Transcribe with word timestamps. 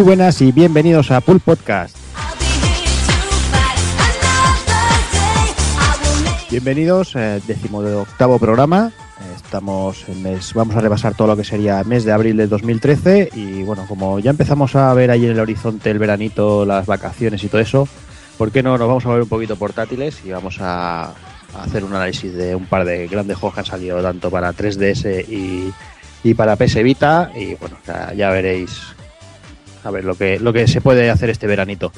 Muy 0.00 0.06
buenas 0.06 0.40
y 0.40 0.50
bienvenidos 0.50 1.10
a 1.10 1.20
Pool 1.20 1.40
Podcast. 1.40 1.94
Bienvenidos, 6.50 7.14
eh, 7.16 7.38
octavo 7.98 8.38
programa. 8.38 8.92
Estamos 9.36 10.08
en 10.08 10.22
mes, 10.22 10.54
vamos 10.54 10.74
a 10.74 10.80
repasar 10.80 11.14
todo 11.14 11.28
lo 11.28 11.36
que 11.36 11.44
sería 11.44 11.84
mes 11.84 12.04
de 12.04 12.12
abril 12.12 12.38
del 12.38 12.48
2013 12.48 13.28
y 13.34 13.62
bueno, 13.64 13.84
como 13.86 14.18
ya 14.20 14.30
empezamos 14.30 14.74
a 14.74 14.94
ver 14.94 15.10
ahí 15.10 15.26
en 15.26 15.32
el 15.32 15.40
horizonte 15.40 15.90
el 15.90 15.98
veranito, 15.98 16.64
las 16.64 16.86
vacaciones 16.86 17.44
y 17.44 17.48
todo 17.48 17.60
eso, 17.60 17.86
¿por 18.38 18.50
qué 18.50 18.62
no 18.62 18.78
nos 18.78 18.88
vamos 18.88 19.04
a 19.04 19.10
ver 19.10 19.20
un 19.24 19.28
poquito 19.28 19.56
portátiles 19.56 20.22
y 20.24 20.30
vamos 20.30 20.56
a, 20.62 21.12
hacer 21.62 21.84
un 21.84 21.92
análisis 21.92 22.32
de 22.32 22.54
un 22.54 22.64
par 22.64 22.86
de 22.86 23.06
grandes 23.06 23.36
juegos 23.36 23.52
que 23.52 23.60
han 23.60 23.66
salido 23.66 24.00
tanto 24.00 24.30
para 24.30 24.50
3DS 24.54 25.28
y, 25.28 25.70
y 26.24 26.32
para 26.32 26.56
PS 26.56 26.82
Vita 26.82 27.30
y 27.34 27.54
bueno, 27.56 27.76
ya 28.16 28.30
veréis 28.30 28.94
a 29.84 29.90
ver 29.90 30.04
lo 30.04 30.14
que, 30.14 30.38
lo 30.38 30.52
que 30.52 30.66
se 30.68 30.80
puede 30.80 31.10
hacer 31.10 31.30
este 31.30 31.46
veranito. 31.46 31.92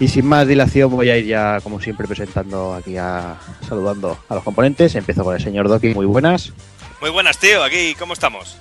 Y 0.00 0.08
sin 0.08 0.26
más 0.26 0.46
dilación 0.46 0.90
voy 0.90 1.10
a 1.10 1.16
ir 1.16 1.26
ya, 1.26 1.60
como 1.62 1.80
siempre, 1.80 2.06
presentando 2.06 2.74
aquí 2.74 2.96
a 2.96 3.36
saludando 3.68 4.18
a 4.28 4.34
los 4.36 4.44
componentes. 4.44 4.94
Empiezo 4.94 5.24
con 5.24 5.34
el 5.34 5.42
señor 5.42 5.68
Doki, 5.68 5.88
muy 5.88 6.06
buenas. 6.06 6.52
Muy 7.00 7.10
buenas, 7.10 7.38
tío, 7.38 7.62
aquí, 7.62 7.94
¿cómo 7.98 8.12
estamos? 8.12 8.56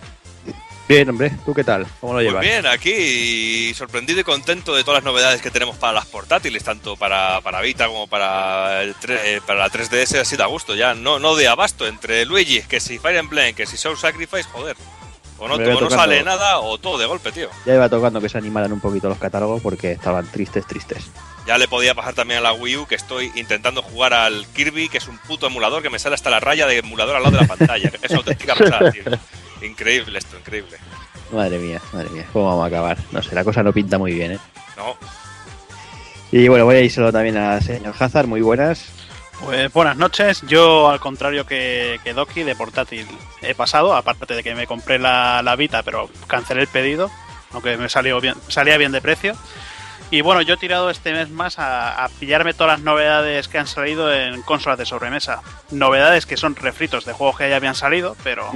Bien, 0.88 1.10
hombre, 1.10 1.34
¿tú 1.46 1.54
qué 1.54 1.66
tal? 1.66 1.86
¿Cómo 2.00 2.14
lo 2.14 2.22
llevas? 2.22 2.38
Muy 2.38 2.48
bien, 2.48 2.66
aquí 2.66 3.74
sorprendido 3.74 4.22
y 4.22 4.24
contento 4.24 4.74
de 4.74 4.86
todas 4.86 5.04
las 5.04 5.12
novedades 5.12 5.42
que 5.42 5.52
tenemos 5.52 5.76
para 5.76 5.92
las 5.92 6.06
portátiles, 6.06 6.64
tanto 6.64 6.96
para, 6.96 7.42
para 7.42 7.60
Vita 7.60 7.88
como 7.88 8.08
para, 8.08 8.84
el 8.84 8.96
eh, 9.10 9.42
para 9.46 9.60
la 9.60 9.70
3DS, 9.70 10.22
así 10.22 10.38
da 10.38 10.46
gusto 10.46 10.76
ya, 10.76 10.94
no, 10.94 11.20
no 11.20 11.36
de 11.36 11.50
abasto, 11.50 11.88
entre 11.88 12.26
Luigi, 12.26 12.62
que 12.62 12.80
si 12.80 13.00
Fire 13.00 13.18
Emblem, 13.18 13.54
que 13.54 13.66
si 13.66 13.76
Soul 13.76 13.98
Sacrifice, 13.98 14.44
joder. 14.44 14.78
O 15.40 15.48
no, 15.48 15.58
no 15.58 15.90
sale 15.90 16.24
nada 16.24 16.60
o 16.60 16.78
todo 16.78 16.98
de 16.98 17.06
golpe, 17.06 17.32
tío. 17.32 17.50
Ya 17.66 17.76
iba 17.76 17.90
tocando 17.90 18.20
que 18.20 18.30
se 18.30 18.38
animaran 18.38 18.72
un 18.72 18.80
poquito 18.80 19.08
los 19.08 19.18
catálogos 19.18 19.62
porque 19.62 19.92
estaban 19.92 20.26
tristes, 20.32 20.66
tristes. 20.66 21.10
Ya 21.46 21.58
le 21.58 21.68
podía 21.68 21.94
pasar 21.96 22.14
también 22.14 22.40
a 22.40 22.42
la 22.42 22.54
Wii 22.54 22.78
U 22.78 22.86
que 22.88 22.96
estoy 22.96 23.32
intentando 23.36 23.82
jugar 23.82 24.14
al 24.14 24.46
Kirby, 24.48 24.90
que 24.90 24.98
es 24.98 25.08
un 25.08 25.18
puto 25.20 25.48
emulador 25.48 25.82
que 25.82 25.90
me 25.90 26.00
sale 26.00 26.16
hasta 26.16 26.30
la 26.30 26.40
raya 26.40 26.66
de 26.68 26.80
emulador 26.80 27.16
al 27.16 27.24
lado 27.24 27.38
de 27.38 27.42
la 27.44 27.48
pantalla. 27.48 27.92
es 28.02 28.12
auténtica 28.14 28.56
pasada, 28.60 28.92
tío. 28.92 29.04
Increíble 29.62 30.20
esto, 30.20 30.38
increíble. 30.38 30.78
Madre 31.32 31.60
mía, 31.60 31.82
madre 31.94 32.10
mía, 32.10 32.26
¿cómo 32.34 32.46
vamos 32.46 32.64
a 32.64 32.68
acabar? 32.68 32.98
No 33.12 33.22
sé, 33.22 33.36
la 33.36 33.44
cosa 33.44 33.62
no 33.64 33.74
pinta 33.74 33.98
muy 33.98 34.14
bien, 34.14 34.34
¿eh? 34.34 34.40
No. 34.76 34.96
Y 36.32 36.48
bueno, 36.48 36.66
voy 36.66 36.76
a 36.76 36.82
ir 36.82 36.92
solo 36.92 37.12
también 37.12 37.38
al 37.38 37.62
señor 37.62 37.94
Hazard, 37.98 38.28
muy 38.28 38.42
buenas. 38.42 38.86
Pues 39.44 39.72
buenas 39.72 39.98
noches. 39.98 40.42
Yo, 40.48 40.90
al 40.90 41.00
contrario 41.00 41.46
que, 41.46 42.00
que 42.04 42.14
Doki, 42.14 42.44
de 42.44 42.56
portátil 42.56 43.08
he 43.42 43.54
pasado, 43.54 43.96
aparte 43.96 44.36
de 44.36 44.44
que 44.44 44.56
me 44.56 44.68
compré 44.68 45.00
la, 45.00 45.42
la 45.44 45.56
Vita, 45.56 45.84
pero 45.84 46.10
cancelé 46.28 46.62
el 46.62 46.68
pedido, 46.68 47.12
aunque 47.52 47.78
me 47.78 47.88
salió 47.90 48.20
bien, 48.20 48.36
salía 48.48 48.78
bien 48.78 48.92
de 48.92 49.02
precio. 49.02 49.36
Y 50.10 50.22
bueno, 50.22 50.42
yo 50.42 50.54
he 50.54 50.58
tirado 50.58 50.90
este 50.90 51.12
mes 51.12 51.30
más 51.30 51.56
a, 51.60 52.10
pillarme 52.20 52.54
todas 52.54 52.80
las 52.80 52.86
novedades 52.86 53.48
que 53.48 53.58
han 53.58 53.68
salido 53.68 54.14
en 54.14 54.42
consolas 54.42 54.80
de 54.80 54.86
sobremesa. 54.86 55.42
Novedades 55.70 56.26
que 56.26 56.38
son 56.38 56.56
refritos 56.56 57.06
de 57.06 57.14
juegos 57.14 57.38
que 57.38 57.50
ya 57.50 57.58
habían 57.58 57.76
salido, 57.76 58.16
pero, 58.24 58.50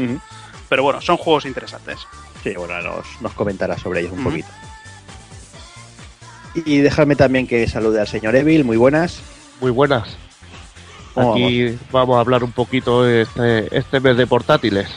pero 0.70 0.84
bueno, 0.84 1.02
son 1.02 1.18
juegos 1.18 1.46
interesantes. 1.46 2.00
Sí, 2.42 2.54
bueno, 2.56 2.82
nos, 2.82 3.06
nos 3.22 3.34
comentará 3.34 3.78
sobre 3.78 4.00
ellos 4.00 4.14
un 4.14 4.24
poquito. 4.24 4.48
Y 6.54 6.80
déjame 6.80 7.16
también 7.16 7.48
que 7.48 7.68
salude 7.68 8.00
al 8.00 8.08
señor 8.08 8.36
Evil, 8.36 8.64
muy 8.64 8.78
buenas. 8.78 9.22
Muy 9.60 9.72
buenas. 9.72 10.18
Aquí 11.16 11.78
vamos? 11.92 12.18
a 12.18 12.20
hablar 12.22 12.44
un 12.44 12.52
poquito 12.52 13.08
este, 13.08 13.76
este 13.76 14.00
mes 14.00 14.18
de 14.18 14.28
portátiles. 14.28 14.90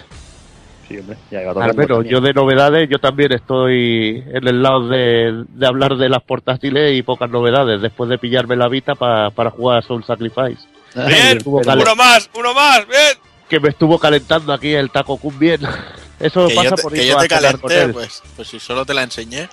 Sí, 0.89 0.99
hombre, 0.99 1.17
ya 1.31 1.43
iba 1.43 1.65
Al 1.65 1.75
menos 1.75 2.05
yo 2.05 2.21
de 2.21 2.35
novedades, 2.35 2.89
yo 2.91 2.99
también 2.99 3.33
estoy 3.33 4.23
en 4.27 4.47
el 4.47 4.63
lado 4.63 4.89
de, 4.89 5.45
hablar 5.67 5.97
de 5.97 6.09
las 6.09 6.23
portátiles 6.23 6.97
y 6.97 7.03
pocas 7.03 7.31
novedades, 7.31 7.81
después 7.81 8.11
de 8.11 8.19
pillarme 8.19 8.55
la 8.55 8.69
Vita 8.69 8.95
para 8.95 9.51
jugar 9.51 9.79
a 9.79 9.83
Soul 9.83 10.05
Sacrifice. 10.05 10.69
Bien, 10.95 11.39
uno 11.45 11.97
más, 11.97 12.31
uno 12.35 12.55
más, 12.55 12.87
bien. 12.87 13.19
Que 13.49 13.61
me 13.61 13.69
estuvo 13.69 13.99
calentando 13.99 14.53
aquí 14.53 14.73
el 14.73 14.91
Taco 14.91 15.17
Kun 15.17 15.39
bien. 15.39 15.61
Eso 16.21 16.49
pasa 16.55 16.77
por 16.77 16.93
Que 16.93 17.07
yo 17.07 17.17
te 17.19 17.29
calenté, 17.29 17.89
pues, 17.89 18.23
pues 18.37 18.49
si 18.49 18.61
solo 18.61 18.87
te 18.87 18.95
la 18.95 19.03
enseñé. 19.03 19.49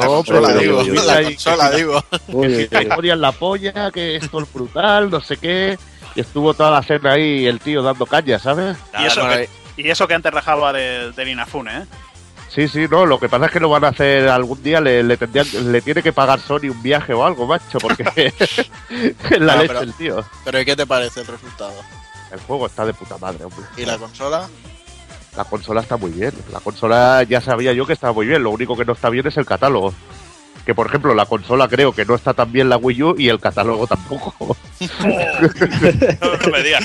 No, 0.00 0.22
pero 0.24 0.40
la 0.40 0.54
digo, 0.54 0.82
la 0.82 1.22
consola 1.22 1.70
digo. 1.70 2.04
Que 2.42 2.68
si 2.68 3.16
la 3.16 3.32
polla, 3.32 3.90
que 3.90 4.16
esto 4.16 4.40
es 4.40 4.52
brutal, 4.52 5.10
no 5.10 5.20
sé 5.20 5.36
qué. 5.36 5.78
Y 6.14 6.20
estuvo 6.20 6.54
toda 6.54 6.70
la 6.70 6.82
cena 6.82 7.12
ahí 7.12 7.46
el 7.46 7.60
tío 7.60 7.82
dando 7.82 8.06
caña, 8.06 8.38
¿sabes? 8.38 8.76
Y 8.98 9.04
eso, 9.04 9.28
que, 9.28 9.48
y 9.76 9.90
eso 9.90 10.08
que 10.08 10.14
antes 10.14 10.32
rajaba 10.32 10.72
del, 10.72 11.14
del 11.14 11.28
Inafune, 11.28 11.78
¿eh? 11.78 11.84
Sí, 12.48 12.68
sí, 12.68 12.86
no, 12.90 13.04
lo 13.04 13.18
que 13.18 13.28
pasa 13.28 13.46
es 13.46 13.52
que 13.52 13.60
lo 13.60 13.68
van 13.68 13.84
a 13.84 13.88
hacer 13.88 14.28
algún 14.28 14.62
día, 14.62 14.80
le, 14.80 15.02
le, 15.02 15.18
le 15.18 15.80
tiene 15.82 16.02
que 16.02 16.12
pagar 16.12 16.40
Sony 16.40 16.70
un 16.70 16.82
viaje 16.82 17.12
o 17.12 17.24
algo, 17.24 17.46
macho, 17.46 17.78
porque 17.78 18.04
es 18.88 19.40
la 19.40 19.56
leche 19.56 19.78
el 19.78 19.92
tío. 19.94 20.24
Pero 20.44 20.60
¿y 20.60 20.64
qué 20.64 20.74
te 20.74 20.86
parece 20.86 21.20
el 21.20 21.26
resultado? 21.26 21.74
El 22.32 22.40
juego 22.40 22.66
está 22.66 22.86
de 22.86 22.94
puta 22.94 23.18
madre, 23.18 23.44
hombre. 23.44 23.66
¿Y 23.76 23.84
la 23.84 23.98
consola? 23.98 24.48
La 25.36 25.44
consola 25.44 25.80
está 25.82 25.96
muy 25.96 26.10
bien. 26.10 26.32
La 26.52 26.60
consola 26.60 27.22
ya 27.24 27.40
sabía 27.40 27.72
yo 27.72 27.86
que 27.86 27.92
estaba 27.92 28.12
muy 28.12 28.26
bien. 28.26 28.42
Lo 28.42 28.50
único 28.50 28.76
que 28.76 28.84
no 28.84 28.94
está 28.94 29.10
bien 29.10 29.26
es 29.26 29.36
el 29.36 29.46
catálogo. 29.46 29.94
Que 30.64 30.74
por 30.74 30.86
ejemplo, 30.88 31.14
la 31.14 31.26
consola 31.26 31.68
creo 31.68 31.92
que 31.92 32.04
no 32.04 32.14
está 32.14 32.34
tan 32.34 32.50
bien 32.50 32.68
la 32.68 32.76
Wii 32.76 33.02
U 33.02 33.14
y 33.16 33.28
el 33.28 33.38
catálogo 33.38 33.86
tampoco. 33.86 34.34
no, 34.80 36.50
me 36.50 36.62
digas. 36.62 36.84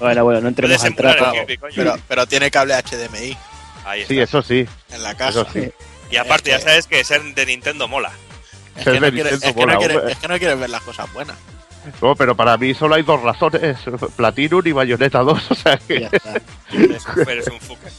Bueno, 0.00 0.24
bueno, 0.24 0.40
no 0.40 0.48
entremos 0.48 0.82
al 0.82 0.94
trapo. 0.94 1.32
Pero, 1.74 1.96
pero 2.08 2.26
tiene 2.26 2.50
cable 2.50 2.74
HDMI. 2.74 3.36
Ahí 3.84 4.04
Sí, 4.06 4.18
eso 4.18 4.40
sí. 4.42 4.66
En 4.90 5.02
la 5.02 5.14
casa. 5.14 5.46
Y 6.10 6.16
aparte, 6.16 6.50
ya 6.50 6.60
sabes 6.60 6.86
que 6.86 7.02
ser 7.04 7.22
de 7.22 7.46
Nintendo 7.46 7.88
mola. 7.88 8.12
Es 8.76 8.84
que, 8.84 9.00
no 9.00 9.10
quieres, 9.10 9.32
es, 9.32 9.54
que 9.54 9.66
no 9.66 9.72
es 10.08 10.18
que 10.18 10.28
no 10.28 10.38
quieres 10.38 10.58
ver 10.58 10.70
las 10.70 10.82
cosas 10.82 11.12
buenas. 11.12 11.36
No, 12.00 12.14
pero 12.14 12.36
para 12.36 12.56
mí 12.56 12.74
solo 12.74 12.94
hay 12.94 13.02
dos 13.02 13.22
razones: 13.22 13.78
Platinum 14.16 14.62
y 14.64 14.72
Bayonetta 14.72 15.20
2. 15.20 15.50
O 15.50 15.54
sea 15.54 15.76
que. 15.78 16.00
Ya 16.00 16.08
está. 16.12 16.34
Eres 16.72 17.48
un 17.48 17.60
fucker. 17.60 17.92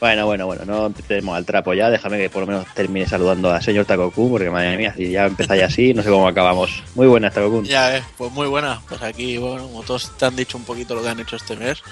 Bueno, 0.00 0.26
bueno, 0.26 0.46
bueno, 0.46 0.64
no 0.64 0.86
empecemos 0.86 1.36
al 1.36 1.44
trapo 1.44 1.74
ya. 1.74 1.90
Déjame 1.90 2.18
que 2.18 2.30
por 2.30 2.42
lo 2.42 2.46
menos 2.46 2.66
termine 2.72 3.06
saludando 3.06 3.50
al 3.50 3.62
señor 3.62 3.84
Takoku, 3.84 4.30
porque 4.30 4.48
madre 4.48 4.76
mía, 4.76 4.94
si 4.96 5.10
ya 5.10 5.26
empezáis 5.26 5.64
así, 5.64 5.92
no 5.92 6.02
sé 6.04 6.10
cómo 6.10 6.28
acabamos. 6.28 6.84
Muy 6.94 7.08
buenas, 7.08 7.34
Takoku. 7.34 7.64
Ya, 7.64 7.96
eh, 7.96 8.04
pues 8.16 8.30
muy 8.30 8.46
buena. 8.46 8.80
Pues 8.88 9.02
aquí, 9.02 9.38
bueno, 9.38 9.64
como 9.64 9.82
todos 9.82 10.16
te 10.16 10.24
han 10.24 10.36
dicho 10.36 10.56
un 10.56 10.64
poquito 10.64 10.94
lo 10.94 11.02
que 11.02 11.08
han 11.08 11.18
hecho 11.18 11.34
este 11.34 11.56
mes, 11.56 11.82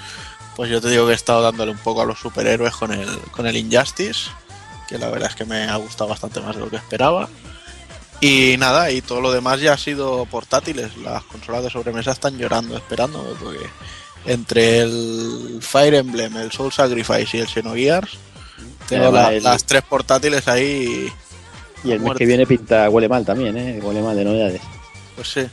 pues 0.55 0.69
yo 0.69 0.79
te 0.79 0.89
digo 0.89 1.05
que 1.05 1.11
he 1.11 1.15
estado 1.15 1.41
dándole 1.41 1.71
un 1.71 1.77
poco 1.79 2.01
a 2.01 2.05
los 2.05 2.17
superhéroes 2.17 2.73
con 2.75 2.93
el, 2.93 3.09
con 3.31 3.45
el 3.45 3.57
Injustice, 3.57 4.29
que 4.87 4.97
la 4.97 5.09
verdad 5.09 5.29
es 5.29 5.35
que 5.35 5.43
me 5.43 5.65
ha 5.65 5.75
gustado 5.75 6.09
bastante 6.09 6.39
más 6.39 6.55
de 6.55 6.61
lo 6.61 6.69
que 6.69 6.77
esperaba. 6.77 7.27
Y 8.19 8.55
nada, 8.57 8.91
y 8.91 9.01
todo 9.01 9.21
lo 9.21 9.31
demás 9.31 9.59
ya 9.59 9.73
ha 9.73 9.77
sido 9.77 10.25
portátiles. 10.25 10.97
Las 10.97 11.23
consolas 11.23 11.63
de 11.63 11.69
sobremesa 11.69 12.11
están 12.11 12.37
llorando, 12.37 12.75
esperando, 12.75 13.35
porque 13.41 13.67
entre 14.25 14.79
el 14.79 15.59
Fire 15.61 15.93
Emblem, 15.93 16.35
el 16.37 16.51
Soul 16.51 16.71
Sacrifice 16.71 17.37
y 17.37 17.39
el 17.41 17.47
Xenogears, 17.47 18.17
tengo 18.89 19.11
las 19.11 19.63
tres 19.65 19.83
portátiles 19.83 20.47
ahí. 20.47 21.11
Y 21.83 21.91
el 21.91 21.99
mes 21.99 22.13
que 22.17 22.25
viene 22.25 22.47
pinta, 22.47 22.89
huele 22.89 23.07
mal 23.07 23.23
también, 23.23 23.55
¿eh? 23.55 23.79
Huele 23.81 24.01
mal 24.01 24.15
de 24.15 24.25
novedades. 24.25 24.61
Pues 25.15 25.27
sí. 25.31 25.47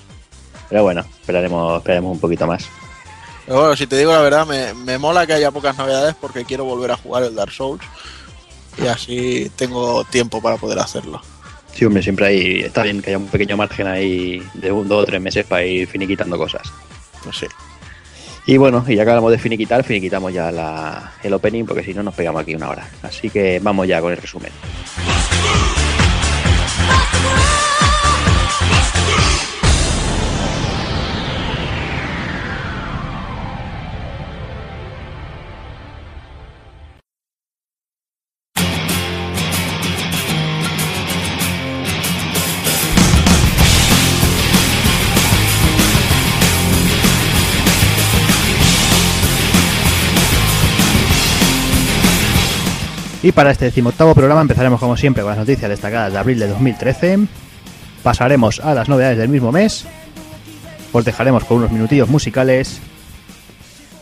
Pero 0.71 0.83
bueno, 0.83 1.05
esperaremos, 1.21 1.79
esperaremos 1.79 2.13
un 2.13 2.21
poquito 2.21 2.47
más. 2.47 2.67
Pero 3.45 3.61
bueno, 3.61 3.77
si 3.77 3.87
te 3.87 3.99
digo 3.99 4.13
la 4.13 4.23
verdad, 4.23 4.47
me, 4.47 4.73
me 4.73 4.97
mola 4.97 5.27
que 5.27 5.35
haya 5.35 5.51
pocas 5.51 5.77
novedades 5.77 6.15
porque 6.19 6.47
quiero 6.47 6.65
volver 6.65 6.93
a 6.93 6.97
jugar 6.97 7.25
el 7.25 7.35
Dark 7.35 7.53
Souls. 7.53 7.85
Y 8.83 8.87
así 8.87 9.53
tengo 9.55 10.03
tiempo 10.05 10.41
para 10.41 10.57
poder 10.57 10.79
hacerlo. 10.79 11.21
Sí, 11.75 11.85
hombre, 11.85 12.03
siempre 12.03 12.27
hay, 12.27 12.61
está 12.61 12.85
bien 12.85 13.03
que 13.03 13.11
haya 13.11 13.19
un 13.19 13.27
pequeño 13.27 13.57
margen 13.57 13.87
ahí 13.89 14.43
de 14.55 14.71
un, 14.71 14.87
dos 14.87 15.03
o 15.03 15.07
tres 15.07 15.21
meses 15.21 15.45
para 15.45 15.65
ir 15.65 15.89
finiquitando 15.89 16.39
cosas. 16.39 16.63
Pues 17.23 17.37
sí. 17.37 17.47
Y 18.47 18.57
bueno, 18.59 18.85
y 18.87 18.95
ya 18.95 19.03
acabamos 19.03 19.33
de 19.33 19.39
finiquitar, 19.39 19.83
finiquitamos 19.83 20.33
ya 20.33 20.53
la, 20.53 21.15
el 21.23 21.33
opening 21.33 21.65
porque 21.65 21.83
si 21.83 21.95
no 21.95 22.03
nos 22.03 22.15
pegamos 22.15 22.43
aquí 22.43 22.55
una 22.55 22.69
hora. 22.69 22.89
Así 23.03 23.29
que 23.31 23.59
vamos 23.61 23.89
ya 23.89 24.01
con 24.01 24.13
el 24.13 24.19
resumen. 24.19 24.53
Y 53.25 53.33
para 53.33 53.51
este 53.53 53.65
decimoctavo 53.65 54.15
programa 54.15 54.43
empezaremos 54.43 54.79
como 54.79 54.99
siempre 54.99 55.23
con 55.23 55.31
las 55.31 55.39
noticias 55.39 55.71
destacadas 55.71 56.13
de 56.13 56.19
abril 56.19 56.39
de 56.39 56.47
2013. 56.47 57.21
Pasaremos 58.03 58.61
a 58.61 58.75
las 58.75 58.91
novedades 58.91 59.17
del 59.17 59.31
mismo 59.31 59.51
mes. 59.51 59.87
Os 60.93 61.07
dejaremos 61.07 61.43
con 61.45 61.57
unos 61.57 61.73
minutillos 61.73 62.11
musicales. 62.11 62.83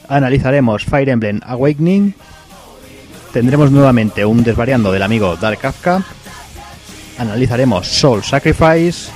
Analizaremos 0.09 0.85
Fire 0.87 1.09
Emblem 1.09 1.39
Awakening. 1.47 2.17
Tendremos 3.33 3.71
nuevamente 3.71 4.25
un 4.25 4.43
desvariando 4.43 4.91
del 4.91 5.05
amigo 5.05 5.37
Dark 5.37 5.61
Kafka. 5.61 6.03
analizaremos 7.17 7.87
Soul 7.87 8.25
Sacrifice 8.25 9.09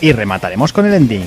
y 0.00 0.12
remataremos 0.12 0.72
con 0.72 0.86
el 0.86 0.94
ending. 0.94 1.26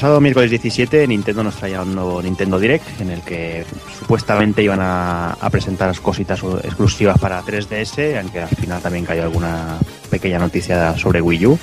Pasado 0.00 0.18
miércoles 0.22 0.48
17 0.48 1.06
Nintendo 1.08 1.44
nos 1.44 1.56
traía 1.56 1.82
un 1.82 1.94
nuevo 1.94 2.22
Nintendo 2.22 2.58
Direct 2.58 3.02
en 3.02 3.10
el 3.10 3.20
que 3.20 3.66
supuestamente 3.98 4.62
iban 4.62 4.80
a, 4.80 5.32
a 5.32 5.50
presentar 5.50 5.94
cositas 6.00 6.42
exclusivas 6.64 7.18
para 7.18 7.42
3DS, 7.42 8.18
aunque 8.18 8.40
al 8.40 8.48
final 8.48 8.80
también 8.80 9.04
cayó 9.04 9.24
alguna 9.24 9.78
pequeña 10.08 10.38
noticia 10.38 10.96
sobre 10.96 11.20
Wii 11.20 11.46
U. 11.46 11.58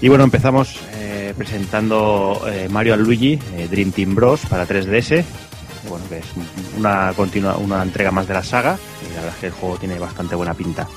Y 0.00 0.08
bueno, 0.08 0.24
empezamos 0.24 0.80
eh, 0.94 1.34
presentando 1.36 2.40
eh, 2.48 2.68
Mario 2.70 2.96
Luigi 2.96 3.38
eh, 3.54 3.68
Dream 3.70 3.92
Team 3.92 4.14
Bros 4.14 4.40
para 4.48 4.66
3DS, 4.66 5.22
bueno, 5.90 6.08
que 6.08 6.20
es 6.20 6.24
una 6.78 7.82
entrega 7.82 8.12
más 8.12 8.26
de 8.26 8.32
la 8.32 8.44
saga, 8.44 8.78
y 9.02 9.10
la 9.10 9.16
verdad 9.16 9.34
es 9.34 9.40
que 9.40 9.46
el 9.48 9.52
juego 9.52 9.76
tiene 9.76 9.98
bastante 9.98 10.34
buena 10.34 10.54
pinta. 10.54 10.88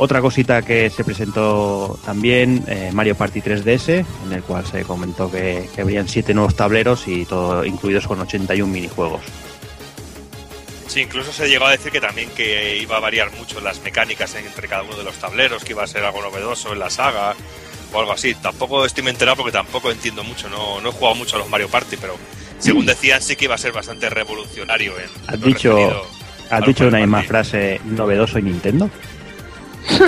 Otra 0.00 0.20
cosita 0.20 0.62
que 0.62 0.90
se 0.90 1.02
presentó 1.02 1.98
también, 2.04 2.64
eh, 2.68 2.90
Mario 2.92 3.16
Party 3.16 3.40
3DS, 3.40 4.06
en 4.26 4.32
el 4.32 4.44
cual 4.44 4.64
se 4.64 4.84
comentó 4.84 5.28
que, 5.28 5.68
que 5.74 5.80
habrían 5.80 6.06
siete 6.06 6.32
nuevos 6.34 6.54
tableros 6.54 7.08
y 7.08 7.24
todo 7.24 7.64
incluidos 7.64 8.06
con 8.06 8.20
81 8.20 8.72
minijuegos. 8.72 9.22
Sí, 10.86 11.00
incluso 11.00 11.32
se 11.32 11.48
llegó 11.48 11.66
a 11.66 11.72
decir 11.72 11.90
que 11.90 12.00
también 12.00 12.30
que 12.30 12.78
iba 12.78 12.96
a 12.96 13.00
variar 13.00 13.32
mucho 13.32 13.60
las 13.60 13.82
mecánicas 13.82 14.34
entre 14.36 14.68
cada 14.68 14.84
uno 14.84 14.96
de 14.96 15.02
los 15.02 15.16
tableros, 15.16 15.64
que 15.64 15.72
iba 15.72 15.82
a 15.82 15.86
ser 15.88 16.04
algo 16.04 16.22
novedoso 16.22 16.72
en 16.72 16.78
la 16.78 16.90
saga 16.90 17.34
o 17.92 17.98
algo 17.98 18.12
así. 18.12 18.34
Tampoco 18.36 18.86
estoy 18.86 19.02
me 19.02 19.10
enterado 19.10 19.36
porque 19.36 19.52
tampoco 19.52 19.90
entiendo 19.90 20.22
mucho, 20.22 20.48
no, 20.48 20.80
no 20.80 20.90
he 20.90 20.92
jugado 20.92 21.16
mucho 21.16 21.34
a 21.36 21.40
los 21.40 21.48
Mario 21.50 21.68
Party, 21.68 21.96
pero 21.96 22.16
según 22.60 22.86
decían 22.86 23.20
sí 23.20 23.34
que 23.36 23.46
iba 23.46 23.56
a 23.56 23.58
ser 23.58 23.72
bastante 23.72 24.08
revolucionario. 24.08 24.94
En, 24.98 25.10
¿Has 25.26 25.34
en 25.34 25.40
dicho, 25.42 26.06
has 26.50 26.64
dicho 26.64 26.86
una 26.86 27.00
misma 27.00 27.22
frase 27.22 27.80
novedoso 27.84 28.38
y 28.38 28.42
Nintendo? 28.42 28.88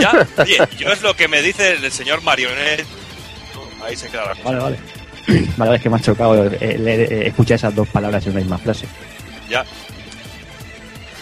Ya, 0.01 0.27
oye, 0.43 0.59
yo 0.79 0.89
es 0.89 1.03
lo 1.03 1.15
que 1.15 1.29
me 1.29 1.43
dice 1.43 1.73
el 1.73 1.91
señor 1.93 2.23
Marionette. 2.23 2.85
Ahí 3.85 3.97
se 3.97 4.09
queda 4.09 4.27
la 4.27 4.35
cosa. 4.35 4.43
Vale, 4.45 4.59
vale. 4.59 4.79
Vale, 5.57 5.77
es 5.77 5.83
que 5.83 5.91
me 5.91 5.97
ha 5.97 6.01
chocado 6.01 6.47
eh, 6.47 6.59
eh, 6.61 7.23
escuchar 7.27 7.55
esas 7.57 7.75
dos 7.75 7.87
palabras 7.89 8.25
en 8.27 8.33
una 8.33 8.41
misma 8.41 8.59
frase. 8.59 8.87
Ya. 9.49 9.65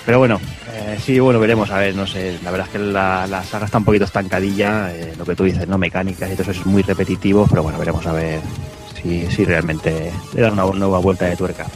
Pero 0.07 0.19
bueno, 0.19 0.41
eh, 0.73 0.99
sí, 1.05 1.19
bueno, 1.19 1.39
veremos. 1.41 1.71
A 1.71 1.79
ver, 1.79 1.95
no 1.95 2.07
sé. 2.07 2.39
La 2.43 2.51
verdad 2.51 2.67
es 2.69 2.73
que 2.73 2.79
la, 2.79 3.27
la 3.27 3.43
saga 3.45 3.67
está 3.67 3.79
un 3.79 3.85
poquito 3.85 4.05
estancadilla. 4.05 4.95
eh, 4.95 5.13
lo 5.19 5.27
que 5.27 5.35
tú 5.35 5.45
dices, 5.45 5.69
¿no? 5.69 5.77
Mecánicas 5.79 6.31
y 6.31 6.37
todo 6.37 6.43
eso 6.51 6.61
es 6.61 6.67
muy 6.67 6.83
repetitivo. 6.83 7.47
Pero 7.51 7.63
bueno, 7.63 7.79
veremos 7.79 8.07
a 8.07 8.13
ver 8.13 8.41
si, 9.03 9.27
si 9.31 9.45
realmente 9.45 10.11
le 10.33 10.41
dan 10.41 10.53
una 10.59 10.65
nueva 10.79 11.01
vuelta 11.01 11.27
de 11.27 11.37
tuerca. 11.37 11.67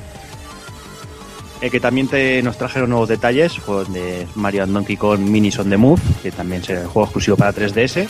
Eh, 1.62 1.70
que 1.70 1.79
también 1.79 2.09
te, 2.09 2.43
nos 2.43 2.59
trajeron 2.59 2.91
nuevos 2.91 3.09
detalles 3.09 3.53
fue 3.53 3.85
de 3.85 4.26
Mario 4.35 4.67
Donkey 4.67 4.97
Kong 4.97 5.20
Minis 5.20 5.61
on 5.61 5.70
the 5.70 5.76
Move, 5.76 6.03
que 6.20 6.32
también 6.32 6.64
será 6.64 6.81
el 6.81 6.88
juego 6.88 7.05
exclusivo 7.05 7.37
para 7.37 7.55
3DS 7.55 8.09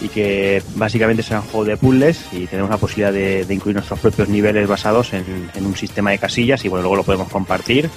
y 0.00 0.08
que 0.08 0.62
básicamente 0.74 1.22
será 1.22 1.40
un 1.40 1.48
juego 1.48 1.66
de 1.66 1.76
puzzles 1.76 2.24
y 2.32 2.46
tenemos 2.46 2.70
la 2.70 2.78
posibilidad 2.78 3.12
de, 3.12 3.46
incluir 3.54 3.76
nuestros 3.76 4.00
propios 4.00 4.30
niveles 4.30 4.66
basados 4.66 5.12
en, 5.12 5.50
un 5.54 5.76
sistema 5.76 6.12
de 6.12 6.18
casillas 6.18 6.64
y 6.64 6.68
bueno, 6.68 6.84
luego 6.84 6.96
lo 6.96 7.04
podemos 7.04 7.28
compartir. 7.28 7.90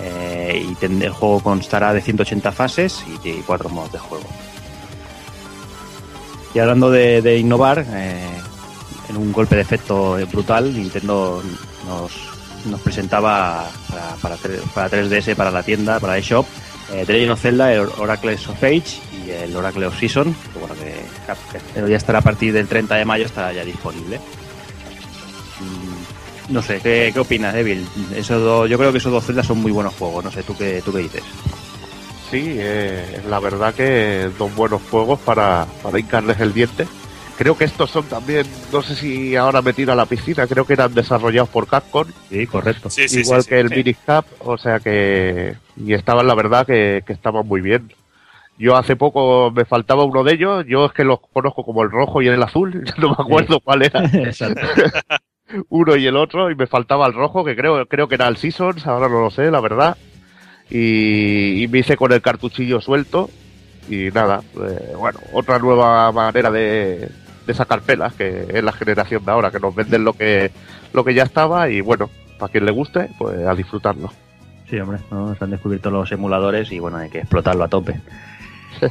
Eh, 0.00 0.64
y 0.64 0.84
el 0.84 1.10
juego 1.10 1.40
constará 1.40 1.92
de 1.92 2.00
180 2.00 2.52
fases 2.52 3.04
y 3.08 3.28
de 3.28 3.42
cuatro 3.44 3.68
modos 3.68 3.90
de 3.90 3.98
juego. 3.98 4.28
Y 6.54 6.60
hablando 6.60 6.88
de, 6.88 7.20
de 7.20 7.36
innovar, 7.36 7.84
eh, 7.84 8.28
en 9.08 9.16
un 9.16 9.32
golpe 9.32 9.56
de 9.56 9.62
efecto 9.62 10.16
brutal, 10.30 10.72
Nintendo 10.72 11.42
nos, 11.84 12.37
nos 12.70 12.80
presentaba 12.80 13.68
para, 13.90 14.14
para, 14.16 14.36
tre- 14.36 14.60
para 14.74 14.90
3DS, 14.90 15.34
para 15.34 15.50
la 15.50 15.62
tienda, 15.62 15.98
para 16.00 16.16
eShop, 16.18 16.46
eh, 16.92 17.04
The 17.06 17.12
Legend 17.12 17.32
of 17.32 17.40
Zelda, 17.40 17.72
el 17.72 17.88
Oracle 17.98 18.34
of 18.34 18.62
Age 18.62 18.82
y 19.26 19.30
el 19.30 19.54
Oracle 19.56 19.86
of 19.86 19.98
Season, 19.98 20.34
que 20.52 20.58
bueno, 20.58 20.74
que 20.74 21.90
ya 21.90 21.96
estará 21.96 22.20
a 22.20 22.22
partir 22.22 22.52
del 22.52 22.66
30 22.68 22.94
de 22.96 23.04
mayo, 23.04 23.26
estará 23.26 23.52
ya 23.52 23.64
disponible. 23.64 24.18
Mm, 25.60 26.52
No 26.54 26.62
sé, 26.62 26.80
¿qué, 26.80 27.10
qué 27.12 27.20
opinas, 27.20 27.54
Evil? 27.54 27.86
Esos 28.16 28.42
dos- 28.42 28.70
yo 28.70 28.78
creo 28.78 28.90
que 28.92 28.98
esos 28.98 29.12
dos 29.12 29.24
Zelda 29.26 29.42
son 29.42 29.58
muy 29.60 29.70
buenos 29.72 29.94
juegos, 29.94 30.24
no 30.24 30.30
sé, 30.30 30.42
¿tú 30.42 30.56
qué, 30.56 30.80
tú 30.84 30.92
qué 30.92 30.98
dices? 31.00 31.22
Sí, 32.30 32.56
eh, 32.58 33.20
la 33.28 33.38
verdad 33.40 33.74
que 33.74 34.30
dos 34.38 34.54
buenos 34.54 34.80
juegos 34.90 35.18
para, 35.20 35.66
para 35.82 35.98
hincarles 35.98 36.38
el 36.40 36.52
diente. 36.54 36.86
Creo 37.38 37.56
que 37.56 37.66
estos 37.66 37.88
son 37.92 38.04
también, 38.06 38.44
no 38.72 38.82
sé 38.82 38.96
si 38.96 39.36
ahora 39.36 39.62
me 39.62 39.72
tiro 39.72 39.92
a 39.92 39.94
la 39.94 40.06
piscina, 40.06 40.48
creo 40.48 40.64
que 40.64 40.72
eran 40.72 40.92
desarrollados 40.92 41.48
por 41.48 41.68
Capcom, 41.68 42.08
Sí, 42.28 42.48
correcto. 42.48 42.90
Sí, 42.90 43.08
sí, 43.08 43.20
igual 43.20 43.44
sí, 43.44 43.50
que 43.50 43.54
sí. 43.54 43.60
el 43.60 43.70
Miniscap, 43.70 44.26
o 44.40 44.58
sea 44.58 44.80
que... 44.80 45.54
Y 45.76 45.92
estaban, 45.92 46.26
la 46.26 46.34
verdad, 46.34 46.66
que, 46.66 47.04
que 47.06 47.12
estaban 47.12 47.46
muy 47.46 47.60
bien. 47.60 47.92
Yo 48.58 48.76
hace 48.76 48.96
poco 48.96 49.52
me 49.52 49.64
faltaba 49.64 50.02
uno 50.02 50.24
de 50.24 50.34
ellos, 50.34 50.64
yo 50.66 50.86
es 50.86 50.92
que 50.92 51.04
los 51.04 51.20
conozco 51.32 51.64
como 51.64 51.84
el 51.84 51.92
rojo 51.92 52.20
y 52.20 52.26
el 52.26 52.42
azul, 52.42 52.82
no 52.98 53.10
me 53.10 53.16
acuerdo 53.16 53.60
cuál 53.60 53.84
era, 53.84 54.04
Exacto. 54.12 54.60
uno 55.68 55.94
y 55.94 56.08
el 56.08 56.16
otro, 56.16 56.50
y 56.50 56.56
me 56.56 56.66
faltaba 56.66 57.06
el 57.06 57.14
rojo, 57.14 57.44
que 57.44 57.54
creo, 57.54 57.86
creo 57.86 58.08
que 58.08 58.16
era 58.16 58.26
el 58.26 58.36
Seasons, 58.36 58.84
ahora 58.84 59.08
no 59.08 59.20
lo 59.20 59.30
sé, 59.30 59.48
la 59.52 59.60
verdad. 59.60 59.96
Y, 60.70 61.62
y 61.62 61.68
me 61.68 61.78
hice 61.78 61.96
con 61.96 62.10
el 62.10 62.20
cartuchillo 62.20 62.80
suelto, 62.80 63.30
y 63.88 64.10
nada, 64.10 64.42
eh, 64.56 64.94
bueno, 64.96 65.20
otra 65.32 65.60
nueva 65.60 66.10
manera 66.10 66.50
de, 66.50 67.08
de 67.48 67.54
sacar 67.54 67.80
pelas, 67.80 68.12
que 68.12 68.46
es 68.52 68.62
la 68.62 68.72
generación 68.72 69.24
de 69.24 69.32
ahora, 69.32 69.50
que 69.50 69.58
nos 69.58 69.74
venden 69.74 70.04
lo 70.04 70.12
que, 70.12 70.50
lo 70.92 71.02
que 71.02 71.14
ya 71.14 71.22
estaba, 71.22 71.70
y 71.70 71.80
bueno, 71.80 72.10
para 72.38 72.52
quien 72.52 72.66
le 72.66 72.72
guste, 72.72 73.08
pues 73.18 73.46
a 73.46 73.54
disfrutarlo. 73.54 74.12
Sí, 74.68 74.78
hombre, 74.78 74.98
¿no? 75.10 75.34
se 75.34 75.42
han 75.42 75.50
descubierto 75.50 75.90
los 75.90 76.12
emuladores 76.12 76.70
y 76.70 76.78
bueno, 76.78 76.98
hay 76.98 77.08
que 77.08 77.20
explotarlo 77.20 77.64
a 77.64 77.68
tope. 77.68 77.98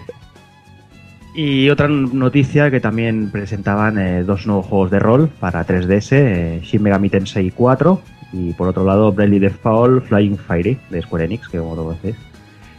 y 1.35 1.69
otra 1.69 1.87
noticia 1.87 2.71
que 2.71 2.79
también 2.79 3.29
presentaban 3.29 3.99
eh, 3.99 4.23
dos 4.23 4.47
nuevos 4.47 4.65
juegos 4.65 4.89
de 4.89 4.99
rol 4.99 5.29
para 5.39 5.63
3DS, 5.63 6.11
eh, 6.13 6.59
Shin 6.63 6.81
Megami 6.81 7.11
Tensei 7.11 7.51
4 7.51 8.01
y 8.33 8.53
por 8.53 8.69
otro 8.69 8.83
lado 8.83 9.11
Bravely 9.11 9.37
Default 9.37 10.05
Flying 10.05 10.37
Fairy 10.37 10.79
de 10.89 11.01
Square 11.03 11.25
Enix, 11.25 11.47
que 11.47 11.59
como 11.59 11.75
lo 11.75 11.93
decís. 11.93 12.15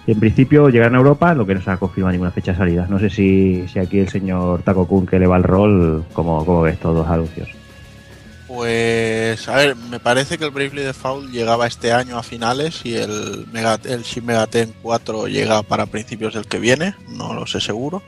En 0.09 0.19
principio 0.19 0.71
llegarán 0.71 0.95
a 0.95 0.99
Europa, 0.99 1.35
lo 1.35 1.47
que 1.47 1.55
no 1.55 1.61
se 1.61 1.71
ha 1.71 1.77
confirmado 1.77 2.13
ninguna 2.13 2.31
fecha 2.31 2.53
de 2.53 2.59
salida. 2.59 2.87
No 2.89 2.99
sé 2.99 3.11
si, 3.11 3.69
si 3.69 3.79
aquí 3.79 3.99
el 3.99 4.09
señor 4.09 4.63
Taco 4.63 4.87
Kun 4.87 5.07
que 5.07 5.19
le 5.19 5.27
va 5.27 5.37
al 5.37 5.43
rol, 5.43 6.03
como, 6.15 6.47
como 6.47 6.63
ves 6.63 6.81
todos 6.81 6.97
los 6.97 7.07
anuncios. 7.07 7.51
Pues, 8.47 9.47
a 9.51 9.57
ver, 9.57 9.77
me 9.77 10.01
parece 10.01 10.39
que 10.39 10.47
el 10.47 10.51
Bravely 10.51 10.81
Default 10.81 11.31
llegaba 11.31 11.67
este 11.67 11.93
año 11.93 12.17
a 12.17 12.23
finales 12.23 12.81
y 12.87 12.95
el, 12.95 13.47
Mega, 13.53 13.79
el 13.85 14.03
Shin 14.03 14.25
Megaten 14.25 14.73
4 14.81 15.29
llega 15.29 15.63
para 15.63 15.85
principios 15.85 16.33
del 16.33 16.47
que 16.47 16.59
viene, 16.59 16.95
no 17.11 17.35
lo 17.35 17.47
sé 17.47 17.61
seguro. 17.61 18.03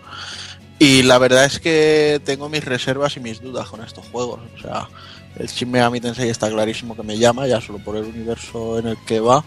Y 0.79 1.03
la 1.03 1.19
verdad 1.19 1.45
es 1.45 1.61
que 1.61 2.23
tengo 2.25 2.49
mis 2.49 2.65
reservas 2.65 3.19
y 3.19 3.21
mis 3.21 3.43
dudas 3.43 3.69
con 3.69 3.85
estos 3.85 4.07
juegos. 4.07 4.41
O 4.57 4.59
sea, 4.59 4.89
el 5.37 5.49
Shin 5.49 5.71
Megami 5.71 6.01
Tensei 6.01 6.31
está 6.31 6.49
clarísimo 6.49 6.97
que 6.97 7.03
me 7.03 7.19
llama, 7.19 7.47
ya 7.47 7.61
solo 7.61 7.79
por 7.79 7.99
el 7.99 8.05
universo 8.05 8.79
en 8.79 8.87
el 8.87 8.97
que 9.05 9.21
va. 9.21 9.45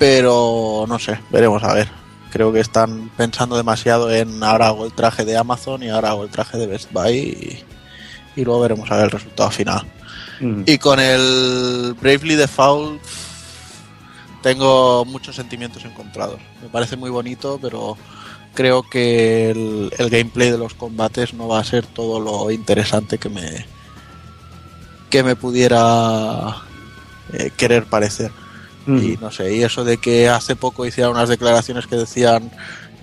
Pero 0.00 0.86
no 0.88 0.98
sé, 0.98 1.20
veremos 1.28 1.62
a 1.62 1.74
ver. 1.74 1.88
Creo 2.32 2.54
que 2.54 2.60
están 2.60 3.10
pensando 3.18 3.54
demasiado 3.58 4.10
en 4.10 4.42
ahora 4.42 4.68
hago 4.68 4.86
el 4.86 4.92
traje 4.92 5.26
de 5.26 5.36
Amazon 5.36 5.82
y 5.82 5.90
ahora 5.90 6.08
hago 6.08 6.24
el 6.24 6.30
traje 6.30 6.56
de 6.56 6.66
Best 6.66 6.90
Buy 6.90 7.12
y, 7.18 7.64
y 8.40 8.44
luego 8.46 8.60
veremos 8.60 8.90
a 8.90 8.96
ver 8.96 9.04
el 9.04 9.10
resultado 9.10 9.50
final. 9.50 9.86
Y 10.64 10.78
con 10.78 10.98
el 11.00 11.94
Bravely 12.00 12.34
Default 12.34 13.02
tengo 14.42 15.04
muchos 15.04 15.36
sentimientos 15.36 15.84
encontrados. 15.84 16.40
Me 16.62 16.70
parece 16.70 16.96
muy 16.96 17.10
bonito, 17.10 17.58
pero 17.60 17.98
creo 18.54 18.82
que 18.82 19.50
el, 19.50 19.92
el 19.98 20.08
gameplay 20.08 20.50
de 20.50 20.56
los 20.56 20.72
combates 20.72 21.34
no 21.34 21.46
va 21.46 21.58
a 21.58 21.64
ser 21.64 21.84
todo 21.84 22.20
lo 22.20 22.50
interesante 22.50 23.18
que 23.18 23.28
me 23.28 23.66
que 25.10 25.22
me 25.22 25.36
pudiera 25.36 26.56
eh, 27.34 27.50
querer 27.54 27.84
parecer. 27.84 28.30
Y 28.86 29.18
no 29.20 29.30
sé, 29.30 29.54
y 29.54 29.62
eso 29.62 29.84
de 29.84 29.98
que 29.98 30.28
hace 30.28 30.56
poco 30.56 30.86
hicieron 30.86 31.12
unas 31.12 31.28
declaraciones 31.28 31.86
que 31.86 31.96
decían 31.96 32.50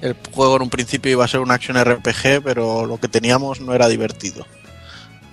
el 0.02 0.16
juego 0.32 0.58
en 0.58 0.64
un 0.64 0.70
principio 0.70 1.12
iba 1.12 1.26
a 1.26 1.28
ser 1.28 1.40
una 1.40 1.56
acción 1.56 1.78
RPG, 1.78 2.44
pero 2.44 2.86
lo 2.86 3.00
que 3.00 3.08
teníamos 3.08 3.62
no 3.62 3.74
era 3.74 3.88
divertido. 3.88 4.46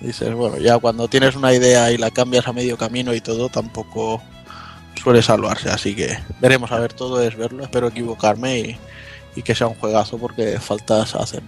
Dices, 0.01 0.33
bueno, 0.33 0.57
ya 0.57 0.77
cuando 0.77 1.07
tienes 1.07 1.35
una 1.35 1.53
idea 1.53 1.91
y 1.91 1.97
la 1.97 2.11
cambias 2.11 2.47
a 2.47 2.53
medio 2.53 2.77
camino 2.77 3.13
y 3.13 3.21
todo, 3.21 3.49
tampoco 3.49 4.21
suele 5.01 5.21
salvarse. 5.21 5.69
Así 5.69 5.95
que 5.95 6.17
veremos 6.39 6.71
a 6.71 6.79
ver, 6.79 6.93
todo 6.93 7.21
es 7.21 7.35
verlo. 7.35 7.63
Espero 7.63 7.87
equivocarme 7.87 8.59
y, 8.59 8.77
y 9.35 9.41
que 9.41 9.55
sea 9.55 9.67
un 9.67 9.75
juegazo 9.75 10.17
porque 10.17 10.59
faltas 10.59 11.15
hacen. 11.15 11.43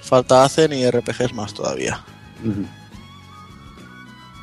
Falta 0.00 0.44
hacen 0.44 0.72
y 0.72 0.88
RPGs 0.88 1.34
más 1.34 1.52
todavía. 1.52 2.02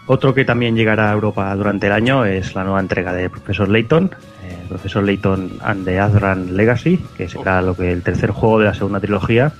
Otro 0.07 0.33
que 0.35 0.45
también 0.45 0.75
llegará 0.75 1.09
a 1.09 1.13
Europa 1.13 1.53
durante 1.55 1.87
el 1.87 1.93
año 1.93 2.25
es 2.25 2.53
la 2.53 2.63
nueva 2.63 2.79
entrega 2.79 3.11
de 3.11 3.29
Profesor 3.29 3.67
Layton, 3.69 4.11
eh, 4.43 4.65
Profesor 4.69 5.03
Layton 5.03 5.57
and 5.63 5.83
the 5.85 5.99
Azran 5.99 6.55
Legacy, 6.55 6.97
que 7.17 7.27
será 7.27 7.61
lo 7.63 7.75
que 7.75 7.91
el 7.91 8.03
tercer 8.03 8.29
juego 8.29 8.59
de 8.59 8.65
la 8.65 8.73
segunda 8.75 8.99
trilogía. 8.99 9.51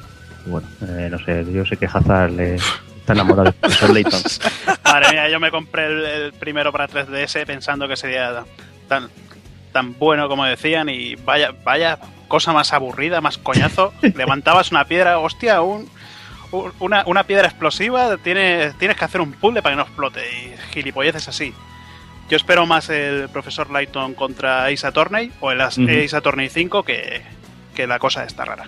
Bueno, 0.46 0.68
eh, 0.88 1.08
no 1.10 1.18
sé, 1.18 1.46
yo 1.52 1.66
sé 1.66 1.78
que 1.78 1.88
Hazard 1.88 2.32
le 2.34 2.56
está 2.56 3.14
enamorado 3.14 3.46
de 3.46 3.54
Profesor 3.54 3.90
Layton. 3.92 4.22
Madre 4.84 5.12
mía, 5.14 5.30
yo 5.30 5.40
me 5.40 5.50
compré 5.50 5.88
el, 5.88 6.06
el 6.06 6.34
primero 6.34 6.72
para 6.72 6.88
3DS 6.88 7.44
pensando 7.48 7.88
que 7.88 7.96
sería 7.98 8.44
tan, 8.88 9.10
tan 9.72 9.98
bueno 9.98 10.30
como 10.30 10.46
decían 10.46 10.90
y 10.90 11.16
vaya, 11.16 11.54
vaya 11.64 11.98
cosa 12.28 12.54
más 12.54 12.72
aburrida, 12.72 13.20
más 13.20 13.40
coñazo. 13.40 13.94
Levantabas 14.16 14.70
una 14.70 14.86
piedra, 14.86 15.18
hostia, 15.18 15.62
un- 15.64 15.90
una, 16.80 17.04
una 17.06 17.24
piedra 17.24 17.48
explosiva, 17.48 18.18
tienes, 18.18 18.78
tienes 18.78 18.98
que 18.98 19.06
hacer 19.06 19.22
un 19.22 19.32
puzzle 19.34 19.62
para 19.62 19.74
que 19.74 19.78
no 19.78 19.84
explote 19.84 20.22
y 20.32 20.56
gilipolleces 20.74 21.28
así. 21.28 21.54
Yo 22.30 22.38
espero 22.38 22.66
más 22.66 22.90
el 22.90 23.30
profesor 23.30 23.70
Lighton 23.70 24.16
contra 24.16 24.66
Ace 24.66 24.86
Attorney 24.88 25.32
o 25.42 25.52
el. 25.52 25.62
Ace 25.62 26.16
Attorney 26.16 26.50
5 26.50 26.84
que, 26.84 27.22
que 27.76 27.86
la 27.88 28.00
cosa 28.00 28.24
está 28.24 28.46
rara. 28.46 28.68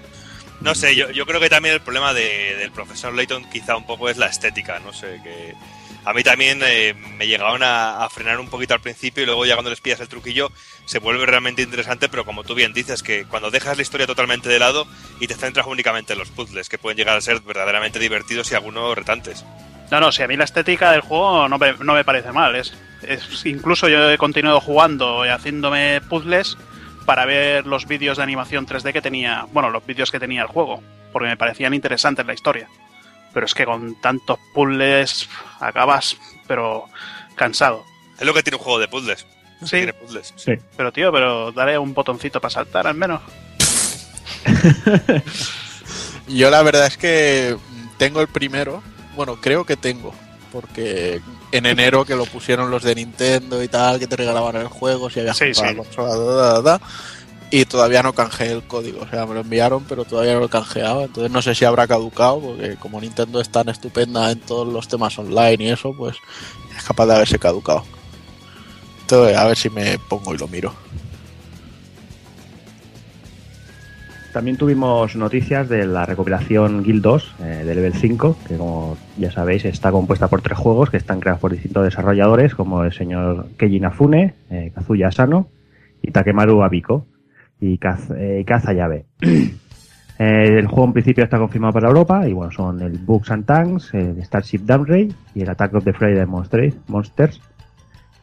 No 0.61 0.73
sé, 0.75 0.95
yo, 0.95 1.09
yo 1.11 1.25
creo 1.25 1.39
que 1.39 1.49
también 1.49 1.73
el 1.75 1.81
problema 1.81 2.13
de- 2.13 2.55
del 2.57 2.71
profesor 2.71 3.13
Layton 3.13 3.45
quizá 3.49 3.75
un 3.77 3.85
poco 3.85 4.09
es 4.09 4.17
la 4.17 4.25
estética, 4.27 4.79
no 4.79 4.91
sé, 4.93 5.19
que 5.23 5.53
a 6.07 6.13
mí 6.13 6.23
también 6.23 6.61
eh, 6.63 6.93
me 7.17 7.27
llegaban 7.27 7.63
a, 7.63 8.05
a 8.05 8.09
frenar 8.09 8.39
un 8.39 8.47
poquito 8.47 8.73
al 8.73 8.79
principio 8.79 9.23
y 9.23 9.25
luego 9.25 9.45
ya 9.45 9.55
cuando 9.55 9.69
les 9.69 9.81
pillas 9.81 9.99
el 9.99 10.07
truquillo 10.07 10.53
se 10.85 10.99
vuelve 10.99 11.25
realmente 11.25 11.61
interesante, 11.61 12.07
pero 12.07 12.23
como 12.23 12.45
tú 12.45 12.55
bien 12.55 12.71
dices, 12.71 13.03
que 13.03 13.25
cuando 13.25 13.51
dejas 13.51 13.75
la 13.75 13.83
historia 13.83 14.07
totalmente 14.07 14.47
de 14.47 14.57
lado 14.57 14.87
y 15.19 15.27
te 15.27 15.33
centras 15.33 15.67
únicamente 15.67 16.13
en 16.13 16.19
los 16.19 16.29
puzzles, 16.29 16.69
que 16.69 16.77
pueden 16.77 16.97
llegar 16.97 17.17
a 17.17 17.21
ser 17.21 17.41
verdaderamente 17.41 17.99
divertidos 17.99 18.49
y 18.49 18.55
algunos 18.55 18.97
retantes. 18.97 19.43
No, 19.91 19.99
no, 19.99 20.13
si 20.13 20.23
a 20.23 20.29
mí 20.29 20.37
la 20.37 20.45
estética 20.45 20.93
del 20.93 21.01
juego 21.01 21.49
no 21.49 21.57
me, 21.57 21.73
no 21.73 21.93
me 21.93 22.05
parece 22.05 22.31
mal. 22.31 22.55
Es, 22.55 22.73
es 23.01 23.45
incluso 23.45 23.89
yo 23.89 24.09
he 24.09 24.17
continuado 24.17 24.61
jugando 24.61 25.25
y 25.25 25.29
haciéndome 25.29 25.99
puzzles 26.07 26.57
para 27.05 27.25
ver 27.25 27.67
los 27.67 27.85
vídeos 27.85 28.15
de 28.15 28.23
animación 28.23 28.65
3D 28.65 28.93
que 28.93 29.01
tenía, 29.01 29.45
bueno, 29.51 29.69
los 29.69 29.85
vídeos 29.85 30.09
que 30.09 30.21
tenía 30.21 30.43
el 30.43 30.47
juego, 30.47 30.81
porque 31.11 31.27
me 31.27 31.35
parecían 31.35 31.73
interesantes 31.73 32.25
la 32.25 32.33
historia. 32.33 32.69
Pero 33.37 33.45
es 33.45 33.53
que 33.53 33.65
con 33.65 33.93
tantos 34.01 34.39
puzzles 34.51 35.29
acabas, 35.59 36.17
pero 36.47 36.85
cansado. 37.35 37.85
Es 38.19 38.25
lo 38.25 38.33
que 38.33 38.41
tiene 38.41 38.57
un 38.57 38.63
juego 38.63 38.79
de 38.79 38.87
puzzles. 38.87 39.27
Sí, 39.61 39.69
Tiene 39.77 39.93
puzzles. 39.93 40.33
Sí. 40.37 40.53
pero 40.75 40.91
tío, 40.91 41.11
pero 41.11 41.51
dale 41.51 41.77
un 41.77 41.93
botoncito 41.93 42.41
para 42.41 42.49
saltar 42.51 42.87
al 42.87 42.95
menos. 42.95 43.21
Yo 46.27 46.49
la 46.49 46.63
verdad 46.63 46.87
es 46.87 46.97
que 46.97 47.55
tengo 47.99 48.21
el 48.21 48.27
primero, 48.27 48.81
bueno, 49.15 49.39
creo 49.39 49.65
que 49.65 49.77
tengo, 49.77 50.15
porque 50.51 51.21
en 51.51 51.65
enero 51.67 52.05
que 52.05 52.15
lo 52.15 52.25
pusieron 52.25 52.71
los 52.71 52.81
de 52.81 52.95
Nintendo 52.95 53.61
y 53.61 53.67
tal, 53.67 53.99
que 53.99 54.07
te 54.07 54.15
regalaban 54.15 54.55
el 54.55 54.67
juego, 54.67 55.11
si 55.11 55.19
habías 55.19 55.37
Sí, 55.37 55.45
comprado 55.53 55.69
sí. 55.69 55.75
la 55.77 55.83
consola, 55.83 56.15
da, 56.15 56.53
da, 56.53 56.61
da, 56.61 56.81
y 57.49 57.65
todavía 57.65 58.03
no 58.03 58.13
canjeé 58.13 58.51
el 58.51 58.63
código, 58.63 59.01
o 59.01 59.07
sea, 59.07 59.25
me 59.25 59.33
lo 59.33 59.41
enviaron, 59.41 59.85
pero 59.87 60.03
todavía 60.03 60.33
no 60.33 60.39
lo 60.39 60.47
he 60.47 60.49
canjeado, 60.49 61.03
entonces 61.03 61.31
no 61.31 61.41
sé 61.41 61.55
si 61.55 61.65
habrá 61.65 61.87
caducado, 61.87 62.41
porque 62.41 62.75
como 62.75 62.99
Nintendo 62.99 63.39
es 63.39 63.49
tan 63.49 63.69
estupenda 63.69 64.31
en 64.31 64.39
todos 64.39 64.71
los 64.71 64.87
temas 64.87 65.17
online 65.17 65.63
y 65.63 65.69
eso, 65.69 65.93
pues 65.97 66.17
es 66.75 66.83
capaz 66.83 67.05
de 67.05 67.15
haberse 67.15 67.39
caducado. 67.39 67.83
Entonces, 69.01 69.37
a 69.37 69.45
ver 69.45 69.55
si 69.55 69.69
me 69.69 69.97
pongo 70.09 70.33
y 70.33 70.37
lo 70.37 70.47
miro. 70.49 70.73
También 74.33 74.57
tuvimos 74.57 75.15
noticias 75.15 75.69
de 75.69 75.87
la 75.87 76.05
recopilación 76.05 76.83
Guild 76.83 77.01
2 77.01 77.35
eh, 77.39 77.43
de 77.65 77.73
Level 77.73 77.93
5, 77.93 78.37
que 78.47 78.57
como 78.57 78.97
ya 79.17 79.31
sabéis 79.31 79.63
está 79.65 79.91
compuesta 79.91 80.27
por 80.27 80.41
tres 80.41 80.57
juegos 80.57 80.89
que 80.89 80.97
están 80.97 81.21
creados 81.21 81.39
por 81.39 81.53
distintos 81.53 81.85
desarrolladores, 81.85 82.53
como 82.53 82.83
el 82.83 82.91
señor 82.91 83.47
Keiji 83.57 83.79
Nafune, 83.79 84.33
eh, 84.51 84.71
Kazuya 84.75 85.07
Asano 85.07 85.47
y 86.03 86.11
Takemaru 86.11 86.61
Abiko 86.61 87.05
y 87.59 87.77
Kaz, 87.77 88.11
eh, 88.15 88.43
Kaza 88.45 88.73
Yabe. 88.73 89.05
Eh, 90.19 90.57
el 90.57 90.65
juego 90.65 90.85
en 90.85 90.93
principio 90.93 91.23
está 91.23 91.37
confirmado 91.37 91.73
para 91.73 91.89
Europa 91.89 92.27
y 92.27 92.33
bueno, 92.33 92.51
son 92.51 92.81
el 92.81 92.97
Books 92.97 93.29
and 93.29 93.45
Tanks, 93.45 93.93
el 93.93 94.19
Starship 94.23 94.61
Downray 94.61 95.13
y 95.35 95.43
el 95.43 95.49
Attack 95.51 95.75
of 95.75 95.83
the 95.83 95.93
Friday 95.93 96.25
Monsters, 96.25 97.39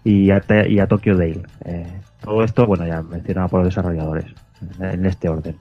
y 0.03 0.29
a, 0.33 0.43
y 0.67 0.81
a 0.81 0.87
Tokyo 0.89 1.17
Dale. 1.17 1.43
Eh, 1.65 2.01
todo 2.21 2.43
esto, 2.43 2.67
bueno, 2.67 2.85
ya 2.85 3.01
mencionado 3.01 3.49
por 3.49 3.61
los 3.61 3.69
desarrolladores 3.69 4.27
en 4.81 5.07
este 5.07 5.29
orden. 5.29 5.55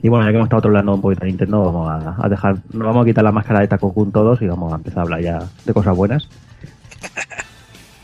Y 0.00 0.08
bueno, 0.08 0.26
ya 0.26 0.30
que 0.30 0.36
hemos 0.36 0.46
estado 0.46 0.68
hablando 0.68 0.94
un 0.94 1.00
poquito 1.00 1.22
de 1.22 1.28
Nintendo, 1.28 1.64
vamos 1.64 2.18
a, 2.22 2.28
dejar, 2.28 2.56
vamos 2.72 3.02
a 3.02 3.04
quitar 3.06 3.24
la 3.24 3.32
máscara 3.32 3.60
de 3.60 3.68
Takokun 3.68 4.12
todos 4.12 4.42
y 4.42 4.46
vamos 4.46 4.72
a 4.72 4.76
empezar 4.76 5.00
a 5.00 5.02
hablar 5.02 5.20
ya 5.22 5.38
de 5.64 5.72
cosas 5.72 5.96
buenas. 5.96 6.28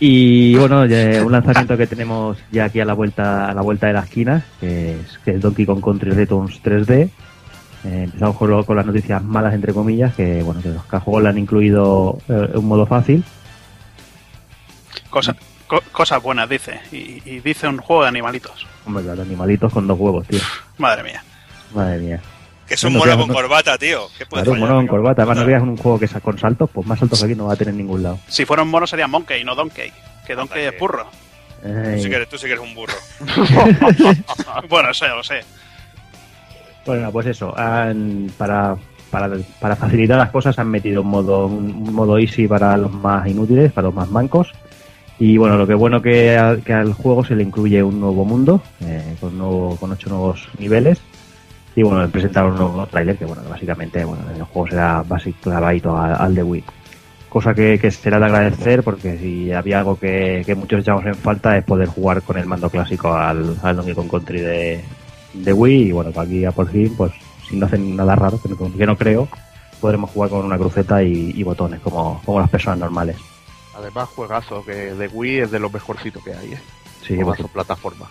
Y 0.03 0.55
bueno, 0.57 0.81
un 0.81 1.31
lanzamiento 1.33 1.77
que 1.77 1.87
tenemos 1.87 2.39
ya 2.51 2.65
aquí 2.65 2.81
a 2.81 2.85
la 2.87 2.95
vuelta 2.95 3.51
a 3.51 3.55
la 3.55 3.61
vuelta 3.61 3.87
de 3.87 3.93
la 3.93 4.01
esquina, 4.01 4.43
que 4.59 4.95
es, 4.99 5.19
que 5.25 5.33
es 5.33 5.41
Donkey 5.41 5.67
Kong 5.67 5.83
Country 5.85 6.11
Returns 6.11 6.63
3D. 6.63 7.11
Eh, 7.85 8.03
empezamos 8.05 8.37
con, 8.37 8.65
con 8.65 8.77
las 8.77 8.87
noticias 8.87 9.23
malas, 9.23 9.53
entre 9.55 9.75
comillas, 9.75 10.15
que 10.15 10.43
bueno, 10.43 10.63
que 10.63 10.71
los 10.71 10.83
juego 11.03 11.21
le 11.21 11.29
han 11.29 11.39
incluido 11.39 12.19
eh, 12.29 12.49
un 12.55 12.67
modo 12.67 12.87
fácil. 12.87 13.23
Cosa- 15.11 15.37
co- 15.67 15.83
cosas 15.93 16.23
buenas, 16.23 16.49
dice. 16.49 16.81
Y, 16.93 17.21
y 17.29 17.41
dice 17.41 17.69
un 17.69 17.79
juego 17.79 18.03
de 18.03 18.09
animalitos. 18.09 18.67
Hombre, 18.87 19.05
los 19.05 19.19
animalitos 19.19 19.71
con 19.73 19.87
dos 19.87 19.99
huevos, 19.99 20.27
tío. 20.27 20.41
Madre 20.79 21.03
mía. 21.03 21.23
Madre 21.75 21.99
mía. 21.99 22.21
Que 22.71 22.75
es 22.77 22.85
un 22.85 22.93
No, 22.93 23.01
mono 23.01 23.11
no, 23.11 23.19
con 23.19 23.29
no. 23.29 23.35
corbata, 23.35 23.77
tío. 23.77 24.03
¿Qué 24.17 24.27
puede 24.27 24.45
Claro, 24.45 24.53
un 24.53 24.61
mono 24.61 24.77
con 24.77 24.87
corbata. 24.87 25.23
Además, 25.23 25.39
no 25.39 25.47
veas 25.47 25.61
un 25.63 25.77
juego 25.77 25.99
que 25.99 26.05
es 26.05 26.13
con 26.23 26.39
saltos, 26.39 26.71
pues 26.73 26.87
más 26.87 27.01
saltos 27.01 27.21
aquí 27.25 27.35
no 27.35 27.47
va 27.47 27.55
a 27.55 27.57
tener 27.57 27.73
en 27.73 27.79
ningún 27.79 28.05
lado. 28.05 28.21
Si 28.29 28.45
fuera 28.45 28.63
un 28.63 28.69
mono 28.69 28.87
sería 28.87 29.09
Monkey, 29.09 29.43
no 29.43 29.57
Donkey. 29.57 29.91
Que 30.25 30.37
Donkey 30.37 30.67
es 30.67 30.79
burro. 30.79 31.05
Tú 31.61 31.69
sí, 32.01 32.09
que 32.09 32.15
eres, 32.15 32.29
tú 32.29 32.39
sí 32.39 32.47
que 32.47 32.53
eres 32.53 32.65
un 32.65 32.73
burro. 32.77 32.95
bueno, 34.69 34.91
eso 34.91 35.05
ya 35.05 35.15
lo 35.17 35.23
sé. 35.25 35.41
Bueno, 36.87 37.11
pues 37.13 37.27
eso, 37.27 37.53
han- 37.59 38.31
para, 38.39 38.77
para, 39.11 39.29
para 39.61 39.75
facilitar 39.77 40.19
las 40.19 40.31
cosas 40.31 40.59
han 40.59 40.69
metido 40.71 41.03
un 41.03 41.09
modo, 41.09 41.47
un 41.47 41.93
modo 41.93 42.19
easy 42.19 42.47
para 42.49 42.77
los 42.77 42.93
más 42.93 43.27
inútiles, 43.29 43.73
para 43.73 43.87
los 43.89 43.95
más 43.95 44.09
mancos. 44.11 44.53
Y 45.19 45.37
bueno, 45.37 45.57
lo 45.59 45.67
que 45.67 45.75
bueno 45.75 46.01
que, 46.01 46.39
a- 46.39 46.57
que 46.65 46.73
al 46.73 46.93
juego 46.95 47.25
se 47.25 47.35
le 47.35 47.43
incluye 47.43 47.83
un 47.83 48.01
nuevo 48.01 48.25
mundo, 48.25 48.63
eh, 48.81 49.17
con, 49.21 49.37
nuevo, 49.37 49.77
con 49.77 49.91
ocho 49.93 50.09
nuevos 50.09 50.49
niveles. 50.59 51.01
Y 51.81 51.83
bueno, 51.83 52.07
presentaron 52.11 52.53
un 52.53 52.59
nuevo 52.59 52.87
trailer 52.89 53.17
que 53.17 53.25
bueno, 53.25 53.41
básicamente 53.49 54.05
bueno, 54.05 54.23
el 54.37 54.43
juego 54.43 54.69
será 54.69 55.03
básicamente 55.03 55.41
clavadito 55.41 55.97
al, 55.97 56.15
al 56.15 56.35
de 56.35 56.43
Wii. 56.43 56.65
Cosa 57.31 57.55
que, 57.55 57.79
que 57.79 57.91
será 57.91 58.19
de 58.19 58.27
agradecer 58.27 58.83
porque 58.83 59.17
si 59.17 59.51
había 59.51 59.79
algo 59.79 59.99
que, 59.99 60.43
que 60.45 60.55
muchos 60.55 60.81
echamos 60.81 61.07
en 61.07 61.15
falta 61.15 61.57
es 61.57 61.65
poder 61.65 61.89
jugar 61.89 62.21
con 62.21 62.37
el 62.37 62.45
mando 62.45 62.69
clásico 62.69 63.15
al, 63.15 63.57
al 63.63 63.77
Donkey 63.77 63.95
Kong 63.95 64.11
Country 64.11 64.41
de, 64.43 64.85
de 65.33 65.53
Wii 65.55 65.89
y 65.89 65.93
bueno, 65.93 66.13
aquí 66.15 66.41
ya 66.41 66.53
por 66.53 66.69
fin, 66.69 66.95
pues 66.95 67.13
si 67.49 67.57
no 67.57 67.65
hacen 67.65 67.97
nada 67.97 68.15
raro, 68.15 68.39
que 68.43 68.51
no, 68.51 68.77
que 68.77 68.87
no 68.87 68.99
creo, 68.99 69.27
podremos 69.81 70.11
jugar 70.11 70.29
con 70.29 70.45
una 70.45 70.59
cruceta 70.59 71.03
y, 71.03 71.33
y 71.35 71.43
botones 71.45 71.81
como, 71.81 72.21
como 72.27 72.41
las 72.41 72.51
personas 72.51 72.81
normales. 72.81 73.17
Además, 73.75 74.07
juegazo, 74.11 74.63
que 74.67 74.73
de 74.73 75.09
Wii 75.09 75.39
es 75.39 75.51
de 75.51 75.61
lo 75.61 75.71
mejorcito 75.71 76.23
que 76.23 76.35
hay, 76.35 76.53
¿eh? 76.53 76.61
Sí, 77.07 77.17
plataformas. 77.55 78.11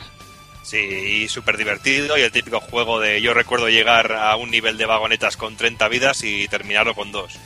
Sí, 0.70 1.28
súper 1.30 1.58
divertido. 1.58 2.16
Y 2.16 2.22
el 2.22 2.32
típico 2.32 2.60
juego 2.60 3.00
de 3.00 3.24
yo 3.24 3.34
recuerdo 3.34 3.70
llegar 3.70 4.12
a 4.12 4.36
un 4.36 4.52
nivel 4.52 4.78
de 4.78 4.86
vagonetas 4.86 5.36
con 5.36 5.58
30 5.58 5.88
vidas 5.88 6.24
y 6.24 6.48
terminarlo 6.48 6.94
con 6.94 7.12
dos. 7.12 7.40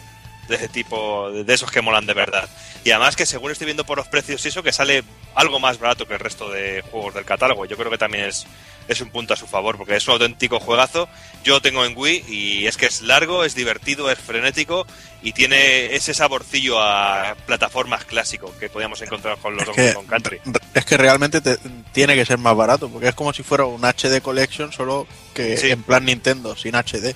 De 0.50 0.56
ese 0.58 0.68
tipo, 0.68 1.32
de 1.32 1.54
esos 1.54 1.72
que 1.72 1.82
molan 1.82 2.06
de 2.06 2.14
verdad. 2.14 2.50
Y 2.84 2.92
además 2.92 3.16
que 3.16 3.26
según 3.26 3.52
estoy 3.52 3.64
viendo 3.64 3.86
por 3.86 3.98
los 3.98 4.10
precios 4.10 4.44
y 4.44 4.50
eso, 4.50 4.62
que 4.62 4.74
sale 4.74 5.06
algo 5.36 5.60
más 5.60 5.80
barato 5.80 6.08
que 6.08 6.14
el 6.14 6.20
resto 6.20 6.50
de 6.50 6.82
juegos 6.92 7.14
del 7.14 7.26
catálogo. 7.26 7.66
Yo 7.66 7.76
creo 7.78 7.90
que 7.92 7.98
también 7.98 8.26
es, 8.26 8.46
es 8.88 9.02
un 9.02 9.10
punto 9.10 9.34
a 9.34 9.38
su 9.38 9.48
favor, 9.48 9.78
porque 9.78 9.96
es 9.96 10.08
un 10.08 10.14
auténtico 10.14 10.60
juegazo. 10.60 11.08
Yo 11.44 11.56
lo 11.56 11.62
tengo 11.62 11.84
en 11.86 11.98
Wii 11.98 12.26
y 12.28 12.68
es 12.68 12.78
que 12.78 12.86
es 12.86 13.02
largo, 13.02 13.44
es 13.44 13.56
divertido, 13.56 14.12
es 14.12 14.20
frenético 14.20 14.86
y 15.22 15.32
tiene 15.34 15.96
ese 15.96 16.14
saborcillo 16.14 16.80
a 16.82 17.36
plataformas 17.46 18.06
clásico 18.06 18.54
que 18.60 18.70
podíamos 18.70 19.02
encontrar 19.02 19.38
con 19.38 19.54
los 19.56 19.62
Es 19.62 19.68
Donkey 19.68 19.88
que, 19.88 19.94
Kong 19.94 20.08
Country. 20.08 20.40
es 20.74 20.86
que 20.86 20.98
realmente 20.98 21.42
te- 21.42 21.58
tiene 21.94 22.16
que 22.16 22.26
ser 22.26 22.38
más 22.38 22.56
barato, 22.56 22.90
porque 22.90 23.08
es 23.08 23.16
como 23.16 23.32
si 23.34 23.42
fuera 23.44 23.66
un 23.66 23.84
HD 23.86 24.22
Collection, 24.22 24.72
solo 24.74 25.08
que 25.34 25.58
Sí. 25.58 25.72
en 25.72 25.82
plan 25.84 26.06
Nintendo, 26.06 26.56
sin 26.56 26.76
HD. 26.76 27.16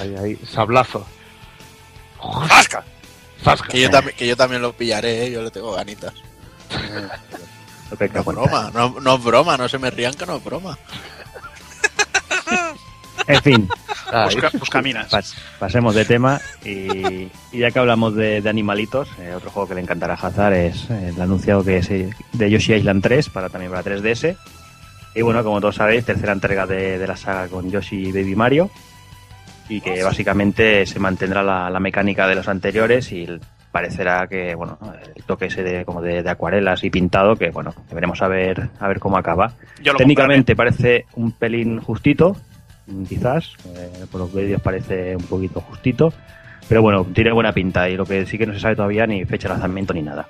Ahí, 0.00 0.14
ahí, 0.16 0.38
sablazo. 0.52 1.06
Que 3.68 3.80
yo, 3.80 3.90
también, 3.90 4.16
que 4.16 4.26
yo 4.26 4.36
también 4.36 4.62
lo 4.62 4.72
pillaré, 4.72 5.26
¿eh? 5.26 5.30
yo 5.30 5.42
le 5.42 5.50
tengo 5.50 5.72
ganitas. 5.72 6.12
Que 7.98 8.08
No 8.08 8.20
es 8.20 8.24
broma, 8.24 8.70
no, 8.72 9.00
no 9.00 9.16
es 9.16 9.24
broma, 9.24 9.56
no 9.56 9.68
se 9.68 9.76
me 9.78 9.90
rían 9.90 10.14
que 10.14 10.24
no 10.24 10.36
es 10.36 10.44
broma. 10.44 10.78
En 13.26 13.42
fin, 13.42 13.68
Busca, 14.28 14.50
pas- 15.10 15.34
pasemos 15.58 15.94
de 15.94 16.04
tema 16.04 16.40
y, 16.64 17.28
y 17.52 17.58
ya 17.58 17.70
que 17.70 17.78
hablamos 17.78 18.14
de, 18.14 18.40
de 18.40 18.48
animalitos, 18.48 19.08
eh, 19.18 19.34
otro 19.36 19.50
juego 19.50 19.68
que 19.68 19.74
le 19.74 19.80
encantará 19.82 20.14
a 20.14 20.26
Hazard 20.26 20.52
es 20.54 20.88
eh, 20.90 21.08
el 21.14 21.20
anunciado 21.20 21.64
que 21.64 21.78
es 21.78 21.90
eh, 21.90 22.10
de 22.32 22.50
Yoshi 22.50 22.74
Island 22.74 23.02
3 23.02 23.28
para 23.28 23.48
también 23.48 23.70
para 23.72 23.84
3DS. 23.84 24.36
Y 25.14 25.22
bueno, 25.22 25.42
como 25.44 25.60
todos 25.60 25.76
sabéis, 25.76 26.04
tercera 26.04 26.32
entrega 26.32 26.66
de, 26.66 26.98
de 26.98 27.06
la 27.06 27.16
saga 27.16 27.48
con 27.48 27.70
Yoshi 27.70 28.08
y 28.08 28.12
Baby 28.12 28.34
Mario 28.36 28.70
y 29.70 29.80
que 29.80 30.02
básicamente 30.02 30.84
se 30.84 30.98
mantendrá 30.98 31.42
la, 31.42 31.70
la 31.70 31.80
mecánica 31.80 32.26
de 32.26 32.34
los 32.34 32.48
anteriores 32.48 33.12
y 33.12 33.26
parecerá 33.70 34.26
que 34.26 34.54
bueno 34.56 34.78
el 35.14 35.22
toque 35.22 35.46
ese 35.46 35.62
de 35.62 35.84
como 35.84 36.02
de, 36.02 36.22
de 36.22 36.30
acuarelas 36.30 36.82
y 36.82 36.90
pintado 36.90 37.36
que 37.36 37.50
bueno 37.50 37.72
veremos 37.92 38.20
a 38.20 38.28
ver 38.28 38.68
a 38.80 38.88
ver 38.88 38.98
cómo 38.98 39.16
acaba 39.16 39.52
Yo 39.82 39.92
lo 39.92 39.98
Técnicamente 39.98 40.56
parece 40.56 41.06
un 41.14 41.30
pelín 41.32 41.80
justito, 41.80 42.36
quizás, 43.08 43.52
eh, 43.76 44.06
por 44.10 44.20
los 44.20 44.34
vídeos 44.34 44.60
parece 44.60 45.14
un 45.14 45.24
poquito 45.24 45.60
justito, 45.60 46.12
pero 46.68 46.82
bueno, 46.82 47.06
tiene 47.14 47.32
buena 47.32 47.52
pinta 47.52 47.88
y 47.88 47.96
lo 47.96 48.04
que 48.04 48.26
sí 48.26 48.38
que 48.38 48.46
no 48.46 48.52
se 48.54 48.60
sabe 48.60 48.76
todavía 48.76 49.06
ni 49.06 49.24
fecha 49.24 49.48
de 49.48 49.54
lanzamiento 49.54 49.94
ni 49.94 50.02
nada. 50.02 50.26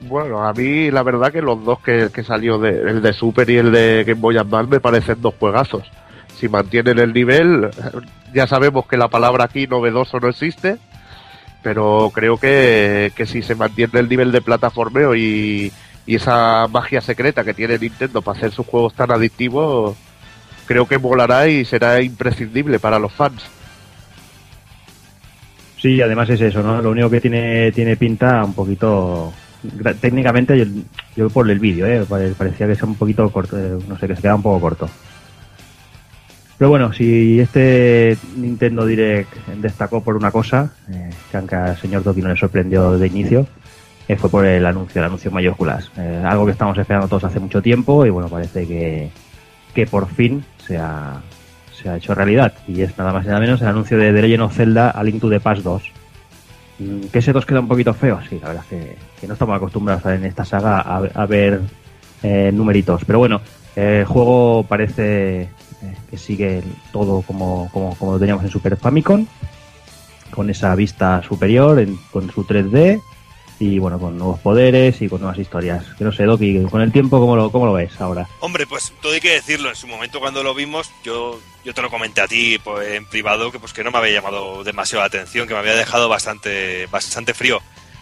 Bueno, 0.00 0.44
a 0.44 0.52
mí 0.52 0.90
la 0.90 1.02
verdad 1.02 1.30
que 1.30 1.42
los 1.42 1.62
dos 1.64 1.80
que, 1.80 2.08
que 2.12 2.24
salió, 2.24 2.58
de, 2.58 2.70
el 2.70 3.02
de 3.02 3.12
Super 3.12 3.48
y 3.50 3.58
el 3.58 3.70
de 3.70 4.04
Game 4.04 4.20
Boy 4.20 4.36
Advance, 4.36 4.70
me 4.70 4.80
parecen 4.80 5.20
dos 5.20 5.34
juegazos. 5.38 5.88
Si 6.42 6.48
mantienen 6.48 6.98
el 6.98 7.12
nivel, 7.12 7.70
ya 8.34 8.48
sabemos 8.48 8.88
que 8.88 8.96
la 8.96 9.06
palabra 9.06 9.44
aquí 9.44 9.68
novedoso 9.68 10.18
no 10.18 10.28
existe, 10.28 10.76
pero 11.62 12.10
creo 12.12 12.36
que, 12.36 13.12
que 13.14 13.26
si 13.26 13.42
se 13.42 13.54
mantiene 13.54 14.00
el 14.00 14.08
nivel 14.08 14.32
de 14.32 14.40
plataformeo 14.42 15.14
y, 15.14 15.72
y 16.04 16.16
esa 16.16 16.66
magia 16.66 17.00
secreta 17.00 17.44
que 17.44 17.54
tiene 17.54 17.78
Nintendo 17.78 18.22
para 18.22 18.36
hacer 18.36 18.50
sus 18.50 18.66
juegos 18.66 18.92
tan 18.92 19.12
adictivos, 19.12 19.96
creo 20.66 20.88
que 20.88 20.98
molará 20.98 21.46
y 21.46 21.64
será 21.64 22.02
imprescindible 22.02 22.80
para 22.80 22.98
los 22.98 23.12
fans. 23.12 23.44
Sí, 25.80 26.02
además 26.02 26.28
es 26.28 26.40
eso, 26.40 26.60
¿no? 26.60 26.82
Lo 26.82 26.90
único 26.90 27.08
que 27.08 27.20
tiene, 27.20 27.70
tiene 27.70 27.96
pinta 27.96 28.42
un 28.44 28.52
poquito... 28.54 29.32
Técnicamente, 30.00 30.58
yo, 30.58 30.64
yo 31.14 31.30
por 31.30 31.48
el 31.48 31.60
vídeo, 31.60 31.86
¿eh? 31.86 32.04
Pare- 32.08 32.30
parecía 32.32 32.66
que 32.66 32.72
es 32.72 32.82
un 32.82 32.96
poquito 32.96 33.30
corto, 33.30 33.56
eh, 33.56 33.78
no 33.86 33.96
sé, 33.96 34.08
que 34.08 34.16
se 34.16 34.22
queda 34.22 34.34
un 34.34 34.42
poco 34.42 34.60
corto. 34.60 34.90
Pero 36.62 36.70
bueno, 36.70 36.92
si 36.92 37.40
este 37.40 38.16
Nintendo 38.36 38.86
Direct 38.86 39.34
destacó 39.56 40.00
por 40.00 40.14
una 40.14 40.30
cosa, 40.30 40.72
eh, 40.88 41.10
que 41.28 41.36
aunque 41.36 41.56
al 41.56 41.76
señor 41.76 42.04
Doki 42.04 42.22
no 42.22 42.28
le 42.28 42.36
sorprendió 42.36 42.96
de 42.96 43.08
inicio, 43.08 43.48
eh, 44.06 44.14
fue 44.14 44.30
por 44.30 44.46
el 44.46 44.64
anuncio, 44.64 45.00
el 45.00 45.06
anuncio 45.06 45.32
mayúsculas. 45.32 45.90
Eh, 45.96 46.22
algo 46.24 46.46
que 46.46 46.52
estamos 46.52 46.78
esperando 46.78 47.08
todos 47.08 47.24
hace 47.24 47.40
mucho 47.40 47.60
tiempo 47.60 48.06
y 48.06 48.10
bueno, 48.10 48.28
parece 48.28 48.64
que, 48.68 49.10
que 49.74 49.88
por 49.88 50.06
fin 50.06 50.44
se 50.64 50.78
ha, 50.78 51.20
se 51.72 51.88
ha 51.88 51.96
hecho 51.96 52.14
realidad. 52.14 52.54
Y 52.68 52.82
es 52.82 52.96
nada 52.96 53.12
más 53.12 53.24
y 53.24 53.26
nada 53.26 53.40
menos 53.40 53.60
el 53.60 53.66
anuncio 53.66 53.98
de 53.98 54.12
The 54.12 54.22
Legend 54.22 54.42
of 54.44 54.54
Zelda 54.56 54.90
A 54.90 55.02
Link 55.02 55.20
to 55.20 55.30
the 55.30 55.40
Past 55.40 55.64
2. 55.64 55.82
Mm, 56.78 57.00
¿Que 57.12 57.18
ese 57.18 57.32
2 57.32 57.44
queda 57.44 57.58
un 57.58 57.66
poquito 57.66 57.92
feo? 57.92 58.20
Sí, 58.30 58.38
la 58.40 58.46
verdad 58.46 58.64
es 58.70 58.78
que, 58.78 58.96
que 59.20 59.26
no 59.26 59.32
estamos 59.32 59.56
acostumbrados 59.56 60.06
en 60.06 60.24
esta 60.26 60.44
saga 60.44 60.78
a, 60.78 61.26
ver 61.26 61.60
numeritos. 62.52 63.04
Pero 63.04 63.18
bueno, 63.18 63.40
el 63.74 64.04
juego 64.04 64.64
parece 64.68 65.48
eh, 65.82 65.94
que 66.10 66.18
sigue 66.18 66.62
todo 66.92 67.22
como, 67.22 67.68
como, 67.72 67.94
como 67.96 68.12
lo 68.12 68.18
teníamos 68.18 68.44
en 68.44 68.50
Super 68.50 68.76
Famicom, 68.76 69.26
con 70.30 70.50
esa 70.50 70.74
vista 70.74 71.22
superior, 71.22 71.84
con 72.10 72.30
su 72.30 72.44
3D 72.44 73.00
y 73.62 73.78
bueno, 73.78 73.98
con 74.00 74.18
nuevos 74.18 74.40
poderes 74.40 75.00
y 75.02 75.08
con 75.08 75.20
nuevas 75.20 75.38
historias. 75.38 75.84
Que 75.96 76.04
no 76.04 76.10
sé, 76.10 76.24
Doki, 76.24 76.64
con 76.64 76.82
el 76.82 76.90
tiempo, 76.90 77.20
¿cómo 77.20 77.36
lo, 77.36 77.52
cómo 77.52 77.66
lo 77.66 77.72
ves 77.72 78.00
ahora? 78.00 78.28
Hombre, 78.40 78.66
pues 78.66 78.92
todo 79.00 79.12
hay 79.12 79.20
que 79.20 79.34
decirlo. 79.34 79.68
En 79.68 79.76
su 79.76 79.86
momento 79.86 80.18
cuando 80.18 80.42
lo 80.42 80.52
vimos, 80.54 80.90
yo, 81.04 81.38
yo 81.64 81.72
te 81.72 81.82
lo 81.82 81.90
comenté 81.90 82.22
a 82.22 82.26
ti 82.26 82.58
pues, 82.62 82.92
en 82.92 83.06
privado 83.06 83.52
que 83.52 83.60
pues 83.60 83.72
que 83.72 83.84
no 83.84 83.92
me 83.92 83.98
había 83.98 84.14
llamado 84.14 84.64
demasiado 84.64 85.02
la 85.02 85.06
atención, 85.06 85.46
que 85.46 85.54
me 85.54 85.60
había 85.60 85.74
dejado 85.74 86.08
bastante, 86.08 86.86
bastante 86.86 87.34
frío. 87.34 87.60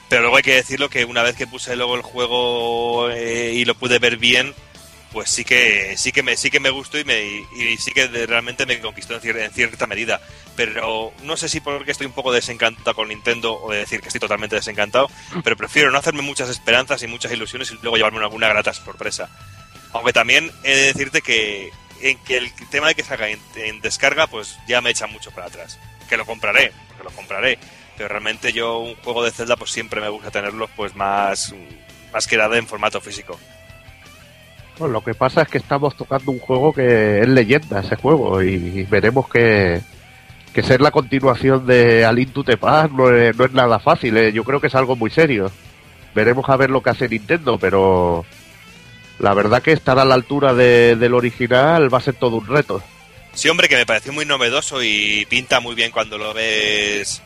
Pero 0.09 0.23
luego 0.23 0.39
hay 0.39 0.43
que 0.43 0.55
decirlo 0.55 0.89
que 0.89 1.05
una 1.05 1.23
vez 1.23 1.37
que 1.37 1.47
puse 1.47 1.77
luego 1.77 1.95
el 1.95 2.03
juego 2.03 3.11
eh, 3.11 3.53
y 3.55 3.65
lo 3.67 3.75
pude 3.75 3.99
ver 3.99 4.17
bien, 4.17 4.55
pues 5.13 5.31
sí 5.31 5.45
que 5.45 5.97
sí 5.97 6.13
que 6.13 6.23
me 6.23 6.37
sí 6.37 6.51
que 6.51 6.61
me 6.61 6.71
gustó 6.71 6.99
y 6.99 7.05
sí 7.79 7.93
que 7.93 8.07
realmente 8.27 8.65
me 8.67 8.79
conquistó 8.81 9.15
en, 9.15 9.21
cier- 9.21 9.45
en 9.45 9.53
cierta 9.53 9.87
medida. 9.87 10.21
Pero 10.57 11.13
no 11.23 11.37
sé 11.37 11.49
si 11.49 11.61
porque 11.61 11.91
estoy 11.93 12.07
un 12.07 12.13
poco 12.13 12.33
desencantado 12.33 12.95
con 12.95 13.09
Nintendo 13.09 13.55
o 13.61 13.71
de 13.73 13.79
decir 13.79 14.01
que 14.01 14.09
estoy 14.09 14.21
totalmente 14.21 14.57
desencantado, 14.57 15.11
pero 15.43 15.57
prefiero 15.57 15.91
no 15.91 15.99
hacerme 15.99 16.23
muchas 16.23 16.49
esperanzas 16.51 17.03
y 17.03 17.07
muchas 17.07 17.33
ilusiones 17.33 17.71
y 17.71 17.79
luego 17.83 17.97
llevarme 17.97 18.19
alguna 18.21 18.49
grata 18.49 18.73
sorpresa. 18.75 19.29
Aunque 19.93 20.13
también 20.13 20.51
he 20.63 20.75
de 20.77 20.83
decirte 20.93 21.23
que, 21.23 21.71
el 22.01 22.53
tema 22.71 22.89
de 22.89 22.95
que 22.95 23.03
salga 23.03 23.29
en, 23.29 23.41
en 23.57 23.81
descarga, 23.81 24.27
pues 24.29 24.57
ya 24.69 24.81
me 24.81 24.91
echa 24.91 25.07
mucho 25.07 25.31
para 25.33 25.47
atrás. 25.49 25.79
Que 26.09 26.17
lo 26.17 26.27
compraré, 26.27 26.73
porque 26.89 27.05
lo 27.05 27.11
compraré. 27.11 27.59
Pero 27.97 28.09
realmente 28.09 28.53
yo 28.53 28.79
un 28.79 28.95
juego 28.97 29.25
de 29.25 29.33
Zelda, 29.33 29.57
pues 29.57 29.71
siempre 29.73 30.01
me 30.01 30.09
gusta 30.09 30.31
tenerlo 30.31 30.69
pues 30.77 30.95
más, 30.95 31.53
más 32.13 32.27
que 32.27 32.37
nada 32.37 32.57
en 32.57 32.67
formato 32.67 33.01
físico. 33.01 33.39
Bueno, 34.81 34.95
lo 34.95 35.05
que 35.05 35.13
pasa 35.13 35.43
es 35.43 35.49
que 35.49 35.59
estamos 35.59 35.95
tocando 35.95 36.33
un 36.33 36.39
juego 36.39 36.73
que 36.73 37.21
es 37.21 37.29
leyenda, 37.29 37.81
ese 37.81 37.97
juego, 37.97 38.43
y 38.43 38.85
veremos 38.85 39.29
que, 39.29 39.83
que 40.55 40.63
ser 40.63 40.81
la 40.81 40.91
continuación 40.91 41.67
de 41.67 42.07
Alin 42.07 42.33
Past 42.59 42.91
no 42.93 43.15
es, 43.15 43.37
no 43.37 43.45
es 43.45 43.53
nada 43.53 43.79
fácil, 43.79 44.17
¿eh? 44.17 44.33
yo 44.33 44.43
creo 44.43 44.59
que 44.59 44.69
es 44.69 44.75
algo 44.75 44.97
muy 44.97 45.11
serio. 45.11 45.51
Veremos 46.15 46.49
a 46.49 46.57
ver 46.57 46.71
lo 46.71 46.83
que 46.83 46.89
hace 46.89 47.11
Nintendo, 47.11 47.59
pero 47.59 48.25
la 49.19 49.35
verdad 49.35 49.63
que 49.63 49.73
estar 49.73 49.99
a 49.99 50.05
la 50.07 50.15
altura 50.15 50.55
de- 50.55 50.97
del 50.97 51.13
original 51.13 51.93
va 51.93 51.99
a 51.99 52.01
ser 52.01 52.15
todo 52.15 52.37
un 52.37 52.47
reto. 52.47 52.83
Sí, 53.35 53.51
hombre, 53.51 53.69
que 53.69 53.77
me 53.77 53.85
pareció 53.85 54.15
muy 54.15 54.25
novedoso 54.25 54.83
y 54.83 55.27
pinta 55.29 55.61
muy 55.61 55.75
bien 55.75 55.91
cuando 55.93 56.17
lo 56.17 56.33
ves 56.33 57.23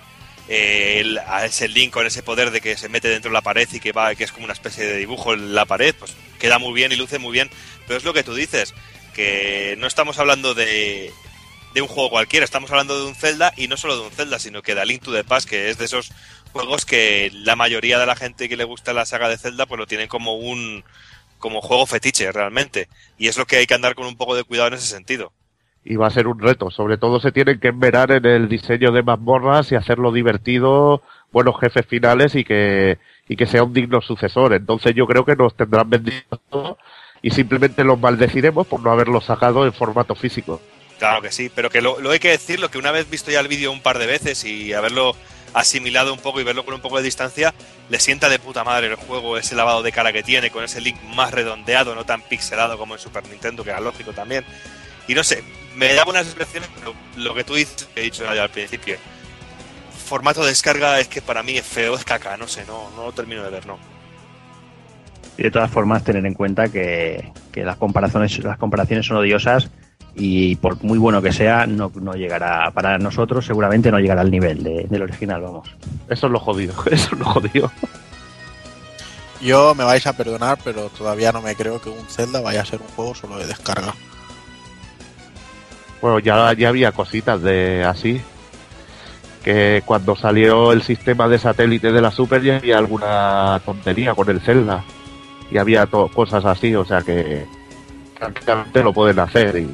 eh, 0.48 0.98
el- 1.00 1.18
a 1.18 1.44
ese 1.46 1.68
link 1.68 1.92
con 1.92 2.06
ese 2.06 2.22
poder 2.22 2.50
de 2.50 2.60
que 2.60 2.76
se 2.76 2.88
mete 2.88 3.08
dentro 3.08 3.30
de 3.30 3.34
la 3.34 3.42
pared 3.42 3.68
y 3.72 3.80
que 3.80 3.92
va, 3.92 4.14
que 4.14 4.24
es 4.24 4.32
como 4.32 4.44
una 4.44 4.52
especie 4.52 4.84
de 4.84 4.96
dibujo 4.98 5.32
en 5.34 5.54
la 5.54 5.64
pared, 5.64 5.94
pues 5.98 6.14
queda 6.38 6.58
muy 6.58 6.72
bien 6.74 6.92
y 6.92 6.96
luce 6.96 7.18
muy 7.18 7.32
bien. 7.32 7.50
Pero 7.86 7.98
es 7.98 8.04
lo 8.04 8.12
que 8.14 8.22
tú 8.24 8.34
dices, 8.34 8.74
que 9.14 9.76
no 9.78 9.86
estamos 9.86 10.18
hablando 10.18 10.54
de, 10.54 11.12
de 11.74 11.82
un 11.82 11.88
juego 11.88 12.10
cualquiera, 12.10 12.44
estamos 12.44 12.70
hablando 12.70 12.98
de 12.98 13.06
un 13.06 13.14
Zelda 13.14 13.52
y 13.56 13.68
no 13.68 13.76
solo 13.76 13.96
de 13.96 14.02
un 14.06 14.10
Zelda, 14.12 14.38
sino 14.38 14.62
que 14.62 14.74
de 14.74 14.84
Link 14.86 15.02
to 15.02 15.12
the 15.12 15.24
Past, 15.24 15.48
que 15.48 15.70
es 15.70 15.78
de 15.78 15.86
esos 15.86 16.12
juegos 16.52 16.84
que 16.84 17.30
la 17.32 17.56
mayoría 17.56 17.98
de 17.98 18.06
la 18.06 18.16
gente 18.16 18.48
que 18.48 18.56
le 18.56 18.64
gusta 18.64 18.92
la 18.92 19.06
saga 19.06 19.28
de 19.28 19.38
Zelda, 19.38 19.66
pues 19.66 19.78
lo 19.78 19.86
tienen 19.86 20.08
como 20.08 20.34
un 20.34 20.84
como 21.38 21.60
juego 21.60 21.84
fetiche 21.86 22.32
realmente. 22.32 22.88
Y 23.18 23.28
es 23.28 23.36
lo 23.36 23.46
que 23.46 23.56
hay 23.56 23.66
que 23.66 23.74
andar 23.74 23.94
con 23.94 24.06
un 24.06 24.16
poco 24.16 24.34
de 24.34 24.44
cuidado 24.44 24.68
en 24.68 24.74
ese 24.74 24.86
sentido. 24.86 25.32
Y 25.84 25.96
va 25.96 26.06
a 26.06 26.10
ser 26.10 26.26
un 26.26 26.38
reto, 26.38 26.70
sobre 26.70 26.96
todo 26.96 27.20
se 27.20 27.30
tienen 27.30 27.60
que 27.60 27.68
enverar 27.68 28.10
en 28.10 28.24
el 28.24 28.48
diseño 28.48 28.90
de 28.90 29.02
mazmorras 29.02 29.70
y 29.70 29.74
hacerlo 29.74 30.12
divertido, 30.12 31.02
buenos 31.30 31.60
jefes 31.60 31.84
finales 31.86 32.34
y 32.34 32.44
que, 32.44 32.98
y 33.28 33.36
que 33.36 33.46
sea 33.46 33.64
un 33.64 33.74
digno 33.74 34.00
sucesor. 34.00 34.54
Entonces 34.54 34.94
yo 34.94 35.06
creo 35.06 35.26
que 35.26 35.36
nos 35.36 35.54
tendrán 35.54 35.90
vendidos 35.90 36.40
todo 36.48 36.78
y 37.20 37.30
simplemente 37.30 37.84
los 37.84 38.00
maldeciremos 38.00 38.66
por 38.66 38.80
no 38.80 38.90
haberlo 38.90 39.20
sacado 39.20 39.66
en 39.66 39.72
formato 39.74 40.14
físico. 40.14 40.60
Claro 40.98 41.20
que 41.20 41.32
sí, 41.32 41.50
pero 41.54 41.68
que 41.68 41.82
lo, 41.82 42.00
lo 42.00 42.10
hay 42.10 42.18
que 42.18 42.30
decirlo, 42.30 42.70
que 42.70 42.78
una 42.78 42.92
vez 42.92 43.10
visto 43.10 43.30
ya 43.30 43.40
el 43.40 43.48
vídeo 43.48 43.72
un 43.72 43.82
par 43.82 43.98
de 43.98 44.06
veces 44.06 44.44
y 44.44 44.72
haberlo 44.72 45.14
asimilado 45.54 46.12
un 46.12 46.20
poco 46.20 46.40
y 46.40 46.44
verlo 46.44 46.64
con 46.64 46.74
un 46.74 46.80
poco 46.80 46.98
de 46.98 47.04
distancia, 47.04 47.54
le 47.88 48.00
sienta 48.00 48.28
de 48.28 48.38
puta 48.38 48.64
madre 48.64 48.88
el 48.88 48.96
juego, 48.96 49.38
ese 49.38 49.54
lavado 49.54 49.82
de 49.82 49.92
cara 49.92 50.12
que 50.12 50.22
tiene, 50.22 50.50
con 50.50 50.64
ese 50.64 50.80
link 50.80 51.00
más 51.14 51.32
redondeado, 51.32 51.94
no 51.94 52.04
tan 52.04 52.20
pixelado 52.22 52.76
como 52.76 52.94
en 52.94 53.00
Super 53.00 53.26
Nintendo, 53.28 53.64
que 53.64 53.70
era 53.70 53.80
lógico 53.80 54.12
también. 54.12 54.44
Y 55.06 55.14
no 55.14 55.22
sé, 55.22 55.44
me 55.76 55.92
da 55.94 56.04
buenas 56.04 56.26
impresiones, 56.28 56.68
pero 56.78 56.94
lo 57.16 57.34
que 57.34 57.44
tú 57.44 57.54
dices, 57.54 57.88
que 57.94 58.00
he 58.00 58.04
dicho 58.04 58.24
ya 58.34 58.42
al 58.44 58.50
principio, 58.50 58.96
formato 60.06 60.42
de 60.42 60.48
descarga 60.48 61.00
es 61.00 61.08
que 61.08 61.22
para 61.22 61.42
mí 61.42 61.56
es 61.56 61.64
feo, 61.66 61.94
es 61.94 62.04
caca, 62.04 62.36
no 62.36 62.46
sé, 62.46 62.64
no, 62.66 62.90
no 62.96 63.04
lo 63.06 63.12
termino 63.12 63.42
de 63.42 63.50
ver, 63.50 63.66
no. 63.66 63.78
Y 65.36 65.42
de 65.42 65.50
todas 65.50 65.70
formas, 65.70 66.04
tener 66.04 66.24
en 66.26 66.34
cuenta 66.34 66.68
que, 66.68 67.32
que 67.50 67.64
las 67.64 67.76
comparaciones, 67.76 68.38
las 68.44 68.58
comparaciones 68.58 69.06
son 69.06 69.16
odiosas 69.16 69.68
y 70.14 70.54
por 70.56 70.80
muy 70.84 70.96
bueno 70.98 71.20
que 71.20 71.32
sea, 71.32 71.66
no, 71.66 71.90
no 71.94 72.12
llegará, 72.14 72.70
para 72.70 72.98
nosotros 72.98 73.44
seguramente 73.44 73.90
no 73.90 73.98
llegará 73.98 74.20
al 74.20 74.30
nivel 74.30 74.62
de- 74.62 74.84
del 74.88 75.02
original, 75.02 75.40
vamos. 75.42 75.68
Eso 76.08 76.26
es 76.26 76.32
lo 76.32 76.38
jodido, 76.38 76.72
eso 76.90 77.08
es 77.14 77.18
lo 77.18 77.24
jodido. 77.24 77.72
Yo 79.40 79.74
me 79.74 79.84
vais 79.84 80.06
a 80.06 80.12
perdonar, 80.16 80.58
pero 80.62 80.88
todavía 80.88 81.32
no 81.32 81.42
me 81.42 81.54
creo 81.56 81.80
que 81.80 81.90
un 81.90 82.06
Zelda 82.06 82.40
vaya 82.40 82.62
a 82.62 82.64
ser 82.64 82.80
un 82.80 82.88
juego 82.88 83.14
solo 83.14 83.36
de 83.38 83.46
descarga. 83.46 83.92
Bueno, 86.04 86.18
ya, 86.18 86.52
ya 86.52 86.68
había 86.68 86.92
cositas 86.92 87.40
de 87.40 87.82
así. 87.82 88.20
Que 89.42 89.82
cuando 89.86 90.14
salió 90.14 90.70
el 90.72 90.82
sistema 90.82 91.28
de 91.28 91.38
satélite 91.38 91.92
de 91.92 92.02
la 92.02 92.10
Super 92.10 92.42
ya 92.42 92.56
había 92.58 92.76
alguna 92.76 93.58
tontería 93.64 94.14
con 94.14 94.28
el 94.28 94.38
Zelda. 94.42 94.84
Y 95.50 95.56
había 95.56 95.86
to- 95.86 96.08
cosas 96.08 96.44
así, 96.44 96.74
o 96.74 96.84
sea 96.84 97.00
que 97.00 97.46
tranquilamente 98.18 98.82
lo 98.82 98.92
pueden 98.92 99.18
hacer 99.18 99.56
y 99.56 99.70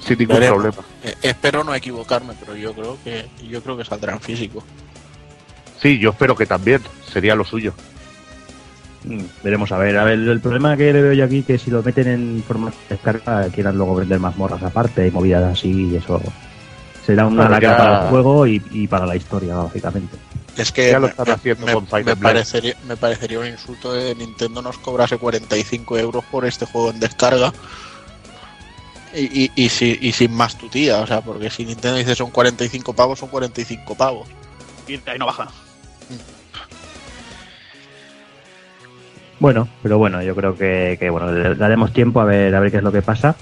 sin 0.00 0.18
ningún 0.18 0.38
problema. 0.40 0.78
Eh, 1.04 1.14
espero 1.22 1.62
no 1.62 1.76
equivocarme, 1.76 2.34
pero 2.40 2.56
yo 2.56 2.72
creo 2.74 2.98
que 3.04 3.28
yo 3.48 3.62
creo 3.62 3.76
que 3.76 3.84
saldrá 3.84 4.14
en 4.14 4.20
físico. 4.20 4.64
Sí, 5.80 6.00
yo 6.00 6.10
espero 6.10 6.34
que 6.34 6.46
también. 6.46 6.82
Sería 7.12 7.36
lo 7.36 7.44
suyo. 7.44 7.72
Mm, 9.04 9.24
Veremos 9.42 9.72
a 9.72 9.78
ver. 9.78 9.98
A 9.98 10.04
ver, 10.04 10.18
el 10.18 10.40
problema 10.40 10.76
que 10.76 10.92
le 10.92 11.02
veo 11.02 11.12
yo 11.12 11.24
aquí 11.24 11.42
que 11.42 11.58
si 11.58 11.70
lo 11.70 11.82
meten 11.82 12.06
en 12.08 12.44
formato 12.46 12.76
de 12.88 12.94
descarga 12.96 13.48
quieran 13.48 13.76
luego 13.76 13.96
vender 13.96 14.20
mazmorras 14.20 14.62
aparte 14.62 15.06
y 15.06 15.10
movidas 15.10 15.58
así 15.58 15.88
y 15.92 15.96
eso 15.96 16.20
será 17.04 17.26
una 17.26 17.58
ya- 17.60 17.76
para 17.76 18.04
el 18.04 18.10
juego 18.10 18.46
y, 18.46 18.62
y 18.70 18.86
para 18.86 19.06
la 19.06 19.16
historia, 19.16 19.56
básicamente. 19.56 20.16
Es 20.56 20.70
que 20.70 20.90
Ya 20.90 20.98
lo 20.98 21.06
me- 21.06 21.08
están 21.08 21.26
me- 21.26 21.32
haciendo 21.32 21.66
me, 21.66 21.72
con 21.72 21.86
me 22.04 22.14
parecería, 22.16 22.74
me 22.86 22.96
parecería 22.96 23.38
un 23.40 23.46
insulto 23.46 23.92
de 23.92 24.14
Nintendo 24.14 24.60
nos 24.62 24.78
cobrase 24.78 25.16
45 25.18 25.98
euros 25.98 26.24
por 26.30 26.44
este 26.44 26.66
juego 26.66 26.90
en 26.90 27.00
descarga. 27.00 27.52
Y, 29.14 29.44
y, 29.44 29.50
y, 29.56 29.68
si- 29.68 29.98
y 30.00 30.12
sin 30.12 30.32
más 30.32 30.56
tu 30.56 30.68
tía, 30.68 31.00
o 31.00 31.06
sea, 31.06 31.20
porque 31.22 31.50
si 31.50 31.66
Nintendo 31.66 31.98
dice 31.98 32.14
son 32.14 32.30
45 32.30 32.94
pavos, 32.94 33.18
son 33.18 33.28
45 33.30 33.94
pavos. 33.94 34.28
Y 34.86 34.94
ahí 35.08 35.18
no 35.18 35.26
baja. 35.26 35.48
Bueno, 39.42 39.66
pero 39.82 39.98
bueno, 39.98 40.22
yo 40.22 40.36
creo 40.36 40.54
que, 40.54 40.96
bueno, 41.10 41.32
daremos 41.56 41.92
tiempo 41.92 42.20
a 42.20 42.24
ver 42.24 42.54
a 42.54 42.60
ver 42.60 42.70
qué 42.70 42.76
es 42.76 42.82
lo 42.84 42.92
que 42.92 43.02
pasa. 43.02 43.34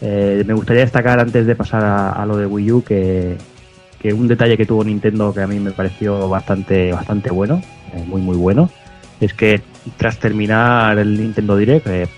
Eh, 0.00 0.42
me 0.44 0.52
gustaría 0.52 0.82
destacar 0.82 1.20
antes 1.20 1.46
de 1.46 1.54
pasar 1.54 1.84
a, 1.84 2.26
lo 2.26 2.36
de 2.36 2.44
Wii 2.44 2.72
U 2.72 2.82
que, 2.82 3.36
que 4.00 4.12
un 4.12 4.26
detalle 4.26 4.56
que 4.56 4.66
tuvo 4.66 4.82
Nintendo 4.82 5.32
que 5.32 5.42
a 5.42 5.46
mí 5.46 5.60
me 5.60 5.70
pareció 5.70 6.28
bastante 6.28 6.90
bastante 6.90 7.30
bueno, 7.30 7.62
eh, 7.92 8.02
muy 8.04 8.20
muy 8.20 8.36
bueno, 8.36 8.68
es 9.20 9.32
que 9.32 9.62
tras 9.96 10.18
terminar 10.18 10.98
el 10.98 11.16
Nintendo 11.16 11.56
Direct, 11.56 11.86
eh, 11.86 12.08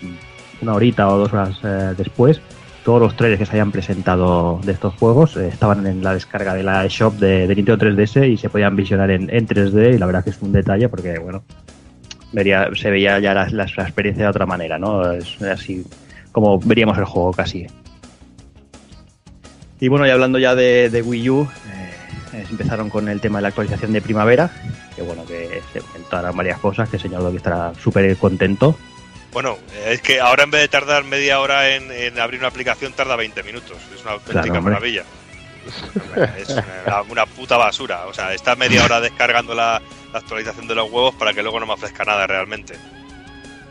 una 0.62 0.72
horita 0.72 1.06
o 1.10 1.18
dos 1.18 1.30
horas 1.34 1.60
eh, 1.62 1.92
después, 1.94 2.40
todos 2.86 3.02
los 3.02 3.16
trailers 3.16 3.40
que 3.40 3.44
se 3.44 3.52
hayan 3.52 3.70
presentado 3.70 4.60
de 4.64 4.72
estos 4.72 4.94
juegos 4.94 5.36
estaban 5.36 5.86
en 5.86 6.02
la 6.02 6.14
descarga 6.14 6.54
de 6.54 6.62
la 6.62 6.86
eShop 6.86 7.12
de, 7.16 7.46
de 7.46 7.54
Nintendo 7.54 7.84
3DS 7.84 8.32
y 8.32 8.38
se 8.38 8.48
podían 8.48 8.74
visionar 8.76 9.10
en, 9.10 9.28
en 9.28 9.46
3D 9.46 9.94
y 9.94 9.98
la 9.98 10.06
verdad 10.06 10.24
que 10.24 10.30
es 10.30 10.40
un 10.40 10.52
detalle 10.52 10.88
porque, 10.88 11.18
bueno, 11.18 11.42
vería, 12.36 12.68
se 12.74 12.90
veía 12.90 13.18
ya 13.18 13.32
la, 13.34 13.48
la- 13.50 13.64
experiencia 13.64 14.24
de 14.24 14.30
otra 14.30 14.46
manera, 14.46 14.78
¿no? 14.78 15.10
Es 15.12 15.40
así 15.42 15.84
como 16.32 16.58
veríamos 16.58 16.98
el 16.98 17.04
juego 17.06 17.32
casi. 17.32 17.66
Y 19.80 19.88
bueno, 19.88 20.06
y 20.06 20.10
hablando 20.10 20.38
ya 20.38 20.54
de, 20.54 20.88
de 20.90 21.02
Wii 21.02 21.30
U, 21.30 21.48
eh, 22.32 22.44
empezaron 22.50 22.88
con 22.90 23.08
el 23.08 23.20
tema 23.20 23.38
de 23.38 23.42
la 23.42 23.48
actualización 23.48 23.92
de 23.92 24.00
primavera, 24.02 24.50
que 24.94 25.02
bueno, 25.02 25.24
que 25.26 25.60
se 25.72 25.80
comentaron 25.80 26.36
varias 26.36 26.58
cosas, 26.58 26.88
que 26.88 26.96
el 26.96 27.02
señor 27.02 27.22
Doki 27.22 27.36
estará 27.38 27.72
súper 27.74 28.16
contento. 28.16 28.76
Bueno, 29.32 29.56
eh, 29.74 29.92
es 29.92 30.02
que 30.02 30.20
ahora 30.20 30.44
en 30.44 30.50
vez 30.50 30.62
de 30.62 30.68
tardar 30.68 31.04
media 31.04 31.40
hora 31.40 31.74
en, 31.74 31.90
en 31.90 32.18
abrir 32.18 32.40
una 32.40 32.48
aplicación, 32.48 32.92
tarda 32.92 33.16
20 33.16 33.42
minutos. 33.42 33.76
Es 33.94 34.02
una 34.02 34.12
auténtica 34.12 34.42
Claro, 34.42 34.58
hombre. 34.58 35.02
Es 36.38 36.48
una, 36.50 37.02
una 37.08 37.26
puta 37.26 37.56
basura. 37.56 38.06
O 38.06 38.14
sea, 38.14 38.32
está 38.34 38.56
media 38.56 38.84
hora 38.84 39.00
descargando 39.00 39.54
la, 39.54 39.80
la 40.12 40.18
actualización 40.18 40.66
de 40.68 40.74
los 40.74 40.90
huevos 40.90 41.14
para 41.14 41.32
que 41.34 41.42
luego 41.42 41.60
no 41.60 41.66
me 41.66 41.72
ofrezca 41.74 42.04
nada 42.04 42.26
realmente. 42.26 42.76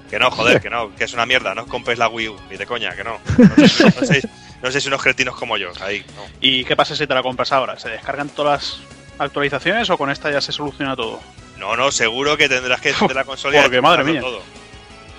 Que 0.10 0.20
no, 0.20 0.30
joder, 0.32 0.62
que 0.62 0.70
no, 0.70 0.96
que 0.96 1.04
es 1.06 1.14
una 1.14 1.26
mierda. 1.26 1.56
No 1.56 1.64
os 1.64 1.68
compréis 1.68 1.98
la 2.00 2.08
Wii 2.08 2.28
U, 2.30 2.40
ni 2.50 2.58
de 2.58 2.66
coña, 2.66 2.96
que 2.96 3.04
no. 3.04 3.20
No, 3.58 3.68
sé- 3.68 3.86
no 3.86 4.06
seis, 4.08 4.28
no 4.62 4.72
seis 4.72 4.86
unos 4.86 5.02
cretinos 5.02 5.36
como 5.36 5.58
yo. 5.58 5.72
Ahí, 5.82 6.06
no. 6.16 6.24
¿Y 6.42 6.64
qué 6.66 6.76
pasa 6.76 6.96
si 6.96 7.08
te 7.08 7.14
la 7.14 7.24
compras 7.24 7.52
ahora? 7.52 7.78
¿Se 7.80 7.90
descargan 7.90 8.30
todas 8.30 8.80
las 9.18 9.22
actualizaciones 9.22 9.90
o 9.90 9.98
con 9.98 10.10
esta 10.12 10.30
ya 10.32 10.42
se 10.42 10.52
soluciona 10.52 10.96
todo? 10.96 11.20
No, 11.58 11.76
no, 11.76 11.92
seguro 11.92 12.38
que 12.38 12.48
tendrás 12.50 12.82
que 12.82 12.90
encender 12.90 13.16
la 13.16 13.24
consola 13.24 13.58
y 13.58 13.62
Porque, 13.64 13.82
madre 13.82 14.04
mía. 14.04 14.22
todo. 14.22 14.42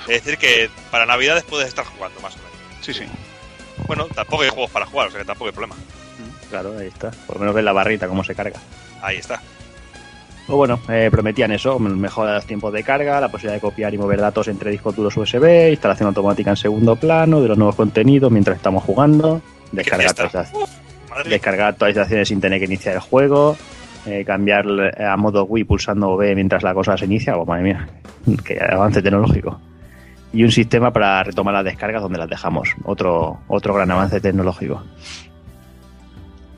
Es 0.07 0.23
decir, 0.23 0.39
que 0.39 0.71
para 0.93 1.05
Navidades 1.07 1.43
puedes 1.45 1.67
estar 1.67 1.85
jugando 1.85 2.21
más 2.21 2.35
o 2.35 2.39
menos. 2.39 2.53
Sí, 2.83 2.95
sí. 2.95 3.05
Bueno, 3.89 4.05
tampoco 4.15 4.43
hay 4.45 4.51
juegos 4.51 4.71
para 4.71 4.87
jugar, 4.87 5.09
o 5.09 5.11
sea 5.11 5.21
que 5.21 5.27
tampoco 5.27 5.49
hay 5.49 5.53
problema. 5.53 5.75
Claro, 6.51 6.77
ahí 6.79 6.87
está. 6.89 7.11
Por 7.27 7.37
lo 7.37 7.41
menos 7.41 7.55
ves 7.55 7.65
la 7.65 7.73
barrita 7.73 8.09
cómo 8.09 8.23
se 8.25 8.35
carga. 8.35 8.59
Ahí 9.03 9.17
está. 9.17 9.41
O 10.49 10.57
bueno, 10.57 10.79
eh, 10.89 11.09
prometían 11.11 11.51
eso, 11.51 11.79
mejora 11.81 12.35
los 12.35 12.47
tiempos 12.47 12.73
de 12.73 12.85
carga, 12.85 13.21
la 13.21 13.29
posibilidad 13.29 13.55
de 13.55 13.61
copiar 13.61 13.93
y 13.93 13.99
mover 13.99 14.21
datos 14.21 14.47
entre 14.47 14.71
discos 14.71 14.95
duros 14.95 15.17
USB, 15.17 15.71
instalación 15.71 16.07
automática 16.09 16.51
en 16.51 16.57
segundo 16.57 16.95
plano 16.95 17.41
de 17.41 17.49
los 17.49 17.59
nuevos 17.59 17.75
contenidos 17.75 18.31
mientras 18.31 18.57
estamos 18.59 18.85
jugando, 18.85 19.41
descargar, 19.73 20.07
actualizaciones- 20.11 20.69
descargar 21.29 21.69
actualizaciones 21.71 22.29
sin 22.29 22.41
tener 22.41 22.61
que 22.61 22.67
iniciar 22.67 22.95
el 22.95 23.01
juego, 23.01 23.57
eh, 24.07 24.25
cambiar 24.25 24.67
a 25.03 25.17
modo 25.17 25.45
Wii 25.47 25.65
pulsando 25.65 26.17
B 26.17 26.33
mientras 26.37 26.63
la 26.63 26.75
cosa 26.75 26.97
se 26.97 27.07
inicia, 27.07 27.37
oh, 27.37 27.45
madre 27.45 27.65
mía, 27.65 27.89
que 28.45 28.61
avance 28.63 29.03
tecnológico. 29.03 29.61
Y 30.33 30.45
un 30.45 30.53
sistema 30.53 30.93
para 30.93 31.25
retomar 31.25 31.55
las 31.55 31.65
descargas 31.65 32.03
donde 32.03 32.19
las 32.19 32.29
dejamos, 32.29 32.69
otro, 32.85 33.39
otro 33.49 33.75
gran 33.75 33.91
avance 33.91 34.21
tecnológico. 34.21 34.85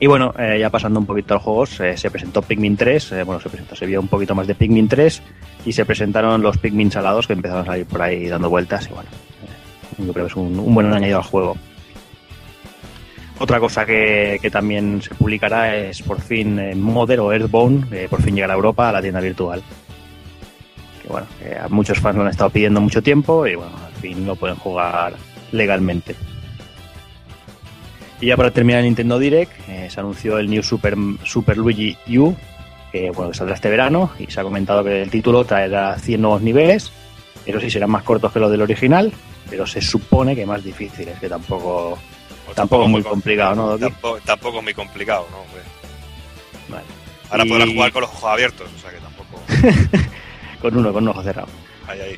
Y 0.01 0.07
bueno, 0.07 0.33
eh, 0.39 0.57
ya 0.57 0.69
pasando 0.69 0.99
un 0.99 1.05
poquito 1.05 1.33
a 1.33 1.37
los 1.37 1.43
juegos, 1.43 1.69
se 1.71 2.09
presentó 2.11 2.41
Pikmin 2.41 2.77
3, 2.77 3.11
eh, 3.11 3.23
bueno, 3.23 3.41
se 3.41 3.49
presentó, 3.49 3.75
se 3.75 3.85
vio 3.85 3.99
un 3.99 4.07
poquito 4.07 4.33
más 4.33 4.47
de 4.47 4.55
Pikmin 4.55 4.87
3 4.87 5.21
y 5.65 5.73
se 5.73 5.85
presentaron 5.85 6.41
los 6.41 6.57
Pikmin 6.57 6.89
salados 6.89 7.27
que 7.27 7.33
empezaron 7.33 7.63
a 7.63 7.65
salir 7.65 7.85
por 7.85 8.01
ahí 8.01 8.27
dando 8.27 8.49
vueltas 8.49 8.87
y 8.89 8.93
bueno, 8.93 9.09
eh, 9.09 10.03
yo 10.05 10.13
creo 10.13 10.25
que 10.25 10.31
es 10.31 10.37
un, 10.37 10.57
un 10.57 10.73
buen 10.73 10.93
añadido 10.93 11.17
al 11.17 11.25
juego. 11.25 11.57
Otra 13.39 13.59
cosa 13.59 13.85
que, 13.85 14.39
que 14.41 14.49
también 14.49 15.01
se 15.01 15.13
publicará 15.15 15.75
es 15.75 16.01
por 16.01 16.21
fin 16.21 16.79
Mother 16.79 17.19
o 17.19 17.33
Earthbound, 17.33 18.07
por 18.07 18.21
fin 18.21 18.35
llegará 18.35 18.53
a 18.53 18.55
Europa 18.57 18.89
a 18.89 18.93
la 18.93 19.01
tienda 19.01 19.19
virtual. 19.19 19.61
Que 21.01 21.07
bueno, 21.07 21.27
a 21.61 21.67
muchos 21.69 21.99
fans 21.99 22.17
lo 22.17 22.23
han 22.23 22.29
estado 22.29 22.49
pidiendo 22.49 22.81
mucho 22.81 23.01
tiempo 23.01 23.47
y 23.47 23.55
bueno, 23.55 23.71
al 23.85 23.93
fin 23.93 24.25
lo 24.25 24.35
pueden 24.35 24.57
jugar 24.57 25.13
legalmente. 25.53 26.15
Y 28.21 28.27
ya 28.27 28.37
para 28.37 28.51
terminar 28.51 28.79
el 28.79 28.85
Nintendo 28.85 29.17
Direct, 29.19 29.51
eh, 29.69 29.87
se 29.89 29.99
anunció 29.99 30.37
el 30.39 30.49
New 30.49 30.61
Super, 30.63 30.95
Super 31.23 31.57
Luigi 31.57 31.97
U, 32.17 32.35
que 32.91 33.11
bueno, 33.11 33.31
que 33.31 33.37
saldrá 33.37 33.55
este 33.55 33.69
verano, 33.69 34.11
y 34.19 34.25
se 34.29 34.39
ha 34.39 34.43
comentado 34.43 34.83
que 34.83 35.01
el 35.01 35.09
título 35.09 35.45
traerá 35.45 35.97
100 35.97 36.21
nuevos 36.21 36.41
niveles, 36.41 36.91
eso 37.45 37.59
sí 37.59 37.69
serán 37.69 37.89
más 37.91 38.03
cortos 38.03 38.31
que 38.33 38.39
los 38.39 38.51
del 38.51 38.61
original, 38.61 39.11
pero 39.49 39.65
se 39.65 39.81
supone 39.81 40.35
que 40.35 40.45
más 40.45 40.63
difíciles, 40.63 41.17
que 41.19 41.29
tampoco, 41.29 41.97
O 42.49 42.53
tampoco 42.53 42.83
es 42.83 42.89
muy 42.89 43.01
com- 43.03 43.11
complicado, 43.11 43.55
¿no? 43.55 43.77
Tampoco, 43.77 44.19
tampoco 44.25 44.57
es 44.57 44.63
muy 44.63 44.73
complicado, 44.73 45.25
¿no? 45.31 45.37
hombre? 45.39 45.61
Vale. 46.67 46.83
Ahora 47.31 47.45
Y- 47.45 47.49
podrás 47.49 47.69
jugar 47.69 47.91
con 47.93 48.01
los 48.01 48.09
ojos 48.11 48.23
abiertos, 48.31 48.69
o 48.75 48.79
sea 48.79 48.91
que 48.91 48.97
tampoco. 48.97 49.41
Con 50.61 50.75
uno, 50.77 50.91
con 50.91 51.03
un 51.03 51.09
ojo 51.09 51.23
cerrado. 51.23 51.47
Ahí, 51.87 52.01
ahí. 52.01 52.15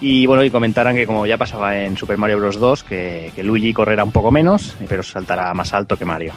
Y 0.00 0.26
bueno, 0.26 0.44
y 0.44 0.50
comentaran 0.50 0.96
que 0.96 1.06
como 1.06 1.26
ya 1.26 1.38
pasaba 1.38 1.78
en 1.78 1.96
Super 1.96 2.18
Mario 2.18 2.38
Bros. 2.38 2.58
2, 2.58 2.84
que, 2.84 3.32
Luigi 3.42 3.72
correrá 3.72 4.04
un 4.04 4.12
poco 4.12 4.30
menos, 4.30 4.76
pero 4.88 5.02
saltará 5.02 5.52
más 5.54 5.72
alto 5.72 5.96
que 5.96 6.04
Mario. 6.04 6.32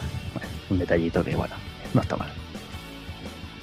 Un 0.70 0.80
detallito 0.80 1.24
que, 1.24 1.36
bueno, 1.36 1.56
no 1.94 2.02
está 2.02 2.16
mal. 2.16 2.30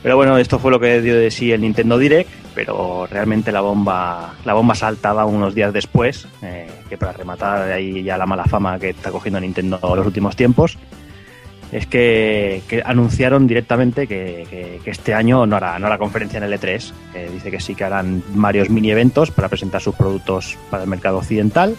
Pero 0.03 0.17
bueno, 0.17 0.37
esto 0.37 0.59
fue 0.59 0.71
lo 0.71 0.79
que 0.79 1.01
dio 1.01 1.19
de 1.19 1.31
sí 1.31 1.51
el 1.53 1.63
Nintendo 1.63 1.97
Direct, 1.97 2.31
pero 2.55 3.07
realmente 3.11 3.51
la 3.53 3.63
bomba, 3.63 4.35
la 4.45 4.53
bomba 4.53 4.75
saltaba 4.75 5.25
unos 5.25 5.55
días 5.55 5.73
después, 5.73 6.29
eh, 6.43 6.69
que 6.89 6.99
para 6.99 7.13
rematar 7.13 7.73
ahí 7.73 8.03
ya 8.03 8.19
la 8.19 8.27
mala 8.27 8.45
fama 8.45 8.79
que 8.79 8.91
está 8.91 9.11
cogiendo 9.11 9.41
Nintendo 9.41 9.81
en 9.83 9.97
los 9.97 10.07
últimos 10.07 10.37
tiempos, 10.37 10.77
es 11.73 11.87
que, 11.87 12.63
anunciaron 12.85 13.47
directamente 13.47 14.07
que, 14.07 14.81
este 14.85 15.15
año 15.15 15.47
no 15.47 15.57
hará, 15.57 15.79
no 15.79 15.87
hará 15.87 15.99
conferencia 15.99 16.39
en 16.39 16.45
el 16.45 16.53
E3. 16.53 16.93
que 17.13 17.29
dice 17.31 17.51
que 17.51 17.61
sí 17.61 17.75
que 17.75 17.85
harán 17.85 18.23
varios 18.35 18.71
mini 18.71 18.91
eventos 18.91 19.31
para 19.31 19.49
presentar 19.49 19.81
sus 19.81 19.95
productos 19.95 20.57
para 20.71 20.85
el 20.85 20.89
mercado 20.89 21.19
occidental, 21.19 21.77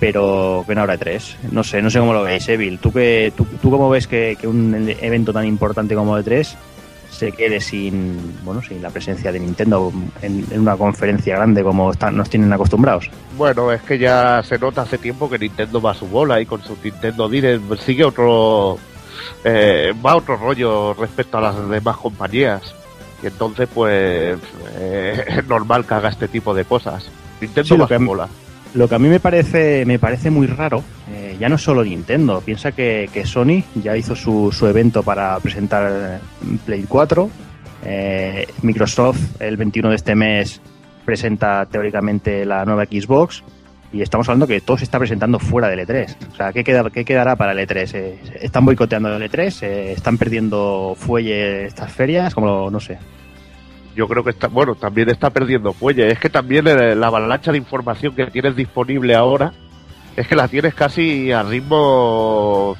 pero 0.00 0.64
que 0.66 0.74
no 0.74 0.82
habrá 0.82 0.98
E3. 0.98 1.36
No 1.52 1.64
sé, 1.64 1.80
no 1.80 1.90
sé 1.90 1.98
cómo 1.98 2.12
lo 2.12 2.22
veis, 2.22 2.48
Evil. 2.48 2.78
¿Tú, 2.78 2.92
que, 2.92 3.32
tú, 3.36 3.46
tú 3.62 3.70
cómo 3.70 3.88
ves 3.88 4.06
que, 4.06 4.36
un 4.44 4.88
evento 5.00 5.32
tan 5.32 5.46
importante 5.46 5.94
como 5.94 6.18
E3 6.18 6.54
se 7.10 7.30
quede 7.30 7.60
sin 7.60 8.18
bueno 8.44 8.60
sin 8.60 8.82
la 8.82 8.90
presencia 8.90 9.30
de 9.30 9.38
Nintendo 9.38 9.92
en, 10.20 10.44
en 10.50 10.60
una 10.60 10.76
conferencia 10.76 11.36
grande 11.36 11.62
como 11.62 11.92
están, 11.92 12.16
nos 12.16 12.28
tienen 12.28 12.52
acostumbrados? 12.52 13.08
Bueno, 13.38 13.70
es 13.70 13.82
que 13.82 13.98
ya 13.98 14.42
se 14.42 14.58
nota 14.58 14.82
hace 14.82 14.98
tiempo 14.98 15.30
que 15.30 15.38
Nintendo 15.38 15.80
va 15.80 15.92
a 15.92 15.94
su 15.94 16.06
bola 16.06 16.40
y 16.40 16.46
con 16.46 16.62
su 16.62 16.76
Nintendo 16.82 17.28
Direct 17.28 17.76
sigue 17.78 18.04
otro. 18.04 18.78
Eh, 19.44 19.92
va 20.04 20.12
a 20.12 20.16
otro 20.16 20.36
rollo 20.36 20.94
respecto 20.94 21.38
a 21.38 21.40
las 21.40 21.68
demás 21.68 21.96
compañías. 21.96 22.74
Y 23.22 23.26
entonces, 23.28 23.68
pues. 23.72 24.38
eh, 24.76 25.24
es 25.38 25.46
normal 25.46 25.86
que 25.86 25.94
haga 25.94 26.08
este 26.10 26.28
tipo 26.28 26.54
de 26.54 26.64
cosas. 26.64 27.08
Nintendo 27.40 27.68
Sí, 27.68 27.76
lo 27.76 27.86
que 27.86 27.94
su 27.94 27.96
a 27.96 27.98
mí- 28.00 28.06
bola. 28.06 28.28
Lo 28.74 28.88
que 28.88 28.96
a 28.96 28.98
mí 28.98 29.06
me 29.08 29.20
parece, 29.20 29.84
me 29.86 30.00
parece 30.00 30.30
muy 30.32 30.48
raro, 30.48 30.82
eh, 31.08 31.36
ya 31.38 31.48
no 31.48 31.56
solo 31.56 31.84
Nintendo, 31.84 32.40
piensa 32.40 32.72
que, 32.72 33.08
que 33.12 33.24
Sony 33.24 33.62
ya 33.76 33.96
hizo 33.96 34.16
su, 34.16 34.50
su 34.50 34.66
evento 34.66 35.04
para 35.04 35.38
presentar 35.38 36.18
Play 36.66 36.84
4, 36.88 37.30
eh, 37.84 38.48
Microsoft 38.62 39.40
el 39.40 39.56
21 39.56 39.90
de 39.90 39.94
este 39.94 40.16
mes 40.16 40.60
presenta 41.04 41.66
teóricamente 41.66 42.44
la 42.44 42.64
nueva 42.64 42.84
Xbox 42.86 43.44
y 43.94 44.02
estamos 44.02 44.28
hablando 44.28 44.46
que 44.46 44.60
todo 44.60 44.76
se 44.76 44.84
está 44.84 44.98
presentando 44.98 45.38
fuera 45.38 45.68
del 45.68 45.80
E3. 45.86 46.16
O 46.32 46.36
sea, 46.36 46.52
¿qué, 46.52 46.64
queda, 46.64 46.90
qué 46.90 47.04
quedará 47.04 47.36
para 47.36 47.52
el 47.52 47.58
E3? 47.58 47.90
Eh, 47.94 48.18
¿Están 48.42 48.64
boicoteando 48.64 49.14
el 49.16 49.30
E3? 49.30 49.62
Eh, 49.62 49.92
¿Están 49.92 50.18
perdiendo 50.18 50.94
fuelle 50.98 51.66
estas 51.66 51.92
ferias? 51.92 52.34
Como 52.34 52.46
lo- 52.46 52.70
no 52.70 52.80
sé. 52.80 52.98
Yo 53.94 54.08
creo 54.08 54.24
que 54.24 54.30
está, 54.30 54.48
bueno, 54.48 54.74
también 54.74 55.08
está 55.10 55.30
perdiendo 55.30 55.72
fuelle. 55.72 56.10
Es 56.10 56.18
que 56.18 56.28
también 56.28 56.64
la 56.98 57.06
avalancha 57.06 57.52
de 57.52 57.58
información 57.58 58.14
que 58.16 58.26
tienes 58.26 58.56
disponible 58.56 59.14
ahora 59.14 59.52
es 60.16 60.26
que 60.26 60.34
la 60.34 60.48
tienes 60.48 60.74
casi 60.74 61.30
a 61.30 61.42
ritmo 61.44 62.76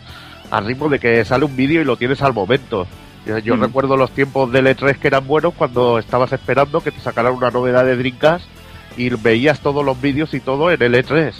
a 0.50 0.61
ritmo 0.61 0.88
de 0.88 0.98
que 0.98 1.24
sale 1.24 1.44
un 1.44 1.57
vídeo 1.57 1.81
y 1.81 1.85
lo 1.85 1.96
tienes 1.96 2.20
al 2.22 2.33
momento. 2.33 2.87
Yo, 3.27 3.38
yo 3.38 3.57
Mm. 3.57 3.62
recuerdo 3.62 3.96
los 3.96 4.11
tiempos 4.11 4.50
del 4.53 4.66
E3 4.66 4.98
que 4.98 5.07
eran 5.09 5.27
buenos 5.27 5.55
cuando 5.55 5.98
estabas 5.98 6.33
esperando 6.33 6.81
que 6.81 6.90
te 6.90 7.00
sacaran 7.00 7.33
una 7.33 7.50
novedad 7.50 7.85
de 7.85 7.96
Dreamcast 7.96 8.46
y 8.96 9.11
veías 9.11 9.61
todos 9.61 9.85
los 9.85 10.00
vídeos 10.00 10.33
y 10.35 10.40
todo 10.40 10.70
en 10.70 10.80
el 10.83 10.94
E3. 10.94 11.33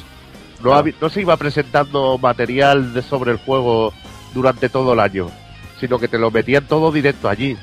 No, 0.63 0.73
habi- 0.73 0.95
no 1.01 1.09
se 1.11 1.21
iba 1.21 1.37
presentando 1.37 2.17
material 2.19 2.95
de- 2.95 3.03
sobre 3.03 3.33
el 3.33 3.39
juego 3.39 3.93
durante 4.33 4.69
todo 4.69 4.93
el 4.95 5.01
año, 5.01 5.29
sino 5.81 5.99
que 5.99 6.09
te 6.09 6.19
lo 6.19 6.31
metían 6.31 6.67
todo 6.67 6.91
directo 6.91 7.29
allí. 7.29 7.57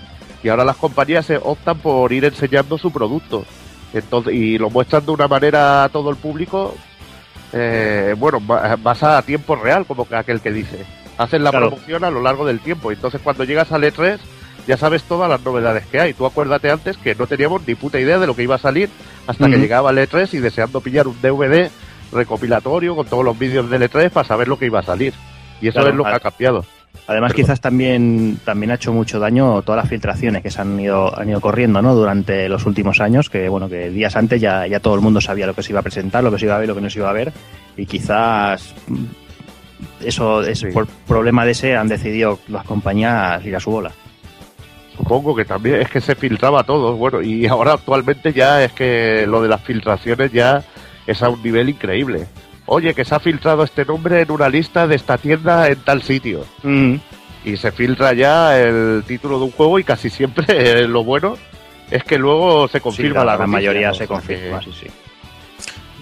Y 0.43 0.49
ahora 0.49 0.65
las 0.65 0.77
compañías 0.77 1.25
se 1.25 1.37
optan 1.37 1.77
por 1.79 2.11
ir 2.13 2.25
enseñando 2.25 2.77
su 2.77 2.91
producto. 2.91 3.45
Entonces, 3.93 4.33
y 4.33 4.57
lo 4.57 4.69
muestran 4.69 5.05
de 5.05 5.11
una 5.11 5.27
manera 5.27 5.83
a 5.83 5.89
todo 5.89 6.09
el 6.09 6.15
público, 6.15 6.73
eh, 7.53 8.15
bueno, 8.17 8.39
vas 8.39 9.03
a 9.03 9.21
tiempo 9.23 9.55
real, 9.55 9.85
como 9.85 10.07
que 10.07 10.15
aquel 10.15 10.39
que 10.41 10.51
dice. 10.51 10.85
Hacen 11.17 11.43
la 11.43 11.51
Claro. 11.51 11.69
promoción 11.69 12.03
a 12.03 12.09
lo 12.09 12.21
largo 12.21 12.45
del 12.45 12.59
tiempo. 12.59 12.91
Entonces, 12.91 13.21
cuando 13.21 13.43
llegas 13.43 13.71
al 13.71 13.83
E3, 13.83 14.19
ya 14.67 14.77
sabes 14.77 15.03
todas 15.03 15.29
las 15.29 15.43
novedades 15.43 15.85
que 15.87 15.99
hay. 15.99 16.13
Tú 16.13 16.25
acuérdate 16.25 16.69
antes 16.71 16.97
que 16.97 17.15
no 17.15 17.27
teníamos 17.27 17.61
ni 17.67 17.75
puta 17.75 17.99
idea 17.99 18.19
de 18.19 18.27
lo 18.27 18.35
que 18.35 18.43
iba 18.43 18.55
a 18.55 18.59
salir 18.59 18.89
hasta 19.27 19.49
que 19.49 19.57
llegaba 19.57 19.91
el 19.91 19.97
E3 19.97 20.33
y 20.33 20.37
deseando 20.39 20.81
pillar 20.81 21.07
un 21.07 21.15
DVD 21.21 21.69
recopilatorio 22.11 22.95
con 22.95 23.07
todos 23.07 23.23
los 23.23 23.37
vídeos 23.37 23.69
del 23.69 23.81
E3 23.83 24.09
para 24.09 24.27
saber 24.27 24.47
lo 24.47 24.57
que 24.59 24.65
iba 24.65 24.79
a 24.79 24.83
salir. 24.83 25.13
Y 25.61 25.67
eso 25.67 25.75
Claro, 25.79 25.89
es 25.89 25.95
lo 25.95 26.03
que 26.03 26.09
ha 26.11 26.19
cambiado. 26.19 26.65
Además, 27.07 27.31
Perdón. 27.31 27.45
quizás 27.45 27.61
también, 27.61 28.39
también 28.43 28.71
ha 28.71 28.75
hecho 28.75 28.91
mucho 28.91 29.17
daño 29.19 29.61
todas 29.61 29.81
las 29.83 29.89
filtraciones 29.89 30.43
que 30.43 30.51
se 30.51 30.61
han 30.61 30.77
ido, 30.79 31.17
han 31.17 31.29
ido 31.29 31.39
corriendo 31.39 31.81
¿no? 31.81 31.95
durante 31.95 32.49
los 32.49 32.65
últimos 32.65 32.99
años, 32.99 33.29
que 33.29 33.47
bueno, 33.47 33.69
que 33.69 33.89
días 33.89 34.15
antes 34.17 34.41
ya, 34.41 34.67
ya 34.67 34.79
todo 34.81 34.95
el 34.95 35.01
mundo 35.01 35.21
sabía 35.21 35.47
lo 35.47 35.53
que 35.53 35.63
se 35.63 35.71
iba 35.71 35.79
a 35.79 35.83
presentar, 35.83 36.23
lo 36.23 36.31
que 36.31 36.39
se 36.39 36.45
iba 36.45 36.55
a 36.55 36.59
ver, 36.59 36.67
lo 36.67 36.75
que 36.75 36.81
no 36.81 36.89
se 36.89 36.99
iba 36.99 37.09
a 37.09 37.13
ver, 37.13 37.31
y 37.77 37.85
quizás 37.85 38.75
mm, 38.87 39.03
eso 40.05 40.41
es 40.43 40.59
Sí. 40.59 40.67
por 40.73 40.85
problema 41.07 41.45
de 41.45 41.51
ese 41.51 41.75
han 41.75 41.87
decidido 41.87 42.39
las 42.49 42.65
compañías 42.65 43.43
ir 43.45 43.55
a 43.55 43.59
su 43.59 43.71
bola. 43.71 43.91
Supongo 44.97 45.35
que 45.35 45.45
también 45.45 45.81
es 45.81 45.89
que 45.89 46.01
se 46.01 46.15
filtraba 46.15 46.63
todo. 46.63 46.95
Bueno, 46.95 47.21
y 47.21 47.47
ahora 47.47 47.73
actualmente 47.73 48.33
ya 48.33 48.63
es 48.63 48.71
que 48.73 49.25
lo 49.27 49.41
de 49.41 49.49
las 49.49 49.61
filtraciones 49.61 50.31
ya 50.31 50.63
es 51.07 51.21
a 51.23 51.29
un 51.29 51.41
nivel 51.41 51.69
increíble. 51.69 52.27
Oye, 52.67 52.93
que 52.93 53.03
se 53.03 53.15
ha 53.15 53.19
filtrado 53.19 53.63
este 53.63 53.83
nombre 53.85 54.21
en 54.21 54.31
una 54.31 54.47
lista 54.47 54.87
de 54.87 54.95
esta 54.95 55.17
tienda 55.17 55.67
en 55.67 55.79
tal 55.81 56.01
sitio. 56.03 56.45
Y 57.43 57.57
se 57.57 57.71
filtra 57.71 58.13
ya 58.13 58.57
el 58.59 59.03
título 59.07 59.39
de 59.39 59.45
un 59.45 59.51
juego 59.51 59.79
y 59.79 59.83
casi 59.83 60.09
siempre 60.09 60.45
eh, 60.83 60.87
lo 60.87 61.03
bueno 61.03 61.37
es 61.89 62.03
que 62.03 62.17
luego 62.17 62.67
se 62.67 62.77
Sí, 62.77 62.83
confirma 62.83 63.19
la, 63.19 63.25
la 63.31 63.37
gran 63.37 63.51
noticia, 63.51 63.69
mayoría 63.71 63.87
¿no? 63.89 63.93
se 63.95 64.07
confirma, 64.07 64.59
que- 64.59 64.65
sí, 64.65 64.77
sí. 64.81 64.87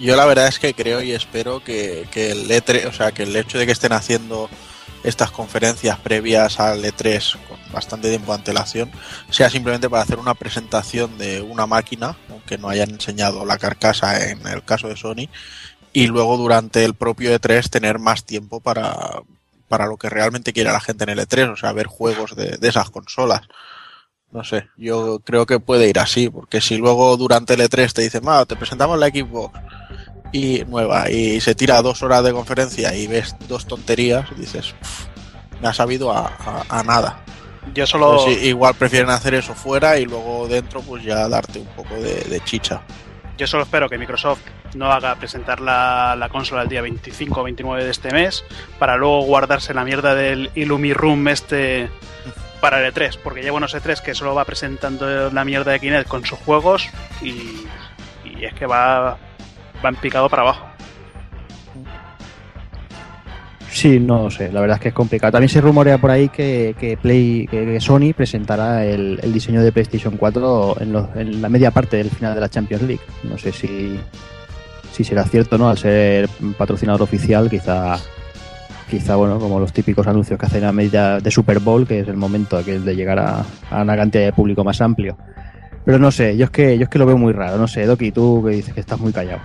Yo 0.04 0.16
la 0.16 0.24
verdad 0.26 0.46
es 0.48 0.58
que 0.58 0.72
creo 0.72 1.02
y 1.02 1.12
espero 1.12 1.60
que, 1.60 2.06
que 2.10 2.30
el 2.30 2.48
E3, 2.48 2.86
o 2.86 2.92
sea, 2.92 3.12
que 3.12 3.24
el 3.24 3.34
hecho 3.36 3.58
de 3.58 3.66
que 3.66 3.72
estén 3.72 3.92
haciendo 3.92 4.48
estas 5.02 5.30
conferencias 5.30 5.98
previas 5.98 6.60
al 6.60 6.84
E3 6.84 7.38
con 7.48 7.58
bastante 7.72 8.08
tiempo 8.08 8.32
de 8.32 8.38
antelación 8.38 8.90
sea 9.30 9.48
simplemente 9.48 9.88
para 9.88 10.02
hacer 10.02 10.18
una 10.18 10.34
presentación 10.34 11.16
de 11.18 11.40
una 11.40 11.66
máquina, 11.66 12.16
aunque 12.28 12.58
no 12.58 12.68
hayan 12.68 12.90
enseñado 12.90 13.44
la 13.44 13.58
carcasa 13.58 14.30
en 14.30 14.46
el 14.46 14.62
caso 14.64 14.88
de 14.88 14.96
Sony, 14.96 15.28
y 15.92 16.06
luego 16.06 16.36
durante 16.36 16.84
el 16.84 16.94
propio 16.94 17.34
E3 17.34 17.68
tener 17.68 17.98
más 17.98 18.24
tiempo 18.24 18.60
para, 18.60 19.22
para 19.68 19.86
lo 19.86 19.96
que 19.96 20.08
realmente 20.10 20.52
quiere 20.52 20.72
la 20.72 20.80
gente 20.80 21.04
en 21.04 21.10
el 21.10 21.18
E3, 21.18 21.52
o 21.52 21.56
sea, 21.56 21.72
ver 21.72 21.86
juegos 21.86 22.36
de, 22.36 22.58
de 22.58 22.68
esas 22.68 22.90
consolas. 22.90 23.42
No 24.32 24.44
sé, 24.44 24.68
yo 24.76 25.18
creo 25.24 25.44
que 25.46 25.58
puede 25.58 25.88
ir 25.88 25.98
así, 25.98 26.28
porque 26.30 26.60
si 26.60 26.76
luego 26.76 27.16
durante 27.16 27.54
el 27.54 27.60
E3 27.60 27.92
te 27.92 28.02
dicen, 28.02 28.22
"Ah, 28.26 28.44
te 28.46 28.54
presentamos 28.54 28.98
la 28.98 29.08
Xbox 29.08 29.58
y 30.32 30.64
nueva 30.66 31.10
y 31.10 31.40
se 31.40 31.54
tira 31.54 31.82
dos 31.82 32.02
horas 32.02 32.22
de 32.24 32.32
conferencia 32.32 32.94
y 32.94 33.06
ves 33.06 33.34
dos 33.48 33.66
tonterías, 33.66 34.26
dices, 34.36 34.74
"Pff, 34.80 35.06
me 35.60 35.68
ha 35.68 35.72
sabido 35.72 36.12
a, 36.12 36.26
a- 36.28 36.64
a 36.80 36.82
nada. 36.82 37.24
Yo 37.74 37.86
solo. 37.86 38.22
Pues 38.24 38.42
igual 38.44 38.74
prefieren 38.74 39.10
hacer 39.10 39.34
eso 39.34 39.54
fuera 39.54 39.98
y 39.98 40.04
luego 40.06 40.48
dentro 40.48 40.80
pues 40.82 41.04
ya 41.04 41.28
darte 41.28 41.58
un 41.58 41.66
poco 41.68 41.94
de, 41.96 42.14
de 42.24 42.40
chicha. 42.44 42.80
Yo 43.36 43.46
solo 43.46 43.62
espero 43.64 43.88
que 43.88 43.96
Microsoft 43.98 44.40
no 44.74 44.92
haga 44.92 45.14
presentar 45.16 45.60
la, 45.60 46.14
la 46.16 46.28
consola 46.28 46.62
el 46.62 46.68
día 46.68 46.82
25 46.82 47.40
o 47.40 47.44
29 47.44 47.84
de 47.84 47.90
este 47.90 48.10
mes 48.12 48.44
para 48.78 48.96
luego 48.96 49.22
guardarse 49.22 49.72
la 49.74 49.84
mierda 49.84 50.14
del 50.14 50.50
Illumi 50.54 50.92
Room 50.92 51.26
este 51.28 51.90
para 52.60 52.84
el 52.86 52.92
E3, 52.92 53.18
porque 53.24 53.40
lleva 53.42 53.56
unos 53.56 53.74
E3 53.74 54.00
que 54.02 54.14
solo 54.14 54.34
va 54.34 54.44
presentando 54.44 55.30
la 55.30 55.44
mierda 55.44 55.72
de 55.72 55.80
Kinect 55.80 56.06
con 56.08 56.24
sus 56.26 56.38
juegos 56.40 56.86
y, 57.22 57.64
y 58.24 58.44
es 58.44 58.52
que 58.54 58.66
va, 58.66 59.16
va 59.84 59.88
en 59.90 59.96
picado 59.96 60.28
para 60.28 60.42
abajo. 60.42 60.66
Sí, 63.70 64.00
no 64.00 64.30
sé, 64.30 64.50
la 64.52 64.60
verdad 64.60 64.76
es 64.78 64.82
que 64.82 64.88
es 64.88 64.94
complicado. 64.94 65.30
También 65.32 65.48
se 65.48 65.60
rumorea 65.60 65.96
por 65.98 66.10
ahí 66.10 66.28
que, 66.28 66.74
que 66.78 66.96
Play, 66.96 67.46
que, 67.48 67.80
Sony 67.80 68.12
presentará 68.16 68.84
el, 68.84 69.20
el 69.22 69.32
diseño 69.32 69.62
de 69.62 69.70
PlayStation 69.70 70.16
4 70.16 70.76
en, 70.80 70.92
los- 70.92 71.06
en 71.14 71.40
la 71.40 71.48
media 71.48 71.70
parte 71.70 71.96
del 71.96 72.10
final 72.10 72.34
de 72.34 72.40
la 72.40 72.48
Champions 72.48 72.82
League. 72.82 73.02
No 73.22 73.38
sé 73.38 73.52
si, 73.52 73.98
si 74.92 75.04
será 75.04 75.24
cierto, 75.24 75.56
¿no? 75.56 75.68
Al 75.70 75.78
ser 75.78 76.28
patrocinador 76.58 77.00
oficial, 77.02 77.48
quizá, 77.48 77.96
quizá 78.90 79.14
bueno, 79.14 79.38
como 79.38 79.60
los 79.60 79.72
típicos 79.72 80.06
anuncios 80.08 80.38
que 80.38 80.46
hacen 80.46 80.64
a 80.64 80.72
media 80.72 81.20
de 81.20 81.30
Super 81.30 81.60
Bowl, 81.60 81.86
que 81.86 82.00
es 82.00 82.08
el 82.08 82.16
momento 82.16 82.60
de 82.62 82.96
llegar 82.96 83.20
a, 83.20 83.44
a 83.70 83.82
una 83.82 83.96
cantidad 83.96 84.24
de 84.24 84.32
público 84.32 84.64
más 84.64 84.80
amplio. 84.80 85.16
Pero 85.84 85.98
no 86.00 86.10
sé, 86.10 86.36
yo 86.36 86.46
es 86.46 86.50
que 86.50 86.76
yo 86.76 86.82
es 86.84 86.88
que 86.90 86.98
lo 86.98 87.06
veo 87.06 87.16
muy 87.16 87.32
raro, 87.32 87.56
no 87.56 87.68
sé, 87.68 87.86
Doki, 87.86 88.10
tú 88.10 88.42
que 88.44 88.50
dices 88.56 88.74
que 88.74 88.80
estás 88.80 88.98
muy 88.98 89.12
callado. 89.12 89.40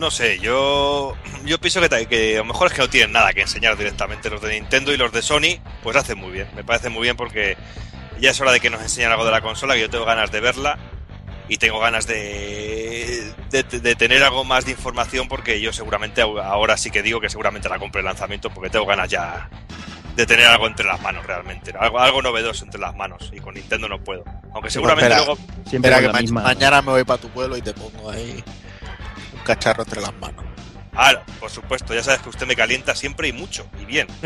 No 0.00 0.10
sé, 0.10 0.38
yo 0.38 1.14
yo 1.44 1.58
pienso 1.58 1.80
que, 1.80 2.06
que 2.06 2.34
a 2.36 2.38
lo 2.38 2.44
mejor 2.46 2.68
es 2.68 2.72
que 2.72 2.80
no 2.80 2.88
tienen 2.88 3.12
nada 3.12 3.32
que 3.34 3.42
enseñar 3.42 3.76
directamente 3.76 4.30
los 4.30 4.40
de 4.40 4.54
Nintendo 4.58 4.92
y 4.92 4.96
los 4.96 5.12
de 5.12 5.20
Sony, 5.20 5.60
pues 5.82 5.94
hacen 5.96 6.16
muy 6.18 6.32
bien. 6.32 6.48
Me 6.56 6.64
parece 6.64 6.88
muy 6.88 7.02
bien 7.02 7.16
porque 7.16 7.56
ya 8.18 8.30
es 8.30 8.40
hora 8.40 8.50
de 8.52 8.60
que 8.60 8.70
nos 8.70 8.80
enseñen 8.80 9.10
algo 9.10 9.26
de 9.26 9.30
la 9.30 9.42
consola, 9.42 9.74
que 9.74 9.80
yo 9.82 9.90
tengo 9.90 10.06
ganas 10.06 10.32
de 10.32 10.40
verla 10.40 10.78
y 11.48 11.58
tengo 11.58 11.78
ganas 11.80 12.06
de, 12.06 13.30
de, 13.50 13.62
de 13.62 13.94
tener 13.94 14.22
algo 14.22 14.42
más 14.44 14.64
de 14.64 14.70
información 14.70 15.28
porque 15.28 15.60
yo 15.60 15.70
seguramente 15.72 16.22
ahora 16.22 16.76
sí 16.78 16.90
que 16.90 17.02
digo 17.02 17.20
que 17.20 17.28
seguramente 17.28 17.68
la 17.68 17.78
compre 17.78 18.00
el 18.00 18.06
lanzamiento 18.06 18.48
porque 18.50 18.70
tengo 18.70 18.86
ganas 18.86 19.08
ya 19.10 19.50
de 20.16 20.26
tener 20.26 20.46
algo 20.46 20.66
entre 20.66 20.86
las 20.86 21.00
manos 21.02 21.26
realmente, 21.26 21.72
algo, 21.78 21.98
algo 22.00 22.22
novedoso 22.22 22.64
entre 22.64 22.80
las 22.80 22.94
manos 22.96 23.30
y 23.34 23.40
con 23.40 23.54
Nintendo 23.54 23.88
no 23.88 24.02
puedo. 24.02 24.24
Aunque 24.54 24.70
seguramente 24.70 25.08
espera. 25.12 25.26
luego 25.26 25.40
Siempre 25.68 25.90
Espera 25.90 25.98
que 26.00 26.06
la 26.06 26.12
ma- 26.14 26.20
misma- 26.20 26.42
mañana 26.42 26.80
me 26.82 26.90
voy 26.92 27.04
para 27.04 27.20
tu 27.20 27.28
pueblo 27.28 27.56
y 27.56 27.62
te 27.62 27.74
pongo 27.74 28.10
ahí 28.10 28.42
cacharro 29.54 29.82
entre 29.82 30.00
las 30.00 30.14
manos. 30.14 30.44
Ah, 30.94 31.22
por 31.38 31.50
supuesto, 31.50 31.94
ya 31.94 32.02
sabes 32.02 32.20
que 32.20 32.28
usted 32.28 32.46
me 32.46 32.56
calienta 32.56 32.94
siempre 32.94 33.28
y 33.28 33.32
mucho, 33.32 33.66
y 33.80 33.84
bien. 33.84 34.06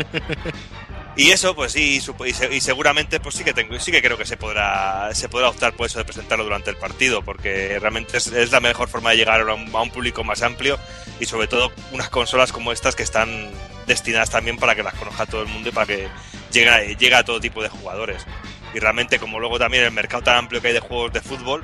Y 1.17 1.31
eso, 1.31 1.55
pues 1.55 1.71
sí, 1.71 2.01
y, 2.01 2.27
y 2.27 2.33
se- 2.33 2.53
y 2.53 2.59
seguramente, 2.59 3.21
pues 3.21 3.35
sí 3.35 3.45
que 3.45 3.53
tengo, 3.53 3.79
sí 3.79 3.89
que 3.89 4.01
creo 4.01 4.17
que 4.17 4.25
se 4.25 4.35
podrá, 4.35 5.09
se 5.15 5.29
podrá 5.29 5.47
optar 5.47 5.73
por 5.73 5.85
eso 5.85 5.97
de 5.97 6.03
presentarlo 6.03 6.43
durante 6.43 6.69
el 6.71 6.75
partido, 6.75 7.21
porque 7.21 7.77
realmente 7.79 8.17
es, 8.17 8.27
es 8.27 8.51
la 8.51 8.59
mejor 8.59 8.89
forma 8.89 9.11
de 9.11 9.15
llegar 9.15 9.39
a 9.39 9.53
un, 9.53 9.73
a 9.73 9.81
un 9.81 9.91
público 9.91 10.25
más 10.25 10.41
amplio 10.41 10.77
y 11.21 11.25
sobre 11.25 11.47
todo 11.47 11.71
unas 11.93 12.09
consolas 12.09 12.51
como 12.51 12.73
estas 12.73 12.97
que 12.97 13.03
están 13.03 13.49
destinadas 13.87 14.29
también 14.29 14.57
para 14.57 14.75
que 14.75 14.83
las 14.83 14.93
conozca 14.95 15.25
todo 15.25 15.41
el 15.43 15.47
mundo 15.47 15.69
y 15.69 15.71
para 15.71 15.85
que 15.87 16.09
llegue, 16.51 16.97
llegue 16.99 17.15
a 17.15 17.23
todo 17.23 17.39
tipo 17.39 17.63
de 17.63 17.69
jugadores. 17.69 18.25
Y 18.73 18.79
realmente, 18.79 19.17
como 19.17 19.39
luego 19.39 19.57
también 19.57 19.85
el 19.85 19.91
mercado 19.91 20.21
tan 20.23 20.35
amplio 20.35 20.61
que 20.61 20.67
hay 20.67 20.73
de 20.73 20.81
juegos 20.81 21.13
de 21.13 21.21
fútbol, 21.21 21.63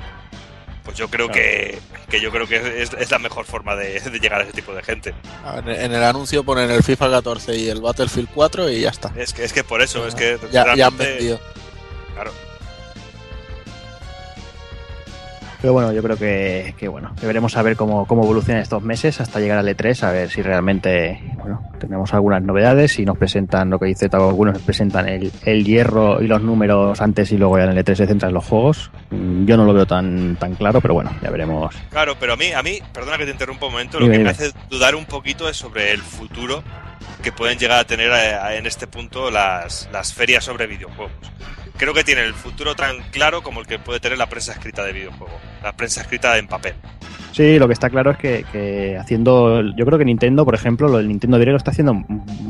pues 0.84 0.96
yo 0.96 1.08
creo 1.08 1.28
Claro. 1.28 1.40
que, 1.42 1.78
que 2.10 2.20
yo 2.20 2.30
creo 2.30 2.46
que 2.46 2.82
es, 2.82 2.90
es 2.92 3.10
la 3.10 3.18
mejor 3.18 3.44
forma 3.44 3.74
de, 3.76 4.00
de 4.00 4.18
llegar 4.20 4.40
a 4.40 4.44
ese 4.44 4.52
tipo 4.52 4.74
de 4.74 4.82
gente. 4.82 5.14
Ah, 5.44 5.60
En 5.64 5.92
el 5.92 6.02
anuncio 6.02 6.42
ponen 6.44 6.70
el 6.70 6.82
FIFA 6.82 7.10
14 7.10 7.56
y 7.56 7.68
el 7.68 7.80
Battlefield 7.80 8.28
4 8.34 8.70
y 8.70 8.80
ya 8.80 8.90
está. 8.90 9.12
Es 9.16 9.32
que, 9.32 9.44
es 9.44 9.52
que 9.52 9.64
por 9.64 9.80
eso, 9.82 10.06
es 10.06 10.14
que 10.14 10.38
ya, 10.50 10.74
ya 10.74 10.86
han 10.88 10.96
vendido. 10.96 11.40
Claro. 12.14 12.32
Pero 15.62 15.72
bueno, 15.74 15.92
yo 15.92 16.02
creo 16.02 16.16
que, 16.16 16.74
que 16.76 16.88
bueno, 16.88 17.14
que 17.18 17.24
veremos 17.24 17.56
a 17.56 17.62
ver 17.62 17.76
cómo, 17.76 18.04
cómo 18.04 18.24
evolucionan 18.24 18.62
estos 18.62 18.82
meses 18.82 19.20
hasta 19.20 19.38
llegar 19.38 19.58
al 19.58 19.68
E3, 19.68 20.02
a 20.02 20.10
ver 20.10 20.28
si 20.28 20.42
realmente, 20.42 21.22
bueno, 21.36 21.62
tenemos 21.78 22.12
algunas 22.12 22.42
novedades, 22.42 22.90
si 22.92 23.04
nos 23.04 23.16
presentan 23.16 23.70
lo 23.70 23.78
que 23.78 23.86
dice 23.86 24.08
Tago, 24.08 24.28
algunos 24.28 24.54
nos 24.54 24.62
presentan 24.64 25.08
el, 25.08 25.30
el 25.44 25.64
hierro 25.64 26.20
y 26.20 26.26
los 26.26 26.42
números 26.42 27.00
antes 27.00 27.30
y 27.30 27.38
luego 27.38 27.58
ya 27.58 27.64
en 27.64 27.70
el 27.78 27.84
E3 27.84 27.94
se 27.94 28.06
centran 28.08 28.30
en 28.30 28.34
los 28.34 28.44
juegos. 28.44 28.90
Mm, 29.10 29.44
Yo 29.46 29.56
no 29.56 29.64
lo 29.64 29.72
veo 29.72 29.86
tan, 29.86 30.34
tan 30.36 30.56
claro, 30.56 30.80
pero 30.80 30.94
bueno, 30.94 31.12
ya 31.22 31.30
veremos. 31.30 31.72
Claro, 31.90 32.16
pero 32.18 32.32
a 32.32 32.36
mí, 32.36 32.50
a 32.52 32.62
mí, 32.64 32.80
perdona 32.92 33.16
que 33.16 33.24
te 33.26 33.30
interrumpa 33.30 33.66
un 33.66 33.72
momento, 33.72 34.00
lo 34.00 34.06
Dime, 34.06 34.18
que 34.18 34.24
me 34.24 34.32
dime. 34.32 34.46
hace 34.48 34.58
dudar 34.68 34.96
un 34.96 35.04
poquito 35.04 35.48
es 35.48 35.56
sobre 35.56 35.92
el 35.92 36.02
futuro 36.02 36.64
que 37.22 37.30
pueden 37.30 37.56
llegar 37.56 37.78
a 37.78 37.84
tener 37.84 38.10
eh, 38.10 38.56
en 38.58 38.66
este 38.66 38.88
punto 38.88 39.30
las, 39.30 39.88
las 39.92 40.12
ferias 40.12 40.42
sobre 40.42 40.66
videojuegos. 40.66 41.12
Creo 41.82 41.94
que 41.94 42.04
tienen 42.04 42.26
el 42.26 42.34
futuro 42.34 42.76
tan 42.76 43.00
claro 43.10 43.42
como 43.42 43.58
el 43.58 43.66
que 43.66 43.80
puede 43.80 43.98
tener 43.98 44.16
la 44.16 44.28
prensa 44.28 44.52
escrita 44.52 44.84
de 44.84 44.92
videojuego, 44.92 45.36
la 45.64 45.72
prensa 45.72 46.02
escrita 46.02 46.38
en 46.38 46.46
papel. 46.46 46.74
Sí, 47.32 47.58
lo 47.58 47.66
que 47.66 47.72
está 47.72 47.90
claro 47.90 48.12
es 48.12 48.18
que, 48.18 48.44
que 48.52 48.96
haciendo, 48.96 49.60
yo 49.76 49.84
creo 49.84 49.98
que 49.98 50.04
Nintendo, 50.04 50.44
por 50.44 50.54
ejemplo, 50.54 50.86
lo 50.86 50.98
del 50.98 51.08
Nintendo 51.08 51.38
Direct 51.38 51.54
lo 51.54 51.56
está 51.56 51.72
haciendo 51.72 52.04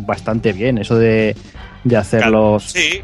bastante 0.06 0.52
bien, 0.52 0.76
eso 0.76 0.98
de, 0.98 1.34
de 1.82 1.96
hacer 1.96 2.20
Claro, 2.20 2.52
los... 2.52 2.64
Sí, 2.64 3.00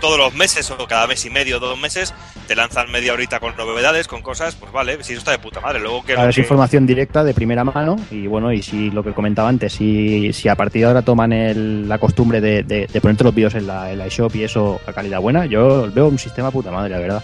todos 0.00 0.18
los 0.18 0.34
meses 0.34 0.70
o 0.70 0.86
cada 0.86 1.06
mes 1.06 1.24
y 1.24 1.30
medio, 1.30 1.58
dos 1.60 1.78
meses, 1.78 2.14
te 2.46 2.54
lanzan 2.56 2.90
media 2.90 3.12
horita 3.12 3.40
con 3.40 3.56
novedades, 3.56 4.08
con 4.08 4.22
cosas, 4.22 4.54
pues 4.54 4.72
vale, 4.72 5.02
si 5.04 5.12
eso 5.12 5.18
está 5.20 5.30
de 5.32 5.38
puta 5.38 5.60
madre. 5.60 5.80
Luego 5.80 6.02
que, 6.04 6.14
Claro, 6.14 6.30
es 6.30 6.34
que- 6.36 6.40
información 6.42 6.86
directa 6.86 7.24
de 7.24 7.34
primera 7.34 7.64
mano 7.64 7.96
y 8.10 8.26
bueno, 8.26 8.52
y 8.52 8.62
si 8.62 8.90
lo 8.90 9.02
que 9.04 9.12
comentaba 9.12 9.48
antes, 9.48 9.72
si, 9.74 10.32
si 10.32 10.48
a 10.48 10.54
partir 10.54 10.82
de 10.82 10.88
ahora 10.88 11.02
toman 11.02 11.32
el- 11.32 11.88
la 11.88 11.98
costumbre 11.98 12.40
de, 12.40 12.62
de- 12.62 12.86
de 12.86 13.00
ponerte 13.00 13.24
los 13.24 13.34
vídeos 13.34 13.54
en 13.54 13.66
la, 13.66 13.90
en 13.92 13.98
la 13.98 14.06
eShop 14.06 14.34
y 14.36 14.44
eso 14.44 14.80
a 14.86 14.92
calidad 14.92 15.20
buena, 15.20 15.46
yo 15.46 15.90
veo 15.92 16.06
un 16.08 16.18
sistema 16.18 16.50
puta 16.50 16.70
madre, 16.70 16.90
la 16.90 16.98
verdad. 16.98 17.22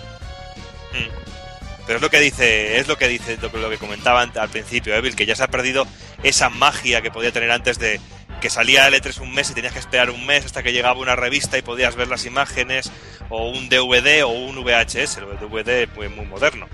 Pero 1.87 1.97
es 1.99 2.03
lo 2.03 2.09
que 2.09 2.19
dice, 2.21 2.79
es 2.79 2.89
lo 2.89 2.97
que 2.97 3.09
dice, 3.09 3.37
lo 3.43 3.53
que, 3.53 3.59
lo 3.59 3.69
que 3.69 3.77
comentaba 3.77 4.23
al 4.23 4.49
principio, 4.49 4.95
Evil, 4.95 5.15
que 5.15 5.27
ya 5.27 5.37
se 5.37 5.45
ha 5.45 5.49
perdido 5.49 5.87
esa 6.23 6.49
magia 6.49 7.03
que 7.03 7.11
podía 7.11 7.31
tener 7.31 7.51
antes 7.51 7.79
de 7.79 8.01
que 8.45 8.51
salía 8.51 8.87
el 8.87 8.93
E3 8.93 9.21
un 9.23 9.33
mes 9.33 9.49
y 9.51 9.55
tenías 9.55 9.73
que 9.73 9.79
esperar 9.79 10.11
un 10.11 10.27
mes 10.27 10.45
hasta 10.45 10.63
que 10.63 10.71
llegaba 10.71 11.01
una 11.01 11.17
revista 11.17 11.57
y 11.57 11.63
podías 11.63 11.97
ver 11.97 12.09
las 12.09 12.27
imágenes, 12.27 12.93
o 13.31 13.49
un 13.49 13.71
DVD 13.71 14.23
o 14.23 14.29
un 14.29 14.63
VHS, 14.63 15.17
el 15.17 15.39
DVD 15.41 15.89
muy, 15.97 16.11
muy 16.11 16.27
moderno. 16.27 16.69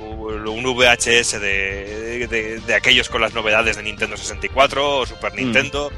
Un 0.00 0.64
VHS 0.74 1.40
de, 1.40 2.26
de, 2.28 2.58
de 2.66 2.74
aquellos 2.74 3.08
con 3.08 3.20
las 3.20 3.32
novedades 3.32 3.76
de 3.76 3.84
Nintendo 3.84 4.16
64 4.16 4.98
o 4.98 5.06
Super 5.06 5.34
Nintendo, 5.36 5.92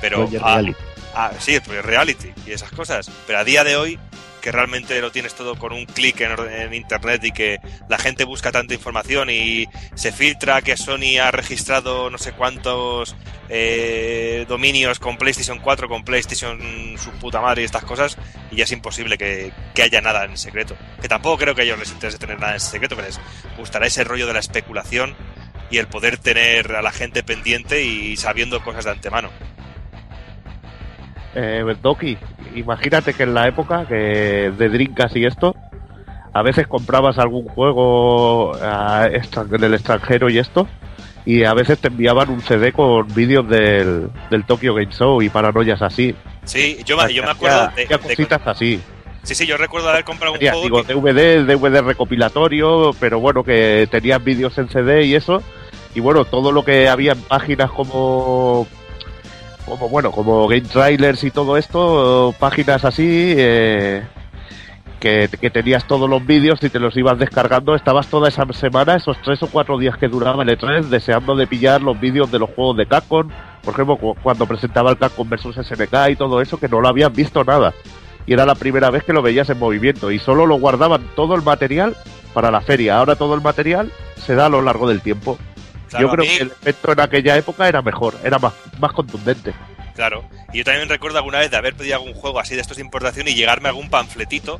pero 0.00 0.18
Roger 0.18 0.40
a- 0.44 0.54
Reality. 0.54 0.80
Ah, 1.12 1.32
sí, 1.40 1.58
pues 1.58 1.84
reality 1.84 2.32
y 2.46 2.52
esas 2.52 2.70
cosas. 2.70 3.10
Pero 3.26 3.40
a 3.40 3.44
día 3.44 3.64
de 3.64 3.74
hoy, 3.76 3.98
que 4.42 4.52
realmente 4.52 5.00
lo 5.00 5.10
tienes 5.10 5.34
todo 5.34 5.56
con 5.56 5.72
un 5.72 5.86
clic 5.86 6.20
en, 6.20 6.32
en 6.38 6.74
internet 6.74 7.24
y 7.24 7.32
que 7.32 7.58
la 7.88 7.96
gente 7.96 8.24
busca 8.24 8.52
tanta 8.52 8.74
información 8.74 9.30
y 9.30 9.66
se 9.94 10.12
filtra 10.12 10.60
que 10.60 10.76
Sony 10.76 11.18
ha 11.22 11.30
registrado 11.30 12.10
no 12.10 12.18
sé 12.18 12.32
cuántos 12.32 13.16
eh, 13.48 14.44
dominios 14.48 14.98
con 14.98 15.16
PlayStation 15.16 15.58
4, 15.58 15.88
con 15.88 16.04
PlayStation 16.04 16.58
su 16.98 17.10
puta 17.12 17.40
madre 17.40 17.62
y 17.62 17.64
estas 17.64 17.84
cosas, 17.84 18.18
y 18.50 18.56
ya 18.56 18.64
es 18.64 18.72
imposible 18.72 19.16
que, 19.16 19.52
que 19.74 19.82
haya 19.82 20.00
nada 20.00 20.24
en 20.24 20.36
secreto. 20.36 20.76
Que 21.00 21.08
tampoco 21.08 21.38
creo 21.38 21.54
que 21.54 21.62
a 21.62 21.64
ellos 21.64 21.78
les 21.78 21.92
interese 21.92 22.18
tener 22.18 22.40
nada 22.40 22.54
en 22.54 22.60
secreto, 22.60 22.96
que 22.96 23.02
les 23.02 23.20
gustará 23.56 23.86
ese 23.86 24.04
rollo 24.04 24.26
de 24.26 24.32
la 24.32 24.40
especulación 24.40 25.14
y 25.70 25.78
el 25.78 25.86
poder 25.86 26.18
tener 26.18 26.74
a 26.74 26.82
la 26.82 26.92
gente 26.92 27.22
pendiente 27.22 27.84
y 27.84 28.16
sabiendo 28.16 28.62
cosas 28.62 28.84
de 28.84 28.90
antemano. 28.90 29.30
Eh, 31.34 31.64
Doki, 31.82 32.16
imagínate 32.54 33.14
que 33.14 33.22
en 33.22 33.34
la 33.34 33.48
época 33.48 33.86
que 33.86 34.52
de 34.56 34.68
Drinkas 34.68 35.16
y 35.16 35.24
esto, 35.24 35.54
a 36.34 36.42
veces 36.42 36.66
comprabas 36.66 37.18
algún 37.18 37.46
juego 37.48 38.54
ah, 38.62 39.08
extran- 39.10 39.48
del 39.48 39.74
extranjero 39.74 40.28
y 40.28 40.38
esto, 40.38 40.68
y 41.24 41.44
a 41.44 41.54
veces 41.54 41.78
te 41.78 41.88
enviaban 41.88 42.28
un 42.30 42.42
CD 42.42 42.72
con 42.72 43.06
vídeos 43.14 43.48
del, 43.48 44.10
del 44.30 44.44
Tokyo 44.44 44.74
Game 44.74 44.92
Show 44.92 45.22
y 45.22 45.28
paranoias 45.30 45.80
así. 45.80 46.14
Sí, 46.44 46.78
yo, 46.84 46.96
me- 46.96 47.12
yo 47.14 47.22
me 47.22 47.30
acuerdo 47.30 47.60
de, 47.76 47.82
hacía 47.84 47.96
de- 47.96 48.02
cositas 48.02 48.42
así. 48.46 48.80
Sí, 49.22 49.34
sí, 49.36 49.46
yo 49.46 49.56
recuerdo 49.56 49.88
haber 49.88 50.02
comprado 50.04 50.34
un 50.34 50.40
juego 50.40 50.62
digo, 50.64 50.82
que- 50.84 50.92
DVD, 51.12 51.44
DVD 51.44 51.80
recopilatorio, 51.82 52.90
pero 52.98 53.20
bueno, 53.20 53.44
que 53.44 53.86
tenías 53.90 54.22
vídeos 54.22 54.58
en 54.58 54.68
CD 54.68 55.04
y 55.06 55.14
eso. 55.14 55.42
Y 55.94 56.00
bueno, 56.00 56.24
todo 56.24 56.50
lo 56.52 56.64
que 56.64 56.88
había 56.88 57.12
en 57.12 57.20
páginas 57.22 57.70
como, 57.70 58.66
como 59.66 59.88
bueno, 59.88 60.10
como 60.12 60.46
Game 60.48 60.62
Trailers 60.62 61.24
y 61.24 61.30
todo 61.30 61.56
esto, 61.56 62.34
páginas 62.38 62.84
así, 62.84 63.34
eh, 63.36 64.02
que, 65.00 65.28
que 65.40 65.50
tenías 65.50 65.84
todos 65.86 66.08
los 66.08 66.24
vídeos 66.24 66.62
y 66.62 66.68
te 66.70 66.78
los 66.78 66.96
ibas 66.96 67.18
descargando. 67.18 67.74
Estabas 67.74 68.06
toda 68.08 68.28
esa 68.28 68.44
semana, 68.52 68.96
esos 68.96 69.16
tres 69.22 69.42
o 69.42 69.46
cuatro 69.48 69.78
días 69.78 69.96
que 69.96 70.08
duraba 70.08 70.42
el 70.42 70.48
E3, 70.50 70.84
deseando 70.84 71.34
de 71.34 71.46
pillar 71.46 71.80
los 71.82 71.98
vídeos 72.00 72.30
de 72.30 72.38
los 72.38 72.50
juegos 72.50 72.76
de 72.76 72.86
Capcom. 72.86 73.28
Por 73.64 73.74
ejemplo, 73.74 73.96
cu- 73.96 74.16
cuando 74.22 74.46
presentaba 74.46 74.90
el 74.90 74.98
Capcom 74.98 75.28
vs 75.28 75.56
SNK 75.66 76.10
y 76.10 76.16
todo 76.16 76.40
eso, 76.40 76.58
que 76.58 76.68
no 76.68 76.80
lo 76.80 76.88
habían 76.88 77.12
visto 77.12 77.42
nada 77.44 77.72
y 78.24 78.34
era 78.34 78.46
la 78.46 78.54
primera 78.54 78.88
vez 78.90 79.02
que 79.02 79.12
lo 79.12 79.20
veías 79.20 79.50
en 79.50 79.58
movimiento 79.58 80.12
y 80.12 80.20
solo 80.20 80.46
lo 80.46 80.54
guardaban 80.56 81.02
todo 81.16 81.34
el 81.34 81.42
material 81.42 81.96
para 82.32 82.52
la 82.52 82.60
feria. 82.60 82.98
Ahora 82.98 83.16
todo 83.16 83.34
el 83.34 83.40
material 83.40 83.90
se 84.16 84.36
da 84.36 84.46
a 84.46 84.48
lo 84.48 84.62
largo 84.62 84.88
del 84.88 85.00
tiempo. 85.00 85.38
Claro, 85.92 86.06
Yo 86.08 86.12
creo 86.12 86.24
mí- 86.24 86.36
que 86.36 86.42
el 86.44 86.50
efecto 86.50 86.92
en 86.92 87.00
aquella 87.00 87.36
época 87.36 87.68
era 87.68 87.82
mejor, 87.82 88.16
era 88.24 88.38
más, 88.38 88.52
más 88.78 88.92
contundente. 88.92 89.54
Claro. 89.94 90.24
Y 90.52 90.58
yo 90.58 90.64
también 90.64 90.88
recuerdo 90.88 91.18
alguna 91.18 91.38
vez 91.38 91.50
de 91.50 91.56
haber 91.56 91.74
pedido 91.74 91.96
algún 91.96 92.14
juego 92.14 92.40
así 92.40 92.54
de 92.54 92.62
estos 92.62 92.78
de 92.78 92.82
importación 92.82 93.28
y 93.28 93.34
llegarme 93.34 93.68
algún 93.68 93.90
panfletito 93.90 94.58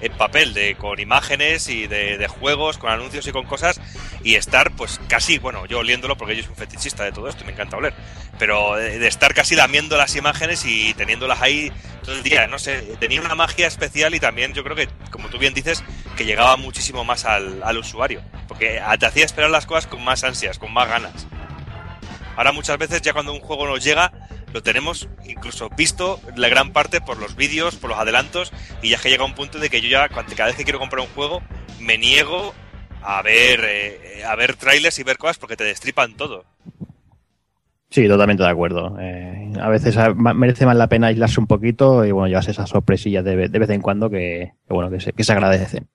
en 0.00 0.12
papel 0.12 0.54
de 0.54 0.74
con 0.76 0.98
imágenes 1.00 1.68
y 1.68 1.86
de, 1.86 2.18
de 2.18 2.28
juegos, 2.28 2.78
con 2.78 2.90
anuncios 2.90 3.26
y 3.26 3.32
con 3.32 3.46
cosas 3.46 3.80
y 4.22 4.34
estar 4.34 4.70
pues 4.72 5.00
casi, 5.08 5.38
bueno, 5.38 5.66
yo 5.66 5.78
oliéndolo 5.78 6.16
porque 6.16 6.36
yo 6.36 6.42
soy 6.42 6.50
un 6.50 6.56
fetichista 6.56 7.04
de 7.04 7.12
todo 7.12 7.28
esto 7.28 7.44
me 7.44 7.52
encanta 7.52 7.76
oler, 7.76 7.94
pero 8.38 8.76
de, 8.76 8.98
de 8.98 9.08
estar 9.08 9.34
casi 9.34 9.54
lamiendo 9.54 9.96
las 9.96 10.16
imágenes 10.16 10.64
y 10.64 10.94
teniéndolas 10.94 11.40
ahí 11.40 11.72
todo 12.04 12.14
el 12.14 12.22
día, 12.22 12.46
no 12.46 12.58
sé, 12.58 12.80
tenía 12.98 13.20
una 13.20 13.34
magia 13.34 13.66
especial 13.66 14.14
y 14.14 14.20
también 14.20 14.52
yo 14.54 14.64
creo 14.64 14.76
que, 14.76 14.88
como 15.10 15.28
tú 15.28 15.38
bien 15.38 15.54
dices, 15.54 15.82
que 16.16 16.24
llegaba 16.24 16.56
muchísimo 16.56 17.04
más 17.04 17.24
al, 17.24 17.62
al 17.62 17.78
usuario, 17.78 18.22
porque 18.48 18.80
te 18.98 19.06
hacía 19.06 19.24
esperar 19.24 19.50
las 19.50 19.66
cosas 19.66 19.86
con 19.86 20.02
más 20.02 20.24
ansias, 20.24 20.58
con 20.58 20.72
más 20.72 20.88
ganas. 20.88 21.26
Ahora 22.40 22.52
muchas 22.52 22.78
veces 22.78 23.02
ya 23.02 23.12
cuando 23.12 23.34
un 23.34 23.40
juego 23.40 23.66
nos 23.66 23.84
llega 23.84 24.12
lo 24.54 24.62
tenemos 24.62 25.10
incluso 25.28 25.68
visto 25.76 26.18
la 26.36 26.48
gran 26.48 26.72
parte 26.72 27.02
por 27.02 27.18
los 27.18 27.36
vídeos, 27.36 27.76
por 27.76 27.90
los 27.90 27.98
adelantos 27.98 28.50
y 28.80 28.88
ya 28.88 28.98
que 28.98 29.10
llega 29.10 29.26
un 29.26 29.34
punto 29.34 29.58
de 29.58 29.68
que 29.68 29.82
yo 29.82 29.90
ya 29.90 30.08
cada 30.08 30.46
vez 30.46 30.56
que 30.56 30.64
quiero 30.64 30.78
comprar 30.78 31.02
un 31.02 31.12
juego 31.14 31.42
me 31.80 31.98
niego 31.98 32.54
a 33.02 33.20
ver 33.20 33.60
eh, 33.64 34.24
a 34.26 34.34
ver 34.36 34.56
trailers 34.56 34.98
y 34.98 35.02
ver 35.02 35.18
cosas 35.18 35.36
porque 35.36 35.56
te 35.58 35.64
destripan 35.64 36.16
todo. 36.16 36.46
Sí, 37.90 38.08
totalmente 38.08 38.42
de 38.42 38.48
acuerdo. 38.48 38.96
Eh, 39.00 39.52
a 39.60 39.68
veces 39.68 39.96
a- 39.98 40.14
ma- 40.14 40.32
merece 40.32 40.64
más 40.64 40.76
la 40.76 40.88
pena 40.88 41.08
aislarse 41.08 41.40
un 41.40 41.46
poquito 41.46 42.04
y 42.06 42.10
bueno, 42.12 42.28
llevas 42.28 42.48
esas 42.48 42.70
sorpresillas 42.70 43.22
de, 43.22 43.48
de 43.48 43.58
vez 43.58 43.68
en 43.70 43.82
cuando 43.82 44.08
que, 44.08 44.52
que 44.66 44.72
bueno, 44.74 44.90
que 44.90 45.00
se, 45.00 45.12
que 45.12 45.24
se 45.24 45.32
agradecen. 45.32 45.88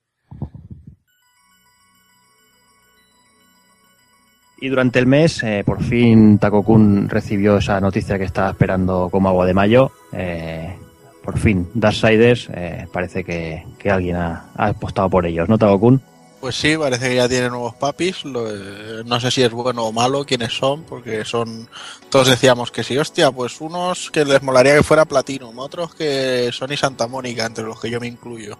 Y 4.58 4.68
durante 4.68 4.98
el 4.98 5.06
mes, 5.06 5.42
eh, 5.42 5.62
por 5.66 5.82
fin 5.82 6.38
Takokun 6.38 7.08
recibió 7.10 7.58
esa 7.58 7.80
noticia 7.80 8.18
que 8.18 8.24
estaba 8.24 8.50
esperando 8.50 9.08
como 9.10 9.28
agua 9.28 9.44
de 9.46 9.54
mayo. 9.54 9.90
Eh, 10.12 10.74
por 11.22 11.38
fin, 11.38 11.68
Darksiders, 11.74 12.48
eh, 12.54 12.86
parece 12.92 13.22
que, 13.24 13.64
que 13.78 13.90
alguien 13.90 14.16
ha, 14.16 14.46
ha 14.56 14.68
apostado 14.68 15.10
por 15.10 15.26
ellos, 15.26 15.48
¿no, 15.48 15.58
Takokun? 15.58 16.00
Pues 16.40 16.54
sí, 16.54 16.76
parece 16.76 17.08
que 17.08 17.16
ya 17.16 17.28
tiene 17.28 17.48
nuevos 17.48 17.74
papis. 17.74 18.24
Lo- 18.24 18.48
eh, 18.48 19.02
no 19.04 19.18
sé 19.20 19.30
si 19.30 19.42
es 19.42 19.50
bueno 19.50 19.84
o 19.86 19.92
malo 19.92 20.24
quiénes 20.24 20.52
son, 20.56 20.84
porque 20.84 21.24
son. 21.24 21.68
Todos 22.08 22.28
decíamos 22.28 22.70
que 22.70 22.84
sí, 22.84 22.96
hostia, 22.96 23.30
pues 23.32 23.60
unos 23.60 24.10
que 24.10 24.24
les 24.24 24.42
molaría 24.42 24.74
que 24.76 24.82
fuera 24.82 25.04
Platinum, 25.04 25.58
otros 25.58 25.94
que 25.94 26.50
Sony 26.52 26.76
Santa 26.76 27.08
Mónica, 27.08 27.44
entre 27.46 27.64
los 27.64 27.80
que 27.80 27.90
yo 27.90 27.98
me 28.00 28.06
incluyo, 28.06 28.58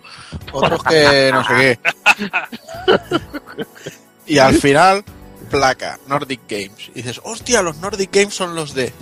otros 0.52 0.82
que 0.82 1.30
no 1.32 1.42
sé 1.44 1.78
qué. 2.18 3.16
Y 4.28 4.38
al 4.38 4.54
final, 4.54 5.04
placa, 5.46 5.98
Nordic 6.06 6.40
Games. 6.48 6.90
Y 6.90 7.02
dices, 7.02 7.20
hostia, 7.24 7.62
los 7.62 7.78
Nordic 7.78 8.14
Games 8.14 8.34
son 8.34 8.54
los 8.54 8.74
de. 8.74 8.92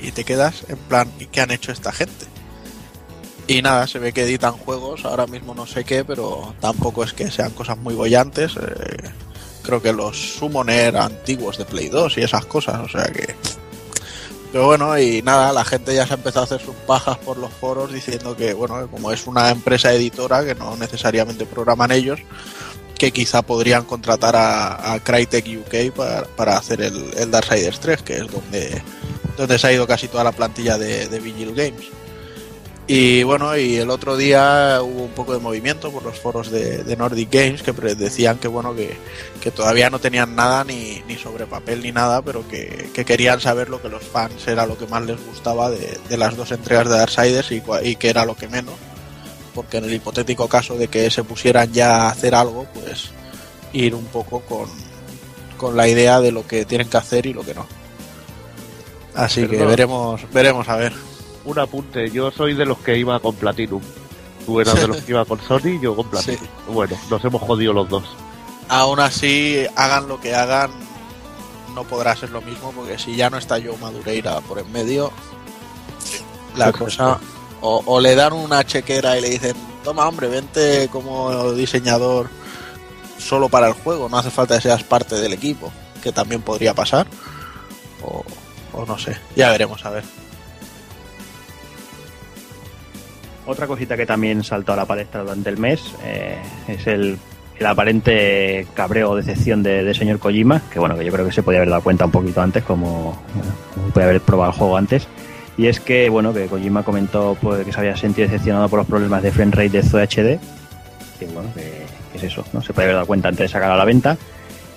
Y 0.00 0.10
te 0.12 0.24
quedas 0.24 0.64
en 0.68 0.76
plan, 0.76 1.10
¿y 1.18 1.26
qué 1.26 1.40
han 1.40 1.50
hecho 1.50 1.72
esta 1.72 1.92
gente? 1.92 2.26
Y 3.48 3.62
nada, 3.62 3.86
se 3.86 3.98
ve 3.98 4.12
que 4.12 4.24
editan 4.24 4.52
juegos, 4.52 5.04
ahora 5.04 5.26
mismo 5.26 5.54
no 5.54 5.66
sé 5.66 5.84
qué, 5.84 6.04
pero 6.04 6.54
tampoco 6.60 7.04
es 7.04 7.12
que 7.12 7.30
sean 7.30 7.52
cosas 7.52 7.78
muy 7.78 7.94
bollantes. 7.94 8.56
eh, 8.56 9.10
creo 9.66 9.82
que 9.82 9.92
los 9.92 10.16
Summoner 10.16 10.96
antiguos 10.96 11.58
de 11.58 11.64
Play 11.64 11.88
2 11.88 12.18
y 12.18 12.22
esas 12.22 12.46
cosas, 12.46 12.80
o 12.80 12.88
sea 12.88 13.04
que... 13.04 13.34
Pero 14.52 14.66
bueno, 14.66 14.96
y 14.98 15.22
nada, 15.22 15.52
la 15.52 15.64
gente 15.64 15.94
ya 15.94 16.06
se 16.06 16.14
ha 16.14 16.16
empezado 16.16 16.42
a 16.42 16.44
hacer 16.44 16.60
sus 16.60 16.74
pajas 16.86 17.18
por 17.18 17.36
los 17.36 17.52
foros 17.52 17.92
diciendo 17.92 18.36
que, 18.36 18.54
bueno, 18.54 18.88
como 18.88 19.10
es 19.10 19.26
una 19.26 19.50
empresa 19.50 19.92
editora, 19.92 20.44
que 20.44 20.54
no 20.54 20.76
necesariamente 20.76 21.44
programan 21.44 21.90
ellos, 21.90 22.20
que 22.98 23.12
quizá 23.12 23.42
podrían 23.42 23.84
contratar 23.84 24.34
a, 24.36 24.98
Crytek 25.02 25.46
UK 25.60 25.94
para, 25.94 26.24
para 26.24 26.56
hacer 26.56 26.80
el, 26.80 27.12
el 27.16 27.30
Darksiders 27.30 27.80
3, 27.80 28.02
que 28.02 28.16
es 28.18 28.30
donde, 28.30 28.82
donde 29.36 29.58
se 29.58 29.66
ha 29.66 29.72
ido 29.72 29.86
casi 29.86 30.08
toda 30.08 30.24
la 30.24 30.32
plantilla 30.32 30.78
de, 30.78 31.08
de 31.08 31.20
Vigil 31.20 31.54
Games. 31.54 31.86
Y 32.88 33.24
bueno, 33.24 33.56
y 33.56 33.76
el 33.76 33.90
otro 33.90 34.16
día 34.16 34.78
hubo 34.80 35.02
un 35.02 35.10
poco 35.10 35.32
de 35.32 35.40
movimiento 35.40 35.90
por 35.90 36.04
los 36.04 36.20
foros 36.20 36.52
de, 36.52 36.96
Nordic 36.96 37.32
Games 37.32 37.62
que 37.62 37.72
decían 37.72 38.38
que 38.38 38.46
bueno 38.46 38.76
que, 38.76 38.96
que 39.40 39.50
todavía 39.50 39.90
no 39.90 39.98
tenían 39.98 40.36
nada 40.36 40.62
ni, 40.62 41.02
ni 41.08 41.16
sobre 41.16 41.46
papel 41.46 41.82
ni 41.82 41.90
nada, 41.90 42.22
pero 42.22 42.46
que, 42.46 42.90
que 42.94 43.04
querían 43.04 43.40
saber 43.40 43.70
lo 43.70 43.82
que 43.82 43.88
los 43.88 44.04
fans 44.04 44.46
era 44.46 44.66
lo 44.66 44.78
que 44.78 44.86
más 44.86 45.04
les 45.04 45.20
gustaba 45.26 45.68
de, 45.68 45.98
las 46.16 46.36
dos 46.36 46.52
entregas 46.52 46.88
de 46.88 46.96
Darksiders 46.96 47.50
y, 47.50 47.62
y 47.82 47.96
que 47.96 48.08
era 48.08 48.24
lo 48.24 48.36
que 48.36 48.46
menos. 48.46 48.74
Porque 49.56 49.78
en 49.78 49.84
el 49.84 49.94
hipotético 49.94 50.46
caso 50.48 50.76
de 50.76 50.88
que 50.88 51.10
se 51.10 51.24
pusieran 51.24 51.72
ya 51.72 52.02
a 52.02 52.10
hacer 52.10 52.34
algo, 52.34 52.66
pues 52.74 53.10
ir 53.72 53.94
un 53.94 54.04
poco 54.04 54.40
con, 54.40 54.68
con 55.56 55.76
la 55.76 55.88
idea 55.88 56.20
de 56.20 56.30
lo 56.30 56.46
que 56.46 56.66
tienen 56.66 56.90
que 56.90 56.98
hacer 56.98 57.24
y 57.24 57.32
lo 57.32 57.42
que 57.42 57.54
no. 57.54 57.66
Así 59.14 59.48
que 59.48 59.64
veremos, 59.64 60.20
veremos 60.30 60.68
a 60.68 60.76
ver. 60.76 60.92
Un 61.46 61.58
apunte, 61.58 62.10
yo 62.10 62.30
soy 62.30 62.52
de 62.52 62.66
los 62.66 62.78
que 62.78 62.98
iba 62.98 63.18
con 63.18 63.34
Platinum. 63.34 63.80
Tú 64.44 64.60
eras 64.60 64.78
de 64.78 64.88
los 64.88 64.98
que 64.98 65.12
iba 65.12 65.24
con 65.24 65.40
Sony 65.40 65.78
y 65.78 65.80
yo 65.80 65.96
con 65.96 66.08
Platinum. 66.10 66.46
Bueno, 66.68 66.96
nos 67.08 67.24
hemos 67.24 67.40
jodido 67.40 67.72
los 67.72 67.88
dos. 67.88 68.04
Aún 68.68 69.00
así, 69.00 69.64
hagan 69.74 70.06
lo 70.06 70.20
que 70.20 70.34
hagan, 70.34 70.70
no 71.74 71.84
podrá 71.84 72.14
ser 72.14 72.30
lo 72.30 72.42
mismo, 72.42 72.72
porque 72.72 72.98
si 72.98 73.16
ya 73.16 73.30
no 73.30 73.38
está 73.38 73.54
Joe 73.54 73.76
Madureira 73.80 74.40
por 74.42 74.58
en 74.58 74.70
medio, 74.70 75.12
la 76.56 76.72
cosa 76.72 77.18
O, 77.68 78.00
le 78.00 78.14
dan 78.14 78.32
una 78.32 78.64
chequera 78.64 79.18
y 79.18 79.20
le 79.20 79.30
dicen, 79.30 79.56
toma 79.82 80.06
hombre, 80.06 80.28
vente 80.28 80.88
como 80.92 81.52
diseñador 81.52 82.28
solo 83.18 83.48
para 83.48 83.66
el 83.66 83.72
juego, 83.72 84.08
no 84.08 84.18
hace 84.18 84.30
falta 84.30 84.54
que 84.54 84.60
seas 84.60 84.84
parte 84.84 85.16
del 85.16 85.32
equipo, 85.32 85.72
que 86.00 86.12
también 86.12 86.42
podría 86.42 86.74
pasar. 86.74 87.08
O, 88.04 88.86
no 88.86 88.96
sé, 88.98 89.16
ya 89.34 89.50
veremos, 89.50 89.84
a 89.84 89.90
ver. 89.90 90.04
Otra 93.46 93.66
cosita 93.66 93.96
que 93.96 94.06
también 94.06 94.44
saltó 94.44 94.72
a 94.72 94.76
la 94.76 94.84
palestra 94.84 95.22
durante 95.22 95.50
el 95.50 95.56
mes 95.56 95.80
eh, 96.04 96.40
es 96.68 96.86
el, 96.86 97.18
aparente 97.64 98.66
cabreo 98.74 99.10
o 99.10 99.16
decepción 99.16 99.64
de, 99.64 99.82
de 99.82 99.94
señor 99.94 100.20
Kojima, 100.20 100.62
que 100.70 100.78
bueno, 100.78 100.96
que 100.96 101.04
yo 101.04 101.12
creo 101.12 101.26
que 101.26 101.32
se 101.32 101.42
podía 101.42 101.58
haber 101.58 101.70
dado 101.70 101.82
cuenta 101.82 102.04
un 102.04 102.12
poquito 102.12 102.40
antes, 102.40 102.62
como, 102.62 103.20
bueno, 103.34 103.52
como 103.74 103.88
podía 103.88 104.08
haber 104.08 104.20
probado 104.20 104.52
el 104.52 104.58
juego 104.58 104.76
antes. 104.76 105.08
Y 105.58 105.66
es 105.66 105.80
que, 105.80 106.08
bueno, 106.10 106.34
que 106.34 106.46
Kojima 106.46 106.82
comentó 106.82 107.36
pues, 107.40 107.64
que 107.64 107.72
se 107.72 107.80
había 107.80 107.96
sentido 107.96 108.28
decepcionado 108.28 108.68
por 108.68 108.78
los 108.78 108.86
problemas 108.86 109.22
de 109.22 109.32
frame 109.32 109.52
rate 109.52 109.70
de 109.70 109.82
Zoom 109.82 110.02
HD, 110.02 110.38
que 111.18 111.26
bueno, 111.32 111.48
que, 111.54 111.84
que 112.12 112.18
es 112.18 112.24
eso, 112.24 112.44
¿no? 112.52 112.60
Se 112.60 112.72
podía 112.72 112.84
haber 112.84 112.96
dado 112.96 113.06
cuenta 113.06 113.28
antes 113.28 113.44
de 113.44 113.48
sacar 113.48 113.70
a 113.70 113.76
la 113.76 113.84
venta. 113.84 114.16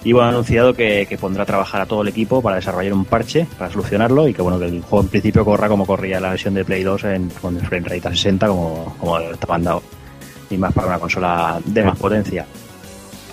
Y 0.01 0.13
bueno, 0.13 0.27
ha 0.27 0.31
anunciado 0.31 0.73
que, 0.73 1.05
que 1.09 1.17
pondrá 1.17 1.43
a 1.43 1.45
trabajar 1.45 1.81
a 1.81 1.85
todo 1.85 2.03
el 2.03 2.07
equipo 2.07 2.41
para 2.41 2.55
desarrollar 2.55 2.93
un 2.93 3.03
parche 3.03 3.45
para 3.57 3.69
solucionarlo 3.69 4.29
y 4.29 4.33
que 4.33 4.41
bueno, 4.41 4.57
que 4.57 4.65
el 4.65 4.81
juego 4.81 5.03
en 5.03 5.09
principio 5.09 5.43
corra 5.43 5.67
como 5.67 5.85
corría 5.85 6.21
la 6.21 6.29
versión 6.29 6.53
de 6.53 6.63
Play 6.63 6.83
2 6.83 7.03
en, 7.03 7.29
con 7.41 7.57
el 7.57 7.65
frame 7.65 7.89
rate 7.89 8.07
a 8.07 8.11
60 8.11 8.47
como, 8.47 8.95
como 8.97 9.19
estaba 9.19 9.55
mandado. 9.55 9.83
Y 10.49 10.57
más 10.57 10.73
para 10.73 10.87
una 10.87 10.99
consola 10.99 11.59
de 11.65 11.83
más 11.83 11.97
potencia. 11.97 12.45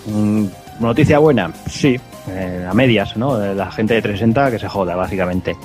Mm, 0.07 0.47
Noticia 0.81 1.19
buena, 1.19 1.51
sí, 1.71 1.99
eh, 2.29 2.67
a 2.69 2.75
medias, 2.75 3.17
¿no? 3.17 3.39
La 3.55 3.71
gente 3.71 3.95
de 3.95 4.03
360 4.03 4.51
que 4.51 4.59
se 4.59 4.69
joda, 4.69 4.95
básicamente. 4.95 5.57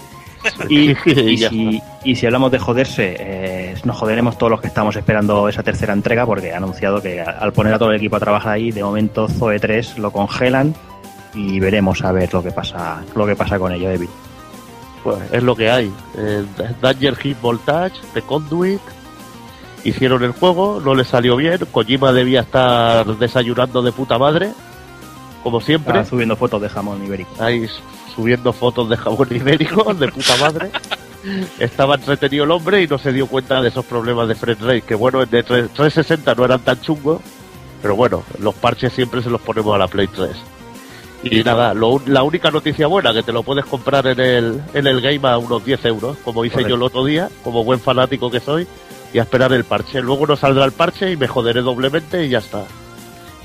Y, 0.70 0.96
si, 0.96 1.82
y 2.04 2.16
si 2.16 2.26
hablamos 2.26 2.52
de 2.52 2.60
joderse, 2.60 3.16
eh, 3.20 3.76
nos 3.84 3.98
joderemos 3.98 4.38
todos 4.38 4.52
los 4.52 4.62
que 4.62 4.68
estamos 4.68 4.96
esperando 4.96 5.48
esa 5.50 5.64
tercera 5.64 5.94
entrega, 5.94 6.26
porque 6.26 6.54
ha 6.54 6.58
anunciado 6.58 7.02
que 7.02 7.22
al 7.22 7.54
poner 7.54 7.74
a 7.74 7.80
todo 7.80 7.92
el 7.92 7.98
equipo 7.98 8.16
a 8.16 8.20
trabajar 8.20 8.54
ahí, 8.54 8.72
de 8.72 8.84
momento 8.84 9.28
Zoe 9.28 9.60
3 9.60 9.98
lo 9.98 10.12
congelan 10.12 10.74
y 11.34 11.60
veremos 11.60 12.04
a 12.04 12.12
ver 12.12 12.34
lo 12.34 12.44
que 12.44 12.52
pasa, 12.52 13.04
lo 13.16 13.26
que 13.26 13.36
pasa 13.36 13.60
con 13.60 13.72
ello, 13.72 13.90
David. 13.90 14.10
Pues 15.04 15.18
es 15.32 15.44
lo 15.44 15.56
que 15.56 15.70
hay. 15.70 15.92
Eh, 16.18 16.46
Danger 16.82 17.16
Hit 17.16 17.42
Voltage, 17.42 17.96
The 18.14 18.22
Conduit. 18.22 18.82
Hicieron 19.84 20.24
el 20.24 20.32
juego, 20.32 20.80
no 20.84 20.94
les 20.94 21.08
salió 21.08 21.36
bien. 21.36 21.60
Kojima 21.72 22.12
debía 22.12 22.42
estar 22.42 23.06
desayunando 23.18 23.82
de 23.82 23.92
puta 23.92 24.20
madre, 24.20 24.52
como 25.44 25.60
siempre. 25.60 26.06
Subiendo 26.06 26.36
fotos 26.36 26.62
de 26.62 26.70
jamón 26.70 27.04
ibérico. 27.04 27.32
Ahí 27.40 27.68
subiendo 28.16 28.54
fotos 28.54 28.90
de 28.90 28.98
jabón 28.98 29.28
ibérico 29.32 29.94
de 29.94 30.08
puta 30.10 30.36
madre. 30.38 30.70
Estaba 31.60 31.96
entretenido 31.96 32.46
el 32.46 32.52
hombre 32.52 32.82
y 32.82 32.88
no 32.88 32.98
se 32.98 33.12
dio 33.14 33.28
cuenta 33.28 33.62
de 33.62 33.70
esos 33.70 33.86
problemas 33.86 34.28
de 34.28 34.36
frame 34.36 34.58
rate. 34.62 34.82
Que 34.82 34.96
bueno, 34.96 35.20
de 35.26 35.46
3- 35.46 35.70
360 35.74 36.34
no 36.36 36.46
eran 36.46 36.62
tan 36.62 36.82
chungos, 36.82 37.22
pero 37.82 37.96
bueno, 37.96 38.24
los 38.40 38.56
parches 38.56 38.92
siempre 38.94 39.22
se 39.22 39.30
los 39.30 39.42
ponemos 39.42 39.76
a 39.76 39.78
la 39.78 39.88
Play 39.88 40.08
3. 40.08 40.30
Y 41.24 41.44
nada, 41.44 41.76
lo 41.76 42.02
la 42.08 42.24
única 42.24 42.50
noticia 42.50 42.88
buena 42.88 43.14
que 43.14 43.22
te 43.22 43.32
lo 43.32 43.44
puedes 43.44 43.66
comprar 43.66 44.08
en 44.08 44.20
el, 44.20 44.62
en 44.74 44.88
el 44.88 45.02
game 45.02 45.20
a 45.30 45.38
unos 45.38 45.64
10 45.64 45.86
euros, 45.86 46.18
como 46.24 46.44
hice 46.44 46.54
Correcto. 46.54 46.70
yo 46.70 46.76
el 46.78 46.82
otro 46.82 47.06
día, 47.06 47.30
como 47.44 47.64
buen 47.64 47.80
fanático 47.80 48.32
que 48.32 48.40
soy, 48.40 48.66
y 49.14 49.20
a 49.20 49.22
esperar 49.22 49.54
el 49.54 49.64
parche. 49.64 50.02
Luego 50.02 50.26
no 50.26 50.36
saldrá 50.36 50.66
el 50.66 50.72
parche 50.72 51.12
y 51.12 51.18
me 51.18 51.28
joderé 51.28 51.62
doblemente 51.62 52.26
y 52.26 52.30
ya 52.30 52.40
está. 52.40 52.64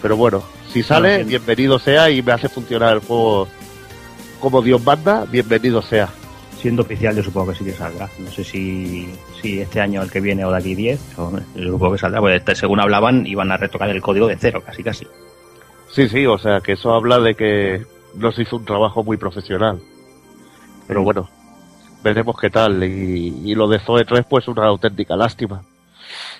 Pero 0.00 0.16
bueno, 0.16 0.42
si 0.72 0.82
sale, 0.82 1.24
bienvenido 1.24 1.78
sea 1.78 2.08
y 2.08 2.22
me 2.22 2.32
hace 2.32 2.48
funcionar 2.48 2.94
el 2.94 3.00
juego 3.00 3.46
como 4.40 4.62
Dios 4.62 4.82
manda, 4.84 5.24
bienvenido 5.24 5.82
sea. 5.82 6.08
Siendo 6.58 6.82
oficial, 6.82 7.14
yo 7.14 7.22
supongo 7.22 7.52
que 7.52 7.58
sí 7.58 7.64
que 7.64 7.72
saldrá. 7.72 8.08
No 8.18 8.30
sé 8.30 8.42
si, 8.42 9.08
si 9.40 9.60
este 9.60 9.80
año 9.80 10.02
el 10.02 10.10
que 10.10 10.20
viene 10.20 10.44
o 10.44 10.50
de 10.50 10.56
aquí 10.58 10.74
10, 10.74 11.18
o- 11.18 11.32
yo 11.54 11.72
supongo 11.72 11.92
que 11.92 11.98
saldrá, 11.98 12.20
porque 12.20 12.36
este, 12.36 12.54
según 12.54 12.80
hablaban, 12.80 13.26
iban 13.26 13.52
a 13.52 13.56
retocar 13.56 13.88
el 13.90 14.00
código 14.02 14.26
de 14.26 14.36
cero, 14.38 14.62
casi 14.64 14.82
casi. 14.82 15.06
Sí, 15.90 16.08
sí, 16.08 16.26
o 16.26 16.38
sea 16.38 16.60
que 16.60 16.72
eso 16.72 16.92
habla 16.92 17.18
de 17.20 17.34
que 17.34 17.84
no 18.14 18.32
se 18.32 18.42
hizo 18.42 18.56
un 18.56 18.64
trabajo 18.64 19.04
muy 19.04 19.16
profesional. 19.16 19.78
Pero 20.86 21.02
bueno, 21.02 21.28
veremos 22.02 22.36
qué 22.40 22.50
tal. 22.50 22.82
Y, 22.84 23.42
y 23.44 23.54
lo 23.54 23.68
de 23.68 23.78
Zoe 23.78 24.04
3, 24.04 24.24
pues 24.28 24.48
una 24.48 24.66
auténtica 24.66 25.14
lástima. 25.16 25.62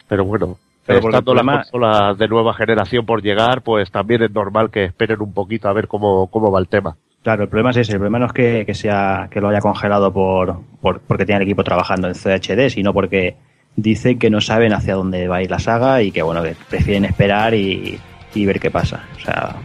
Pero 0.08 0.24
bueno, 0.24 0.58
Pero 0.86 1.00
estando 1.00 1.34
las 1.34 1.44
consolas 1.44 2.18
de 2.18 2.28
nueva 2.28 2.54
generación 2.54 3.04
por 3.06 3.22
llegar, 3.22 3.62
pues 3.62 3.90
también 3.90 4.22
es 4.22 4.30
normal 4.30 4.70
que 4.70 4.84
esperen 4.84 5.20
un 5.20 5.32
poquito 5.32 5.68
a 5.68 5.72
ver 5.72 5.88
cómo, 5.88 6.28
cómo 6.28 6.50
va 6.50 6.58
el 6.60 6.68
tema. 6.68 6.96
Claro, 7.26 7.42
el 7.42 7.48
problema 7.48 7.70
es 7.70 7.78
ese. 7.78 7.90
El 7.90 7.98
problema 7.98 8.20
no 8.20 8.26
es 8.26 8.32
que, 8.32 8.64
que 8.64 8.72
sea 8.72 9.26
que 9.28 9.40
lo 9.40 9.48
haya 9.48 9.58
congelado 9.60 10.12
por, 10.12 10.60
por 10.80 11.00
porque 11.00 11.26
tiene 11.26 11.38
el 11.38 11.42
equipo 11.42 11.64
trabajando 11.64 12.06
en 12.06 12.14
CHD, 12.14 12.68
sino 12.70 12.92
porque 12.92 13.34
dicen 13.74 14.20
que 14.20 14.30
no 14.30 14.40
saben 14.40 14.72
hacia 14.72 14.94
dónde 14.94 15.26
va 15.26 15.38
a 15.38 15.42
ir 15.42 15.50
la 15.50 15.58
saga 15.58 16.02
y 16.02 16.12
que 16.12 16.22
bueno 16.22 16.40
que 16.44 16.54
prefieren 16.70 17.04
esperar 17.04 17.52
y, 17.52 17.98
y 18.32 18.46
ver 18.46 18.60
qué 18.60 18.70
pasa. 18.70 19.02
O 19.16 19.18
sea, 19.18 19.56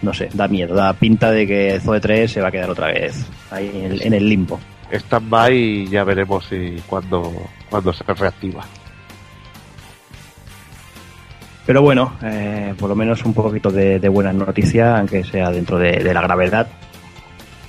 no 0.00 0.14
sé, 0.14 0.30
da 0.32 0.48
miedo, 0.48 0.74
da 0.74 0.94
pinta 0.94 1.30
de 1.30 1.46
que 1.46 1.80
Zoe 1.80 2.00
3 2.00 2.32
se 2.32 2.40
va 2.40 2.48
a 2.48 2.50
quedar 2.50 2.70
otra 2.70 2.86
vez 2.86 3.26
ahí 3.50 3.70
en 3.74 3.92
el, 3.92 4.02
en 4.06 4.14
el 4.14 4.26
limbo. 4.26 4.58
Stand-by 4.90 5.54
y 5.54 5.88
ya 5.88 6.02
veremos 6.02 6.46
si 6.46 6.76
cuando, 6.86 7.30
cuando 7.68 7.92
se 7.92 8.04
reactiva. 8.04 8.64
Pero 11.68 11.82
bueno, 11.82 12.14
eh, 12.22 12.72
por 12.78 12.88
lo 12.88 12.96
menos 12.96 13.22
un 13.26 13.34
poquito 13.34 13.70
de, 13.70 14.00
de 14.00 14.08
buena 14.08 14.32
noticia, 14.32 14.96
aunque 14.96 15.22
sea 15.22 15.50
dentro 15.50 15.78
de, 15.78 16.02
de 16.02 16.14
la 16.14 16.22
gravedad. 16.22 16.66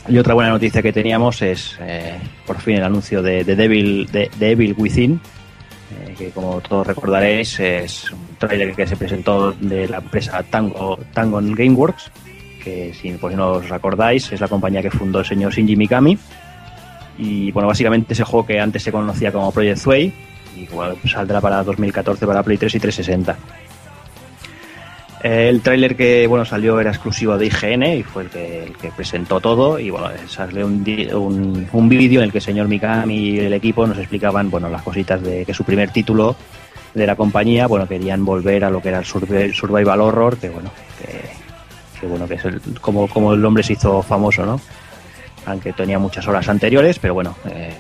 Y 0.08 0.18
otra 0.18 0.34
buena 0.34 0.52
noticia 0.52 0.82
que 0.82 0.94
teníamos 0.94 1.42
es 1.42 1.78
eh, 1.82 2.18
por 2.48 2.62
fin 2.62 2.78
el 2.78 2.86
anuncio 2.86 3.22
de, 3.22 3.44
de 3.44 3.58
Devil, 3.58 4.10
de, 4.10 4.32
de 4.40 4.52
Evil 4.52 4.74
Within, 4.78 5.20
eh, 5.92 6.16
que 6.18 6.30
como 6.30 6.62
todos 6.62 6.88
recordaréis 6.88 7.60
es 7.60 8.10
un 8.10 8.38
tráiler 8.38 8.74
que 8.74 8.88
se 8.88 8.96
presentó 8.96 9.52
de 9.52 9.90
la 9.90 9.98
empresa 9.98 10.44
Tango, 10.44 10.98
Tango 11.14 11.42
Gameworks, 11.42 12.10
que 12.64 12.94
si, 12.94 13.12
si 13.12 13.36
no 13.36 13.52
os 13.52 13.70
acordáis 13.70 14.32
es 14.32 14.40
la 14.40 14.48
compañía 14.48 14.82
que 14.82 14.92
fundó 14.92 15.20
el 15.20 15.26
señor 15.26 15.52
Shinji 15.52 15.76
Mikami. 15.76 16.18
Y 17.18 17.52
bueno, 17.52 17.68
básicamente 17.68 18.14
ese 18.14 18.24
juego 18.24 18.48
que 18.48 18.62
antes 18.62 18.82
se 18.82 18.94
conocía 18.94 19.34
como 19.34 19.52
Project 19.52 19.78
Sway, 19.78 20.14
y 20.56 21.10
saldrá 21.10 21.42
para 21.42 21.62
2014 21.66 22.26
para 22.26 22.44
Play 22.44 22.58
3 22.58 22.76
y 22.76 22.80
360. 22.80 23.38
Eh, 25.24 25.50
El 25.50 25.62
tráiler 25.62 25.96
que 25.96 26.28
bueno 26.28 26.46
salió 26.46 26.80
era 26.80 26.92
exclusivo 26.92 27.38
de 27.38 27.48
IGN 27.48 27.84
y 27.84 28.04
fue 28.04 28.24
el 28.24 28.30
que, 28.30 28.64
el 28.64 28.78
que 28.78 28.90
presentó 28.92 29.40
todo 29.42 29.78
y 29.78 29.90
bueno 29.90 30.10
salió 30.28 30.66
un, 30.66 30.84
un, 31.14 31.68
un 31.72 31.90
vídeo 31.90 32.22
en 32.22 32.26
el 32.26 32.32
que 32.32 32.38
el 32.38 32.44
señor 32.44 32.68
Mikami 32.70 33.16
y 33.16 33.40
el 33.40 33.54
equipo 33.54 33.86
nos 33.86 33.98
explicaban 33.98 34.50
bueno 34.50 34.70
las 34.70 34.82
cositas 34.82 35.22
de 35.22 35.46
que 35.46 35.54
su 35.54 35.64
primer 35.66 35.92
título 35.92 36.36
de 36.94 37.06
la 37.06 37.16
compañía 37.18 37.68
bueno 37.68 37.86
querían 37.88 38.24
volver 38.24 38.64
a 38.64 38.70
lo 38.70 38.82
que 38.82 38.90
era 38.90 39.00
el 39.00 39.06
survi- 39.06 39.54
survival 39.54 40.00
horror 40.02 40.38
que 40.38 40.50
bueno 40.50 40.72
que, 41.00 42.00
que, 42.00 42.08
bueno 42.08 42.26
que 42.28 42.36
es 42.36 42.46
el, 42.46 42.62
como, 42.80 43.08
como 43.10 43.34
el 43.34 43.44
hombre 43.46 43.62
se 43.64 43.74
hizo 43.74 44.02
famoso 44.02 44.46
no 44.46 44.60
aunque 45.46 45.74
tenía 45.74 46.00
muchas 46.00 46.26
horas 46.30 46.48
anteriores 46.48 46.98
pero 46.98 47.14
bueno 47.14 47.36
eh, 47.50 47.74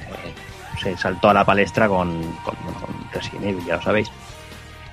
se 0.84 0.98
saltó 0.98 1.30
a 1.30 1.34
la 1.34 1.46
palestra 1.46 1.88
con, 1.88 2.22
con, 2.44 2.56
bueno, 2.64 2.80
con 2.82 2.96
Resident 3.14 3.46
Evil 3.46 3.66
ya 3.66 3.78
lo 3.78 3.82
sabéis 3.82 4.10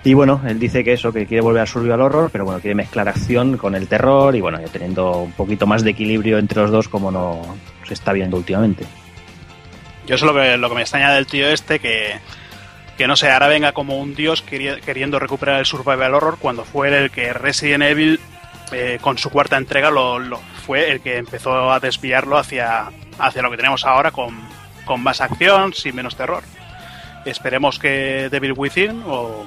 y 0.08 0.14
bueno, 0.14 0.40
él 0.46 0.58
dice 0.60 0.84
que 0.84 0.92
eso, 0.92 1.12
que 1.12 1.26
quiere 1.26 1.40
volver 1.42 1.62
a 1.62 1.66
Survival 1.66 2.00
Horror, 2.00 2.30
pero 2.30 2.44
bueno, 2.44 2.60
quiere 2.60 2.74
mezclar 2.76 3.08
acción 3.08 3.56
con 3.56 3.74
el 3.74 3.88
terror 3.88 4.36
y 4.36 4.40
bueno, 4.40 4.60
ya 4.60 4.68
teniendo 4.68 5.18
un 5.18 5.32
poquito 5.32 5.66
más 5.66 5.82
de 5.82 5.90
equilibrio 5.90 6.38
entre 6.38 6.62
los 6.62 6.70
dos 6.70 6.88
como 6.88 7.10
no 7.10 7.42
se 7.86 7.94
está 7.94 8.12
viendo 8.12 8.36
últimamente. 8.36 8.84
Yo 10.06 10.16
sé 10.16 10.24
lo 10.24 10.32
que, 10.32 10.56
lo 10.56 10.68
que 10.68 10.74
me 10.76 10.82
extraña 10.82 11.12
del 11.12 11.26
tío 11.26 11.48
este, 11.48 11.80
que, 11.80 12.18
que 12.96 13.08
no 13.08 13.16
sé, 13.16 13.30
ahora 13.32 13.48
venga 13.48 13.72
como 13.72 13.98
un 14.00 14.14
dios 14.14 14.44
queri- 14.46 14.80
queriendo 14.80 15.18
recuperar 15.18 15.58
el 15.58 15.66
survival 15.66 16.14
horror 16.14 16.38
cuando 16.40 16.64
fue 16.64 16.96
el 16.96 17.10
que 17.10 17.32
Resident 17.32 17.82
Evil, 17.82 18.20
eh, 18.70 18.98
con 19.00 19.18
su 19.18 19.30
cuarta 19.30 19.56
entrega, 19.56 19.90
lo, 19.90 20.20
lo- 20.20 20.40
fue 20.64 20.92
el 20.92 21.00
que 21.00 21.16
empezó 21.16 21.72
a 21.72 21.80
desviarlo 21.80 22.38
hacia, 22.38 22.92
hacia 23.18 23.42
lo 23.42 23.50
que 23.50 23.56
tenemos 23.56 23.84
ahora 23.84 24.12
con, 24.12 24.36
con 24.84 25.02
más 25.02 25.20
acción, 25.20 25.74
sin 25.74 25.96
menos 25.96 26.14
terror. 26.16 26.44
Esperemos 27.24 27.80
que 27.80 28.28
Devil 28.30 28.54
Within 28.56 29.02
o 29.04 29.46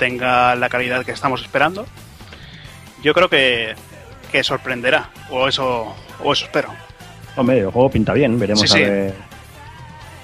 tenga 0.00 0.56
la 0.56 0.68
calidad 0.68 1.04
que 1.04 1.12
estamos 1.12 1.42
esperando. 1.42 1.86
Yo 3.04 3.14
creo 3.14 3.28
que, 3.28 3.74
que 4.32 4.42
sorprenderá, 4.42 5.10
o 5.30 5.46
eso, 5.46 5.94
o 6.24 6.32
eso 6.32 6.46
espero. 6.46 6.70
Hombre, 7.36 7.60
el 7.60 7.70
juego 7.70 7.90
pinta 7.90 8.12
bien, 8.12 8.38
veremos 8.38 8.62
Sí, 8.62 8.68
sí. 8.68 8.82
a 8.82 8.88
ver. 8.88 9.14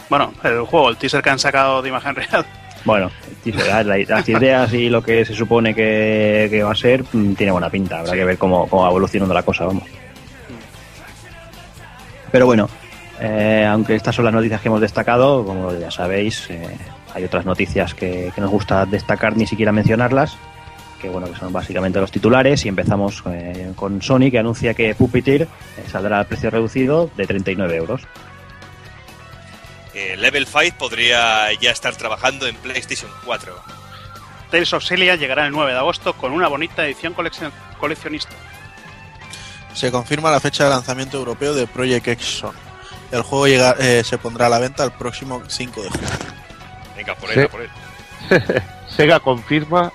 Bueno, 0.09 0.33
el 0.43 0.61
juego, 0.63 0.89
el 0.89 0.97
teaser 0.97 1.23
que 1.23 1.31
han 1.31 1.39
sacado 1.39 1.83
de 1.83 1.91
imagen 1.91 2.15
real, 2.17 2.45
Bueno, 2.85 3.11
las 3.45 4.29
ideas 4.29 4.73
y 4.73 4.89
lo 4.89 5.03
que 5.03 5.25
se 5.25 5.35
supone 5.35 5.75
que, 5.75 6.49
que 6.51 6.63
va 6.63 6.73
a 6.73 6.77
ser 6.77 7.05
mm, 7.13 7.35
tiene 7.35 7.53
buena 7.53 7.71
pinta, 7.71 8.01
habrá 8.01 8.15
que 8.15 8.25
ver 8.25 8.39
cómo, 8.39 8.67
cómo 8.69 8.83
va 8.83 8.89
evolucionando 8.89 9.35
la 9.35 9.43
cosa, 9.43 9.67
vamos. 9.67 9.85
Pero 12.33 12.47
bueno, 12.47 12.69
eh, 13.21 13.67
aunque 13.69 13.95
estas 13.95 14.15
son 14.15 14.25
las 14.25 14.35
noticias 14.35 14.61
que 14.61 14.69
hemos 14.69 14.81
destacado, 14.81 15.45
como 15.45 15.73
ya 15.75 15.91
sabéis, 15.91 16.49
eh, 16.51 16.77
hay 17.17 17.25
otras 17.25 17.47
noticias 17.47 17.95
que, 17.95 18.31
que 18.35 18.41
nos 18.43 18.51
gusta 18.51 18.85
destacar 18.85 19.37
ni 19.37 19.47
siquiera 19.47 19.73
mencionarlas, 19.73 20.37
que 21.01 21.09
bueno, 21.09 21.27
que 21.33 21.39
son 21.39 21.51
básicamente 21.53 21.99
los 21.99 22.11
titulares, 22.11 22.65
y 22.65 22.69
empezamos 22.69 23.23
eh, 23.31 23.73
con 23.75 24.03
Sony, 24.03 24.31
que 24.31 24.39
anuncia 24.39 24.75
que 24.75 24.95
Puppeteer 24.95 25.43
eh, 25.43 25.49
saldrá 25.91 26.19
al 26.19 26.27
precio 26.27 26.51
reducido 26.51 27.11
de 27.17 27.27
39 27.27 27.75
euros. 27.77 28.03
eh, 29.95 30.15
Level 30.19 30.47
5 30.47 30.77
podría 30.79 31.53
ya 31.61 31.71
estar 31.71 31.97
trabajando 31.97 32.47
en 32.47 32.55
PlayStation 32.57 33.11
4. 33.25 33.55
Tales 34.51 34.73
of 34.75 34.85
Celia 34.85 35.17
llegará 35.17 35.47
el 35.47 35.53
9 35.53 35.73
de 35.73 35.79
agosto 35.79 36.13
con 36.15 36.33
una 36.33 36.49
bonita 36.49 36.85
edición 36.87 37.15
coleccion- 37.15 37.51
coleccionista. 37.81 38.33
Se 39.75 39.91
confirma 39.91 40.31
la 40.31 40.41
fecha 40.41 40.65
de 40.65 40.71
lanzamiento 40.71 41.17
europeo 41.19 41.55
de 41.55 41.67
Project 41.67 42.09
Exxon. 42.09 42.55
El 43.11 43.23
juego 43.23 43.47
llega- 43.47 43.77
eh, 43.79 44.03
se 44.05 44.19
pondrá 44.19 44.47
a 44.47 44.49
la 44.51 44.59
venta 44.59 44.85
el 44.85 44.93
próximo 44.93 45.43
5 45.49 45.83
de 45.83 45.91
junio. 45.91 46.09
Venga, 46.97 47.15
por 47.15 47.31
él, 47.31 47.45
a 47.45 47.49
por 47.49 47.61
él. 47.63 47.71
Sega 48.89 49.21
confirma 49.21 49.93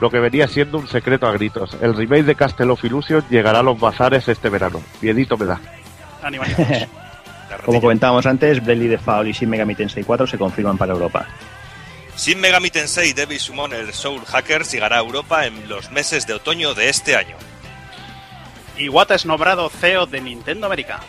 lo 0.00 0.10
que 0.10 0.18
venía 0.18 0.48
siendo 0.48 0.78
un 0.78 0.88
secreto 0.88 1.26
a 1.26 1.32
gritos. 1.32 1.76
El 1.80 1.94
remake 1.94 2.24
de 2.24 2.34
Castle 2.34 2.70
of 2.70 2.84
Illusion 2.84 3.24
llegará 3.30 3.60
a 3.60 3.62
los 3.62 3.78
bazares 3.78 4.26
este 4.28 4.48
verano. 4.48 4.82
Miedito 5.00 5.36
me 5.36 5.46
da. 5.46 5.60
Como 7.64 7.80
comentábamos 7.80 8.26
antes, 8.26 8.62
Bravely 8.64 8.88
Default 8.88 9.28
y 9.28 9.32
Shin 9.32 9.48
Megami 9.48 9.74
Tensei 9.74 10.02
4 10.02 10.26
se 10.26 10.38
confirman 10.38 10.76
para 10.76 10.92
Europa. 10.92 11.26
Shin 12.16 12.40
Megami 12.40 12.70
Tensei 12.70 13.12
Devil 13.12 13.38
Summoner 13.38 13.92
Soul 13.92 14.24
Hackers 14.24 14.72
llegará 14.72 14.96
a 14.96 15.00
Europa 15.00 15.46
en 15.46 15.68
los 15.68 15.90
meses 15.90 16.26
de 16.26 16.34
otoño 16.34 16.74
de 16.74 16.88
este 16.88 17.16
año. 17.16 17.36
Iwata 18.78 19.14
es 19.14 19.26
nombrado 19.26 19.68
CEO 19.68 20.06
de 20.06 20.20
Nintendo 20.20 20.66
América. 20.66 21.00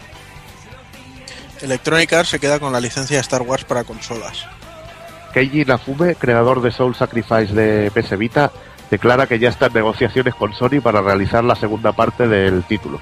Electronic 1.62 2.12
Arts 2.14 2.30
se 2.30 2.40
queda 2.40 2.60
con 2.60 2.74
la 2.74 2.80
licencia 2.80 3.18
de 3.18 3.22
Star 3.22 3.42
Wars 3.42 3.64
para 3.64 3.84
consolas. 3.84 4.46
Keiji 5.34 5.62
Inafume, 5.62 6.16
creador 6.16 6.62
de 6.62 6.72
Soul 6.72 6.96
Sacrifice 6.96 7.54
de 7.54 7.92
PS 7.92 8.18
Vita, 8.18 8.52
declara 8.92 9.26
que 9.28 9.40
ya 9.40 9.50
está 9.50 9.68
en 9.68 9.74
negociaciones 9.74 10.36
con 10.36 10.54
Sony 10.54 10.80
para 10.82 11.02
realizar 11.02 11.44
la 11.44 11.56
segunda 11.56 11.92
parte 11.94 12.28
del 12.28 12.64
título. 12.64 13.00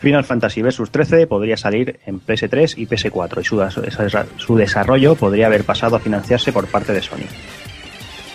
Final 0.00 0.24
Fantasy 0.24 0.62
Vs 0.62 0.90
13 0.90 1.26
podría 1.26 1.56
salir 1.56 2.00
en 2.06 2.20
PS3 2.20 2.74
y 2.76 2.86
PS4 2.86 3.40
y 3.40 3.44
su, 3.44 3.62
esa- 3.62 4.26
su 4.36 4.56
desarrollo 4.56 5.14
podría 5.14 5.46
haber 5.46 5.64
pasado 5.64 5.96
a 5.96 6.00
financiarse 6.00 6.52
por 6.52 6.66
parte 6.66 6.92
de 6.92 7.02
Sony. 7.02 7.26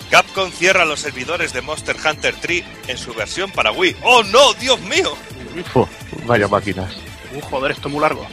Capcom 0.09 0.51
cierra 0.51 0.83
los 0.85 0.99
servidores 0.99 1.53
de 1.53 1.61
Monster 1.61 1.95
Hunter 2.05 2.35
3 2.41 2.63
en 2.87 2.97
su 2.97 3.13
versión 3.13 3.49
para 3.51 3.71
Wii. 3.71 3.95
¡Oh 4.03 4.23
no! 4.23 4.53
¡Dios 4.59 4.79
mío! 4.81 5.13
Vaya 6.25 6.47
máquinas. 6.47 6.93
Uh, 7.35 7.39
joder, 7.41 7.71
esto 7.71 7.87
es 7.87 7.93
muy 7.93 8.01
largo. 8.01 8.25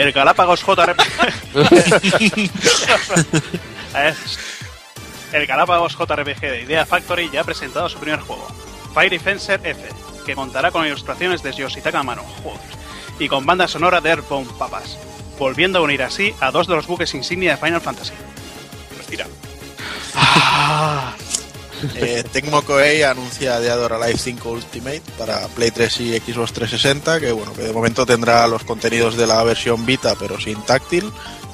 El 0.00 0.12
Galápagos 0.12 0.62
JRPG. 0.62 1.54
El 5.34 5.46
Galápagos 5.46 5.94
JRPG 5.94 6.40
de 6.40 6.62
Idea 6.62 6.86
Factory 6.86 7.28
ya 7.30 7.42
ha 7.42 7.44
presentado 7.44 7.86
su 7.90 7.98
primer 7.98 8.20
juego, 8.20 8.48
Fire 8.94 9.20
Fencer 9.20 9.60
F, 9.62 9.82
que 10.24 10.34
contará 10.34 10.70
con 10.70 10.86
ilustraciones 10.86 11.42
de 11.42 11.52
Yoshitaka 11.52 11.98
Amano, 11.98 12.24
y 13.18 13.28
con 13.28 13.44
banda 13.44 13.68
sonora 13.68 14.00
de 14.00 14.08
Airborne 14.08 14.48
Papas, 14.58 14.96
volviendo 15.38 15.80
a 15.80 15.82
unir 15.82 16.02
así 16.02 16.34
a 16.40 16.50
dos 16.50 16.66
de 16.66 16.76
los 16.76 16.86
buques 16.86 17.12
insignia 17.12 17.50
de 17.50 17.58
Final 17.58 17.82
Fantasy. 17.82 18.14
Respira. 18.96 19.26
Eh, 21.94 22.24
Tecmo 22.32 22.62
Koei 22.62 23.02
anuncia 23.02 23.60
Dead 23.60 23.78
or 23.78 23.92
Alive 23.94 24.18
5 24.18 24.50
Ultimate 24.50 25.02
para 25.18 25.46
Play 25.48 25.70
3 25.70 26.00
y 26.00 26.18
Xbox 26.18 26.52
360, 26.52 27.20
que 27.20 27.32
bueno, 27.32 27.52
que 27.52 27.62
de 27.62 27.72
momento 27.72 28.04
tendrá 28.06 28.46
los 28.46 28.64
contenidos 28.64 29.16
de 29.16 29.26
la 29.26 29.42
versión 29.42 29.86
Vita 29.86 30.14
pero 30.18 30.40
sin 30.40 30.60
táctil 30.62 31.10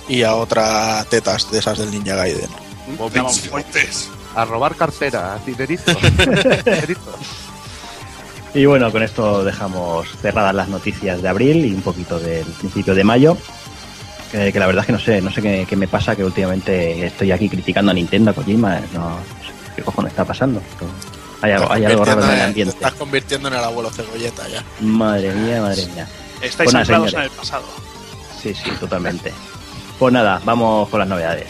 y 0.08 0.22
a 0.22 0.34
otra 0.34 1.04
tetas 1.08 1.50
de 1.50 1.58
esas 1.58 1.78
del 1.78 1.90
Ninja 1.90 2.16
Gaiden. 2.16 2.50
Montes. 3.50 4.08
A 4.34 4.44
robar 4.44 4.74
cartera, 4.76 5.38
dinerito. 5.44 5.92
Y 8.56 8.64
bueno, 8.64 8.90
con 8.90 9.02
esto 9.02 9.44
dejamos 9.44 10.08
cerradas 10.22 10.54
las 10.54 10.68
noticias 10.68 11.20
de 11.20 11.28
abril 11.28 11.66
y 11.66 11.74
un 11.74 11.82
poquito 11.82 12.18
del 12.18 12.46
principio 12.46 12.94
de 12.94 13.04
mayo. 13.04 13.36
Que, 14.32 14.50
que 14.50 14.58
la 14.58 14.66
verdad 14.66 14.80
es 14.80 14.86
que 14.86 14.92
no 14.94 14.98
sé, 14.98 15.20
no 15.20 15.30
sé 15.30 15.42
qué, 15.42 15.66
qué 15.68 15.76
me 15.76 15.86
pasa, 15.86 16.16
que 16.16 16.24
últimamente 16.24 17.04
estoy 17.04 17.32
aquí 17.32 17.50
criticando 17.50 17.90
a 17.90 17.94
Nintendo, 17.94 18.30
a 18.30 18.34
Kojima, 18.34 18.80
no, 18.94 19.18
cojones 19.86 20.12
está 20.12 20.24
pasando. 20.24 20.60
Hay 21.42 21.52
algo, 21.52 21.72
hay 21.72 21.84
algo 21.84 22.04
raro 22.04 22.22
en 22.24 22.30
el 22.30 22.36
te 22.36 22.42
ambiente. 22.44 22.74
estás 22.74 22.94
convirtiendo 22.94 23.48
en 23.48 23.54
el 23.54 23.64
abuelo 23.64 23.90
cebolleta 23.90 24.46
ya. 24.48 24.62
Madre 24.80 25.32
mía, 25.32 25.60
madre 25.62 25.86
mía. 25.86 26.06
Estáis 26.42 26.56
Pues 26.56 26.74
nada, 26.74 26.80
anclados 26.82 27.14
en 27.14 27.20
el 27.20 27.30
pasado. 27.30 27.64
Sí, 28.42 28.54
sí, 28.54 28.70
totalmente. 28.78 29.32
Pues 29.98 30.12
nada, 30.12 30.40
vamos 30.44 30.88
con 30.88 31.00
las 31.00 31.08
novedades. 31.08 31.46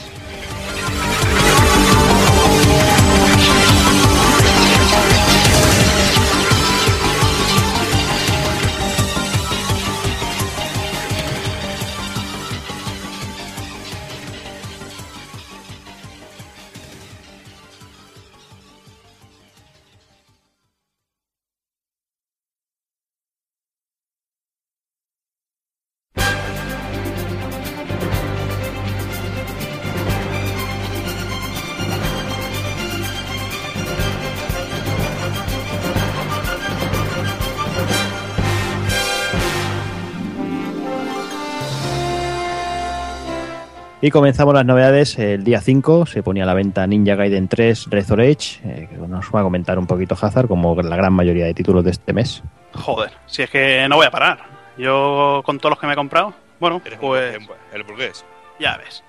Y 44.06 44.10
comenzamos 44.12 44.54
las 44.54 44.64
novedades. 44.64 45.18
El 45.18 45.42
día 45.42 45.60
5 45.60 46.06
se 46.06 46.22
ponía 46.22 46.44
a 46.44 46.46
la 46.46 46.54
venta 46.54 46.86
Ninja 46.86 47.16
Gaiden 47.16 47.48
3 47.48 47.88
Razor 47.90 48.20
Edge, 48.20 48.60
eh, 48.64 48.86
que 48.88 48.96
nos 48.98 49.26
va 49.34 49.40
a 49.40 49.42
comentar 49.42 49.80
un 49.80 49.86
poquito 49.88 50.14
Hazard, 50.20 50.46
como 50.46 50.80
la 50.80 50.94
gran 50.94 51.12
mayoría 51.12 51.44
de 51.46 51.54
títulos 51.54 51.82
de 51.84 51.90
este 51.90 52.12
mes. 52.12 52.40
Joder, 52.72 53.10
si 53.26 53.42
es 53.42 53.50
que 53.50 53.84
no 53.88 53.96
voy 53.96 54.06
a 54.06 54.12
parar. 54.12 54.38
Yo 54.78 55.42
con 55.44 55.58
todos 55.58 55.70
los 55.72 55.80
que 55.80 55.88
me 55.88 55.94
he 55.94 55.96
comprado, 55.96 56.34
bueno, 56.60 56.80
Eres 56.84 57.00
pues 57.00 57.36
un- 57.38 57.48
el 57.72 57.82
burgués. 57.82 58.24
ya 58.60 58.76
ves. 58.76 59.02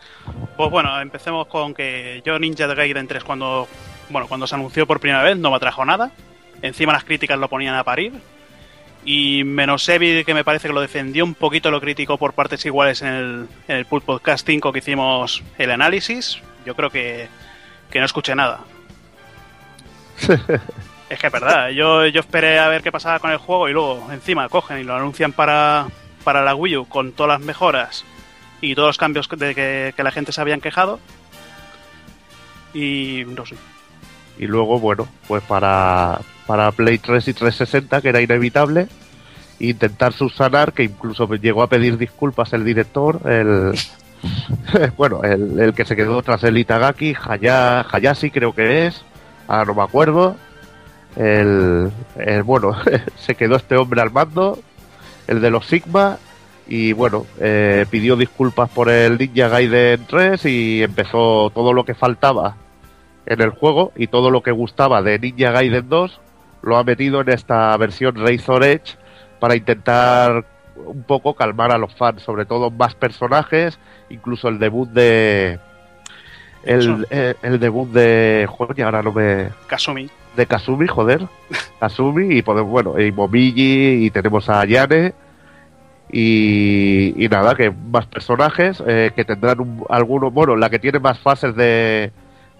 Pues 0.55 0.71
bueno, 0.71 0.99
empecemos 0.99 1.45
con 1.45 1.75
que 1.75 2.23
yo 2.25 2.39
Ninja 2.39 2.65
Gaiden 2.65 3.07
3 3.07 3.23
cuando 3.23 3.67
bueno, 4.09 4.27
cuando 4.27 4.47
se 4.47 4.55
anunció 4.55 4.87
por 4.87 4.99
primera 4.99 5.21
vez 5.21 5.37
no 5.37 5.51
me 5.51 5.57
atrajo 5.57 5.85
nada. 5.85 6.09
Encima 6.63 6.91
las 6.93 7.03
críticas 7.03 7.37
lo 7.37 7.47
ponían 7.49 7.75
a 7.75 7.83
parir. 7.83 8.13
Y 9.09 9.45
menos 9.45 9.87
Evi, 9.87 10.25
que 10.25 10.33
me 10.33 10.43
parece 10.43 10.67
que 10.67 10.73
lo 10.73 10.81
defendió 10.81 11.23
un 11.23 11.33
poquito, 11.33 11.71
lo 11.71 11.79
criticó 11.79 12.17
por 12.17 12.33
partes 12.33 12.65
iguales 12.65 13.01
en 13.01 13.07
el, 13.07 13.47
en 13.69 13.77
el 13.77 13.85
Pulp 13.85 14.03
Podcast 14.03 14.45
5 14.45 14.73
que 14.73 14.79
hicimos 14.79 15.43
el 15.57 15.71
análisis. 15.71 16.41
Yo 16.65 16.75
creo 16.75 16.89
que, 16.89 17.29
que 17.89 17.99
no 17.99 18.05
escuché 18.05 18.35
nada. 18.35 18.65
es 21.09 21.19
que 21.19 21.27
es 21.27 21.31
verdad, 21.31 21.69
yo, 21.69 22.05
yo 22.07 22.19
esperé 22.19 22.59
a 22.59 22.67
ver 22.67 22.83
qué 22.83 22.91
pasaba 22.91 23.19
con 23.19 23.31
el 23.31 23.37
juego 23.37 23.69
y 23.69 23.71
luego 23.71 24.11
encima 24.11 24.49
cogen 24.49 24.79
y 24.79 24.83
lo 24.83 24.93
anuncian 24.93 25.31
para, 25.31 25.87
para 26.25 26.43
la 26.43 26.53
Wii 26.53 26.75
U 26.75 26.89
con 26.89 27.13
todas 27.13 27.39
las 27.39 27.47
mejoras 27.47 28.03
y 28.59 28.75
todos 28.75 28.89
los 28.89 28.97
cambios 28.97 29.29
de 29.29 29.55
que, 29.55 29.93
que 29.95 30.03
la 30.03 30.11
gente 30.11 30.33
se 30.33 30.41
habían 30.41 30.59
quejado. 30.59 30.99
Y 32.73 33.23
no 33.25 33.45
sé. 33.45 33.55
Y 34.37 34.47
luego, 34.47 34.81
bueno, 34.81 35.07
pues 35.29 35.41
para, 35.43 36.19
para 36.47 36.71
Play 36.71 36.97
3 36.97 37.27
y 37.27 37.33
360, 37.33 38.01
que 38.01 38.09
era 38.09 38.21
inevitable, 38.21 38.87
intentar 39.59 40.13
subsanar, 40.13 40.73
que 40.73 40.83
incluso 40.83 41.27
llegó 41.35 41.61
a 41.61 41.67
pedir 41.67 41.97
disculpas 41.97 42.53
el 42.53 42.63
director, 42.63 43.19
el 43.29 43.73
bueno, 44.97 45.21
el, 45.23 45.59
el 45.59 45.73
que 45.73 45.85
se 45.85 45.95
quedó 45.95 46.21
tras 46.23 46.43
el 46.43 46.57
Itagaki, 46.57 47.13
Haya- 47.27 47.81
Hayashi 47.91 48.31
creo 48.31 48.53
que 48.55 48.87
es, 48.87 49.03
ahora 49.47 49.65
no 49.65 49.75
me 49.75 49.83
acuerdo. 49.83 50.35
El, 51.15 51.91
el- 52.17 52.43
bueno, 52.43 52.75
se 53.17 53.35
quedó 53.35 53.55
este 53.55 53.75
hombre 53.75 54.01
al 54.01 54.11
mando, 54.11 54.59
el 55.27 55.41
de 55.41 55.49
los 55.51 55.65
Sigma, 55.67 56.17
y 56.67 56.93
bueno, 56.93 57.25
eh, 57.39 57.85
pidió 57.89 58.15
disculpas 58.15 58.69
por 58.69 58.89
el 58.89 59.17
Ninja 59.17 59.47
Gaiden 59.47 60.05
3 60.07 60.45
y 60.45 60.83
empezó 60.83 61.49
todo 61.53 61.73
lo 61.73 61.85
que 61.85 61.93
faltaba 61.95 62.55
en 63.25 63.41
el 63.41 63.51
juego 63.51 63.93
y 63.95 64.07
todo 64.07 64.31
lo 64.31 64.41
que 64.43 64.51
gustaba 64.51 65.01
de 65.01 65.17
Ninja 65.19 65.51
Gaiden 65.51 65.87
2 65.89 66.19
lo 66.67 66.77
ha 66.77 66.83
metido 66.83 67.21
en 67.21 67.29
esta 67.29 67.75
versión 67.77 68.15
Razor 68.15 68.63
Edge 68.63 68.95
para 69.39 69.55
intentar 69.55 70.45
un 70.75 71.03
poco 71.03 71.33
calmar 71.33 71.71
a 71.71 71.77
los 71.77 71.93
fans, 71.95 72.21
sobre 72.21 72.45
todo 72.45 72.69
más 72.69 72.93
personajes, 72.95 73.79
incluso 74.09 74.47
el 74.47 74.59
debut 74.59 74.89
de 74.89 75.59
el, 76.63 77.07
eh, 77.09 77.33
el 77.41 77.59
debut 77.59 77.89
de 77.91 78.45
joder, 78.49 78.83
ahora 78.83 79.01
no 79.01 79.11
me 79.13 79.49
Kasumi. 79.67 80.09
de 80.35 80.45
Kasumi, 80.45 80.87
joder, 80.87 81.21
Kasumi 81.79 82.37
y 82.37 82.41
podemos, 82.41 82.69
bueno, 82.69 82.99
y 82.99 83.11
Momiji 83.11 84.05
y 84.05 84.11
tenemos 84.11 84.49
a 84.49 84.63
Yane 84.65 85.13
y, 86.11 87.13
y 87.23 87.27
nada, 87.29 87.55
que 87.55 87.69
más 87.71 88.05
personajes 88.05 88.81
eh, 88.87 89.11
que 89.15 89.25
tendrán 89.25 89.59
un- 89.59 89.83
algunos, 89.89 90.33
bueno, 90.33 90.55
la 90.55 90.69
que 90.69 90.79
tiene 90.79 90.99
más 90.99 91.19
fases 91.19 91.55
de, 91.55 92.11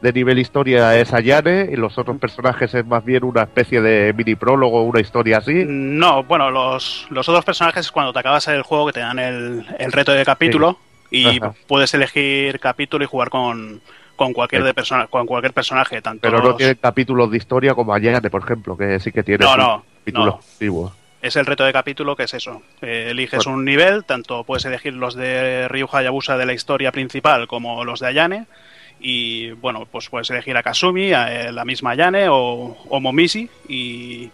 de 0.02 0.14
nivel 0.14 0.38
historia 0.40 0.96
es 1.00 1.14
Ayane 1.14 1.70
y 1.72 1.76
los 1.76 1.98
otros 1.98 2.18
personajes 2.18 2.74
es 2.74 2.86
más 2.86 3.04
bien 3.04 3.24
una 3.24 3.44
especie 3.44 3.82
de 3.82 4.14
mini 4.14 4.36
prólogo, 4.36 4.84
una 4.84 5.00
historia 5.00 5.38
así. 5.40 5.64
No, 5.66 6.24
bueno, 6.24 6.52
los, 6.52 7.08
los 7.10 7.28
otros 7.28 7.44
personajes 7.44 7.86
es 7.88 7.92
cuando 7.92 8.14
te 8.14 8.20
acabas 8.20 8.48
el 8.48 8.62
juego 8.62 8.86
que 8.88 8.94
te 8.94 9.00
dan 9.00 9.18
el, 9.20 9.66
el 9.80 9.92
reto 9.92 10.12
de 10.12 10.24
capítulo, 10.26 10.78
Y 11.10 11.40
Ajá. 11.40 11.54
puedes 11.68 11.94
elegir 11.94 12.60
capítulo 12.60 13.04
y 13.04 13.08
jugar 13.08 13.30
con, 13.30 13.82
con 14.16 14.34
cualquier 14.34 14.64
de 14.64 14.74
persona, 14.74 15.08
con 15.08 15.26
cualquier 15.26 15.54
personaje, 15.54 16.02
tanto 16.02 16.22
Pero 16.22 16.40
no 16.40 16.50
los- 16.50 16.58
tiene 16.58 16.76
capítulos 16.76 17.32
de 17.32 17.38
historia 17.38 17.74
como 17.74 17.94
Ayane, 17.94 18.30
por 18.30 18.44
ejemplo, 18.44 18.78
que 18.78 19.00
sí 19.00 19.12
que 19.12 19.24
tiene 19.24 19.46
No, 19.46 19.56
no, 19.58 19.84
capítulos 20.00 20.36
no. 20.60 20.92
es 21.22 21.36
el 21.38 21.46
reto 21.46 21.64
de 21.64 21.74
capítulo 21.74 22.16
que 22.16 22.24
es 22.24 22.34
eso. 22.34 22.62
Eh, 22.82 23.08
eliges 23.12 23.46
Bueno. 23.46 23.58
un 23.58 23.66
nivel, 23.66 24.04
tanto 24.04 24.44
puedes 24.44 24.66
elegir 24.66 24.94
los 24.94 25.16
de 25.16 25.68
Ryu 25.70 25.88
Hayabusa 25.92 26.38
de 26.38 26.46
la 26.46 26.54
historia 26.54 26.92
principal 26.92 27.48
como 27.48 27.84
los 27.86 28.00
de 28.02 28.08
Ayane. 28.08 28.46
Y 29.00 29.52
bueno, 29.52 29.88
pues 29.92 30.10
puedes 30.10 30.30
elegir 30.30 30.58
a 30.58 30.64
Kasumi, 30.64 31.14
a 31.14 31.48
eh, 31.48 31.52
la 31.52 31.66
misma 31.66 31.92
Ayane 31.92 32.28
o, 32.30 32.78
o 32.90 33.00
Momishi 33.00 33.50
y, 33.68 34.30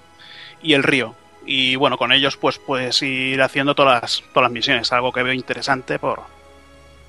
y 0.61 0.73
el 0.73 0.83
Río. 0.83 1.15
Y 1.45 1.75
bueno, 1.75 1.97
con 1.97 2.11
ellos 2.11 2.37
pues 2.37 2.57
puedes 2.57 3.01
ir 3.01 3.41
haciendo 3.41 3.75
todas 3.75 4.01
las, 4.01 4.23
todas 4.33 4.49
las 4.49 4.51
misiones, 4.51 4.91
algo 4.93 5.11
que 5.11 5.23
veo 5.23 5.33
interesante 5.33 5.99
por 5.99 6.21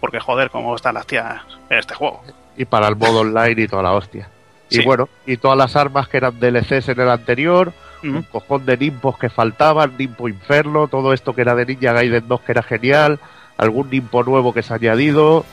porque 0.01 0.21
joder, 0.21 0.51
cómo 0.51 0.77
están 0.77 0.95
las 0.95 1.07
tías 1.07 1.41
en 1.71 1.79
este 1.79 1.95
juego. 1.95 2.23
Y 2.59 2.67
para 2.67 2.89
el 2.89 2.97
modo 2.97 3.21
online 3.21 3.63
y 3.63 3.69
toda 3.69 3.83
la 3.83 3.93
hostia. 3.93 4.29
Y 4.69 4.85
bueno, 4.85 5.09
y 5.25 5.37
todas 5.37 5.57
las 5.57 5.77
armas 5.77 6.09
que 6.09 6.19
eran 6.19 6.39
DLCs 6.39 6.89
en 6.91 7.01
el 7.01 7.09
anterior, 7.09 7.73
Ujú. 8.03 8.17
un 8.17 8.23
cojón 8.25 8.67
de 8.67 8.77
nimpos 8.77 9.17
que 9.19 9.31
faltaban, 9.31 9.95
Nimpo 9.97 10.29
Inferno, 10.29 10.89
todo 10.89 11.13
esto 11.15 11.35
que 11.35 11.41
era 11.41 11.55
de 11.55 11.65
Ninja 11.65 11.93
Gaiden 11.93 12.29
2 12.29 12.41
que 12.43 12.53
era 12.53 12.63
genial, 12.63 13.19
algún 13.57 13.89
nimpo 13.89 14.23
nuevo 14.25 14.53
que 14.53 14.63
se 14.63 14.73
ha 14.73 14.77
añadido, 14.77 15.47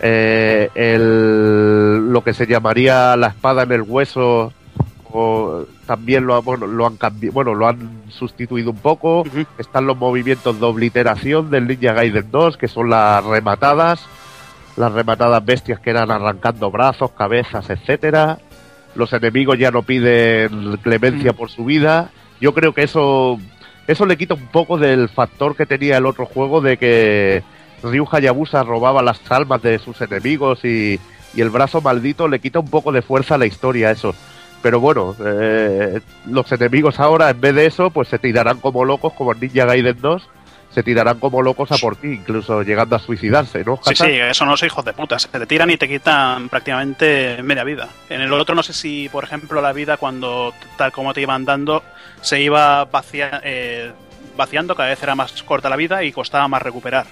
eh, 0.00 0.68
el, 0.74 2.12
lo 2.12 2.22
que 2.22 2.32
se 2.34 2.46
llamaría 2.46 3.16
la 3.16 3.28
espada 3.28 3.62
en 3.62 3.72
el 3.72 3.82
hueso, 3.82 4.52
o 5.10 5.64
también 5.86 6.26
lo, 6.26 6.34
ha- 6.34 6.40
bueno, 6.40 6.66
lo 6.66 6.86
han 6.86 6.98
cambi- 6.98 7.32
bueno, 7.32 7.54
lo 7.54 7.66
han 7.68 8.02
sustituido 8.08 8.70
un 8.70 8.76
poco, 8.78 9.24
están 9.58 9.86
los 9.86 9.96
movimientos 9.96 10.58
de 10.60 10.66
obliteración 10.66 11.50
del 11.50 11.66
Ninja 11.66 11.92
Gaiden 11.94 12.30
2, 12.30 12.56
que 12.56 12.68
son 12.68 12.90
las 12.90 13.24
rematadas, 13.24 14.04
las 14.76 14.92
rematadas 14.92 15.44
bestias 15.44 15.80
que 15.80 15.90
eran 15.90 16.10
arrancando 16.10 16.70
brazos, 16.70 17.10
cabezas, 17.12 17.68
etcétera. 17.70 18.38
Los 18.94 19.12
enemigos 19.12 19.58
ya 19.58 19.70
no 19.70 19.82
piden 19.82 20.76
clemencia 20.82 21.32
Mm. 21.32 21.36
por 21.36 21.50
su 21.50 21.64
vida. 21.64 22.10
Yo 22.40 22.52
creo 22.54 22.72
que 22.72 22.82
eso 22.84 23.38
eso 23.86 24.04
le 24.04 24.18
quita 24.18 24.34
un 24.34 24.46
poco 24.48 24.76
del 24.76 25.08
factor 25.08 25.56
que 25.56 25.64
tenía 25.64 25.96
el 25.96 26.04
otro 26.06 26.26
juego 26.26 26.60
de 26.60 26.76
que 26.76 27.42
Ryu 27.82 28.06
Hayabusa 28.10 28.62
robaba 28.62 29.02
las 29.02 29.20
almas 29.30 29.62
de 29.62 29.78
sus 29.78 30.00
enemigos 30.00 30.64
y, 30.64 30.98
y 31.34 31.40
el 31.40 31.50
brazo 31.50 31.80
maldito 31.80 32.28
le 32.28 32.40
quita 32.40 32.58
un 32.58 32.68
poco 32.70 32.92
de 32.92 33.02
fuerza 33.02 33.36
a 33.36 33.38
la 33.38 33.46
historia 33.46 33.90
eso. 33.90 34.14
Pero 34.62 34.80
bueno, 34.80 35.14
eh, 35.24 36.00
los 36.26 36.50
enemigos 36.50 36.98
ahora 36.98 37.30
en 37.30 37.40
vez 37.40 37.54
de 37.54 37.66
eso 37.66 37.90
pues 37.90 38.08
se 38.08 38.18
tirarán 38.18 38.58
como 38.58 38.84
locos 38.84 39.12
como 39.12 39.32
en 39.32 39.40
Ninja 39.40 39.64
Gaiden 39.66 40.00
2 40.00 40.28
se 40.70 40.82
tirarán 40.82 41.18
como 41.18 41.40
locos 41.40 41.72
a 41.72 41.78
por 41.78 41.96
ti, 41.96 42.08
incluso 42.08 42.62
llegando 42.62 42.94
a 42.94 42.98
suicidarse, 42.98 43.64
¿no? 43.64 43.80
Sí, 43.82 43.94
sí, 43.96 44.10
eso 44.10 44.44
no 44.44 44.54
son 44.56 44.66
hijos 44.66 44.84
de 44.84 44.92
puta. 44.92 45.18
Se 45.18 45.26
te 45.28 45.46
tiran 45.46 45.70
y 45.70 45.78
te 45.78 45.88
quitan 45.88 46.50
prácticamente 46.50 47.42
media 47.42 47.64
vida. 47.64 47.88
En 48.10 48.20
el 48.20 48.30
otro 48.34 48.54
no 48.54 48.62
sé 48.62 48.74
si, 48.74 49.08
por 49.08 49.24
ejemplo, 49.24 49.62
la 49.62 49.72
vida 49.72 49.96
cuando 49.96 50.52
tal 50.76 50.92
como 50.92 51.14
te 51.14 51.22
iban 51.22 51.44
dando 51.46 51.82
se 52.20 52.42
iba 52.42 52.84
vacia- 52.84 53.40
eh, 53.44 53.92
vaciando, 54.36 54.74
cada 54.76 54.90
vez 54.90 55.02
era 55.02 55.14
más 55.14 55.42
corta 55.42 55.70
la 55.70 55.76
vida 55.76 56.04
y 56.04 56.12
costaba 56.12 56.46
más 56.48 56.60
recuperar. 56.62 57.06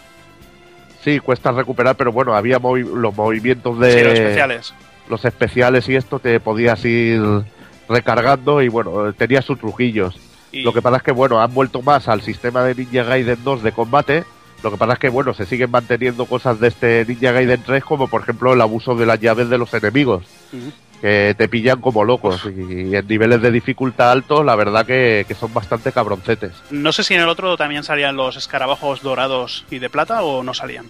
Sí, 1.07 1.21
cuesta 1.21 1.53
recuperar, 1.53 1.95
pero 1.95 2.11
bueno, 2.11 2.35
había 2.35 2.59
movi- 2.59 2.83
los 2.85 3.17
movimientos 3.17 3.79
de 3.79 3.93
Sí, 3.93 4.03
los 4.03 4.13
especiales. 4.15 4.75
los 5.09 5.25
especiales 5.25 5.89
y 5.89 5.95
esto 5.95 6.19
te 6.19 6.41
podías 6.41 6.85
ir 6.85 7.23
recargando 7.89 8.61
y 8.61 8.67
bueno, 8.67 9.13
tenía 9.13 9.41
sus 9.41 9.57
truquillos. 9.57 10.19
Y, 10.51 10.65
Lo 10.65 10.73
que 10.73 10.83
pasa 10.83 10.97
es 10.97 11.03
que 11.05 11.13
bueno, 11.13 11.41
han 11.41 11.55
vuelto 11.55 11.81
más 11.81 12.09
al 12.09 12.23
sistema 12.23 12.65
de 12.65 12.75
Ninja 12.75 13.05
Gaiden 13.05 13.39
2 13.45 13.63
de 13.63 13.71
combate. 13.71 14.25
Lo 14.65 14.73
que 14.73 14.79
pasa 14.79 14.95
es 14.95 14.99
que 14.99 15.09
bueno, 15.09 15.33
se 15.33 15.47
siguen 15.47 15.71
manteniendo 15.71 16.27
cosas 16.27 16.59
de 16.59 16.67
este 16.67 17.05
Ninja 17.07 17.31
Gaiden 17.31 17.63
3 17.65 17.85
como 17.85 18.09
por 18.09 18.23
ejemplo 18.23 18.53
el 18.55 18.61
abuso 18.61 18.97
de 18.97 19.07
las 19.07 19.21
llaves 19.21 19.49
de 19.49 19.59
los 19.59 19.73
enemigos. 19.75 20.25
Que 21.01 21.35
te 21.37 21.49
pillan 21.49 21.81
como 21.81 22.05
locos 22.05 22.43
y 22.47 22.95
en 22.95 23.07
niveles 23.07 23.43
de 23.43 23.51
dificultad 23.51 24.11
altos 24.13 24.45
la 24.45 24.57
verdad 24.57 24.87
que, 24.87 25.25
que 25.29 25.35
son 25.35 25.53
bastante 25.53 25.93
cabroncetes. 25.93 26.53
No 26.71 26.91
sé 26.93 27.05
si 27.05 27.15
en 27.15 27.21
el 27.21 27.29
otro 27.29 27.57
también 27.57 27.85
salían 27.85 28.17
los 28.17 28.37
escarabajos 28.37 29.03
dorados 29.03 29.65
y 29.71 29.79
de 29.79 29.91
plata 29.91 30.23
o 30.23 30.43
no 30.43 30.55
salían. 30.55 30.87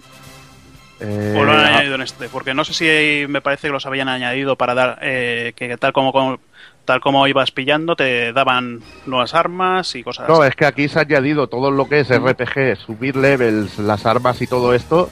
Eh, 0.99 1.35
O 1.37 1.43
lo 1.43 1.51
han 1.51 1.59
ah, 1.59 1.67
añadido 1.67 1.95
en 1.95 2.01
este, 2.01 2.27
porque 2.29 2.53
no 2.55 2.63
sé 2.65 2.73
si 2.73 3.27
me 3.31 3.41
parece 3.41 3.67
que 3.67 3.71
los 3.73 3.85
habían 3.85 4.07
añadido 4.09 4.55
para 4.55 4.73
dar 4.73 4.97
eh, 5.01 5.53
que 5.55 5.77
tal 5.77 5.93
como, 5.93 6.11
como- 6.11 6.39
tal 6.85 7.01
como 7.01 7.27
ibas 7.27 7.51
pillando 7.51 7.95
te 7.97 8.31
daban 8.33 8.81
nuevas 9.05 9.33
armas 9.35 9.93
y 9.93 10.03
cosas 10.03 10.27
No, 10.29 10.41
así. 10.41 10.49
es 10.49 10.55
que 10.55 10.65
aquí 10.65 10.87
se 10.87 10.97
ha 10.99 11.01
añadido 11.03 11.47
todo 11.47 11.69
lo 11.69 11.87
que 11.87 11.99
es 11.99 12.09
RPG, 12.09 12.77
subir 12.77 13.15
levels, 13.17 13.77
las 13.77 14.05
armas 14.05 14.41
y 14.41 14.47
todo 14.47 14.73
esto. 14.73 15.09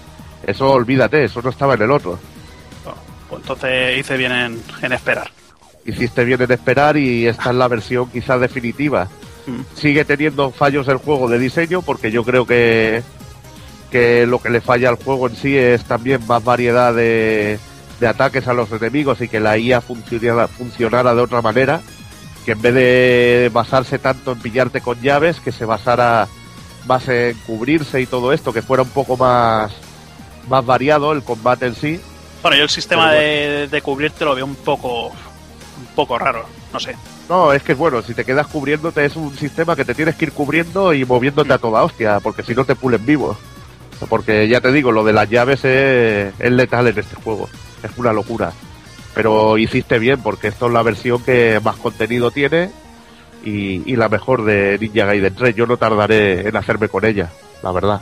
Eso 0.47 0.71
olvídate, 0.71 1.25
eso 1.25 1.41
no 1.43 1.49
estaba 1.49 1.73
en 1.75 1.81
el 1.83 1.91
otro. 1.91 2.17
Pues 3.29 3.41
entonces 3.41 3.97
hice 3.97 4.17
bien 4.17 4.31
en, 4.31 4.63
en 4.81 4.91
esperar. 4.93 5.29
Hiciste 5.85 6.23
bien 6.23 6.41
en 6.41 6.51
esperar 6.51 6.97
y 6.97 7.27
esta 7.27 7.49
es 7.51 7.55
la 7.55 7.67
versión 7.67 8.09
quizás 8.09 8.39
definitiva. 8.39 9.07
Mm. 9.45 9.61
Sigue 9.75 10.05
teniendo 10.05 10.51
fallos 10.51 10.87
el 10.87 10.97
juego 10.97 11.29
de 11.29 11.39
diseño 11.39 11.81
porque 11.81 12.11
yo 12.11 12.23
creo 12.23 12.45
que, 12.45 13.03
que 13.91 14.25
lo 14.25 14.39
que 14.39 14.49
le 14.49 14.61
falla 14.61 14.89
al 14.89 14.95
juego 14.95 15.27
en 15.27 15.35
sí 15.35 15.55
es 15.55 15.83
también 15.85 16.25
más 16.27 16.43
variedad 16.43 16.93
de, 16.93 17.59
de 17.99 18.07
ataques 18.07 18.47
a 18.47 18.53
los 18.53 18.71
enemigos 18.71 19.21
y 19.21 19.27
que 19.27 19.39
la 19.39 19.57
IA 19.57 19.81
funcionara, 19.81 20.47
funcionara 20.47 21.15
de 21.15 21.21
otra 21.21 21.41
manera. 21.41 21.81
Que 22.45 22.51
en 22.51 22.61
vez 22.61 22.75
de 22.75 23.49
basarse 23.51 23.97
tanto 23.97 24.33
en 24.33 24.39
pillarte 24.39 24.81
con 24.81 25.01
llaves, 25.01 25.39
que 25.39 25.51
se 25.51 25.65
basara 25.65 26.27
más 26.85 27.07
en 27.07 27.35
cubrirse 27.39 28.01
y 28.01 28.05
todo 28.05 28.33
esto, 28.33 28.53
que 28.53 28.61
fuera 28.61 28.83
un 28.83 28.89
poco 28.89 29.17
más, 29.17 29.71
más 30.47 30.63
variado 30.63 31.11
el 31.11 31.23
combate 31.23 31.65
en 31.65 31.75
sí. 31.75 31.99
Bueno, 32.45 32.57
yo 32.57 32.63
el 32.65 32.69
sistema 32.69 33.11
de, 33.11 33.67
de 33.71 33.81
cubrirte 33.81 34.23
lo 34.23 34.35
veo 34.35 34.45
un 34.45 34.53
poco 34.53 35.07
un 35.07 35.85
poco 35.95 36.19
raro, 36.19 36.45
no 36.71 36.79
sé. 36.79 36.95
No, 37.27 37.51
es 37.51 37.63
que 37.63 37.73
bueno, 37.73 38.03
si 38.03 38.13
te 38.13 38.23
quedas 38.23 38.45
cubriéndote 38.45 39.03
es 39.03 39.15
un 39.15 39.35
sistema 39.35 39.75
que 39.75 39.83
te 39.83 39.95
tienes 39.95 40.13
que 40.13 40.25
ir 40.25 40.31
cubriendo 40.31 40.93
y 40.93 41.05
moviéndote 41.05 41.51
a 41.51 41.57
toda 41.57 41.83
hostia, 41.83 42.19
porque 42.19 42.43
si 42.43 42.53
no 42.53 42.63
te 42.63 42.75
pulen 42.75 43.03
vivo. 43.03 43.35
Porque 44.09 44.47
ya 44.47 44.61
te 44.61 44.71
digo, 44.71 44.91
lo 44.91 45.03
de 45.03 45.13
las 45.13 45.27
llaves 45.27 45.65
es, 45.65 46.35
es 46.37 46.51
letal 46.51 46.85
en 46.87 46.99
este 46.99 47.15
juego. 47.15 47.49
Es 47.81 47.89
una 47.97 48.13
locura. 48.13 48.53
Pero 49.15 49.57
hiciste 49.57 49.97
bien, 49.97 50.21
porque 50.21 50.49
esto 50.49 50.67
es 50.67 50.73
la 50.73 50.83
versión 50.83 51.23
que 51.23 51.59
más 51.63 51.77
contenido 51.77 52.29
tiene 52.29 52.69
y, 53.43 53.91
y 53.91 53.95
la 53.95 54.07
mejor 54.07 54.45
de 54.45 54.77
Ninja 54.79 55.05
Gaiden 55.05 55.33
3. 55.33 55.55
Yo 55.55 55.65
no 55.65 55.77
tardaré 55.77 56.47
en 56.47 56.55
hacerme 56.55 56.89
con 56.89 57.05
ella, 57.05 57.31
la 57.63 57.71
verdad. 57.71 58.01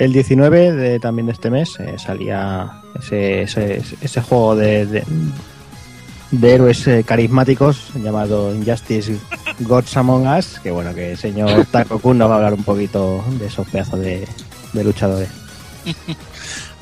El 0.00 0.14
19 0.14 0.72
de, 0.72 0.98
también 0.98 1.26
de 1.26 1.32
este 1.32 1.50
mes 1.50 1.78
eh, 1.78 1.96
salía 1.98 2.80
ese, 2.98 3.42
ese, 3.42 3.82
ese 4.00 4.20
juego 4.22 4.56
de, 4.56 4.86
de, 4.86 5.04
de 6.30 6.54
héroes 6.54 6.86
eh, 6.86 7.04
carismáticos 7.06 7.90
llamado 7.94 8.54
Injustice 8.54 9.18
Gods 9.58 9.94
Among 9.98 10.26
Us, 10.26 10.58
que 10.62 10.70
bueno, 10.70 10.94
que 10.94 11.12
el 11.12 11.18
señor 11.18 11.66
Taco 11.70 11.98
Kun 11.98 12.16
nos 12.16 12.30
va 12.30 12.32
a 12.32 12.36
hablar 12.38 12.54
un 12.54 12.64
poquito 12.64 13.22
de 13.38 13.46
esos 13.46 13.68
pedazos 13.68 14.00
de, 14.00 14.26
de 14.72 14.84
luchadores. 14.84 15.28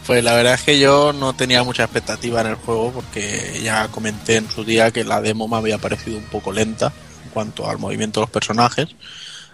Pues 0.06 0.24
la 0.24 0.32
verdad 0.32 0.54
es 0.54 0.62
que 0.62 0.78
yo 0.78 1.12
no 1.12 1.34
tenía 1.34 1.62
mucha 1.64 1.84
expectativa 1.84 2.40
en 2.40 2.46
el 2.46 2.54
juego 2.54 2.92
porque 2.92 3.60
ya 3.62 3.88
comenté 3.88 4.36
en 4.36 4.48
su 4.48 4.64
día 4.64 4.90
que 4.90 5.04
la 5.04 5.20
demo 5.20 5.48
me 5.48 5.58
había 5.58 5.76
parecido 5.76 6.16
un 6.16 6.24
poco 6.24 6.50
lenta 6.50 6.94
en 7.24 7.30
cuanto 7.30 7.68
al 7.68 7.76
movimiento 7.76 8.20
de 8.20 8.22
los 8.22 8.30
personajes. 8.30 8.88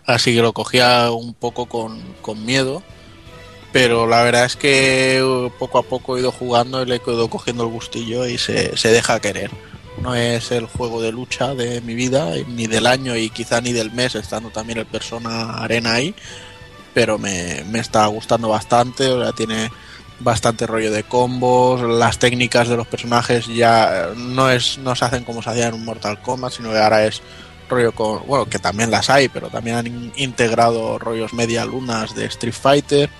Así 0.06 0.32
que 0.32 0.42
lo 0.42 0.52
cogía 0.52 1.10
un 1.10 1.34
poco 1.34 1.66
con, 1.66 2.00
con 2.22 2.46
miedo. 2.46 2.84
Pero 3.74 4.06
la 4.06 4.22
verdad 4.22 4.44
es 4.44 4.54
que 4.54 5.20
uh, 5.20 5.50
poco 5.58 5.78
a 5.78 5.82
poco 5.82 6.16
he 6.16 6.20
ido 6.20 6.30
jugando 6.30 6.80
y 6.80 6.86
le 6.86 6.94
he 6.94 7.00
ido 7.04 7.28
cogiendo 7.28 7.64
el 7.64 7.70
gustillo 7.70 8.24
y 8.24 8.38
se, 8.38 8.76
se 8.76 8.92
deja 8.92 9.18
querer. 9.18 9.50
No 10.00 10.14
es 10.14 10.52
el 10.52 10.66
juego 10.66 11.02
de 11.02 11.10
lucha 11.10 11.56
de 11.56 11.80
mi 11.80 11.96
vida, 11.96 12.34
ni 12.46 12.68
del 12.68 12.86
año 12.86 13.16
y 13.16 13.30
quizá 13.30 13.60
ni 13.60 13.72
del 13.72 13.90
mes, 13.90 14.14
estando 14.14 14.50
también 14.50 14.78
el 14.78 14.86
Persona 14.86 15.54
Arena 15.58 15.94
ahí. 15.94 16.14
Pero 16.94 17.18
me, 17.18 17.64
me 17.68 17.80
está 17.80 18.06
gustando 18.06 18.48
bastante, 18.48 19.08
o 19.08 19.20
sea, 19.20 19.32
tiene 19.32 19.72
bastante 20.20 20.68
rollo 20.68 20.92
de 20.92 21.02
combos, 21.02 21.80
las 21.82 22.20
técnicas 22.20 22.68
de 22.68 22.76
los 22.76 22.86
personajes 22.86 23.48
ya 23.48 24.10
no 24.16 24.50
es 24.52 24.78
no 24.78 24.94
se 24.94 25.04
hacen 25.04 25.24
como 25.24 25.42
se 25.42 25.50
hacían 25.50 25.74
en 25.74 25.84
Mortal 25.84 26.22
Kombat, 26.22 26.52
sino 26.52 26.70
que 26.70 26.78
ahora 26.78 27.04
es 27.04 27.22
rollo 27.68 27.90
con, 27.90 28.24
bueno, 28.28 28.46
que 28.46 28.60
también 28.60 28.92
las 28.92 29.10
hay, 29.10 29.28
pero 29.28 29.48
también 29.48 29.76
han 29.76 29.86
in- 29.88 30.12
integrado 30.14 31.00
rollos 31.00 31.32
media 31.32 31.64
lunas 31.64 32.14
de 32.14 32.26
Street 32.26 32.54
Fighter. 32.54 33.10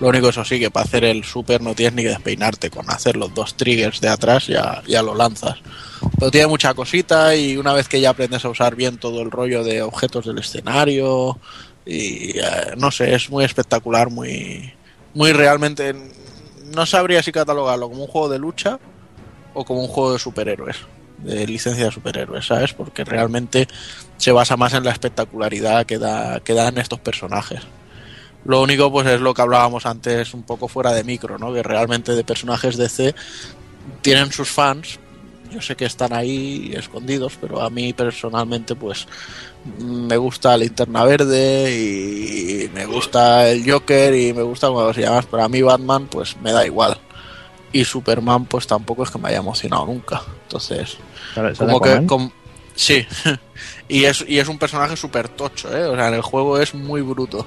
Lo 0.00 0.08
único 0.08 0.28
eso 0.28 0.44
sí 0.44 0.60
que 0.60 0.70
para 0.70 0.84
hacer 0.84 1.04
el 1.04 1.24
super 1.24 1.60
no 1.60 1.74
tienes 1.74 1.94
ni 1.94 2.02
que 2.02 2.10
despeinarte, 2.10 2.70
con 2.70 2.88
hacer 2.90 3.16
los 3.16 3.34
dos 3.34 3.56
triggers 3.56 4.00
de 4.00 4.08
atrás 4.08 4.46
ya, 4.46 4.82
ya 4.86 5.02
lo 5.02 5.14
lanzas. 5.14 5.56
Pero 6.18 6.30
tiene 6.30 6.46
mucha 6.46 6.72
cosita 6.74 7.34
y 7.34 7.56
una 7.56 7.72
vez 7.72 7.88
que 7.88 8.00
ya 8.00 8.10
aprendes 8.10 8.44
a 8.44 8.48
usar 8.48 8.76
bien 8.76 8.98
todo 8.98 9.22
el 9.22 9.30
rollo 9.30 9.64
de 9.64 9.82
objetos 9.82 10.26
del 10.26 10.38
escenario 10.38 11.38
y 11.84 12.38
eh, 12.38 12.74
no 12.76 12.90
sé, 12.90 13.14
es 13.14 13.28
muy 13.30 13.44
espectacular, 13.44 14.10
muy 14.10 14.72
muy 15.14 15.32
realmente 15.32 15.94
no 16.76 16.86
sabría 16.86 17.22
si 17.22 17.32
catalogarlo 17.32 17.88
como 17.88 18.02
un 18.04 18.08
juego 18.08 18.28
de 18.28 18.38
lucha 18.38 18.78
o 19.54 19.64
como 19.64 19.80
un 19.80 19.88
juego 19.88 20.12
de 20.12 20.18
superhéroes, 20.20 20.76
de 21.18 21.46
licencia 21.46 21.86
de 21.86 21.90
superhéroes, 21.90 22.46
¿sabes? 22.46 22.72
Porque 22.72 23.04
realmente 23.04 23.66
se 24.16 24.30
basa 24.30 24.56
más 24.56 24.74
en 24.74 24.84
la 24.84 24.92
espectacularidad 24.92 25.86
que, 25.86 25.98
da, 25.98 26.38
que 26.40 26.54
dan 26.54 26.78
estos 26.78 27.00
personajes. 27.00 27.62
Lo 28.48 28.62
único, 28.62 28.90
pues 28.90 29.06
es 29.06 29.20
lo 29.20 29.34
que 29.34 29.42
hablábamos 29.42 29.84
antes, 29.84 30.32
un 30.32 30.42
poco 30.42 30.68
fuera 30.68 30.92
de 30.94 31.04
micro, 31.04 31.38
¿no? 31.38 31.52
Que 31.52 31.62
realmente 31.62 32.12
de 32.12 32.24
personajes 32.24 32.78
DC 32.78 33.14
tienen 34.00 34.32
sus 34.32 34.48
fans. 34.48 34.98
Yo 35.52 35.60
sé 35.60 35.76
que 35.76 35.84
están 35.84 36.14
ahí 36.14 36.72
escondidos, 36.74 37.34
pero 37.38 37.60
a 37.60 37.68
mí 37.68 37.92
personalmente, 37.92 38.74
pues 38.74 39.06
me 39.78 40.16
gusta 40.16 40.56
Linterna 40.56 41.04
Verde 41.04 41.70
y 41.74 42.70
me 42.74 42.86
gusta 42.86 43.48
el 43.50 43.70
Joker 43.70 44.14
y 44.14 44.32
me 44.32 44.42
gusta 44.42 44.68
como 44.68 44.94
se 44.94 45.02
llama. 45.02 45.22
Pero 45.30 45.42
a 45.42 45.48
mí 45.50 45.60
Batman, 45.60 46.06
pues 46.06 46.34
me 46.40 46.50
da 46.52 46.64
igual. 46.64 46.96
Y 47.70 47.84
Superman, 47.84 48.46
pues 48.46 48.66
tampoco 48.66 49.02
es 49.02 49.10
que 49.10 49.18
me 49.18 49.28
haya 49.28 49.38
emocionado 49.38 49.84
nunca. 49.84 50.22
Entonces, 50.44 50.96
¿Sale- 51.34 51.54
sale 51.54 51.70
como 51.72 51.80
que 51.80 51.90
sí 52.74 53.04
y 53.88 54.04
es 54.04 54.24
y 54.26 54.38
es 54.38 54.48
un 54.48 54.56
personaje 54.58 54.96
súper 54.96 55.28
tocho 55.28 55.68
¿eh? 55.76 55.84
o 55.84 55.96
sea 55.96 56.06
en 56.08 56.14
el 56.14 56.22
juego 56.22 56.58
es 56.60 56.74
muy 56.74 57.02
bruto 57.02 57.44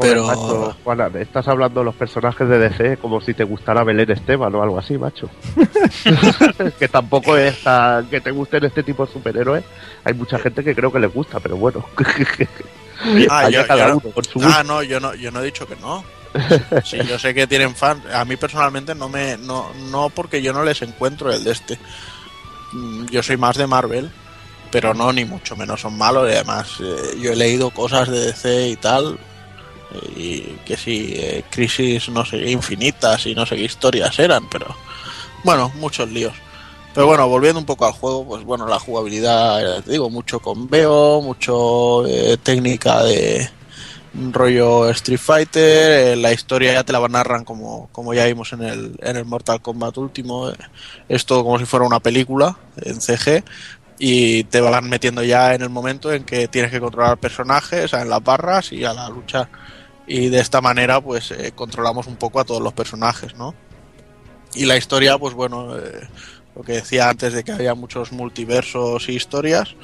Pero- 0.00 0.26
macho, 0.26 0.76
Juana, 0.84 1.10
estás 1.20 1.46
hablando 1.48 1.80
de 1.80 1.84
los 1.86 1.94
personajes 1.94 2.48
de 2.48 2.58
DC 2.58 2.96
como 2.96 3.20
si 3.20 3.34
te 3.34 3.44
gustara 3.44 3.84
Belén 3.84 4.10
Esteban 4.10 4.54
o 4.54 4.62
algo 4.62 4.78
así, 4.78 4.96
macho. 4.98 5.28
que 6.78 6.88
tampoco 6.88 7.36
es 7.36 7.62
tan- 7.62 8.06
que 8.06 8.20
te 8.20 8.30
gusten 8.30 8.64
este 8.64 8.82
tipo 8.82 9.04
de 9.06 9.12
superhéroes. 9.12 9.64
Hay 10.04 10.14
mucha 10.14 10.38
gente 10.38 10.64
que 10.64 10.74
creo 10.74 10.90
que 10.92 10.98
les 11.00 11.12
gusta, 11.12 11.40
pero 11.40 11.56
bueno. 11.56 11.84
Ah, 13.30 13.50
yo- 13.50 13.66
cada 13.66 13.88
yo- 13.88 13.96
uno 13.96 14.14
con 14.14 14.24
su 14.24 14.34
gusto. 14.38 14.48
ah 14.56 14.62
no 14.62 14.80
yo 14.84 15.00
no 15.00 15.12
yo 15.14 15.32
no 15.32 15.40
he 15.40 15.46
dicho 15.46 15.66
que 15.66 15.74
no 15.76 16.04
sí 16.84 16.98
yo 17.08 17.18
sé 17.18 17.34
que 17.34 17.48
tienen 17.48 17.74
fans 17.74 18.00
a 18.14 18.24
mí 18.24 18.36
personalmente 18.36 18.94
no 18.94 19.08
me 19.08 19.36
no 19.38 19.72
no 19.90 20.08
porque 20.08 20.40
yo 20.40 20.52
no 20.52 20.62
les 20.62 20.82
encuentro 20.82 21.32
el 21.32 21.42
de 21.42 21.50
este 21.52 21.78
Mm, 22.74 23.06
yo 23.06 23.22
soy 23.24 23.36
más 23.36 23.56
de 23.56 23.66
Marvel 23.66 24.08
pero 24.70 24.94
no 24.94 25.12
ni 25.12 25.24
mucho 25.24 25.56
menos 25.56 25.80
son 25.80 25.98
malos 25.98 26.30
y 26.30 26.34
además 26.34 26.76
eh, 26.80 27.18
yo 27.20 27.32
he 27.32 27.36
leído 27.36 27.70
cosas 27.70 28.08
de 28.08 28.20
DC 28.26 28.68
y 28.68 28.76
tal 28.76 29.18
y 30.16 30.40
que 30.64 30.76
sí 30.76 31.14
eh, 31.16 31.44
crisis 31.50 32.08
no 32.08 32.24
sé 32.24 32.50
infinitas 32.50 33.26
y 33.26 33.34
no 33.34 33.46
sé 33.46 33.56
qué 33.56 33.64
historias 33.64 34.18
eran 34.18 34.48
pero 34.48 34.74
bueno 35.44 35.72
muchos 35.76 36.10
líos. 36.10 36.34
Pero 36.94 37.06
bueno 37.06 37.26
volviendo 37.28 37.58
un 37.58 37.66
poco 37.66 37.86
al 37.86 37.92
juego 37.92 38.26
pues 38.26 38.44
bueno 38.44 38.66
la 38.66 38.78
jugabilidad 38.78 39.82
te 39.82 39.92
digo 39.92 40.10
mucho 40.10 40.40
con 40.40 40.68
veo 40.68 41.20
mucho 41.22 42.06
eh, 42.06 42.36
técnica 42.42 43.02
de 43.02 43.48
rollo 44.14 44.88
Street 44.90 45.18
Fighter, 45.18 46.12
eh, 46.12 46.16
la 46.16 46.32
historia 46.32 46.72
ya 46.72 46.84
te 46.84 46.92
la 46.92 47.06
narran 47.08 47.44
como, 47.44 47.88
como 47.92 48.12
ya 48.12 48.26
vimos 48.26 48.52
en 48.52 48.62
el, 48.62 48.96
en 49.00 49.16
el 49.16 49.24
Mortal 49.24 49.62
Kombat 49.62 49.96
último, 49.98 50.50
eh, 50.50 50.54
es 51.08 51.24
todo 51.24 51.44
como 51.44 51.58
si 51.58 51.64
fuera 51.64 51.86
una 51.86 52.00
película 52.00 52.56
en 52.76 53.00
CG 53.00 53.42
y 53.98 54.44
te 54.44 54.60
van 54.60 54.88
metiendo 54.88 55.22
ya 55.22 55.54
en 55.54 55.62
el 55.62 55.70
momento 55.70 56.12
en 56.12 56.24
que 56.24 56.48
tienes 56.48 56.70
que 56.70 56.80
controlar 56.80 57.18
personajes 57.18 57.92
en 57.92 58.08
las 58.08 58.22
barras 58.22 58.72
y 58.72 58.84
a 58.84 58.92
la 58.92 59.08
lucha 59.08 59.48
y 60.12 60.28
de 60.28 60.40
esta 60.40 60.60
manera 60.60 61.00
pues 61.00 61.30
eh, 61.30 61.52
controlamos 61.54 62.06
un 62.06 62.16
poco 62.16 62.38
a 62.38 62.44
todos 62.44 62.60
los 62.60 62.74
personajes, 62.74 63.34
¿no? 63.34 63.54
Y 64.54 64.66
la 64.66 64.76
historia 64.76 65.16
pues 65.16 65.32
bueno, 65.32 65.78
eh, 65.78 66.06
lo 66.54 66.62
que 66.62 66.72
decía 66.72 67.08
antes 67.08 67.32
de 67.32 67.42
que 67.42 67.52
había 67.52 67.74
muchos 67.74 68.12
multiversos 68.12 69.08
y 69.08 69.12
historias, 69.12 69.74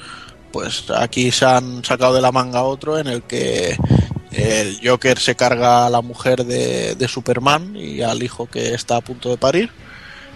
pues 0.51 0.91
aquí 0.91 1.31
se 1.31 1.45
han 1.45 1.83
sacado 1.83 2.13
de 2.13 2.21
la 2.21 2.31
manga 2.31 2.61
otro 2.61 2.99
en 2.99 3.07
el 3.07 3.23
que 3.23 3.75
el 4.31 4.79
Joker 4.87 5.17
se 5.17 5.33
carga 5.33 5.87
a 5.87 5.89
la 5.89 6.01
mujer 6.01 6.45
de, 6.45 6.93
de 6.93 7.07
Superman 7.07 7.75
y 7.75 8.03
al 8.03 8.21
hijo 8.21 8.45
que 8.45 8.75
está 8.75 8.97
a 8.97 9.01
punto 9.01 9.29
de 9.29 9.37
parir. 9.37 9.71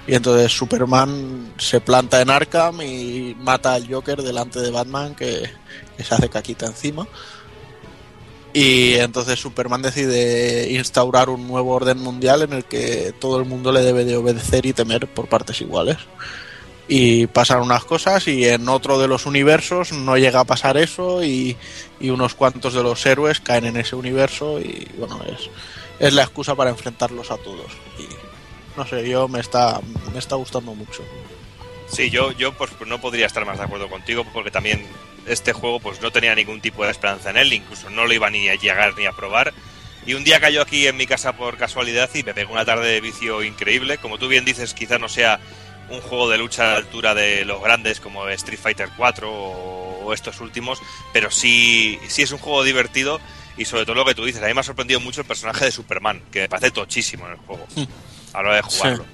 Y 0.08 0.16
entonces 0.16 0.52
Superman 0.52 1.54
se 1.60 1.82
planta 1.82 2.20
en 2.20 2.32
Arkham 2.32 2.82
y 2.82 3.36
mata 3.38 3.76
al 3.76 3.88
Joker 3.88 4.24
delante 4.24 4.60
de 4.60 4.72
Batman 4.72 5.14
que, 5.14 5.52
que 5.96 6.04
se 6.04 6.16
hace 6.16 6.30
caquita 6.30 6.66
encima. 6.66 7.08
Y 8.54 8.94
entonces 8.96 9.40
Superman 9.40 9.82
decide 9.82 10.72
instaurar 10.72 11.30
un 11.30 11.48
nuevo 11.48 11.72
orden 11.72 11.98
mundial 12.00 12.44
en 12.44 12.54
el 12.54 12.66
que 12.66 13.12
todo 13.20 13.40
el 13.40 13.46
mundo 13.46 13.72
le 13.72 13.82
debe 13.82 14.06
de 14.06 14.16
obedecer 14.16 14.68
y 14.68 14.74
temer 14.74 15.08
por 15.08 15.28
partes 15.28 15.60
iguales. 15.62 15.98
Y 16.88 17.26
pasan 17.28 17.62
unas 17.62 17.84
cosas 17.86 18.28
y 18.28 18.48
en 18.48 18.70
otro 18.70 19.00
de 19.00 19.08
los 19.08 19.26
universos 19.26 19.92
no 19.92 20.18
llega 20.18 20.42
a 20.42 20.46
pasar 20.46 20.78
eso 20.78 21.24
y, 21.24 21.58
y 22.00 22.10
unos 22.12 22.36
cuantos 22.36 22.74
de 22.74 22.84
los 22.84 23.04
héroes 23.06 23.40
caen 23.40 23.66
en 23.66 23.78
ese 23.78 23.96
universo 23.96 24.60
y 24.60 24.88
bueno 24.98 25.20
es, 25.26 25.50
es 26.00 26.14
la 26.14 26.24
excusa 26.24 26.56
para 26.56 26.70
enfrentarlos 26.70 27.32
a 27.32 27.38
todos. 27.38 27.72
Y 27.98 28.78
no 28.78 28.86
sé 28.86 29.10
yo 29.10 29.28
me 29.28 29.40
está 29.40 29.80
me 30.12 30.20
está 30.20 30.36
gustando 30.36 30.76
mucho. 30.76 31.04
Sí, 31.88 32.10
yo, 32.10 32.32
yo 32.34 32.54
pues 32.54 32.72
no 32.86 33.00
podría 33.00 33.28
estar 33.28 33.46
más 33.46 33.58
de 33.58 33.64
acuerdo 33.64 33.90
contigo 33.90 34.26
porque 34.34 34.52
también 34.52 34.86
este 35.28 35.54
juego 35.54 35.80
pues 35.80 36.02
no 36.02 36.12
tenía 36.12 36.36
ningún 36.36 36.62
tipo 36.62 36.84
de 36.84 36.92
esperanza 36.92 37.30
en 37.30 37.38
él, 37.38 37.54
incluso 37.54 37.90
no 37.90 38.06
lo 38.06 38.14
iba 38.14 38.30
ni 38.30 38.50
a 38.50 38.56
llegar 38.56 38.98
ni 38.98 39.06
a 39.06 39.12
probar. 39.12 39.54
Y 40.06 40.16
un 40.16 40.24
día 40.24 40.40
cayó 40.40 40.62
aquí 40.62 40.86
en 40.88 40.98
mi 40.98 41.08
casa 41.08 41.34
por 41.34 41.58
casualidad 41.58 42.10
y 42.14 42.24
me 42.24 42.34
pegó 42.34 42.54
una 42.54 42.66
tarde 42.66 42.90
de 42.90 43.02
vicio 43.02 43.42
increíble. 43.42 43.98
Como 44.00 44.18
tú 44.18 44.28
bien 44.28 44.44
dices, 44.44 44.74
quizás 44.74 45.00
no 45.00 45.08
sea 45.08 45.40
un 45.90 46.02
juego 46.02 46.30
de 46.30 46.38
lucha 46.38 46.64
a 46.64 46.72
la 46.72 46.78
altura 46.78 47.14
de 47.14 47.46
los 47.46 47.62
grandes 47.62 48.00
como 48.00 48.28
Street 48.30 48.60
Fighter 48.60 48.90
4 48.98 49.32
o, 49.32 50.14
estos 50.14 50.42
últimos, 50.42 50.80
pero 51.14 51.32
sí, 51.32 51.98
sí 52.10 52.24
es 52.24 52.32
un 52.32 52.38
juego 52.38 52.64
divertido 52.64 53.22
y 53.56 53.64
sobre 53.64 53.86
todo 53.86 53.96
lo 53.96 54.06
que 54.06 54.14
tú 54.14 54.26
dices, 54.26 54.44
a 54.44 54.48
mí 54.48 54.54
me 54.54 54.60
ha 54.60 54.64
sorprendido 54.64 55.00
mucho 55.00 55.22
el 55.22 55.28
personaje 55.28 55.64
de 55.66 55.72
Superman, 55.72 56.22
que 56.30 56.42
me 56.42 56.50
parece 56.50 56.72
tochísimo 56.72 57.26
en 57.28 57.34
el 57.34 57.38
juego 57.38 57.66
a 58.34 58.42
la 58.42 58.50
hora 58.50 58.56
de 58.58 58.62
jugarlo. 58.64 59.06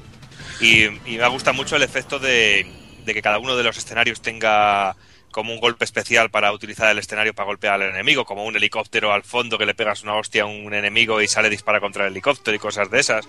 Y, 0.59 0.85
y 0.85 1.17
me 1.19 1.27
gusta 1.27 1.53
mucho 1.53 1.75
el 1.75 1.83
efecto 1.83 2.17
de, 2.17 2.65
de 3.05 3.13
que 3.13 3.21
cada 3.21 3.37
uno 3.37 3.55
de 3.55 3.63
los 3.63 3.77
escenarios 3.77 4.21
tenga 4.21 4.95
como 5.31 5.53
un 5.53 5.59
golpe 5.59 5.85
especial 5.85 6.29
para 6.29 6.51
utilizar 6.51 6.89
el 6.91 6.99
escenario 6.99 7.33
para 7.33 7.47
golpear 7.47 7.75
al 7.75 7.83
enemigo, 7.83 8.25
como 8.25 8.45
un 8.45 8.55
helicóptero 8.55 9.13
al 9.13 9.23
fondo 9.23 9.57
que 9.57 9.65
le 9.65 9.75
pegas 9.75 10.03
una 10.03 10.15
hostia 10.15 10.43
a 10.43 10.47
un 10.47 10.73
enemigo 10.73 11.21
y 11.21 11.27
sale 11.27 11.49
dispara 11.49 11.79
contra 11.79 12.05
el 12.05 12.11
helicóptero 12.11 12.55
y 12.55 12.59
cosas 12.59 12.89
de 12.89 12.99
esas. 12.99 13.27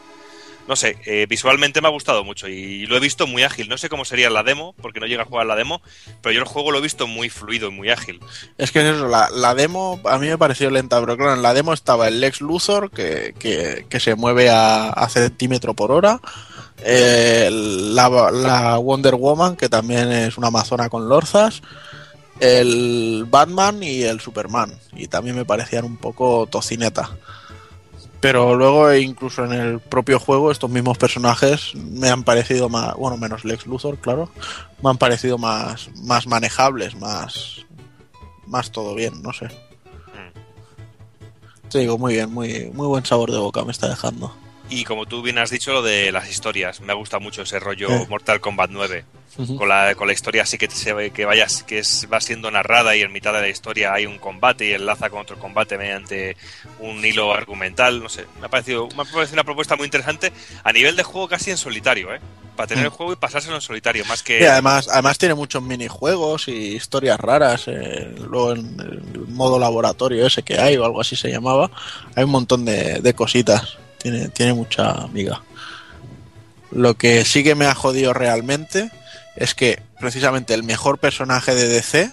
No 0.68 0.76
sé, 0.76 0.98
eh, 1.04 1.26
visualmente 1.28 1.80
me 1.80 1.88
ha 1.88 1.90
gustado 1.90 2.22
mucho 2.22 2.46
y 2.48 2.86
lo 2.86 2.96
he 2.96 3.00
visto 3.00 3.26
muy 3.26 3.42
ágil. 3.42 3.68
No 3.68 3.76
sé 3.76 3.88
cómo 3.88 4.04
sería 4.04 4.30
la 4.30 4.42
demo, 4.42 4.74
porque 4.80 5.00
no 5.00 5.06
llega 5.06 5.22
a 5.22 5.26
jugar 5.26 5.46
la 5.46 5.56
demo, 5.56 5.82
pero 6.22 6.32
yo 6.32 6.40
el 6.40 6.46
juego 6.46 6.70
lo 6.70 6.78
he 6.78 6.82
visto 6.82 7.06
muy 7.06 7.28
fluido 7.28 7.68
y 7.68 7.72
muy 7.72 7.90
ágil. 7.90 8.20
es 8.56 8.70
que 8.70 8.80
es 8.80 8.96
eso 8.96 9.08
la, 9.08 9.54
demo 9.54 10.00
a 10.04 10.18
mí 10.18 10.28
me 10.28 10.38
pareció 10.38 10.70
lenta 10.70 11.00
pero 11.00 11.16
claro 11.16 11.34
en 11.34 11.42
la 11.42 11.54
demo 11.54 11.72
estaba 11.72 12.08
el 12.08 12.20
Lex 12.20 12.40
Luthor 12.40 12.90
que, 12.90 13.34
que, 13.38 14.00
se 14.00 14.14
mueve 14.14 14.48
a, 14.50 15.08
centímetro 15.10 15.74
por 15.74 15.90
hora 15.90 16.20
la, 16.84 18.30
la 18.32 18.78
Wonder 18.78 19.16
Woman 19.16 19.56
que 19.56 19.68
también 19.68 20.12
es 20.12 20.38
una 20.38 20.48
amazona 20.48 20.88
con 20.88 21.08
lorzas 21.08 21.62
el 22.40 23.26
Batman 23.28 23.82
y 23.82 24.02
el 24.02 24.20
Superman. 24.20 24.72
Y 24.96 25.06
también 25.06 25.36
me 25.36 25.44
parecían 25.44 25.84
un 25.84 25.96
poco 25.96 26.48
tocineta. 26.50 27.10
Pero 28.20 28.54
luego, 28.54 28.92
incluso 28.92 29.44
en 29.44 29.52
el 29.52 29.80
propio 29.80 30.20
juego, 30.20 30.50
estos 30.50 30.68
mismos 30.68 30.98
personajes 30.98 31.74
me 31.74 32.10
han 32.10 32.22
parecido 32.22 32.68
más, 32.68 32.94
bueno, 32.96 33.16
menos 33.16 33.44
Lex 33.44 33.66
Luthor, 33.66 33.98
claro, 33.98 34.28
me 34.82 34.90
han 34.90 34.98
parecido 34.98 35.38
más, 35.38 35.88
más 36.02 36.26
manejables, 36.26 36.96
más, 36.96 37.64
más 38.46 38.70
todo 38.70 38.94
bien, 38.94 39.22
no 39.22 39.32
sé. 39.32 39.48
Te 41.70 41.78
digo, 41.78 41.96
muy 41.96 42.14
bien, 42.14 42.32
muy, 42.32 42.70
muy 42.74 42.88
buen 42.88 43.06
sabor 43.06 43.30
de 43.30 43.38
boca 43.38 43.64
me 43.64 43.72
está 43.72 43.88
dejando. 43.88 44.34
Y 44.70 44.84
como 44.84 45.04
tú 45.06 45.20
bien 45.22 45.38
has 45.38 45.50
dicho, 45.50 45.72
lo 45.72 45.82
de 45.82 46.12
las 46.12 46.30
historias. 46.30 46.80
Me 46.80 46.94
gusta 46.94 47.18
mucho 47.18 47.42
ese 47.42 47.58
rollo 47.58 47.90
Eh. 47.90 48.06
Mortal 48.08 48.40
Kombat 48.40 48.70
9. 48.70 49.04
Con 49.56 49.68
la, 49.68 49.94
con 49.94 50.06
la 50.08 50.12
historia 50.12 50.42
así 50.42 50.58
que 50.58 50.68
se 50.68 50.92
ve 50.92 51.12
que 51.12 51.24
vayas, 51.24 51.62
que 51.62 51.78
es, 51.78 52.06
va 52.12 52.20
siendo 52.20 52.50
narrada 52.50 52.94
y 52.96 53.00
en 53.02 53.12
mitad 53.12 53.32
de 53.32 53.40
la 53.40 53.48
historia 53.48 53.92
hay 53.94 54.04
un 54.04 54.18
combate 54.18 54.66
y 54.68 54.72
enlaza 54.72 55.08
con 55.08 55.20
otro 55.20 55.38
combate 55.38 55.78
mediante 55.78 56.36
un 56.80 57.02
hilo 57.04 57.32
argumental. 57.32 58.02
No 58.02 58.08
sé, 58.08 58.26
me 58.40 58.46
ha 58.46 58.48
parecido, 58.50 58.88
me 58.96 59.02
ha 59.02 59.04
parecido 59.06 59.34
una 59.34 59.44
propuesta 59.44 59.76
muy 59.76 59.86
interesante 59.86 60.32
a 60.64 60.72
nivel 60.72 60.94
de 60.96 61.04
juego 61.04 61.28
casi 61.28 61.50
en 61.50 61.56
solitario, 61.56 62.12
¿eh? 62.14 62.20
Para 62.56 62.66
tener 62.66 62.84
el 62.84 62.90
Mm. 62.90 62.94
juego 62.94 63.12
y 63.12 63.16
pasárselo 63.16 63.54
en 63.54 63.60
solitario, 63.62 64.04
más 64.06 64.22
que. 64.22 64.40
Y 64.40 64.44
además, 64.44 64.88
además 64.88 65.16
tiene 65.16 65.34
muchos 65.34 65.62
minijuegos 65.62 66.48
y 66.48 66.74
historias 66.74 67.18
raras. 67.18 67.64
eh, 67.68 68.12
luego 68.28 68.52
en 68.52 68.78
el 68.80 69.26
modo 69.28 69.58
laboratorio 69.58 70.26
ese 70.26 70.42
que 70.42 70.58
hay 70.60 70.76
o 70.76 70.84
algo 70.84 71.00
así 71.00 71.16
se 71.16 71.30
llamaba, 71.30 71.70
hay 72.14 72.24
un 72.24 72.30
montón 72.30 72.64
de, 72.64 73.00
de 73.00 73.14
cositas. 73.14 73.78
Tiene, 74.00 74.28
tiene 74.28 74.54
mucha 74.54 74.90
amiga. 74.90 75.42
Lo 76.72 76.96
que 76.96 77.24
sí 77.24 77.42
que 77.44 77.54
me 77.54 77.66
ha 77.66 77.74
jodido 77.74 78.12
realmente 78.14 78.90
es 79.36 79.54
que 79.54 79.82
precisamente 79.98 80.54
el 80.54 80.62
mejor 80.62 80.98
personaje 80.98 81.54
de 81.54 81.68
DC 81.68 82.10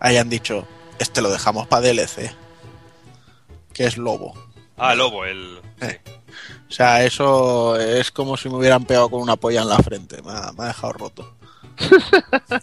hayan 0.00 0.28
dicho, 0.30 0.66
este 0.98 1.20
lo 1.20 1.30
dejamos 1.30 1.66
para 1.66 1.82
DLC, 1.86 2.32
que 3.72 3.84
es 3.86 3.96
Lobo. 3.96 4.34
Ah, 4.76 4.94
Lobo, 4.94 5.24
el. 5.24 5.60
Eh. 5.80 6.00
O 6.68 6.72
sea, 6.72 7.04
eso 7.04 7.78
es 7.80 8.10
como 8.10 8.36
si 8.36 8.48
me 8.48 8.56
hubieran 8.56 8.84
pegado 8.84 9.08
con 9.10 9.20
una 9.22 9.36
polla 9.36 9.62
en 9.62 9.68
la 9.68 9.78
frente. 9.78 10.22
Me 10.22 10.30
ha, 10.32 10.52
me 10.56 10.64
ha 10.64 10.68
dejado 10.68 10.92
roto. 10.92 11.34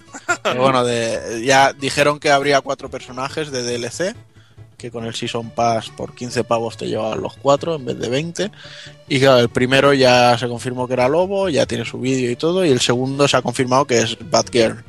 Bueno, 0.57 0.83
de- 0.85 1.43
ya 1.45 1.73
dijeron 1.73 2.19
que 2.19 2.31
habría 2.31 2.61
cuatro 2.61 2.89
personajes 2.89 3.51
de 3.51 3.63
DLC. 3.63 4.15
Que 4.77 4.91
con 4.91 5.05
el 5.05 5.15
Season 5.15 5.49
Pass 5.49 5.89
por 5.89 6.13
15 6.13 6.43
pavos 6.43 6.77
te 6.77 6.87
llevaban 6.87 7.21
los 7.21 7.35
cuatro 7.37 7.75
en 7.75 7.85
vez 7.85 7.97
de 7.97 8.09
20. 8.09 8.51
Y 9.07 9.19
claro, 9.19 9.39
el 9.39 9.49
primero 9.49 9.93
ya 9.93 10.37
se 10.37 10.47
confirmó 10.47 10.87
que 10.87 10.93
era 10.93 11.07
Lobo, 11.07 11.49
ya 11.49 11.65
tiene 11.65 11.85
su 11.85 11.99
vídeo 11.99 12.29
y 12.31 12.35
todo. 12.35 12.65
Y 12.65 12.69
el 12.69 12.81
segundo 12.81 13.27
se 13.27 13.37
ha 13.37 13.41
confirmado 13.41 13.85
que 13.85 13.99
es 13.99 14.17
Batgirl. 14.29 14.83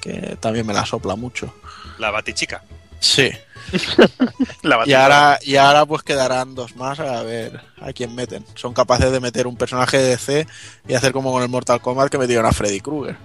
Que 0.00 0.36
también 0.40 0.66
me 0.66 0.74
la 0.74 0.86
sopla 0.86 1.16
mucho. 1.16 1.52
La 1.98 2.10
Batichica. 2.10 2.62
Sí, 3.00 3.30
La 4.62 4.82
Y 4.86 4.92
ahora, 4.92 5.38
y 5.42 5.56
ahora 5.56 5.86
pues 5.86 6.02
quedarán 6.02 6.54
dos 6.54 6.76
más 6.76 7.00
a 7.00 7.22
ver 7.22 7.60
a 7.80 7.92
quién 7.92 8.14
meten. 8.14 8.44
Son 8.54 8.72
capaces 8.72 9.10
de 9.10 9.20
meter 9.20 9.46
un 9.46 9.56
personaje 9.56 9.98
de 9.98 10.10
DC 10.10 10.46
y 10.88 10.94
hacer 10.94 11.12
como 11.12 11.32
con 11.32 11.42
el 11.42 11.48
Mortal 11.48 11.80
Kombat 11.80 12.10
que 12.10 12.18
metieron 12.18 12.46
a 12.46 12.52
Freddy 12.52 12.80
Krueger. 12.80 13.16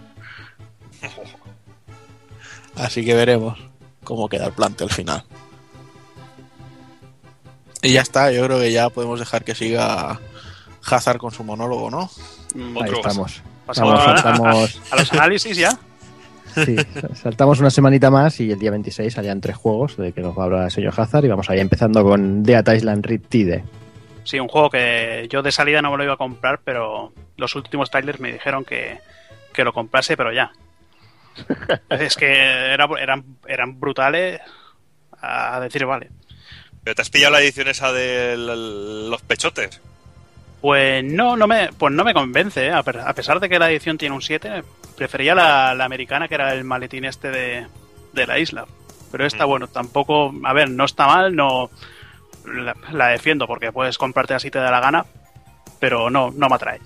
Así 2.76 3.06
que 3.06 3.14
veremos 3.14 3.60
cómo 4.04 4.30
queda 4.30 4.48
el 4.48 4.54
plantel 4.54 4.90
final. 4.90 5.24
Y 7.82 7.94
ya 7.94 8.02
está, 8.02 8.32
yo 8.32 8.46
creo 8.46 8.60
que 8.60 8.72
ya 8.72 8.90
podemos 8.90 9.20
dejar 9.20 9.44
que 9.44 9.56
siga 9.56 10.20
Hazard 10.86 11.18
con 11.18 11.32
su 11.32 11.44
monólogo, 11.44 11.90
¿no? 11.90 12.10
Mm, 12.56 12.78
Ahí 12.78 12.90
Otro. 12.90 12.98
estamos. 12.98 13.42
Pasamos 13.66 14.00
a, 14.00 14.18
saltamos, 14.18 14.82
a 14.92 14.96
los 14.98 15.14
análisis 15.14 15.56
ya. 15.58 15.78
sí, 16.54 16.76
saltamos 17.16 17.60
una 17.62 17.70
semanita 17.70 18.10
más 18.12 18.40
y 18.42 18.52
el 18.52 18.60
día 18.60 18.72
26 18.72 19.14
salían 19.14 19.40
tres 19.40 19.56
juegos 19.56 19.96
de 19.98 20.12
que 20.12 20.22
nos 20.22 20.38
va 20.38 20.42
a 20.44 20.46
hablar 20.46 20.64
el 20.66 20.72
señor 20.72 20.94
Hazard 20.98 21.24
y 21.26 21.30
vamos 21.30 21.50
ahí 21.50 21.60
empezando 21.60 22.04
con 22.04 22.44
Dead 22.44 22.66
Island 22.74 23.06
Riptide. 23.06 23.64
Sí, 24.24 24.40
un 24.40 24.48
juego 24.50 24.70
que 24.70 25.28
yo 25.32 25.42
de 25.42 25.52
salida 25.52 25.82
no 25.82 25.90
me 25.92 25.98
lo 25.98 26.04
iba 26.04 26.14
a 26.14 26.18
comprar, 26.18 26.60
pero 26.64 27.14
los 27.38 27.56
últimos 27.56 27.90
trailers 27.90 28.20
me 28.20 28.34
dijeron 28.34 28.66
que, 28.66 29.00
que 29.54 29.64
lo 29.64 29.72
comprase, 29.74 30.16
pero 30.18 30.32
ya. 30.34 30.52
es 31.90 32.16
que 32.16 32.28
era- 32.74 32.88
eran, 33.00 33.24
eran 33.48 33.80
brutales 33.80 34.42
a 35.22 35.60
decir, 35.62 35.86
vale. 35.86 36.10
Pero 36.84 36.96
te 36.96 37.02
has 37.02 37.10
pillado 37.10 37.34
la 37.34 37.42
edición 37.42 37.68
esa 37.68 37.92
de 37.94 38.36
los 38.38 39.22
pechotes. 39.22 39.82
Pues 40.62 41.04
no, 41.04 41.36
no 41.38 41.48
me, 41.48 41.70
pues 41.74 41.94
no 41.94 42.04
me 42.04 42.14
convence, 42.14 42.68
¿eh? 42.68 42.72
a, 42.72 42.84
pesar 42.84 43.40
de 43.40 43.50
que 43.50 43.60
la 43.60 43.72
edición 43.72 43.98
tiene 43.98 44.14
un 44.14 44.22
7, 44.22 44.64
prefería 44.96 45.34
la, 45.34 45.74
la 45.74 45.86
americana 45.86 46.28
que 46.28 46.36
era 46.36 46.54
el 46.54 46.64
maletín 46.64 47.06
este 47.06 47.32
de, 47.32 47.68
de 48.14 48.28
la 48.28 48.38
isla. 48.38 48.66
Pero 49.12 49.26
esta, 49.26 49.46
Mm. 49.46 49.50
bueno, 49.50 49.68
tampoco, 49.68 50.34
a 50.44 50.54
ver, 50.54 50.70
no 50.70 50.86
está 50.86 51.08
mal, 51.08 51.36
no 51.36 51.70
la, 52.46 52.76
la 52.92 53.08
defiendo 53.08 53.48
porque 53.48 53.72
puedes 53.72 53.98
comprarte 53.98 54.34
así 54.34 54.50
te 54.52 54.60
da 54.60 54.72
la 54.72 54.80
gana, 54.80 55.06
pero 55.80 56.10
no, 56.10 56.32
no 56.32 56.48
me 56.48 56.56
atrae. 56.56 56.80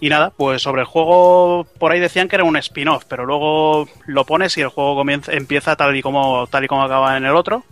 Y 0.00 0.08
nada, 0.08 0.30
pues 0.36 0.60
sobre 0.60 0.80
el 0.80 0.86
juego, 0.88 1.64
por 1.78 1.92
ahí 1.92 2.00
decían 2.00 2.28
que 2.28 2.34
era 2.34 2.44
un 2.44 2.56
spin-off, 2.56 3.04
pero 3.06 3.24
luego 3.24 3.88
lo 4.06 4.26
pones 4.26 4.56
y 4.58 4.60
el 4.60 4.68
juego 4.68 4.96
comienza, 4.96 5.32
empieza 5.32 5.76
tal 5.76 5.94
y 5.96 6.02
como, 6.02 6.48
tal 6.48 6.64
y 6.64 6.68
como 6.68 6.82
acaba 6.82 7.16
en 7.16 7.24
el 7.24 7.36
otro 7.36 7.64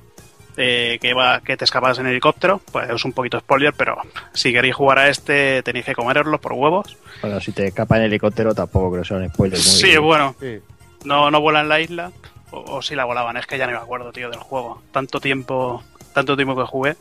eh, 0.57 0.99
que, 1.01 1.15
va, 1.15 1.41
que 1.41 1.57
te 1.57 1.65
escapas 1.65 1.99
en 1.99 2.07
helicóptero, 2.07 2.61
pues 2.73 2.89
es 2.91 3.05
un 3.05 3.13
poquito 3.13 3.39
spoiler, 3.41 3.73
pero 3.77 3.97
si 4.33 4.53
queréis 4.53 4.75
jugar 4.75 4.99
a 4.99 5.09
este 5.09 5.63
tenéis 5.63 5.85
que 5.87 5.95
comeroslo 5.95 6.41
por 6.41 6.53
huevos. 6.53 6.97
Bueno, 7.23 7.41
si 7.41 7.53
te 7.53 7.67
escapa 7.69 7.97
en 7.99 8.05
helicóptero 8.05 8.55
tampoco 8.55 8.91
creo 8.93 9.03
que 9.03 9.09
sea 9.09 9.17
un 9.19 9.29
spoiler 9.31 9.59
muy... 9.59 9.65
Sí, 9.67 9.97
bueno, 9.99 10.35
Sí. 10.41 10.59
no, 11.05 11.31
no 11.31 11.41
vuela 11.41 11.61
en 11.61 11.69
la 11.69 11.81
isla, 11.81 12.13
o, 12.51 12.59
o 12.77 12.83
si 12.83 12.95
la 12.95 13.05
volaban, 13.05 13.37
es 13.37 13.47
que 13.47 13.59
ya 13.59 13.67
no 13.67 13.73
me 13.73 13.79
acuerdo, 13.79 14.13
tío, 14.13 14.31
del 14.31 14.41
juego. 14.41 14.83
Tanto 14.93 15.21
tiempo, 15.21 15.83
tanto 16.15 16.37
tiempo 16.37 16.57
que 16.57 16.65
jugué. 16.65 16.97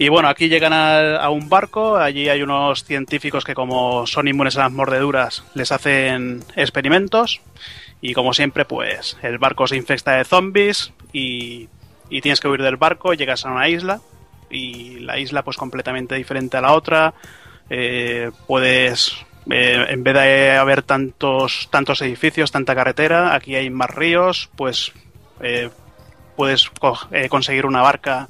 Y 0.00 0.08
bueno, 0.10 0.28
aquí 0.28 0.48
llegan 0.48 0.72
a, 0.72 1.16
a 1.16 1.28
un 1.30 1.48
barco, 1.48 1.96
allí 1.96 2.28
hay 2.28 2.40
unos 2.42 2.84
científicos 2.84 3.44
que 3.44 3.54
como 3.54 4.06
son 4.06 4.28
inmunes 4.28 4.56
a 4.56 4.60
las 4.60 4.72
mordeduras, 4.72 5.42
les 5.54 5.72
hacen 5.72 6.44
experimentos. 6.54 7.40
Y 8.00 8.14
como 8.14 8.32
siempre, 8.32 8.64
pues 8.64 9.16
el 9.22 9.38
barco 9.38 9.66
se 9.66 9.74
infecta 9.76 10.12
de 10.12 10.24
zombies 10.24 10.92
y, 11.12 11.68
y 12.10 12.20
tienes 12.20 12.40
que 12.40 12.48
huir 12.48 12.62
del 12.62 12.76
barco, 12.76 13.14
llegas 13.14 13.44
a 13.44 13.50
una 13.50 13.68
isla 13.68 14.00
y 14.50 15.00
la 15.00 15.18
isla 15.18 15.42
pues 15.42 15.56
completamente 15.56 16.14
diferente 16.14 16.56
a 16.56 16.60
la 16.60 16.72
otra. 16.72 17.14
Eh, 17.70 18.30
puedes, 18.46 19.14
eh, 19.50 19.84
en 19.88 20.02
vez 20.02 20.14
de 20.14 20.56
haber 20.56 20.82
tantos, 20.82 21.68
tantos 21.70 22.00
edificios, 22.02 22.50
tanta 22.50 22.74
carretera, 22.74 23.34
aquí 23.34 23.54
hay 23.56 23.68
más 23.70 23.90
ríos, 23.90 24.48
pues 24.56 24.92
eh, 25.40 25.70
puedes 26.36 26.70
co- 26.70 26.98
eh, 27.10 27.28
conseguir 27.28 27.66
una 27.66 27.82
barca 27.82 28.28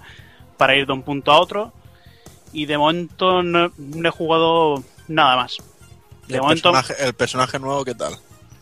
para 0.56 0.74
ir 0.74 0.86
de 0.86 0.92
un 0.92 1.02
punto 1.02 1.30
a 1.30 1.38
otro. 1.40 1.72
Y 2.52 2.66
de 2.66 2.78
momento 2.78 3.42
no, 3.42 3.70
no 3.76 4.08
he 4.08 4.10
jugado 4.10 4.82
nada 5.06 5.36
más. 5.36 5.58
¿Y 6.26 6.32
De 6.32 6.34
el, 6.36 6.40
momento, 6.42 6.72
personaje, 6.72 7.04
el 7.06 7.12
personaje 7.14 7.58
nuevo 7.58 7.84
qué 7.84 7.94
tal? 7.94 8.14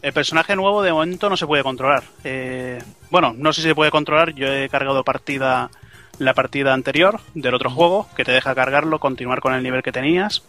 El 0.02 0.12
personaje 0.12 0.54
nuevo 0.56 0.82
de 0.82 0.92
momento 0.92 1.28
no 1.30 1.36
se 1.36 1.46
puede 1.46 1.62
controlar. 1.62 2.04
Eh, 2.24 2.82
bueno, 3.10 3.34
no 3.36 3.52
sé 3.52 3.62
si 3.62 3.68
se 3.68 3.74
puede 3.74 3.90
controlar. 3.90 4.34
Yo 4.34 4.46
he 4.52 4.68
cargado 4.68 5.02
partida 5.04 5.70
la 6.18 6.32
partida 6.34 6.72
anterior 6.72 7.20
del 7.34 7.54
otro 7.54 7.70
juego, 7.70 8.08
que 8.16 8.24
te 8.24 8.32
deja 8.32 8.54
cargarlo, 8.54 8.98
continuar 9.00 9.40
con 9.40 9.52
el 9.54 9.62
nivel 9.62 9.82
que 9.82 9.92
tenías. 9.92 10.42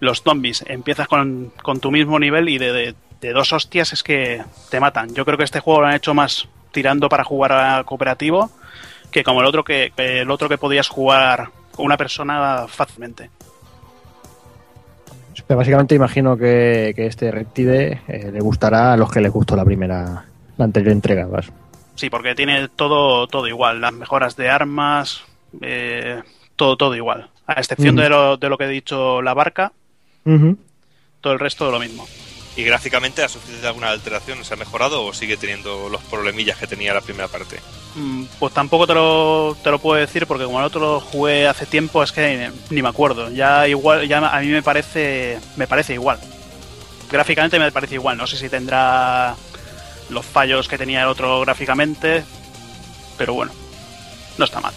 Los 0.00 0.22
zombies, 0.22 0.64
empiezas 0.66 1.06
con, 1.08 1.52
con 1.62 1.80
tu 1.80 1.90
mismo 1.90 2.18
nivel 2.18 2.48
y 2.48 2.58
de, 2.58 2.72
de- 2.72 2.94
de 3.20 3.32
dos 3.32 3.52
hostias 3.52 3.92
es 3.92 4.02
que 4.02 4.42
te 4.70 4.80
matan. 4.80 5.14
Yo 5.14 5.24
creo 5.24 5.38
que 5.38 5.44
este 5.44 5.60
juego 5.60 5.82
lo 5.82 5.86
han 5.86 5.94
hecho 5.94 6.12
más 6.12 6.48
tirando 6.72 7.08
para 7.08 7.22
jugar 7.22 7.52
a 7.52 7.84
cooperativo 7.84 8.50
que 9.12 9.22
como 9.22 9.40
el 9.42 9.46
otro 9.46 9.62
que, 9.62 9.92
que 9.96 10.22
el 10.22 10.30
otro 10.30 10.48
que 10.48 10.58
podías 10.58 10.88
jugar 10.88 11.50
con 11.70 11.86
una 11.86 11.96
persona 11.96 12.66
fácilmente. 12.66 13.30
Pero 15.46 15.58
básicamente 15.58 15.94
imagino 15.94 16.36
que, 16.36 16.92
que 16.94 17.06
este 17.06 17.30
Riptide 17.30 18.00
eh, 18.08 18.30
le 18.32 18.40
gustará 18.40 18.92
a 18.92 18.96
los 18.96 19.10
que 19.10 19.20
les 19.20 19.32
gustó 19.32 19.56
la 19.56 19.64
primera, 19.64 20.24
la 20.56 20.64
anterior 20.64 20.92
entrega. 20.92 21.26
vas. 21.26 21.50
Sí, 21.94 22.10
porque 22.10 22.34
tiene 22.34 22.68
todo, 22.68 23.26
todo 23.26 23.46
igual, 23.46 23.80
las 23.80 23.92
mejoras 23.92 24.36
de 24.36 24.48
armas, 24.48 25.22
eh, 25.60 26.22
todo, 26.56 26.76
todo 26.76 26.94
igual. 26.96 27.28
A 27.46 27.54
excepción 27.54 27.96
de, 27.96 28.08
lo, 28.08 28.36
de 28.36 28.48
lo 28.48 28.56
que 28.56 28.64
he 28.64 28.68
dicho, 28.68 29.20
la 29.20 29.34
barca, 29.34 29.72
todo 31.20 31.32
el 31.32 31.38
resto 31.38 31.70
lo 31.70 31.78
mismo. 31.78 32.06
¿Y 32.54 32.64
gráficamente 32.64 33.22
ha 33.24 33.28
sufrido 33.28 33.66
alguna 33.66 33.88
alteración? 33.90 34.44
¿Se 34.44 34.52
ha 34.52 34.56
mejorado 34.58 35.04
o 35.04 35.14
sigue 35.14 35.38
teniendo 35.38 35.88
los 35.88 36.02
problemillas 36.02 36.58
que 36.58 36.66
tenía 36.66 36.92
la 36.92 37.00
primera 37.00 37.28
parte? 37.28 37.58
Mm, 37.94 38.24
Pues 38.38 38.52
tampoco 38.52 38.86
te 38.86 38.92
lo, 38.94 39.56
te 39.62 39.70
lo 39.70 39.78
puedo 39.78 39.98
decir 39.98 40.26
porque 40.26 40.44
como 40.44 40.58
el 40.58 40.66
otro 40.66 40.80
lo 40.80 41.00
jugué 41.00 41.46
hace 41.48 41.64
tiempo 41.64 42.02
es 42.02 42.12
que 42.12 42.50
ni, 42.68 42.82
me 42.82 42.88
acuerdo. 42.88 43.30
Ya 43.30 43.66
igual, 43.68 44.06
ya 44.06 44.18
a 44.18 44.40
mí 44.40 44.48
me 44.48 44.62
parece, 44.62 45.38
me 45.56 45.66
parece 45.66 45.94
igual. 45.94 46.20
Gráficamente 47.10 47.58
me 47.58 47.72
parece 47.72 47.94
igual. 47.94 48.18
No 48.18 48.26
sé 48.26 48.36
si 48.36 48.50
tendrá 48.50 49.34
los 50.10 50.26
fallos 50.26 50.68
que 50.68 50.76
tenía 50.76 51.02
el 51.02 51.08
otro 51.08 51.40
gráficamente, 51.40 52.22
pero 53.16 53.32
bueno, 53.32 53.52
no 54.36 54.44
está 54.44 54.60
mal. 54.60 54.74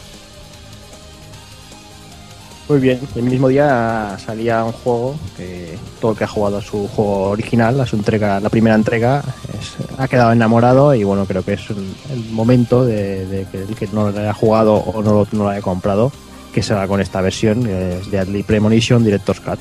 Muy 2.68 2.80
bien, 2.80 3.00
el 3.16 3.22
mismo 3.24 3.48
día 3.48 4.18
salía 4.18 4.64
un 4.64 4.72
juego 4.72 5.16
que 5.38 5.78
todo 6.02 6.14
el 6.14 6.18
que 6.18 6.24
ha 6.24 6.28
jugado 6.28 6.58
a 6.58 6.62
su 6.64 6.88
juego 6.88 7.30
original, 7.30 7.80
a 7.80 7.86
su 7.86 7.96
entrega, 7.96 8.40
la 8.40 8.50
primera 8.50 8.76
entrega, 8.76 9.24
es- 9.60 9.76
ha 10.00 10.08
quedado 10.08 10.32
enamorado 10.32 10.96
y 10.96 11.04
bueno, 11.04 11.26
creo 11.26 11.44
que 11.46 11.54
es 11.54 11.70
el, 11.70 11.94
el 12.12 12.26
momento 12.32 12.84
de, 12.84 13.28
de 13.28 13.46
que 13.52 13.60
el 13.64 13.76
que 13.76 13.88
no 13.94 14.10
lo 14.10 14.20
haya 14.20 14.34
jugado 14.34 14.74
o 14.78 15.04
no 15.04 15.14
lo, 15.14 15.28
no 15.32 15.44
lo 15.44 15.50
haya 15.50 15.62
comprado, 15.62 16.12
que 16.54 16.64
se 16.64 16.74
haga 16.74 16.88
con 16.88 17.02
esta 17.02 17.22
versión, 17.22 17.64
que 17.64 18.00
es 18.00 18.10
Deadly 18.10 18.42
Premonition 18.42 19.04
Director's 19.04 19.42
Cut. 19.42 19.60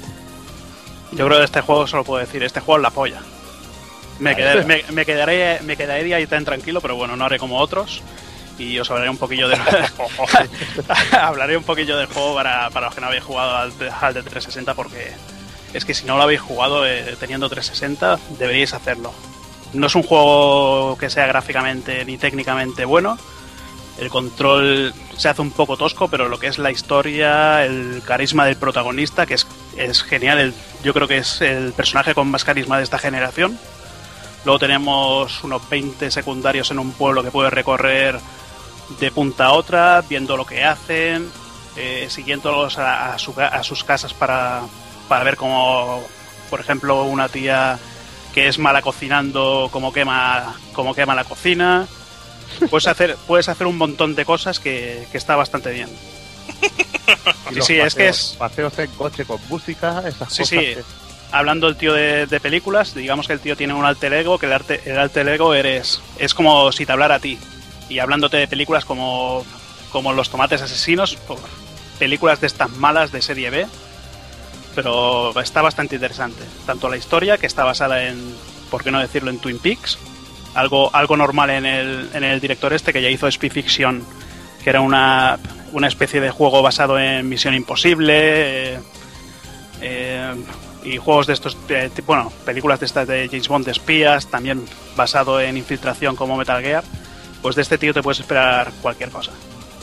Yo 1.12 1.26
creo 1.26 1.28
que 1.32 1.38
de 1.40 1.44
este 1.44 1.60
juego 1.60 1.86
solo 1.86 2.04
puedo 2.04 2.20
decir, 2.20 2.42
este 2.42 2.60
juego 2.60 2.78
es 2.78 2.82
la 2.84 2.90
polla. 2.90 3.20
Me, 4.18 4.34
quedaré, 4.34 4.64
me, 4.64 4.82
me 4.92 5.04
quedaré, 5.04 5.60
me 5.62 5.76
quedaré 5.76 6.14
ahí 6.14 6.26
tan 6.26 6.44
tranquilo, 6.46 6.80
pero 6.80 6.96
bueno, 6.96 7.16
no 7.16 7.24
haré 7.26 7.38
como 7.38 7.58
otros. 7.58 8.00
Y 8.58 8.78
os 8.78 8.88
hablaré 8.90 9.10
un 9.10 9.18
poquillo 9.18 9.48
de 9.48 9.56
hablaré 11.12 11.56
un 11.56 11.64
poquillo 11.64 11.96
del 11.96 12.06
juego 12.06 12.34
para, 12.34 12.70
para 12.70 12.86
los 12.86 12.94
que 12.94 13.00
no 13.00 13.08
habéis 13.08 13.24
jugado 13.24 13.56
al, 13.56 13.72
al 14.00 14.14
de 14.14 14.22
360 14.22 14.74
porque 14.74 15.12
es 15.72 15.84
que 15.84 15.94
si 15.94 16.04
no 16.06 16.16
lo 16.16 16.22
habéis 16.22 16.40
jugado 16.40 16.86
eh, 16.86 17.16
teniendo 17.18 17.48
360 17.48 18.18
deberíais 18.38 18.72
hacerlo. 18.74 19.12
No 19.72 19.88
es 19.88 19.94
un 19.96 20.04
juego 20.04 20.96
que 20.98 21.10
sea 21.10 21.26
gráficamente 21.26 22.04
ni 22.04 22.16
técnicamente 22.16 22.84
bueno. 22.84 23.18
El 23.98 24.08
control 24.08 24.92
se 25.16 25.28
hace 25.28 25.40
un 25.42 25.52
poco 25.52 25.76
tosco, 25.76 26.08
pero 26.08 26.28
lo 26.28 26.38
que 26.38 26.48
es 26.48 26.58
la 26.58 26.70
historia, 26.72 27.64
el 27.64 28.02
carisma 28.04 28.44
del 28.44 28.56
protagonista, 28.56 29.24
que 29.26 29.34
es, 29.34 29.46
es 29.76 30.02
genial. 30.02 30.38
el- 30.38 30.54
yo 30.82 30.92
creo 30.92 31.06
que 31.08 31.18
es 31.18 31.40
el 31.40 31.72
personaje 31.72 32.14
con 32.14 32.28
más 32.28 32.44
carisma 32.44 32.76
de 32.78 32.84
esta 32.84 32.98
generación. 32.98 33.58
Luego 34.44 34.58
tenemos 34.58 35.42
unos 35.44 35.68
20 35.70 36.10
secundarios 36.10 36.70
en 36.70 36.78
un 36.80 36.92
pueblo 36.92 37.22
que 37.22 37.30
puedes 37.30 37.52
recorrer 37.52 38.18
de 39.00 39.10
punta 39.10 39.46
a 39.46 39.52
otra, 39.52 40.02
viendo 40.08 40.36
lo 40.36 40.44
que 40.46 40.64
hacen, 40.64 41.30
eh, 41.76 42.06
siguiéndolos 42.10 42.78
a, 42.78 43.14
a 43.14 43.18
su 43.18 43.34
a 43.38 43.62
sus 43.62 43.82
casas 43.84 44.14
para, 44.14 44.62
para 45.08 45.24
ver 45.24 45.36
cómo, 45.36 46.02
por 46.50 46.60
ejemplo, 46.60 47.04
una 47.04 47.28
tía 47.28 47.78
que 48.32 48.48
es 48.48 48.58
mala 48.58 48.82
cocinando, 48.82 49.68
cómo 49.72 49.92
quema, 49.92 50.54
cómo 50.72 50.94
quema 50.94 51.14
la 51.14 51.24
cocina. 51.24 51.86
Puedes 52.70 52.86
hacer, 52.86 53.16
puedes 53.26 53.48
hacer 53.48 53.66
un 53.66 53.78
montón 53.78 54.14
de 54.14 54.24
cosas 54.24 54.58
que, 54.60 55.06
que 55.10 55.18
está 55.18 55.36
bastante 55.36 55.70
bien. 55.72 55.88
Sí, 57.52 57.60
sí, 57.62 57.74
es 57.78 57.94
que 57.94 58.08
es- 58.08 58.34
Paseos 58.38 58.76
en 58.78 58.90
coche 58.92 59.24
con 59.24 59.38
música, 59.48 60.02
esas 60.06 60.32
Sí, 60.32 60.38
cosas. 60.42 60.48
sí. 60.48 60.56
que- 60.56 60.82
hablando 61.30 61.68
el 61.68 61.76
tío 61.76 61.92
de, 61.92 62.26
de 62.26 62.40
películas, 62.40 62.94
digamos 62.94 63.26
que 63.26 63.32
el 63.34 63.40
tío 63.40 63.56
tiene 63.56 63.74
un 63.74 63.84
alter 63.84 64.12
ego, 64.14 64.38
que 64.38 64.46
el, 64.46 64.52
arte, 64.52 64.80
el 64.86 64.98
alter 64.98 65.28
ego 65.28 65.52
eres, 65.54 66.00
es 66.18 66.32
como 66.34 66.72
si 66.72 66.86
te 66.86 66.92
hablara 66.92 67.16
a 67.16 67.20
ti. 67.20 67.38
Y 67.88 67.98
hablándote 67.98 68.36
de 68.36 68.48
películas 68.48 68.84
como, 68.84 69.44
como 69.92 70.12
Los 70.12 70.30
Tomates 70.30 70.62
Asesinos, 70.62 71.18
películas 71.98 72.40
de 72.40 72.46
estas 72.46 72.70
malas 72.70 73.12
de 73.12 73.22
serie 73.22 73.50
B, 73.50 73.66
pero 74.74 75.38
está 75.40 75.62
bastante 75.62 75.96
interesante. 75.96 76.42
Tanto 76.66 76.88
la 76.88 76.96
historia, 76.96 77.38
que 77.38 77.46
está 77.46 77.64
basada 77.64 78.04
en, 78.04 78.34
por 78.70 78.82
qué 78.82 78.90
no 78.90 79.00
decirlo, 79.00 79.30
en 79.30 79.38
Twin 79.38 79.58
Peaks, 79.58 79.98
algo, 80.54 80.90
algo 80.94 81.16
normal 81.16 81.50
en 81.50 81.66
el, 81.66 82.10
en 82.14 82.24
el 82.24 82.40
director 82.40 82.72
este 82.72 82.92
que 82.92 83.02
ya 83.02 83.10
hizo 83.10 83.30
Spy 83.30 83.50
Fiction, 83.50 84.04
que 84.62 84.70
era 84.70 84.80
una, 84.80 85.38
una 85.72 85.88
especie 85.88 86.20
de 86.20 86.30
juego 86.30 86.62
basado 86.62 86.98
en 86.98 87.28
Misión 87.28 87.54
Imposible. 87.54 88.74
eh, 88.74 88.78
eh, 89.80 90.34
y 90.84 90.98
juegos 90.98 91.26
de 91.26 91.32
estos, 91.32 91.56
bueno, 92.06 92.30
películas 92.44 92.78
de 92.80 92.86
estas 92.86 93.08
de 93.08 93.26
James 93.28 93.48
Bond 93.48 93.64
de 93.64 93.72
espías, 93.72 94.26
también 94.26 94.64
basado 94.96 95.40
en 95.40 95.56
infiltración 95.56 96.14
como 96.14 96.36
Metal 96.36 96.62
Gear, 96.62 96.84
pues 97.44 97.56
de 97.56 97.60
este 97.62 97.76
tío 97.76 97.92
te 97.92 98.02
puedes 98.02 98.20
esperar 98.20 98.72
cualquier 98.80 99.10
cosa. 99.10 99.30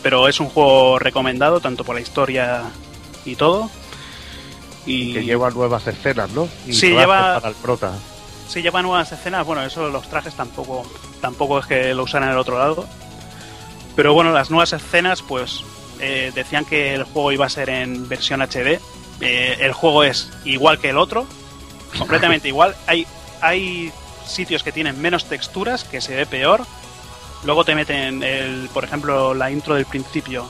Pero 0.01 0.27
es 0.27 0.39
un 0.39 0.49
juego 0.49 0.97
recomendado, 0.97 1.59
tanto 1.59 1.83
por 1.83 1.93
la 1.93 2.01
historia 2.01 2.63
y 3.23 3.35
todo. 3.35 3.69
Y 4.87 5.13
Que 5.13 5.23
lleva 5.23 5.51
nuevas 5.51 5.85
escenas, 5.85 6.31
¿no? 6.31 6.49
Y 6.65 6.73
Sí, 6.73 6.89
lleva- 6.89 7.35
Para 7.35 7.49
el 7.49 7.55
prota. 7.55 7.91
Sí, 8.47 8.63
lleva 8.63 8.81
nuevas 8.81 9.11
escenas. 9.11 9.45
Bueno, 9.45 9.61
eso 9.63 9.89
los 9.89 10.09
trajes 10.09 10.33
tampoco, 10.33 10.83
tampoco 11.21 11.59
es 11.59 11.67
que 11.67 11.93
lo 11.93 12.01
usan 12.01 12.23
en 12.23 12.29
el 12.29 12.37
otro 12.39 12.57
lado. 12.57 12.87
Pero 13.95 14.15
bueno, 14.15 14.31
las 14.31 14.49
nuevas 14.49 14.73
escenas, 14.73 15.21
pues 15.21 15.63
eh, 15.99 16.31
decían 16.33 16.65
que 16.65 16.95
el 16.95 17.03
juego 17.03 17.31
iba 17.31 17.45
a 17.45 17.49
ser 17.49 17.69
en 17.69 18.09
versión 18.09 18.41
HD. 18.41 18.79
Eh, 19.21 19.57
el 19.59 19.71
juego 19.73 20.03
es 20.03 20.31
igual 20.45 20.79
que 20.79 20.89
el 20.89 20.97
otro, 20.97 21.27
completamente 21.99 22.47
igual. 22.47 22.75
Hay, 22.87 23.05
hay 23.39 23.91
sitios 24.25 24.63
que 24.63 24.71
tienen 24.71 24.99
menos 24.99 25.25
texturas, 25.25 25.83
que 25.83 26.01
se 26.01 26.15
ve 26.15 26.25
peor. 26.25 26.65
Luego 27.43 27.63
te 27.65 27.73
meten, 27.75 28.21
el, 28.23 28.69
por 28.73 28.83
ejemplo, 28.83 29.33
la 29.33 29.49
intro 29.51 29.75
del 29.75 29.85
principio. 29.85 30.47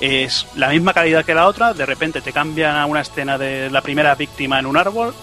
Es 0.00 0.46
la 0.56 0.68
misma 0.68 0.92
calidad 0.92 1.24
que 1.24 1.34
la 1.34 1.46
otra, 1.46 1.74
de 1.74 1.86
repente 1.86 2.20
te 2.20 2.32
cambian 2.32 2.76
a 2.76 2.86
una 2.86 3.02
escena 3.02 3.38
de 3.38 3.70
la 3.70 3.82
primera 3.82 4.14
víctima 4.16 4.58
en 4.58 4.66
un 4.66 4.76
árbol 4.76 5.14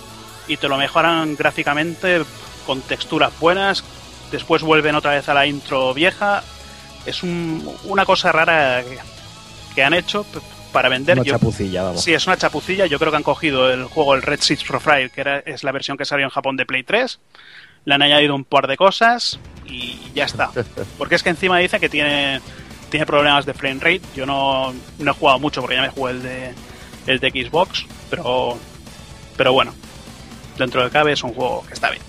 y 0.47 0.55
te 0.57 0.69
lo 0.69 0.77
mejoran 0.77 1.35
gráficamente 1.35 2.23
con 2.65 2.81
texturas 2.81 3.37
buenas. 3.39 3.83
Después 4.31 4.61
vuelven 4.61 4.95
otra 4.95 5.11
vez 5.11 5.27
a 5.27 5.33
la 5.33 5.45
intro 5.45 5.93
vieja. 5.93 6.43
Es 7.05 7.23
un- 7.23 7.69
una 7.85 8.05
cosa 8.05 8.31
rara 8.31 8.81
que, 8.83 8.97
que 9.75 9.83
han 9.83 9.93
hecho 9.93 10.25
para 10.71 10.87
vender. 10.87 11.17
Una 11.17 11.25
Yo- 11.25 11.33
chapucilla, 11.33 11.83
vamos. 11.83 12.01
Sí, 12.03 12.13
es 12.13 12.25
una 12.25 12.37
chapucilla. 12.37 12.85
Yo 12.85 12.99
creo 12.99 13.11
que 13.11 13.17
han 13.17 13.23
cogido 13.23 13.69
el 13.71 13.83
juego, 13.85 14.15
el 14.15 14.21
Red 14.21 14.39
Seeds 14.39 14.63
Profile, 14.63 15.09
que 15.09 15.19
era, 15.21 15.39
es 15.39 15.63
la 15.65 15.73
versión 15.73 15.97
que 15.97 16.05
salió 16.05 16.25
en 16.25 16.29
Japón 16.31 16.55
de 16.55 16.65
Play 16.65 16.83
3. 16.83 17.19
Le 17.89 17.95
han 17.95 18.03
añadido 18.03 18.35
un 18.35 18.43
par 18.43 18.67
de 18.67 18.77
cosas 18.77 19.39
y 19.65 19.97
ya 20.13 20.25
está. 20.25 20.51
Porque 20.99 21.15
es 21.15 21.23
que 21.23 21.29
encima 21.29 21.57
dice 21.57 21.79
que 21.79 21.89
tiene, 21.89 22.39
tiene 22.91 23.03
problemas 23.07 23.47
de 23.47 23.55
frame 23.55 23.79
rate. 23.79 24.01
Yo 24.15 24.27
no, 24.27 24.71
no 24.99 25.11
he 25.11 25.13
jugado 25.15 25.39
mucho 25.39 25.59
porque 25.61 25.75
ya 25.75 25.81
me 25.81 25.89
jugué 25.89 26.11
el 26.11 26.21
de, 26.21 26.53
el 27.07 27.19
de 27.19 27.31
Xbox. 27.31 27.87
Pero, 28.11 28.59
pero 29.35 29.53
bueno, 29.53 29.73
dentro 30.55 30.83
de 30.83 30.91
cabe 30.91 31.13
es 31.13 31.23
un 31.23 31.33
juego 31.33 31.65
que 31.67 31.73
está 31.73 31.89
bien. 31.89 32.03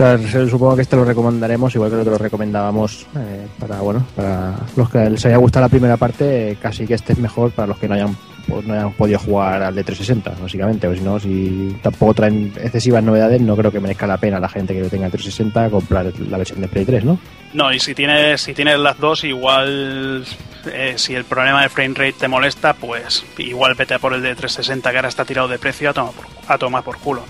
O 0.00 0.02
sea, 0.02 0.16
se- 0.18 0.48
supongo 0.48 0.76
que 0.76 0.82
este 0.82 0.96
lo 0.96 1.04
recomendaremos, 1.04 1.74
igual 1.74 1.90
que 1.90 1.96
nosotros 1.96 2.18
lo 2.18 2.24
recomendábamos 2.24 3.06
eh, 3.18 3.46
para, 3.58 3.80
bueno, 3.80 4.06
para 4.16 4.54
los 4.74 4.88
que 4.88 5.10
les 5.10 5.26
haya 5.26 5.36
gustado 5.36 5.66
la 5.66 5.68
primera 5.68 5.98
parte, 5.98 6.52
eh, 6.52 6.56
casi 6.60 6.86
que 6.86 6.94
este 6.94 7.12
es 7.12 7.18
mejor 7.18 7.50
para 7.50 7.66
los 7.68 7.76
que 7.76 7.86
no 7.86 7.94
hayan, 7.96 8.16
pues, 8.48 8.64
no 8.64 8.72
hayan 8.72 8.92
podido 8.94 9.18
jugar 9.18 9.62
al 9.62 9.74
de 9.74 9.84
360, 9.84 10.40
básicamente. 10.40 10.86
O 10.88 10.94
si 10.94 11.00
no, 11.02 11.20
si 11.20 11.76
tampoco 11.82 12.14
traen 12.14 12.50
excesivas 12.62 13.04
novedades, 13.04 13.42
no 13.42 13.54
creo 13.56 13.70
que 13.70 13.78
merezca 13.78 14.06
la 14.06 14.16
pena 14.16 14.40
la 14.40 14.48
gente 14.48 14.72
que 14.72 14.88
tenga 14.88 15.04
el 15.04 15.12
360 15.12 15.68
comprar 15.68 16.06
la 16.30 16.38
versión 16.38 16.62
de 16.62 16.68
Play 16.68 16.86
3, 16.86 17.04
¿no? 17.04 17.18
No, 17.52 17.70
y 17.70 17.78
si 17.78 17.94
tienes, 17.94 18.40
si 18.40 18.54
tienes 18.54 18.78
las 18.78 18.98
dos, 18.98 19.22
igual 19.24 20.24
eh, 20.72 20.94
si 20.96 21.14
el 21.14 21.24
problema 21.24 21.60
de 21.60 21.68
frame 21.68 21.94
rate 21.94 22.14
te 22.20 22.28
molesta, 22.28 22.72
pues 22.72 23.22
igual 23.36 23.74
vete 23.74 23.92
a 23.92 23.98
por 23.98 24.14
el 24.14 24.22
de 24.22 24.34
360 24.34 24.90
que 24.90 24.96
ahora 24.96 25.08
está 25.10 25.26
tirado 25.26 25.46
de 25.48 25.58
precio 25.58 25.90
a 25.90 25.92
tomar 25.92 26.12
por, 26.14 26.24
a 26.48 26.56
tomar 26.56 26.82
por 26.84 26.96
culo. 26.96 27.22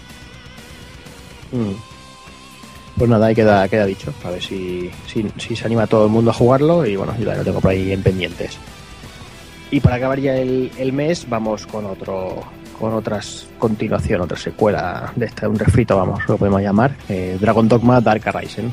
Mm. 1.50 1.89
Pues 3.00 3.08
nada, 3.08 3.28
ahí 3.28 3.34
queda, 3.34 3.66
queda 3.66 3.86
dicho. 3.86 4.12
A 4.22 4.28
ver 4.28 4.42
si, 4.42 4.90
si, 5.06 5.24
si 5.38 5.56
se 5.56 5.64
anima 5.64 5.86
todo 5.86 6.04
el 6.04 6.10
mundo 6.10 6.32
a 6.32 6.34
jugarlo 6.34 6.84
y 6.84 6.96
bueno, 6.96 7.14
yo 7.18 7.24
lo 7.34 7.42
tengo 7.42 7.58
por 7.58 7.70
ahí 7.70 7.92
en 7.92 8.02
pendientes. 8.02 8.58
Y 9.70 9.80
para 9.80 9.96
acabar 9.96 10.20
ya 10.20 10.36
el, 10.36 10.70
el 10.76 10.92
mes, 10.92 11.26
vamos 11.26 11.66
con 11.66 11.86
otro 11.86 12.42
con 12.78 12.92
otras 12.92 13.46
continuación, 13.58 14.20
otra 14.20 14.36
secuela 14.36 15.14
de 15.16 15.24
este, 15.24 15.46
un 15.46 15.58
refrito, 15.58 15.96
vamos, 15.96 16.20
lo 16.28 16.36
podemos 16.36 16.60
llamar, 16.60 16.94
eh, 17.08 17.38
Dragon 17.40 17.66
Dogma 17.66 18.02
Dark 18.02 18.20
Arisen. 18.36 18.70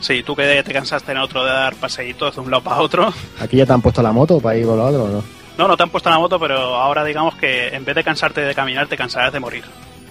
Sí, 0.00 0.24
tú 0.24 0.34
que 0.34 0.60
te 0.64 0.72
cansaste 0.72 1.12
en 1.12 1.18
otro 1.18 1.44
de 1.44 1.52
dar 1.52 1.76
paseitos 1.76 2.34
de 2.34 2.40
un 2.40 2.50
lado 2.50 2.64
para 2.64 2.80
otro. 2.80 3.12
¿Aquí 3.38 3.56
ya 3.56 3.66
te 3.66 3.72
han 3.72 3.82
puesto 3.82 4.02
la 4.02 4.10
moto 4.10 4.40
para 4.40 4.56
ir 4.58 4.66
con 4.66 4.78
lo 4.78 4.84
otro 4.86 5.04
o 5.04 5.08
no? 5.08 5.22
No, 5.56 5.68
no 5.68 5.76
te 5.76 5.84
han 5.84 5.90
puesto 5.90 6.10
la 6.10 6.18
moto, 6.18 6.40
pero 6.40 6.56
ahora 6.74 7.04
digamos 7.04 7.36
que 7.36 7.68
en 7.68 7.84
vez 7.84 7.94
de 7.94 8.02
cansarte 8.02 8.40
de 8.40 8.52
caminar, 8.52 8.88
te 8.88 8.96
cansarás 8.96 9.32
de 9.32 9.38
morir. 9.38 9.62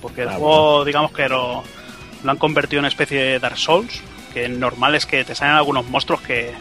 Porque 0.02 0.22
el 0.22 0.30
Ah, 0.30 0.36
juego, 0.38 0.86
digamos 0.86 1.12
que 1.12 1.28
lo, 1.28 1.64
lo 2.24 2.32
han 2.32 2.38
convertido 2.38 2.80
en 2.80 2.82
una 2.84 2.88
especie 2.90 3.22
de 3.22 3.40
Dark 3.40 3.58
Souls, 3.58 4.02
que 4.34 4.48
normal 4.50 4.96
es 4.96 5.06
que 5.06 5.24
te 5.24 5.36
salen 5.36 5.56
algunos 5.56 5.86
monstruos 5.88 6.22
que... 6.22 6.54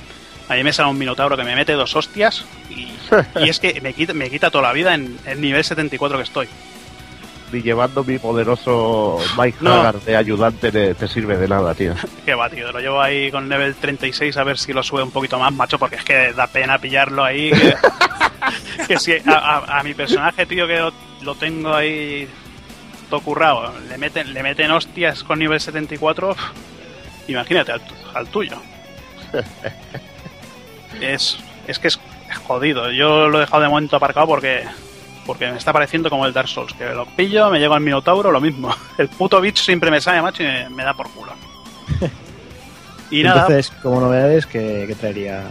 A 0.49 0.55
mí 0.55 0.63
me 0.63 0.73
sale 0.73 0.89
un 0.89 0.97
minotauro 0.99 1.37
que 1.37 1.43
me 1.43 1.57
mete 1.57 1.73
dos 1.73 1.97
hostias 1.97 2.45
y, 2.71 2.89
y 3.45 3.49
es 3.49 3.59
que 3.59 3.81
me 3.81 3.93
quita, 3.95 4.15
me 4.15 4.31
quita 4.31 4.49
toda 4.51 4.63
la 4.69 4.73
vida 4.73 4.95
en 4.95 5.19
el 5.27 5.41
nivel 5.41 5.65
74 5.65 6.17
que 6.19 6.23
estoy. 6.23 6.49
Ni 7.53 7.63
llevando 7.63 8.05
mi 8.05 8.19
poderoso 8.19 9.19
Mike 9.39 9.59
No. 9.61 9.73
Haggard 9.75 10.03
de 10.03 10.17
ayudante 10.17 10.71
te, 10.73 10.95
te 10.95 11.09
sirve 11.09 11.37
de 11.37 11.49
nada, 11.49 11.75
tío. 11.75 11.95
Qué 12.25 12.35
va, 12.35 12.49
tío. 12.49 12.71
Lo 12.71 12.79
llevo 12.79 13.01
ahí 13.03 13.31
con 13.33 13.49
level 13.49 13.75
36 13.75 14.37
a 14.37 14.45
ver 14.45 14.57
si 14.59 14.73
lo 14.73 14.83
sube 14.85 15.03
un 15.03 15.11
poquito 15.11 15.37
más, 15.39 15.53
macho, 15.53 15.79
porque 15.81 15.97
es 15.97 16.05
que 16.05 16.33
da 16.33 16.47
pena 16.47 16.79
pillarlo 16.79 17.25
ahí. 17.25 17.51
Que, 17.51 17.75
que 18.89 18.99
si 19.01 19.13
a, 19.15 19.21
a- 19.35 19.79
a 19.81 19.83
mi 19.83 19.95
personaje, 19.95 20.47
tío, 20.47 20.67
que 20.69 20.79
lo, 20.79 20.93
lo 21.23 21.35
tengo 21.35 21.75
ahí 21.75 22.29
todo 23.09 23.21
currado, 23.21 23.73
le 23.89 23.99
meten, 23.99 24.33
le 24.35 24.43
meten 24.43 24.71
hostias 24.71 25.23
con 25.25 25.39
nivel 25.39 25.61
74, 25.61 26.31
uf, 26.31 26.39
imagínate 27.29 27.73
al, 27.73 27.81
tu- 27.81 27.95
al 28.15 28.27
tuyo. 28.29 28.57
Es, 31.01 31.39
es 31.67 31.79
que 31.79 31.89
es 31.89 31.99
jodido. 32.47 32.91
Yo 32.91 33.29
lo 33.29 33.39
he 33.39 33.41
dejado 33.43 33.63
de 33.63 33.69
momento 33.69 33.97
aparcado 33.97 34.27
porque 34.27 34.65
porque 35.27 35.51
me 35.51 35.59
está 35.59 35.73
pareciendo 35.73 36.09
como 36.09 36.25
el 36.25 36.33
Dark 36.33 36.49
Souls, 36.49 36.73
que 36.75 36.85
lo 36.91 37.05
pillo, 37.05 37.51
me 37.51 37.59
llego 37.59 37.75
al 37.75 37.81
Minotauro, 37.81 38.31
lo 38.31 38.41
mismo. 38.41 38.73
El 38.99 39.09
puto 39.09 39.41
bicho 39.41 39.61
siempre 39.63 39.91
me 39.91 40.01
sale, 40.01 40.23
macho, 40.23 40.45
y 40.45 40.47
me, 40.47 40.71
me 40.71 40.85
da 40.85 40.95
por 40.95 41.11
culo. 41.11 41.33
Y 43.11 43.23
nada, 43.23 43.41
Entonces, 43.43 43.73
como 43.83 44.01
novedades, 44.01 44.47
¿qué, 44.47 44.85
qué 44.89 44.95
traería? 44.97 45.45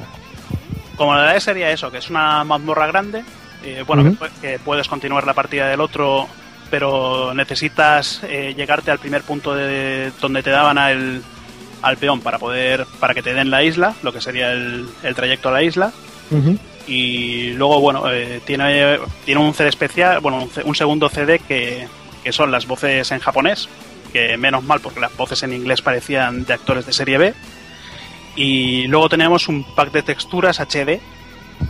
como 0.98 1.14
idea 1.18 1.40
sería 1.42 1.72
eso, 1.72 1.92
que 1.92 1.98
es 2.00 2.10
una 2.10 2.44
mazmorra 2.46 2.88
grande, 2.88 3.24
eh, 3.64 3.84
bueno, 3.88 4.16
que 4.42 4.60
puedes 4.60 4.88
continuar 4.90 5.26
la 5.26 5.34
partida 5.34 5.68
del 5.68 5.80
otro, 5.82 6.28
pero 6.70 7.34
necesitas 7.34 8.22
eh, 8.24 8.54
llegarte 8.56 8.92
al 8.92 9.00
primer 9.00 9.22
punto 9.24 9.54
de 9.56 10.12
donde 10.22 10.44
te 10.44 10.50
daban 10.50 10.78
al, 10.78 11.22
al 11.82 11.98
peón 11.98 12.22
para 12.22 12.40
poder, 12.40 12.86
para 13.00 13.14
que 13.14 13.22
te 13.22 13.34
den 13.34 13.50
la 13.52 13.64
isla, 13.64 13.94
lo 14.04 14.12
que 14.14 14.22
sería 14.22 14.52
el, 14.52 14.88
el 15.04 15.16
trayecto 15.16 15.50
a 15.50 15.52
la 15.54 15.64
isla. 15.64 15.92
Y 16.88 17.52
luego, 17.54 17.80
bueno, 17.80 18.12
eh, 18.12 18.42
tiene, 18.46 19.00
tiene 19.26 19.42
un 19.42 19.54
CD 19.54 19.70
especial, 19.70 20.20
bueno, 20.20 20.44
un, 20.44 20.52
un 20.66 20.76
segundo 20.76 21.10
CD 21.10 21.40
que, 21.40 21.88
que 22.24 22.32
son 22.32 22.52
las 22.52 22.68
voces 22.68 23.12
en 23.12 23.20
japonés, 23.20 23.68
que 24.14 24.38
menos 24.38 24.64
mal 24.64 24.80
porque 24.82 25.00
las 25.00 25.16
voces 25.18 25.42
en 25.44 25.54
inglés 25.54 25.82
parecían 25.82 26.46
de 26.46 26.54
actores 26.54 26.86
de 26.86 26.94
serie 26.94 27.18
B. 27.18 27.34
Y 28.36 28.88
luego 28.88 29.08
tenemos 29.10 29.48
un 29.48 29.64
pack 29.76 29.92
de 29.92 30.04
texturas 30.04 30.60
HD 30.60 31.00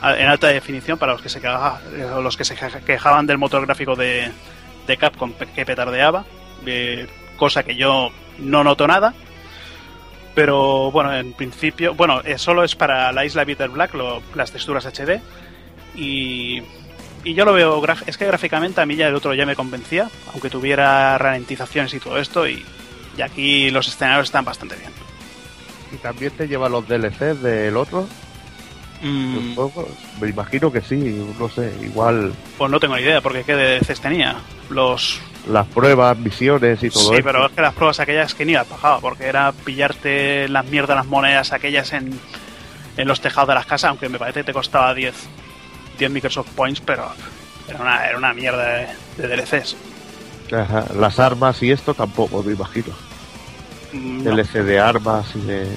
en 0.03 0.27
alta 0.27 0.47
definición 0.47 0.97
para 0.97 1.13
los 1.13 1.21
que 1.21 1.29
se, 1.29 1.39
queja- 1.39 1.79
los 2.21 2.35
que 2.35 2.43
se 2.43 2.55
queja- 2.55 2.81
quejaban 2.81 3.27
del 3.27 3.37
motor 3.37 3.65
gráfico 3.65 3.95
de, 3.95 4.31
de 4.87 4.97
Capcom 4.97 5.33
que 5.55 5.65
petardeaba, 5.65 6.25
eh, 6.65 7.07
cosa 7.37 7.63
que 7.63 7.75
yo 7.75 8.11
no 8.39 8.63
noto 8.63 8.87
nada. 8.87 9.13
Pero 10.33 10.91
bueno, 10.91 11.15
en 11.15 11.31
principio, 11.33 11.93
bueno, 11.95 12.21
eh, 12.25 12.37
solo 12.37 12.63
es 12.63 12.75
para 12.75 13.11
la 13.13 13.23
isla 13.25 13.45
Bitter 13.45 13.69
Black 13.69 13.93
lo- 13.93 14.21
las 14.35 14.51
texturas 14.51 14.85
HD. 14.85 15.21
Y, 15.95 16.61
y 17.23 17.33
yo 17.33 17.45
lo 17.45 17.53
veo, 17.53 17.81
es 18.05 18.17
que 18.17 18.25
gráficamente 18.25 18.81
a 18.81 18.85
mí 18.85 18.95
ya 18.97 19.07
el 19.07 19.15
otro 19.15 19.33
ya 19.33 19.45
me 19.45 19.55
convencía, 19.55 20.09
aunque 20.33 20.49
tuviera 20.49 21.17
ralentizaciones 21.17 21.93
y 21.93 21.99
todo 21.99 22.17
esto. 22.17 22.47
Y, 22.47 22.65
y 23.17 23.21
aquí 23.21 23.69
los 23.71 23.87
escenarios 23.87 24.25
están 24.27 24.43
bastante 24.43 24.75
bien. 24.75 24.91
Y 25.93 25.97
también 25.97 26.31
te 26.33 26.47
lleva 26.49 26.67
los 26.67 26.85
DLCs 26.85 27.41
del 27.41 27.77
otro. 27.77 28.05
Mm. 29.01 29.55
Me 30.21 30.29
imagino 30.29 30.71
que 30.71 30.81
sí, 30.81 30.95
no 31.37 31.49
sé, 31.49 31.73
igual 31.81 32.33
pues 32.57 32.71
no 32.71 32.79
tengo 32.79 32.95
ni 32.95 33.01
idea, 33.01 33.21
porque 33.21 33.43
qué 33.43 33.53
DLCs 33.53 33.99
tenía. 33.99 34.37
Los. 34.69 35.19
las 35.47 35.67
pruebas, 35.67 36.17
misiones 36.17 36.81
y 36.81 36.89
todo 36.89 37.13
Sí, 37.13 37.21
pero 37.21 37.45
es 37.45 37.51
que 37.51 37.61
las 37.61 37.73
pruebas 37.73 37.99
aquellas 37.99 38.33
que 38.33 38.45
ni 38.45 38.53
las 38.53 38.65
pagaba, 38.65 38.99
porque 38.99 39.25
era 39.25 39.51
pillarte 39.51 40.47
las 40.47 40.65
mierdas, 40.65 40.95
las 40.95 41.05
monedas 41.05 41.51
aquellas 41.51 41.93
en, 41.93 42.17
en 42.97 43.07
los 43.07 43.21
tejados 43.21 43.49
de 43.49 43.55
las 43.55 43.65
casas, 43.65 43.89
aunque 43.89 44.09
me 44.09 44.17
parece 44.17 44.39
que 44.39 44.45
te 44.45 44.53
costaba 44.53 44.93
10, 44.93 45.13
10 45.99 46.11
Microsoft 46.11 46.49
Points, 46.55 46.81
pero 46.81 47.07
era 47.67 47.79
una, 47.79 48.07
era 48.07 48.17
una 48.17 48.33
mierda 48.33 48.65
de, 48.65 48.87
de 49.17 49.27
DLCs. 49.27 49.75
Ajá, 50.51 50.85
Las 50.97 51.19
armas 51.19 51.61
y 51.63 51.71
esto 51.71 51.93
tampoco, 51.93 52.43
me 52.43 52.53
imagino. 52.53 52.93
Mm, 53.93 54.23
no. 54.23 54.31
DLC 54.31 54.63
de 54.63 54.79
armas 54.79 55.27
y 55.35 55.41
de... 55.41 55.67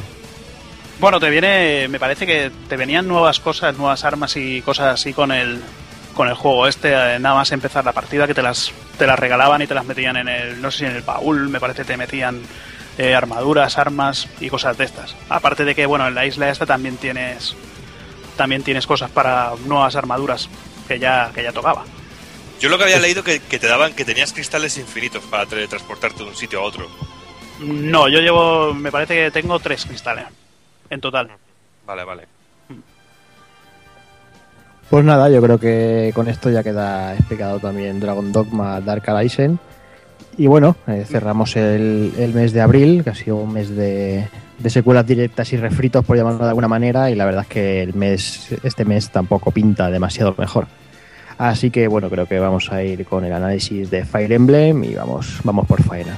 Bueno, 1.01 1.21
te 1.21 1.31
viene, 1.31 1.87
me 1.87 2.01
parece 2.01 2.27
que 2.27 2.51
te 2.69 2.77
venían 2.77 3.07
nuevas 3.07 3.39
cosas, 3.39 3.77
nuevas 3.77 4.05
armas 4.05 4.37
y 4.37 4.63
cosas 4.63 4.95
así 4.95 5.13
con 5.13 5.31
el 5.31 5.61
con 6.15 6.27
el 6.27 6.35
juego 6.35 6.67
este, 6.67 6.93
eh, 6.93 7.21
nada 7.21 7.37
más 7.37 7.53
empezar 7.53 7.85
la 7.85 7.93
partida, 7.93 8.27
que 8.27 8.35
te 8.35 8.43
las 8.43 8.73
te 8.99 9.07
las 9.07 9.17
regalaban 9.17 9.63
y 9.63 9.69
te 9.69 9.75
las 9.75 9.85
metían 9.85 10.17
en 10.17 10.27
el, 10.27 10.61
no 10.61 10.73
sé 10.73 10.79
si 10.79 10.85
en 10.87 10.97
el 10.97 11.03
baúl, 11.03 11.49
me 11.49 11.61
parece 11.61 11.83
que 11.83 11.93
te 11.93 11.97
metían 11.97 12.43
eh, 12.99 13.15
armaduras, 13.15 13.79
armas 13.79 14.27
y 14.41 14.49
cosas 14.49 14.77
de 14.77 14.87
estas. 14.87 15.15
Aparte 15.29 15.65
de 15.65 15.77
que, 15.77 15.87
bueno, 15.87 16.09
en 16.09 16.17
la 16.17 16.27
isla 16.27 16.51
esta 16.51 16.67
también 16.67 16.97
tienes 16.97 17.55
también 18.37 18.65
tienes 18.65 18.85
cosas 18.85 19.09
para 19.09 19.53
nuevas 19.67 19.95
armaduras 19.95 20.49
que 20.89 20.99
ya, 20.99 21.31
que 21.33 21.45
ya 21.45 21.53
tocaba. 21.53 21.85
Yo 22.61 22.69
lo 22.71 22.77
que 22.77 22.85
había 22.85 22.99
leído 22.99 23.23
que, 23.23 23.39
que 23.39 23.61
te 23.61 23.69
daban 23.69 23.95
que 23.95 24.05
tenías 24.05 24.33
cristales 24.33 24.77
infinitos 24.79 25.23
para 25.31 25.47
transportarte 25.47 26.25
de 26.25 26.31
un 26.31 26.37
sitio 26.37 26.59
a 26.59 26.65
otro. 26.65 26.89
No, 27.61 28.09
yo 28.09 28.19
llevo, 28.19 28.75
me 28.75 28.91
parece 28.91 29.15
que 29.15 29.31
tengo 29.31 29.61
tres 29.61 29.87
cristales 29.87 30.25
en 30.91 31.01
total. 31.01 31.29
Vale, 31.87 32.05
vale. 32.05 32.23
Pues 34.91 35.05
nada, 35.05 35.29
yo 35.29 35.43
creo 35.43 35.59
que 35.59 36.13
con 36.15 36.29
esto 36.29 36.51
ya 36.51 36.63
queda 36.63 37.15
explicado 37.15 37.59
también 37.59 38.01
Dragon 38.01 38.33
Dogma 38.33 38.81
Dark 38.81 39.09
Alliance. 39.11 39.57
Y 40.39 40.47
bueno, 40.47 40.77
eh, 40.87 41.05
cerramos 41.07 41.57
el, 41.57 42.13
el 42.17 42.33
mes 42.33 42.53
de 42.53 42.61
abril, 42.61 43.05
que 43.05 43.11
ha 43.11 43.15
sido 43.15 43.37
un 43.37 43.53
mes 43.53 43.69
de, 43.69 44.29
de 44.59 44.71
secuelas 44.71 45.07
directas 45.07 45.53
y 45.53 45.57
refritos, 45.57 46.05
por 46.05 46.17
llamarlo 46.17 46.45
de 46.45 46.49
alguna 46.49 46.69
manera, 46.69 47.11
y 47.11 47.17
la 47.17 47.27
verdad 47.27 47.43
es 47.43 47.49
que 47.49 47.83
el 47.83 47.95
mes, 47.95 48.49
este 48.63 48.85
mes 48.85 49.11
tampoco 49.11 49.51
pinta 49.51 49.91
demasiado 49.91 50.35
mejor. 50.39 50.69
Así 51.39 51.71
que 51.71 51.87
bueno, 51.87 52.09
creo 52.09 52.27
que 52.27 52.39
vamos 52.39 52.73
a 52.73 52.83
ir 52.83 53.05
con 53.05 53.25
el 53.25 53.33
análisis 53.33 53.91
de 53.91 54.05
Fire 54.05 54.33
Emblem 54.33 54.83
y 54.85 54.95
vamos, 54.95 55.41
vamos 55.45 55.67
por 55.67 55.83
faena. 55.83 56.17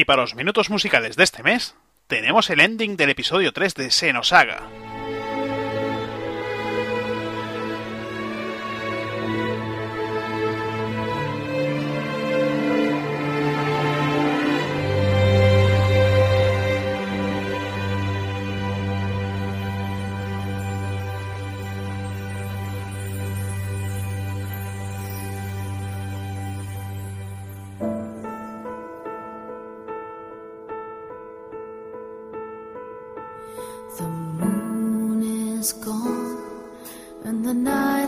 Y 0.00 0.06
para 0.06 0.22
los 0.22 0.34
minutos 0.34 0.70
musicales 0.70 1.14
de 1.16 1.24
este 1.24 1.42
mes, 1.42 1.74
tenemos 2.06 2.48
el 2.48 2.60
ending 2.60 2.96
del 2.96 3.10
episodio 3.10 3.52
3 3.52 3.74
de 3.74 3.90
Xenosaga. 3.90 4.89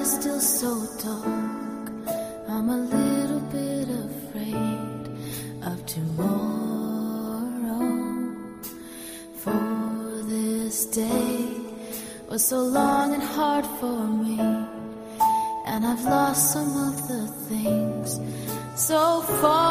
Still 0.05 0.41
so 0.41 0.73
dark. 1.03 1.91
I'm 2.49 2.69
a 2.69 2.77
little 2.77 3.41
bit 3.59 3.89
afraid 3.89 5.05
of 5.63 5.87
tomorrow. 5.87 7.03
For 9.43 10.23
this 10.25 10.87
day 10.87 11.49
was 12.29 12.45
so 12.45 12.59
long 12.59 13.15
and 13.15 13.23
hard 13.23 13.67
for 13.79 14.07
me, 14.25 14.41
and 15.67 15.87
I've 15.87 16.05
lost 16.05 16.53
some 16.53 16.77
of 16.89 16.95
the 17.09 17.27
things 17.49 18.19
so 18.75 19.21
far 19.41 19.62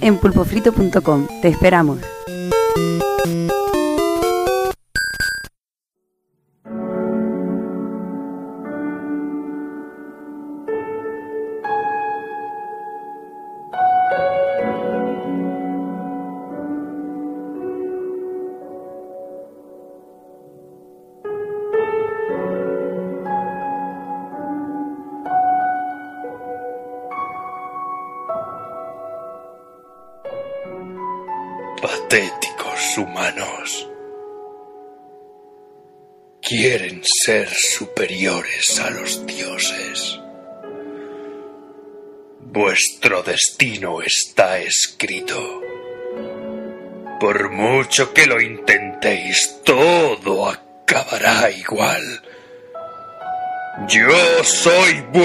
en 0.00 0.18
pulpofrito.com. 0.18 1.26
Te 1.40 1.48
esperamos. 1.48 2.19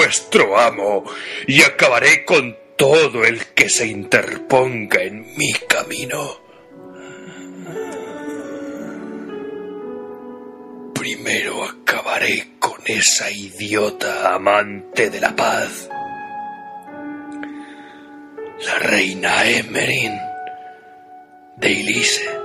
Vuestro 0.06 0.60
amo 0.60 1.04
y 1.48 1.64
acabaré 1.64 2.26
con 2.26 2.56
todo 2.78 3.26
el 3.26 3.44
que 3.56 3.70
se 3.70 3.88
interponga 3.88 5.02
en 5.02 5.36
mi 5.36 5.52
camino. 5.68 6.42
Primero 10.94 11.64
acabaré 11.64 12.52
con 12.60 12.80
esa 12.86 13.32
idiota 13.32 14.36
amante 14.36 15.10
de 15.10 15.20
la 15.20 15.36
paz, 15.36 15.90
la 18.64 18.76
reina 18.80 19.50
Emerin 19.50 20.14
de 21.58 21.72
Ilise. 21.72 22.45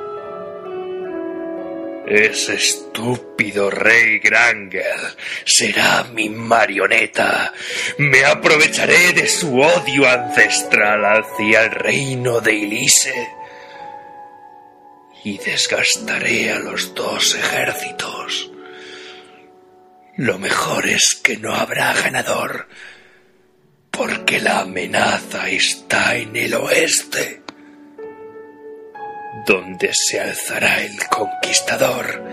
Ese 2.10 2.54
estúpido 2.56 3.70
rey 3.70 4.18
Grangel 4.18 5.00
será 5.44 6.02
mi 6.12 6.28
marioneta. 6.28 7.54
Me 7.98 8.24
aprovecharé 8.24 9.12
de 9.12 9.28
su 9.28 9.60
odio 9.60 10.08
ancestral 10.08 11.04
hacia 11.04 11.62
el 11.62 11.70
reino 11.70 12.40
de 12.40 12.52
Ilise 12.52 13.28
y 15.22 15.38
desgastaré 15.38 16.50
a 16.50 16.58
los 16.58 16.96
dos 16.96 17.36
ejércitos. 17.36 18.50
Lo 20.16 20.36
mejor 20.40 20.88
es 20.88 21.14
que 21.14 21.36
no 21.36 21.54
habrá 21.54 21.92
ganador, 21.92 22.66
porque 23.92 24.40
la 24.40 24.62
amenaza 24.62 25.48
está 25.48 26.16
en 26.16 26.34
el 26.34 26.54
oeste 26.54 27.40
donde 29.47 29.93
se 29.93 30.20
alzará 30.20 30.82
el 30.82 30.97
conquistador, 31.09 32.24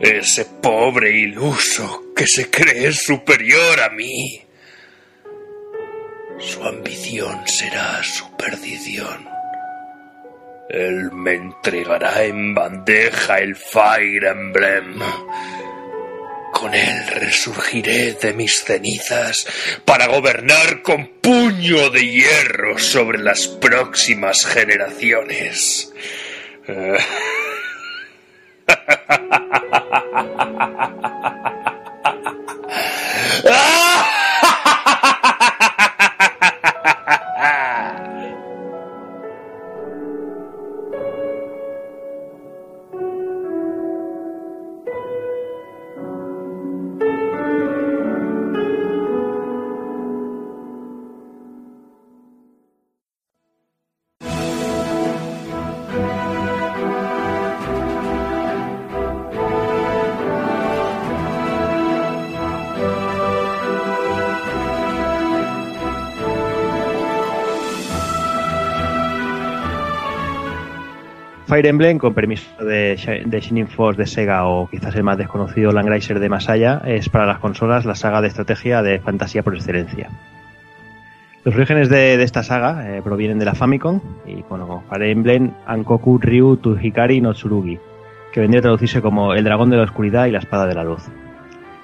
ese 0.00 0.44
pobre 0.44 1.10
iluso 1.12 2.12
que 2.16 2.26
se 2.26 2.50
cree 2.50 2.92
superior 2.92 3.80
a 3.80 3.90
mí. 3.90 4.42
Su 6.38 6.64
ambición 6.64 7.46
será 7.46 8.02
su 8.02 8.34
perdición. 8.36 9.28
Él 10.70 11.10
me 11.12 11.34
entregará 11.34 12.22
en 12.22 12.54
bandeja 12.54 13.38
el 13.38 13.56
Fire 13.56 14.24
Emblem. 14.24 15.00
Con 16.60 16.74
él 16.74 17.06
resurgiré 17.06 18.12
de 18.20 18.34
mis 18.34 18.64
cenizas 18.64 19.46
para 19.86 20.08
gobernar 20.08 20.82
con 20.82 21.06
puño 21.06 21.88
de 21.88 22.06
hierro 22.06 22.78
sobre 22.78 23.18
las 23.18 23.48
próximas 23.48 24.44
generaciones. 24.44 25.90
Fire 71.60 71.72
Emblem, 71.72 71.98
con 71.98 72.14
permiso 72.14 72.64
de, 72.64 73.22
de 73.26 73.40
Shining 73.40 73.68
Force 73.68 74.00
de 74.00 74.06
Sega 74.06 74.46
o 74.46 74.66
quizás 74.70 74.96
el 74.96 75.02
más 75.02 75.18
desconocido 75.18 75.72
Landgracer 75.72 76.18
de 76.18 76.30
Masaya, 76.30 76.80
es 76.86 77.10
para 77.10 77.26
las 77.26 77.38
consolas 77.38 77.84
la 77.84 77.94
saga 77.94 78.22
de 78.22 78.28
estrategia 78.28 78.80
de 78.80 78.98
fantasía 78.98 79.42
por 79.42 79.54
excelencia. 79.54 80.08
Los 81.44 81.54
orígenes 81.54 81.90
de, 81.90 82.22
esta 82.22 82.42
saga 82.42 82.96
eh, 82.96 83.02
provienen 83.02 83.38
de 83.38 83.44
la 83.44 83.54
Famicom 83.54 84.00
y 84.24 84.42
bueno, 84.48 84.84
Fire 84.88 85.10
Emblem 85.10 85.50
Ankoku 85.66 86.16
Ryu 86.16 86.56
Tujikari 86.56 87.20
no 87.20 87.34
Tsurugi, 87.34 87.78
que 88.32 88.40
vendría 88.40 88.60
a 88.60 88.62
traducirse 88.62 89.02
como 89.02 89.34
El 89.34 89.44
dragón 89.44 89.68
de 89.68 89.76
la 89.76 89.82
oscuridad 89.82 90.24
y 90.24 90.30
la 90.30 90.38
espada 90.38 90.66
de 90.66 90.74
la 90.74 90.84
luz. 90.84 91.10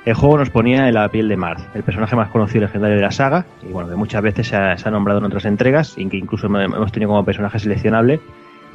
El 0.07 0.15
juego 0.15 0.39
nos 0.39 0.49
ponía 0.49 0.89
en 0.89 0.95
la 0.95 1.07
piel 1.11 1.29
de 1.29 1.37
Marth, 1.37 1.77
el 1.77 1.83
personaje 1.83 2.17
más 2.17 2.31
conocido 2.31 2.61
y 2.61 2.67
legendario 2.69 2.97
de 2.97 3.03
la 3.03 3.11
saga, 3.11 3.45
y 3.63 3.73
bueno, 3.73 3.91
que 3.91 3.97
muchas 3.97 4.23
veces 4.23 4.47
se 4.47 4.57
ha 4.57 4.91
nombrado 4.91 5.19
en 5.19 5.27
otras 5.27 5.45
entregas, 5.45 5.99
y 5.99 6.09
que 6.09 6.17
incluso 6.17 6.47
hemos 6.47 6.93
tenido 6.93 7.11
como 7.11 7.25
personaje 7.27 7.59
seleccionable 7.59 8.21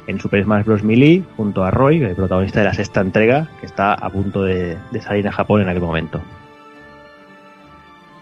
en 0.06 0.20
Super 0.20 0.44
Smash 0.44 0.64
Bros. 0.64 0.82
Melee 0.82 1.22
junto 1.36 1.64
a 1.64 1.70
Roy, 1.70 2.02
el 2.02 2.14
protagonista 2.14 2.60
de 2.60 2.66
la 2.66 2.74
sexta 2.74 3.00
entrega, 3.00 3.48
que 3.60 3.66
está 3.66 3.94
a 3.94 4.10
punto 4.10 4.42
de, 4.42 4.76
salir 5.00 5.26
a 5.28 5.32
Japón 5.32 5.62
en 5.62 5.68
aquel 5.68 5.82
momento. 5.82 6.20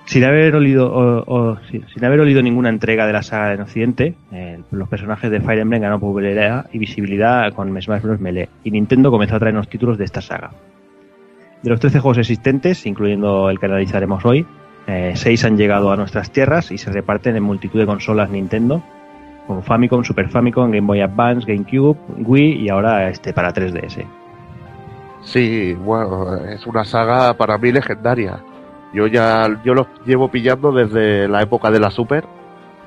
Sin 0.06 0.24
haber 0.24 0.56
olido, 0.56 1.58
sin 1.68 2.04
haber 2.04 2.20
olido 2.20 2.42
ninguna 2.42 2.68
entrega 2.68 3.06
de 3.06 3.12
la 3.12 3.22
saga 3.22 3.54
en 3.54 3.60
Occidente, 3.60 4.14
eh, 4.32 4.58
los 4.72 4.88
personajes 4.88 5.30
de 5.30 5.40
Fire 5.40 5.60
Emblem 5.60 5.82
ganaron 5.82 6.00
popularidad 6.00 6.68
y 6.72 6.78
visibilidad 6.78 7.52
con 7.52 7.68
Smash 7.80 8.02
Bros. 8.02 8.18
Melee, 8.18 8.48
y 8.64 8.72
Nintendo 8.72 9.10
comenzó 9.10 9.36
a 9.36 9.38
traernos 9.38 9.68
títulos 9.68 9.98
de 9.98 10.04
esta 10.04 10.20
saga. 10.20 10.50
De 11.62 11.70
los 11.70 11.78
13 11.78 12.00
juegos 12.00 12.18
existentes, 12.18 12.86
incluyendo 12.86 13.50
el 13.50 13.60
que 13.60 13.66
analizaremos 13.66 14.24
hoy, 14.24 14.46
6 14.86 15.44
han 15.44 15.56
llegado 15.56 15.92
a 15.92 15.96
nuestras 15.96 16.32
tierras 16.32 16.72
y 16.72 16.78
se 16.78 16.90
reparten 16.90 17.36
en 17.36 17.42
multitud 17.42 17.78
de 17.78 17.86
consolas 17.86 18.30
Nintendo, 18.30 18.82
como 19.46 19.62
Famicom, 19.62 20.04
Super 20.04 20.28
Famicom, 20.28 20.70
Game 20.70 20.86
Boy 20.86 21.00
Advance, 21.00 21.46
GameCube, 21.46 21.98
Wii 22.18 22.64
y 22.64 22.68
ahora 22.68 23.08
este 23.08 23.32
para 23.32 23.52
3DS. 23.52 24.06
Sí, 25.22 25.74
bueno, 25.74 26.36
es 26.46 26.66
una 26.66 26.84
saga 26.84 27.34
para 27.34 27.58
mí 27.58 27.72
legendaria. 27.72 28.40
Yo 28.92 29.06
ya 29.06 29.48
yo 29.64 29.74
los 29.74 29.86
llevo 30.04 30.28
pillando 30.28 30.72
desde 30.72 31.28
la 31.28 31.42
época 31.42 31.70
de 31.70 31.80
la 31.80 31.90
Super, 31.90 32.24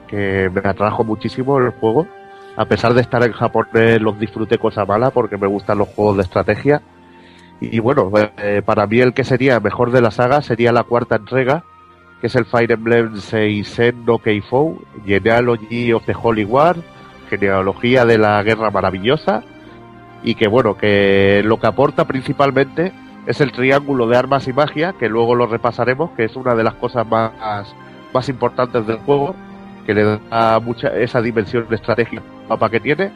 que 0.08 0.50
me 0.54 0.62
atrajo 0.68 1.04
muchísimo 1.04 1.58
el 1.60 1.72
juego. 1.72 2.08
A 2.56 2.66
pesar 2.66 2.94
de 2.94 3.02
estar 3.02 3.24
en 3.24 3.32
japonés, 3.32 4.02
los 4.02 4.20
disfruté 4.20 4.58
cosa 4.58 4.86
mala 4.86 5.10
porque 5.10 5.38
me 5.38 5.48
gustan 5.48 5.78
los 5.80 5.90
juegos 5.90 6.18
de 6.18 6.24
estrategia. 6.24 6.82
Y 7.60 7.80
bueno, 7.80 8.12
eh, 8.38 8.62
para 8.64 8.86
mí 8.88 9.00
el 9.00 9.14
que 9.14 9.24
sería 9.24 9.60
mejor 9.60 9.92
de 9.92 10.02
la 10.02 10.12
saga 10.12 10.42
sería 10.42 10.72
la 10.72 10.84
cuarta 10.84 11.16
entrega, 11.16 11.64
que 12.24 12.28
es 12.28 12.36
el 12.38 12.45
Fire 12.45 12.72
Emblem 12.72 13.18
Seisen 13.18 14.06
no 14.06 14.18
Keifou, 14.18 14.80
Genealogy 15.06 15.91
of 15.91 16.06
the 16.06 16.16
Holy 16.16 16.45
War, 16.45 16.78
genealogía 17.30 18.06
de 18.06 18.18
la 18.18 18.41
Guerra 18.44 18.72
Maravillosa, 18.72 19.44
y 20.24 20.36
que 20.36 20.48
bueno, 20.48 20.78
que 20.78 21.41
lo 21.44 21.60
que 21.60 21.68
aporta 21.68 22.08
principalmente 22.08 22.94
es 23.28 23.41
el 23.41 23.52
triángulo 23.52 24.08
de 24.08 24.16
armas 24.16 24.48
y 24.48 24.54
magia, 24.54 24.94
que 24.98 25.10
luego 25.10 25.36
lo 25.36 25.48
repasaremos, 25.48 26.12
que 26.12 26.24
es 26.24 26.38
una 26.38 26.56
de 26.56 26.64
las 26.64 26.76
cosas 26.76 27.06
más, 27.06 27.34
más 28.14 28.30
importantes 28.30 28.88
del 28.88 29.00
juego, 29.00 29.36
que 29.86 29.94
le 29.94 30.04
da 30.30 30.62
mucha 30.62 30.95
esa 30.98 31.22
dimensión 31.22 31.68
estratégica 31.72 32.24
mapa 32.48 32.70
que 32.70 32.80
tiene, 32.80 33.12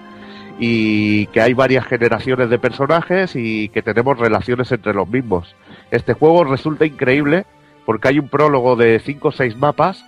y 0.60 1.28
que 1.28 1.40
hay 1.40 1.54
varias 1.54 1.86
generaciones 1.86 2.50
de 2.50 2.60
personajes 2.60 3.38
y 3.38 3.70
que 3.70 3.82
tenemos 3.82 4.20
relaciones 4.20 4.70
entre 4.70 4.94
los 4.94 5.08
mismos. 5.08 5.56
Este 5.92 6.12
juego 6.12 6.44
resulta 6.44 6.86
increíble 6.86 7.46
porque 7.88 8.10
hay 8.10 8.20
un 8.20 8.28
prólogo 8.28 8.76
de 8.76 9.00
5 9.00 9.30
o 9.30 9.32
6 9.32 9.56
mapas 9.56 10.04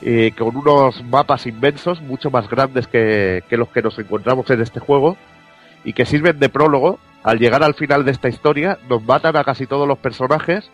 eh, 0.00 0.32
con 0.36 0.56
unos 0.56 1.04
mapas 1.04 1.46
inmensos, 1.46 2.00
mucho 2.00 2.30
más 2.30 2.48
grandes 2.48 2.86
que, 2.86 3.44
que 3.50 3.58
los 3.58 3.68
que 3.68 3.82
nos 3.82 3.98
encontramos 3.98 4.48
en 4.48 4.62
este 4.62 4.80
juego, 4.80 5.18
y 5.84 5.92
que 5.92 6.06
sirven 6.06 6.38
de 6.38 6.48
prólogo. 6.48 6.98
Al 7.22 7.38
llegar 7.38 7.62
al 7.62 7.74
final 7.74 8.06
de 8.06 8.12
esta 8.12 8.30
historia, 8.30 8.78
nos 8.88 9.02
matan 9.02 9.36
a 9.36 9.44
casi 9.44 9.66
todos 9.66 9.86
los 9.86 9.98
personajes 9.98 10.70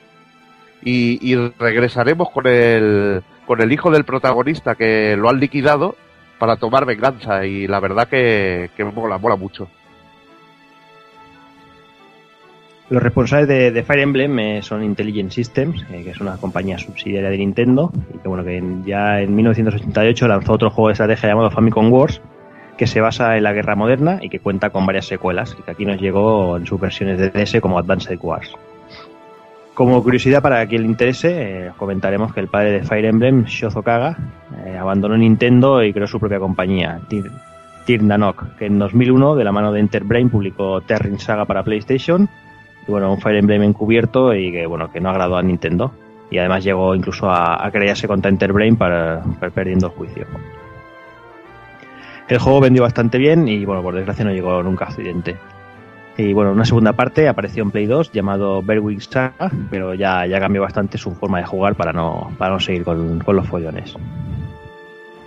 y, 0.80 1.18
y 1.28 1.34
regresaremos 1.58 2.30
con 2.30 2.46
el, 2.46 3.24
con 3.44 3.60
el 3.60 3.72
hijo 3.72 3.90
del 3.90 4.04
protagonista 4.04 4.76
que 4.76 5.16
lo 5.16 5.28
han 5.28 5.40
liquidado 5.40 5.96
para 6.38 6.54
tomar 6.54 6.86
venganza. 6.86 7.44
Y 7.46 7.66
la 7.66 7.80
verdad 7.80 8.06
que, 8.06 8.70
que 8.76 8.84
mola, 8.84 9.18
mola 9.18 9.34
mucho. 9.34 9.68
Los 12.92 13.02
responsables 13.02 13.48
de, 13.48 13.82
Fire 13.84 14.00
Emblem 14.00 14.38
eh, 14.38 14.60
son 14.62 14.84
Intelligent 14.84 15.30
Systems, 15.30 15.82
eh, 15.90 16.02
que 16.04 16.10
es 16.10 16.20
una 16.20 16.36
compañía 16.36 16.76
subsidiaria 16.76 17.30
de 17.30 17.38
Nintendo, 17.38 17.90
y 18.14 18.18
que 18.18 18.28
bueno, 18.28 18.44
que 18.44 18.62
ya 18.84 19.22
en 19.22 19.34
1988 19.34 20.28
lanzó 20.28 20.52
otro 20.52 20.68
juego 20.68 20.88
de 20.88 20.92
estrategia 20.92 21.30
llamado 21.30 21.50
Famicom 21.50 21.90
Wars, 21.90 22.20
que 22.76 22.86
se 22.86 23.00
basa 23.00 23.38
en 23.38 23.44
la 23.44 23.54
guerra 23.54 23.76
moderna 23.76 24.18
y 24.20 24.28
que 24.28 24.40
cuenta 24.40 24.68
con 24.68 24.84
varias 24.84 25.06
secuelas, 25.06 25.56
y 25.58 25.62
que 25.62 25.70
aquí 25.70 25.86
nos 25.86 25.98
llegó 26.02 26.54
en 26.58 26.66
sus 26.66 26.78
versiones 26.78 27.18
de 27.18 27.30
DS 27.30 27.62
como 27.62 27.78
Advanced 27.78 28.18
Wars. 28.20 28.52
Como 29.72 30.02
curiosidad 30.02 30.42
para 30.42 30.66
quien 30.66 30.82
le 30.82 30.88
interese, 30.88 31.30
eh, 31.68 31.70
comentaremos 31.78 32.34
que 32.34 32.40
el 32.40 32.48
padre 32.48 32.72
de 32.72 32.82
Fire 32.82 33.06
Emblem, 33.06 33.44
Shozo 33.44 33.82
Kaga, 33.82 34.18
eh, 34.66 34.76
abandonó 34.76 35.16
Nintendo 35.16 35.82
y 35.82 35.94
creó 35.94 36.06
su 36.06 36.20
propia 36.20 36.38
compañía, 36.38 37.00
Tir- 37.08 37.30
Tirnanok, 37.86 38.56
que 38.58 38.66
en 38.66 38.78
2001, 38.78 39.34
de 39.34 39.44
la 39.44 39.50
mano 39.50 39.72
de 39.72 39.80
Enterbrain, 39.80 40.28
publicó 40.28 40.82
Terrin 40.82 41.18
Saga 41.18 41.46
para 41.46 41.62
PlayStation, 41.64 42.28
y 42.86 42.90
bueno, 42.90 43.12
un 43.12 43.20
Fire 43.20 43.36
Emblem 43.36 43.62
encubierto 43.62 44.34
y 44.34 44.52
que 44.52 44.66
bueno, 44.66 44.90
que 44.90 45.00
no 45.00 45.10
agradó 45.10 45.36
a 45.36 45.42
Nintendo. 45.42 45.92
Y 46.30 46.38
además 46.38 46.64
llegó 46.64 46.94
incluso 46.94 47.30
a, 47.30 47.64
a 47.64 47.70
crearse 47.70 48.08
contra 48.08 48.30
Enterbrain 48.30 48.76
para, 48.76 49.22
para 49.38 49.52
perdiendo 49.52 49.88
el 49.88 49.92
juicio. 49.92 50.26
El 52.28 52.38
juego 52.38 52.60
vendió 52.60 52.82
bastante 52.82 53.18
bien 53.18 53.46
y 53.48 53.64
bueno, 53.64 53.82
por 53.82 53.94
desgracia 53.94 54.24
no 54.24 54.32
llegó 54.32 54.62
nunca 54.62 54.86
a 54.86 54.88
Occidente. 54.88 55.36
Y 56.16 56.32
bueno, 56.32 56.52
una 56.52 56.64
segunda 56.64 56.92
parte 56.92 57.28
apareció 57.28 57.62
en 57.62 57.70
Play 57.70 57.86
2 57.86 58.12
llamado 58.12 58.62
Berwick 58.62 59.00
Saga, 59.00 59.50
pero 59.70 59.94
ya, 59.94 60.26
ya 60.26 60.40
cambió 60.40 60.62
bastante 60.62 60.98
su 60.98 61.14
forma 61.14 61.38
de 61.38 61.46
jugar 61.46 61.74
para 61.74 61.92
no, 61.92 62.34
para 62.38 62.52
no 62.52 62.60
seguir 62.60 62.84
con, 62.84 63.20
con 63.20 63.36
los 63.36 63.46
follones. 63.46 63.94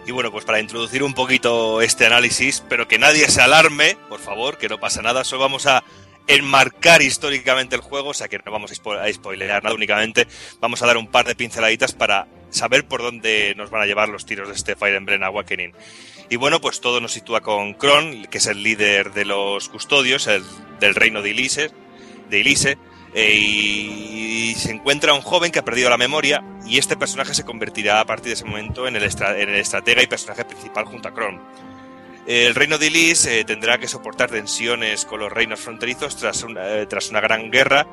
Y 0.06 0.11
bueno, 0.11 0.32
pues 0.32 0.45
para 0.45 0.60
introducir 0.60 1.02
un 1.02 1.15
poquito 1.15 1.82
este 1.82 2.06
análisis, 2.06 2.64
pero 2.69 2.88
que 2.88 2.99
nadie 2.99 3.27
se 3.27 3.41
alarme, 3.41 3.98
por 4.07 4.19
favor, 4.19 4.57
que 4.57 4.69
no 4.69 4.77
pasa 4.77 5.02
nada, 5.02 5.23
solo 5.23 5.41
vamos 5.41 5.65
a 5.65 5.84
enmarcar 6.28 7.02
históricamente 7.02 7.76
el 7.76 7.82
juego, 7.82 8.10
o 8.10 8.14
sea 8.14 8.28
que 8.28 8.40
no 8.40 8.52
vamos 8.52 8.72
a, 8.72 8.76
spo- 8.76 9.00
a 9.00 9.12
spoilear 9.14 9.64
nada, 9.64 9.76
únicamente 9.76 10.28
vamos 10.60 10.82
a 10.82 10.88
dar 10.88 10.98
un 10.98 11.08
par 11.08 11.26
de 11.28 11.36
pinceladitas 11.36 11.94
para 11.94 12.28
saber 12.50 12.88
por 12.88 13.02
dónde 13.02 13.54
nos 13.58 13.70
van 13.70 13.82
a 13.82 13.86
llevar 13.86 14.10
los 14.10 14.26
tiros 14.26 14.48
de 14.48 14.56
este 14.56 14.76
Fire 14.76 14.96
Emblem 14.96 15.22
Awakening. 15.24 15.74
Y 16.30 16.38
bueno, 16.38 16.60
pues 16.60 16.82
todo 16.82 17.00
nos 17.02 17.12
sitúa 17.12 17.42
con 17.42 17.74
Kron, 17.76 18.26
que 18.26 18.40
es 18.40 18.48
el 18.48 18.64
líder 18.64 19.14
de 19.14 19.26
los 19.26 19.70
custodios, 19.70 20.26
el, 20.28 20.44
del 20.80 20.96
reino 20.96 21.22
de 21.22 21.32
Elise, 21.32 21.70
de 22.30 22.42
eh, 23.14 23.36
y 23.36 24.56
se 24.56 24.72
encuentra 24.72 25.14
un 25.14 25.22
joven 25.22 25.52
que 25.52 25.60
ha 25.60 25.66
perdido 25.66 25.90
la 25.90 25.98
memoria 25.98 26.44
y 26.66 26.80
este 26.80 26.98
personaje 26.98 27.34
se 27.34 27.46
convertirá 27.46 28.00
a 28.00 28.06
partir 28.06 28.28
de 28.28 28.34
ese 28.34 28.46
momento 28.46 28.88
en 28.88 28.96
el, 28.96 29.04
en 29.04 29.50
el 29.50 29.56
estratega 29.56 30.02
y 30.02 30.08
personaje 30.08 30.44
principal 30.46 30.86
junto 30.86 31.08
a 31.08 31.14
Kron. 31.14 31.42
El 32.28 32.56
reino 32.56 32.78
de 32.78 32.88
Elise 32.88 33.40
eh, 33.42 33.46
tendrá 33.46 33.78
que 33.78 33.88
soportar 33.88 34.30
tensiones 34.32 35.06
con 35.06 35.20
los 35.20 35.32
reinos 35.32 35.60
fronterizos 35.60 36.16
tras 36.18 36.42
una, 36.44 36.68
eh, 36.70 36.86
tras 36.88 37.10
una 37.12 37.22
gran 37.22 37.52
guerra 37.52 37.86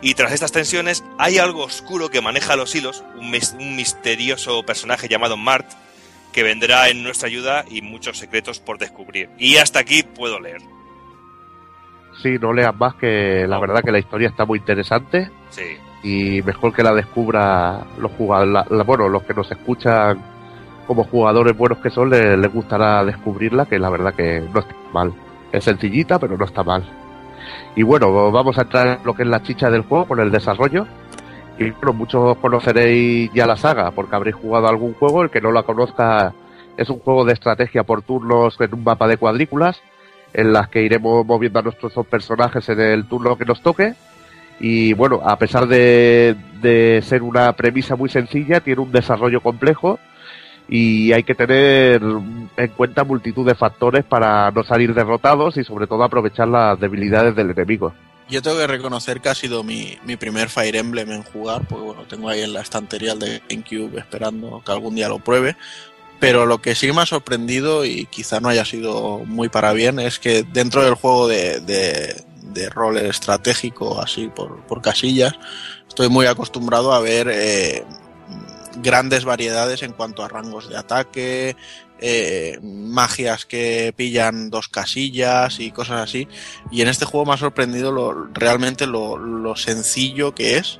y 0.00 0.14
tras 0.14 0.32
estas 0.32 0.50
tensiones 0.52 1.04
hay 1.18 1.38
algo 1.38 1.62
oscuro 1.64 2.08
que 2.08 2.20
maneja 2.20 2.56
los 2.56 2.74
hilos, 2.74 3.04
un, 3.16 3.30
mis- 3.30 3.54
un 3.58 3.76
misterioso 3.76 4.64
personaje 4.64 5.08
llamado 5.08 5.36
Mart 5.36 5.66
que 6.32 6.42
vendrá 6.42 6.88
en 6.88 7.02
nuestra 7.04 7.28
ayuda 7.28 7.64
y 7.70 7.80
muchos 7.82 8.18
secretos 8.18 8.58
por 8.60 8.78
descubrir. 8.78 9.30
Y 9.38 9.56
hasta 9.56 9.78
aquí 9.78 10.02
puedo 10.02 10.40
leer. 10.40 10.60
Sí, 12.22 12.30
no 12.40 12.52
leas 12.52 12.74
más 12.76 12.94
que 12.96 13.46
la 13.46 13.60
verdad 13.60 13.82
que 13.84 13.92
la 13.92 13.98
historia 14.00 14.28
está 14.28 14.44
muy 14.44 14.58
interesante 14.58 15.30
Sí. 15.50 15.76
y 16.02 16.42
mejor 16.42 16.74
que 16.74 16.82
la 16.82 16.92
descubra 16.94 17.86
los 17.98 18.10
jugadores, 18.12 18.52
la- 18.52 18.66
la- 18.76 18.82
bueno, 18.84 19.08
los 19.08 19.22
que 19.22 19.34
nos 19.34 19.48
escuchan 19.50 20.20
como 20.88 21.04
jugadores 21.04 21.56
buenos 21.56 21.78
que 21.78 21.90
son, 21.90 22.10
les, 22.10 22.36
les 22.36 22.52
gustará 22.52 23.04
descubrirla, 23.04 23.66
que 23.66 23.78
la 23.78 23.90
verdad 23.90 24.14
que 24.14 24.40
no 24.52 24.60
está 24.60 24.74
mal. 24.92 25.12
Es 25.52 25.64
sencillita, 25.64 26.18
pero 26.18 26.36
no 26.36 26.44
está 26.44 26.64
mal. 26.64 26.82
Y 27.76 27.82
bueno, 27.82 28.32
vamos 28.32 28.58
a 28.58 28.62
entrar 28.62 28.86
en 28.86 28.98
lo 29.04 29.14
que 29.14 29.22
es 29.22 29.28
la 29.28 29.42
chicha 29.42 29.70
del 29.70 29.82
juego 29.82 30.06
con 30.06 30.18
el 30.18 30.32
desarrollo. 30.32 30.86
Y 31.58 31.70
bueno, 31.70 31.92
muchos 31.92 32.36
conoceréis 32.38 33.30
ya 33.32 33.46
la 33.46 33.56
saga 33.56 33.90
porque 33.90 34.16
habréis 34.16 34.36
jugado 34.36 34.66
algún 34.66 34.94
juego. 34.94 35.22
El 35.22 35.30
que 35.30 35.40
no 35.40 35.52
la 35.52 35.62
conozca 35.62 36.32
es 36.76 36.88
un 36.88 36.98
juego 37.00 37.24
de 37.24 37.34
estrategia 37.34 37.84
por 37.84 38.02
turnos 38.02 38.56
en 38.60 38.74
un 38.74 38.82
mapa 38.82 39.06
de 39.06 39.16
cuadrículas 39.16 39.80
en 40.32 40.52
las 40.52 40.68
que 40.68 40.82
iremos 40.82 41.24
moviendo 41.26 41.58
a 41.58 41.62
nuestros 41.62 41.94
dos 41.94 42.06
personajes 42.06 42.68
en 42.68 42.80
el 42.80 43.06
turno 43.06 43.36
que 43.36 43.44
nos 43.44 43.60
toque. 43.62 43.94
Y 44.60 44.92
bueno, 44.94 45.20
a 45.24 45.36
pesar 45.36 45.66
de, 45.66 46.34
de 46.60 47.00
ser 47.02 47.22
una 47.22 47.52
premisa 47.52 47.94
muy 47.96 48.08
sencilla, 48.08 48.60
tiene 48.60 48.82
un 48.82 48.90
desarrollo 48.90 49.40
complejo 49.40 49.98
y 50.68 51.12
hay 51.12 51.22
que 51.22 51.34
tener 51.34 52.02
en 52.02 52.68
cuenta 52.76 53.04
multitud 53.04 53.46
de 53.46 53.54
factores 53.54 54.04
para 54.04 54.50
no 54.50 54.62
salir 54.64 54.94
derrotados 54.94 55.56
y 55.56 55.64
sobre 55.64 55.86
todo 55.86 56.04
aprovechar 56.04 56.48
las 56.48 56.78
debilidades 56.78 57.34
del 57.34 57.50
enemigo. 57.50 57.94
Yo 58.28 58.42
tengo 58.42 58.58
que 58.58 58.66
reconocer 58.66 59.22
que 59.22 59.30
ha 59.30 59.34
sido 59.34 59.64
mi, 59.64 59.96
mi 60.04 60.16
primer 60.16 60.50
Fire 60.50 60.76
Emblem 60.76 61.10
en 61.10 61.22
jugar, 61.22 61.66
porque 61.66 61.84
bueno, 61.84 62.02
tengo 62.02 62.28
ahí 62.28 62.42
en 62.42 62.52
la 62.52 62.60
estantería 62.60 63.12
el 63.12 63.18
de 63.18 63.42
GameCube 63.48 63.98
esperando 63.98 64.62
que 64.64 64.70
algún 64.70 64.94
día 64.94 65.08
lo 65.08 65.18
pruebe. 65.18 65.56
Pero 66.20 66.44
lo 66.44 66.58
que 66.58 66.74
sí 66.74 66.92
me 66.92 67.00
ha 67.00 67.06
sorprendido, 67.06 67.86
y 67.86 68.06
quizá 68.06 68.40
no 68.40 68.48
haya 68.48 68.64
sido 68.64 69.20
muy 69.24 69.48
para 69.48 69.72
bien, 69.72 69.98
es 69.98 70.18
que 70.18 70.42
dentro 70.42 70.84
del 70.84 70.94
juego 70.94 71.28
de, 71.28 71.60
de, 71.60 72.22
de 72.42 72.68
rol 72.68 72.98
estratégico, 72.98 74.00
así 74.02 74.28
por, 74.28 74.60
por 74.66 74.82
casillas, 74.82 75.32
estoy 75.88 76.08
muy 76.08 76.26
acostumbrado 76.26 76.92
a 76.92 77.00
ver 77.00 77.28
eh, 77.30 77.84
grandes 78.82 79.24
variedades 79.24 79.82
en 79.82 79.92
cuanto 79.92 80.22
a 80.24 80.28
rangos 80.28 80.68
de 80.68 80.76
ataque, 80.76 81.56
eh, 82.00 82.58
magias 82.62 83.44
que 83.44 83.92
pillan 83.96 84.50
dos 84.50 84.68
casillas 84.68 85.60
y 85.60 85.70
cosas 85.70 86.02
así. 86.02 86.28
Y 86.70 86.82
en 86.82 86.88
este 86.88 87.04
juego 87.04 87.26
me 87.26 87.34
ha 87.34 87.38
sorprendido 87.38 87.92
lo, 87.92 88.28
realmente 88.32 88.86
lo, 88.86 89.18
lo 89.18 89.56
sencillo 89.56 90.34
que 90.34 90.58
es. 90.58 90.78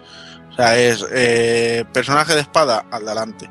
O 0.51 0.55
sea, 0.55 0.79
es 0.79 1.05
eh, 1.12 1.85
personaje 1.93 2.35
de 2.35 2.41
espada, 2.41 2.87
adelante. 2.91 3.49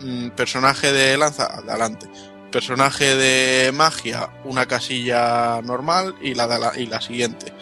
Mm, 0.00 0.30
Personaje 0.30 0.92
de 0.92 1.16
lanza, 1.16 1.46
adelante. 1.46 2.08
Personaje 2.50 3.16
de 3.16 3.72
magia, 3.72 4.28
una 4.44 4.66
casilla 4.66 5.60
normal 5.62 6.14
y 6.20 6.34
la, 6.34 6.72
y 6.76 6.86
la 6.86 7.00
siguiente. 7.00 7.52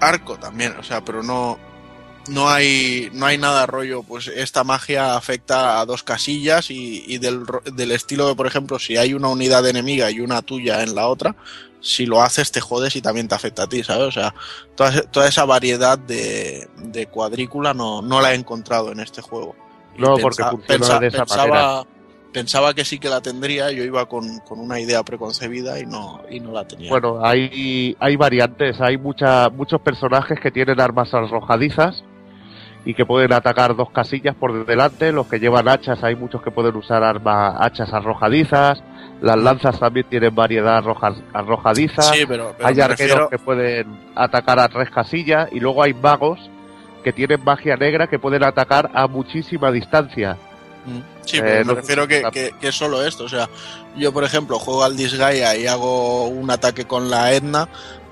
Arco 0.00 0.38
también, 0.38 0.74
o 0.78 0.82
sea, 0.82 1.04
pero 1.04 1.22
no, 1.22 1.58
no 2.30 2.48
hay, 2.48 3.10
no 3.12 3.26
hay 3.26 3.38
nada 3.38 3.66
rollo, 3.66 4.04
pues 4.04 4.28
esta 4.28 4.62
magia 4.62 5.16
afecta 5.16 5.80
a 5.80 5.84
dos 5.84 6.04
casillas 6.04 6.70
y, 6.70 7.04
y 7.06 7.18
del, 7.18 7.42
del 7.74 7.90
estilo 7.90 8.28
de, 8.28 8.36
por 8.36 8.46
ejemplo, 8.46 8.78
si 8.78 8.96
hay 8.96 9.14
una 9.14 9.28
unidad 9.28 9.66
enemiga 9.66 10.10
y 10.10 10.20
una 10.20 10.40
tuya 10.40 10.82
en 10.84 10.94
la 10.94 11.08
otra, 11.08 11.34
si 11.80 12.06
lo 12.06 12.22
haces 12.22 12.52
te 12.52 12.60
jodes 12.60 12.94
y 12.94 13.02
también 13.02 13.26
te 13.26 13.34
afecta 13.34 13.64
a 13.64 13.68
ti, 13.68 13.82
¿sabes? 13.82 14.06
O 14.06 14.12
sea, 14.12 14.34
toda, 14.76 15.02
toda 15.02 15.28
esa 15.28 15.44
variedad 15.44 15.98
de, 15.98 16.68
de 16.76 17.06
cuadrícula 17.06 17.74
no, 17.74 18.00
no 18.00 18.20
la 18.20 18.32
he 18.32 18.36
encontrado 18.36 18.92
en 18.92 19.00
este 19.00 19.22
juego. 19.22 19.56
Y 19.96 20.00
No, 20.00 20.16
porque 20.18 20.44
funciona 20.44 21.00
de 21.00 21.08
esa 21.08 21.24
pensaba, 21.24 21.84
pensaba 22.32 22.74
que 22.74 22.84
sí 22.84 23.00
que 23.00 23.08
la 23.08 23.20
tendría, 23.20 23.72
yo 23.72 23.82
iba 23.82 24.06
con, 24.06 24.38
con 24.40 24.60
una 24.60 24.78
idea 24.78 25.02
preconcebida 25.02 25.80
y 25.80 25.86
no, 25.86 26.22
y 26.30 26.38
no 26.38 26.52
la 26.52 26.68
tenía. 26.68 26.90
Bueno, 26.90 27.18
hay, 27.24 27.96
hay 27.98 28.14
variantes, 28.14 28.80
hay 28.80 28.98
mucha, 28.98 29.48
muchos 29.50 29.80
personajes 29.80 30.38
que 30.38 30.52
tienen 30.52 30.80
armas 30.80 31.12
arrojadizas 31.12 32.04
y 32.84 32.94
que 32.94 33.04
pueden 33.04 33.32
atacar 33.32 33.76
dos 33.76 33.90
casillas 33.90 34.34
por 34.34 34.64
delante, 34.64 35.12
los 35.12 35.26
que 35.26 35.38
llevan 35.38 35.68
hachas, 35.68 36.02
hay 36.02 36.16
muchos 36.16 36.42
que 36.42 36.50
pueden 36.50 36.74
usar 36.76 37.02
armas, 37.04 37.54
hachas 37.60 37.92
arrojadizas, 37.92 38.82
las 39.20 39.36
lanzas 39.36 39.78
también 39.78 40.06
tienen 40.08 40.34
variedad 40.34 40.78
arroja- 40.78 41.14
arrojadiza, 41.34 42.02
sí, 42.02 42.24
pero, 42.26 42.54
pero 42.56 42.68
hay 42.68 42.80
arqueros 42.80 42.98
refiero- 42.98 43.28
que 43.28 43.38
pueden 43.38 43.98
atacar 44.14 44.58
a 44.60 44.68
tres 44.68 44.88
casillas 44.90 45.48
y 45.52 45.60
luego 45.60 45.82
hay 45.82 45.92
magos 45.92 46.38
que 47.04 47.12
tienen 47.12 47.42
magia 47.44 47.76
negra 47.76 48.06
que 48.06 48.18
pueden 48.18 48.44
atacar 48.44 48.90
a 48.94 49.06
muchísima 49.06 49.70
distancia. 49.70 50.36
Mm, 50.86 50.98
Sí, 51.26 51.36
Eh, 51.36 51.42
pero 51.44 51.58
me 51.58 51.64
no- 51.64 51.74
refiero 51.74 52.08
que, 52.08 52.22
que, 52.32 52.50
que 52.60 52.68
es 52.68 52.74
solo 52.74 53.04
esto. 53.06 53.24
O 53.24 53.28
sea, 53.28 53.48
yo, 53.96 54.12
por 54.12 54.24
ejemplo, 54.24 54.58
juego 54.58 54.82
al 54.82 54.96
Disgaea 54.96 55.54
y 55.56 55.66
hago 55.68 56.26
un 56.26 56.50
ataque 56.50 56.86
con 56.86 57.08
la 57.08 57.32
Edna 57.32 57.68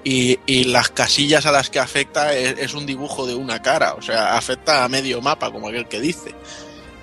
y, 0.09 0.41
y 0.47 0.65
las 0.65 0.89
casillas 0.89 1.45
a 1.45 1.53
las 1.53 1.69
que 1.69 1.79
afecta 1.79 2.33
es, 2.33 2.59
es 2.59 2.73
un 2.73 2.87
dibujo 2.87 3.27
de 3.27 3.35
una 3.35 3.61
cara. 3.61 3.93
O 3.93 4.01
sea, 4.01 4.39
afecta 4.39 4.83
a 4.83 4.89
medio 4.89 5.21
mapa, 5.21 5.51
como 5.51 5.69
aquel 5.69 5.87
que 5.87 6.01
dice. 6.01 6.35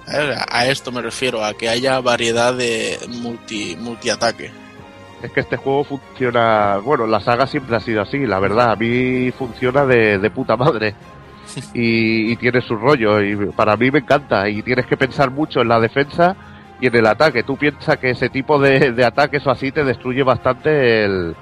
A 0.08 0.60
a 0.60 0.66
esto 0.66 0.92
me 0.92 1.04
refiero, 1.04 1.46
a 1.46 1.54
que 1.54 1.70
haya 1.70 2.00
variedad 2.00 2.56
de 2.56 2.98
multi, 3.22 3.76
multiataque. 3.80 4.50
Es 5.22 5.32
que 5.32 5.42
este 5.42 5.56
juego 5.56 5.84
funciona, 5.84 6.78
bueno, 6.78 7.06
la 7.06 7.20
saga 7.20 7.46
siempre 7.46 7.76
ha 7.76 7.80
sido 7.80 8.02
así, 8.02 8.26
la 8.26 8.40
verdad, 8.40 8.72
a 8.72 8.76
mí 8.76 9.32
funciona 9.32 9.86
de, 9.86 10.18
de 10.18 10.32
puta 10.32 10.58
madre. 10.58 10.96
Y, 11.76 12.32
y 12.32 12.36
tiene 12.38 12.60
su 12.60 12.76
rollo, 12.76 13.22
y 13.22 13.36
para 13.56 13.78
mí 13.78 13.92
me 13.92 14.00
encanta, 14.00 14.50
y 14.50 14.64
tienes 14.64 14.88
que 14.88 14.98
pensar 14.98 15.30
mucho 15.30 15.62
en 15.62 15.68
la 15.68 15.80
defensa 15.80 16.36
y 16.82 16.88
en 16.88 16.96
el 16.96 17.06
ataque. 17.06 17.44
Tú 17.44 17.56
piensas 17.56 17.98
que 18.00 18.10
ese 18.10 18.30
tipo 18.30 18.60
de, 18.60 18.92
de 18.92 19.06
ataques 19.06 19.46
o 19.46 19.52
así 19.52 19.72
te 19.72 19.84
destruye 19.84 20.24
bastante 20.24 21.06
el, 21.06 21.36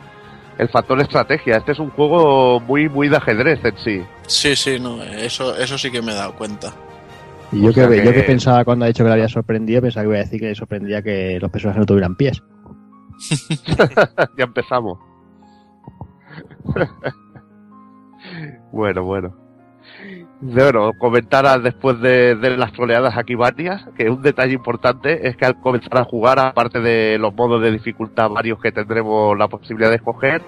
el 0.57 0.69
factor 0.69 0.99
estrategia. 1.01 1.57
Este 1.57 1.71
es 1.73 1.79
un 1.79 1.89
juego 1.91 2.59
muy, 2.59 2.87
muy 2.89 3.09
de 3.09 3.17
ajedrez 3.17 3.63
en 3.65 3.77
sí. 3.77 4.03
Sí, 4.27 4.55
sí, 4.55 4.79
no, 4.79 5.01
eso, 5.03 5.55
eso 5.57 5.77
sí 5.77 5.91
que 5.91 6.01
me 6.01 6.11
he 6.11 6.15
dado 6.15 6.33
cuenta. 6.35 6.73
Y 7.51 7.61
yo, 7.61 7.71
sea 7.71 7.87
que, 7.87 7.97
yo 7.97 8.03
que- 8.11 8.13
que 8.13 8.23
pensaba 8.23 8.63
cuando 8.65 8.85
ha 8.85 8.87
dicho 8.87 9.03
que 9.03 9.09
le 9.09 9.13
había 9.13 9.29
sorprendido, 9.29 9.81
pensaba 9.81 10.03
que 10.03 10.09
iba 10.09 10.17
a 10.17 10.23
decir 10.23 10.39
que 10.39 10.47
le 10.47 10.55
sorprendía 10.55 11.01
que 11.01 11.37
los 11.39 11.51
personajes 11.51 11.79
no 11.81 11.85
tuvieran 11.85 12.15
pies. 12.15 12.41
ya 14.37 14.43
empezamos. 14.43 14.97
bueno, 18.71 19.03
bueno. 19.03 19.42
Bueno, 20.45 20.91
comentar 20.97 21.61
después 21.61 22.01
de, 22.01 22.35
de 22.35 22.57
las 22.57 22.73
troleadas 22.73 23.15
aquí 23.17 23.33
varias, 23.33 23.85
que 23.97 24.09
un 24.09 24.21
detalle 24.21 24.53
importante 24.53 25.29
es 25.29 25.37
que 25.37 25.45
al 25.45 25.55
comenzar 25.55 25.97
a 25.97 26.03
jugar, 26.03 26.37
aparte 26.37 26.81
de 26.81 27.17
los 27.17 27.33
modos 27.33 27.61
de 27.61 27.71
dificultad 27.71 28.29
varios 28.29 28.59
que 28.59 28.73
tendremos 28.73 29.37
la 29.37 29.47
posibilidad 29.47 29.89
de 29.89 29.95
escoger, 29.95 30.41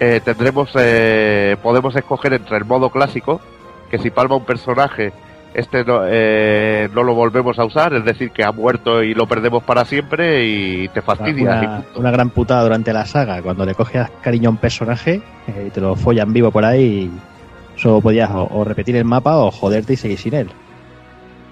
eh, 0.00 0.22
tendremos, 0.24 0.70
eh, 0.76 1.58
podemos 1.62 1.94
escoger 1.94 2.32
entre 2.32 2.56
el 2.56 2.64
modo 2.64 2.88
clásico, 2.88 3.42
que 3.90 3.98
si 3.98 4.08
palma 4.08 4.36
un 4.36 4.46
personaje, 4.46 5.12
este 5.52 5.84
no, 5.84 6.00
eh, 6.06 6.88
no 6.94 7.02
lo 7.02 7.14
volvemos 7.14 7.58
a 7.58 7.66
usar, 7.66 7.92
es 7.92 8.04
decir, 8.04 8.30
que 8.30 8.44
ha 8.44 8.50
muerto 8.50 9.02
y 9.02 9.12
lo 9.12 9.26
perdemos 9.26 9.62
para 9.62 9.84
siempre 9.84 10.46
y 10.46 10.88
te 10.88 11.02
fastidia. 11.02 11.84
una 11.96 12.10
gran 12.10 12.30
putada 12.30 12.62
durante 12.62 12.94
la 12.94 13.04
saga, 13.04 13.42
cuando 13.42 13.66
le 13.66 13.74
coges 13.74 14.08
cariño 14.22 14.48
a 14.48 14.52
un 14.52 14.58
personaje 14.58 15.20
eh, 15.48 15.64
y 15.66 15.70
te 15.70 15.82
lo 15.82 15.96
follan 15.96 16.32
vivo 16.32 16.50
por 16.50 16.64
ahí. 16.64 17.10
y 17.12 17.33
Solo 17.76 18.00
podías 18.00 18.30
o, 18.30 18.48
o 18.50 18.64
repetir 18.64 18.96
el 18.96 19.04
mapa 19.04 19.36
o 19.36 19.50
joderte 19.50 19.94
y 19.94 19.96
seguir 19.96 20.18
sin 20.18 20.34
él. 20.34 20.50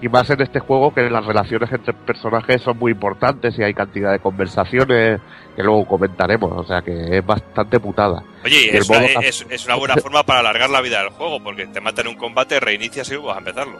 Y 0.00 0.08
más 0.08 0.28
en 0.30 0.40
este 0.42 0.58
juego 0.58 0.92
que 0.92 1.08
las 1.08 1.24
relaciones 1.24 1.70
entre 1.72 1.92
personajes 1.92 2.60
son 2.60 2.76
muy 2.76 2.90
importantes 2.90 3.56
y 3.56 3.62
hay 3.62 3.72
cantidad 3.72 4.10
de 4.10 4.18
conversaciones 4.18 5.20
que 5.54 5.62
luego 5.62 5.86
comentaremos, 5.86 6.50
o 6.56 6.64
sea 6.64 6.82
que 6.82 7.18
es 7.18 7.24
bastante 7.24 7.78
putada. 7.78 8.20
Oye, 8.44 8.66
Y 8.66 8.68
el 8.70 8.76
es 8.78 8.88
una, 8.90 8.98
es- 9.20 9.46
es 9.48 9.64
una 9.66 9.76
buena 9.76 9.96
forma 9.98 10.24
para 10.24 10.40
alargar 10.40 10.70
la 10.70 10.80
vida 10.80 10.98
del 11.00 11.10
juego, 11.10 11.40
porque 11.44 11.66
te 11.68 11.80
matan 11.80 12.08
un 12.08 12.16
combate, 12.16 12.58
reinicias 12.58 13.10
y 13.12 13.16
vas 13.16 13.36
a 13.36 13.38
empezarlo. 13.38 13.78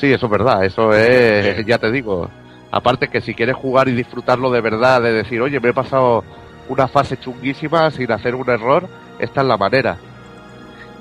Sí, 0.00 0.12
eso 0.12 0.26
es 0.26 0.32
verdad, 0.32 0.64
eso 0.64 0.92
es, 0.92 1.64
ya 1.64 1.78
te 1.78 1.92
digo. 1.92 2.28
Aparte 2.72 3.06
que 3.06 3.20
si 3.20 3.34
quieres 3.34 3.54
jugar 3.54 3.86
y 3.88 3.92
disfrutarlo 3.92 4.50
de 4.50 4.60
verdad, 4.60 5.00
de 5.00 5.12
decir, 5.12 5.40
oye, 5.40 5.60
me 5.60 5.68
he 5.68 5.72
pasado 5.72 6.24
una 6.68 6.88
fase 6.88 7.16
chunguísima 7.18 7.88
sin 7.92 8.10
hacer 8.10 8.34
un 8.34 8.50
error, 8.50 8.88
esta 9.20 9.42
es 9.42 9.46
la 9.46 9.56
manera. 9.56 9.96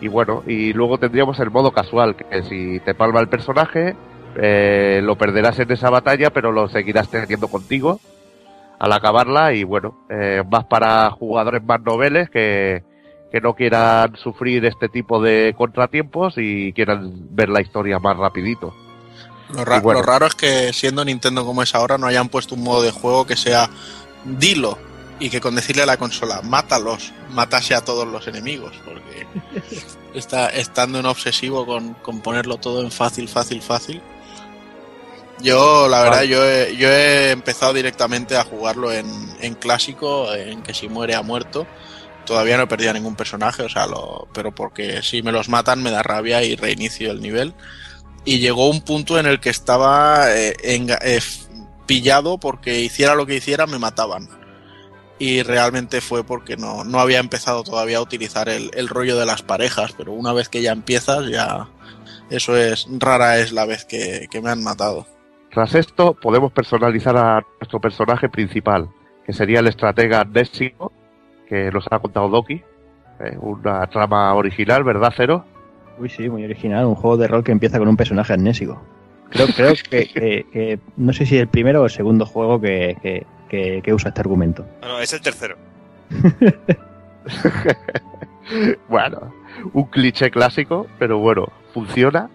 Y 0.04 0.10
bueno, 0.10 0.44
y 0.46 0.74
luego 0.74 0.98
tendríamos 0.98 1.40
el 1.40 1.50
modo 1.50 1.72
casual, 1.72 2.18
que 2.18 2.44
si 2.44 2.82
te 2.82 2.94
palma 2.94 3.22
el 3.22 3.30
personaje, 3.30 3.96
eh, 4.36 5.00
lo 5.02 5.18
perderás 5.18 5.58
en 5.60 5.72
esa 5.72 5.90
batalla, 5.90 6.30
pero 6.30 6.52
lo 6.52 6.68
seguirás 6.68 7.08
teniendo 7.10 7.48
contigo 7.48 8.02
al 8.80 8.92
acabarla 8.92 9.54
y 9.54 9.64
bueno, 9.64 10.06
eh, 10.10 10.44
más 10.52 10.66
para 10.66 11.10
jugadores 11.12 11.64
más 11.64 11.80
noveles 11.82 12.30
que, 12.30 12.84
que 13.32 13.40
no 13.40 13.54
quieran 13.54 14.18
sufrir 14.18 14.66
este 14.66 14.90
tipo 14.90 15.22
de 15.22 15.54
contratiempos 15.58 16.34
y 16.38 16.74
quieran 16.74 17.14
ver 17.30 17.48
la 17.48 17.62
historia 17.62 17.98
más 18.00 18.18
rapidito. 18.18 18.74
Lo, 19.56 19.64
ra- 19.64 19.78
Y 19.78 19.80
bueno. 19.80 20.02
lo 20.02 20.06
raro 20.06 20.26
es 20.26 20.36
que 20.36 20.74
siendo 20.74 21.06
Nintendo 21.06 21.46
como 21.46 21.64
es 21.64 21.74
ahora 21.76 21.98
no 21.98 22.08
hayan 22.08 22.28
puesto 22.28 22.56
un 22.56 22.64
modo 22.64 22.82
de 22.82 22.92
juego 22.92 23.26
que 23.26 23.38
sea 23.38 23.70
dilo 24.26 24.78
y 25.24 25.30
que 25.30 25.40
con 25.40 25.56
decirle 25.56 25.84
a 25.84 25.86
la 25.86 25.96
consola 25.96 26.42
mátalos, 26.42 27.14
matase 27.30 27.74
a 27.74 27.86
todos 27.86 28.06
los 28.06 28.28
enemigos, 28.28 28.74
porque 28.84 29.26
está 30.14 30.50
estando 30.50 31.00
en 31.00 31.06
obsesivo 31.06 31.66
con, 31.66 31.94
con 31.94 32.20
ponerlo 32.20 32.58
todo 32.58 32.84
en 32.84 32.92
fácil, 32.92 33.30
fácil, 33.30 33.62
fácil. 33.62 34.02
Yo, 35.40 35.88
la 35.88 36.04
verdad, 36.04 36.24
yo 36.24 36.44
he, 36.46 36.76
yo 36.76 36.90
he 36.90 37.32
empezado 37.32 37.72
directamente 37.72 38.36
a 38.36 38.44
jugarlo 38.44 38.92
en, 38.92 39.08
en 39.40 39.56
clásico, 39.56 40.34
en 40.34 40.62
que 40.62 40.74
si 40.74 40.90
muere 40.90 41.16
ha 41.16 41.22
muerto. 41.22 41.66
Todavía 42.26 42.58
no 42.58 42.64
he 42.64 42.68
perdido 42.68 42.92
a 42.92 42.94
ningún 42.94 43.16
personaje, 43.16 43.64
o 43.64 43.70
sea, 43.70 43.88
lo, 43.88 44.28
pero 44.34 44.54
porque 44.54 45.02
si 45.04 45.22
me 45.22 45.32
los 45.32 45.48
matan 45.48 45.82
me 45.82 45.92
da 45.92 46.04
rabia 46.04 46.44
y 46.44 46.58
reinicio 46.58 47.12
el 47.12 47.22
nivel 47.22 47.54
y 48.26 48.40
llegó 48.40 48.70
un 48.70 48.82
punto 48.82 49.18
en 49.18 49.26
el 49.26 49.40
que 49.40 49.52
estaba 49.52 50.34
eh, 50.34 50.54
eh, 50.62 51.22
pillado 51.86 52.40
porque 52.40 52.82
hiciera 52.82 53.16
lo 53.16 53.26
que 53.26 53.38
hiciera 53.38 53.68
me 53.68 53.80
mataban. 53.80 54.43
Y 55.20 55.44
realmente 55.44 56.02
fue 56.02 56.24
porque 56.24 56.58
no, 56.58 56.84
no 56.84 57.00
había 57.00 57.20
empezado 57.20 57.64
todavía 57.64 57.98
a 58.00 58.02
utilizar 58.02 58.50
el, 58.50 58.72
el 58.74 58.88
rollo 58.90 59.18
de 59.18 59.26
las 59.26 59.42
parejas, 59.44 59.94
pero 59.98 60.12
una 60.12 60.34
vez 60.34 60.50
que 60.50 60.62
ya 60.62 60.72
empiezas, 60.72 61.28
ya 61.30 61.68
eso 62.30 62.58
es 62.58 62.88
rara 63.00 63.38
es 63.38 63.52
la 63.54 63.66
vez 63.66 63.86
que, 63.86 64.28
que 64.32 64.42
me 64.42 64.50
han 64.50 64.64
matado. 64.64 65.06
Tras 65.52 65.76
esto, 65.76 66.16
podemos 66.16 66.52
personalizar 66.52 67.16
a 67.16 67.46
nuestro 67.62 67.80
personaje 67.80 68.28
principal, 68.28 68.90
que 69.26 69.34
sería 69.34 69.60
el 69.60 69.68
estratega 69.68 70.26
Nessico, 70.26 70.92
que 71.48 71.70
nos 71.72 71.86
ha 71.92 72.00
contado 72.00 72.28
Doki. 72.30 72.56
Eh, 73.20 73.38
una 73.40 73.86
trama 73.88 74.34
original, 74.34 74.84
¿verdad, 74.84 75.14
Cero? 75.16 75.46
Uy, 76.00 76.10
sí, 76.10 76.28
muy 76.28 76.44
original. 76.44 76.86
Un 76.86 76.96
juego 76.96 77.18
de 77.18 77.28
rol 77.28 77.44
que 77.44 77.52
empieza 77.52 77.78
con 77.78 77.88
un 77.88 77.96
personaje 77.96 78.34
amnésico. 78.34 78.82
Creo, 79.30 79.46
creo 79.56 79.74
que, 79.90 80.08
que- 80.08 80.46
que- 80.52 80.80
no 80.98 81.14
sé 81.14 81.28
si 81.28 81.38
el 81.38 81.48
primero 81.48 81.82
o 81.84 81.86
el 81.86 81.92
segundo 81.92 82.26
juego 82.26 82.60
que, 82.60 82.98
que- 83.82 83.94
usa 83.94 84.10
este 84.10 84.22
argumento. 84.22 84.66
No, 84.82 84.88
no, 84.90 85.00
es 85.00 85.14
el 85.14 85.22
tercero. 85.22 85.56
Bueno, 88.90 89.34
un 89.74 89.86
cliché 89.86 90.30
clásico, 90.30 90.88
pero 91.00 91.18
bueno, 91.20 91.48
funciona. 91.74 92.30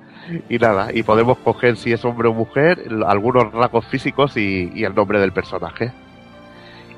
Y 0.48 0.58
nada, 0.58 0.88
y 0.92 1.02
podemos 1.02 1.38
coger 1.38 1.76
si 1.76 1.92
es 1.92 2.04
hombre 2.04 2.28
o 2.28 2.34
mujer, 2.34 2.82
algunos 3.06 3.52
rasgos 3.52 3.84
físicos 3.86 4.36
y, 4.36 4.70
y 4.74 4.84
el 4.84 4.94
nombre 4.94 5.20
del 5.20 5.32
personaje. 5.32 5.92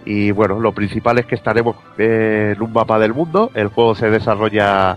Y 0.04 0.30
bueno, 0.30 0.58
lo 0.60 0.72
principal 0.72 1.18
es 1.18 1.26
que 1.26 1.34
estaremos 1.34 1.76
en 1.98 2.60
un 2.62 2.72
mapa 2.72 2.98
del 2.98 3.12
mundo, 3.14 3.50
el 3.54 3.68
juego 3.68 3.94
se 3.94 4.10
desarrolla 4.10 4.96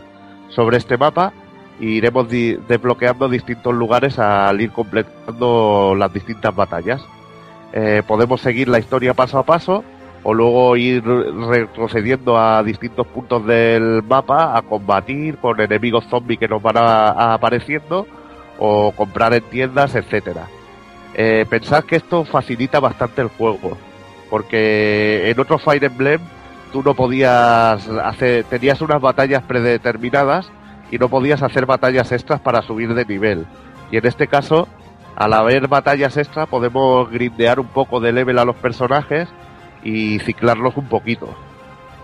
sobre 0.50 0.78
este 0.78 0.98
mapa 0.98 1.34
y 1.80 1.98
iremos 1.98 2.30
di- 2.30 2.56
desbloqueando 2.68 3.28
distintos 3.30 3.74
lugares 3.74 4.18
al 4.20 4.62
ir 4.62 4.72
completando 4.72 5.94
las 5.98 6.14
distintas 6.14 6.56
batallas. 6.56 7.04
Eh, 7.74 8.04
podemos 8.06 8.40
seguir 8.40 8.68
la 8.68 8.78
historia 8.78 9.16
paso 9.16 9.40
a 9.40 9.44
paso 9.44 9.84
o 10.22 10.34
luego 10.34 10.78
ir 10.78 11.04
retrocediendo 11.04 12.38
a 12.38 12.64
distintos 12.64 13.08
puntos 13.08 13.46
del 13.46 14.04
mapa 14.04 14.56
a 14.56 14.62
combatir 14.62 15.38
con 15.38 15.60
enemigos 15.60 16.06
zombies 16.06 16.40
que 16.40 16.48
nos 16.48 16.62
van 16.62 16.78
a, 16.78 17.34
apareciendo 17.34 18.08
o 18.60 18.92
comprar 18.92 19.34
en 19.34 19.44
tiendas, 19.44 19.96
etcétera. 19.96 20.48
Eh, 21.16 21.46
pensad 21.50 21.84
que 21.84 21.98
esto 21.98 22.24
facilita 22.26 22.80
bastante 22.80 23.22
el 23.22 23.28
juego, 23.28 23.78
porque 24.30 25.30
en 25.30 25.40
otro 25.40 25.58
Fire 25.58 25.84
Emblem 25.84 26.22
tú 26.72 26.82
no 26.84 26.94
podías 26.94 27.88
hacer, 27.88 28.46
tenías 28.46 28.82
unas 28.82 29.02
batallas 29.02 29.44
predeterminadas 29.44 30.50
y 30.90 30.98
no 30.98 31.10
podías 31.10 31.44
hacer 31.44 31.66
batallas 31.66 32.12
extras 32.12 32.40
para 32.40 32.62
subir 32.62 32.94
de 32.94 33.06
nivel. 33.06 33.46
Y 33.92 33.98
en 33.98 34.06
este 34.06 34.28
caso, 34.28 34.68
al 35.16 35.34
haber 35.34 35.68
batallas 35.68 36.18
extras, 36.18 36.48
podemos 36.50 37.10
grindear 37.10 37.60
un 37.60 37.68
poco 37.68 38.00
de 38.00 38.12
level 38.12 38.40
a 38.40 38.46
los 38.46 38.56
personajes 38.56 39.30
y 39.84 40.20
ciclarlos 40.20 40.76
un 40.78 40.88
poquito. 40.88 41.34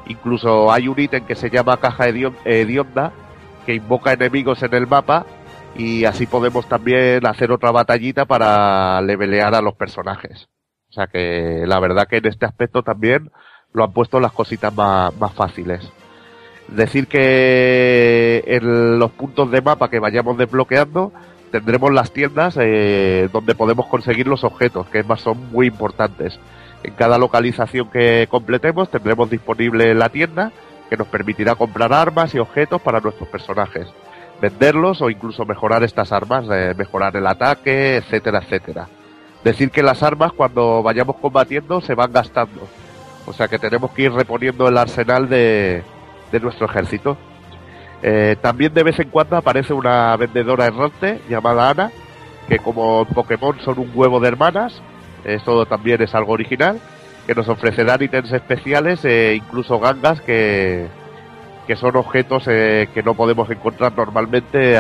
Incluso 0.08 0.72
hay 0.72 0.88
un 0.88 1.00
ítem 1.00 1.26
que 1.26 1.36
se 1.36 1.50
llama 1.50 1.78
caja 1.78 2.08
hedion- 2.08 2.36
hedionda 2.46 3.12
que 3.66 3.76
invoca 3.76 4.14
enemigos 4.14 4.62
en 4.64 4.74
el 4.74 4.88
mapa 4.88 5.26
y 5.76 6.06
así 6.06 6.26
podemos 6.26 6.68
también 6.68 7.26
hacer 7.26 7.52
otra 7.52 7.72
batallita 7.72 8.26
para 8.26 9.02
levelear 9.02 9.54
a 9.54 9.62
los 9.62 9.76
personajes. 9.76 10.48
O 10.90 10.94
sea 10.94 11.08
que 11.08 11.64
la 11.66 11.80
verdad 11.80 12.08
que 12.08 12.18
en 12.18 12.26
este 12.26 12.46
aspecto 12.46 12.82
también 12.82 13.30
lo 13.74 13.84
han 13.84 13.94
puesto 13.94 14.20
las 14.20 14.32
cositas 14.32 14.74
más, 14.74 15.16
más 15.18 15.34
fáciles. 15.34 15.88
Decir 16.68 17.08
que 17.08 18.44
en 18.48 18.98
los 18.98 19.12
puntos 19.12 19.52
de 19.52 19.62
mapa 19.62 19.90
que 19.90 20.00
vayamos 20.00 20.38
desbloqueando 20.38 21.12
tendremos 21.52 21.92
las 21.92 22.12
tiendas 22.12 22.58
eh, 22.60 23.30
donde 23.32 23.56
podemos 23.56 23.88
conseguir 23.88 24.28
los 24.28 24.44
objetos, 24.44 24.88
que 24.88 25.04
más 25.04 25.22
son 25.22 25.52
muy 25.52 25.68
importantes. 25.68 26.40
En 26.84 26.94
cada 26.94 27.18
localización 27.18 27.90
que 27.90 28.28
completemos 28.30 28.90
tendremos 28.90 29.30
disponible 29.30 29.94
la 29.94 30.10
tienda 30.10 30.52
que 30.90 30.98
nos 30.98 31.08
permitirá 31.08 31.56
comprar 31.56 31.94
armas 31.94 32.34
y 32.34 32.40
objetos 32.40 32.82
para 32.82 33.00
nuestros 33.00 33.30
personajes, 33.30 33.88
venderlos 34.42 35.02
o 35.02 35.10
incluso 35.10 35.46
mejorar 35.46 35.84
estas 35.84 36.12
armas, 36.12 36.46
eh, 36.52 36.74
mejorar 36.76 37.16
el 37.16 37.28
ataque, 37.28 37.98
etcétera, 37.98 38.40
etcétera. 38.40 38.88
Decir 39.44 39.72
que 39.72 39.84
las 39.84 40.04
armas 40.04 40.34
cuando 40.34 40.82
vayamos 40.82 41.18
combatiendo 41.18 41.80
se 41.82 41.94
van 41.94 42.12
gastando, 42.12 42.62
o 43.26 43.34
sea 43.34 43.48
que 43.48 43.60
tenemos 43.60 43.92
que 43.92 44.04
ir 44.04 44.12
reponiendo 44.12 44.68
el 44.68 44.78
arsenal 44.78 45.30
de, 45.30 45.84
de 46.32 46.40
nuestro 46.40 46.66
ejército. 46.66 47.18
Eh, 48.02 48.38
también 48.42 48.74
de 48.74 48.84
vez 48.84 49.00
en 49.00 49.10
cuando 49.10 49.38
aparece 49.38 49.74
una 49.74 50.16
vendedora 50.16 50.66
errante 50.66 51.22
llamada 51.30 51.70
Ana, 51.70 51.92
que 52.48 52.60
como 52.60 53.06
Pokémon 53.06 53.60
son 53.60 53.80
un 53.80 53.92
huevo 53.94 54.20
de 54.20 54.30
hermanas, 54.30 54.82
eso 55.26 55.66
también 55.66 56.02
es 56.02 56.16
algo 56.16 56.34
original, 56.34 56.80
que 57.28 57.36
nos 57.36 57.48
ofrecerán 57.50 58.02
ítems 58.02 58.32
especiales 58.32 59.04
e 59.06 59.36
incluso 59.36 59.80
gangas 59.80 60.22
que, 60.22 60.88
que 61.68 61.76
son 61.76 61.96
objetos 61.98 62.44
eh, 62.48 62.88
que 62.94 63.04
no 63.04 63.14
podemos 63.14 63.50
encontrar 63.50 63.94
normalmente 63.96 64.80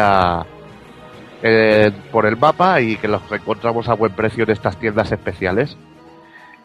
por 2.12 2.26
el 2.26 2.38
mapa 2.38 2.82
y 2.82 2.96
que 2.98 3.08
los 3.08 3.22
encontramos 3.32 3.88
a 3.88 3.94
buen 3.94 4.14
precio 4.14 4.44
en 4.46 4.52
estas 4.52 4.78
tiendas 4.78 5.12
especiales. 5.12 5.78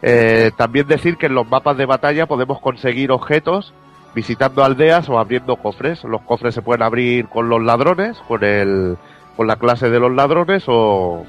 Eh, 0.06 0.50
también 0.58 0.86
decir 0.86 1.16
que 1.16 1.26
en 1.26 1.34
los 1.34 1.48
mapas 1.48 1.78
de 1.78 1.86
batalla 1.86 2.26
podemos 2.26 2.60
conseguir 2.60 3.10
objetos 3.10 3.72
visitando 4.14 4.64
aldeas 4.64 5.08
o 5.08 5.18
abriendo 5.18 5.56
cofres. 5.56 6.04
Los 6.04 6.22
cofres 6.22 6.54
se 6.54 6.62
pueden 6.62 6.82
abrir 6.82 7.28
con 7.28 7.48
los 7.48 7.62
ladrones, 7.62 8.16
con 8.28 8.44
el 8.44 8.96
con 9.36 9.46
la 9.48 9.56
clase 9.56 9.90
de 9.90 9.98
los 9.98 10.12
ladrones 10.12 10.62
o, 10.68 11.26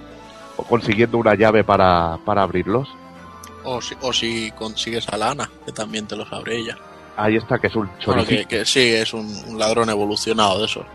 o 0.57 0.63
consiguiendo 0.63 1.17
una 1.17 1.33
llave 1.35 1.63
para, 1.63 2.19
para 2.23 2.43
abrirlos. 2.43 2.87
O 3.63 3.81
si, 3.81 3.95
o 4.01 4.13
si 4.13 4.51
consigues 4.51 5.09
a 5.09 5.17
Lana, 5.17 5.49
que 5.65 5.71
también 5.71 6.05
te 6.05 6.15
los 6.15 6.31
abre 6.31 6.57
ella. 6.57 6.77
Ahí 7.17 7.35
está, 7.35 7.57
que 7.57 7.67
es 7.67 7.75
un 7.75 7.89
Bueno, 8.05 8.25
que, 8.25 8.45
que 8.45 8.63
sí, 8.65 8.79
es 8.93 9.13
un, 9.13 9.25
un 9.47 9.57
ladrón 9.57 9.89
evolucionado 9.89 10.59
de 10.59 10.65
eso. 10.65 10.85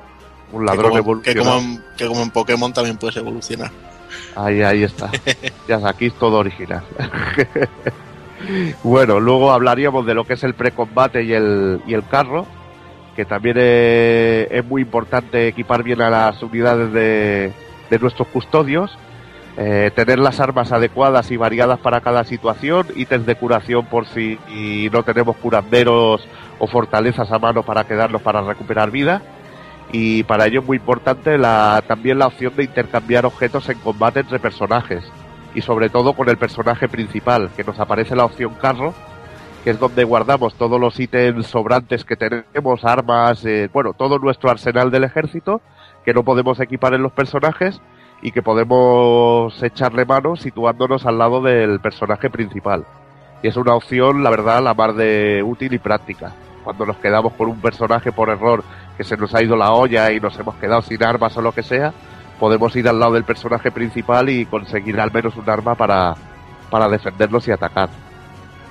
Un 0.53 0.61
Que 0.61 0.67
ladrón 0.67 0.91
como, 0.91 1.23
que, 1.23 1.31
evolucionado. 1.33 1.57
como 1.59 1.61
en, 1.61 1.85
que 1.97 2.07
como 2.07 2.23
en 2.23 2.31
Pokémon 2.31 2.73
también 2.73 2.97
puedes 2.97 3.17
evolucionar. 3.17 3.73
Ahí, 4.37 4.63
ahí 4.63 4.85
está. 4.85 5.11
ya 5.69 5.77
está, 5.77 5.89
aquí 5.89 6.07
es 6.07 6.15
todo 6.15 6.39
original. 6.39 6.85
bueno, 8.83 9.21
luego 9.21 9.53
hablaríamos 9.53 10.07
de 10.07 10.15
lo 10.15 10.25
que 10.25 10.35
es 10.35 10.45
el 10.45 10.55
precombate 10.55 11.23
y 11.23 11.33
el, 11.33 11.81
y 11.87 11.95
el 11.95 12.07
carro, 12.07 12.47
que 13.17 13.25
también 13.25 13.59
es, 13.59 14.51
es 14.51 14.65
muy 14.65 14.83
importante 14.83 15.49
equipar 15.49 15.83
bien 15.83 16.01
a 16.01 16.11
las 16.11 16.43
unidades 16.43 16.93
de, 16.93 17.53
de 17.91 17.99
nuestros 17.99 18.29
custodios, 18.29 18.97
eh, 19.57 19.91
tener 19.95 20.19
las 20.19 20.41
armas 20.41 20.73
adecuadas 20.73 21.31
y 21.31 21.37
variadas 21.37 21.79
para 21.81 22.01
cada 22.01 22.25
situación, 22.25 22.87
ítems 22.95 23.27
de 23.27 23.35
curación 23.35 23.85
por 23.87 24.07
si 24.07 24.39
y 24.49 24.89
no 24.91 25.03
tenemos 25.03 25.37
curanderos 25.37 26.27
o 26.59 26.67
fortalezas 26.67 27.31
a 27.33 27.39
mano 27.39 27.63
para 27.63 27.85
quedarnos 27.85 28.23
para 28.23 28.43
recuperar 28.43 28.91
vida. 28.91 29.23
Y 29.93 30.23
para 30.23 30.47
ello 30.47 30.61
es 30.61 30.67
muy 30.67 30.77
importante 30.77 31.37
también 31.89 32.21
la 32.21 32.29
opción 32.29 32.55
de 32.57 32.63
intercambiar 32.63 33.27
objetos 33.27 33.69
en 33.69 33.79
combate 33.81 34.21
entre 34.21 34.39
personajes 34.39 35.03
y 35.55 35.63
sobre 35.63 35.89
todo 35.89 36.13
con 36.15 36.29
el 36.29 36.37
personaje 36.37 36.89
principal, 36.89 37.51
que 37.57 37.65
nos 37.65 37.79
aparece 37.81 38.17
la 38.17 38.25
opción 38.25 38.55
carro, 38.55 38.95
que 39.65 39.71
es 39.71 39.79
donde 39.79 40.05
guardamos 40.05 40.55
todos 40.55 40.81
los 40.81 40.99
ítems 40.99 41.47
sobrantes 41.47 42.05
que 42.05 42.17
tenemos, 42.17 42.85
armas, 42.85 43.45
eh, 43.45 43.69
bueno, 43.73 43.93
todo 43.93 44.19
nuestro 44.19 44.51
arsenal 44.51 44.91
del 44.91 45.05
ejército, 45.05 45.61
que 46.05 46.15
no 46.15 46.25
podemos 46.25 46.59
equipar 46.61 46.95
en 46.95 47.03
los 47.03 47.13
personajes 47.13 47.81
y 48.23 48.33
que 48.33 48.43
podemos 48.43 49.63
echarle 49.63 50.05
mano 50.05 50.37
situándonos 50.37 51.05
al 51.07 51.19
lado 51.19 51.43
del 51.43 51.81
personaje 51.81 52.31
principal. 52.31 52.85
Y 53.43 53.49
es 53.49 53.57
una 53.57 53.75
opción, 53.75 54.23
la 54.23 54.31
verdad, 54.31 54.63
la 54.63 54.75
más 54.75 54.97
de 54.97 55.43
útil 55.45 55.73
y 55.73 55.79
práctica. 55.79 56.33
Cuando 56.65 56.85
nos 56.85 56.97
quedamos 56.97 57.33
con 57.35 57.49
un 57.49 57.61
personaje 57.61 58.13
por 58.13 58.29
error 58.29 58.63
que 58.97 59.05
se 59.05 59.17
nos 59.17 59.35
ha 59.35 59.43
ido 59.43 59.57
la 59.57 59.73
olla 59.73 60.13
y 60.13 60.21
nos 60.21 60.39
hemos 60.39 60.55
quedado 60.57 60.83
sin 60.83 61.03
armas 61.03 61.37
o 61.37 61.43
lo 61.43 61.53
que 61.53 61.63
sea, 61.63 61.93
podemos 62.41 62.75
ir 62.75 62.89
al 62.89 62.99
lado 62.99 63.13
del 63.13 63.25
personaje 63.25 63.71
principal 63.71 64.31
y 64.31 64.47
conseguir 64.47 64.99
al 64.99 65.13
menos 65.13 65.37
un 65.37 65.49
arma 65.49 65.75
para, 65.75 66.17
para 66.71 66.89
y 66.89 67.51
atacar. 67.51 67.91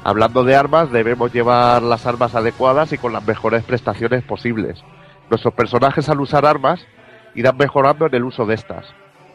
Hablando 0.04 0.44
de 0.44 0.56
armas, 0.56 0.92
debemos 0.92 1.32
llevar 1.32 1.84
las 1.84 2.08
armas 2.08 2.34
adecuadas 2.34 2.92
y 2.94 2.98
con 2.98 3.14
las 3.14 3.26
mejores 3.26 3.64
prestaciones 3.64 4.24
posibles. 4.24 4.84
Nuestros 5.30 5.54
personajes 5.54 6.10
al 6.10 6.20
usar 6.20 6.48
armas 6.48 6.84
irán 7.36 7.58
mejorando 7.58 8.08
en 8.08 8.16
el 8.16 8.24
uso 8.24 8.48
de 8.48 8.56
estas, 8.56 8.88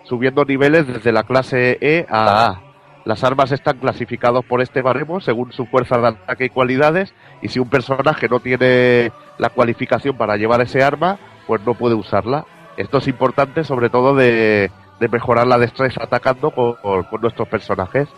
subiendo 0.02 0.44
niveles 0.44 0.88
desde 0.88 1.12
la 1.12 1.22
clase 1.22 1.78
E 1.80 2.04
a 2.10 2.46
A. 2.46 2.60
Las 3.04 3.22
armas 3.22 3.52
están 3.52 3.78
clasificadas 3.78 4.44
por 4.46 4.62
este 4.62 4.82
baremo 4.82 5.20
según 5.20 5.52
su 5.52 5.66
fuerza 5.66 5.98
de 5.98 6.08
ataque 6.08 6.46
y 6.46 6.50
cualidades, 6.50 7.14
y 7.40 7.48
si 7.48 7.60
un 7.60 7.68
personaje 7.68 8.28
no 8.28 8.40
tiene 8.40 9.12
la 9.38 9.50
cualificación 9.50 10.16
para 10.16 10.36
llevar 10.36 10.60
ese 10.62 10.82
arma, 10.82 11.18
pues 11.46 11.60
no 11.64 11.74
puede 11.74 11.94
usarla. 11.94 12.46
Esto 12.76 12.98
es 12.98 13.08
importante 13.08 13.64
sobre 13.64 13.88
todo 13.90 14.14
de, 14.14 14.70
mejorar 15.10 15.46
la 15.46 15.58
destreza 15.58 16.02
atacando 16.02 16.50
con, 16.50 16.74
con- 16.74 17.04
con 17.04 17.20
nuestros 17.20 17.46
personajes. 17.48 18.08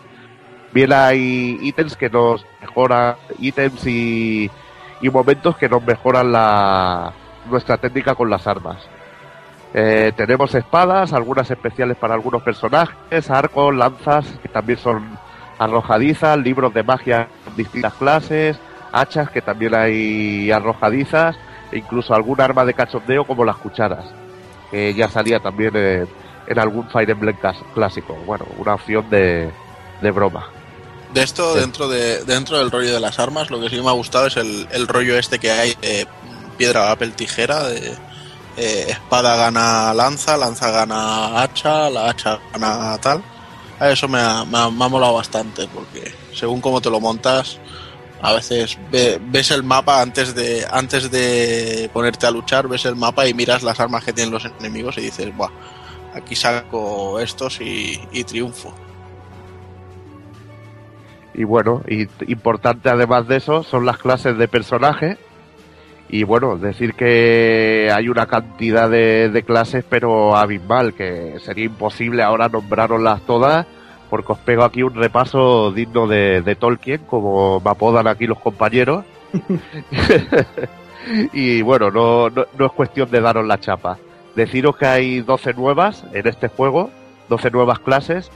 Bien 0.73 0.91
hay 0.93 1.57
ítems 1.61 1.95
que 1.97 2.09
nos 2.09 2.45
mejoran, 2.61 3.15
ítems 3.39 3.85
y, 3.87 4.49
momentos 5.11 5.57
que 5.57 5.69
nos 5.69 5.83
mejoran 5.83 6.31
nuestra 7.49 7.77
técnica 7.77 8.15
con 8.15 8.29
las 8.29 8.47
armas. 8.47 8.77
Eh, 9.73 10.11
tenemos 10.15 10.55
espadas, 10.55 11.13
algunas 11.13 11.49
especiales 11.51 11.97
para 11.97 12.13
algunos 12.13 12.41
personajes, 12.41 13.29
arcos, 13.29 13.75
lanzas, 13.75 14.25
que 14.41 14.47
también 14.47 14.79
son 14.79 15.17
arrojadizas, 15.59 16.37
libros 16.37 16.73
de 16.73 16.83
magia 16.83 17.27
de 17.55 17.63
distintas 17.63 17.93
clases, 17.93 18.59
hachas, 18.91 19.29
que 19.29 19.41
también 19.41 19.75
hay 19.75 20.51
arrojadizas, 20.51 21.37
e 21.71 21.77
incluso 21.79 22.13
algún 22.13 22.39
arma 22.41 22.63
de 22.65 22.73
cachondeo 22.73 23.25
como 23.25 23.43
las 23.43 23.57
cucharas, 23.57 24.05
que 24.71 24.93
ya 24.93 25.09
salía 25.09 25.39
también 25.39 25.75
en, 25.75 26.07
en 26.47 26.59
algún 26.59 26.89
Fire 26.89 27.09
Emblem 27.09 27.37
clásico. 27.73 28.13
Bueno, 28.25 28.45
una 28.57 28.75
opción 28.75 29.09
de, 29.09 29.51
de 30.01 30.11
broma. 30.11 30.47
De 31.13 31.23
esto, 31.23 31.53
Sí. 31.53 31.59
dentro 31.61 31.87
de 31.87 32.23
dentro 32.25 32.57
del 32.57 32.69
rollo 32.69 32.93
de 32.93 32.99
las 32.99 33.17
armas, 33.19 33.49
lo 33.49 33.59
que 33.61 33.69
sí 33.69 33.79
me 33.81 33.87
ha 33.89 33.93
gustado 33.93 34.27
es 34.27 34.35
el, 34.37 34.67
el 34.71 34.87
rollo 34.87 35.17
este 35.17 35.39
que 35.39 35.51
hay 35.51 35.73
de 35.81 36.05
piedra, 36.57 36.87
papel, 36.87 37.13
tijera, 37.13 37.63
de 37.67 37.93
eh, 38.57 38.85
espada 38.89 39.35
gana 39.37 39.93
lanza, 39.93 40.35
lanza 40.35 40.69
gana 40.71 41.41
hacha, 41.41 41.89
la 41.89 42.09
hacha 42.09 42.39
gana 42.51 42.97
tal. 42.97 43.23
A 43.79 43.89
Eso 43.89 44.07
me 44.07 44.19
ha, 44.19 44.43
me 44.43 44.57
ha- 44.57 44.69
me 44.71 44.83
ha 44.85 44.87
molado 44.89 45.13
bastante, 45.13 45.67
porque 45.73 46.11
según 46.33 46.59
cómo 46.61 46.81
te 46.81 46.89
lo 46.89 46.99
montas, 46.99 47.57
a 48.21 48.33
veces 48.33 48.77
ve- 48.91 49.19
ves 49.21 49.51
el 49.51 49.63
mapa 49.63 50.01
antes 50.01 50.33
de 50.33 50.65
antes 50.71 51.11
de 51.11 51.89
ponerte 51.93 52.25
a 52.25 52.31
luchar, 52.31 52.67
ves 52.67 52.85
el 52.85 52.95
mapa 52.95 53.27
y 53.27 53.33
miras 53.33 53.63
las 53.63 53.79
armas 53.79 54.03
que 54.03 54.13
tienen 54.13 54.33
los 54.33 54.45
enemigos 54.59 54.97
y 54.97 55.01
dices, 55.01 55.35
Buah, 55.35 55.49
aquí 56.13 56.35
saco 56.35 57.19
estos 57.19 57.59
y, 57.61 58.23
triunfo. 58.23 58.73
Y 61.33 61.43
bueno, 61.43 61.83
importante 62.27 62.89
además 62.89 63.27
de 63.27 63.37
eso 63.37 63.63
son 63.63 63.85
las 63.85 63.97
clases 63.97 64.37
de 64.37 64.47
personaje. 64.47 65.17
Y 66.09 66.23
bueno, 66.23 66.57
decir 66.57 66.93
que 66.93 67.91
hay 67.93 68.07
una 68.07 68.25
cantidad 68.25 68.89
de, 68.89 69.29
de 69.29 69.43
clases, 69.43 69.83
pero 69.87 70.35
abismal, 70.37 70.93
que 70.93 71.37
sería 71.43 71.65
imposible 71.65 72.23
ahora 72.23 72.47
nombraroslas 72.47 73.21
todas, 73.27 73.67
porque 74.09 74.33
os 74.33 74.37
pego 74.39 74.63
aquí 74.63 74.83
un 74.83 74.93
repaso 74.95 75.71
digno 75.71 76.07
de, 76.07 76.41
de 76.41 76.55
Tolkien, 76.55 77.01
como 77.07 77.59
me 77.59 77.69
apodan 77.71 78.07
aquí 78.07 78.25
los 78.27 78.39
compañeros. 78.39 79.03
y 81.33 81.61
bueno, 81.61 81.89
no, 81.91 82.29
no, 82.29 82.45
no 82.57 82.65
es 82.65 82.71
cuestión 82.71 83.09
de 83.09 83.21
daros 83.21 83.45
la 83.45 83.59
chapa. 83.59 83.97
Deciros 84.35 84.77
que 84.77 84.85
hay 84.85 85.21
12 85.21 85.53
nuevas 85.53 86.05
en 86.13 86.27
este 86.27 86.47
juego, 86.47 86.89
12 87.29 87.51
nuevas 87.51 87.79
clases, 87.79 88.29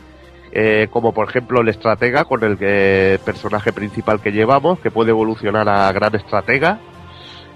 eh, 0.52 0.88
como 0.92 1.14
por 1.14 1.30
ejemplo 1.30 1.62
el 1.62 1.70
estratega 1.70 2.26
con 2.26 2.44
el 2.44 2.58
que- 2.58 3.20
personaje 3.24 3.72
principal 3.72 4.20
que 4.20 4.32
llevamos, 4.32 4.80
que 4.80 4.92
puede 4.92 5.12
evolucionar 5.12 5.70
a 5.70 5.92
gran 5.92 6.16
estratega. 6.16 6.80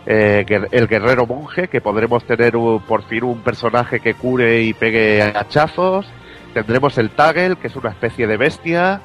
Eh, 0.08 0.46
el 0.72 0.88
guerrero 0.88 1.26
monje, 1.26 1.68
que 1.68 1.82
podremos 1.82 2.24
tener 2.26 2.56
un- 2.56 2.80
por 2.82 3.04
fin 3.04 3.24
un 3.24 3.40
personaje 3.40 4.00
que 4.00 4.14
cure 4.14 4.62
y 4.62 4.74
pegue 4.74 5.22
hachazos. 5.24 6.06
Tendremos 6.56 6.98
el 6.98 7.10
Tagel, 7.10 7.58
que 7.58 7.68
es 7.68 7.76
una 7.76 7.90
especie 7.90 8.28
de 8.28 8.38
bestia. 8.38 9.02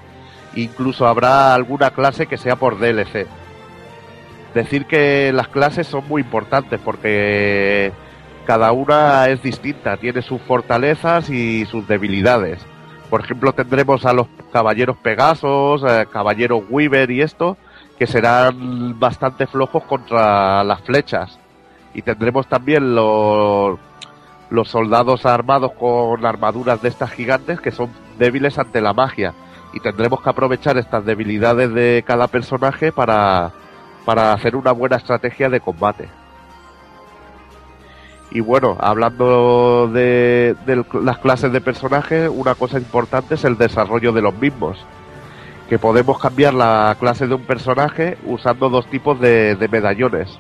Incluso 0.55 1.09
habrá 1.09 1.53
alguna 1.53 1.91
clase 1.91 2.29
que 2.29 2.37
sea 2.37 2.55
por 2.55 2.79
DLC. 2.79 3.27
Decir 4.55 4.87
que 4.87 5.33
las 5.33 5.49
clases 5.49 5.89
son 5.89 6.07
muy 6.07 6.23
importantes 6.23 6.79
porque 6.79 7.91
cada 8.47 8.71
una 8.71 9.29
es 9.31 9.43
distinta, 9.43 9.97
tiene 9.97 10.23
sus 10.23 10.41
fortalezas 10.43 11.29
y 11.29 11.67
sus 11.67 11.89
debilidades. 11.89 12.65
Por 13.11 13.23
ejemplo, 13.23 13.53
tendremos 13.53 14.07
a 14.07 14.13
los 14.13 14.29
caballeros 14.53 14.97
Pegasos, 14.99 15.83
eh, 15.85 16.07
caballeros 16.09 16.63
Weaver 16.71 17.11
y 17.11 17.21
esto, 17.21 17.57
que 17.99 18.07
serán 18.07 19.01
bastante 19.01 19.49
flojos 19.49 19.83
contra 19.87 20.63
las 20.63 20.83
flechas. 20.83 21.37
Y 21.95 22.03
tendremos 22.03 22.47
también 22.47 22.95
los, 22.95 23.77
los 24.51 24.69
soldados 24.69 25.25
armados 25.27 25.73
con 25.73 26.27
armaduras 26.27 26.83
de 26.83 26.89
estas 26.89 27.13
gigantes 27.13 27.61
que 27.61 27.71
son 27.71 27.91
débiles 28.19 28.59
ante 28.59 28.81
la 28.81 28.93
magia. 28.93 29.33
Y 29.73 29.81
tendremos 29.81 30.21
que 30.21 30.31
aprovechar 30.31 30.77
estas 30.77 31.05
debilidades 31.05 31.73
de 31.73 32.05
cada 32.07 32.27
personaje 32.27 32.91
para, 32.91 33.53
para 34.05 34.33
hacer 34.33 34.57
una 34.57 34.73
buena 34.73 34.97
estrategia 34.97 35.49
de 35.49 35.61
combate. 35.61 36.09
Y 38.33 38.41
bueno, 38.41 38.77
hablando 38.81 39.89
de, 39.93 40.57
las 41.03 41.19
clases 41.19 41.53
de 41.53 41.61
personajes, 41.61 42.31
una 42.33 42.55
cosa 42.55 42.79
importante 42.79 43.35
es 43.35 43.45
el 43.45 43.57
desarrollo 43.57 44.13
de 44.13 44.23
los 44.23 44.35
mismos. 44.35 44.79
Que 45.69 45.79
podemos 45.79 46.19
cambiar 46.19 46.55
la 46.55 46.97
clase 46.99 47.29
de 47.29 47.35
un 47.35 47.43
personaje 47.43 48.19
usando 48.25 48.69
dos 48.69 48.87
tipos 48.87 49.21
de 49.21 49.69
medallones. 49.71 50.37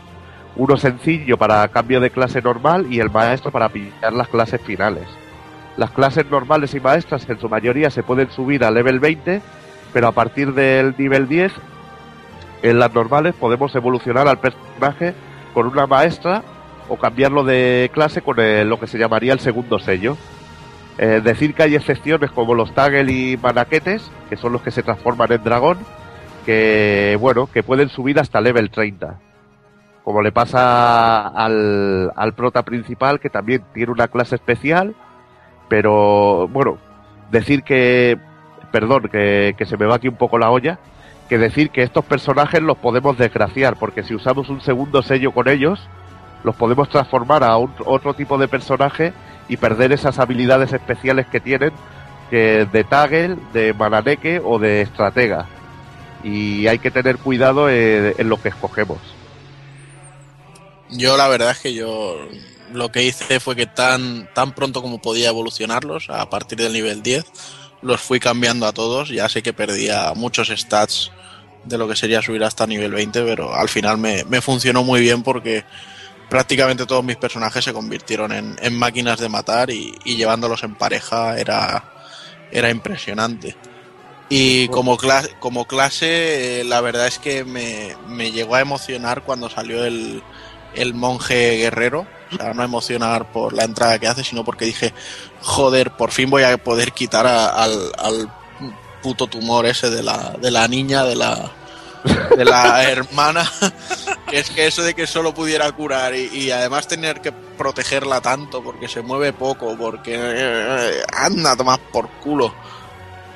Uno 0.57 0.77
sencillo 0.77 1.37
para 1.39 1.67
cambio 1.69 2.01
de 2.01 2.11
clase 2.11 2.43
normal 2.43 2.87
y 2.91 3.01
el 3.01 3.11
maestro 3.11 3.51
para 3.51 3.69
pillar 3.69 4.13
las 4.13 4.29
clases 4.29 4.61
finales. 4.61 5.07
Las 5.77 5.91
clases 5.91 6.27
normales 6.31 6.75
y 6.75 6.81
maestras 6.81 7.29
en 7.29 7.39
su 7.41 7.49
mayoría 7.49 7.91
se 7.91 8.03
pueden 8.03 8.31
subir 8.31 8.65
a 8.65 8.71
level 8.71 9.01
20, 9.01 9.41
pero 9.93 10.09
a 10.09 10.13
partir 10.13 10.53
del 10.53 10.95
nivel 10.99 11.29
10, 11.29 11.53
en 12.63 12.79
las 12.79 12.93
normales 12.93 13.35
podemos 13.35 13.75
evolucionar 13.75 14.29
al 14.29 14.39
personaje 14.39 15.15
con 15.55 15.67
una 15.67 15.87
maestra 15.87 16.43
o 16.89 16.97
cambiarlo 16.97 17.45
de 17.45 17.91
clase 17.95 18.21
con 18.21 18.37
lo 18.69 18.81
que 18.81 18.87
se 18.87 18.99
llamaría 18.99 19.33
el 19.33 19.41
segundo 19.41 19.79
sello. 19.79 20.17
Eh, 20.99 21.23
decir 21.25 21.55
que 21.55 21.63
hay 21.63 21.77
excepciones 21.77 22.31
como 22.33 22.55
los 22.55 22.75
Tagel 22.75 23.09
y 23.09 23.39
Manaquetes, 23.39 24.11
que 24.29 24.37
son 24.37 24.53
los 24.53 24.61
que 24.61 24.71
se 24.71 24.83
transforman 24.83 25.33
en 25.33 25.43
dragón, 25.43 25.79
que 26.45 27.17
bueno, 27.21 27.47
que 27.47 27.63
pueden 27.63 27.89
subir 27.89 28.19
hasta 28.19 28.41
level 28.41 28.71
30. 28.71 29.19
Como 30.05 30.23
le 30.23 30.33
pasa 30.33 31.29
al, 31.29 32.11
al 32.17 32.33
prota 32.35 32.63
principal, 32.63 33.21
que 33.21 33.31
también 33.31 33.63
tiene 33.75 33.93
una 33.93 34.09
clase 34.09 34.37
especial, 34.37 34.95
pero 35.69 36.49
bueno, 36.49 36.79
decir 37.31 37.63
que, 37.63 38.19
perdón, 38.73 39.09
que, 39.13 39.55
que 39.57 39.67
se 39.67 39.77
me 39.77 39.87
va 39.87 39.97
aquí 39.97 40.09
un 40.09 40.17
poco 40.17 40.39
la 40.39 40.51
olla, 40.51 40.79
que 41.29 41.39
decir 41.39 41.71
que 41.71 41.83
estos 41.83 42.05
personajes 42.05 42.61
los 42.63 42.77
podemos 42.79 43.17
desgraciar, 43.17 43.77
porque 43.77 44.03
si 44.03 44.15
usamos 44.15 44.49
un 44.49 44.61
segundo 44.63 45.03
sello 45.03 45.33
con 45.33 45.49
ellos, 45.49 45.87
los 46.43 46.57
podemos 46.57 46.89
transformar 46.89 47.45
a 47.45 47.57
un- 47.59 47.73
otro 47.85 48.15
tipo 48.15 48.37
de 48.39 48.49
personaje 48.49 49.13
y 49.49 49.57
perder 49.59 49.93
esas 49.93 50.19
habilidades 50.19 50.73
especiales 50.73 51.27
que 51.27 51.41
tienen 51.41 51.73
que 52.31 52.67
de 52.73 52.85
Tagel, 52.85 53.39
de 53.53 53.75
Mananeke 53.75 54.41
o 54.45 54.59
de 54.59 54.81
Estratega. 54.81 55.47
Y 56.25 56.67
hay 56.67 56.79
que 56.79 56.91
tener 56.91 57.19
cuidado 57.19 57.69
en 57.69 58.29
lo 58.29 58.41
que 58.41 58.49
escogemos. 58.49 58.99
Yo 60.91 61.17
la 61.17 61.29
verdad 61.29 61.53
es 61.53 61.59
que 61.61 61.75
yo 61.75 62.17
lo 62.73 62.91
que 62.91 63.03
hice 63.05 63.41
fue 63.41 63.57
que 63.57 63.67
tan, 63.67 64.29
tan 64.35 64.55
pronto 64.55 64.83
como 64.83 65.01
podía 65.01 65.29
evolucionarlos, 65.29 66.11
a 66.11 66.29
partir 66.31 66.59
del 66.59 66.73
nivel 66.73 67.03
10, 67.03 67.25
los 67.83 68.01
fui 68.01 68.21
cambiando 68.21 68.67
a 68.67 68.73
todos. 68.73 69.09
Ya 69.09 69.29
sé 69.29 69.43
que 69.43 69.53
perdía 69.53 70.13
muchos 70.15 70.49
stats 70.49 71.11
de 71.65 71.79
lo 71.79 71.89
que 71.89 71.97
sería 71.97 72.23
subir 72.23 72.43
hasta 72.45 72.67
nivel 72.67 72.93
20, 72.93 73.23
pero 73.25 73.55
al 73.55 73.69
final 73.69 73.99
me, 73.99 74.25
me 74.25 74.41
funcionó 74.41 74.83
muy 74.83 75.01
bien 75.01 75.23
porque 75.23 75.65
prácticamente 76.29 76.87
todos 76.87 77.05
mis 77.05 77.17
personajes 77.17 77.65
se 77.65 77.73
convirtieron 77.73 78.33
en, 78.33 78.57
en 78.61 78.75
máquinas 78.77 79.19
de 79.21 79.29
matar 79.29 79.71
y, 79.71 79.93
llevándolos 80.05 80.63
en 80.63 80.77
pareja 80.77 81.39
era, 81.39 81.85
era 82.51 82.71
impresionante. 82.71 83.57
Y 84.29 84.69
como, 84.69 84.97
cla- 84.97 85.29
como 85.41 85.67
clase, 85.67 86.61
eh, 86.61 86.65
la 86.65 86.81
verdad 86.81 87.09
es 87.09 87.19
que 87.19 87.45
me, 87.45 87.97
me 88.07 88.31
llegó 88.31 88.55
a 88.55 88.61
emocionar 88.61 89.23
cuando 89.25 89.51
salió 89.51 89.85
el, 89.85 90.23
el 90.75 90.95
monje 90.95 91.57
guerrero. 91.59 92.07
O 92.33 92.37
sea, 92.37 92.55
no 92.55 92.63
emocionar 92.63 93.33
por 93.33 93.53
la 93.53 93.65
entrada 93.65 93.99
que 93.99 94.07
hace, 94.07 94.23
sino 94.25 94.45
porque 94.45 94.65
dije, 94.65 94.95
joder, 95.43 95.91
por 95.93 96.13
fin 96.13 96.31
voy 96.31 96.45
a 96.45 96.57
poder 96.59 96.93
quitar 96.93 97.27
a- 97.27 97.49
al, 97.49 97.93
al 97.99 98.33
puto 99.03 99.27
tumor 99.27 99.67
ese 99.67 99.91
de 99.91 100.03
la, 100.03 100.37
de 100.41 100.51
la 100.51 100.69
niña, 100.69 101.03
de 101.05 101.17
la, 101.17 101.51
de 102.37 102.45
la 102.45 102.83
hermana. 102.91 103.51
Que 104.29 104.39
es 104.39 104.51
que 104.51 104.67
eso 104.69 104.83
de 104.83 104.95
que 104.95 105.09
solo 105.09 105.35
pudiera 105.35 105.71
curar 105.73 106.15
y, 106.15 106.27
y 106.33 106.51
además 106.53 106.87
tener 106.87 107.21
que 107.21 107.33
protegerla 107.33 108.21
tanto 108.21 108.63
porque 108.63 108.87
se 108.87 109.03
mueve 109.03 109.33
poco, 109.33 109.77
porque 109.77 110.15
eh, 110.17 111.03
anda, 111.13 111.57
tomas 111.57 111.79
por 111.93 112.09
culo. 112.21 112.55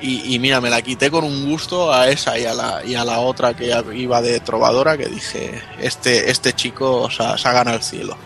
Y, 0.01 0.35
y 0.35 0.39
mira, 0.39 0.59
me 0.59 0.69
la 0.69 0.81
quité 0.81 1.09
con 1.09 1.23
un 1.23 1.49
gusto 1.49 1.93
a 1.93 2.09
esa 2.09 2.37
y 2.37 2.45
a 2.45 2.53
la, 2.53 2.83
y 2.85 2.95
a 2.95 3.05
la 3.05 3.19
otra 3.19 3.53
que 3.53 3.73
iba 3.93 4.21
de 4.21 4.39
trovadora 4.41 4.97
que 4.97 5.07
dije, 5.07 5.61
este, 5.79 6.29
este 6.29 6.53
chico 6.53 7.09
se 7.09 7.23
ha, 7.23 7.37
se 7.37 7.47
ha 7.47 7.53
ganado 7.53 7.77
el 7.77 7.83
cielo. 7.83 8.17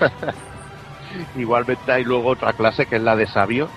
Igualmente 1.36 1.92
hay 1.92 2.04
luego 2.04 2.30
otra 2.30 2.52
clase 2.52 2.86
que 2.86 2.96
es 2.96 3.02
la 3.02 3.14
de 3.14 3.26
sabio, 3.26 3.68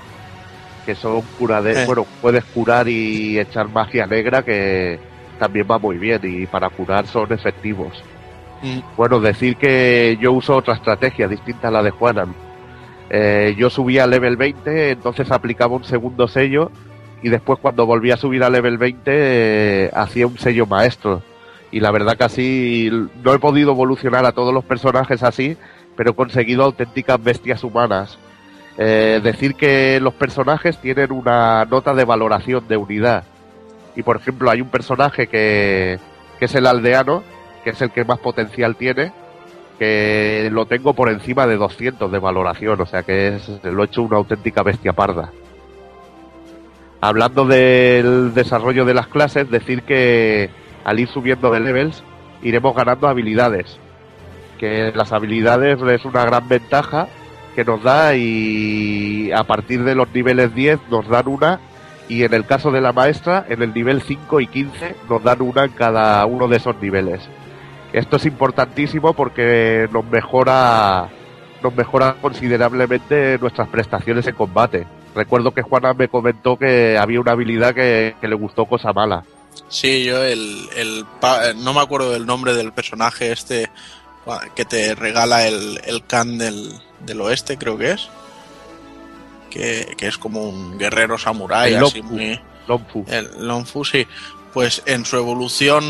que 0.86 0.96
son 0.96 1.22
curade 1.38 1.84
Eh. 1.84 1.86
bueno, 1.86 2.06
puedes 2.22 2.44
curar 2.46 2.88
y 2.88 3.38
echar 3.40 3.70
magia 3.70 4.08
negra 4.08 4.44
que 4.44 5.00
también 5.38 5.68
va 5.70 5.78
muy 5.78 5.98
bien 5.98 6.20
y 6.24 6.48
para 6.48 6.70
curar 6.70 7.06
son 7.08 7.32
efectivos. 7.32 8.04
Mm. 8.62 8.80
Bueno, 8.96 9.20
decir 9.20 9.58
que 9.58 10.18
yo 10.20 10.32
uso 10.32 10.56
otra 10.56 10.76
estrategia 10.76 11.28
distinta 11.28 11.68
a 11.68 11.72
la 11.72 11.84
de 11.84 11.92
Juanan. 11.92 12.34
Eh, 13.10 13.56
yo 13.58 13.70
subía 13.70 14.04
a 14.04 14.08
level 14.08 14.36
20, 14.36 14.92
entonces 14.92 15.32
aplicaba 15.32 15.76
un 15.76 15.86
segundo 15.86 16.28
sello 16.28 16.72
y 17.24 17.30
después 17.30 17.60
cuando 17.60 17.86
volví 17.86 18.12
a 18.12 18.18
subir 18.18 18.44
a 18.44 18.50
level 18.50 18.78
20 18.78 19.02
eh, 19.06 19.92
hacía 19.94 20.28
un 20.28 20.38
sello 20.38 20.66
maestro. 20.66 21.22
Y 21.72 21.80
la 21.80 21.92
verdad 21.92 22.18
que 22.18 22.24
así 22.24 22.90
no 23.24 23.34
he 23.34 23.40
podido 23.40 23.72
evolucionar 23.72 24.26
a 24.26 24.32
todos 24.32 24.54
los 24.54 24.64
personajes 24.64 25.24
así, 25.24 25.58
pero 25.96 26.12
he 26.12 26.16
conseguido 26.16 26.64
auténticas 26.64 27.22
bestias 27.22 27.64
humanas. 27.64 28.18
Eh, 28.78 29.20
decir 29.24 29.56
que 29.56 30.00
los 30.00 30.14
personajes 30.14 30.80
tienen 30.80 31.12
una 31.12 31.66
nota 31.66 31.94
de 31.94 32.06
valoración 32.06 32.68
de 32.68 32.78
unidad. 32.78 33.24
Y 33.96 34.04
por 34.04 34.18
ejemplo 34.18 34.52
hay 34.52 34.62
un 34.62 34.70
personaje 34.70 35.28
que, 35.28 36.00
que 36.40 36.46
es 36.46 36.56
el 36.56 36.68
aldeano, 36.68 37.24
que 37.64 37.72
es 37.72 37.82
el 37.82 37.90
que 37.90 38.06
más 38.06 38.20
potencial 38.20 38.76
tiene, 38.76 39.12
que 39.78 40.50
lo 40.52 40.66
tengo 40.66 40.94
por 40.94 41.10
encima 41.10 41.46
de 41.46 41.58
200 41.58 42.12
de 42.12 42.20
valoración, 42.20 42.82
o 42.82 42.86
sea 42.86 43.04
que 43.04 43.36
es, 43.36 43.50
lo 43.64 43.84
he 43.84 43.86
hecho 43.86 44.02
una 44.02 44.18
auténtica 44.18 44.64
bestia 44.64 44.94
parda. 44.94 45.32
Hablando 47.00 47.46
del 47.46 48.34
desarrollo 48.34 48.86
de 48.86 48.96
las 48.96 49.08
clases, 49.08 49.50
decir 49.52 49.84
que 49.84 50.50
al 50.84 51.00
ir 51.00 51.08
subiendo 51.08 51.52
de 51.52 51.60
levels 51.60 52.04
iremos 52.42 52.76
ganando 52.76 53.08
habilidades, 53.08 53.78
que 54.58 54.92
las 54.96 55.12
habilidades 55.12 55.80
es 55.82 56.06
una 56.06 56.26
gran 56.26 56.48
ventaja 56.48 57.08
que 57.56 57.64
nos 57.64 57.84
da 57.84 58.16
y 58.16 59.32
a 59.32 59.44
partir 59.44 59.84
de 59.84 59.96
los 59.96 60.12
niveles 60.14 60.54
10 60.54 60.80
nos 60.90 61.08
dan 61.08 61.28
una 61.28 61.60
y 62.10 62.24
en 62.24 62.34
el 62.34 62.46
caso 62.46 62.72
de 62.72 62.82
la 62.82 62.94
maestra 62.94 63.46
en 63.50 63.62
el 63.62 63.74
nivel 63.74 64.02
5 64.02 64.42
y 64.42 64.48
15 64.48 64.96
nos 65.10 65.24
dan 65.24 65.42
una 65.42 65.66
en 65.66 65.72
cada 65.72 66.26
uno 66.26 66.48
de 66.48 66.58
esos 66.58 66.80
niveles. 66.82 67.28
Esto 67.94 68.18
es 68.18 68.26
importantísimo 68.26 69.14
porque 69.14 69.88
nos 69.92 70.06
mejora 70.06 71.10
nos 71.64 71.74
mejora 71.76 72.16
considerablemente 72.22 73.38
nuestras 73.40 73.68
prestaciones 73.70 74.28
en 74.28 74.36
combate. 74.36 74.86
Recuerdo 75.16 75.52
que 75.52 75.64
Juana 75.64 75.94
me 75.94 76.08
comentó 76.08 76.56
que 76.58 76.98
había 77.00 77.20
una 77.20 77.32
habilidad 77.32 77.74
que, 77.74 78.16
que 78.22 78.28
le 78.28 78.36
gustó 78.36 78.66
cosa 78.66 78.94
mala. 78.94 79.24
Sí, 79.68 80.04
yo 80.04 80.24
el, 80.24 80.70
el 80.76 81.06
no 81.64 81.74
me 81.74 81.82
acuerdo 81.82 82.12
del 82.12 82.28
nombre 82.28 82.54
del 82.54 82.72
personaje 82.74 83.32
este 83.32 83.70
cua- 84.24 84.54
que 84.54 84.66
te 84.66 84.94
regala 84.94 85.48
el, 85.48 85.82
el 85.86 86.06
Khan 86.06 86.38
del, 86.38 86.70
del 87.00 87.22
oeste, 87.22 87.58
creo 87.58 87.76
que 87.78 87.92
es. 87.92 88.08
Que, 89.50 89.96
que 89.98 90.08
es 90.08 90.18
como 90.20 90.44
un 90.48 90.78
guerrero 90.78 91.18
samurái, 91.18 91.74
así 91.88 92.02
muy... 92.04 92.40
Lonfu. 92.68 93.06
El 93.08 93.30
Lonfu, 93.48 93.84
sí. 93.86 94.06
Pues 94.58 94.82
en 94.88 95.06
su 95.06 95.18
evolución 95.18 95.84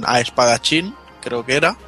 mm, 0.00 0.04
a 0.06 0.20
espadachín, 0.20 0.94
creo 1.22 1.46
que 1.46 1.54
era, 1.56 1.78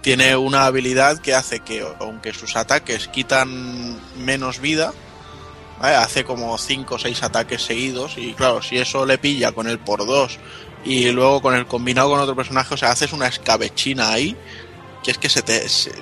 tiene 0.00 0.36
una 0.36 0.64
habilidad 0.64 1.18
que 1.18 1.34
hace 1.34 1.60
que, 1.60 1.86
aunque 2.00 2.32
sus 2.32 2.56
ataques 2.56 3.08
quitan 3.08 4.00
menos 4.24 4.58
vida, 4.58 4.94
hace 5.82 6.24
como 6.24 6.56
5 6.56 6.94
o 6.94 6.98
6 6.98 7.22
ataques 7.24 7.60
seguidos. 7.60 8.14
Y 8.16 8.32
claro, 8.32 8.62
si 8.62 8.78
eso 8.78 9.04
le 9.04 9.18
pilla 9.18 9.52
con 9.52 9.68
el 9.68 9.78
por 9.78 10.06
2 10.06 10.38
y 10.82 11.10
luego 11.10 11.42
con 11.42 11.54
el 11.56 11.66
combinado 11.66 12.08
con 12.08 12.18
otro 12.18 12.34
personaje, 12.34 12.72
o 12.72 12.78
sea, 12.78 12.90
haces 12.90 13.12
una 13.12 13.26
escabechina 13.26 14.12
ahí, 14.12 14.34
que 15.04 15.10
es 15.10 15.18
que 15.18 15.28
se 15.28 15.42
te. 15.42 15.68
se- 15.68 15.92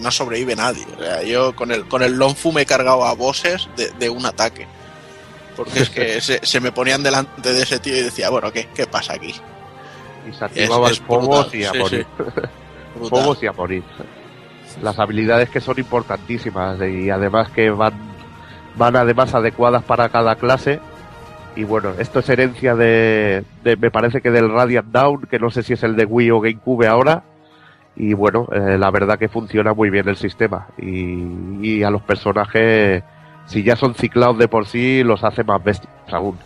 no 0.00 0.10
sobrevive 0.10 0.54
nadie. 0.56 0.84
O 0.94 1.02
sea, 1.02 1.22
yo 1.22 1.56
con 1.56 1.72
el, 1.72 1.88
con 1.88 2.02
el 2.02 2.12
Lonfu 2.18 2.52
me 2.52 2.60
he 2.62 2.66
cargado 2.66 3.02
a 3.06 3.14
bosses 3.14 3.66
de, 3.78 3.88
de 3.98 4.10
un 4.10 4.26
ataque. 4.26 4.68
Porque 5.64 5.80
es 5.80 5.90
que 5.90 6.20
se, 6.20 6.44
se 6.44 6.60
me 6.60 6.72
ponían 6.72 7.02
delante 7.02 7.52
de 7.52 7.62
ese 7.62 7.78
tío 7.78 7.94
y 7.96 8.02
decía, 8.02 8.30
bueno, 8.30 8.50
¿qué, 8.50 8.68
qué 8.74 8.86
pasa 8.86 9.14
aquí? 9.14 9.34
Y 10.28 10.32
se 10.32 10.44
activaba 10.44 10.90
es 10.90 10.98
el 11.00 11.04
Phobos 11.06 11.54
y 11.54 11.64
a 11.64 11.72
sí, 11.72 11.78
morir. 11.78 12.06
Phobos 13.08 13.42
y 13.42 13.46
a 13.46 13.52
morir. 13.52 13.82
Las 14.82 14.98
habilidades 14.98 15.50
que 15.50 15.60
son 15.60 15.78
importantísimas 15.78 16.78
y 16.80 17.10
además 17.10 17.50
que 17.50 17.68
van, 17.70 17.92
van 18.76 18.96
además 18.96 19.34
adecuadas 19.34 19.82
para 19.82 20.08
cada 20.08 20.36
clase. 20.36 20.80
Y 21.56 21.64
bueno, 21.64 21.90
esto 21.98 22.20
es 22.20 22.28
herencia 22.30 22.74
de, 22.74 23.44
de- 23.64 23.76
me 23.76 23.90
parece 23.90 24.20
que 24.20 24.30
del 24.30 24.48
Radiant 24.50 24.86
Down, 24.92 25.22
que 25.30 25.38
no 25.38 25.50
sé 25.50 25.62
si 25.62 25.72
es 25.74 25.82
el 25.82 25.96
de 25.96 26.04
Wii 26.06 26.30
o 26.30 26.40
GameCube 26.40 26.86
ahora. 26.86 27.22
Y 27.96 28.14
bueno, 28.14 28.46
eh, 28.52 28.78
la 28.78 28.90
verdad 28.90 29.18
que 29.18 29.28
funciona 29.28 29.74
muy 29.74 29.90
bien 29.90 30.08
el 30.08 30.16
sistema. 30.16 30.68
Y, 30.78 31.58
y 31.60 31.82
a 31.82 31.90
los 31.90 32.02
personajes, 32.02 33.02
si 33.50 33.64
ya 33.64 33.74
son 33.74 33.94
ciclados 33.94 34.38
de 34.38 34.46
por 34.46 34.66
sí, 34.66 35.02
los 35.02 35.24
hace 35.24 35.42
más 35.42 35.62
bestias 35.62 35.92
aún. 36.12 36.38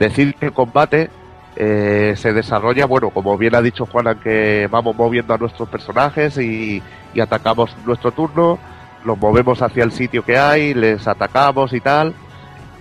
Decir 0.00 0.34
que 0.34 0.46
el 0.46 0.52
combate 0.52 1.10
eh, 1.54 2.14
se 2.16 2.32
desarrolla, 2.32 2.86
bueno, 2.86 3.10
como 3.10 3.38
bien 3.38 3.54
ha 3.54 3.62
dicho 3.62 3.86
Juanan, 3.86 4.18
que 4.18 4.68
vamos 4.68 4.96
moviendo 4.96 5.32
a 5.32 5.38
nuestros 5.38 5.68
personajes 5.68 6.38
y, 6.38 6.82
atacamos 7.22 7.74
nuestro 7.86 8.10
turno, 8.10 8.58
los 9.04 9.16
movemos 9.16 9.62
hacia 9.62 9.84
el 9.84 9.92
sitio 9.92 10.24
que 10.24 10.36
hay, 10.36 10.74
les 10.74 11.06
atacamos 11.06 11.72
y 11.72 11.80
tal. 11.80 12.14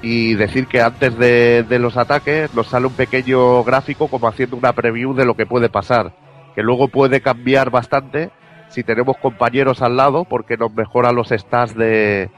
Y 0.02 0.34
decir 0.34 0.66
que 0.66 0.82
antes 0.82 1.16
de, 1.18 1.64
de 1.64 1.80
los 1.80 1.98
ataques 1.98 2.54
nos 2.56 2.68
sale 2.68 2.88
un 2.88 2.94
pequeño 2.94 3.64
gráfico 3.64 4.08
como 4.08 4.28
haciendo 4.28 4.58
una 4.58 4.74
preview 4.74 5.14
de 5.14 5.26
lo 5.26 5.36
que 5.36 5.46
puede 5.46 5.70
pasar, 5.70 6.12
que 6.56 6.64
luego 6.64 6.88
puede 6.88 7.22
cambiar 7.22 7.70
bastante 7.70 8.32
si 8.70 8.84
tenemos 8.84 9.16
compañeros 9.18 9.84
al 9.84 9.96
lado, 9.96 10.26
porque 10.26 10.58
nos 10.58 10.74
mejora 10.74 11.12
los 11.12 11.30
stats 11.30 11.76
de, 11.76 12.30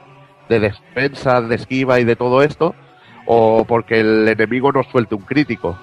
de 0.50 0.60
defensa, 0.60 1.42
de 1.42 1.56
esquiva 1.56 2.00
y 2.00 2.04
de 2.04 2.16
todo 2.16 2.42
esto, 2.42 2.76
o 3.26 3.66
porque 3.66 4.00
el 4.00 4.28
enemigo 4.28 4.72
nos 4.72 4.88
suelte 4.88 5.16
un 5.16 5.24
crítico 5.24 5.78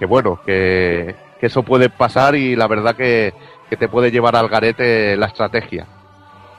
que 0.00 0.06
bueno, 0.06 0.40
que, 0.46 1.14
que 1.38 1.46
eso 1.46 1.62
puede 1.62 1.90
pasar 1.90 2.34
y 2.34 2.56
la 2.56 2.66
verdad 2.66 2.96
que, 2.96 3.34
que 3.68 3.76
te 3.76 3.86
puede 3.86 4.10
llevar 4.10 4.34
al 4.34 4.48
garete 4.48 5.14
la 5.14 5.26
estrategia. 5.26 5.86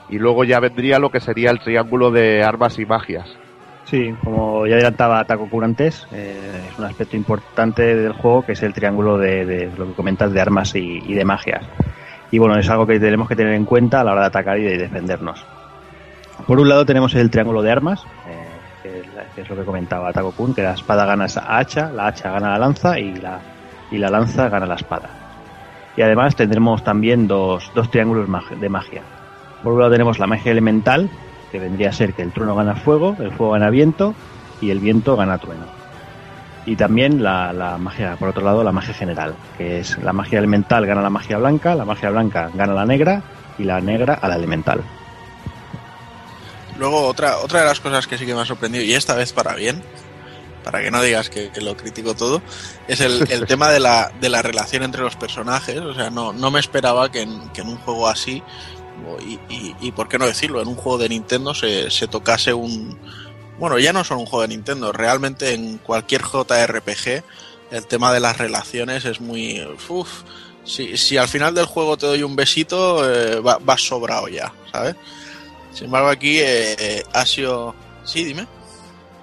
Y 0.08 0.18
luego 0.18 0.44
ya 0.44 0.60
vendría 0.60 1.00
lo 1.00 1.10
que 1.10 1.18
sería 1.18 1.50
el 1.50 1.58
triángulo 1.58 2.12
de 2.12 2.44
armas 2.44 2.78
y 2.78 2.86
magias. 2.86 3.28
Sí, 3.84 4.14
como 4.22 4.64
ya 4.68 4.76
adelantaba 4.76 5.24
Taco 5.24 5.48
antes, 5.60 6.06
eh, 6.12 6.68
es 6.70 6.78
un 6.78 6.84
aspecto 6.84 7.16
importante 7.16 7.96
del 7.96 8.12
juego 8.12 8.46
que 8.46 8.52
es 8.52 8.62
el 8.62 8.72
triángulo 8.72 9.18
de, 9.18 9.44
de 9.44 9.70
lo 9.76 9.88
que 9.88 9.94
comentas 9.94 10.32
de 10.32 10.40
armas 10.40 10.76
y, 10.76 11.02
y 11.04 11.14
de 11.14 11.24
magias. 11.24 11.64
Y 12.30 12.38
bueno, 12.38 12.56
es 12.56 12.70
algo 12.70 12.86
que 12.86 13.00
tenemos 13.00 13.28
que 13.28 13.34
tener 13.34 13.54
en 13.54 13.64
cuenta 13.64 14.00
a 14.00 14.04
la 14.04 14.12
hora 14.12 14.20
de 14.20 14.26
atacar 14.28 14.56
y 14.58 14.62
de 14.62 14.78
defendernos. 14.78 15.44
Por 16.46 16.58
un 16.58 16.68
lado 16.68 16.84
tenemos 16.84 17.14
el 17.14 17.30
triángulo 17.30 17.62
de 17.62 17.70
armas, 17.70 18.04
eh, 18.26 19.04
que, 19.34 19.40
es 19.40 19.48
lo 19.48 19.56
que 19.56 19.64
comentaba 19.64 20.12
Taco 20.12 20.32
Kun, 20.32 20.54
que 20.54 20.62
la 20.62 20.72
espada 20.72 21.04
gana 21.04 21.26
esa 21.26 21.56
hacha, 21.56 21.90
la 21.92 22.08
hacha 22.08 22.32
gana 22.32 22.50
la 22.50 22.58
lanza 22.58 22.98
y 22.98 23.14
la, 23.14 23.38
y 23.90 23.98
la 23.98 24.10
lanza 24.10 24.48
gana 24.48 24.66
la 24.66 24.74
espada. 24.74 25.08
Y 25.96 26.02
además 26.02 26.34
tendremos 26.34 26.82
también 26.82 27.28
dos, 27.28 27.70
dos 27.74 27.90
triángulos 27.90 28.28
de 28.60 28.68
magia. 28.68 29.02
Por 29.62 29.74
un 29.74 29.78
lado 29.78 29.92
tenemos 29.92 30.18
la 30.18 30.26
magia 30.26 30.50
elemental, 30.50 31.08
que 31.52 31.60
vendría 31.60 31.90
a 31.90 31.92
ser 31.92 32.14
que 32.14 32.22
el 32.22 32.32
trueno 32.32 32.56
gana 32.56 32.74
fuego, 32.74 33.14
el 33.20 33.30
fuego 33.30 33.52
gana 33.52 33.70
viento 33.70 34.14
y 34.60 34.70
el 34.70 34.80
viento 34.80 35.16
gana 35.16 35.38
trueno. 35.38 35.66
Y 36.66 36.76
también 36.76 37.22
la, 37.22 37.52
la 37.52 37.78
magia, 37.78 38.16
por 38.16 38.30
otro 38.30 38.44
lado, 38.44 38.64
la 38.64 38.72
magia 38.72 38.94
general, 38.94 39.34
que 39.58 39.80
es 39.80 39.98
la 39.98 40.12
magia 40.12 40.38
elemental 40.38 40.86
gana 40.86 41.02
la 41.02 41.10
magia 41.10 41.38
blanca, 41.38 41.74
la 41.74 41.84
magia 41.84 42.10
blanca 42.10 42.50
gana 42.54 42.72
la 42.72 42.86
negra 42.86 43.22
y 43.58 43.64
la 43.64 43.80
negra 43.80 44.14
a 44.14 44.28
la 44.28 44.36
elemental. 44.36 44.82
Luego, 46.82 47.06
otra, 47.06 47.38
otra 47.38 47.60
de 47.60 47.66
las 47.66 47.78
cosas 47.78 48.08
que 48.08 48.18
sí 48.18 48.26
que 48.26 48.34
me 48.34 48.40
ha 48.40 48.44
sorprendido, 48.46 48.82
y 48.84 48.92
esta 48.94 49.14
vez 49.14 49.32
para 49.32 49.54
bien, 49.54 49.80
para 50.64 50.82
que 50.82 50.90
no 50.90 51.00
digas 51.00 51.30
que, 51.30 51.50
que 51.50 51.60
lo 51.60 51.76
critico 51.76 52.14
todo, 52.14 52.42
es 52.88 53.00
el, 53.00 53.24
el 53.30 53.46
tema 53.46 53.68
de 53.70 53.78
la, 53.78 54.10
de 54.20 54.28
la 54.28 54.42
relación 54.42 54.82
entre 54.82 55.02
los 55.02 55.14
personajes. 55.14 55.78
O 55.78 55.94
sea, 55.94 56.10
no, 56.10 56.32
no 56.32 56.50
me 56.50 56.58
esperaba 56.58 57.10
que 57.12 57.22
en, 57.22 57.48
que 57.50 57.60
en 57.60 57.68
un 57.68 57.76
juego 57.78 58.08
así, 58.08 58.42
y, 59.24 59.34
y, 59.48 59.76
y 59.80 59.92
por 59.92 60.08
qué 60.08 60.18
no 60.18 60.26
decirlo, 60.26 60.60
en 60.60 60.66
un 60.68 60.74
juego 60.74 60.98
de 60.98 61.08
Nintendo 61.08 61.54
se, 61.54 61.88
se 61.90 62.08
tocase 62.08 62.52
un... 62.52 62.98
Bueno, 63.58 63.78
ya 63.78 63.92
no 63.92 64.02
solo 64.02 64.18
un 64.20 64.26
juego 64.26 64.42
de 64.42 64.48
Nintendo, 64.48 64.90
realmente 64.92 65.54
en 65.54 65.78
cualquier 65.78 66.22
JRPG 66.22 67.22
el 67.70 67.86
tema 67.86 68.12
de 68.12 68.18
las 68.20 68.38
relaciones 68.38 69.04
es 69.04 69.20
muy... 69.20 69.64
Uf, 69.88 70.22
si, 70.64 70.96
si 70.96 71.16
al 71.16 71.28
final 71.28 71.54
del 71.54 71.66
juego 71.66 71.96
te 71.96 72.06
doy 72.06 72.22
un 72.22 72.34
besito, 72.36 73.08
eh, 73.08 73.40
va- 73.40 73.58
vas 73.60 73.82
sobrado 73.86 74.28
ya, 74.28 74.52
¿sabes? 74.72 74.94
Sin 75.72 75.86
embargo, 75.86 76.08
aquí 76.08 76.38
eh, 76.40 77.02
ha 77.12 77.24
sido. 77.26 77.74
Sí, 78.04 78.24
dime. 78.24 78.46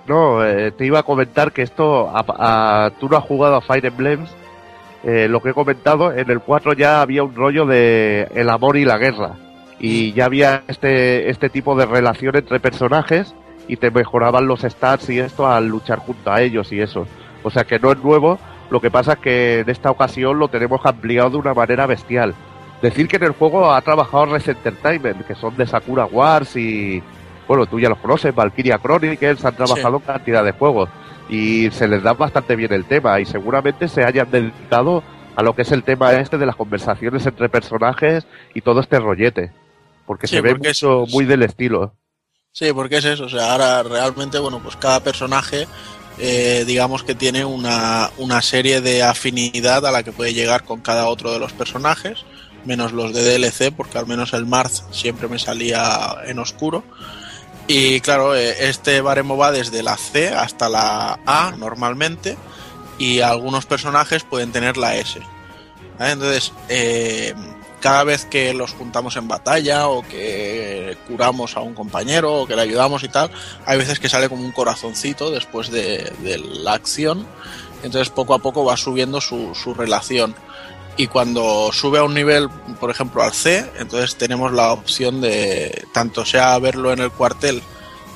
No, 0.07 0.43
eh, 0.43 0.71
te 0.71 0.85
iba 0.85 0.99
a 0.99 1.03
comentar 1.03 1.51
que 1.51 1.61
esto, 1.61 2.09
a- 2.09 2.25
a- 2.85 2.89
tú 2.99 3.07
no 3.09 3.17
has 3.17 3.23
jugado 3.23 3.55
a 3.55 3.61
Fire 3.61 3.85
Emblems, 3.85 4.29
eh, 5.03 5.27
lo 5.29 5.41
que 5.41 5.49
he 5.49 5.53
comentado, 5.53 6.11
en 6.11 6.29
el 6.31 6.39
4 6.39 6.73
ya 6.73 7.01
había 7.01 7.23
un 7.23 7.35
rollo 7.35 7.65
de 7.65 8.27
el 8.33 8.49
amor 8.49 8.77
y 8.77 8.85
la 8.85 8.97
guerra. 8.97 9.33
Y 9.79 10.11
ya 10.13 10.25
había 10.25 10.63
este, 10.67 11.29
este 11.29 11.49
tipo 11.49 11.75
de 11.75 11.85
relación 11.85 12.35
entre 12.35 12.59
personajes 12.59 13.33
y 13.67 13.77
te 13.77 13.91
mejoraban 13.91 14.47
los 14.47 14.61
stats 14.61 15.09
y 15.09 15.19
esto 15.19 15.47
al 15.47 15.67
luchar 15.67 15.99
junto 15.99 16.31
a 16.31 16.41
ellos 16.41 16.71
y 16.73 16.81
eso. 16.81 17.05
O 17.43 17.49
sea 17.51 17.63
que 17.63 17.79
no 17.79 17.91
es 17.91 17.99
nuevo, 18.03 18.39
lo 18.71 18.81
que 18.81 18.91
pasa 18.91 19.13
es 19.13 19.19
que 19.19 19.59
en 19.59 19.69
esta 19.69 19.89
ocasión 19.91 20.37
lo 20.39 20.47
tenemos 20.49 20.81
ampliado 20.85 21.29
de 21.29 21.37
una 21.37 21.53
manera 21.53 21.85
bestial. 21.85 22.33
Decir 22.81 23.07
que 23.07 23.17
en 23.17 23.23
el 23.23 23.31
juego 23.31 23.71
ha 23.71 23.81
trabajado 23.81 24.27
Res 24.27 24.47
Entertainment, 24.47 25.25
que 25.25 25.35
son 25.35 25.55
de 25.57 25.67
Sakura 25.67 26.05
Wars 26.05 26.55
y, 26.55 27.03
bueno, 27.47 27.65
tú 27.65 27.79
ya 27.79 27.89
los 27.89 27.97
conoces, 27.97 28.33
Valkyria 28.33 28.79
Chronicles, 28.79 29.43
han 29.43 29.55
trabajado 29.55 29.97
en 29.97 30.03
cantidad 30.03 30.43
de 30.43 30.53
juegos 30.53 30.89
y 31.29 31.69
se 31.71 31.87
les 31.87 32.01
da 32.01 32.13
bastante 32.13 32.55
bien 32.55 32.73
el 32.73 32.85
tema 32.85 33.19
y 33.19 33.25
seguramente 33.25 33.87
se 33.87 34.03
hayan 34.03 34.31
dedicado 34.31 35.03
a 35.35 35.43
lo 35.43 35.55
que 35.55 35.61
es 35.61 35.71
el 35.71 35.83
tema 35.83 36.13
este 36.13 36.37
de 36.37 36.45
las 36.45 36.55
conversaciones 36.55 37.25
entre 37.25 37.49
personajes 37.49 38.25
y 38.53 38.61
todo 38.61 38.81
este 38.81 38.99
rollete, 38.99 39.51
porque 40.05 40.27
Sí, 40.27 40.35
se 40.35 40.41
ve 40.41 40.55
mucho, 40.55 41.05
muy 41.11 41.25
del 41.25 41.43
estilo. 41.43 41.93
Sí, 42.51 42.73
porque 42.73 42.97
es 42.97 43.05
eso. 43.05 43.25
O 43.25 43.29
sea, 43.29 43.53
ahora 43.53 43.83
realmente, 43.83 44.39
bueno, 44.39 44.59
pues 44.61 44.75
cada 44.75 45.01
personaje, 45.01 45.67
eh, 46.17 46.63
digamos 46.65 47.03
que 47.03 47.15
tiene 47.15 47.45
una, 47.45 48.09
una 48.17 48.41
serie 48.41 48.81
de 48.81 49.03
afinidad 49.03 49.85
a 49.85 49.91
la 49.91 50.03
que 50.03 50.11
puede 50.11 50.33
llegar 50.33 50.63
con 50.63 50.81
cada 50.81 51.07
otro 51.07 51.31
de 51.31 51.39
los 51.39 51.53
personajes, 51.53 52.25
menos 52.65 52.91
los 52.91 53.13
de 53.13 53.37
DLC, 53.37 53.73
porque 53.75 53.97
al 53.97 54.07
menos 54.07 54.33
el 54.33 54.45
Marth 54.45 54.91
siempre 54.91 55.27
me 55.27 55.39
salía 55.39 56.15
en 56.25 56.39
oscuro. 56.39 56.83
Y 57.67 58.01
claro, 58.01 58.35
eh, 58.35 58.67
este 58.69 59.01
baremo 59.01 59.37
va 59.37 59.51
desde 59.51 59.83
la 59.83 59.95
C 59.97 60.29
hasta 60.29 60.69
la 60.69 61.19
A 61.25 61.53
normalmente, 61.57 62.37
y 62.97 63.21
algunos 63.21 63.65
personajes 63.65 64.23
pueden 64.23 64.51
tener 64.51 64.77
la 64.77 64.95
S. 64.95 65.19
Entonces, 65.99 66.53
eh, 66.69 67.33
cada 67.79 68.03
vez 68.03 68.25
que 68.25 68.53
los 68.53 68.73
juntamos 68.73 69.15
en 69.15 69.27
batalla 69.27 69.87
o 69.87 70.01
que 70.01 70.97
curamos 71.07 71.55
a 71.55 71.61
un 71.61 71.73
compañero 71.73 72.41
o 72.41 72.47
que 72.47 72.55
le 72.55 72.61
ayudamos 72.61 73.03
y 73.03 73.09
tal, 73.09 73.31
hay 73.65 73.77
veces 73.77 73.99
que 73.99 74.09
sale 74.09 74.29
como 74.29 74.43
un 74.43 74.51
corazoncito 74.51 75.31
después 75.31 75.71
de, 75.71 76.11
la 76.63 76.73
acción. 76.73 77.25
Entonces 77.83 78.09
poco 78.09 78.33
a 78.33 78.39
poco 78.39 78.65
va 78.65 78.75
subiendo 78.75 79.21
su, 79.21 79.55
su 79.55 79.73
relación. 79.73 80.35
Y 80.99 81.07
cuando 81.07 81.71
sube 81.71 81.99
a 81.99 82.03
un 82.03 82.13
nivel, 82.13 82.49
por 82.77 82.91
ejemplo, 82.91 83.23
al 83.23 83.31
C, 83.31 83.65
entonces 83.79 84.17
tenemos 84.17 84.51
la 84.51 84.73
opción 84.73 85.21
de, 85.21 85.85
tanto 85.93 86.25
sea 86.25 86.59
verlo 86.59 86.91
en 86.91 86.99
el 86.99 87.09
cuartel, 87.09 87.63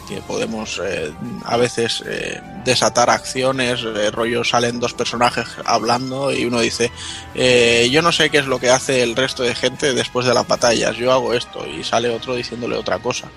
que 0.10 0.18
podemos 0.18 0.82
eh, 0.84 1.14
a 1.46 1.56
veces 1.56 2.04
eh, 2.06 2.42
desatar 2.66 3.10
acciones, 3.10 3.86
eh, 3.86 4.12
rollo 4.12 4.44
salen 4.44 4.82
dos 4.82 4.94
personajes 4.94 5.46
hablando 5.64 6.34
y 6.34 6.44
uno 6.44 6.60
dice, 6.60 6.92
yo 7.90 8.02
no 8.02 8.12
sé 8.12 8.30
qué 8.30 8.40
es 8.40 8.48
lo 8.48 8.60
que 8.60 8.70
hace 8.70 9.02
el 9.02 9.16
resto 9.16 9.44
de 9.44 9.56
gente 9.56 9.94
después 9.94 10.26
de 10.26 10.34
las 10.34 10.46
batallas, 10.46 10.98
yo 10.98 11.14
hago 11.14 11.34
esto 11.34 11.66
y 11.66 11.86
sale 11.86 12.10
otro 12.10 12.36
diciéndole 12.36 12.76
otra 12.76 13.00
cosa. 13.00 13.30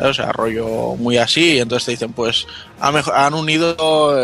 O 0.00 0.12
sea, 0.12 0.32
rollo 0.32 0.96
muy 0.96 1.18
así 1.18 1.52
y 1.52 1.60
entonces 1.60 1.86
te 1.86 1.92
dicen, 1.92 2.12
pues 2.14 2.48
han 2.80 3.34
unido 3.34 4.16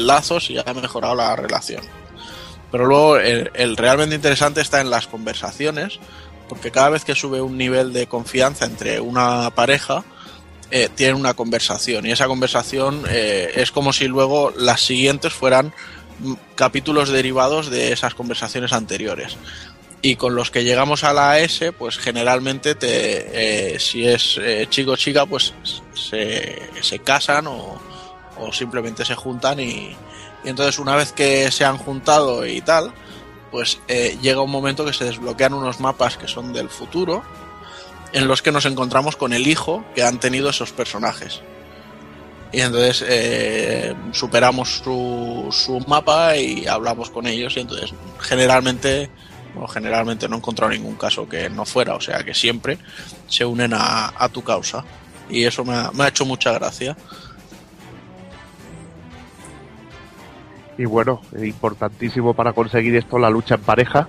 lazos 0.00 0.48
y 0.48 0.56
ha 0.56 0.72
mejorado 0.72 1.14
la 1.14 1.36
relación. 1.36 1.82
Pero 2.74 2.86
luego 2.86 3.18
el, 3.18 3.76
realmente 3.76 4.16
interesante 4.16 4.60
está 4.60 4.80
en 4.80 4.90
las 4.90 5.06
conversaciones, 5.06 6.00
porque 6.48 6.72
cada 6.72 6.90
vez 6.90 7.04
que 7.04 7.14
sube 7.14 7.40
un 7.40 7.56
nivel 7.56 7.92
de 7.92 8.08
confianza 8.08 8.64
entre 8.64 8.98
una 8.98 9.48
pareja, 9.50 10.02
eh, 10.72 10.88
tienen 10.92 11.14
una 11.14 11.34
conversación 11.34 12.04
y 12.04 12.10
esa 12.10 12.26
conversación 12.26 13.04
eh, 13.08 13.52
es 13.54 13.70
como 13.70 13.92
si 13.92 14.08
luego 14.08 14.52
las 14.56 14.80
siguientes 14.80 15.32
fueran 15.32 15.72
mm, 16.18 16.32
capítulos 16.56 17.10
derivados 17.10 17.70
de 17.70 17.92
esas 17.92 18.14
conversaciones 18.14 18.72
anteriores. 18.72 19.36
Y 20.02 20.16
con 20.16 20.34
los 20.34 20.50
que 20.50 20.64
llegamos 20.64 21.04
a 21.04 21.12
la 21.12 21.38
S, 21.38 21.70
pues 21.70 21.96
generalmente 21.96 22.74
te, 22.74 23.74
eh, 23.74 23.78
si 23.78 24.04
es 24.04 24.36
eh, 24.42 24.66
chico 24.68 24.90
o 24.90 24.96
chica, 24.96 25.26
pues 25.26 25.54
se, 25.94 26.60
se 26.80 26.98
casan 26.98 27.46
o, 27.46 27.80
o 28.36 28.52
simplemente 28.52 29.04
se 29.04 29.14
juntan 29.14 29.60
y, 29.60 29.94
y 30.44 30.48
entonces 30.50 30.78
una 30.78 30.96
vez 30.96 31.12
que 31.12 31.50
se 31.50 31.64
han 31.64 31.78
juntado 31.78 32.46
y 32.46 32.60
tal, 32.60 32.92
pues 33.50 33.78
eh, 33.88 34.18
llega 34.20 34.40
un 34.40 34.50
momento 34.50 34.84
que 34.84 34.92
se 34.92 35.04
desbloquean 35.04 35.54
unos 35.54 35.80
mapas 35.80 36.16
que 36.16 36.28
son 36.28 36.52
del 36.52 36.68
futuro 36.68 37.22
en 38.12 38.28
los 38.28 38.42
que 38.42 38.52
nos 38.52 38.66
encontramos 38.66 39.16
con 39.16 39.32
el 39.32 39.46
hijo 39.46 39.84
que 39.94 40.02
han 40.02 40.20
tenido 40.20 40.50
esos 40.50 40.72
personajes. 40.72 41.40
Y 42.52 42.60
entonces 42.60 43.04
eh, 43.08 43.94
superamos 44.12 44.78
su, 44.78 45.48
su 45.50 45.80
mapa 45.88 46.36
y 46.36 46.66
hablamos 46.68 47.10
con 47.10 47.26
ellos 47.26 47.56
y 47.56 47.60
entonces 47.60 47.92
generalmente, 48.20 49.10
bueno, 49.54 49.66
generalmente 49.66 50.28
no 50.28 50.36
he 50.36 50.38
encontrado 50.38 50.72
ningún 50.72 50.94
caso 50.94 51.28
que 51.28 51.50
no 51.50 51.64
fuera, 51.64 51.96
o 51.96 52.00
sea 52.00 52.22
que 52.22 52.32
siempre 52.32 52.78
se 53.26 53.44
unen 53.44 53.72
a, 53.74 54.28
tu 54.32 54.42
causa. 54.44 54.84
Y 55.28 55.44
eso 55.44 55.64
me 55.64 55.74
ha, 55.74 55.90
me 55.90 56.04
ha 56.04 56.08
hecho 56.08 56.24
mucha 56.24 56.52
gracia. 56.52 56.96
Y 60.76 60.84
bueno, 60.86 61.20
importantísimo 61.40 62.34
para 62.34 62.52
conseguir 62.52 62.96
esto 62.96 63.18
la 63.18 63.30
lucha 63.30 63.54
en 63.56 63.60
pareja, 63.62 64.08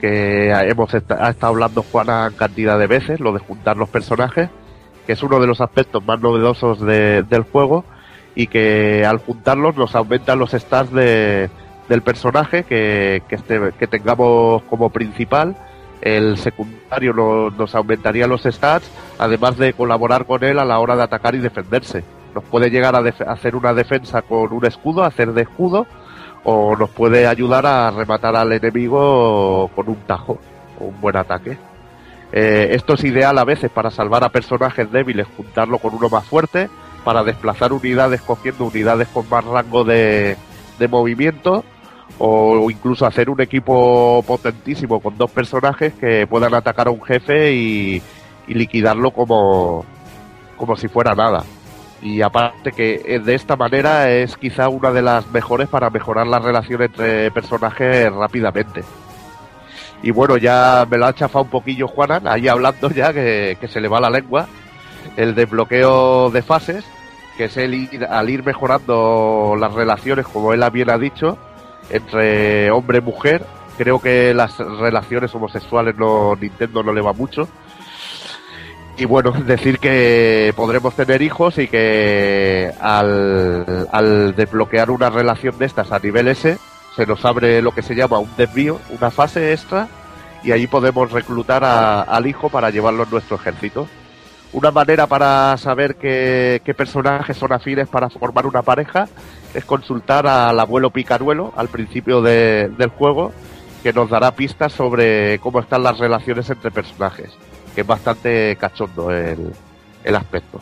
que 0.00 0.50
hemos 0.50 0.92
ha 0.94 0.98
estado 1.30 1.46
hablando 1.52 1.82
Juana 1.82 2.30
cantidad 2.36 2.78
de 2.78 2.86
veces, 2.86 3.20
lo 3.20 3.32
de 3.32 3.38
juntar 3.38 3.76
los 3.76 3.88
personajes, 3.88 4.48
que 5.06 5.12
es 5.12 5.22
uno 5.22 5.38
de 5.38 5.46
los 5.46 5.60
aspectos 5.60 6.04
más 6.04 6.20
novedosos 6.20 6.80
de- 6.80 7.22
del 7.22 7.42
juego 7.42 7.84
y 8.34 8.48
que 8.48 9.04
al 9.06 9.18
juntarlos 9.18 9.76
nos 9.76 9.94
aumentan 9.94 10.38
los 10.40 10.50
stats 10.50 10.90
de, 10.92 11.48
del 11.88 12.02
personaje 12.02 12.64
que, 12.64 13.22
que, 13.28 13.36
este- 13.36 13.72
que 13.78 13.86
tengamos 13.86 14.62
como 14.64 14.90
principal. 14.90 15.56
El 16.00 16.36
secundario 16.38 17.12
no- 17.14 17.50
nos 17.50 17.74
aumentaría 17.74 18.26
los 18.26 18.42
stats, 18.42 18.90
además 19.18 19.56
de 19.58 19.72
colaborar 19.74 20.26
con 20.26 20.42
él 20.42 20.58
a 20.58 20.64
la 20.64 20.80
hora 20.80 20.96
de 20.96 21.02
atacar 21.04 21.34
y 21.34 21.38
defenderse. 21.38 22.02
Nos 22.34 22.44
puede 22.44 22.70
llegar 22.70 22.96
a 22.96 23.32
hacer 23.32 23.54
una 23.54 23.72
defensa 23.72 24.22
con 24.22 24.52
un 24.52 24.66
escudo, 24.66 25.04
hacer 25.04 25.32
de 25.32 25.42
escudo, 25.42 25.86
o 26.42 26.76
nos 26.76 26.90
puede 26.90 27.26
ayudar 27.26 27.64
a 27.64 27.90
rematar 27.90 28.34
al 28.36 28.52
enemigo 28.52 29.70
con 29.74 29.88
un 29.88 29.96
tajo, 30.06 30.38
un 30.80 31.00
buen 31.00 31.16
ataque. 31.16 31.56
Eh, 32.32 32.70
esto 32.72 32.94
es 32.94 33.04
ideal 33.04 33.38
a 33.38 33.44
veces 33.44 33.70
para 33.70 33.90
salvar 33.90 34.24
a 34.24 34.30
personajes 34.30 34.90
débiles, 34.90 35.28
juntarlo 35.36 35.78
con 35.78 35.94
uno 35.94 36.08
más 36.08 36.24
fuerte, 36.24 36.68
para 37.04 37.22
desplazar 37.22 37.72
unidades 37.72 38.20
cogiendo 38.22 38.64
unidades 38.64 39.08
con 39.08 39.28
más 39.28 39.44
rango 39.44 39.84
de, 39.84 40.36
de 40.78 40.88
movimiento, 40.88 41.64
o 42.18 42.68
incluso 42.70 43.06
hacer 43.06 43.30
un 43.30 43.40
equipo 43.40 44.22
potentísimo 44.26 45.00
con 45.00 45.16
dos 45.16 45.30
personajes 45.30 45.92
que 45.94 46.26
puedan 46.26 46.54
atacar 46.54 46.88
a 46.88 46.90
un 46.90 47.02
jefe 47.02 47.52
y, 47.52 48.02
y 48.46 48.54
liquidarlo 48.54 49.12
como, 49.12 49.84
como 50.56 50.76
si 50.76 50.88
fuera 50.88 51.14
nada. 51.14 51.44
Y 52.04 52.20
aparte 52.20 52.70
que 52.72 53.00
eh, 53.06 53.18
de 53.18 53.34
esta 53.34 53.56
manera 53.56 54.10
es 54.10 54.36
quizá 54.36 54.68
una 54.68 54.92
de 54.92 55.00
las 55.00 55.26
mejores 55.32 55.68
para 55.70 55.88
mejorar 55.88 56.26
la 56.26 56.38
relación 56.38 56.82
entre 56.82 57.30
personajes 57.30 58.12
rápidamente. 58.12 58.84
Y 60.02 60.10
bueno, 60.10 60.36
ya 60.36 60.86
me 60.88 60.98
lo 60.98 61.06
ha 61.06 61.14
chafado 61.14 61.44
un 61.44 61.50
poquillo 61.50 61.88
Juanan, 61.88 62.28
ahí 62.28 62.46
hablando 62.46 62.90
ya 62.90 63.10
que, 63.14 63.56
se 63.68 63.80
le 63.80 63.88
va 63.88 64.00
la 64.00 64.10
lengua. 64.10 64.46
El 65.16 65.34
desbloqueo 65.34 66.28
de 66.30 66.42
fases, 66.42 66.84
que 67.38 67.44
es 67.44 67.56
el 67.56 67.72
ir, 67.72 68.04
al 68.04 68.28
ir 68.28 68.44
mejorando 68.44 69.56
las 69.58 69.72
relaciones, 69.72 70.26
como 70.26 70.52
él 70.52 70.62
bien 70.70 70.90
ha 70.90 70.98
dicho, 70.98 71.38
entre 71.88 72.70
hombre 72.70 72.98
y 72.98 73.00
mujer, 73.00 73.46
creo 73.78 73.98
que 73.98 74.34
las 74.34 74.58
relaciones 74.58 75.34
homosexuales 75.34 75.96
no 75.96 76.36
Nintendo 76.36 76.82
no 76.82 76.92
le 76.92 77.00
va 77.00 77.14
mucho. 77.14 77.48
Y 78.96 79.04
bueno, 79.06 79.32
decir 79.46 79.78
que 79.78 80.52
podremos 80.56 80.94
tener 80.94 81.22
hijos 81.22 81.58
y 81.58 81.68
que 81.68 82.72
al, 82.80 84.34
desbloquear 84.36 84.90
una 84.90 85.10
relación 85.10 85.58
de 85.58 85.66
estas 85.66 85.92
a 85.92 85.98
nivel 85.98 86.28
S, 86.28 86.58
se 86.96 87.06
nos 87.06 87.24
abre 87.24 87.60
lo 87.60 87.72
que 87.72 87.82
se 87.82 87.94
llama 87.94 88.18
un 88.18 88.30
desvío, 88.36 88.80
una 88.90 89.10
fase 89.10 89.52
extra, 89.52 89.88
y 90.44 90.52
ahí 90.52 90.66
podemos 90.66 91.10
reclutar 91.10 91.64
a- 91.64 92.02
al 92.02 92.26
hijo 92.26 92.48
para 92.50 92.70
llevarlo 92.70 93.02
en 93.04 93.10
nuestro 93.10 93.36
ejército. 93.36 93.88
Una 94.52 94.70
manera 94.70 95.08
para 95.08 95.56
saber 95.56 95.96
qué, 95.96 96.60
personajes 96.76 97.36
son 97.36 97.52
afines 97.52 97.88
para 97.88 98.08
formar 98.08 98.46
una 98.46 98.62
pareja 98.62 99.08
es 99.52 99.64
consultar 99.64 100.28
al 100.28 100.60
abuelo 100.60 100.90
Picaruelo 100.90 101.52
al 101.56 101.66
principio 101.68 102.22
de- 102.22 102.68
del 102.78 102.90
juego, 102.90 103.32
que 103.82 103.92
nos 103.92 104.08
dará 104.08 104.30
pistas 104.30 104.72
sobre 104.72 105.40
cómo 105.40 105.58
están 105.58 105.82
las 105.82 105.98
relaciones 105.98 106.48
entre 106.50 106.70
personajes, 106.70 107.30
que 107.74 107.80
es 107.82 107.86
bastante 107.86 108.56
cachondo 108.56 109.10
el, 109.10 109.52
el 110.04 110.14
aspecto. 110.16 110.60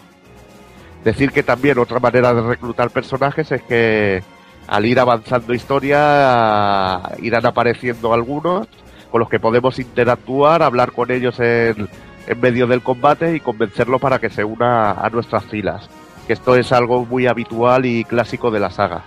Decir 1.05 1.32
que 1.32 1.43
también 1.43 1.78
otra 1.78 1.98
manera 1.98 2.32
de 2.32 2.43
reclutar 2.43 2.90
personajes 2.90 3.51
es 3.51 3.62
que 3.62 4.22
al 4.68 4.86
ir 4.86 5.01
avanzando 5.01 5.52
historia 5.52 7.02
irán 7.20 7.44
apareciendo 7.47 8.12
algunos 8.14 8.68
con 9.10 9.20
los 9.20 9.28
que 9.28 9.40
podemos 9.40 9.78
interactuar, 9.78 10.62
hablar 10.62 10.93
con 10.93 11.10
ellos 11.10 11.39
en, 11.40 11.89
en 12.26 12.40
medio 12.40 12.66
del 12.66 12.82
combate 12.82 13.34
y 13.36 13.40
convencerlo 13.40 13.98
para 13.98 14.18
que 14.18 14.30
se 14.30 14.44
una 14.44 14.93
a 14.93 15.10
nuestras 15.10 15.44
filas. 15.44 15.89
Que 16.26 16.32
esto 16.34 16.55
es 16.56 16.70
algo 16.72 17.05
muy 17.05 17.26
habitual 17.26 17.84
y 17.84 18.05
clásico 18.05 18.51
de 18.51 18.60
la 18.60 18.70
saga. 18.70 19.02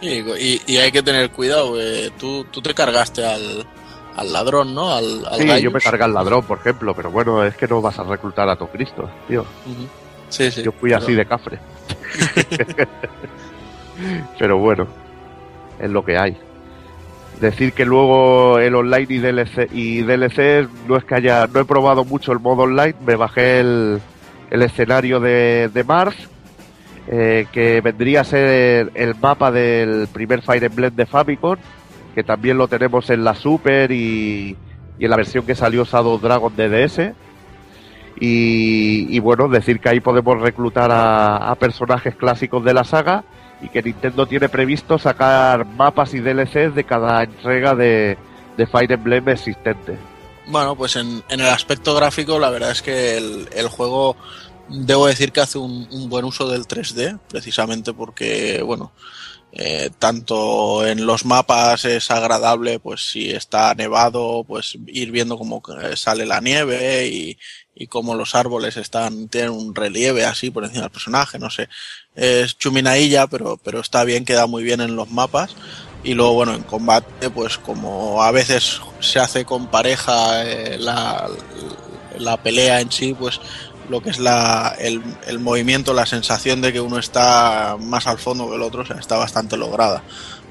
Y, 0.00 0.08
y- 0.20 0.62
y 0.66 0.76
hay 0.78 0.90
que 0.90 1.02
tener 1.02 1.30
cuidado, 1.30 1.80
eh, 1.80 2.10
tú, 2.18 2.44
tú 2.50 2.60
te 2.62 2.74
cargaste 2.74 3.24
al, 3.24 3.64
al 4.16 4.32
ladrón, 4.32 4.74
¿no? 4.74 4.90
Al, 4.94 5.24
al 5.26 5.40
Sí, 5.40 5.46
Gaius. 5.46 5.62
yo 5.62 5.70
me 5.70 5.80
cargué 5.80 6.04
al 6.04 6.14
ladrón, 6.14 6.44
por 6.44 6.58
ejemplo, 6.58 6.94
pero 6.94 7.10
bueno, 7.10 7.44
es 7.44 7.56
que 7.56 7.66
no 7.66 7.80
vas 7.82 7.98
a 7.98 8.04
reclutar 8.04 8.48
a 8.48 8.56
todo 8.56 8.68
Cristo, 8.68 9.08
tío. 9.28 9.44
Sí, 10.28 10.50
sí. 10.50 10.62
Yo 10.62 10.72
fui 10.72 10.90
pero- 10.90 11.02
así 11.02 11.14
de 11.14 11.26
cafre. 11.26 11.58
Pero 14.38 14.58
bueno, 14.58 14.86
es 15.78 15.90
lo 15.90 16.04
que 16.04 16.18
hay. 16.18 16.36
Decir 17.40 17.72
que 17.72 17.84
luego 17.84 18.58
el 18.58 18.74
online 18.74 19.06
y 19.08 19.18
DLC, 19.18 19.68
y 19.72 20.02
DLC 20.02 20.68
no 20.88 20.96
es 20.96 21.04
que 21.04 21.14
haya, 21.16 21.46
no 21.46 21.60
he 21.60 21.64
probado 21.64 22.04
mucho 22.04 22.32
el 22.32 22.38
modo 22.40 22.62
online, 22.62 22.94
me 23.04 23.16
bajé 23.16 23.60
el, 23.60 24.00
el 24.50 24.62
escenario 24.62 25.20
de, 25.20 25.68
de 25.72 25.84
Mars, 25.84 26.16
eh, 27.08 27.46
que 27.52 27.80
vendría 27.80 28.22
a 28.22 28.24
ser 28.24 28.90
el 28.94 29.14
mapa 29.16 29.50
del 29.50 30.08
primer 30.12 30.42
Fire 30.42 30.64
Emblem 30.64 30.94
de 30.94 31.06
Famicom, 31.06 31.56
que 32.14 32.24
también 32.24 32.58
lo 32.58 32.68
tenemos 32.68 33.10
en 33.10 33.24
la 33.24 33.34
Super 33.34 33.90
y, 33.90 34.56
y 34.98 35.04
en 35.04 35.10
la 35.10 35.16
versión 35.16 35.44
que 35.44 35.54
salió 35.54 35.84
Shadow 35.84 36.18
Dragon 36.18 36.54
de 36.54 36.68
DS. 36.68 37.12
Y, 38.20 39.08
y 39.14 39.18
bueno, 39.18 39.48
decir 39.48 39.80
que 39.80 39.88
ahí 39.88 40.00
podemos 40.00 40.40
reclutar 40.40 40.90
a, 40.90 41.36
a 41.50 41.54
personajes 41.56 42.14
clásicos 42.14 42.64
de 42.64 42.72
la 42.72 42.84
saga 42.84 43.24
y 43.60 43.68
que 43.68 43.82
Nintendo 43.82 44.26
tiene 44.26 44.48
previsto 44.48 44.98
sacar 44.98 45.64
mapas 45.64 46.14
y 46.14 46.20
DLCs 46.20 46.74
de 46.74 46.84
cada 46.84 47.24
entrega 47.24 47.74
de, 47.74 48.16
de 48.56 48.66
Fire 48.66 48.92
Emblem 48.92 49.28
existente. 49.28 49.98
Bueno, 50.46 50.76
pues 50.76 50.96
en, 50.96 51.22
el 51.28 51.40
aspecto 51.46 51.94
gráfico, 51.94 52.38
la 52.38 52.50
verdad 52.50 52.70
es 52.70 52.82
que 52.82 53.16
el, 53.16 53.48
el 53.52 53.68
juego, 53.68 54.16
debo 54.68 55.06
decir 55.06 55.32
que 55.32 55.40
hace 55.40 55.58
un, 55.58 55.88
un 55.90 56.08
buen 56.08 56.24
uso 56.24 56.48
del 56.48 56.66
3D, 56.66 57.18
precisamente 57.28 57.94
porque, 57.94 58.62
bueno, 58.62 58.92
eh, 59.56 59.90
tanto 60.00 60.84
en 60.84 61.06
los 61.06 61.24
mapas 61.24 61.84
es 61.84 62.10
agradable, 62.10 62.80
pues 62.80 63.12
si 63.12 63.30
está 63.30 63.72
nevado, 63.74 64.44
pues 64.44 64.76
ir 64.88 65.12
viendo 65.12 65.38
cómo 65.38 65.62
eh, 65.80 65.96
sale 65.96 66.26
la 66.26 66.40
nieve 66.40 67.06
y, 67.06 67.38
y 67.72 67.86
cómo 67.86 68.16
los 68.16 68.34
árboles 68.34 68.76
están, 68.76 69.28
tienen 69.28 69.50
un 69.50 69.72
relieve 69.72 70.24
así 70.24 70.50
por 70.50 70.64
encima 70.64 70.82
del 70.82 70.90
personaje, 70.90 71.38
no 71.38 71.50
sé. 71.50 71.68
Es 72.16 72.58
chuminailla, 72.58 73.28
pero, 73.28 73.56
pero 73.62 73.78
está 73.78 74.02
bien, 74.02 74.24
queda 74.24 74.48
muy 74.48 74.64
bien 74.64 74.80
en 74.80 74.96
los 74.96 75.10
mapas. 75.10 75.54
Y 76.02 76.14
luego, 76.14 76.34
bueno, 76.34 76.54
en 76.54 76.64
combate, 76.64 77.30
pues 77.30 77.56
como 77.56 78.22
a 78.24 78.32
veces 78.32 78.80
se 78.98 79.20
hace 79.20 79.44
con 79.44 79.68
pareja 79.68 80.44
eh, 80.44 80.78
la, 80.78 81.28
la 82.18 82.36
pelea 82.42 82.80
en 82.80 82.90
sí, 82.90 83.14
pues 83.14 83.40
lo 83.88 84.02
que 84.02 84.10
es 84.10 84.18
la, 84.18 84.74
el, 84.78 85.02
el 85.26 85.38
movimiento, 85.38 85.92
la 85.92 86.06
sensación 86.06 86.60
de 86.60 86.72
que 86.72 86.80
uno 86.80 86.98
está 86.98 87.76
más 87.80 88.06
al 88.06 88.18
fondo 88.18 88.48
que 88.48 88.56
el 88.56 88.62
otro, 88.62 88.82
o 88.82 88.86
sea, 88.86 88.96
está 88.96 89.16
bastante 89.16 89.56
lograda. 89.56 90.02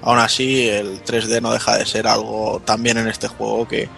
Aún 0.01 0.19
así, 0.19 0.67
el 0.67 1.03
3D 1.03 1.41
no 1.41 1.53
deja 1.53 1.77
de 1.77 1.85
ser 1.85 2.07
algo 2.07 2.61
también 2.65 2.97
en 2.97 3.07
este 3.07 3.27
juego 3.27 3.67
que 3.67 3.89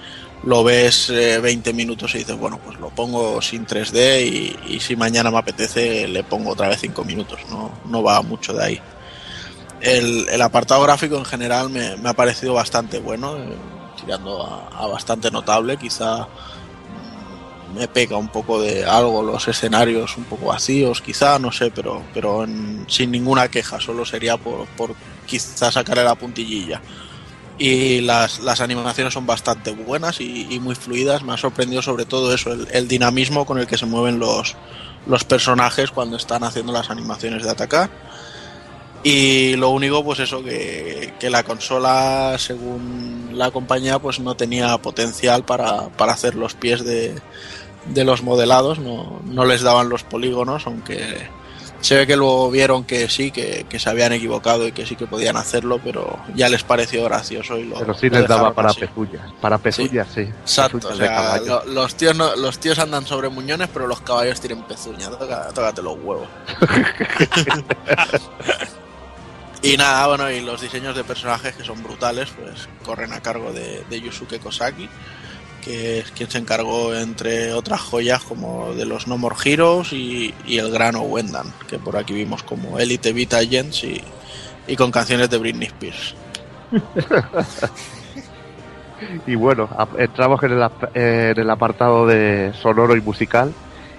lo 0.43 0.63
ves 0.63 1.09
eh, 1.09 1.39
20 1.39 1.73
minutos 1.73 2.13
y 2.13 2.19
dices, 2.19 2.37
bueno, 2.37 2.59
pues 2.63 2.79
lo 2.79 2.89
pongo 2.89 3.41
sin 3.41 3.65
3D 3.65 4.25
y, 4.27 4.75
y 4.75 4.79
si 4.79 4.95
mañana 4.95 5.31
me 5.31 5.39
apetece 5.39 6.07
le 6.07 6.23
pongo 6.23 6.51
otra 6.51 6.67
vez 6.67 6.79
5 6.81 7.03
minutos, 7.03 7.39
no, 7.49 7.71
no 7.85 8.03
va 8.03 8.21
mucho 8.21 8.53
de 8.53 8.63
ahí. 8.63 8.81
El, 9.81 10.27
el 10.29 10.41
apartado 10.41 10.83
gráfico 10.83 11.17
en 11.17 11.25
general 11.25 11.69
me, 11.69 11.97
me 11.97 12.09
ha 12.09 12.13
parecido 12.13 12.53
bastante 12.53 12.99
bueno, 12.99 13.37
eh, 13.37 13.55
tirando 13.99 14.43
a, 14.45 14.67
a 14.67 14.87
bastante 14.87 15.31
notable, 15.31 15.77
quizá 15.77 16.27
me 17.75 17.87
pega 17.87 18.17
un 18.17 18.29
poco 18.29 18.61
de 18.61 18.85
algo 18.85 19.21
los 19.21 19.47
escenarios 19.47 20.17
un 20.17 20.23
poco 20.23 20.47
vacíos, 20.47 21.01
quizá, 21.01 21.37
no 21.39 21.51
sé, 21.51 21.71
pero, 21.71 22.01
pero 22.13 22.45
sin 22.87 23.11
ninguna 23.11 23.49
queja, 23.49 23.79
solo 23.79 24.05
sería 24.05 24.37
por, 24.37 24.65
por 24.77 24.95
quizá 25.25 25.71
sacarle 25.71 26.03
la 26.03 26.15
puntillilla. 26.15 26.81
Y 27.57 28.01
las, 28.01 28.39
las 28.39 28.59
animaciones 28.59 29.13
son 29.13 29.25
bastante 29.25 29.71
buenas 29.71 30.19
y, 30.19 30.47
y 30.49 30.59
muy 30.59 30.75
fluidas. 30.75 31.23
Me 31.23 31.33
ha 31.33 31.37
sorprendido 31.37 31.81
sobre 31.81 32.05
todo 32.05 32.33
eso, 32.33 32.51
el, 32.51 32.67
el 32.71 32.87
dinamismo 32.87 33.45
con 33.45 33.59
el 33.59 33.67
que 33.67 33.77
se 33.77 33.85
mueven 33.85 34.19
los, 34.19 34.55
los 35.07 35.23
personajes 35.23 35.91
cuando 35.91 36.17
están 36.17 36.43
haciendo 36.43 36.73
las 36.73 36.89
animaciones 36.89 37.43
de 37.43 37.49
atacar. 37.49 37.89
Y 39.03 39.55
lo 39.55 39.69
único, 39.69 40.03
pues 40.03 40.19
eso, 40.19 40.43
que, 40.43 41.13
que 41.19 41.29
la 41.29 41.43
consola, 41.43 42.35
según 42.39 43.29
la 43.33 43.51
compañía, 43.51 43.99
pues 43.99 44.19
no 44.19 44.35
tenía 44.35 44.75
potencial 44.79 45.45
para, 45.45 45.89
para 45.89 46.13
hacer 46.13 46.33
los 46.33 46.55
pies 46.55 46.83
de, 46.83 47.15
de 47.85 48.03
los 48.03 48.23
modelados, 48.23 48.79
no, 48.79 49.21
no 49.25 49.45
les 49.45 49.61
daban 49.61 49.89
los 49.89 50.03
polígonos, 50.03 50.65
aunque 50.67 51.27
se 51.81 51.95
ve 51.95 52.07
que 52.07 52.15
luego 52.15 52.49
vieron 52.49 52.83
que 52.83 53.07
sí, 53.09 53.29
que, 53.29 53.67
que 53.69 53.77
se 53.77 53.87
habían 53.89 54.11
equivocado 54.11 54.67
y 54.67 54.71
que 54.71 54.87
sí 54.87 54.95
que 54.95 55.05
podían 55.05 55.37
hacerlo, 55.37 55.79
pero 55.83 56.17
ya 56.33 56.49
les 56.49 56.63
pareció 56.63 57.03
gracioso 57.03 57.57
y 57.59 57.65
lo 57.65 57.77
Pero 57.77 57.93
sí 57.93 58.09
lo 58.09 58.19
les 58.19 58.27
daba 58.27 58.53
para 58.55 58.69
así. 58.69 58.79
pezuñas. 58.79 59.31
Para 59.39 59.59
pezuñas, 59.59 60.07
sí. 60.13 60.21
Exacto, 60.21 60.87
o 60.89 60.95
sea, 60.95 61.39
lo- 61.41 61.63
los, 61.65 61.95
tíos 61.95 62.15
no- 62.15 62.35
los 62.35 62.57
tíos 62.57 62.79
andan 62.79 63.05
sobre 63.05 63.29
muñones, 63.29 63.69
pero 63.71 63.85
los 63.85 64.01
caballos 64.01 64.41
tienen 64.41 64.63
pezuñas. 64.63 65.11
Tócate 65.53 65.83
los 65.83 65.95
huevos. 66.01 66.27
y 69.61 69.77
nada, 69.77 70.07
bueno, 70.07 70.29
y 70.31 70.41
los 70.41 70.61
diseños 70.61 70.95
de 70.95 71.03
personajes 71.03 71.55
que 71.55 71.63
son 71.63 71.81
brutales, 71.83 72.29
pues 72.39 72.67
corren 72.83 73.13
a 73.13 73.21
cargo 73.21 73.51
de, 73.51 73.83
de 73.89 74.01
Yusuke 74.01 74.39
Kosaki, 74.39 74.87
que 75.65 75.99
es 75.99 76.11
quien 76.11 76.29
se 76.29 76.37
encargó, 76.37 76.93
entre 76.93 77.51
otras 77.53 77.81
joyas, 77.81 78.23
como 78.23 78.73
de 78.75 78.85
los 78.85 79.07
No 79.07 79.17
More 79.17 79.35
Heroes 79.43 79.91
y, 79.91 80.33
el 80.47 80.71
Grano 80.71 81.01
Wendan, 81.01 81.51
que 81.67 81.79
por 81.79 81.97
aquí 81.97 82.13
vimos 82.13 82.43
como 82.43 82.77
Elite 82.77 83.11
Beat 83.11 83.33
Agents 83.33 83.83
y, 83.83 84.75
con 84.75 84.91
canciones 84.91 85.29
de 85.29 85.37
Britney 85.39 85.67
Spears. 85.67 86.15
Y 89.27 89.35
bueno, 89.35 89.67
entramos 89.97 90.41
en 90.43 90.53
el, 90.53 90.69
en 90.93 91.37
el 91.37 91.49
apartado 91.49 92.07
de 92.07 92.53
sonoro 92.61 92.95
y 92.95 93.01
musical 93.01 93.53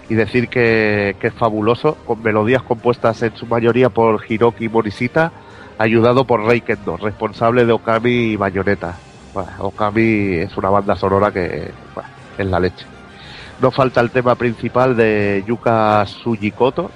y 0.08 0.14
decir 0.14 0.48
que, 0.48 1.16
que 1.20 1.26
es 1.26 1.34
fabuloso, 1.34 1.96
con 2.06 2.22
melodías 2.22 2.62
compuestas 2.62 3.22
en 3.22 3.36
su 3.36 3.46
mayoría 3.46 3.90
por 3.90 4.24
Hiroki 4.26 4.70
Morishita, 4.70 5.32
ayudado 5.78 6.24
por 6.24 6.44
Rei 6.44 6.62
Kendo, 6.62 6.96
responsable 6.96 7.66
de 7.66 7.72
Okami 7.72 8.10
y 8.10 8.36
Bayonetta. 8.36 8.96
Bueno, 9.36 9.50
Okami 9.58 10.36
es 10.36 10.56
una 10.56 10.70
banda 10.70 10.96
sonora 10.96 11.30
que 11.30 11.70
bueno, 11.94 12.08
es 12.38 12.46
la 12.46 12.58
leche. 12.58 12.86
No 13.60 13.70
falta 13.70 14.00
el 14.00 14.10
tema 14.10 14.34
principal 14.34 14.96
de 14.96 15.44
Yuka 15.46 16.06
Sujikoto, 16.06 16.90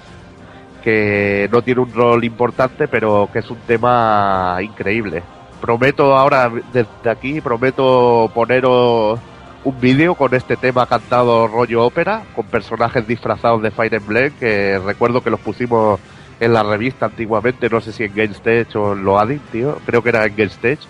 que 0.83 1.51
no 1.53 1.61
tiene 1.61 1.83
un 1.83 1.93
rol 1.93 2.25
importante, 2.25 2.89
pero 2.89 3.29
que 3.31 3.41
es 3.41 3.51
un 3.51 3.59
tema 3.67 4.57
increíble. 4.62 5.23
Prometo 5.61 6.17
ahora, 6.17 6.51
desde 6.73 7.11
aquí, 7.11 7.43
prometo 7.43 8.31
poneros 8.35 9.21
un 9.65 9.79
vídeo 9.79 10.15
con 10.15 10.35
este 10.35 10.57
tema 10.57 10.87
cantado 10.87 11.47
rollo 11.47 11.85
ópera, 11.85 12.23
con 12.35 12.47
personajes 12.47 13.07
disfrazados 13.07 13.61
de 13.61 13.71
Fire 13.71 13.93
Emblem, 13.93 14.33
que 14.41 14.79
recuerdo 14.79 15.23
que 15.23 15.29
los 15.29 15.41
pusimos 15.41 16.01
en 16.41 16.55
la 16.55 16.62
revista 16.62 17.05
antiguamente, 17.05 17.69
no 17.69 17.83
sé 17.83 17.93
si 17.93 18.05
en 18.05 18.15
GameStage 18.15 18.79
o 18.79 18.95
en 18.95 19.05
Loading, 19.05 19.43
tío, 19.53 19.79
creo 19.85 20.03
que 20.03 20.09
era 20.09 20.25
en 20.25 20.35
GameStage. 20.35 20.89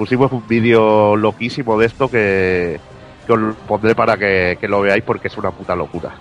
Pusimos 0.00 0.32
un 0.32 0.42
vídeo 0.48 1.14
loquísimo 1.14 1.78
de 1.78 1.84
esto 1.84 2.10
que, 2.10 2.80
os 3.28 3.54
pondré 3.68 3.94
para 3.94 4.16
que, 4.16 4.56
lo 4.62 4.80
veáis 4.80 5.04
porque 5.04 5.28
es 5.28 5.36
una 5.36 5.50
puta 5.50 5.76
locura. 5.76 6.12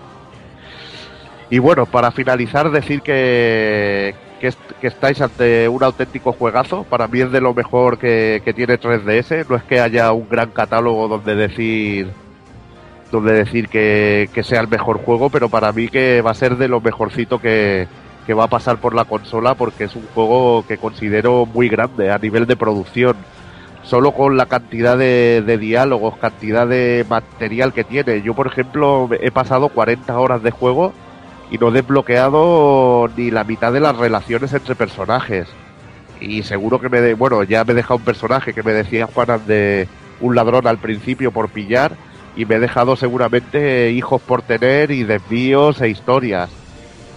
Y 1.50 1.60
bueno, 1.60 1.86
para 1.86 2.12
finalizar, 2.12 2.72
decir 2.72 3.02
que, 3.02 4.16
que, 4.42 4.48
est- 4.48 4.72
que 4.82 4.88
estáis 4.88 5.22
ante 5.22 5.70
un 5.70 5.82
auténtico 5.82 6.34
juegazo. 6.34 6.84
Para 6.84 7.08
mí 7.08 7.22
es 7.22 7.32
de 7.32 7.40
lo 7.40 7.54
mejor 7.54 7.98
que, 7.98 8.42
tiene 8.54 8.78
3DS. 8.78 9.46
No 9.48 9.56
es 9.56 9.64
que 9.64 9.80
haya 9.80 10.12
un 10.12 10.28
gran 10.28 10.50
catálogo 10.50 11.08
donde 11.08 11.36
decir 11.36 12.12
donde 13.14 13.32
decir 13.32 13.70
que, 13.70 14.30
sea 14.44 14.60
el 14.60 14.68
mejor 14.68 15.02
juego, 15.06 15.30
pero 15.30 15.48
para 15.48 15.72
mí 15.72 15.88
que 15.88 16.22
va 16.22 16.32
a 16.32 16.34
ser 16.34 16.58
de 16.58 16.68
lo 16.68 16.82
mejorcito 16.82 17.40
que 17.40 17.88
va 18.38 18.44
a 18.44 18.50
pasar 18.50 18.76
por 18.76 18.94
la 18.94 19.06
consola 19.06 19.56
porque 19.56 19.86
es 19.86 19.96
un 19.96 20.06
juego 20.14 20.66
que 20.68 20.78
considero 20.78 21.46
muy 21.46 21.70
grande 21.70 22.12
a 22.12 22.18
nivel 22.18 22.46
de 22.46 22.58
producción. 22.58 23.16
Solo 23.90 24.12
con 24.12 24.38
la 24.38 24.46
cantidad 24.46 24.96
de, 25.00 25.58
diálogos, 25.60 26.16
cantidad 26.18 26.68
de 26.68 27.04
material 27.10 27.74
que 27.74 27.84
tiene. 27.84 28.22
Yo, 28.22 28.36
por 28.36 28.46
ejemplo, 28.46 29.10
he 29.20 29.32
pasado 29.32 29.70
40 29.70 30.16
horas 30.20 30.44
de 30.44 30.52
juego 30.52 30.94
y 31.50 31.58
no 31.58 31.70
he 31.70 31.72
desbloqueado 31.72 33.10
ni 33.18 33.32
la 33.32 33.44
mitad 33.44 33.74
de 33.74 33.80
las 33.80 33.98
relaciones 33.98 34.54
entre 34.54 34.76
personajes. 34.76 35.48
Y 36.22 36.44
seguro 36.44 36.80
que 36.80 36.88
me... 36.88 37.02
De, 37.02 37.16
bueno, 37.16 37.42
ya 37.42 37.64
me 37.64 37.72
he 37.72 37.78
dejado 37.78 37.96
un 37.96 38.04
personaje 38.04 38.54
que 38.54 38.62
me 38.62 38.74
decía 38.74 39.08
Juanan 39.08 39.48
de 39.48 39.88
un 40.22 40.36
ladrón 40.36 40.68
al 40.68 40.78
principio 40.78 41.32
por 41.32 41.50
pillar 41.50 41.94
y 42.36 42.46
me 42.46 42.58
he 42.58 42.60
dejado 42.60 42.96
seguramente 42.96 43.90
hijos 43.90 44.22
por 44.22 44.44
tener 44.44 44.92
y 44.92 45.04
desvíos 45.04 45.82
e 45.82 45.90
historias. 45.90 46.52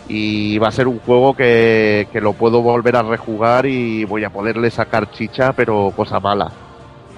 Y 0.09 0.57
va 0.57 0.69
a 0.69 0.73
ser 0.73 0.89
un 0.89 1.01
juego 1.01 1.37
que, 1.37 2.09
que 2.13 2.23
lo 2.23 2.33
puedo 2.33 2.63
volver 2.63 2.97
a 2.97 3.03
rejugar 3.03 3.67
y 3.67 4.07
voy 4.07 4.25
a 4.25 4.31
poderle 4.31 4.71
sacar 4.71 5.11
chicha, 5.11 5.53
pero 5.53 5.93
cosa 5.95 6.19
mala. 6.19 6.62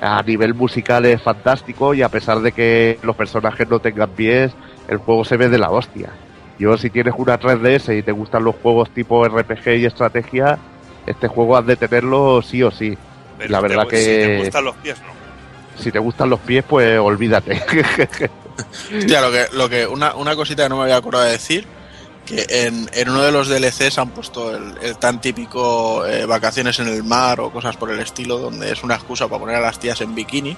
A 0.06 0.22
nivel 0.22 0.52
musical 0.55 1.06
es 1.06 1.22
fantástico 1.22 1.94
y 1.94 2.02
a 2.02 2.09
pesar 2.10 2.40
de 2.40 2.52
que 2.52 2.98
los 3.02 3.16
personajes 3.16 3.66
no 3.68 3.78
tengan 3.78 4.10
pies, 4.10 4.52
el 4.89 4.98
juego 4.98 5.24
se 5.24 5.36
ve 5.39 5.48
de 5.48 5.56
la 5.59 5.70
hostia. 5.70 6.10
Yo 6.59 6.76
si 6.76 6.90
tienes 6.90 7.14
una 7.16 7.40
3DS 7.40 7.97
y 7.98 8.02
te 8.02 8.12
gustan 8.12 8.44
los 8.44 8.55
juegos 8.56 8.90
tipo 8.90 9.26
RPG 9.26 9.68
y 9.78 9.86
estrategia, 9.86 10.59
este 11.06 11.26
juego 11.26 11.56
has 11.56 11.66
de 11.66 11.76
tenerlo 11.76 12.43
sí 12.43 12.62
o 12.62 12.70
sí. 12.70 12.98
Pero 13.39 13.51
la 13.51 13.60
te 13.62 13.68
verdad 13.68 13.89
que- 13.89 13.97
Si 13.97 14.05
te 14.05 14.39
gustan 14.44 14.64
los 14.64 14.76
pies, 14.76 14.97
no. 15.01 15.82
Si 15.82 15.90
te 15.90 15.98
gustan 15.98 16.31
los 16.31 16.40
pies, 16.40 16.64
pues 16.68 16.98
olvídate. 16.98 17.60
Hostia, 18.97 19.20
lo 19.20 19.32
que, 19.32 19.47
lo 19.52 19.68
que, 19.68 19.86
una, 19.86 20.14
una 20.14 20.36
cosita 20.36 20.64
que 20.64 20.68
no 20.68 20.76
me 20.76 20.82
había 20.85 20.97
acordado 20.98 21.24
de 21.24 21.32
decir, 21.32 21.66
que 22.27 22.47
en, 22.49 22.89
en 22.93 23.09
uno 23.11 23.23
de 23.23 23.33
los 23.33 23.49
DLCs 23.49 23.99
han 23.99 24.11
puesto 24.11 24.55
el, 24.57 24.75
el 24.83 24.97
tan 24.99 25.21
típico 25.21 26.07
eh, 26.07 26.25
vacaciones 26.27 26.79
en 26.81 26.89
el 26.89 27.03
mar 27.05 27.41
o 27.41 27.51
cosas 27.53 27.77
por 27.77 27.91
el 27.91 28.01
estilo, 28.01 28.39
donde 28.39 28.73
es 28.73 28.83
una 28.83 28.95
excusa 28.95 29.29
para 29.29 29.41
poner 29.41 29.57
a 29.57 29.61
las 29.61 29.79
tías 29.79 30.01
en 30.01 30.15
bikini. 30.15 30.57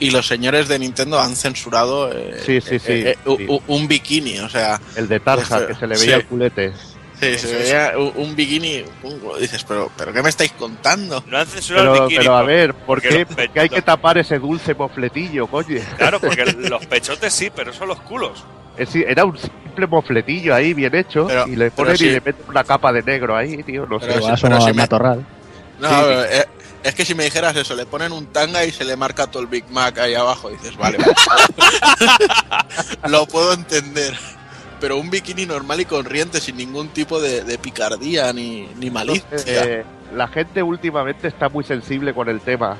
Y 0.00 0.10
los 0.10 0.26
señores 0.26 0.66
de 0.68 0.78
Nintendo 0.78 1.20
han 1.20 1.36
censurado 1.36 2.10
eh, 2.12 2.42
Sí, 2.44 2.60
sí, 2.60 2.78
sí, 2.78 2.92
eh, 2.92 3.10
eh, 3.10 3.18
sí. 3.38 3.46
u- 3.48 3.62
un 3.68 3.86
bikini, 3.88 4.40
o 4.40 4.48
sea, 4.48 4.80
el 4.96 5.08
de 5.08 5.20
Tarja, 5.20 5.66
que 5.66 5.74
se 5.74 5.86
le 5.86 5.94
veía 5.96 6.16
Sí. 6.16 6.20
el 6.20 6.26
culete. 6.26 6.72
sí, 7.20 7.38
se 7.38 7.56
veía 7.56 7.92
un, 7.96 8.12
un 8.16 8.36
bikini, 8.36 8.84
un- 9.04 9.22
dices, 9.40 9.62
pero, 9.64 9.90
pero 9.96 10.12
¿qué 10.12 10.20
me 10.20 10.28
estáis 10.30 10.50
contando? 10.52 11.22
No 11.28 11.38
han 11.38 11.46
censurado 11.46 11.92
Pero, 11.92 12.02
el 12.04 12.08
bikini. 12.08 12.18
pero 12.24 12.36
a 12.36 12.42
ver, 12.42 12.74
¿por 12.74 12.84
porque 12.86 13.08
qué, 13.08 13.18
los 13.20 13.28
por 13.28 13.48
qué 13.50 13.60
hay 13.60 13.68
que 13.68 13.82
tapar 13.82 14.18
ese 14.18 14.38
dulce 14.40 14.74
mofletillo, 14.74 15.46
coño? 15.46 15.80
Claro, 15.96 16.20
porque 16.20 16.44
los 16.58 16.84
pechotes 16.86 17.32
sí, 17.32 17.50
pero 17.54 17.72
son 17.72 17.86
los 17.88 18.00
culos. 18.00 18.44
Era 18.76 19.24
un 19.24 19.36
simple 19.38 19.86
mofletillo 19.86 20.54
ahí, 20.54 20.74
bien 20.74 20.94
hecho, 20.94 21.26
Pero- 21.26 21.46
y 21.48 21.56
le 21.56 21.70
ponen 21.70 21.96
sí. 21.96 22.06
y 22.06 22.10
le 22.10 22.20
meten 22.20 22.44
una 22.48 22.64
capa 22.64 22.92
de 22.92 23.02
negro 23.02 23.36
ahí, 23.36 23.62
tío, 23.62 23.86
no 23.86 23.98
Pero 24.00 24.12
sé. 24.14 24.34
pero 24.42 24.60
si 24.60 24.66
me- 24.68 24.72
matorral. 24.74 25.24
No, 25.80 25.88
Sí, 25.88 25.94
pero, 26.04 26.24
eh, 26.24 26.44
es 26.84 26.94
que 26.94 27.04
si 27.04 27.14
me 27.14 27.24
dijeras 27.24 27.56
eso, 27.56 27.74
le 27.74 27.86
ponen 27.86 28.12
un 28.12 28.26
tanga 28.26 28.64
y 28.64 28.70
se 28.70 28.84
le 28.84 28.96
marca 28.96 29.26
todo 29.26 29.42
el 29.42 29.48
Big 29.48 29.64
Mac 29.70 29.98
ahí 29.98 30.14
abajo, 30.14 30.50
dices, 30.50 30.76
vale, 30.76 30.98
vale. 30.98 31.14
lo 33.08 33.26
puedo 33.26 33.52
entender. 33.52 34.14
Pero 34.80 34.98
un 34.98 35.08
bikini 35.08 35.46
normal 35.46 35.80
y 35.80 35.84
corriente, 35.86 36.40
sin 36.40 36.56
ningún 36.56 36.88
tipo 36.88 37.20
de, 37.20 37.42
de 37.42 37.58
picardía 37.58 38.32
ni, 38.32 38.68
ni 38.76 38.90
malicia. 38.90 39.24
Eh, 39.46 39.84
la 40.14 40.28
gente 40.28 40.62
últimamente 40.62 41.26
está 41.28 41.48
muy 41.48 41.64
sensible 41.64 42.12
con 42.12 42.28
el 42.28 42.40
tema. 42.40 42.76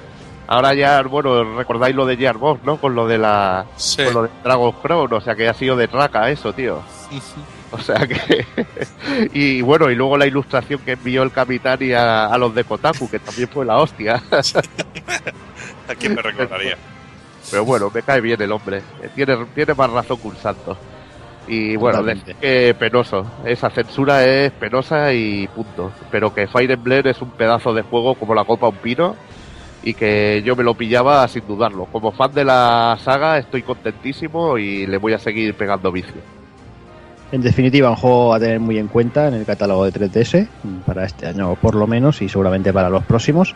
Ahora 0.47 0.75
ya, 0.75 1.01
bueno, 1.03 1.57
recordáis 1.57 1.95
lo 1.97 2.05
de 2.07 2.16
Gearbox, 2.16 2.65
¿no? 2.65 2.77
Con 2.77 2.95
lo 2.95 3.07
de 3.07 3.19
la 3.19 3.65
Sí. 3.77 4.05
con 4.05 4.15
lo 4.15 4.23
de 4.25 4.29
Dragon 4.43 4.73
Crown, 4.83 5.12
o 5.12 5.21
sea 5.21 5.35
que 5.35 5.49
ha 5.49 5.55
sido 5.55 5.75
de 5.77 5.89
traca 5.89 6.29
eso, 6.31 6.53
tío. 6.53 6.81
O 7.71 7.79
sea 7.79 8.07
que. 8.07 8.47
y 9.33 9.62
bueno, 9.62 9.91
y 9.91 9.95
luego 9.95 10.16
la 10.19 10.27
ilustración 10.27 10.81
que 10.81 10.93
envió 10.93 11.23
el 11.23 11.33
capitán 11.33 11.79
y 11.81 11.93
a, 11.93 12.27
a 12.27 12.39
los 12.39 12.55
de 12.55 12.65
Kotaku, 12.65 13.11
que 13.11 13.19
también 13.19 13.49
fue 13.49 13.65
la 13.65 13.79
hostia. 13.79 14.23
¿A 15.89 15.95
quién 15.95 16.15
me 16.15 16.23
recordaría? 16.23 16.77
Pero 17.51 17.65
bueno, 17.65 17.91
me 17.93 18.03
cae 18.03 18.21
bien 18.21 18.41
el 18.41 18.53
hombre. 18.53 18.83
Tiene, 19.15 19.37
tiene 19.55 19.75
más 19.75 19.91
razón 19.91 20.19
que 20.19 20.29
un 20.29 20.37
santo. 20.37 20.77
Y 21.47 21.77
bueno, 21.77 22.03
decir 22.03 22.35
que 22.37 22.75
penoso. 22.79 23.27
Esa 23.45 23.69
censura 23.71 24.25
es 24.25 24.51
penosa 24.53 25.12
y 25.12 25.47
punto. 25.49 25.93
Pero 26.11 26.33
que 26.35 26.47
Fire 26.47 26.71
Emblem 26.71 27.07
es 27.07 27.21
un 27.21 27.31
pedazo 27.33 27.75
de 27.75 27.83
juego 27.83 28.15
como 28.15 28.35
la 28.35 28.45
copa 28.45 28.66
a 28.66 28.71
un 28.71 28.77
pino. 28.77 29.15
Y 29.85 29.94
que 29.94 30.43
yo 30.44 30.56
me 30.56 30.65
lo 30.65 30.74
pillaba 30.74 31.28
sin 31.28 31.47
dudarlo. 31.47 31.85
Como 31.86 32.11
fan 32.11 32.32
de 32.32 32.44
la 32.44 32.98
saga 33.01 33.39
estoy 33.39 33.62
contentísimo 33.62 34.56
y 34.56 34.86
le 34.86 34.97
voy 34.97 35.12
a 35.12 35.19
seguir 35.19 35.55
pegando 35.55 35.93
vicio. 35.93 36.20
En 37.32 37.43
definitiva, 37.43 37.90
un 37.90 37.97
juego 37.97 38.32
a 38.32 38.39
tener 38.39 38.61
muy 38.61 38.78
en 38.78 38.89
cuenta 38.89 39.28
en 39.28 39.35
el 39.35 39.44
catálogo 39.44 39.85
de 39.85 39.93
3DS, 39.93 40.47
para 40.86 41.05
este 41.05 41.27
año 41.27 41.56
por 41.56 41.74
lo 41.74 41.86
menos, 41.86 42.23
y 42.23 42.28
seguramente 42.28 42.73
para 42.73 42.89
los 42.89 43.05
próximos. 43.05 43.55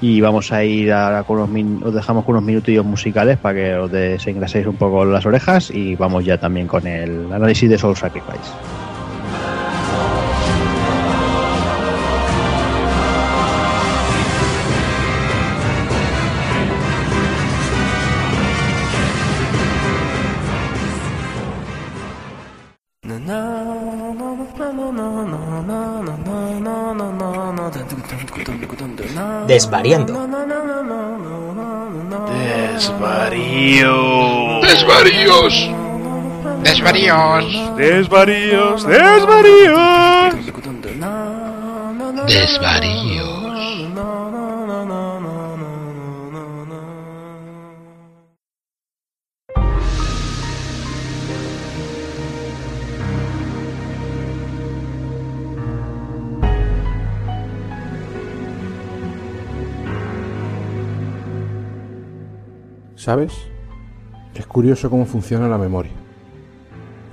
Y 0.00 0.20
vamos 0.20 0.52
a 0.52 0.64
ir 0.64 0.92
ahora 0.92 1.22
con 1.22 1.38
unos 1.38 1.82
os 1.82 1.94
dejamos 1.94 2.24
con 2.24 2.34
unos 2.34 2.44
minutillos 2.44 2.84
musicales 2.84 3.38
para 3.38 3.54
que 3.54 3.74
os 3.74 3.90
desengraséis 3.90 4.66
un 4.66 4.76
poco 4.76 5.04
las 5.04 5.24
orejas 5.24 5.70
y 5.70 5.94
vamos 5.96 6.24
ya 6.24 6.38
también 6.38 6.66
con 6.66 6.86
el 6.86 7.32
análisis 7.32 7.70
de 7.70 7.78
Soul 7.78 7.96
Sacrifice. 7.96 8.50
Desvariando. 29.54 30.14
Desvarío. 32.74 33.94
¡Desvaríos! 34.62 35.70
¡Desvaríos! 36.64 37.44
Desvaríos, 37.76 38.84
desvaríos. 38.84 40.34
¡Desvaríos! 42.26 43.13
¿Sabes? 63.04 63.34
Es 64.34 64.46
curioso 64.46 64.88
cómo 64.88 65.04
funciona 65.04 65.46
la 65.46 65.58
memoria. 65.58 65.92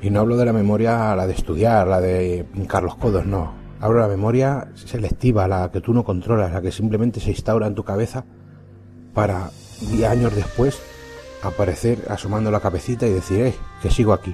Y 0.02 0.10
no 0.10 0.22
hablo 0.22 0.38
de 0.38 0.46
la 0.46 0.54
memoria, 0.54 1.14
la 1.18 1.28
de 1.28 1.34
estudiar, 1.34 1.86
la 1.86 2.00
de 2.00 2.46
pincar 2.54 2.82
los 2.82 2.96
codos, 2.96 3.26
no. 3.26 3.52
Hablo 3.82 3.98
de 3.98 4.08
la 4.08 4.16
memoria 4.16 4.70
selectiva, 4.74 5.50
la 5.50 5.70
que 5.70 5.82
tú 5.82 5.94
no 5.94 6.06
controlas, 6.06 6.54
la 6.54 6.62
que 6.62 6.72
simplemente 6.72 7.20
se 7.20 7.32
instaura 7.32 7.68
en 7.68 7.76
tu 7.76 7.84
cabeza 7.84 8.24
para, 9.14 9.50
diez 9.82 10.10
años 10.10 10.34
después, 10.34 10.82
aparecer 11.44 12.06
asomando 12.08 12.52
la 12.52 12.62
cabecita 12.62 13.06
y 13.06 13.12
decir, 13.12 13.42
eh, 13.48 13.56
que 13.82 13.92
sigo 13.92 14.14
aquí. 14.14 14.34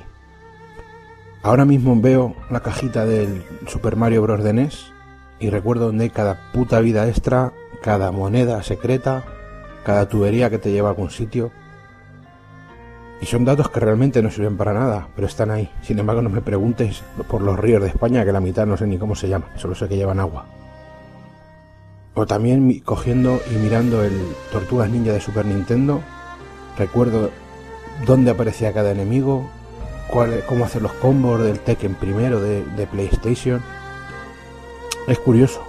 Ahora 1.42 1.66
mismo 1.66 2.00
veo 2.00 2.36
la 2.52 2.60
cajita 2.60 3.04
del 3.04 3.44
Super 3.66 3.96
Mario 3.96 4.22
Bros. 4.22 4.44
de 4.44 4.54
NES 4.54 4.94
y 5.40 5.50
recuerdo 5.50 5.88
donde 5.88 6.04
hay 6.04 6.10
cada 6.12 6.52
puta 6.54 6.82
vida 6.82 7.08
extra, 7.08 7.52
cada 7.82 8.12
moneda 8.12 8.62
secreta, 8.62 9.24
cada 9.88 10.10
tubería 10.10 10.50
que 10.50 10.58
te 10.58 10.70
lleva 10.70 10.90
a 10.90 10.92
algún 10.92 11.10
sitio. 11.10 11.50
Y 13.22 13.26
son 13.26 13.46
datos 13.46 13.70
que 13.70 13.80
realmente 13.80 14.22
no 14.22 14.30
sirven 14.30 14.58
para 14.58 14.74
nada, 14.74 15.08
pero 15.16 15.28
están 15.28 15.50
ahí. 15.50 15.72
Sin 15.82 15.98
embargo, 15.98 16.22
no 16.22 16.30
me 16.30 16.42
preguntes 16.42 17.04
por 17.30 17.42
los 17.42 17.58
ríos 17.58 17.82
de 17.82 17.88
España, 17.88 18.26
que 18.26 18.34
la 18.34 18.42
mitad 18.42 18.66
no 18.66 18.76
sé 18.76 18.86
ni 18.86 18.98
cómo 18.98 19.16
se 19.16 19.30
llaman, 19.30 19.48
solo 19.56 19.76
sé 19.76 19.88
que 19.88 19.96
llevan 19.96 20.20
agua. 20.20 20.46
O 22.16 22.26
también 22.26 22.82
cogiendo 22.82 23.40
y 23.50 23.56
mirando 23.56 24.04
el 24.04 24.12
Tortugas 24.52 24.90
Ninja 24.90 25.14
de 25.14 25.22
Super 25.22 25.46
Nintendo, 25.46 26.02
recuerdo 26.78 27.32
dónde 28.06 28.32
aparecía 28.32 28.74
cada 28.74 28.92
enemigo, 28.92 29.50
cuál, 30.10 30.44
cómo 30.50 30.66
hacer 30.66 30.82
los 30.82 30.92
combos 30.96 31.42
del 31.42 31.62
Tekken 31.62 31.96
primero 31.96 32.42
de, 32.42 32.66
de 32.76 32.88
PlayStation. 32.88 33.62
Es 35.08 35.18
curioso. 35.20 35.64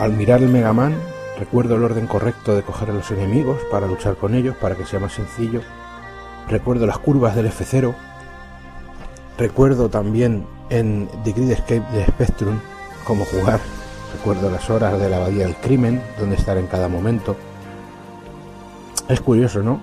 Al 0.00 0.14
mirar 0.14 0.42
el 0.42 0.48
Mega 0.48 0.72
Man, 0.72 0.96
recuerdo 1.42 1.74
el 1.74 1.82
orden 1.82 2.06
correcto 2.06 2.54
de 2.54 2.62
coger 2.62 2.90
a 2.90 2.92
los 2.92 3.10
enemigos 3.10 3.58
para 3.68 3.88
luchar 3.88 4.14
con 4.14 4.36
ellos, 4.36 4.54
para 4.60 4.76
que 4.76 4.86
sea 4.86 5.00
más 5.00 5.12
sencillo. 5.12 5.60
Recuerdo 6.48 6.86
las 6.86 6.98
curvas 6.98 7.34
del 7.34 7.50
F0. 7.50 7.92
Recuerdo 9.36 9.88
también 9.88 10.46
en 10.70 11.08
The 11.24 11.32
Grid 11.32 11.50
Escape 11.50 11.82
de 11.92 12.06
Spectrum 12.06 12.60
cómo 13.02 13.24
jugar. 13.24 13.58
Recuerdo 14.12 14.52
las 14.52 14.70
horas 14.70 15.00
de 15.00 15.08
la 15.08 15.16
abadía 15.16 15.46
del 15.46 15.56
crimen, 15.56 16.00
dónde 16.16 16.36
estar 16.36 16.56
en 16.56 16.68
cada 16.68 16.86
momento. 16.86 17.34
Es 19.08 19.20
curioso, 19.20 19.64
¿no? 19.64 19.80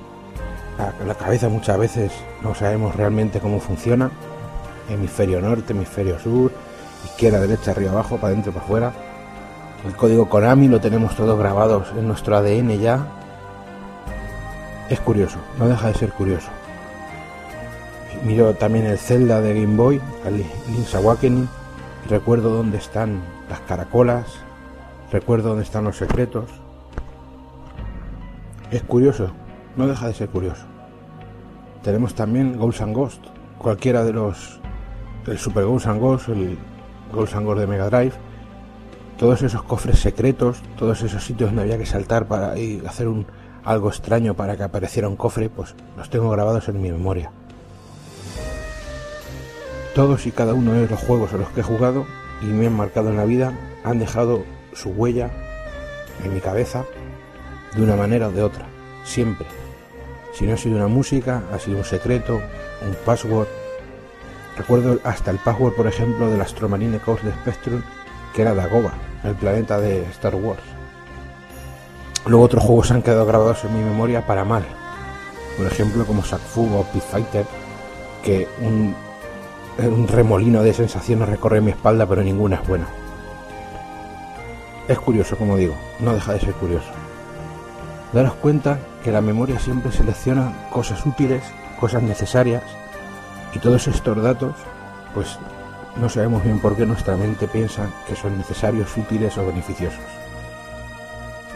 La, 1.06 1.14
cabeza 1.15 1.49
muchas 1.49 1.77
veces 1.77 2.14
no 2.41 2.56
sabemos 2.56 2.95
realmente 2.95 3.41
cómo 3.41 3.60
funciona. 3.60 4.11
Hemisferio 4.90 5.41
norte, 5.41 5.73
hemisferio 5.73 6.18
sur, 6.19 6.53
izquierda, 7.03 7.41
derecha, 7.41 7.72
arriba, 7.72 7.91
abajo, 7.91 8.15
para 8.15 8.31
adentro, 8.31 8.53
para 8.53 8.64
afuera. 8.64 9.09
El 9.85 9.95
código 9.95 10.27
Konami 10.27 10.68
lo 10.68 10.81
tenemos 10.81 11.15
todos 11.15 11.39
grabados 11.39 11.88
en 11.97 12.07
nuestro 12.07 12.35
ADN 12.35 12.80
ya. 12.80 13.07
Es 14.89 14.99
curioso, 14.99 15.38
no 15.57 15.68
deja 15.68 15.88
de 15.88 15.93
ser 15.93 16.11
curioso. 16.11 16.49
Miro 18.26 18.53
también 18.56 18.85
el 18.85 18.97
Zelda 18.97 19.39
de 19.39 19.53
Game 19.53 19.77
Boy, 19.77 20.01
Link's 20.68 20.93
Awakening, 20.95 21.47
recuerdo 22.10 22.49
dónde 22.49 22.77
están 22.77 23.22
las 23.49 23.61
caracolas, 23.61 24.26
recuerdo 25.11 25.49
dónde 25.49 25.64
están 25.64 25.85
los 25.85 25.95
secretos. 25.95 26.49
Es 28.72 28.84
curioso, 28.84 29.31
no 29.77 29.88
deja 29.88 30.07
de 30.07 30.14
ser 30.14 30.27
curioso. 30.27 30.65
Tenemos 31.84 32.14
también 32.15 32.57
Ghosts 32.57 32.81
and 32.81 32.95
Ghost, 32.95 33.23
cualquiera 33.57 34.03
de 34.03 34.11
los 34.11 34.60
el 35.26 35.38
Super 35.38 35.64
Ghosts 35.64 35.88
and 35.88 36.01
Ghost, 36.01 36.30
el 36.30 36.57
Ghosts 37.14 37.35
and 37.35 37.45
Ghost 37.45 37.60
de 37.60 37.68
Mega 37.68 37.89
Drive, 37.89 38.14
todos 39.19 39.41
esos 39.41 39.61
cofres 39.63 39.99
secretos, 39.99 40.61
todos 40.77 41.03
esos 41.03 41.25
sitios 41.25 41.49
donde 41.49 41.63
había 41.63 41.77
que 41.77 41.85
saltar 41.85 42.25
para 42.25 42.53
a 42.53 42.89
hacer 42.89 43.09
un 43.09 43.27
algo 43.65 43.89
extraño 43.89 44.33
para 44.33 44.55
que 44.55 44.63
apareciera 44.63 45.09
un 45.09 45.17
cofre, 45.17 45.49
pues 45.49 45.75
los 45.97 46.09
tengo 46.09 46.29
grabados 46.29 46.69
en 46.69 46.81
mi 46.81 46.89
memoria. 46.89 47.29
Todos 49.93 50.25
y 50.25 50.31
cada 50.31 50.53
uno 50.53 50.71
de 50.71 50.87
los 50.87 50.99
juegos 51.01 51.33
a 51.33 51.37
los 51.37 51.49
que 51.49 51.59
he 51.59 51.63
jugado 51.63 52.05
y 52.41 52.45
me 52.45 52.67
han 52.67 52.77
marcado 52.77 53.09
en 53.09 53.17
la 53.17 53.25
vida 53.25 53.53
han 53.83 53.99
dejado 53.99 54.45
su 54.73 54.91
huella 54.91 55.29
en 56.23 56.33
mi 56.33 56.39
cabeza 56.39 56.85
de 57.75 57.83
una 57.83 57.97
manera 57.97 58.29
o 58.29 58.31
de 58.31 58.41
otra, 58.41 58.67
siempre. 59.03 59.47
Si 60.33 60.45
no 60.45 60.53
ha 60.53 60.57
sido 60.57 60.77
una 60.77 60.87
música, 60.87 61.43
ha 61.51 61.59
sido 61.59 61.79
un 61.79 61.83
secreto, 61.83 62.35
un 62.35 62.95
password. 63.05 63.47
Recuerdo 64.57 64.97
hasta 65.03 65.31
el 65.31 65.39
password, 65.39 65.73
por 65.73 65.87
ejemplo, 65.87 66.29
del 66.29 66.39
Astromarine 66.39 66.99
Corps 66.99 67.23
de 67.23 67.31
Spectrum, 67.31 67.81
que 68.33 68.43
era 68.43 68.53
Dagoba, 68.53 68.93
el 69.23 69.35
planeta 69.35 69.79
de 69.79 70.03
Star 70.05 70.35
Wars. 70.35 70.63
Luego 72.25 72.45
otros 72.45 72.63
juegos 72.63 72.91
han 72.91 73.01
quedado 73.01 73.25
grabados 73.25 73.63
en 73.63 73.75
mi 73.75 73.83
memoria 73.83 74.25
para 74.25 74.45
mal. 74.45 74.63
Por 75.57 75.67
ejemplo, 75.67 76.05
como 76.05 76.23
Sakfu 76.23 76.69
o 76.75 76.83
Pit 76.83 77.03
Fighter, 77.03 77.45
que 78.23 78.47
un, 78.61 78.95
un 79.77 80.07
remolino 80.07 80.61
de 80.61 80.73
sensaciones 80.73 81.29
recorre 81.29 81.61
mi 81.61 81.71
espalda, 81.71 82.05
pero 82.05 82.23
ninguna 82.23 82.57
es 82.57 82.67
buena. 82.67 82.87
Es 84.87 84.99
curioso, 84.99 85.37
como 85.37 85.57
digo, 85.57 85.75
no 85.99 86.13
deja 86.13 86.33
de 86.33 86.39
ser 86.39 86.53
curioso. 86.53 86.89
Daros 88.11 88.33
cuenta 88.35 88.79
que 89.03 89.11
la 89.11 89.21
memoria 89.21 89.59
siempre 89.59 89.91
selecciona 89.91 90.51
cosas 90.71 91.05
útiles, 91.05 91.43
cosas 91.79 92.01
necesarias, 92.01 92.63
y 93.53 93.59
todos 93.59 93.87
estos 93.87 94.21
datos, 94.21 94.55
pues 95.13 95.37
no 95.99 96.09
sabemos 96.09 96.43
bien 96.43 96.59
por 96.59 96.76
qué 96.76 96.85
nuestra 96.85 97.17
mente 97.17 97.47
piensa 97.47 97.89
que 98.07 98.15
son 98.15 98.38
necesarios, 98.38 98.95
útiles 98.95 99.38
o 99.38 99.45
beneficiosos. 99.45 99.99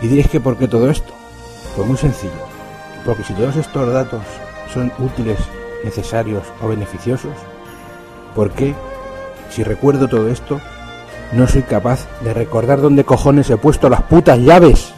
Y 0.02 0.08
diréis 0.08 0.28
que 0.30 0.40
por 0.40 0.58
qué 0.58 0.68
todo 0.68 0.90
esto? 0.90 1.14
Pues 1.76 1.88
muy 1.88 1.98
sencillo, 1.98 2.32
porque 3.06 3.24
si 3.24 3.34
todos 3.34 3.56
estos 3.56 3.94
datos 3.94 4.22
son 4.74 4.92
útiles, 5.00 5.40
necesarios 5.84 6.44
o 6.62 6.68
beneficiosos, 6.68 7.34
¿por 8.36 8.52
qué, 8.52 8.76
si 9.50 9.64
recuerdo 9.64 10.08
todo 10.08 10.30
esto, 10.30 10.60
no 11.32 11.48
soy 11.48 11.64
capaz 11.64 12.06
de 12.22 12.34
recordar 12.34 12.82
dónde 12.82 13.06
cojones 13.06 13.50
he 13.50 13.58
puesto 13.58 13.90
las 13.90 14.04
putas 14.04 14.40
llaves? 14.40 14.94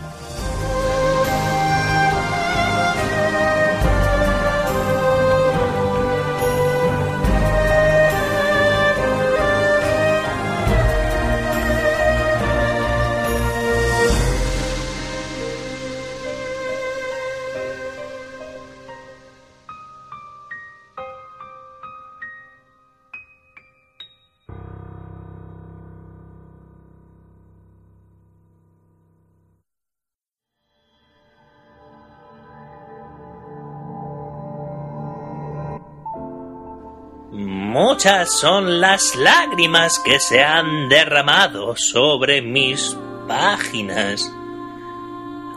Muchas 37.96 38.30
son 38.30 38.82
las 38.82 39.16
lágrimas 39.16 40.00
que 40.00 40.20
se 40.20 40.44
han 40.44 40.90
derramado 40.90 41.78
sobre 41.78 42.42
mis 42.42 42.94
páginas, 43.26 44.30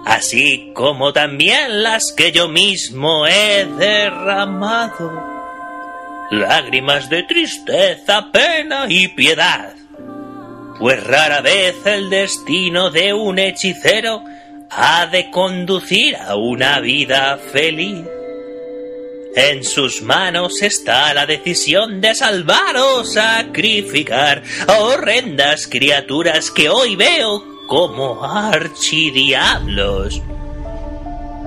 así 0.07 0.71
como 0.73 1.13
también 1.13 1.83
las 1.83 2.13
que 2.13 2.31
yo 2.31 2.47
mismo 2.47 3.27
he 3.27 3.65
derramado. 3.65 5.11
Lágrimas 6.31 7.11
de 7.11 7.25
tristeza, 7.25 8.29
pena 8.31 8.87
y 8.89 9.09
piedad, 9.09 9.75
pues 10.79 11.03
rara 11.03 11.41
vez 11.41 11.75
el 11.87 12.09
destino 12.09 12.91
de 12.91 13.15
un 13.15 13.41
hechicero 13.41 14.23
ha 14.71 15.07
de 15.07 15.29
conducir 15.33 16.15
a 16.15 16.37
una 16.37 16.79
vida 16.79 17.37
feliz. 17.51 18.07
En 19.41 19.63
sus 19.63 20.03
manos 20.03 20.63
está 20.63 21.15
la 21.15 21.25
decisión 21.25 22.01
de 22.01 22.13
salvar 22.13 22.77
o 22.77 23.05
sacrificar 23.05 24.43
a 24.67 24.81
horrendas 24.81 25.69
criaturas 25.69 26.51
que 26.51 26.69
hoy 26.69 26.97
veo 26.97 27.45
como 27.69 28.25
archidiablos. 28.25 30.21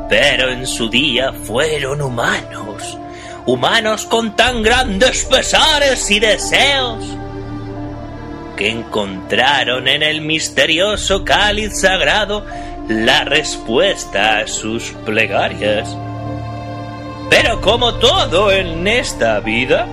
Pero 0.08 0.52
en 0.52 0.66
su 0.68 0.90
día 0.90 1.34
fueron 1.34 2.02
humanos, 2.02 2.98
humanos 3.46 4.06
con 4.06 4.38
tan 4.38 4.64
grandes 4.64 5.26
pesares 5.26 6.10
y 6.10 6.22
deseos, 6.22 7.04
que 8.56 8.70
encontraron 8.70 9.90
en 9.90 10.02
el 10.02 10.22
misterioso 10.22 11.26
cáliz 11.26 11.82
sagrado 11.82 12.46
la 12.88 13.26
respuesta 13.26 14.38
a 14.38 14.48
sus 14.48 14.94
plegarias. 15.06 15.94
Pero 17.32 17.62
como 17.62 17.96
todo 17.96 18.52
en 18.52 18.86
esta 18.86 19.40
vida, 19.40 19.88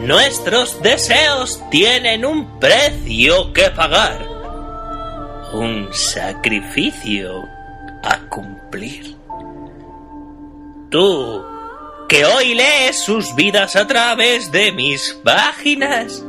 nuestros 0.00 0.80
deseos 0.80 1.62
tienen 1.70 2.24
un 2.24 2.58
precio 2.58 3.52
que 3.52 3.68
pagar, 3.70 4.26
un 5.52 5.92
sacrificio 5.92 7.46
a 8.02 8.20
cumplir. 8.30 9.14
Tú, 10.90 11.44
que 12.08 12.24
hoy 12.24 12.54
lees 12.54 13.04
sus 13.04 13.34
vidas 13.34 13.76
a 13.76 13.86
través 13.86 14.50
de 14.50 14.72
mis 14.72 15.12
páginas, 15.22 16.24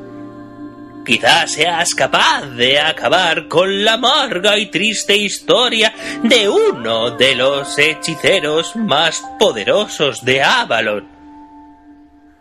Quizás 1.05 1.51
seas 1.51 1.93
capaz 1.93 2.47
de 2.57 2.79
acabar 2.79 3.47
con 3.47 3.83
la 3.85 3.93
amarga 3.93 4.57
y 4.57 4.65
triste 4.71 5.15
historia 5.15 5.93
de 6.23 6.49
uno 6.49 7.11
de 7.11 7.35
los 7.35 7.77
hechiceros 7.77 8.75
más 8.75 9.23
poderosos 9.37 10.25
de 10.25 10.41
Avalon. 10.41 11.07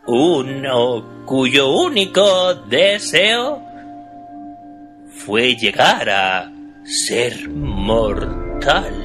Uno 0.07 1.25
cuyo 1.27 1.69
único 1.69 2.55
deseo 2.55 3.63
fue 5.11 5.55
llegar 5.57 6.09
a 6.09 6.51
ser 6.85 7.51
mortal. 7.51 9.04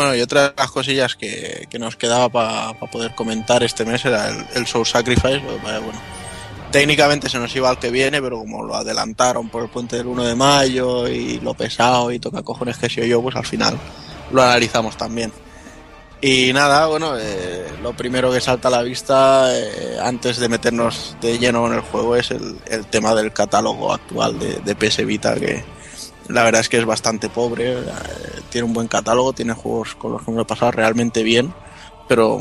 Bueno, 0.00 0.16
y 0.16 0.22
otra 0.22 0.48
de 0.48 0.54
las 0.56 0.70
cosillas 0.70 1.14
que, 1.14 1.66
que 1.68 1.78
nos 1.78 1.94
quedaba 1.94 2.30
para 2.30 2.72
poder 2.90 3.14
comentar 3.14 3.62
este 3.62 3.84
mes 3.84 4.02
era 4.06 4.30
el, 4.54 4.66
Soul 4.66 4.86
Sacrifice. 4.86 5.40
Bueno, 5.40 5.92
técnicamente 6.72 7.28
se 7.28 7.38
nos 7.38 7.54
iba 7.54 7.68
al 7.68 7.78
que 7.78 7.90
viene, 7.90 8.22
pero 8.22 8.38
como 8.38 8.64
lo 8.64 8.74
adelantaron 8.74 9.50
por 9.50 9.62
el 9.62 9.68
puente 9.68 9.96
del 9.96 10.06
1 10.06 10.24
de 10.24 10.34
mayo 10.34 11.06
y 11.06 11.38
lo 11.40 11.52
pesado 11.52 12.10
y 12.12 12.18
toca 12.18 12.42
cojones 12.42 12.78
que 12.78 12.88
soy 12.88 13.10
yo, 13.10 13.20
pues 13.20 13.36
al 13.36 13.44
final 13.44 13.78
lo 14.32 14.40
analizamos 14.40 14.96
también. 14.96 15.32
Y 16.22 16.50
nada, 16.54 16.86
bueno, 16.86 17.18
eh, 17.18 17.66
lo 17.82 17.92
primero 17.92 18.32
que 18.32 18.40
salta 18.40 18.68
a 18.68 18.70
la 18.70 18.82
vista 18.82 19.54
eh, 19.54 19.98
antes 20.02 20.38
de 20.38 20.48
meternos 20.48 21.14
de 21.20 21.38
lleno 21.38 21.66
en 21.66 21.74
el 21.74 21.80
juego 21.82 22.16
es 22.16 22.30
el, 22.30 22.56
el 22.68 22.86
tema 22.86 23.14
del 23.14 23.34
catálogo 23.34 23.92
actual 23.92 24.38
de, 24.38 24.60
de 24.60 24.74
PS 24.74 25.04
Vita, 25.04 25.34
que 25.34 25.62
la 26.30 26.44
verdad 26.44 26.60
es 26.60 26.68
que 26.68 26.78
es 26.78 26.84
bastante 26.86 27.28
pobre. 27.28 27.72
eh, 27.74 27.82
tiene 28.50 28.66
un 28.66 28.72
buen 28.72 28.88
catálogo, 28.88 29.32
tiene 29.32 29.52
juegos 29.54 29.94
con 29.94 30.12
los 30.12 30.22
que 30.22 30.30
me 30.32 30.42
he 30.42 30.44
pasado 30.44 30.72
realmente 30.72 31.22
bien, 31.22 31.52
pero 32.08 32.38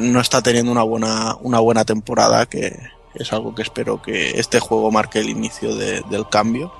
no 0.00 0.20
está 0.20 0.42
teniendo 0.42 0.72
una 0.72 0.82
buena, 0.82 1.36
una 1.40 1.60
buena 1.60 1.84
temporada, 1.84 2.46
que 2.46 2.76
es 3.14 3.32
algo 3.32 3.54
que 3.54 3.62
espero 3.62 4.02
que 4.02 4.38
este 4.38 4.60
juego 4.60 4.90
marque 4.90 5.20
el 5.20 5.28
inicio 5.30 5.74
de- 5.74 6.02
del 6.10 6.28
cambio. 6.28 6.70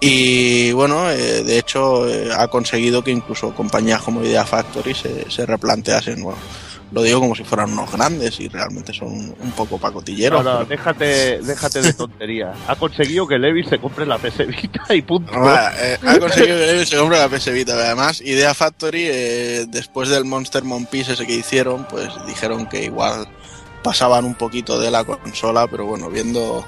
Y 0.00 0.72
bueno, 0.72 1.10
eh, 1.10 1.42
de 1.44 1.58
hecho 1.58 2.08
eh, 2.08 2.30
ha 2.34 2.48
conseguido 2.48 3.04
que 3.04 3.10
incluso 3.10 3.54
compañías 3.54 4.00
como 4.02 4.22
Idea 4.24 4.46
Factory 4.46 4.94
se, 4.94 5.30
se 5.30 5.44
replanteasen, 5.44 6.24
lo 6.92 7.02
digo 7.02 7.20
como 7.20 7.34
si 7.34 7.44
fueran 7.44 7.72
unos 7.72 7.92
grandes 7.92 8.40
y 8.40 8.48
realmente 8.48 8.92
son 8.92 9.08
un 9.38 9.52
poco 9.56 9.78
pacotilleros. 9.78 10.42
No, 10.44 10.50
no, 10.60 10.66
pero- 10.66 10.68
déjate, 10.76 11.38
déjate 11.40 11.82
de 11.82 11.92
tonterías. 11.92 12.56
Ha 12.66 12.76
conseguido 12.76 13.26
que 13.26 13.38
Levi 13.38 13.64
se 13.64 13.78
compre 13.78 14.06
la 14.06 14.18
PS 14.18 14.46
Vita 14.46 14.94
y 14.94 15.02
punto. 15.02 15.32
Eh, 15.82 15.98
ha 16.06 16.18
conseguido 16.18 16.56
que 16.58 16.66
Levi 16.66 16.86
se 16.86 16.96
compre 16.96 17.18
la 17.18 17.28
PS 17.28 17.52
Vita. 17.52 17.74
Además, 17.74 18.20
Idea 18.20 18.52
Factory, 18.54 19.04
eh, 19.06 19.66
después 19.68 20.08
del 20.08 20.24
Monster 20.24 20.64
Monpiece 20.64 21.12
ese 21.12 21.26
que 21.26 21.34
hicieron, 21.34 21.86
pues 21.88 22.08
dijeron 22.26 22.66
que 22.66 22.84
igual 22.84 23.26
pasaban 23.82 24.24
un 24.24 24.34
poquito 24.34 24.78
de 24.80 24.90
la 24.90 25.04
consola, 25.04 25.66
pero 25.68 25.86
bueno, 25.86 26.10
viendo 26.10 26.66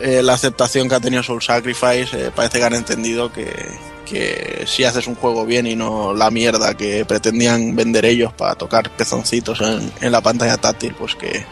eh, 0.00 0.22
la 0.22 0.32
aceptación 0.34 0.88
que 0.88 0.94
ha 0.96 1.00
tenido 1.00 1.22
Soul 1.22 1.42
Sacrifice, 1.42 2.08
eh, 2.14 2.30
parece 2.34 2.58
que 2.58 2.64
han 2.64 2.74
entendido 2.74 3.32
que, 3.32 3.52
que 4.10 4.64
si 4.66 4.84
haces 4.84 5.06
un 5.06 5.14
juego 5.14 5.46
bien 5.46 5.66
y 5.66 5.76
no 5.76 6.12
la 6.12 6.30
mierda 6.30 6.74
que 6.74 7.04
pretendían 7.04 7.76
vender 7.76 8.04
ellos 8.04 8.32
para 8.32 8.54
tocar 8.54 8.90
pezoncitos 8.90 9.60
en, 9.60 9.92
en 10.00 10.12
la 10.12 10.20
pantalla 10.20 10.56
táctil, 10.56 10.94
pues 10.98 11.14
que, 11.14 11.44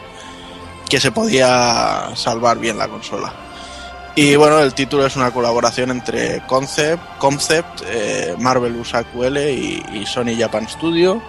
que 0.89 0.99
se 0.99 1.11
podía 1.11 2.09
salvar 2.15 2.59
bien 2.59 2.77
la 2.77 2.87
consola. 2.87 3.33
Y 4.15 4.35
bueno, 4.35 4.59
el 4.59 4.73
título 4.73 5.05
es 5.05 5.15
una 5.15 5.31
colaboración 5.31 5.91
entre 5.91 6.45
Concept, 6.45 7.01
Concept 7.19 7.81
eh, 7.87 8.35
Marvelous 8.37 8.93
AQL 8.93 9.37
y, 9.37 9.83
y 9.93 10.05
Sony 10.05 10.35
Japan 10.37 10.67
Studio. 10.67 11.21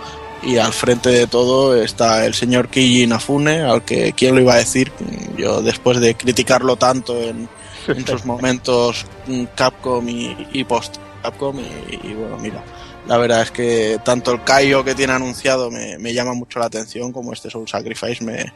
Y 0.43 0.57
al 0.57 0.73
frente 0.73 1.11
de 1.11 1.27
todo 1.27 1.77
está 1.77 2.25
el 2.25 2.35
señor 2.35 2.69
Keiji 2.69 3.03
Inafune, 3.03 3.61
al 3.61 3.85
que, 3.85 4.15
¿quién 4.15 4.35
lo 4.35 4.41
iba 4.41 4.55
a 4.55 4.59
decir? 4.59 4.91
Yo 5.37 5.61
después 5.61 6.01
de 6.01 6.15
criticarlo 6.15 6.77
tanto 6.77 7.21
en, 7.21 7.49
en 7.87 8.07
sus 8.07 8.25
momentos 8.25 9.05
mm, 9.27 9.45
Capcom 9.55 10.09
y, 10.09 10.49
y 10.53 10.65
post 10.65 10.97
Capcom, 11.23 11.59
y, 11.59 12.15
bueno, 12.15 12.39
mira, 12.39 12.65
la 13.07 13.19
verdad 13.19 13.43
es 13.43 13.51
que 13.51 13.99
tanto 14.05 14.33
el 14.33 14.45
Kaio 14.45 14.85
que 14.85 14.95
tiene 14.95 15.13
anunciado 15.13 15.71
me, 15.71 15.99
me 15.99 16.13
llama 16.15 16.35
mucho 16.35 16.59
la 16.59 16.67
atención, 16.67 17.13
como 17.13 17.33
este 17.33 17.51
Soul 17.51 17.69
Sacrifice 17.69 18.25
me, 18.25 18.53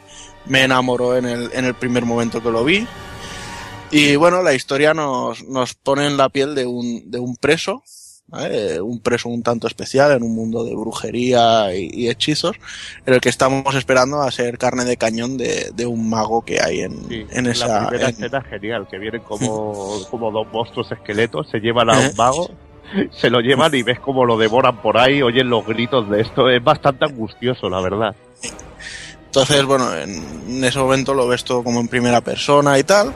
me 0.46 0.64
enamoró 0.64 1.16
en 1.16 1.26
el, 1.26 1.50
en 1.52 1.64
el 1.64 1.74
primer 1.74 2.04
momento 2.04 2.42
que 2.42 2.50
lo 2.50 2.64
vi. 2.64 2.86
Y 3.90 4.16
bueno, 4.16 4.42
la 4.42 4.54
historia 4.54 4.92
nos, 4.94 5.44
nos 5.44 5.74
pone 5.74 6.06
en 6.06 6.16
la 6.16 6.28
piel 6.28 6.54
de 6.54 6.66
un, 6.66 7.10
de 7.10 7.18
un 7.18 7.36
preso, 7.36 7.82
¿vale? 8.26 8.80
un 8.80 9.00
preso 9.00 9.28
un 9.28 9.42
tanto 9.42 9.66
especial 9.66 10.12
en 10.12 10.22
un 10.22 10.34
mundo 10.34 10.64
de 10.64 10.74
brujería 10.74 11.74
y, 11.74 11.90
y 11.92 12.08
hechizos, 12.08 12.56
en 13.06 13.14
el 13.14 13.20
que 13.20 13.28
estamos 13.28 13.74
esperando 13.74 14.20
a 14.22 14.30
ser 14.30 14.58
carne 14.58 14.84
de 14.84 14.96
cañón 14.96 15.36
de, 15.36 15.70
de 15.74 15.86
un 15.86 16.08
mago 16.08 16.42
que 16.44 16.60
hay 16.60 16.80
en, 16.80 17.06
en 17.30 17.44
la 17.44 17.50
esa... 17.50 17.88
primera 17.88 18.08
en- 18.08 18.14
escena 18.14 18.38
es 18.38 18.46
genial, 18.48 18.88
que 18.90 18.98
vienen 18.98 19.22
como, 19.22 20.00
como 20.10 20.30
dos 20.30 20.46
monstruos 20.52 20.90
esqueletos, 20.90 21.48
se 21.50 21.58
llevan 21.60 21.90
a 21.90 22.02
¿Eh? 22.02 22.10
un 22.10 22.16
mago, 22.16 22.50
se 23.12 23.30
lo 23.30 23.40
llevan 23.40 23.74
y 23.74 23.82
ves 23.82 24.00
cómo 24.00 24.24
lo 24.24 24.36
devoran 24.36 24.80
por 24.82 24.98
ahí, 24.98 25.22
oyen 25.22 25.48
los 25.48 25.66
gritos 25.66 26.08
de 26.10 26.20
esto, 26.22 26.48
es 26.50 26.62
bastante 26.62 27.04
angustioso, 27.04 27.68
la 27.70 27.80
verdad. 27.80 28.14
Entonces, 29.26 29.64
bueno, 29.64 29.92
en, 29.96 30.22
en 30.48 30.64
ese 30.64 30.78
momento 30.78 31.12
lo 31.12 31.26
ves 31.26 31.42
todo 31.42 31.64
como 31.64 31.80
en 31.80 31.88
primera 31.88 32.20
persona 32.20 32.78
y 32.78 32.84
tal. 32.84 33.12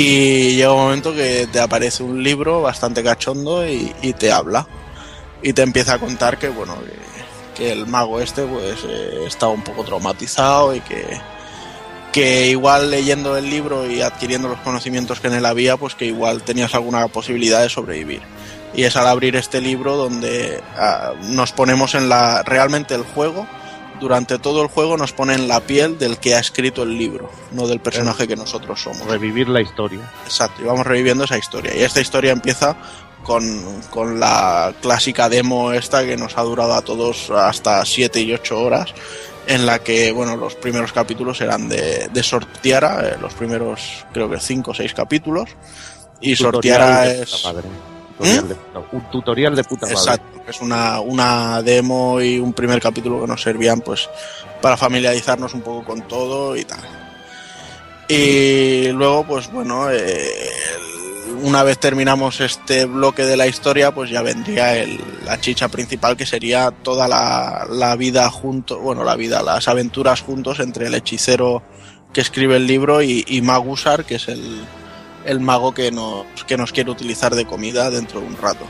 Y 0.00 0.54
llega 0.54 0.72
un 0.72 0.78
momento 0.78 1.12
que 1.12 1.48
te 1.50 1.58
aparece 1.58 2.04
un 2.04 2.22
libro 2.22 2.62
bastante 2.62 3.02
cachondo 3.02 3.66
y, 3.66 3.92
y 4.00 4.12
te 4.12 4.30
habla. 4.30 4.64
Y 5.42 5.52
te 5.52 5.62
empieza 5.62 5.94
a 5.94 5.98
contar 5.98 6.38
que, 6.38 6.50
bueno, 6.50 6.76
que, 6.76 7.56
que 7.56 7.72
el 7.72 7.84
mago 7.88 8.20
este 8.20 8.44
pues 8.44 8.78
eh, 8.88 9.24
estaba 9.26 9.50
un 9.50 9.64
poco 9.64 9.82
traumatizado 9.82 10.72
y 10.72 10.82
que, 10.82 11.04
que 12.12 12.46
igual 12.46 12.92
leyendo 12.92 13.36
el 13.36 13.50
libro 13.50 13.90
y 13.90 14.00
adquiriendo 14.00 14.46
los 14.46 14.60
conocimientos 14.60 15.18
que 15.18 15.26
en 15.26 15.34
él 15.34 15.44
había, 15.44 15.76
pues 15.76 15.96
que 15.96 16.04
igual 16.04 16.44
tenías 16.44 16.76
alguna 16.76 17.08
posibilidad 17.08 17.62
de 17.62 17.68
sobrevivir. 17.68 18.22
Y 18.76 18.84
es 18.84 18.94
al 18.94 19.08
abrir 19.08 19.34
este 19.34 19.60
libro 19.60 19.96
donde 19.96 20.62
ah, 20.76 21.14
nos 21.22 21.50
ponemos 21.50 21.96
en 21.96 22.08
la 22.08 22.44
realmente 22.44 22.94
el 22.94 23.02
juego 23.02 23.48
durante 24.00 24.38
todo 24.38 24.62
el 24.62 24.68
juego 24.68 24.96
nos 24.96 25.12
pone 25.12 25.34
en 25.34 25.48
la 25.48 25.60
piel 25.60 25.98
del 25.98 26.18
que 26.18 26.34
ha 26.34 26.38
escrito 26.38 26.82
el 26.82 26.96
libro, 26.96 27.30
no 27.52 27.66
del 27.66 27.80
personaje 27.80 28.26
que 28.26 28.36
nosotros 28.36 28.80
somos. 28.80 29.06
Revivir 29.06 29.48
la 29.48 29.60
historia. 29.60 30.00
Exacto, 30.24 30.62
y 30.62 30.64
vamos 30.64 30.86
reviviendo 30.86 31.24
esa 31.24 31.38
historia. 31.38 31.76
Y 31.76 31.82
esta 31.82 32.00
historia 32.00 32.32
empieza 32.32 32.76
con, 33.22 33.82
con 33.90 34.20
la 34.20 34.72
clásica 34.80 35.28
demo 35.28 35.72
esta 35.72 36.04
que 36.04 36.16
nos 36.16 36.38
ha 36.38 36.42
durado 36.42 36.74
a 36.74 36.82
todos 36.82 37.30
hasta 37.30 37.84
7 37.84 38.20
y 38.20 38.32
8 38.32 38.58
horas, 38.58 38.94
en 39.46 39.66
la 39.66 39.80
que, 39.80 40.12
bueno, 40.12 40.36
los 40.36 40.54
primeros 40.54 40.92
capítulos 40.92 41.40
eran 41.40 41.68
de, 41.68 42.08
de 42.12 42.22
Sortiara, 42.22 43.08
eh, 43.08 43.16
los 43.20 43.34
primeros 43.34 44.04
creo 44.12 44.30
que 44.30 44.38
5 44.38 44.70
o 44.70 44.74
6 44.74 44.94
capítulos, 44.94 45.50
y 46.20 46.36
Sortiara 46.36 47.04
Tutorial 47.04 47.22
es... 47.22 47.97
de 48.48 48.54
puta- 48.54 48.86
un 48.92 49.10
tutorial 49.10 49.54
de 49.56 49.64
puta 49.64 49.86
madre. 49.86 49.98
Exacto, 49.98 50.42
que 50.44 50.50
es 50.50 50.60
una, 50.60 51.00
una 51.00 51.62
demo 51.62 52.20
y 52.20 52.38
un 52.38 52.52
primer 52.52 52.80
capítulo 52.80 53.20
que 53.20 53.26
nos 53.26 53.42
servían 53.42 53.80
pues 53.80 54.08
para 54.60 54.76
familiarizarnos 54.76 55.54
un 55.54 55.60
poco 55.62 55.84
con 55.84 56.02
todo 56.08 56.56
y 56.56 56.64
tal. 56.64 56.80
Y 58.08 58.88
luego, 58.92 59.24
pues 59.26 59.50
bueno, 59.52 59.90
eh, 59.90 60.50
una 61.42 61.62
vez 61.62 61.78
terminamos 61.78 62.40
este 62.40 62.86
bloque 62.86 63.24
de 63.24 63.36
la 63.36 63.46
historia, 63.46 63.92
pues 63.94 64.10
ya 64.10 64.22
vendría 64.22 64.76
el- 64.78 64.98
la 65.24 65.38
chicha 65.40 65.68
principal 65.68 66.16
que 66.16 66.24
sería 66.24 66.70
toda 66.70 67.06
la, 67.06 67.66
la 67.70 67.96
vida 67.96 68.30
junto, 68.30 68.78
bueno, 68.80 69.04
la 69.04 69.14
vida, 69.14 69.42
las 69.42 69.68
aventuras 69.68 70.22
juntos 70.22 70.58
entre 70.60 70.86
el 70.86 70.94
hechicero 70.94 71.62
que 72.12 72.22
escribe 72.22 72.56
el 72.56 72.66
libro 72.66 73.02
y, 73.02 73.24
y 73.28 73.42
Magusar, 73.42 74.06
que 74.06 74.14
es 74.14 74.28
el, 74.28 74.62
el 75.28 75.40
mago 75.40 75.74
que 75.74 75.90
nos, 75.90 76.26
que 76.46 76.56
nos 76.56 76.72
quiere 76.72 76.90
utilizar 76.90 77.34
de 77.34 77.44
comida 77.44 77.90
dentro 77.90 78.20
de 78.20 78.26
un 78.26 78.36
rato. 78.36 78.64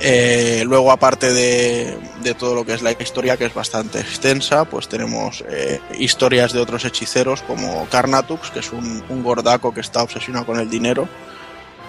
Eh, 0.00 0.64
luego, 0.66 0.90
aparte 0.90 1.32
de, 1.32 1.96
de 2.22 2.34
todo 2.34 2.56
lo 2.56 2.66
que 2.66 2.74
es 2.74 2.82
la 2.82 2.90
historia, 2.90 3.36
que 3.36 3.46
es 3.46 3.54
bastante 3.54 4.00
extensa, 4.00 4.64
pues 4.64 4.88
tenemos 4.88 5.44
eh, 5.48 5.80
historias 5.96 6.52
de 6.52 6.60
otros 6.60 6.84
hechiceros 6.84 7.42
como 7.42 7.86
Carnatux, 7.88 8.50
que 8.50 8.58
es 8.58 8.72
un, 8.72 9.04
un 9.08 9.22
gordaco 9.22 9.72
que 9.72 9.80
está 9.80 10.02
obsesionado 10.02 10.44
con 10.44 10.58
el 10.58 10.68
dinero. 10.68 11.08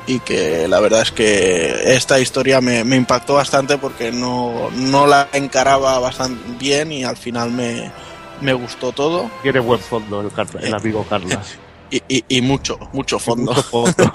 Y 0.07 0.19
que 0.19 0.67
la 0.67 0.79
verdad 0.79 1.01
es 1.01 1.11
que 1.11 1.95
esta 1.95 2.19
historia 2.19 2.61
me, 2.61 2.83
me 2.83 2.95
impactó 2.95 3.33
bastante 3.33 3.79
porque 3.79 4.11
no, 4.11 4.69
no 4.69 5.07
la 5.07 5.27
encaraba 5.33 5.97
bastante 5.97 6.39
bien 6.59 6.91
y 6.91 7.03
al 7.03 7.17
final 7.17 7.49
me, 7.49 7.91
me 8.39 8.53
gustó 8.53 8.91
todo. 8.91 9.31
Tiene 9.41 9.59
buen 9.59 9.79
fondo 9.79 10.21
el, 10.21 10.29
el 10.61 10.75
amigo 10.75 11.03
Carla. 11.09 11.41
Y, 11.91 12.01
y- 12.07 12.25
y 12.27 12.41
mucho, 12.41 12.77
mucho 12.93 13.19
fondo. 13.19 13.51
Mucho 13.53 13.63
fondo. 13.63 13.93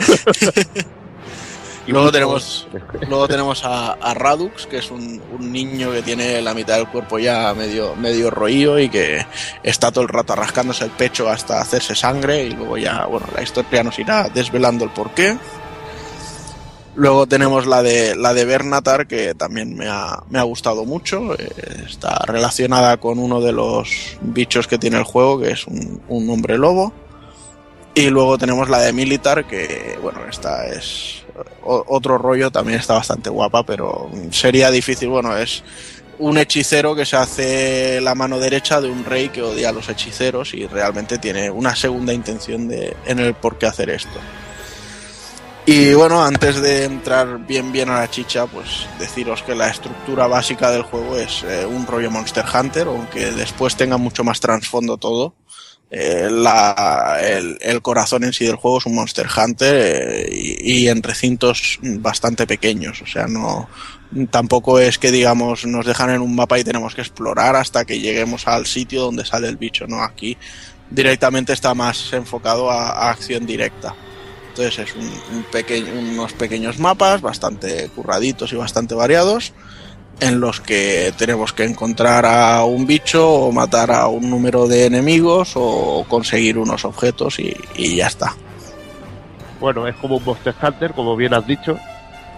Y 1.87 1.93
luego 1.93 2.07
mucho- 2.07 2.13
tenemos, 2.13 2.69
luego 3.09 3.27
tenemos 3.27 3.65
a, 3.65 3.95
a 3.95 4.15
Radux, 4.15 4.67
que 4.67 4.79
es 4.79 4.91
un, 4.91 5.21
un 5.37 5.51
niño 5.51 5.91
que 5.91 6.03
tiene 6.03 6.41
la 6.41 6.55
mitad 6.55 6.77
del 6.77 6.87
cuerpo 6.87 7.19
ya 7.19 7.53
medio, 7.55 7.97
medio 7.97 8.31
roído 8.31 8.79
y 8.79 8.89
que 8.91 9.25
está 9.63 9.91
todo 9.91 10.03
el 10.03 10.09
rato 10.09 10.37
rascándose 10.37 10.85
el 10.85 10.91
pecho 10.91 11.29
hasta 11.29 11.61
hacerse 11.61 11.95
sangre 11.97 12.45
y 12.45 12.51
luego 12.51 12.77
ya, 12.77 13.07
bueno, 13.07 13.27
la 13.35 13.43
historia 13.43 13.83
nos 13.83 13.99
irá 13.99 14.29
desvelando 14.29 14.85
el 14.85 14.91
porqué. 14.91 15.37
Luego 16.97 17.27
tenemos 17.27 17.67
la 17.67 17.83
de 17.83 18.15
la 18.15 18.35
de 18.35 18.45
Bernatar, 18.45 19.07
que 19.07 19.35
también 19.35 19.75
me 19.77 19.89
ha, 19.89 20.23
me 20.29 20.39
ha 20.39 20.43
gustado 20.43 20.85
mucho. 20.85 21.35
eh, 21.39 21.51
está 21.89 22.19
relacionada 22.27 22.99
con 22.99 23.19
uno 23.19 23.41
de 23.41 23.53
los 23.53 24.19
bichos 24.21 24.67
que 24.69 24.77
tiene 24.79 24.99
el 24.99 25.05
juego, 25.05 25.41
que 25.41 25.53
es 25.53 25.67
un, 25.67 26.03
un 26.09 26.29
hombre 26.31 26.59
lobo. 26.59 26.93
Y 28.01 28.09
luego 28.09 28.39
tenemos 28.39 28.71
la 28.71 28.79
de 28.79 28.95
Militar, 28.95 29.45
que 29.45 29.99
bueno, 30.01 30.21
esta 30.27 30.67
es 30.67 31.23
otro 31.63 32.17
rollo, 32.17 32.51
también 32.51 32.81
está 32.81 32.95
bastante 32.95 33.29
guapa, 33.29 33.63
pero 33.63 34.11
sería 34.31 34.71
difícil, 34.71 35.11
bueno, 35.11 35.37
es 35.37 35.63
un 36.19 36.39
hechicero 36.39 36.95
que 36.95 37.05
se 37.05 37.17
hace 37.17 38.01
la 38.01 38.15
mano 38.15 38.39
derecha 38.39 38.81
de 38.81 38.89
un 38.89 39.05
rey 39.05 39.29
que 39.29 39.43
odia 39.43 39.69
a 39.69 39.73
los 39.73 39.91
hechiceros 39.91 40.55
y 40.55 40.67
realmente 40.67 41.19
tiene 41.19 41.51
una 41.51 41.77
segunda 41.77 42.15
intención 42.15 42.69
de, 42.69 42.97
en 43.05 43.19
el 43.19 43.35
por 43.35 43.59
qué 43.59 43.67
hacer 43.67 43.91
esto. 43.91 44.19
Y 45.67 45.93
bueno, 45.93 46.25
antes 46.25 46.63
de 46.63 46.85
entrar 46.85 47.39
bien 47.47 47.71
bien 47.71 47.91
a 47.91 48.01
la 48.01 48.11
chicha, 48.11 48.47
pues 48.47 48.87
deciros 48.99 49.43
que 49.43 49.55
la 49.55 49.69
estructura 49.69 50.27
básica 50.27 50.71
del 50.71 50.85
juego 50.85 51.17
es 51.17 51.43
eh, 51.43 51.67
un 51.67 51.87
rollo 51.87 52.11
Monster 52.11 52.47
Hunter, 52.47 52.87
aunque 52.87 53.31
después 53.33 53.77
tenga 53.77 53.99
mucho 53.99 54.25
más 54.25 54.41
trasfondo 54.41 54.97
todo, 54.97 55.35
eh, 55.91 57.59
el, 57.61 57.83
corazón 57.83 58.23
en 58.23 58.33
sí 58.33 58.47
del 58.47 58.55
juego 58.55 58.79
es 58.79 58.87
un 58.87 58.95
Monster 58.95 59.27
Hunter 59.27 59.75
eh, 59.75 60.29
y, 60.63 60.87
en 60.87 61.03
recintos 61.03 61.79
bastante 61.83 62.47
pequeños. 62.47 63.03
O 63.03 63.07
sea, 63.07 63.27
no 63.27 63.69
tampoco 64.31 64.81
es 64.81 64.99
que 64.99 65.13
digamos 65.13 65.67
nos 65.67 65.87
dejan 65.87 66.11
en 66.11 66.21
un 66.21 66.35
mapa 66.35 66.59
y 66.59 66.65
tenemos 66.65 66.97
que 66.97 67.01
explorar 67.01 67.55
hasta 67.55 67.85
que 67.85 68.01
lleguemos 68.01 68.49
al 68.49 68.67
sitio 68.67 69.03
donde 69.03 69.25
sale 69.25 69.49
el 69.49 69.57
bicho. 69.57 69.87
No, 69.87 70.03
aquí 70.03 70.37
directamente 70.91 71.53
está 71.53 71.75
más 71.75 72.13
enfocado 72.13 72.71
a, 72.71 73.11
acción 73.11 73.45
directa. 73.47 73.95
Entonces 74.51 74.89
es 74.89 74.95
un, 74.95 75.07
un 75.07 75.99
unos 75.99 76.33
pequeños 76.35 76.79
mapas 76.79 77.21
bastante 77.21 77.89
curraditos 77.95 78.53
y 78.53 78.57
bastante 78.57 78.95
variados 78.95 79.53
en 80.21 80.41
los 80.41 80.61
que 80.61 81.13
tenemos 81.17 81.53
que 81.53 81.65
encontrar 81.65 82.27
a 82.27 82.65
un 82.65 82.87
bicho 82.87 83.29
o 83.29 83.53
matar 83.53 83.91
a 83.91 84.07
un 84.09 84.29
número 84.31 84.67
de 84.69 84.87
enemigos 84.87 85.53
o 85.57 86.05
conseguir 86.09 86.59
unos 86.59 86.85
objetos 86.85 87.39
y, 87.41 87.55
y 87.75 87.97
ya 87.97 88.07
está. 88.09 88.35
Bueno, 89.61 89.87
es 89.87 89.95
como 89.97 90.17
un 90.17 90.25
Monster 90.25 90.55
Hunter, 90.63 90.93
como 90.93 91.17
bien 91.17 91.35
has 91.35 91.47
dicho. 91.47 91.79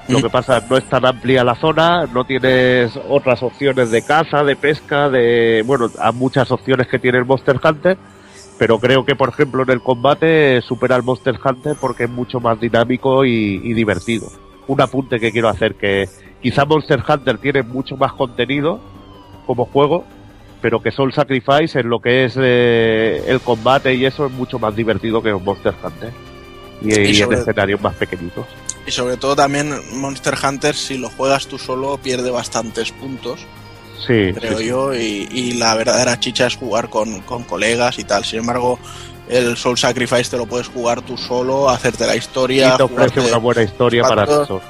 Lo 0.08 0.18
Mm. 0.18 0.22
que 0.22 0.30
pasa 0.30 0.60
no 0.68 0.76
es 0.76 0.84
tan 0.88 1.06
amplia 1.06 1.44
la 1.44 1.54
zona, 1.54 2.06
no 2.12 2.24
tienes 2.24 2.92
otras 3.08 3.40
opciones 3.44 3.92
de 3.92 4.02
caza, 4.02 4.42
de 4.42 4.56
pesca, 4.56 5.08
de 5.08 5.62
bueno, 5.64 5.88
hay 6.00 6.12
muchas 6.12 6.50
opciones 6.50 6.88
que 6.88 6.98
tiene 6.98 7.18
el 7.18 7.24
Monster 7.24 7.60
Hunter, 7.62 7.96
pero 8.58 8.80
creo 8.80 9.04
que 9.04 9.14
por 9.14 9.28
ejemplo 9.28 9.62
en 9.62 9.70
el 9.70 9.80
combate 9.80 10.60
supera 10.62 10.96
al 10.96 11.04
Monster 11.04 11.38
Hunter 11.44 11.76
porque 11.80 12.04
es 12.04 12.10
mucho 12.10 12.40
más 12.40 12.58
dinámico 12.58 13.24
y, 13.24 13.60
y 13.62 13.74
divertido. 13.74 14.26
Un 14.66 14.80
apunte 14.80 15.20
que 15.20 15.30
quiero 15.30 15.48
hacer 15.48 15.76
que 15.76 16.08
quizá 16.42 16.64
Monster 16.64 17.02
Hunter 17.06 17.38
tiene 17.38 17.62
mucho 17.62 17.96
más 17.96 18.12
contenido 18.12 18.80
como 19.46 19.64
juego, 19.66 20.04
pero 20.60 20.80
que 20.82 20.90
Soul 20.90 21.12
Sacrifice 21.12 21.80
en 21.80 21.88
lo 21.88 22.00
que 22.00 22.24
es 22.24 22.34
eh, 22.40 23.24
el 23.26 23.40
combate 23.40 23.94
y 23.94 24.04
eso 24.04 24.26
es 24.26 24.32
mucho 24.32 24.58
más 24.58 24.74
divertido 24.74 25.22
que 25.22 25.32
Monster 25.32 25.74
Hunter. 25.82 26.12
Y, 26.82 26.88
Y 26.98 27.10
y 27.10 27.14
sobre- 27.14 27.36
en 27.36 27.42
escenarios 27.42 27.80
más 27.80 27.94
pequeñitos. 27.94 28.44
Y 28.86 28.90
sobre 28.90 29.16
todo 29.16 29.36
también 29.36 29.72
Monster 30.00 30.34
Hunter, 30.42 30.74
si 30.74 30.98
lo 30.98 31.08
juegas 31.08 31.46
tú 31.46 31.58
solo, 31.58 31.98
pierde 31.98 32.30
bastantes 32.30 32.90
puntos, 32.90 33.40
Sí, 34.04 34.32
creo 34.34 34.58
sí, 34.58 34.64
sí. 34.64 34.68
yo, 34.68 34.94
y, 34.94 35.28
y 35.30 35.52
la 35.54 35.76
verdadera 35.76 36.18
chicha 36.18 36.48
es 36.48 36.56
jugar 36.56 36.88
con, 36.90 37.20
con 37.20 37.44
colegas 37.44 38.00
y 38.00 38.04
tal. 38.04 38.24
Sin 38.24 38.40
embargo, 38.40 38.80
el 39.28 39.56
Soul 39.56 39.78
Sacrifice 39.78 40.28
te 40.32 40.36
lo 40.36 40.46
puedes 40.46 40.66
jugar 40.66 41.02
tú 41.02 41.16
solo, 41.16 41.70
hacerte 41.70 42.04
la 42.08 42.16
historia. 42.16 42.72
Y 42.74 42.76
te 42.78 42.82
ofrece 42.82 43.20
una 43.20 43.36
buena 43.38 43.62
historia 43.62 44.02
para 44.02 44.26
pactos. 44.26 44.60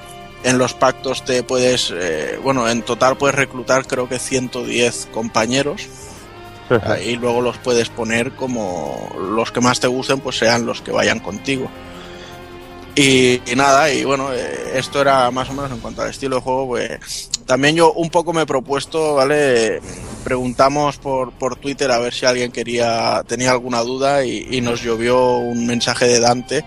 En 0.44 0.58
los 0.58 0.74
pactos 0.74 1.24
te 1.24 1.42
puedes, 1.42 1.92
eh, 1.94 2.38
bueno, 2.42 2.68
en 2.68 2.82
total 2.82 3.16
puedes 3.16 3.36
reclutar 3.36 3.86
creo 3.86 4.08
que 4.08 4.18
110 4.18 5.08
compañeros 5.12 5.88
y 7.04 7.16
luego 7.16 7.40
los 7.40 7.58
puedes 7.58 7.88
poner 7.88 8.32
como 8.32 9.14
los 9.18 9.52
que 9.52 9.60
más 9.60 9.80
te 9.80 9.86
gusten, 9.86 10.20
pues 10.20 10.38
sean 10.38 10.66
los 10.66 10.80
que 10.80 10.90
vayan 10.90 11.20
contigo. 11.20 11.68
Y, 12.94 13.40
y 13.50 13.56
nada, 13.56 13.90
y 13.90 14.04
bueno, 14.04 14.32
eh, 14.34 14.72
esto 14.74 15.00
era 15.00 15.30
más 15.30 15.48
o 15.48 15.54
menos 15.54 15.70
en 15.70 15.78
cuanto 15.78 16.02
al 16.02 16.10
estilo 16.10 16.36
de 16.36 16.42
juego, 16.42 16.68
pues 16.68 17.30
también 17.46 17.74
yo 17.74 17.92
un 17.92 18.10
poco 18.10 18.34
me 18.34 18.42
he 18.42 18.46
propuesto, 18.46 19.14
¿vale? 19.14 19.80
Preguntamos 20.24 20.98
por, 20.98 21.32
por 21.32 21.56
Twitter 21.56 21.90
a 21.90 21.98
ver 21.98 22.12
si 22.12 22.26
alguien 22.26 22.52
quería, 22.52 23.22
tenía 23.26 23.50
alguna 23.50 23.80
duda 23.80 24.24
y, 24.24 24.46
y 24.50 24.60
nos 24.60 24.82
llovió 24.82 25.38
un 25.38 25.66
mensaje 25.66 26.06
de 26.06 26.20
Dante 26.20 26.64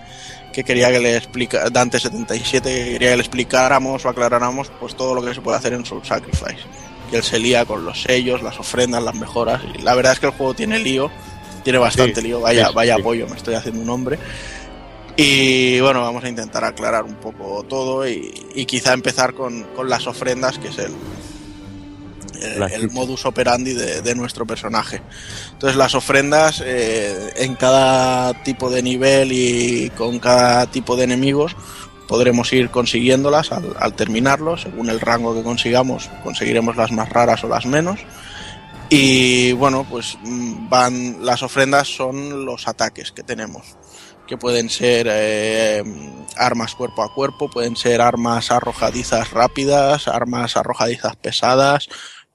que 0.56 0.64
quería 0.64 0.90
que 0.90 0.98
le 1.00 1.18
explica 1.18 1.66
Dante77 1.66 2.62
que 2.62 2.84
quería 2.92 3.10
que 3.10 3.16
le 3.16 3.22
explicáramos 3.22 4.06
o 4.06 4.08
aclaráramos 4.08 4.70
pues 4.80 4.96
todo 4.96 5.14
lo 5.14 5.22
que 5.22 5.34
se 5.34 5.42
puede 5.42 5.58
hacer 5.58 5.74
en 5.74 5.84
Soul 5.84 6.02
Sacrifice. 6.02 6.64
Que 7.10 7.18
él 7.18 7.22
se 7.22 7.38
lía 7.38 7.66
con 7.66 7.84
los 7.84 8.00
sellos, 8.00 8.42
las 8.42 8.58
ofrendas, 8.58 9.02
las 9.02 9.14
mejoras. 9.14 9.60
Y 9.78 9.82
la 9.82 9.94
verdad 9.94 10.14
es 10.14 10.18
que 10.18 10.26
el 10.28 10.32
juego 10.32 10.54
tiene 10.54 10.78
lío, 10.78 11.10
tiene 11.62 11.78
bastante 11.78 12.22
Sí, 12.22 12.28
lío, 12.28 12.40
vaya, 12.40 12.68
sí, 12.68 12.74
vaya 12.74 12.94
sí. 12.94 13.00
apoyo, 13.02 13.28
me 13.28 13.36
estoy 13.36 13.54
haciendo 13.54 13.82
un 13.82 13.90
hombre. 13.90 14.18
Y 15.14 15.78
bueno, 15.80 16.00
vamos 16.00 16.24
a 16.24 16.28
intentar 16.30 16.64
aclarar 16.64 17.04
un 17.04 17.16
poco 17.16 17.62
todo 17.68 18.08
y, 18.08 18.32
y 18.54 18.64
quizá 18.64 18.94
empezar 18.94 19.34
con, 19.34 19.62
con 19.74 19.90
las 19.90 20.06
ofrendas, 20.06 20.58
que 20.58 20.68
es 20.68 20.78
el, 20.78 20.92
el, 22.42 22.60
La 22.60 22.66
el 22.66 22.90
modus 22.90 23.26
operandi 23.26 23.72
de, 23.74 24.02
de 24.02 24.14
nuestro 24.14 24.46
personaje. 24.46 25.02
Entonces 25.52 25.76
las 25.76 25.94
ofrendas 25.94 26.62
eh, 26.64 27.32
en 27.36 27.54
cada 27.54 28.34
tipo 28.42 28.70
de 28.70 28.82
nivel 28.82 29.32
y 29.32 29.90
con 29.96 30.18
cada 30.18 30.66
tipo 30.66 30.96
de 30.96 31.04
enemigos 31.04 31.56
podremos 32.08 32.52
ir 32.52 32.70
consiguiéndolas 32.70 33.52
al, 33.52 33.74
al 33.78 33.94
terminarlo, 33.94 34.56
según 34.56 34.90
el 34.90 35.00
rango 35.00 35.34
que 35.34 35.42
consigamos, 35.42 36.08
conseguiremos 36.22 36.76
las 36.76 36.92
más 36.92 37.08
raras 37.08 37.42
o 37.44 37.48
las 37.48 37.66
menos. 37.66 38.00
Y 38.88 39.52
bueno, 39.52 39.84
pues 39.88 40.16
mm, 40.22 40.68
van 40.68 41.24
las 41.24 41.42
ofrendas 41.42 41.88
son 41.88 42.44
los 42.44 42.68
ataques 42.68 43.10
que 43.10 43.24
tenemos, 43.24 43.76
que 44.28 44.38
pueden 44.38 44.70
ser 44.70 45.08
eh, 45.10 45.82
armas 46.36 46.76
cuerpo 46.76 47.02
a 47.02 47.12
cuerpo, 47.12 47.50
pueden 47.50 47.74
ser 47.74 48.00
armas 48.00 48.52
arrojadizas 48.52 49.32
rápidas, 49.32 50.06
armas 50.06 50.56
arrojadizas 50.56 51.16
pesadas, 51.16 51.88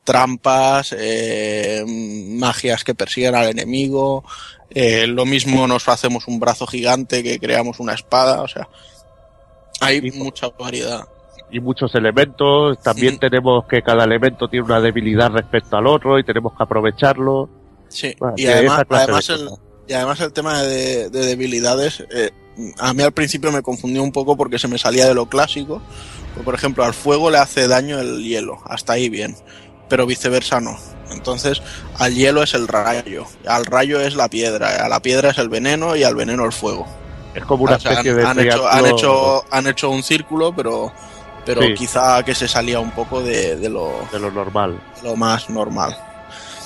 trampas, 0.04 0.96
eh, 0.98 1.84
magias 1.88 2.84
que 2.84 2.96
persiguen 2.96 3.36
al 3.36 3.50
enemigo. 3.50 4.24
eh, 4.74 5.06
lo 5.08 5.26
mismo 5.26 5.68
nos 5.68 5.88
hacemos 5.90 6.28
un 6.28 6.40
brazo 6.40 6.66
gigante 6.66 7.24
que 7.24 7.40
creamos 7.40 7.80
una 7.80 7.94
espada, 7.94 8.42
o 8.42 8.48
sea, 8.48 8.68
hay 9.82 10.12
mucha 10.12 10.48
variedad. 10.50 11.04
y 11.52 11.60
muchos 11.60 11.94
elementos. 11.96 12.82
También 12.82 13.20
tenemos 13.20 13.66
que 13.68 13.82
cada 13.82 14.06
elemento 14.06 14.48
tiene 14.48 14.66
una 14.66 14.80
debilidad 14.80 15.30
respecto 15.32 15.76
al 15.76 15.88
otro 15.88 16.18
y 16.18 16.24
tenemos 16.24 16.54
que 16.58 16.64
aprovecharlo. 16.64 17.50
Sí, 17.90 18.16
Bueno, 18.18 18.36
y 18.38 18.46
además, 18.46 18.86
el, 18.90 19.08
cosas. 19.10 19.42
y 19.88 19.92
además 19.94 20.22
el 20.22 20.32
tema 20.32 20.62
de, 20.64 21.10
de 21.10 21.26
debilidades, 21.26 22.06
eh, 22.10 22.32
a 22.80 22.94
mí 22.94 23.04
al 23.04 23.12
principio 23.12 23.52
me 23.52 23.62
confundió 23.62 24.02
un 24.02 24.14
poco 24.14 24.38
porque 24.38 24.58
se 24.60 24.70
me 24.70 24.78
salía 24.78 25.06
de 25.08 25.14
lo 25.14 25.26
clásico. 25.28 25.82
Pues, 26.34 26.46
Por 26.46 26.56
ejemplo, 26.56 26.86
al 26.86 26.94
fuego 26.94 27.30
le 27.30 27.40
hace 27.40 27.68
daño 27.68 28.00
el 28.00 28.24
hielo, 28.24 28.60
hasta 28.66 28.94
ahí 28.94 29.10
bien, 29.10 29.36
pero 29.92 30.08
viceversa 30.08 30.60
no. 30.60 30.76
Entonces, 31.12 31.62
al 32.00 32.16
hielo 32.16 32.42
es 32.42 32.54
el 32.54 32.68
rayo, 32.68 33.28
al 33.46 33.66
rayo 33.66 34.00
es 34.00 34.16
la 34.16 34.30
piedra, 34.30 34.84
a 34.86 34.88
la 34.90 35.02
piedra 35.02 35.30
es 35.32 35.38
el 35.38 35.50
veneno 35.50 35.96
y 35.98 36.04
al 36.04 36.16
veneno 36.16 36.46
el 36.46 36.54
fuego. 36.54 36.88
Es 37.36 37.44
como 37.46 37.66
una 37.66 37.76
O 37.76 37.80
sea, 37.80 37.92
especie 37.92 38.12
han, 38.12 38.18
de 38.18 38.26
han 38.26 38.40
hecho, 38.40 38.68
han, 38.68 38.86
hecho, 38.86 39.46
han 39.52 39.68
hecho 39.68 39.90
un 39.90 40.04
círculo, 40.04 40.56
pero, 40.56 40.92
pero 41.46 41.62
Sí. 41.62 41.74
quizá 41.74 42.24
que 42.24 42.34
se 42.34 42.48
salía 42.48 42.80
un 42.80 42.92
poco 42.92 43.22
de, 43.22 43.58
de 43.58 43.70
lo, 43.70 43.92
de 44.12 44.20
lo 44.20 44.32
normal. 44.32 44.80
lo 45.04 45.16
más 45.18 45.50
normal. 45.50 45.98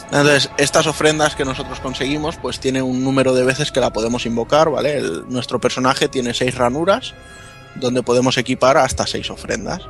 Entonces, 0.06 0.52
estas 0.57 0.85
ofrendas 0.85 1.35
que 1.35 1.43
nosotros 1.45 1.80
conseguimos, 1.80 2.35
pues 2.38 2.60
tiene 2.60 2.81
un 2.84 3.03
número 3.03 3.34
de 3.34 3.43
veces 3.43 3.72
que 3.72 3.80
la 3.80 3.91
podemos 3.91 4.27
invocar, 4.27 4.69
¿vale? 4.69 4.97
El- 4.97 5.26
nuestro 5.27 5.60
personaje 5.60 6.07
tiene 6.07 6.34
seis 6.35 6.56
ranuras, 6.56 7.14
donde 7.73 8.03
podemos 8.03 8.38
equipar 8.38 8.77
hasta 8.77 9.07
seis 9.07 9.30
ofrendas, 9.31 9.81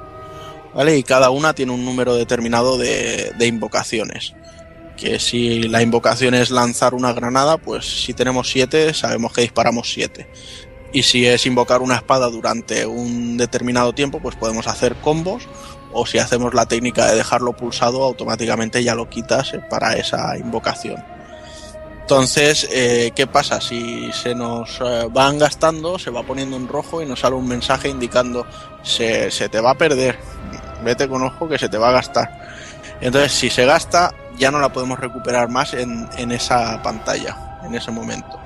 Y 0.78 1.04
cada 1.04 1.30
una 1.30 1.54
tiene 1.54 1.72
un 1.72 1.86
número 1.86 2.16
determinado 2.16 2.78
de, 2.78 3.34
invocaciones. 3.40 4.34
Que 4.98 5.20
si 5.20 5.64
la 5.64 5.82
invocación 5.82 6.34
es 6.34 6.52
lanzar 6.52 6.94
una 6.94 7.14
granada, 7.14 7.58
pues 7.58 8.04
si 8.04 8.14
tenemos 8.14 8.50
siete, 8.50 8.94
sabemos 8.94 9.34
que 9.34 9.42
disparamos 9.42 9.92
siete. 9.92 10.28
Y 10.92 11.04
si 11.04 11.26
es 11.26 11.46
invocar 11.46 11.82
una 11.82 11.96
espada 11.96 12.30
durante 12.30 12.86
un 12.86 13.38
determinado 13.38 13.94
tiempo, 13.94 14.20
pues 14.20 14.36
podemos 14.36 14.68
hacer 14.68 14.96
combos 14.96 15.48
o 15.98 16.06
si 16.06 16.20
hacemos 16.20 16.54
la 16.54 16.66
técnica 16.66 17.08
de 17.08 17.16
dejarlo 17.16 17.54
pulsado, 17.54 18.04
automáticamente 18.04 18.84
ya 18.84 18.96
lo 18.96 19.10
quitas 19.10 19.54
eh, 19.54 19.62
para 19.70 19.94
esa 19.94 20.38
invocación. 20.38 21.02
Entonces, 22.02 22.68
eh, 22.72 23.12
¿qué 23.16 23.28
pasa? 23.28 23.62
Si 23.62 24.12
se 24.12 24.36
nos 24.36 24.80
eh, 24.82 25.08
van 25.10 25.40
gastando, 25.40 25.98
se 25.98 26.12
va 26.12 26.24
poniendo 26.24 26.58
en 26.58 26.68
rojo 26.68 27.02
y 27.02 27.06
nos 27.06 27.22
sale 27.22 27.36
un 27.36 27.48
mensaje 27.48 27.90
indicando 27.90 28.46
se 28.84 29.30
te 29.50 29.60
va 29.60 29.72
a 29.72 29.76
perder, 29.76 30.20
vete 30.84 31.08
con 31.08 31.24
ojo 31.24 31.48
que 31.48 31.58
se 31.58 31.70
te 31.70 31.78
va 31.78 31.90
a 31.90 31.94
gastar. 31.94 32.30
Entonces, 33.02 33.32
si 33.32 33.50
se 33.50 33.66
gasta, 33.66 34.14
ya 34.38 34.52
no 34.52 34.60
la 34.60 34.70
podemos 34.70 35.00
recuperar 35.00 35.50
más 35.50 35.74
en, 35.74 36.08
en 36.18 36.32
esa 36.32 36.82
pantalla, 36.82 37.60
en 37.64 37.76
ese 37.76 37.92
momento. 37.92 38.40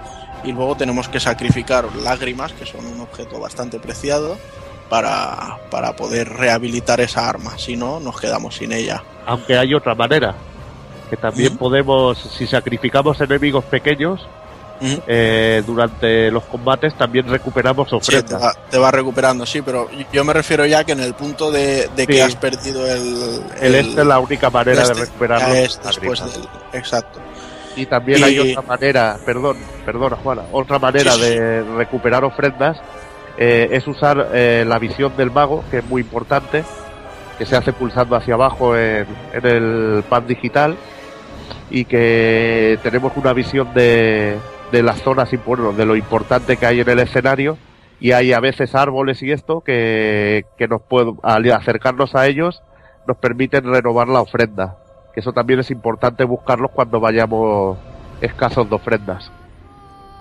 Y 0.44 0.52
luego 0.52 0.76
tenemos 0.76 1.10
que 1.10 1.20
sacrificar 1.20 1.94
lágrimas, 1.98 2.54
que 2.54 2.66
son 2.66 2.86
un 2.86 3.02
objeto 3.02 3.40
bastante 3.40 3.80
preciado, 3.80 4.38
para, 4.90 5.60
para 5.70 5.96
poder 5.96 6.30
rehabilitar 6.30 7.00
esa 7.00 7.30
arma. 7.30 7.58
Si 7.58 7.78
no, 7.78 8.00
nos 8.00 8.20
quedamos 8.20 8.56
sin 8.56 8.72
ella. 8.72 9.04
Aunque 9.26 9.58
hay 9.58 9.74
otra 9.74 9.96
manera, 9.96 10.34
que 11.10 11.18
también 11.18 11.58
podemos, 11.58 12.18
si 12.18 12.48
sacrificamos 12.48 13.22
enemigos 13.22 13.64
pequeños, 13.66 14.28
eh, 14.82 15.62
durante 15.66 16.32
los 16.32 16.44
combates 16.46 16.96
también 16.96 17.28
recuperamos 17.28 17.88
Sí, 17.90 17.92
te, 17.92 18.18
ofrendas. 18.18 18.42
va, 18.42 18.54
te 18.70 18.78
va 18.78 18.92
recuperando, 18.92 19.46
sí, 19.46 19.62
pero 19.62 19.90
yo 20.12 20.24
me 20.24 20.34
refiero 20.34 20.66
ya 20.66 20.84
que 20.84 20.94
en 20.94 21.02
el 21.02 21.14
punto 21.14 21.52
de, 21.52 21.90
de 21.96 22.08
que 22.08 22.22
has 22.24 22.36
perdido 22.36 22.86
el... 22.88 23.42
El 23.62 23.76
este 23.76 24.02
es 24.02 24.08
la 24.08 24.20
única 24.20 24.50
manera 24.50 24.84
de 24.86 24.92
este, 24.92 25.06
recuperarlo. 25.06 25.54
es 25.56 25.80
después 25.84 26.20
del- 26.22 26.48
Exacto. 26.74 27.20
Y 27.76 27.86
también 27.86 28.20
Y- 28.20 28.24
hay 28.24 28.40
otra 28.40 28.62
manera, 28.62 29.18
perdón, 29.26 29.58
perdona 29.86 30.16
Juana, 30.18 30.44
otra 30.52 30.80
manera 30.80 31.12
Sí, 31.14 31.22
de 31.22 31.62
recuperar 31.78 32.24
ofrendas 32.24 32.78
eh, 33.38 33.70
es 33.72 33.88
usar 33.88 34.30
eh, 34.34 34.66
la 34.68 34.80
visión 34.80 35.16
del 35.16 35.32
mago, 35.32 35.64
que 35.72 35.78
es 35.80 35.86
muy 35.86 36.02
importante, 36.02 36.64
que 37.38 37.46
se 37.46 37.56
hace 37.56 37.72
pulsando 37.72 38.16
hacia 38.18 38.34
abajo 38.34 38.76
en, 38.76 39.08
en 39.34 39.46
el 39.46 40.04
pad 40.10 40.24
digital 40.24 40.76
y 41.70 41.86
que 41.86 42.78
tenemos 42.84 43.14
una 43.16 43.32
visión 43.32 43.74
de, 43.74 44.36
de 44.72 44.84
las 44.84 45.02
zonas, 45.02 45.32
imp- 45.34 45.46
bueno, 45.46 45.74
de 45.74 45.86
lo 45.86 45.96
importante 45.96 46.58
que 46.58 46.66
hay 46.66 46.80
en 46.82 46.90
el 46.90 47.00
escenario 47.00 47.58
y 48.00 48.12
hay 48.12 48.34
a 48.34 48.40
veces 48.40 48.76
árboles 48.76 49.22
y 49.24 49.32
esto 49.32 49.62
que, 49.62 50.46
que 50.58 50.68
nos 50.68 50.82
puedo, 50.82 51.18
al 51.24 51.52
acercarnos 51.52 52.16
a 52.16 52.28
ellos 52.28 52.62
nos 53.08 53.18
permiten 53.18 53.64
renovar 53.66 54.08
la 54.08 54.22
ofrenda. 54.22 54.78
Que 55.14 55.22
eso 55.22 55.34
también 55.34 55.60
es 55.60 55.72
importante 55.72 56.24
buscarlos 56.24 56.72
cuando 56.72 57.00
vayamos 57.00 57.78
escasos 58.22 58.70
de 58.70 58.76
ofrendas. 58.76 59.32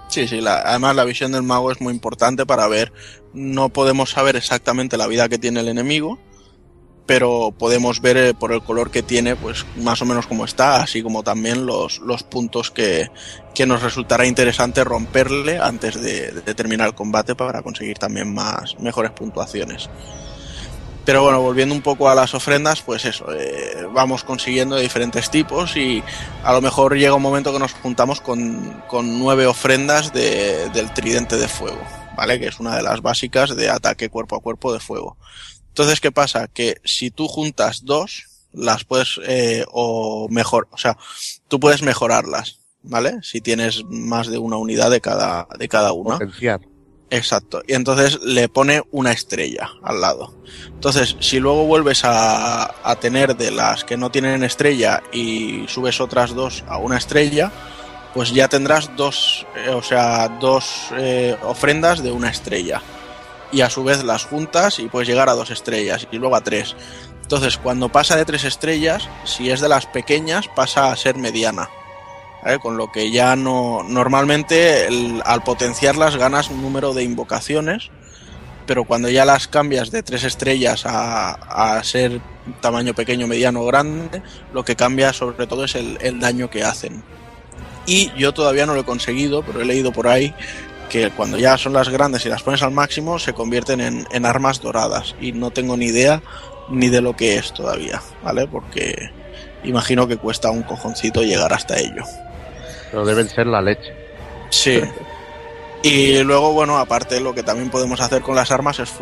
Sí, 0.09 0.27
sí, 0.27 0.41
la- 0.41 0.62
además 0.62 0.97
la 0.97 1.05
visión 1.05 1.33
del 1.33 1.43
mago 1.43 1.70
es 1.70 1.81
muy 1.83 1.93
importante 1.93 2.47
para 2.47 2.66
ver, 2.66 2.93
no 3.35 3.69
podemos 3.69 4.11
saber 4.11 4.37
exactamente 4.37 4.97
la 4.97 5.07
vida 5.07 5.29
que 5.29 5.37
tiene 5.39 5.61
el 5.61 5.69
enemigo, 5.69 6.19
pero 7.09 7.55
podemos 7.59 8.03
ver 8.03 8.19
eh, 8.19 8.35
por 8.35 8.53
el 8.53 8.63
color 8.63 8.91
que 8.91 9.03
tiene, 9.03 9.35
pues 9.35 9.65
más 9.77 10.03
o 10.03 10.05
menos 10.05 10.27
cómo 10.27 10.45
está, 10.45 10.83
así 10.83 11.03
como 11.03 11.23
también 11.23 11.65
los, 11.65 12.01
los 12.01 12.23
puntos 12.23 12.71
que, 12.71 13.11
que 13.55 13.65
nos 13.65 13.83
resultará 13.83 14.27
interesante 14.27 14.85
romperle 14.85 15.59
antes 15.59 15.99
de, 15.99 16.33
terminar 16.55 16.87
el 16.89 16.95
combate 16.95 17.35
para 17.35 17.63
conseguir 17.63 17.97
también 17.97 18.35
más, 18.35 18.79
mejores 18.79 19.11
puntuaciones. 19.13 19.89
Pero 21.07 21.23
bueno, 21.23 21.41
volviendo 21.41 21.75
un 21.75 21.81
poco 21.81 22.11
a 22.11 22.15
las 22.15 22.35
ofrendas, 22.35 22.83
pues 22.83 23.07
eso, 23.07 23.33
eh, 23.33 23.87
vamos 23.95 24.23
consiguiendo 24.23 24.77
de 24.77 24.83
diferentes 24.83 25.31
tipos 25.31 25.79
y 25.79 26.05
a 26.45 26.53
lo 26.53 26.61
mejor 26.61 26.95
llega 26.99 27.15
un 27.15 27.23
momento 27.23 27.55
que 27.55 27.59
nos 27.59 27.73
juntamos 27.73 28.21
con, 28.21 28.83
con 28.87 29.19
nueve 29.19 29.47
ofrendas 29.47 30.13
de- 30.13 30.69
del 30.75 30.93
tridente 30.93 31.39
de 31.39 31.49
fuego, 31.49 31.81
¿vale? 32.15 32.39
Que 32.39 32.49
es 32.49 32.61
una 32.61 32.77
de 32.77 32.83
las 32.83 33.01
básicas 33.01 33.57
de 33.57 33.71
ataque 33.71 34.11
cuerpo 34.11 34.37
a 34.37 34.41
cuerpo 34.43 34.75
de 34.75 34.81
fuego. 34.81 35.17
Entonces, 35.79 36.01
¿qué 36.01 36.11
pasa? 36.11 36.49
Que 36.49 36.81
si 36.83 37.13
tú 37.13 37.29
juntas 37.29 37.85
dos, 37.85 38.25
las 38.53 38.83
puedes, 38.83 39.21
eh, 39.25 39.65
o 39.71 40.29
mejor, 40.29 40.67
o 40.73 40.77
sea, 40.77 40.99
tú 41.47 41.61
puedes 41.61 41.83
mejorarlas, 41.83 42.59
¿vale? 42.83 43.21
Si 43.23 43.41
tienes 43.41 43.85
más 43.85 44.27
de 44.27 44.39
una 44.39 44.57
unidad 44.57 44.91
de 44.91 45.01
cada, 45.01 45.47
de 45.57 45.69
cada 45.69 45.93
una. 45.93 46.15
Potenciar. 46.19 46.63
Exacto. 47.11 47.63
Y 47.65 47.75
entonces 47.75 48.21
le 48.25 48.49
pone 48.49 48.83
una 48.91 49.13
estrella 49.13 49.71
al 49.85 50.01
lado. 50.01 50.35
Entonces, 50.67 51.15
si 51.21 51.39
luego 51.39 51.65
vuelves 51.65 52.05
a, 52.05 52.75
a 52.83 52.97
tener 52.97 53.37
de 53.37 53.53
las 53.53 53.85
que 53.85 53.97
no 53.97 54.11
tienen 54.11 54.43
estrella 54.43 55.05
y 55.13 55.65
subes 55.69 56.01
otras 56.01 56.35
dos 56.35 56.65
a 56.67 56.79
una 56.79 56.99
estrella, 56.99 57.53
pues 58.15 58.33
ya 58.33 58.49
tendrás 58.49 58.97
dos, 58.97 59.47
eh, 59.55 59.71
o 59.71 59.83
sea, 59.85 60.29
dos 60.41 60.89
eh, 60.97 61.37
ofrendas 61.45 62.03
de 62.03 62.11
una 62.11 62.31
estrella. 62.31 62.83
Y 63.51 63.62
a 63.62 63.70
su 63.70 63.85
vez 63.85 64.05
las 64.05 64.25
juntas 64.25 64.79
y 64.79 64.89
puedes 64.89 65.09
llegar 65.09 65.29
a 65.29 65.35
dos 65.35 65.51
estrellas 65.51 66.07
y 66.11 66.19
luego 66.19 66.37
a 66.37 66.43
tres. 66.43 66.77
Entonces, 67.23 67.59
cuando 67.59 67.91
pasa 67.91 68.16
de 68.16 68.25
tres 68.25 68.45
estrellas, 68.45 69.09
si 69.25 69.51
es 69.51 69.61
de 69.61 69.69
las 69.69 69.87
pequeñas, 69.87 70.49
pasa 70.49 70.91
a 70.91 70.97
ser 70.97 71.16
mediana. 71.16 71.69
Con 72.62 72.79
lo 72.79 72.91
que 72.91 73.11
ya 73.11 73.37
no. 73.37 73.83
Normalmente, 73.87 74.89
al 75.25 75.43
potenciarlas, 75.43 76.16
ganas 76.16 76.49
un 76.49 76.62
número 76.62 76.95
de 76.95 77.03
invocaciones. 77.03 77.91
Pero 78.66 78.85
cuando 78.85 79.09
ya 79.09 79.25
las 79.25 79.49
cambias 79.49 79.91
de 79.91 80.03
tres 80.03 80.25
estrellas 80.25 80.85
a, 80.87 81.77
a 81.77 81.83
ser 81.85 82.20
tamaño 82.61 82.95
pequeño, 82.95 83.27
mediano 83.27 83.62
o 83.62 83.66
grande, 83.66 84.23
lo 84.53 84.65
que 84.65 84.77
cambia 84.77 85.12
sobre 85.12 85.47
todo 85.47 85.65
es 85.65 85.75
el, 85.75 85.99
el 86.01 86.20
daño 86.20 86.51
que 86.51 86.65
hacen. 86.65 87.03
Y 87.87 88.12
yo 88.19 88.35
todavía 88.35 88.66
no 88.66 88.75
lo 88.75 88.81
he 88.81 88.85
conseguido, 88.85 89.43
pero 89.43 89.62
he 89.62 89.65
leído 89.65 89.93
por 89.93 90.09
ahí 90.09 90.35
que 90.89 91.10
cuando 91.10 91.39
ya 91.39 91.56
son 91.59 91.73
las 91.73 91.89
grandes 91.89 92.24
y 92.27 92.28
las 92.28 92.43
pones 92.43 92.62
al 92.62 92.73
máximo, 92.73 93.19
se 93.19 93.32
convierten 93.32 93.81
en, 93.81 94.06
en 94.10 94.27
armas 94.27 94.60
doradas. 94.60 95.15
Y 95.20 95.32
no 95.32 95.51
tengo 95.51 95.77
ni 95.77 95.86
idea 95.86 96.23
ni 96.69 96.89
de 96.89 97.01
lo 97.01 97.16
que 97.16 97.36
es 97.36 97.52
todavía, 97.52 98.02
¿vale? 98.23 98.47
Porque 98.47 99.10
imagino 99.65 100.06
que 100.06 100.16
cuesta 100.16 100.51
un 100.51 100.62
cojoncito 100.62 101.23
llegar 101.23 101.52
hasta 101.52 101.78
ello. 101.78 102.05
Pero 102.90 103.05
deben 103.05 103.28
ser 103.28 103.47
la 103.47 103.60
leche. 103.60 103.94
Sí. 104.51 104.81
Y 105.82 106.23
luego, 106.24 106.52
bueno, 106.52 106.78
aparte 106.78 107.20
lo 107.20 107.35
que 107.35 107.43
también 107.43 107.70
podemos 107.70 108.01
hacer 108.01 108.23
con 108.23 108.35
las 108.35 108.51
armas 108.51 108.81
es 108.81 108.93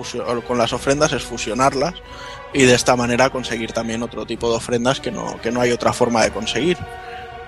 con 0.46 0.58
las 0.58 0.72
ofrendas 0.72 1.12
es 1.12 1.22
fusionarlas 1.22 1.94
y 2.52 2.64
de 2.64 2.74
esta 2.74 2.96
manera 2.96 3.30
conseguir 3.30 3.72
también 3.72 4.02
otro 4.02 4.26
tipo 4.26 4.50
de 4.50 4.56
ofrendas 4.56 5.00
que 5.00 5.10
no, 5.10 5.40
que 5.40 5.50
no 5.50 5.60
hay 5.60 5.72
otra 5.72 5.92
forma 5.92 6.22
de 6.22 6.30
conseguir. 6.30 6.76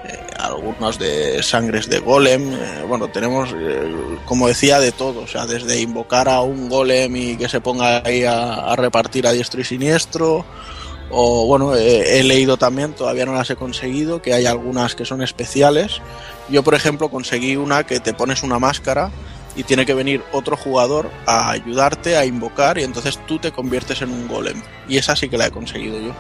Eh, 0.09 0.27
algunos 0.39 0.99
de 0.99 1.43
sangres 1.43 1.89
de 1.89 1.99
golem, 1.99 2.53
eh, 2.55 2.85
bueno, 2.89 3.09
tenemos, 3.09 3.51
eh, 3.55 3.95
como 4.25 4.49
decía, 4.49 4.81
de 4.81 4.91
todo, 4.91 5.21
o 5.21 5.27
sea, 5.27 5.47
desde 5.47 5.81
invocar 5.81 6.29
a 6.29 6.41
un 6.41 6.71
golem 6.71 7.15
y 7.15 7.37
que 7.37 7.49
se 7.49 7.61
ponga 7.61 8.03
ahí 8.05 8.25
a, 8.25 8.75
repartir 8.77 9.27
a 9.27 9.33
diestro 9.33 9.61
y 9.61 9.65
siniestro, 9.65 10.47
o 11.11 11.47
bueno, 11.47 11.75
he 11.75 12.23
leído 12.23 12.57
también, 12.57 12.93
todavía 12.93 13.27
no 13.27 13.35
las 13.35 13.51
he 13.51 13.57
conseguido, 13.57 14.21
que 14.23 14.35
hay 14.35 14.47
algunas 14.47 14.95
que 14.95 15.05
son 15.05 15.23
especiales. 15.23 16.01
Yo, 16.51 16.63
por 16.63 16.75
ejemplo, 16.75 17.09
conseguí 17.11 17.57
una 17.57 17.85
que 17.85 18.01
te 18.01 18.13
pones 18.13 18.43
una 18.43 18.59
máscara 18.59 19.11
y 19.57 19.65
tiene 19.65 19.85
que 19.85 19.95
venir 19.95 20.23
otro 20.33 20.57
jugador 20.57 21.11
a 21.27 21.51
ayudarte 21.51 22.17
a 22.17 22.25
invocar 22.25 22.79
y 22.79 22.85
entonces 22.85 23.19
tú 23.27 23.39
te 23.39 23.53
conviertes 23.53 24.03
en 24.03 24.11
un 24.11 24.29
golem. 24.29 24.63
Y 24.89 24.99
esa 24.99 25.17
sí 25.17 25.29
que 25.29 25.39
la 25.39 25.47
he 25.47 25.51
conseguido 25.51 25.99
yo. 25.99 26.15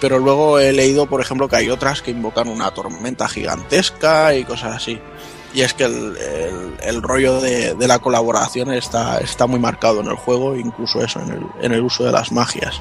Pero 0.00 0.18
luego 0.18 0.58
he 0.58 0.72
leído, 0.72 1.06
por 1.06 1.20
ejemplo, 1.20 1.48
que 1.48 1.56
hay 1.56 1.68
otras 1.70 2.00
que 2.02 2.10
invocan 2.10 2.48
una 2.48 2.70
tormenta 2.70 3.28
gigantesca 3.28 4.34
y 4.34 4.44
cosas 4.44 4.76
así. 4.76 4.98
Y 5.52 5.62
es 5.62 5.74
que 5.74 5.84
el, 5.84 6.16
el- 6.82 7.02
rollo 7.02 7.40
de, 7.40 7.74
de 7.74 7.88
la 7.88 7.98
colaboración 7.98 8.72
está, 8.72 9.18
está 9.18 9.46
muy 9.46 9.58
marcado 9.58 10.00
en 10.00 10.06
el 10.06 10.14
juego, 10.14 10.54
incluso 10.56 11.02
eso, 11.04 11.20
en 11.20 11.30
el, 11.32 11.46
en 11.60 11.72
el 11.72 11.82
uso 11.82 12.04
de 12.04 12.12
las 12.12 12.30
magias. 12.32 12.80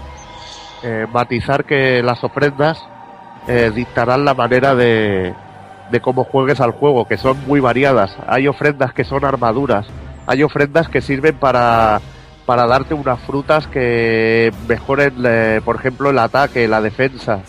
eh, 0.83 1.07
matizar 1.11 1.65
que 1.65 2.01
las 2.03 2.23
ofrendas 2.23 2.79
eh, 3.47 3.71
dictarán 3.75 4.23
la 4.23 4.33
manera 4.35 4.75
de, 4.75 5.33
de 5.91 5.99
cómo 6.01 6.23
juegues 6.23 6.61
al 6.61 6.71
juego, 6.71 7.05
que 7.05 7.17
son 7.17 7.43
muy 7.47 7.59
variadas. 7.59 8.15
Hay 8.27 8.47
ofrendas 8.47 8.93
que 8.93 9.03
son 9.03 9.25
armaduras, 9.25 9.87
hay 10.27 10.43
ofrendas 10.43 10.87
que 10.89 11.01
sirven 11.01 11.35
para, 11.37 11.99
para 12.49 12.65
darte 12.65 12.95
unas 12.95 13.19
frutas 13.19 13.67
que 13.67 14.51
mejoren, 14.67 15.13
eh, 15.23 15.61
por 15.63 15.75
ejemplo, 15.75 16.09
el 16.09 16.17
ataque, 16.17 16.67
la 16.67 16.81
defensa, 16.81 17.41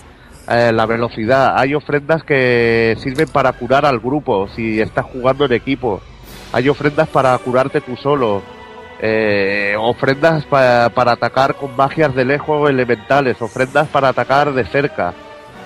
eh, 0.46 0.72
la 0.74 0.84
velocidad. 0.84 1.54
Hay 1.56 1.74
ofrendas 1.74 2.22
que 2.22 2.94
sirven 3.00 3.26
para 3.28 3.50
curar 3.54 3.86
al 3.86 3.98
grupo 3.98 4.46
si 4.54 4.78
estás 4.78 5.06
jugando 5.06 5.46
en 5.46 5.54
equipo. 5.54 6.02
Hay 6.52 6.68
ofrendas 6.68 7.08
para 7.08 7.38
curarte 7.38 7.80
tú 7.80 7.96
solo. 7.96 8.42
Eh, 9.00 9.74
ofrendas 9.78 10.44
pa- 10.44 10.90
para 10.90 11.12
atacar 11.12 11.54
con 11.54 11.74
magias 11.74 12.14
de 12.14 12.26
lejos 12.26 12.68
elementales, 12.68 13.40
ofrendas 13.40 13.88
para 13.88 14.08
atacar 14.08 14.52
de 14.52 14.66
cerca. 14.66 15.14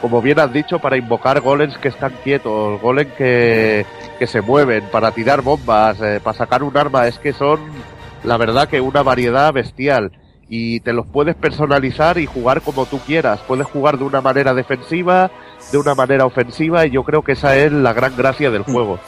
Como 0.01 0.23
bien 0.23 0.39
has 0.39 0.53
dicho, 0.53 0.79
para 0.79 0.97
invocar 0.97 1.41
golems 1.41 1.77
que 1.79 1.89
están 1.89 2.13
quietos, 2.23 2.81
golems 2.81 3.13
que, 3.15 3.85
que 4.17 4.29
se 4.29 4.41
mueven, 4.43 4.85
para 4.93 5.11
tirar 5.11 5.43
bombas, 5.43 6.01
eh, 6.01 6.21
para 6.23 6.39
sacar 6.39 6.63
un 6.63 6.77
arma. 6.77 7.09
Es 7.09 7.19
que 7.19 7.33
son, 7.33 7.59
la 8.25 8.37
verdad, 8.37 8.69
que 8.69 8.81
una 8.81 9.03
variedad 9.03 9.53
bestial. 9.53 10.13
Y 10.49 10.81
te 10.81 10.93
los 10.93 11.07
puedes 11.07 11.35
personalizar 11.37 12.19
y 12.19 12.27
jugar 12.27 12.61
como 12.61 12.85
tú 12.87 12.99
quieras. 12.99 13.41
Puedes 13.47 13.67
jugar 13.67 13.97
de 13.99 14.05
una 14.05 14.21
manera 14.21 14.53
defensiva, 14.53 15.31
de 15.73 15.79
una 15.79 15.95
manera 15.95 16.27
ofensiva, 16.27 16.85
y 16.87 16.91
yo 16.91 17.03
creo 17.03 17.23
que 17.23 17.33
esa 17.33 17.57
es 17.57 17.73
la 17.73 17.93
gran 17.95 18.15
gracia 18.17 18.51
del 18.51 18.63
juego. 18.63 18.99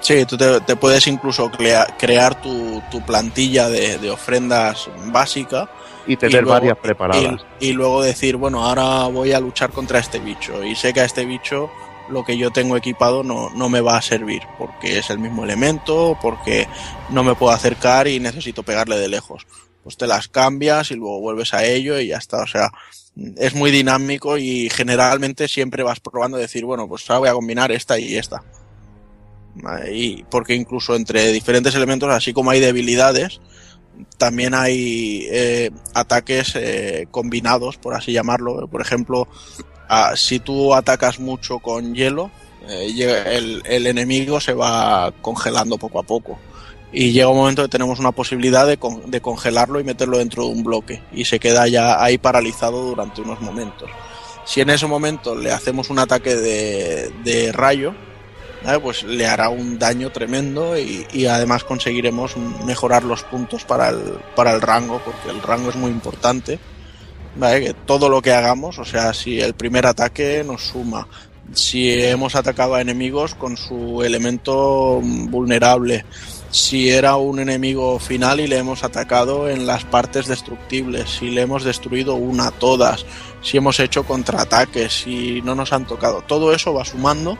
Sí, 0.00 0.24
tú 0.24 0.36
te, 0.38 0.60
te 0.62 0.76
puedes 0.76 1.06
incluso 1.06 1.50
crea- 1.50 1.86
crear 1.98 2.40
tu, 2.40 2.80
tu 2.90 3.02
plantilla 3.02 3.68
de, 3.68 3.98
de 3.98 4.10
ofrendas 4.10 4.88
básica. 5.06 5.68
Y 6.06 6.16
tener 6.16 6.42
luego- 6.42 6.52
varias 6.54 6.78
preparadas. 6.78 7.44
Y, 7.60 7.68
y 7.68 7.72
luego 7.74 8.00
decir, 8.02 8.36
bueno, 8.36 8.64
ahora 8.64 9.08
voy 9.08 9.32
a 9.32 9.40
luchar 9.40 9.70
contra 9.70 9.98
este 9.98 10.18
bicho. 10.20 10.64
Y 10.64 10.74
sé 10.74 10.94
que 10.94 11.00
a 11.00 11.04
este 11.04 11.26
bicho 11.26 11.68
lo 12.10 12.24
que 12.24 12.36
yo 12.36 12.50
tengo 12.50 12.76
equipado 12.76 13.22
no, 13.22 13.50
no 13.50 13.68
me 13.68 13.80
va 13.80 13.96
a 13.96 14.02
servir. 14.02 14.42
Porque 14.58 14.98
es 14.98 15.10
el 15.10 15.18
mismo 15.18 15.44
elemento, 15.44 16.18
porque 16.20 16.68
no 17.10 17.24
me 17.24 17.34
puedo 17.34 17.52
acercar 17.52 18.08
y 18.08 18.20
necesito 18.20 18.62
pegarle 18.62 18.98
de 18.98 19.08
lejos. 19.08 19.46
Pues 19.82 19.96
te 19.96 20.06
las 20.06 20.28
cambias 20.28 20.90
y 20.90 20.94
luego 20.94 21.20
vuelves 21.20 21.54
a 21.54 21.64
ello 21.64 21.98
y 21.98 22.08
ya 22.08 22.18
está. 22.18 22.42
O 22.42 22.46
sea, 22.46 22.70
es 23.36 23.54
muy 23.54 23.70
dinámico 23.70 24.38
y 24.38 24.70
generalmente 24.70 25.48
siempre 25.48 25.82
vas 25.82 26.00
probando 26.00 26.36
decir, 26.36 26.64
bueno, 26.64 26.88
pues 26.88 27.08
ahora 27.08 27.20
voy 27.20 27.28
a 27.28 27.32
combinar 27.32 27.72
esta 27.72 27.98
y 27.98 28.16
esta. 28.16 28.42
Y 29.90 30.22
porque 30.24 30.54
incluso 30.54 30.94
entre 30.94 31.32
diferentes 31.32 31.74
elementos, 31.74 32.08
así 32.10 32.32
como 32.32 32.50
hay 32.50 32.60
debilidades, 32.60 33.40
también 34.16 34.54
hay 34.54 35.26
eh, 35.30 35.70
ataques 35.94 36.54
eh, 36.54 37.06
combinados, 37.10 37.76
por 37.76 37.94
así 37.94 38.12
llamarlo. 38.12 38.68
Por 38.68 38.80
ejemplo, 38.80 39.28
ah, 39.88 40.12
si 40.16 40.38
tú 40.40 40.74
atacas 40.74 41.18
mucho 41.18 41.58
con 41.58 41.94
hielo, 41.94 42.30
eh, 42.68 43.24
el, 43.26 43.62
el 43.64 43.86
enemigo 43.86 44.40
se 44.40 44.52
va 44.52 45.12
congelando 45.20 45.78
poco 45.78 45.98
a 46.00 46.02
poco. 46.02 46.38
Y 46.90 47.12
llega 47.12 47.28
un 47.28 47.36
momento 47.36 47.62
que 47.62 47.68
tenemos 47.68 47.98
una 47.98 48.12
posibilidad 48.12 48.66
de, 48.66 48.78
con- 48.78 49.10
de 49.10 49.20
congelarlo 49.20 49.78
y 49.78 49.84
meterlo 49.84 50.18
dentro 50.18 50.44
de 50.44 50.50
un 50.52 50.64
bloque. 50.64 51.02
Y 51.12 51.26
se 51.26 51.38
queda 51.38 51.68
ya 51.68 52.02
ahí 52.02 52.16
paralizado 52.16 52.82
durante 52.82 53.20
unos 53.20 53.40
momentos. 53.42 53.90
Si 54.46 54.62
en 54.62 54.70
ese 54.70 54.86
momento 54.86 55.34
le 55.36 55.52
hacemos 55.52 55.90
un 55.90 55.98
ataque 55.98 56.34
de, 56.34 57.52
rayo, 57.52 57.92
pues 58.82 59.02
le 59.02 59.26
hará 59.26 59.50
un 59.50 59.78
daño 59.78 60.10
tremendo 60.10 60.78
y, 60.78 61.06
y 61.12 61.26
además 61.26 61.62
conseguiremos 61.64 62.36
mejorar 62.64 63.04
los 63.04 63.22
puntos 63.22 63.64
para 63.64 63.90
el, 63.90 64.00
para 64.34 64.52
el 64.54 64.62
rango, 64.62 65.02
porque 65.04 65.28
el 65.28 65.42
rango 65.42 65.68
es 65.68 65.76
muy 65.76 65.90
importante. 65.90 66.58
¿Vale? 67.36 67.60
Que 67.60 67.74
todo 67.74 68.08
lo 68.08 68.22
que 68.22 68.32
hagamos, 68.32 68.78
o 68.78 68.84
sea, 68.84 69.12
si 69.14 69.40
el 69.40 69.54
primer 69.54 69.86
ataque 69.86 70.42
nos 70.44 70.62
suma 70.62 71.06
si 71.52 71.90
hemos 71.90 72.34
atacado 72.34 72.74
a 72.74 72.80
enemigos 72.80 73.34
con 73.34 73.56
su 73.56 74.02
elemento 74.02 75.00
vulnerable, 75.02 76.04
si 76.50 76.90
era 76.90 77.16
un 77.16 77.40
enemigo 77.40 77.98
final 77.98 78.40
y 78.40 78.46
le 78.46 78.58
hemos 78.58 78.84
atacado 78.84 79.48
en 79.48 79.66
las 79.66 79.84
partes 79.84 80.26
destructibles, 80.26 81.10
si 81.18 81.30
le 81.30 81.42
hemos 81.42 81.64
destruido 81.64 82.14
una, 82.14 82.50
todas, 82.50 83.04
si 83.42 83.56
hemos 83.56 83.80
hecho 83.80 84.04
contraataques, 84.04 84.92
si 84.92 85.42
no 85.42 85.54
nos 85.54 85.72
han 85.72 85.86
tocado. 85.86 86.22
Todo 86.26 86.52
eso 86.52 86.74
va 86.74 86.84
sumando 86.84 87.38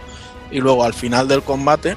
y 0.51 0.61
luego 0.61 0.85
al 0.85 0.95
final 0.95 1.29
del 1.29 1.43
combate 1.43 1.97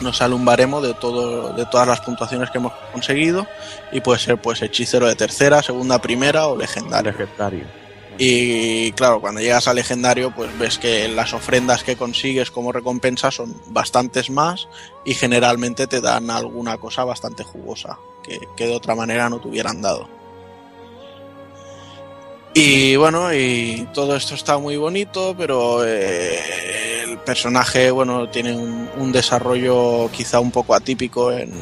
nos 0.00 0.20
baremo 0.44 0.80
de 0.80 0.94
todo 0.94 1.52
de 1.52 1.66
todas 1.66 1.86
las 1.86 2.00
puntuaciones 2.00 2.50
que 2.50 2.58
hemos 2.58 2.72
conseguido 2.92 3.46
y 3.92 4.00
puede 4.00 4.18
ser 4.18 4.40
pues 4.40 4.62
hechicero 4.62 5.06
de 5.06 5.16
tercera, 5.16 5.62
segunda, 5.62 6.00
primera 6.00 6.46
o 6.46 6.56
legendario. 6.56 7.12
Legendario. 7.12 7.66
Y 8.18 8.92
claro, 8.92 9.20
cuando 9.20 9.40
llegas 9.40 9.68
a 9.68 9.74
legendario, 9.74 10.34
pues 10.34 10.56
ves 10.58 10.78
que 10.78 11.06
las 11.08 11.34
ofrendas 11.34 11.84
que 11.84 11.96
consigues 11.96 12.50
como 12.50 12.72
recompensa 12.72 13.30
son 13.30 13.54
bastantes 13.68 14.30
más 14.30 14.68
y 15.04 15.14
generalmente 15.14 15.86
te 15.86 16.00
dan 16.00 16.30
alguna 16.30 16.78
cosa 16.78 17.04
bastante 17.04 17.44
jugosa 17.44 17.98
que, 18.22 18.40
que 18.56 18.66
de 18.66 18.74
otra 18.74 18.94
manera 18.94 19.28
no 19.28 19.38
te 19.38 19.48
hubieran 19.48 19.82
dado. 19.82 20.15
Y 22.58 22.96
bueno, 22.96 23.34
y 23.34 23.86
todo 23.92 24.16
esto 24.16 24.34
está 24.34 24.56
muy 24.56 24.78
bonito, 24.78 25.34
pero 25.36 25.84
eh, 25.86 27.02
el 27.04 27.18
personaje, 27.18 27.90
bueno, 27.90 28.30
tiene 28.30 28.56
un, 28.56 28.88
un 28.96 29.12
desarrollo 29.12 30.10
quizá 30.10 30.40
un 30.40 30.50
poco 30.50 30.72
atípico 30.74 31.30
en, 31.30 31.52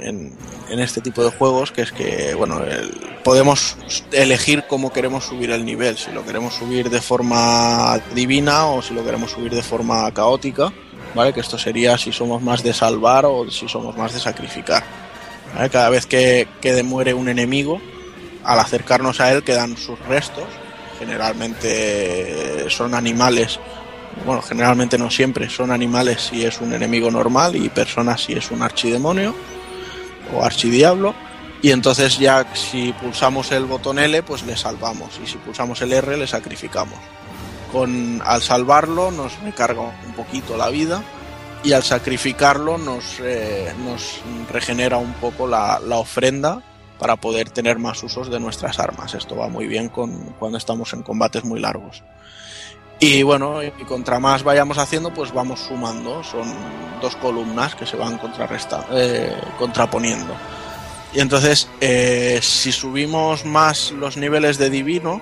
en, 0.00 0.32
en 0.70 0.80
este 0.80 1.02
tipo 1.02 1.22
de 1.22 1.30
juegos, 1.30 1.72
que 1.72 1.82
es 1.82 1.92
que, 1.92 2.32
bueno, 2.32 2.62
el- 2.64 2.90
podemos 3.22 3.76
elegir 4.12 4.64
cómo 4.66 4.90
queremos 4.94 5.24
subir 5.26 5.50
el 5.50 5.62
nivel, 5.62 5.98
si 5.98 6.10
lo 6.10 6.24
queremos 6.24 6.54
subir 6.54 6.88
de 6.88 7.02
forma 7.02 8.00
divina 8.14 8.68
o 8.68 8.80
si 8.80 8.94
lo 8.94 9.04
queremos 9.04 9.30
subir 9.32 9.52
de 9.54 9.62
forma 9.62 10.10
caótica, 10.14 10.72
¿vale? 11.14 11.34
Que 11.34 11.40
esto 11.40 11.58
sería 11.58 11.98
si 11.98 12.12
somos 12.12 12.40
más 12.40 12.62
de 12.62 12.72
salvar 12.72 13.26
o 13.26 13.50
si 13.50 13.68
somos 13.68 13.94
más 13.98 14.14
de 14.14 14.20
sacrificar. 14.20 14.82
¿vale? 15.54 15.68
Cada 15.68 15.90
vez 15.90 16.06
que, 16.06 16.48
que 16.62 16.82
muere 16.82 17.12
un 17.12 17.28
enemigo, 17.28 17.78
al 18.44 18.58
acercarnos 18.58 19.20
a 19.20 19.32
él 19.32 19.42
quedan 19.42 19.76
sus 19.76 19.98
restos, 20.00 20.44
generalmente 20.98 22.70
son 22.70 22.94
animales, 22.94 23.58
bueno, 24.24 24.42
generalmente 24.42 24.98
no 24.98 25.10
siempre, 25.10 25.48
son 25.50 25.70
animales 25.70 26.30
si 26.30 26.44
es 26.44 26.60
un 26.60 26.72
enemigo 26.72 27.10
normal 27.10 27.56
y 27.56 27.68
personas 27.68 28.22
si 28.22 28.34
es 28.34 28.50
un 28.50 28.62
archidemonio 28.62 29.34
o 30.34 30.44
archidiablo. 30.44 31.14
Y 31.60 31.70
entonces 31.70 32.18
ya 32.18 32.46
si 32.54 32.92
pulsamos 32.92 33.52
el 33.52 33.66
botón 33.66 33.98
L, 33.98 34.22
pues 34.24 34.42
le 34.44 34.56
salvamos. 34.56 35.20
Y 35.22 35.28
si 35.28 35.38
pulsamos 35.38 35.80
el 35.82 35.92
R, 35.92 36.16
le 36.16 36.26
sacrificamos. 36.26 36.98
Con, 37.70 38.20
al 38.24 38.42
salvarlo 38.42 39.10
nos 39.10 39.38
recarga 39.40 39.80
un 39.80 40.12
poquito 40.14 40.56
la 40.56 40.68
vida 40.68 41.02
y 41.64 41.72
al 41.72 41.82
sacrificarlo 41.82 42.78
nos, 42.78 43.18
eh, 43.20 43.72
nos 43.84 44.20
regenera 44.50 44.98
un 44.98 45.14
poco 45.14 45.46
la, 45.46 45.80
la 45.80 45.96
ofrenda 45.96 46.62
para 47.02 47.16
poder 47.16 47.50
tener 47.50 47.80
más 47.80 48.00
usos 48.04 48.30
de 48.30 48.38
nuestras 48.38 48.78
armas. 48.78 49.12
Esto 49.12 49.34
va 49.34 49.48
muy 49.48 49.66
bien 49.66 49.88
con, 49.88 50.36
cuando 50.38 50.56
estamos 50.56 50.92
en 50.92 51.02
combates 51.02 51.42
muy 51.42 51.58
largos. 51.58 52.04
Y 53.00 53.24
bueno, 53.24 53.60
y 53.60 53.70
contra 53.88 54.20
más 54.20 54.44
vayamos 54.44 54.78
haciendo, 54.78 55.12
pues 55.12 55.34
vamos 55.34 55.58
sumando. 55.58 56.22
Son 56.22 56.46
dos 57.00 57.16
columnas 57.16 57.74
que 57.74 57.86
se 57.86 57.96
van 57.96 58.20
eh, 58.92 59.34
contraponiendo. 59.58 60.32
Y 61.12 61.18
entonces, 61.18 61.68
eh, 61.80 62.38
si 62.40 62.70
subimos 62.70 63.44
más 63.44 63.90
los 63.90 64.16
niveles 64.16 64.56
de 64.56 64.70
divino, 64.70 65.20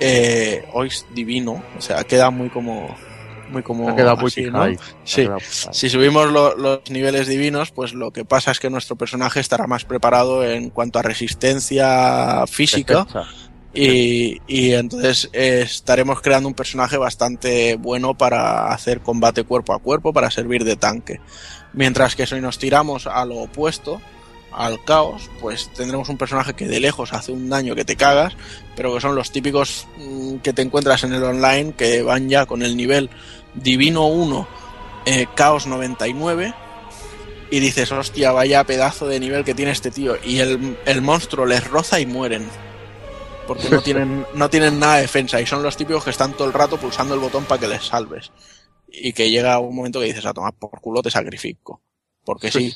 eh, 0.00 0.66
hoy 0.72 0.88
es 0.88 1.04
divino, 1.14 1.62
o 1.76 1.80
sea, 1.82 2.04
queda 2.04 2.30
muy 2.30 2.48
como. 2.48 2.96
Muy 3.48 3.62
como. 3.62 3.88
Ha 3.88 3.94
quedado 3.96 4.16
muy 4.16 4.26
así, 4.28 4.42
¿no? 4.44 4.52
pijay. 4.64 4.74
Ha 4.76 4.78
Sí. 5.04 5.22
quedado. 5.22 5.38
Si 5.72 5.88
subimos 5.88 6.30
lo- 6.32 6.56
los 6.56 6.80
niveles 6.90 7.28
divinos, 7.28 7.70
pues 7.70 7.92
lo 7.94 8.10
que 8.12 8.24
pasa 8.24 8.50
es 8.50 8.58
que 8.60 8.70
nuestro 8.70 8.96
personaje 8.96 9.40
estará 9.40 9.66
más 9.66 9.84
preparado 9.84 10.44
en 10.44 10.70
cuanto 10.70 10.98
a 10.98 11.02
resistencia 11.02 12.44
física. 12.46 13.04
Defensa. 13.04 13.24
Y, 13.78 14.40
y 14.46 14.72
entonces 14.72 15.28
eh, 15.34 15.60
estaremos 15.64 16.22
creando 16.22 16.48
un 16.48 16.54
personaje 16.54 16.96
bastante 16.96 17.76
bueno 17.76 18.14
para 18.16 18.68
hacer 18.72 19.00
combate 19.00 19.44
cuerpo 19.44 19.74
a 19.74 19.78
cuerpo, 19.80 20.12
para 20.14 20.30
servir 20.30 20.64
de 20.64 20.76
tanque. 20.76 21.20
Mientras 21.74 22.16
que 22.16 22.26
si 22.26 22.40
nos 22.40 22.58
tiramos 22.58 23.06
a 23.06 23.24
lo 23.26 23.36
opuesto, 23.36 24.00
al 24.56 24.82
caos, 24.82 25.30
pues 25.40 25.68
tendremos 25.74 26.08
un 26.08 26.16
personaje 26.16 26.54
que 26.54 26.66
de 26.66 26.80
lejos 26.80 27.12
hace 27.12 27.30
un 27.30 27.50
daño 27.50 27.74
que 27.74 27.84
te 27.84 27.94
cagas, 27.94 28.34
pero 28.74 28.94
que 28.94 29.00
son 29.00 29.14
los 29.14 29.30
típicos 29.30 29.86
mm, 29.98 30.36
que 30.36 30.54
te 30.54 30.62
encuentras 30.62 31.04
en 31.04 31.12
el 31.12 31.22
online 31.22 31.74
que 31.74 32.02
van 32.02 32.28
ya 32.30 32.46
con 32.46 32.62
el 32.62 32.74
nivel 32.76 33.10
Divino 33.54 34.06
1, 34.06 34.48
eh, 35.04 35.26
Caos 35.34 35.66
99, 35.66 36.54
y 37.50 37.60
dices, 37.60 37.92
hostia, 37.92 38.32
vaya 38.32 38.64
pedazo 38.64 39.06
de 39.06 39.20
nivel 39.20 39.44
que 39.44 39.54
tiene 39.54 39.72
este 39.72 39.90
tío, 39.90 40.16
y 40.24 40.38
el, 40.38 40.78
el 40.86 41.02
monstruo 41.02 41.44
les 41.44 41.66
roza 41.68 42.00
y 42.00 42.06
mueren. 42.06 42.48
Porque 43.46 43.68
no 43.68 43.82
tienen, 43.82 44.26
no 44.34 44.48
tienen 44.48 44.80
nada 44.80 44.96
de 44.96 45.02
defensa, 45.02 45.40
y 45.40 45.46
son 45.46 45.62
los 45.62 45.76
típicos 45.76 46.02
que 46.02 46.10
están 46.10 46.32
todo 46.32 46.48
el 46.48 46.54
rato 46.54 46.78
pulsando 46.78 47.14
el 47.14 47.20
botón 47.20 47.44
para 47.44 47.60
que 47.60 47.68
les 47.68 47.84
salves. 47.84 48.32
Y 48.88 49.12
que 49.12 49.30
llega 49.30 49.58
un 49.58 49.76
momento 49.76 50.00
que 50.00 50.06
dices, 50.06 50.24
a 50.24 50.32
tomar 50.32 50.54
por 50.54 50.80
culo 50.80 51.02
te 51.02 51.10
sacrifico. 51.10 51.82
Porque 52.26 52.50
sí, 52.50 52.74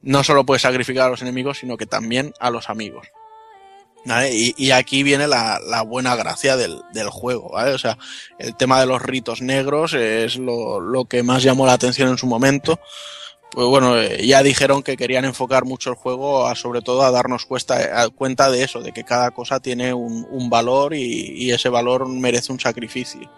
no 0.00 0.24
solo 0.24 0.44
puedes 0.44 0.62
sacrificar 0.62 1.06
a 1.06 1.10
los 1.10 1.22
enemigos, 1.22 1.58
sino 1.58 1.76
que 1.76 1.86
también 1.86 2.32
a 2.40 2.50
los 2.50 2.68
amigos. 2.70 3.06
¿Vale? 4.06 4.34
Y, 4.34 4.54
y 4.56 4.70
aquí 4.70 5.02
viene 5.02 5.26
la, 5.26 5.60
la 5.64 5.82
buena 5.82 6.16
gracia 6.16 6.56
del, 6.56 6.80
del 6.92 7.10
juego, 7.10 7.50
¿vale? 7.50 7.72
O 7.72 7.78
sea, 7.78 7.98
el 8.38 8.56
tema 8.56 8.80
de 8.80 8.86
los 8.86 9.02
ritos 9.02 9.42
negros 9.42 9.94
es 9.94 10.36
lo, 10.36 10.80
lo 10.80 11.04
que 11.04 11.22
más 11.22 11.42
llamó 11.42 11.66
la 11.66 11.74
atención 11.74 12.08
en 12.08 12.16
su 12.16 12.26
momento. 12.26 12.80
Pues 13.50 13.66
bueno, 13.66 13.98
eh, 13.98 14.26
ya 14.26 14.42
dijeron 14.42 14.82
que 14.82 14.96
querían 14.96 15.24
enfocar 15.24 15.64
mucho 15.64 15.90
el 15.90 15.96
juego 15.96 16.46
a, 16.46 16.54
sobre 16.54 16.82
todo 16.82 17.02
a 17.02 17.10
darnos 17.10 17.46
cuesta, 17.46 18.02
a 18.02 18.08
cuenta 18.08 18.50
de 18.50 18.62
eso, 18.62 18.80
de 18.80 18.92
que 18.92 19.04
cada 19.04 19.30
cosa 19.30 19.60
tiene 19.60 19.92
un, 19.92 20.26
un 20.30 20.50
valor 20.50 20.94
y, 20.94 21.32
y 21.36 21.52
ese 21.52 21.68
valor 21.68 22.08
merece 22.08 22.52
un 22.52 22.60
sacrificio. 22.60 23.30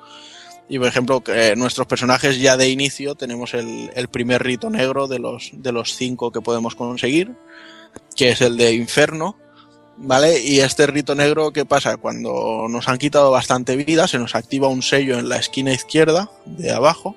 Y 0.68 0.78
por 0.78 0.88
ejemplo, 0.88 1.22
que 1.22 1.56
nuestros 1.56 1.86
personajes 1.86 2.38
ya 2.38 2.56
de 2.56 2.68
inicio 2.68 3.14
tenemos 3.14 3.54
el, 3.54 3.90
el 3.94 4.08
primer 4.08 4.42
rito 4.42 4.68
negro 4.68 5.08
de 5.08 5.18
los, 5.18 5.50
de 5.54 5.72
los 5.72 5.94
cinco 5.94 6.30
que 6.30 6.42
podemos 6.42 6.74
conseguir, 6.74 7.34
que 8.14 8.30
es 8.30 8.40
el 8.42 8.56
de 8.56 8.74
Inferno, 8.74 9.36
¿vale? 9.96 10.40
Y 10.40 10.60
este 10.60 10.86
rito 10.86 11.14
negro, 11.14 11.52
¿qué 11.52 11.64
pasa? 11.64 11.96
Cuando 11.96 12.66
nos 12.68 12.88
han 12.88 12.98
quitado 12.98 13.30
bastante 13.30 13.76
vida, 13.76 14.06
se 14.08 14.18
nos 14.18 14.34
activa 14.34 14.68
un 14.68 14.82
sello 14.82 15.18
en 15.18 15.28
la 15.28 15.36
esquina 15.36 15.72
izquierda 15.72 16.30
de 16.44 16.70
abajo, 16.70 17.16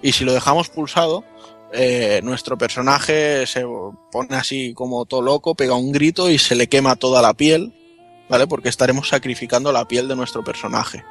y 0.00 0.12
si 0.12 0.24
lo 0.24 0.32
dejamos 0.32 0.68
pulsado, 0.68 1.24
eh, 1.72 2.20
nuestro 2.22 2.58
personaje 2.58 3.46
se 3.46 3.64
pone 4.10 4.36
así 4.36 4.74
como 4.74 5.06
todo 5.06 5.22
loco, 5.22 5.54
pega 5.54 5.74
un 5.74 5.90
grito 5.90 6.30
y 6.30 6.38
se 6.38 6.54
le 6.54 6.68
quema 6.68 6.96
toda 6.96 7.22
la 7.22 7.34
piel, 7.34 7.72
¿vale? 8.32 8.46
Porque 8.46 8.70
estaremos 8.70 9.10
sacrificando 9.10 9.72
la 9.72 9.86
piel 9.86 10.08
de 10.08 10.16
nuestro 10.16 10.42
personaje. 10.42 11.04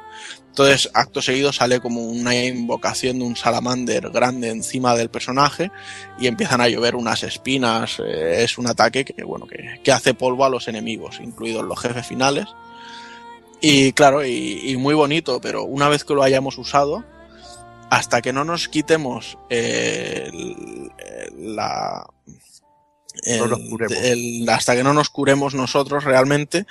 Entonces, 0.48 0.90
acto 0.92 1.22
seguido 1.22 1.52
sale 1.52 1.78
como 1.78 2.00
una 2.00 2.34
invocación 2.34 3.20
de 3.20 3.24
un 3.24 3.36
salamander 3.36 4.10
grande 4.10 4.48
encima 4.50 4.96
del 4.96 5.08
personaje 5.08 5.70
y 6.18 6.26
empiezan 6.26 6.60
a 6.60 6.68
llover 6.68 6.96
unas 6.96 7.22
espinas. 7.22 8.00
Eh, 8.00 8.42
es 8.42 8.58
un 8.58 8.66
ataque 8.66 9.04
que, 9.04 9.22
bueno, 9.22 9.46
que, 9.46 9.78
que, 9.84 9.92
hace 9.92 10.14
polvo 10.14 10.44
a 10.44 10.48
los 10.48 10.66
enemigos, 10.66 11.20
incluidos 11.22 11.64
los 11.64 11.78
jefes 11.78 12.04
finales. 12.04 12.46
Y 13.60 13.92
claro, 13.92 14.26
y, 14.26 14.76
muy 14.76 14.96
bonito, 14.96 15.40
pero 15.40 15.62
una 15.62 15.88
vez 15.88 16.02
que 16.02 16.14
lo 16.14 16.24
hayamos 16.24 16.58
usado, 16.58 17.04
hasta 17.88 18.20
que 18.20 18.32
no 18.32 18.42
nos 18.42 18.66
quitemos 18.66 19.38
eh, 19.48 20.24
el, 20.26 20.90
el, 20.98 21.54
la, 21.54 22.04
el, 23.24 23.50
no 23.50 23.58
el, 24.02 24.48
hasta 24.48 24.74
que 24.74 24.82
no 24.82 24.94
nos 24.94 25.10
curemos 25.10 25.54
nosotros 25.54 26.04
realmente, 26.04 26.66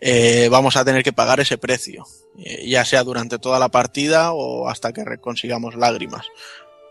eh, 0.00 0.48
vamos 0.50 0.76
a 0.76 0.84
tener 0.84 1.02
que 1.02 1.12
pagar 1.12 1.40
ese 1.40 1.58
precio, 1.58 2.06
eh, 2.38 2.68
ya 2.68 2.84
sea 2.84 3.02
durante 3.02 3.38
toda 3.38 3.58
la 3.58 3.68
partida 3.68 4.32
o 4.32 4.68
hasta 4.68 4.92
que 4.92 5.04
consigamos 5.18 5.74
lágrimas. 5.74 6.26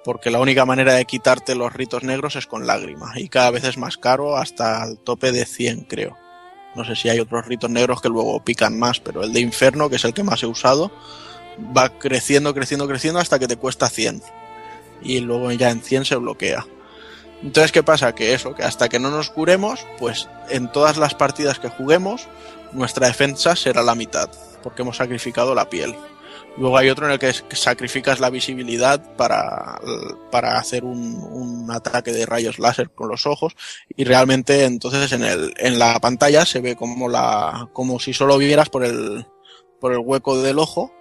Porque 0.04 0.30
la 0.30 0.40
única 0.40 0.66
manera 0.66 0.94
de 0.94 1.06
quitarte 1.06 1.56
los 1.56 1.74
ritos 1.74 2.04
negros 2.04 2.36
es 2.36 2.46
con 2.46 2.68
lágrimas 2.68 3.18
y 3.18 3.28
cada 3.28 3.50
vez 3.50 3.64
es 3.64 3.78
más 3.78 3.98
caro 3.98 4.38
hasta 4.38 4.84
el 4.86 5.00
tope 5.00 5.32
de 5.32 5.46
100 5.46 5.86
creo. 5.86 6.16
No 6.76 6.84
sé 6.84 6.96
si 6.96 7.10
hay 7.10 7.20
otros 7.20 7.46
ritos 7.46 7.70
negros 7.70 8.02
que 8.02 8.10
luego 8.10 8.44
pican 8.44 8.78
más, 8.78 9.00
pero 9.00 9.24
el 9.24 9.34
de 9.34 9.40
Inferno, 9.40 9.90
que 9.90 9.96
es 9.96 10.06
el 10.06 10.14
que 10.14 10.24
más 10.24 10.44
he 10.44 10.46
usado, 10.46 10.92
va 11.76 11.90
creciendo, 11.90 12.54
creciendo, 12.54 12.88
creciendo 12.88 13.20
hasta 13.20 13.40
que 13.40 13.48
te 13.48 13.56
cuesta 13.56 13.90
100. 13.90 14.22
Y 15.02 15.20
luego 15.22 15.52
ya 15.52 15.70
en 15.70 15.82
100 15.82 16.06
se 16.06 16.16
bloquea. 16.18 16.66
Entonces, 17.44 17.72
¿qué 17.72 17.84
pasa? 17.84 18.16
Que 18.16 18.34
eso, 18.34 18.56
que 18.56 18.64
hasta 18.64 18.90
que 18.90 19.00
no 19.00 19.12
nos 19.12 19.30
curemos, 19.30 19.86
pues 20.00 20.30
en 20.50 20.72
todas 20.72 20.98
las 20.98 21.14
partidas 21.14 21.60
que 21.60 21.70
juguemos, 21.70 22.28
nuestra 22.72 23.08
defensa 23.08 23.56
será 23.56 23.84
la 23.84 23.96
mitad, 23.96 24.30
porque 24.64 24.82
hemos 24.82 24.98
sacrificado 24.98 25.54
la 25.54 25.70
piel. 25.70 25.96
Luego 26.58 26.78
hay 26.78 26.90
otro 26.90 27.06
en 27.06 27.12
el 27.12 27.20
que 27.20 27.34
sacrificas 27.34 28.22
la 28.22 28.30
visibilidad 28.30 29.16
para, 29.18 29.78
para 30.32 30.58
hacer 30.58 30.86
un, 30.86 31.22
un, 31.22 31.70
ataque 31.70 32.14
de 32.14 32.26
rayos 32.26 32.60
láser 32.60 32.92
con 32.92 33.10
los 33.10 33.26
ojos 33.26 33.56
y 33.96 34.06
realmente 34.06 34.64
entonces 34.64 35.12
en, 35.12 35.24
el, 35.26 35.54
en 35.58 35.80
la 35.80 36.00
pantalla 36.00 36.46
se 36.46 36.62
ve 36.62 36.78
como, 36.78 37.10
la, 37.10 37.70
como 37.74 38.00
si 38.00 38.14
solo 38.14 38.38
vieras 38.38 38.70
por 38.70 38.86
el, 38.86 39.26
por 39.82 39.92
el 39.92 40.00
hueco 40.00 40.42
del 40.42 40.60
ojo 40.60 40.94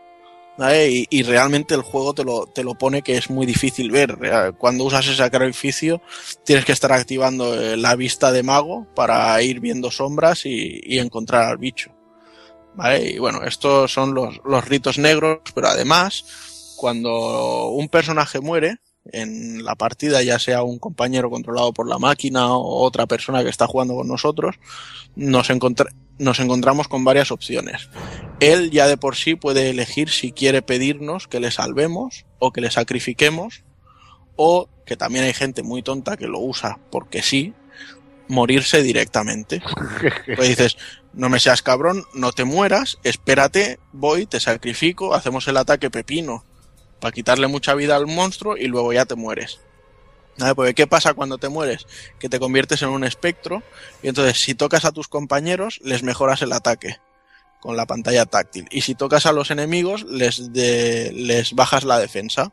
¿vale? 0.57 1.07
Y, 1.11 1.23
realmente 1.23 1.75
el 1.75 1.83
juego 1.83 2.15
te 2.15 2.25
lo, 2.25 2.47
te 2.47 2.65
lo 2.65 2.75
pone 2.75 3.03
que 3.03 3.17
es 3.17 3.31
muy 3.31 3.47
difícil 3.47 3.91
ver. 3.91 4.19
Cuando 4.59 4.85
usas 4.85 5.07
ese 5.07 5.17
sacrificio 5.17 6.01
tienes 6.45 6.65
que 6.65 6.73
estar 6.73 6.93
activando 6.93 7.61
eh, 7.61 7.77
la 7.77 7.97
vista 7.97 8.33
de 8.33 8.43
mago 8.43 8.87
para 8.95 9.41
ir 9.43 9.61
viendo 9.61 9.91
sombras 9.91 10.47
y, 10.47 10.81
y 10.83 10.99
encontrar 10.99 11.45
al 11.45 11.59
bicho. 11.59 11.91
¿Vale? 12.75 13.11
Y 13.13 13.19
bueno, 13.19 13.43
estos 13.45 13.93
son 13.93 14.15
los, 14.15 14.41
los 14.45 14.65
ritos 14.67 14.99
negros, 14.99 15.39
pero 15.55 15.69
además, 15.69 16.75
cuando 16.77 17.69
un 17.69 17.89
personaje 17.89 18.41
muere 18.41 18.79
en 19.13 19.65
la 19.65 19.75
partida, 19.77 20.23
ya 20.23 20.39
sea 20.39 20.63
un 20.63 20.79
compañero 20.79 21.31
controlado 21.31 21.73
por 21.73 21.89
la 21.89 21.99
máquina 21.99 22.57
o 22.57 22.83
otra 22.83 23.07
persona 23.07 23.45
que 23.45 23.51
está 23.51 23.67
jugando 23.67 23.95
con 23.95 24.09
nosotros, 24.09 24.57
nos, 25.15 25.51
encontra- 25.51 25.93
nos 26.19 26.41
encontramos 26.41 26.89
con 26.89 27.05
varias 27.05 27.31
opciones. 27.31 27.89
Él 28.41 28.71
ya 28.71 28.87
de 28.87 28.97
por 28.97 29.17
sí 29.17 29.35
puede 29.35 29.71
elegir 29.71 30.11
si 30.11 30.33
quiere 30.33 30.63
pedirnos 30.63 31.29
que 31.29 31.41
le 31.41 31.51
salvemos 31.51 32.25
o 32.39 32.53
que 32.53 32.61
le 32.61 32.71
sacrifiquemos, 32.71 33.65
o 34.37 34.69
que 34.85 34.97
también 34.97 35.25
hay 35.25 35.33
gente 35.33 35.63
muy 35.63 35.83
tonta 35.83 36.17
que 36.17 36.27
lo 36.27 36.41
usa 36.41 36.79
porque 36.91 37.23
sí, 37.23 37.55
morirse 38.29 38.83
directamente. 38.83 39.63
Pues 40.37 40.49
dices, 40.49 40.77
no 41.13 41.29
me 41.29 41.39
seas 41.39 41.63
cabrón, 41.63 42.05
no 42.15 42.33
te 42.33 42.45
mueras, 42.45 42.99
espérate, 43.05 43.79
voy, 43.93 44.27
te 44.27 44.41
sacrifico, 44.41 45.15
hacemos 45.15 45.47
el 45.49 45.57
ataque 45.57 45.91
pepino 45.91 46.45
para 47.01 47.13
quitarle 47.13 47.47
mucha 47.47 47.75
vida 47.75 47.97
al 47.97 48.07
monstruo 48.07 48.57
y 48.57 48.67
luego 48.67 48.93
ya 48.93 49.05
te 49.05 49.15
mueres. 49.15 49.61
¿Vale? 50.39 50.75
¿qué 50.75 50.87
pasa 50.87 51.15
cuando 51.15 51.39
te 51.39 51.49
mueres? 51.49 51.87
Que 52.19 52.29
te 52.29 52.39
conviertes 52.41 52.83
en 52.83 52.89
un 52.89 53.05
espectro 53.05 53.63
y 54.03 54.09
entonces 54.09 54.41
si 54.41 54.55
tocas 54.55 54.85
a 54.85 54.93
tus 54.93 55.07
compañeros 55.09 55.81
les 55.85 56.03
mejoras 56.03 56.43
el 56.43 56.53
ataque 56.53 56.99
con 57.61 57.77
la 57.77 57.87
pantalla 57.87 58.27
táctil 58.27 58.67
y 58.71 58.81
si 58.83 58.95
tocas 58.95 59.27
a 59.27 59.33
los 59.33 59.51
enemigos 59.51 60.05
les, 60.05 60.53
de- 60.53 61.13
les 61.15 61.53
bajas 61.55 61.85
la 61.85 61.99
defensa. 61.99 62.53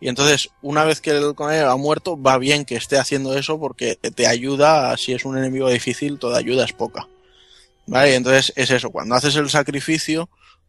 Y 0.00 0.08
entonces, 0.08 0.50
una 0.60 0.84
vez 0.84 1.00
que 1.00 1.12
el 1.12 1.34
compañero 1.34 1.70
ha 1.70 1.76
muerto, 1.76 2.20
va 2.20 2.36
bien 2.36 2.64
que 2.66 2.76
esté 2.76 2.98
haciendo 2.98 3.38
eso 3.38 3.58
porque 3.58 3.94
te 3.96 4.26
ayuda, 4.26 4.94
si 4.98 5.12
es 5.14 5.24
un 5.24 5.38
enemigo 5.38 5.70
difícil, 5.70 6.18
toda 6.18 6.36
ayuda 6.38 6.64
es 6.64 6.72
poca. 6.72 7.08
¿Vale? 7.86 8.14
Entonces 8.14 8.52
es 8.56 8.70
eso, 8.70 8.90
cuando 8.90 9.14
haces 9.14 9.34
el 9.36 9.48
sacrificio, 9.48 10.28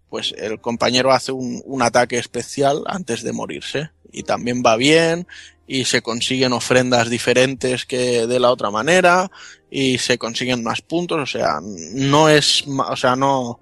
pues 0.10 0.34
el 0.38 0.60
compañero 0.62 1.12
hace 1.12 1.32
un, 1.32 1.62
un 1.66 1.82
ataque 1.82 2.18
especial 2.18 2.84
antes 2.88 3.24
de 3.24 3.34
morirse. 3.34 3.92
Y 4.12 4.24
también 4.24 4.64
va 4.66 4.78
bien, 4.78 5.28
y 5.68 5.86
se 5.86 6.02
consiguen 6.02 6.54
ofrendas 6.54 7.10
diferentes 7.10 7.86
que 7.86 8.28
de 8.28 8.40
la 8.40 8.52
otra 8.52 8.72
manera, 8.72 9.32
y 9.70 9.98
se 9.98 10.18
consiguen 10.18 10.64
más 10.64 10.82
puntos, 10.82 11.20
o 11.20 11.26
sea, 11.26 11.60
no 11.94 12.30
es, 12.30 12.64
o 12.68 12.96
sea, 12.96 13.16
no, 13.16 13.60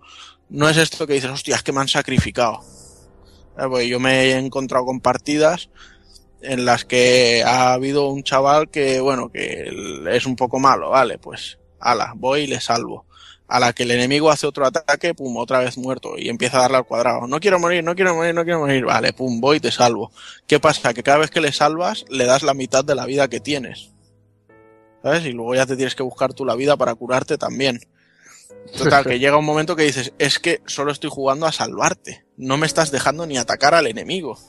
no 0.49 0.69
es 0.69 0.77
esto 0.77 1.07
que 1.07 1.13
dices, 1.13 1.31
hostia, 1.31 1.55
es 1.55 1.63
que 1.63 1.71
me 1.71 1.81
han 1.81 1.87
sacrificado. 1.87 2.59
Eh, 3.57 3.63
Porque 3.69 3.87
yo 3.87 3.99
me 3.99 4.25
he 4.25 4.37
encontrado 4.37 4.85
con 4.85 4.99
partidas 4.99 5.69
en 6.41 6.65
las 6.65 6.83
que 6.83 7.41
ha 7.45 7.73
habido 7.73 8.09
un 8.09 8.23
chaval 8.23 8.69
que, 8.69 8.99
bueno, 8.99 9.31
que 9.31 9.71
es 10.11 10.25
un 10.25 10.35
poco 10.35 10.59
malo, 10.59 10.89
vale, 10.89 11.17
pues, 11.17 11.57
ala, 11.79 12.13
voy 12.15 12.41
y 12.41 12.47
le 12.47 12.59
salvo. 12.59 13.05
A 13.47 13.59
la 13.59 13.73
que 13.73 13.83
el 13.83 13.91
enemigo 13.91 14.31
hace 14.31 14.47
otro 14.47 14.65
ataque, 14.65 15.13
pum, 15.13 15.37
otra 15.37 15.59
vez 15.59 15.77
muerto 15.77 16.15
y 16.17 16.29
empieza 16.29 16.57
a 16.57 16.61
darle 16.61 16.77
al 16.77 16.85
cuadrado. 16.85 17.27
No 17.27 17.39
quiero 17.39 17.59
morir, 17.59 17.83
no 17.83 17.93
quiero 17.93 18.15
morir, 18.15 18.33
no 18.33 18.43
quiero 18.43 18.59
morir. 18.59 18.85
Vale, 18.85 19.13
pum, 19.13 19.41
voy 19.41 19.57
y 19.57 19.59
te 19.59 19.71
salvo. 19.71 20.11
¿Qué 20.47 20.59
pasa? 20.59 20.93
Que 20.93 21.03
cada 21.03 21.19
vez 21.19 21.29
que 21.29 21.41
le 21.41 21.51
salvas, 21.51 22.05
le 22.09 22.25
das 22.25 22.43
la 22.43 22.53
mitad 22.53 22.83
de 22.83 22.95
la 22.95 23.05
vida 23.05 23.27
que 23.27 23.39
tienes. 23.39 23.91
¿Sabes? 25.03 25.25
Y 25.25 25.33
luego 25.33 25.53
ya 25.55 25.65
te 25.65 25.75
tienes 25.75 25.95
que 25.95 26.03
buscar 26.03 26.33
tú 26.33 26.45
la 26.45 26.55
vida 26.55 26.77
para 26.77 26.95
curarte 26.95 27.37
también. 27.37 27.81
Total, 28.77 29.03
que 29.03 29.19
llega 29.19 29.37
un 29.37 29.45
momento 29.45 29.75
que 29.75 29.83
dices, 29.83 30.13
es 30.17 30.39
que 30.39 30.61
solo 30.65 30.91
estoy 30.91 31.09
jugando 31.09 31.45
a 31.45 31.51
salvarte. 31.51 32.25
No 32.37 32.57
me 32.57 32.65
estás 32.65 32.91
dejando 32.91 33.25
ni 33.25 33.37
atacar 33.37 33.75
al 33.75 33.87
enemigo. 33.87 34.39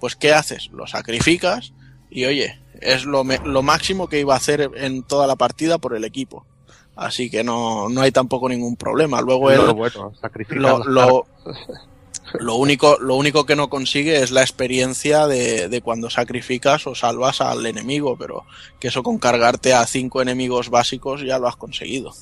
Pues, 0.00 0.16
¿qué 0.16 0.32
haces? 0.32 0.68
Lo 0.72 0.86
sacrificas 0.86 1.72
y, 2.10 2.24
oye, 2.24 2.60
es 2.80 3.04
lo, 3.04 3.24
lo 3.24 3.62
máximo 3.62 4.08
que 4.08 4.20
iba 4.20 4.34
a 4.34 4.38
hacer 4.38 4.70
en 4.76 5.02
toda 5.02 5.26
la 5.26 5.36
partida 5.36 5.78
por 5.78 5.94
el 5.94 6.04
equipo. 6.04 6.46
Así 6.98 7.30
que 7.30 7.44
no, 7.44 7.88
no 7.88 8.00
hay 8.00 8.10
tampoco 8.10 8.48
ningún 8.48 8.74
problema. 8.74 9.20
Luego 9.20 9.52
él, 9.52 9.58
Lo 9.58 9.74
bueno, 9.74 10.12
sacrificar 10.20 10.60
lo, 10.60 10.78
las 10.78 10.86
lo, 10.88 11.26
lo 12.40 12.56
único, 12.56 12.98
lo 12.98 13.14
único 13.14 13.46
que 13.46 13.54
no 13.54 13.70
consigue 13.70 14.20
es 14.20 14.32
la 14.32 14.40
experiencia 14.40 15.28
de, 15.28 15.68
de 15.68 15.80
cuando 15.80 16.10
sacrificas 16.10 16.88
o 16.88 16.96
salvas 16.96 17.40
al 17.40 17.64
enemigo, 17.66 18.16
pero 18.18 18.46
que 18.80 18.88
eso 18.88 19.04
con 19.04 19.18
cargarte 19.18 19.74
a 19.74 19.86
cinco 19.86 20.20
enemigos 20.22 20.70
básicos 20.70 21.22
ya 21.22 21.38
lo 21.38 21.46
has 21.46 21.54
conseguido. 21.54 22.12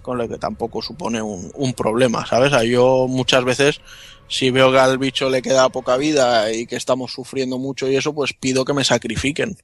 Con 0.00 0.16
lo 0.16 0.26
que 0.26 0.38
tampoco 0.38 0.80
supone 0.80 1.20
un, 1.20 1.52
un 1.54 1.74
problema, 1.74 2.24
¿sabes? 2.24 2.50
Yo 2.66 3.06
muchas 3.10 3.44
veces, 3.44 3.82
si 4.26 4.50
veo 4.50 4.72
que 4.72 4.78
al 4.78 4.96
bicho 4.96 5.28
le 5.28 5.42
queda 5.42 5.68
poca 5.68 5.98
vida 5.98 6.50
y 6.50 6.66
que 6.66 6.76
estamos 6.76 7.12
sufriendo 7.12 7.58
mucho 7.58 7.90
y 7.90 7.96
eso, 7.96 8.14
pues 8.14 8.32
pido 8.32 8.64
que 8.64 8.72
me 8.72 8.84
sacrifiquen. 8.84 9.58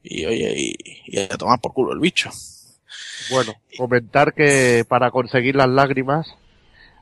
Y 0.00 0.26
oye, 0.26 0.54
y, 0.56 0.76
y 1.06 1.18
a 1.18 1.28
tomar 1.28 1.60
por 1.60 1.72
culo 1.72 1.92
el 1.92 1.98
bicho. 1.98 2.30
Bueno, 3.30 3.52
comentar 3.78 4.34
que 4.34 4.84
para 4.88 5.10
conseguir 5.10 5.56
las 5.56 5.68
lágrimas, 5.68 6.34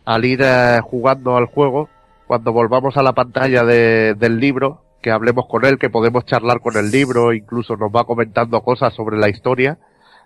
al 0.04 0.24
ir 0.24 0.40
eh, 0.42 0.80
jugando 0.82 1.36
al 1.36 1.46
juego, 1.46 1.88
cuando 2.26 2.52
volvamos 2.52 2.96
a 2.96 3.02
la 3.02 3.12
pantalla 3.12 3.64
de- 3.64 4.14
del 4.14 4.38
libro, 4.38 4.82
que 5.02 5.10
hablemos 5.10 5.46
con 5.48 5.64
él, 5.64 5.78
que 5.78 5.90
podemos 5.90 6.24
charlar 6.24 6.60
con 6.60 6.76
el 6.76 6.90
libro, 6.90 7.32
incluso 7.32 7.76
nos 7.76 7.90
va 7.90 8.04
comentando 8.04 8.60
cosas 8.62 8.94
sobre 8.94 9.18
la 9.18 9.28
historia, 9.28 9.78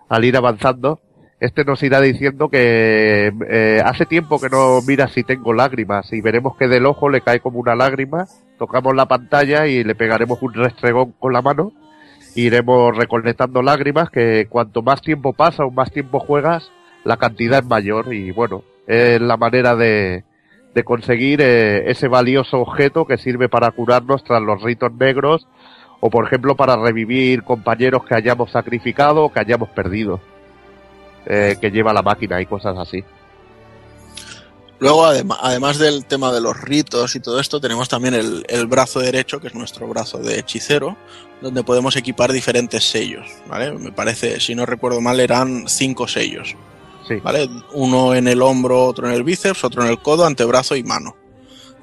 al 0.07 0.23
ir 0.23 0.37
avanzando, 0.37 0.99
este 1.39 1.63
nos 1.65 1.81
irá 1.83 1.99
diciendo 2.01 2.49
que 2.49 3.31
eh, 3.49 3.81
hace 3.83 4.05
tiempo 4.05 4.39
que 4.39 4.49
no 4.49 4.81
mira 4.87 5.07
si 5.07 5.23
tengo 5.23 5.53
lágrimas 5.53 6.11
y 6.13 6.21
veremos 6.21 6.55
que 6.57 6.67
del 6.67 6.85
ojo 6.85 7.09
le 7.09 7.21
cae 7.21 7.39
como 7.39 7.59
una 7.59 7.75
lágrima, 7.75 8.27
tocamos 8.57 8.95
la 8.95 9.07
pantalla 9.07 9.67
y 9.67 9.83
le 9.83 9.95
pegaremos 9.95 10.41
un 10.41 10.53
restregón 10.53 11.13
con 11.19 11.33
la 11.33 11.41
mano 11.41 11.73
iremos 12.37 12.95
recolectando 12.95 13.63
lágrimas 13.63 14.11
que 14.11 14.45
cuanto 14.47 14.83
más 14.83 15.01
tiempo 15.01 15.33
pasa 15.33 15.65
o 15.65 15.71
más 15.71 15.91
tiempo 15.91 16.19
juegas, 16.19 16.71
la 17.03 17.17
cantidad 17.17 17.59
es 17.59 17.65
mayor 17.65 18.13
y 18.13 18.31
bueno, 18.31 18.63
es 18.85 19.19
la 19.19 19.37
manera 19.37 19.75
de, 19.75 20.23
de 20.75 20.83
conseguir 20.83 21.41
eh, 21.41 21.89
ese 21.89 22.07
valioso 22.07 22.59
objeto 22.59 23.05
que 23.05 23.17
sirve 23.17 23.49
para 23.49 23.71
curarnos 23.71 24.23
tras 24.23 24.41
los 24.41 24.61
ritos 24.61 24.93
negros 24.93 25.47
o 25.99 26.11
por 26.11 26.27
ejemplo 26.27 26.55
para 26.55 26.75
revivir 26.75 27.41
compañeros 27.41 28.05
que 28.05 28.13
hayamos 28.13 28.51
sacrificado 28.51 29.23
o 29.23 29.33
que 29.33 29.39
hayamos 29.39 29.69
perdido, 29.69 30.19
eh, 31.25 31.55
que 31.59 31.71
lleva 31.71 31.91
la 31.91 32.03
máquina 32.03 32.39
y 32.39 32.45
cosas 32.45 32.77
así. 32.77 33.03
Luego, 34.79 35.05
además 35.05 35.79
del 35.79 36.05
tema 36.05 36.31
de 36.31 36.39
los 36.39 36.59
ritos 36.61 37.15
y 37.15 37.19
todo 37.19 37.39
esto, 37.39 37.59
tenemos 37.59 37.89
también 37.89 38.13
el, 38.13 38.45
el 38.47 38.67
brazo 38.67 38.99
derecho, 38.99 39.39
que 39.39 39.47
es 39.47 39.55
nuestro 39.55 39.87
brazo 39.87 40.19
de 40.19 40.37
hechicero, 40.39 40.95
donde 41.41 41.63
podemos 41.63 41.95
equipar 41.95 42.31
diferentes 42.31 42.83
sellos, 42.83 43.27
¿vale? 43.47 43.71
Me 43.71 43.91
parece, 43.91 44.39
si 44.39 44.53
no 44.55 44.65
recuerdo 44.65 45.01
mal, 45.01 45.19
eran 45.19 45.67
cinco 45.67 46.07
sellos, 46.07 46.55
¿vale? 47.23 47.49
Uno 47.73 48.13
en 48.13 48.27
el 48.27 48.41
hombro, 48.41 48.85
otro 48.85 49.07
en 49.07 49.13
el 49.13 49.23
bíceps, 49.23 49.63
otro 49.63 49.83
en 49.83 49.89
el 49.89 49.99
codo, 49.99 50.25
antebrazo 50.25 50.75
y 50.75 50.83
mano, 50.83 51.15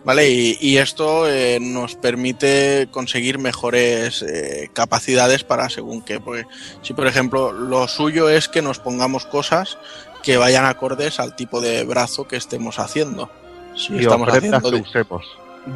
¿vale? 0.05 0.31
Y, 0.31 0.59
y 0.61 0.77
esto 0.79 1.29
eh, 1.29 1.59
nos 1.61 1.97
permite 1.97 2.89
conseguir 2.91 3.39
mejores 3.39 4.23
eh, 4.23 4.71
capacidades 4.73 5.45
para 5.45 5.69
según 5.69 6.03
qué, 6.03 6.21
porque 6.21 6.47
si 6.83 6.93
por 6.93 7.07
ejemplo 7.07 7.53
lo 7.53 7.87
suyo 7.89 8.29
es 8.29 8.49
que 8.49 8.63
nos 8.63 8.79
pongamos 8.79 9.25
cosas 9.27 9.79
que 10.25 10.39
vayan 10.39 10.65
acordes 10.65 11.21
al 11.21 11.37
tipo 11.37 11.61
de 11.61 11.85
brazo 11.85 12.27
que 12.27 12.37
estemos 12.37 12.79
haciendo. 12.79 13.31
Si 13.77 13.93
y 13.95 14.01
estamos 14.01 14.29
haciendo 14.29 14.71
que 14.71 14.77
usemos. 14.77 15.27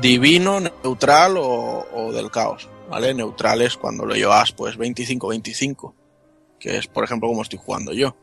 divino, 0.01 0.61
neutral 0.61 1.37
o, 1.37 1.87
o 1.93 2.13
del 2.13 2.31
caos, 2.31 2.69
¿vale? 2.89 3.13
Neutral 3.13 3.61
es 3.61 3.77
cuando 3.77 4.07
lo 4.07 4.15
llevas 4.15 4.53
pues 4.53 4.79
25-25, 4.79 5.93
que 6.59 6.79
es 6.79 6.87
por 6.87 7.05
ejemplo 7.05 7.29
como 7.29 7.43
estoy 7.43 7.59
jugando 7.63 7.93
yo. 7.93 8.17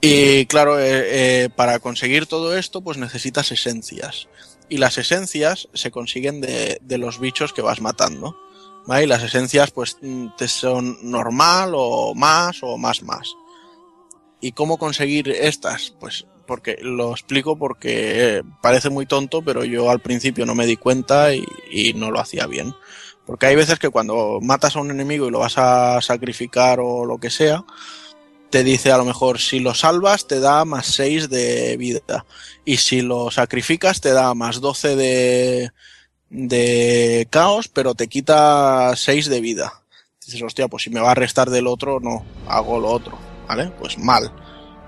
Y 0.00 0.46
claro, 0.46 0.78
eh, 0.78 1.44
eh, 1.44 1.48
para 1.54 1.78
conseguir 1.78 2.26
todo 2.26 2.56
esto 2.56 2.80
pues 2.80 2.96
necesitas 2.96 3.52
esencias. 3.52 4.28
Y 4.70 4.78
las 4.78 4.96
esencias 4.96 5.68
se 5.74 5.90
consiguen 5.90 6.40
de, 6.40 6.78
de 6.80 6.98
los 6.98 7.20
bichos 7.20 7.52
que 7.52 7.62
vas 7.62 7.82
matando. 7.82 8.34
¿vale? 8.86 9.04
Y 9.04 9.06
las 9.06 9.22
esencias 9.22 9.70
pues 9.70 9.98
mm, 10.00 10.28
te 10.38 10.48
son 10.48 10.98
normal 11.02 11.72
o 11.74 12.14
más 12.14 12.62
o 12.62 12.78
más 12.78 13.02
más. 13.02 13.34
¿Y 14.40 14.52
cómo 14.52 14.78
conseguir 14.78 15.28
estas? 15.28 15.94
Pues 15.98 16.26
porque 16.46 16.78
lo 16.82 17.12
explico 17.12 17.56
porque 17.56 18.42
parece 18.60 18.90
muy 18.90 19.06
tonto, 19.06 19.42
pero 19.42 19.64
yo 19.64 19.90
al 19.90 20.00
principio 20.00 20.44
no 20.44 20.54
me 20.54 20.66
di 20.66 20.76
cuenta 20.76 21.34
y, 21.34 21.46
y 21.70 21.94
no 21.94 22.10
lo 22.10 22.20
hacía 22.20 22.46
bien. 22.46 22.74
Porque 23.26 23.46
hay 23.46 23.56
veces 23.56 23.78
que 23.78 23.88
cuando 23.88 24.38
matas 24.42 24.76
a 24.76 24.80
un 24.80 24.90
enemigo 24.90 25.26
y 25.26 25.30
lo 25.30 25.38
vas 25.38 25.56
a 25.56 26.00
sacrificar 26.02 26.78
o 26.80 27.06
lo 27.06 27.18
que 27.18 27.30
sea, 27.30 27.64
te 28.50 28.62
dice 28.62 28.92
a 28.92 28.98
lo 28.98 29.04
mejor 29.04 29.40
si 29.40 29.58
lo 29.58 29.74
salvas 29.74 30.28
te 30.28 30.38
da 30.38 30.64
más 30.64 30.86
6 30.86 31.28
de 31.28 31.76
vida 31.76 32.24
y 32.64 32.76
si 32.76 33.00
lo 33.00 33.32
sacrificas 33.32 34.00
te 34.00 34.12
da 34.12 34.32
más 34.34 34.60
12 34.60 34.94
de, 34.94 35.70
de 36.30 37.26
caos, 37.30 37.66
pero 37.68 37.94
te 37.94 38.06
quita 38.06 38.94
6 38.94 39.26
de 39.28 39.40
vida. 39.40 39.82
Dices, 40.24 40.40
hostia, 40.42 40.68
pues 40.68 40.84
si 40.84 40.90
me 40.90 41.00
va 41.00 41.10
a 41.10 41.16
restar 41.16 41.50
del 41.50 41.66
otro, 41.66 41.98
no, 41.98 42.24
hago 42.46 42.78
lo 42.78 42.90
otro, 42.90 43.18
¿vale? 43.46 43.72
Pues 43.78 43.98
mal, 43.98 44.32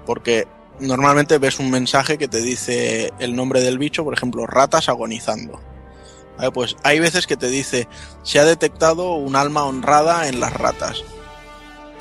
porque 0.05 0.47
normalmente 0.81 1.39
ves 1.39 1.59
un 1.59 1.70
mensaje 1.70 2.18
que 2.18 2.28
te 2.28 2.41
dice 2.41 3.12
el 3.18 3.35
nombre 3.35 3.60
del 3.60 3.78
bicho, 3.78 4.05
por 4.05 4.15
ejemplo, 4.15 4.47
ratas 4.47 4.89
agonizando. 4.89 5.60
Pues 6.52 6.76
hay 6.83 7.01
veces 7.01 7.26
que 7.26 7.36
te 7.36 7.49
dice, 7.49 7.89
se 8.23 8.39
ha 8.39 8.44
detectado 8.44 9.15
un 9.15 9.36
alma 9.36 9.65
honrada 9.65 10.28
en 10.28 10.41
las 10.41 10.52
ratas. 10.52 11.02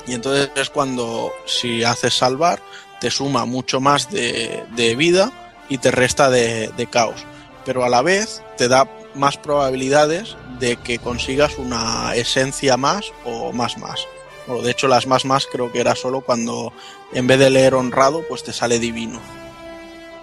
Y 0.06 0.12
entonces 0.12 0.50
es 0.54 0.70
cuando, 0.70 1.32
si 1.46 1.84
haces 1.84 2.14
salvar, 2.14 2.60
te 3.00 3.10
suma 3.10 3.44
mucho 3.44 3.80
más 3.80 4.10
de, 4.10 4.64
de 4.76 4.94
vida 4.94 5.32
y 5.68 5.78
te 5.78 5.90
resta 5.90 6.30
de, 6.30 6.70
de 6.76 6.86
caos. 6.86 7.24
Pero 7.64 7.84
a 7.84 7.88
la 7.88 8.02
vez 8.02 8.42
te 8.56 8.68
da 8.68 8.88
más 9.14 9.38
probabilidades 9.38 10.36
de 10.60 10.76
que 10.76 10.98
consigas 10.98 11.58
una 11.58 12.14
esencia 12.14 12.76
más 12.76 13.12
o 13.24 13.52
más 13.52 13.78
más. 13.78 14.06
Bueno, 14.46 14.62
de 14.62 14.70
hecho, 14.70 14.88
las 14.88 15.06
más 15.06 15.24
más 15.24 15.46
creo 15.46 15.72
que 15.72 15.80
era 15.80 15.94
solo 15.94 16.20
cuando 16.20 16.72
en 17.12 17.26
vez 17.26 17.38
de 17.38 17.50
leer 17.50 17.74
honrado, 17.74 18.22
pues 18.28 18.44
te 18.44 18.52
sale 18.52 18.78
divino. 18.78 19.20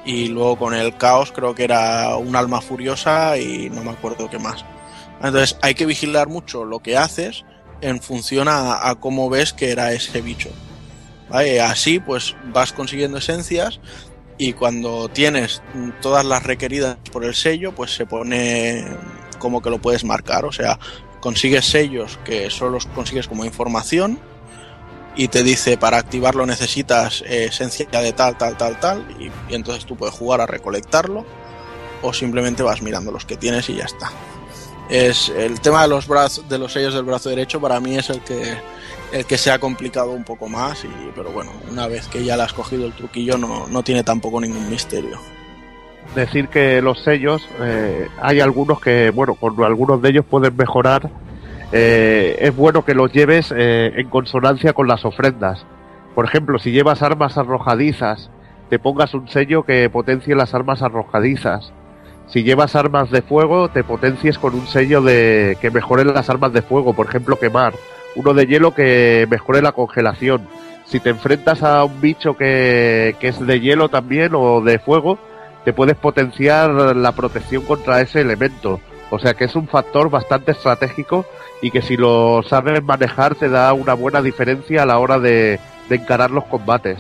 Y 0.06 0.27
luego 0.27 0.58
con 0.58 0.74
el 0.74 0.98
caos 0.98 1.32
creo 1.32 1.56
que 1.56 1.64
era 1.64 2.16
un 2.18 2.35
alma 2.35 2.61
furiosa 2.61 3.38
y 3.38 3.69
no 3.69 3.84
me 3.84 3.92
acuerdo 3.92 4.30
qué 4.30 4.40
más. 4.40 4.66
Entonces 5.22 5.58
hay 5.61 5.76
que 5.76 5.85
vigilar 5.85 6.27
mucho 6.27 6.66
lo 6.66 6.80
que 6.80 6.98
haces 6.98 7.45
en 7.82 8.02
función 8.02 8.48
a, 8.50 8.95
cómo 9.00 9.30
ves 9.30 9.53
que 9.53 9.72
era 9.72 9.93
ese 9.93 10.22
bicho. 10.22 10.50
Así 11.61 12.00
pues 12.00 12.35
vas 12.53 12.74
consiguiendo 12.74 13.18
esencias 13.18 13.80
y 14.38 14.53
cuando 14.53 15.10
tienes 15.10 15.61
todas 16.02 16.26
las 16.26 16.43
requeridas 16.43 16.98
por 17.11 17.24
el 17.24 17.35
sello, 17.35 17.74
pues 17.74 17.95
se 17.95 18.06
pone 18.06 18.85
como 19.40 19.61
que 19.61 19.69
lo 19.69 19.80
puedes 19.80 20.03
marcar. 20.03 20.45
O 20.45 20.52
sea, 20.52 20.80
consigues 21.24 21.64
sellos 21.64 22.19
que 22.26 22.50
solo 22.50 22.72
los 22.72 22.85
consigues 22.88 23.30
como 23.30 23.45
información 23.45 24.19
y 25.16 25.30
te 25.30 25.42
dice 25.42 25.77
para 25.77 25.98
activarlo 25.98 26.45
necesitas 26.45 27.24
eh, 27.26 27.45
esencia 27.45 27.88
de 27.88 28.11
tal, 28.11 28.38
tal, 28.38 28.58
tal, 28.58 28.77
tal 28.77 29.08
y, 29.18 29.32
entonces 29.56 29.85
tú 29.85 29.95
puedes 29.95 30.14
jugar 30.14 30.42
a 30.42 30.45
recolectarlo 30.45 31.26
o 32.02 32.11
simplemente 32.11 32.61
vas 32.61 32.82
mirando 32.82 33.10
los 33.10 33.24
que 33.24 33.38
tienes 33.38 33.69
y 33.69 33.76
ya 33.76 33.85
está. 33.85 34.11
Es 34.90 35.30
el 35.30 35.61
tema 35.61 35.84
de 35.84 35.88
los 35.88 36.10
brazos, 36.10 36.50
de 36.50 36.58
los 36.58 36.74
sellos 36.74 36.93
del 36.93 37.06
brazo 37.06 37.30
derecho 37.30 37.61
para 37.61 37.80
mí 37.80 37.95
es 37.95 38.10
el 38.10 38.19
que 38.19 38.58
el 39.14 39.26
que 39.26 39.38
se 39.38 39.50
ha 39.50 39.60
complicado 39.60 40.11
un 40.11 40.26
poco 40.26 40.50
más 40.50 40.84
y 40.84 40.90
pero 41.16 41.32
bueno 41.32 41.53
una 41.72 41.88
vez 41.88 42.10
que 42.10 42.26
ya 42.26 42.35
le 42.35 42.43
has 42.43 42.52
cogido 42.52 42.85
el 42.85 42.92
truquillo 42.92 43.38
no, 43.38 43.68
no 43.68 43.82
tiene 43.82 44.03
tampoco 44.03 44.42
ningún 44.42 44.69
misterio 44.69 45.22
decir 46.16 46.48
que 46.48 46.82
los 46.82 47.04
sellos 47.04 47.48
eh, 47.60 48.08
hay 48.22 48.40
algunos 48.40 48.80
que 48.80 49.10
bueno 49.10 49.34
con 49.36 49.62
algunos 49.64 50.02
de 50.02 50.10
ellos 50.10 50.26
pueden 50.26 50.56
mejorar 50.56 51.10
eh, 51.72 52.38
es 52.40 52.56
bueno 52.56 52.86
que 52.86 52.94
los 52.94 53.12
lleves 53.12 53.52
eh, 53.56 53.94
en 53.96 54.08
consonancia 54.10 54.74
con 54.74 54.88
las 54.88 55.06
ofrendas. 55.06 55.66
Por 56.14 56.26
ejemplo 56.26 56.60
si 56.60 56.72
llevas 56.72 57.02
armas 57.02 57.38
arrojadizas 57.38 58.30
te 58.70 58.80
pongas 58.80 59.14
un 59.14 59.28
sello 59.28 59.64
que 59.64 59.90
potencie 59.90 60.36
las 60.36 60.54
armas 60.54 60.82
arrojadizas. 60.82 61.74
Si 62.28 62.44
llevas 62.44 62.76
armas 62.76 63.10
de 63.10 63.22
fuego 63.22 63.70
te 63.70 63.84
potencies 63.84 64.38
con 64.38 64.54
un 64.54 64.68
sello 64.68 65.02
de 65.02 65.58
que 65.62 65.72
mejore 65.72 66.06
las 66.06 66.30
armas 66.30 66.54
de 66.54 66.62
fuego 66.62 66.94
por 66.94 67.08
ejemplo 67.08 67.40
quemar. 67.40 67.74
Uno 68.16 68.36
de 68.36 68.46
hielo 68.46 68.76
que 68.76 69.28
mejore 69.30 69.64
la 69.64 69.72
congelación. 69.72 70.48
Si 70.86 71.00
te 71.00 71.10
enfrentas 71.10 71.64
a 71.64 71.84
un 71.84 72.00
bicho 72.02 72.38
que, 72.38 73.16
que, 73.20 73.30
es 73.30 73.44
de 73.44 73.60
hielo 73.60 73.90
también 73.90 74.34
o 74.36 74.62
de 74.62 74.78
fuego, 74.78 75.18
te 75.66 75.74
puedes 75.74 75.95
potenciar 75.95 76.69
la 76.72 77.11
protección 77.14 77.64
contra 77.64 78.01
ese 78.01 78.22
elemento. 78.22 78.80
O 79.09 79.19
sea 79.19 79.33
que 79.33 79.45
es 79.45 79.56
un 79.56 79.67
factor 79.67 80.09
bastante 80.09 80.51
estratégico 80.51 81.25
y 81.61 81.72
que 81.72 81.82
si 81.82 81.98
lo 81.98 82.42
sabes 82.43 82.83
manejar 82.83 83.35
te 83.35 83.50
da 83.50 83.72
una 83.74 83.93
buena 83.93 84.22
diferencia 84.22 84.83
a 84.83 84.85
la 84.85 85.00
hora 85.00 85.19
de, 85.19 85.59
de 85.90 85.95
encarar 85.95 86.32
los 86.32 86.45
combates. 86.45 86.98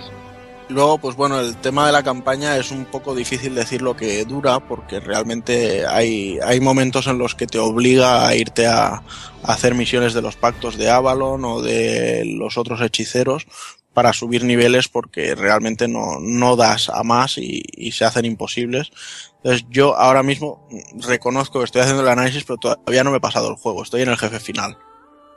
Luego, 0.69 0.97
pues 0.97 1.15
bueno, 1.15 1.39
el 1.39 1.57
tema 1.57 1.85
de 1.85 1.91
la 1.91 2.03
campaña 2.03 2.57
es 2.57 2.71
un 2.71 2.85
poco 2.85 3.13
difícil 3.13 3.53
decir 3.53 3.81
lo 3.81 3.95
que 3.95 4.23
dura, 4.25 4.59
porque 4.59 4.99
realmente 4.99 5.85
hay, 5.85 6.39
hay 6.43 6.59
momentos 6.61 7.07
en 7.07 7.17
los 7.17 7.35
que 7.35 7.47
te 7.47 7.59
obliga 7.59 8.27
a 8.27 8.35
irte 8.35 8.65
a, 8.65 8.87
a, 8.87 9.03
hacer 9.43 9.75
misiones 9.75 10.13
de 10.13 10.21
los 10.21 10.37
pactos 10.37 10.77
de 10.77 10.89
Avalon 10.89 11.43
o 11.43 11.61
de 11.61 12.23
los 12.25 12.57
otros 12.57 12.79
hechiceros 12.81 13.45
para 13.93 14.13
subir 14.13 14.43
niveles 14.43 14.87
porque 14.87 15.35
realmente 15.35 15.87
no, 15.87 16.19
no 16.19 16.55
das 16.55 16.89
a 16.89 17.03
más 17.03 17.37
y, 17.37 17.63
y 17.73 17.91
se 17.91 18.05
hacen 18.05 18.25
imposibles. 18.25 18.91
Entonces 19.37 19.65
yo 19.69 19.95
ahora 19.95 20.23
mismo 20.23 20.67
reconozco 21.07 21.59
que 21.59 21.65
estoy 21.65 21.81
haciendo 21.81 22.03
el 22.03 22.09
análisis, 22.09 22.43
pero 22.43 22.57
todavía 22.57 23.03
no 23.03 23.11
me 23.11 23.17
he 23.17 23.21
pasado 23.21 23.49
el 23.49 23.55
juego, 23.55 23.83
estoy 23.83 24.01
en 24.01 24.09
el 24.09 24.17
jefe 24.17 24.39
final. 24.39 24.77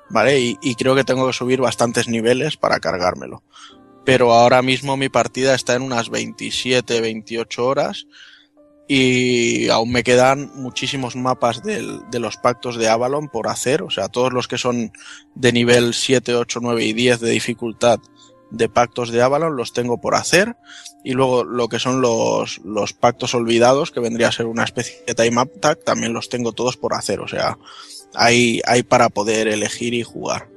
¿Vale? 0.08 0.38
Y, 0.38 0.56
y 0.62 0.76
creo 0.76 0.94
que 0.94 1.02
tengo 1.02 1.26
que 1.26 1.32
subir 1.32 1.60
bastantes 1.60 2.06
niveles 2.06 2.56
para 2.56 2.78
cargármelo 2.78 3.42
pero 4.06 4.32
ahora 4.32 4.62
mismo 4.62 4.96
mi 4.96 5.08
partida 5.08 5.54
está 5.54 5.74
en 5.74 5.82
unas 5.82 6.08
27, 6.10 7.00
28 7.00 7.66
horas 7.66 8.06
y 8.88 9.68
aún 9.68 9.90
me 9.90 10.04
quedan 10.04 10.52
muchísimos 10.54 11.16
mapas 11.16 11.64
del, 11.64 12.00
de 12.08 12.20
los 12.20 12.36
pactos 12.36 12.76
de 12.76 12.88
Avalon 12.88 13.28
por 13.28 13.48
hacer, 13.48 13.82
o 13.82 13.90
sea, 13.90 14.08
todos 14.08 14.32
los 14.32 14.46
que 14.46 14.58
son 14.58 14.92
de 15.34 15.52
nivel 15.52 15.92
7, 15.92 16.36
8, 16.36 16.60
9 16.62 16.84
y 16.84 16.92
10 16.92 17.18
de 17.18 17.30
dificultad 17.30 17.98
de 18.50 18.68
pactos 18.68 19.10
de 19.10 19.22
Avalon 19.22 19.56
los 19.56 19.72
tengo 19.72 20.00
por 20.00 20.14
hacer 20.14 20.56
y 21.04 21.12
luego 21.12 21.44
lo 21.44 21.68
que 21.68 21.78
son 21.78 22.00
los, 22.00 22.58
los 22.64 22.92
pactos 22.92 23.34
olvidados 23.34 23.90
que 23.90 24.00
vendría 24.00 24.28
a 24.28 24.32
ser 24.32 24.46
una 24.46 24.64
especie 24.64 25.02
de 25.06 25.14
time 25.14 25.42
up 25.42 25.50
tag 25.60 25.78
también 25.84 26.12
los 26.12 26.28
tengo 26.28 26.52
todos 26.52 26.76
por 26.76 26.94
hacer, 26.94 27.20
o 27.20 27.28
sea, 27.28 27.58
hay, 28.14 28.60
hay 28.66 28.82
para 28.82 29.08
poder 29.08 29.48
elegir 29.48 29.94
y 29.94 30.02
jugar. 30.02 30.48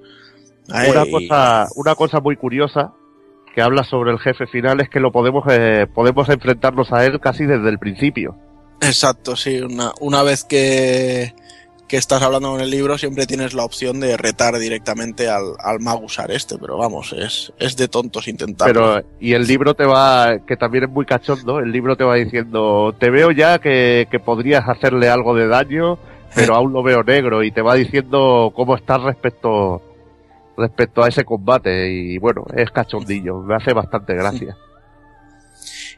Una, 0.67 1.05
cosa, 1.09 1.67
una 1.75 1.95
cosa 1.95 2.19
muy 2.19 2.35
curiosa 2.35 2.93
que 3.55 3.61
habla 3.61 3.83
sobre 3.83 4.11
el 4.11 4.19
jefe 4.19 4.45
final 4.45 4.79
es 4.81 4.89
que 4.89 4.99
lo 4.99 5.11
podemos 5.11 5.43
eh, 5.49 5.87
podemos 5.93 6.29
enfrentarnos 6.29 6.91
a 6.91 7.05
él 7.05 7.19
casi 7.19 7.45
desde 7.45 7.69
el 7.69 7.79
principio. 7.79 8.37
Exacto, 8.81 9.35
sí. 9.35 9.59
Una, 9.59 9.91
una 9.99 10.23
vez 10.23 10.43
que, 10.43 11.33
que 11.89 11.97
estás 11.97 12.21
hablando 12.21 12.51
con 12.51 12.61
el 12.61 12.69
libro, 12.69 12.97
siempre 12.97 13.25
tienes 13.25 13.53
la 13.53 13.65
opción 13.65 13.99
de 13.99 14.15
retar 14.15 14.57
directamente 14.59 15.27
al, 15.27 15.55
al 15.59 15.79
mago 15.79 16.05
usar 16.05 16.29
este, 16.31 16.57
pero 16.57 16.77
vamos, 16.77 17.13
es, 17.13 17.51
es 17.57 17.75
de 17.75 17.87
tontos 17.87 18.27
intentarlo. 18.27 18.73
Pero, 18.73 19.07
y 19.19 19.33
el 19.33 19.47
libro 19.47 19.73
te 19.73 19.85
va, 19.85 20.37
que 20.47 20.55
también 20.55 20.85
es 20.85 20.89
muy 20.89 21.05
cachondo, 21.05 21.59
el 21.59 21.71
libro 21.71 21.97
te 21.97 22.03
va 22.03 22.15
diciendo, 22.15 22.95
te 22.97 23.09
veo 23.09 23.31
ya 23.31 23.57
que, 23.57 24.07
que 24.09 24.19
podrías 24.19 24.69
hacerle 24.69 25.09
algo 25.09 25.35
de 25.35 25.47
daño, 25.47 25.97
pero 26.35 26.55
aún 26.55 26.71
lo 26.71 26.83
veo 26.83 27.03
negro, 27.03 27.43
y 27.43 27.51
te 27.51 27.63
va 27.63 27.73
diciendo 27.73 28.53
cómo 28.55 28.75
estás 28.75 29.01
respecto 29.01 29.81
respecto 30.55 31.03
a 31.03 31.07
ese 31.07 31.23
combate 31.23 31.89
y 31.89 32.17
bueno, 32.17 32.45
es 32.53 32.69
cachondillo, 32.69 33.39
me 33.41 33.55
hace 33.55 33.73
bastante 33.73 34.13
gracia. 34.13 34.57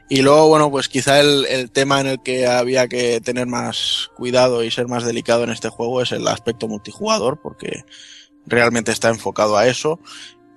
Y 0.08 0.22
luego, 0.22 0.48
bueno, 0.48 0.70
pues 0.70 0.88
quizá 0.88 1.20
el, 1.20 1.46
el, 1.46 1.70
tema 1.70 2.00
en 2.00 2.06
el 2.06 2.22
que 2.22 2.46
había 2.46 2.86
que 2.88 3.20
tener 3.20 3.46
más 3.46 4.10
cuidado 4.16 4.62
y 4.62 4.70
ser 4.70 4.88
más 4.88 5.04
delicado 5.04 5.44
en 5.44 5.50
este 5.50 5.70
juego 5.70 6.02
es 6.02 6.12
el 6.12 6.28
aspecto 6.28 6.68
multijugador, 6.68 7.40
porque 7.40 7.84
realmente 8.46 8.92
está 8.92 9.08
enfocado 9.08 9.56
a 9.56 9.66
eso. 9.66 10.00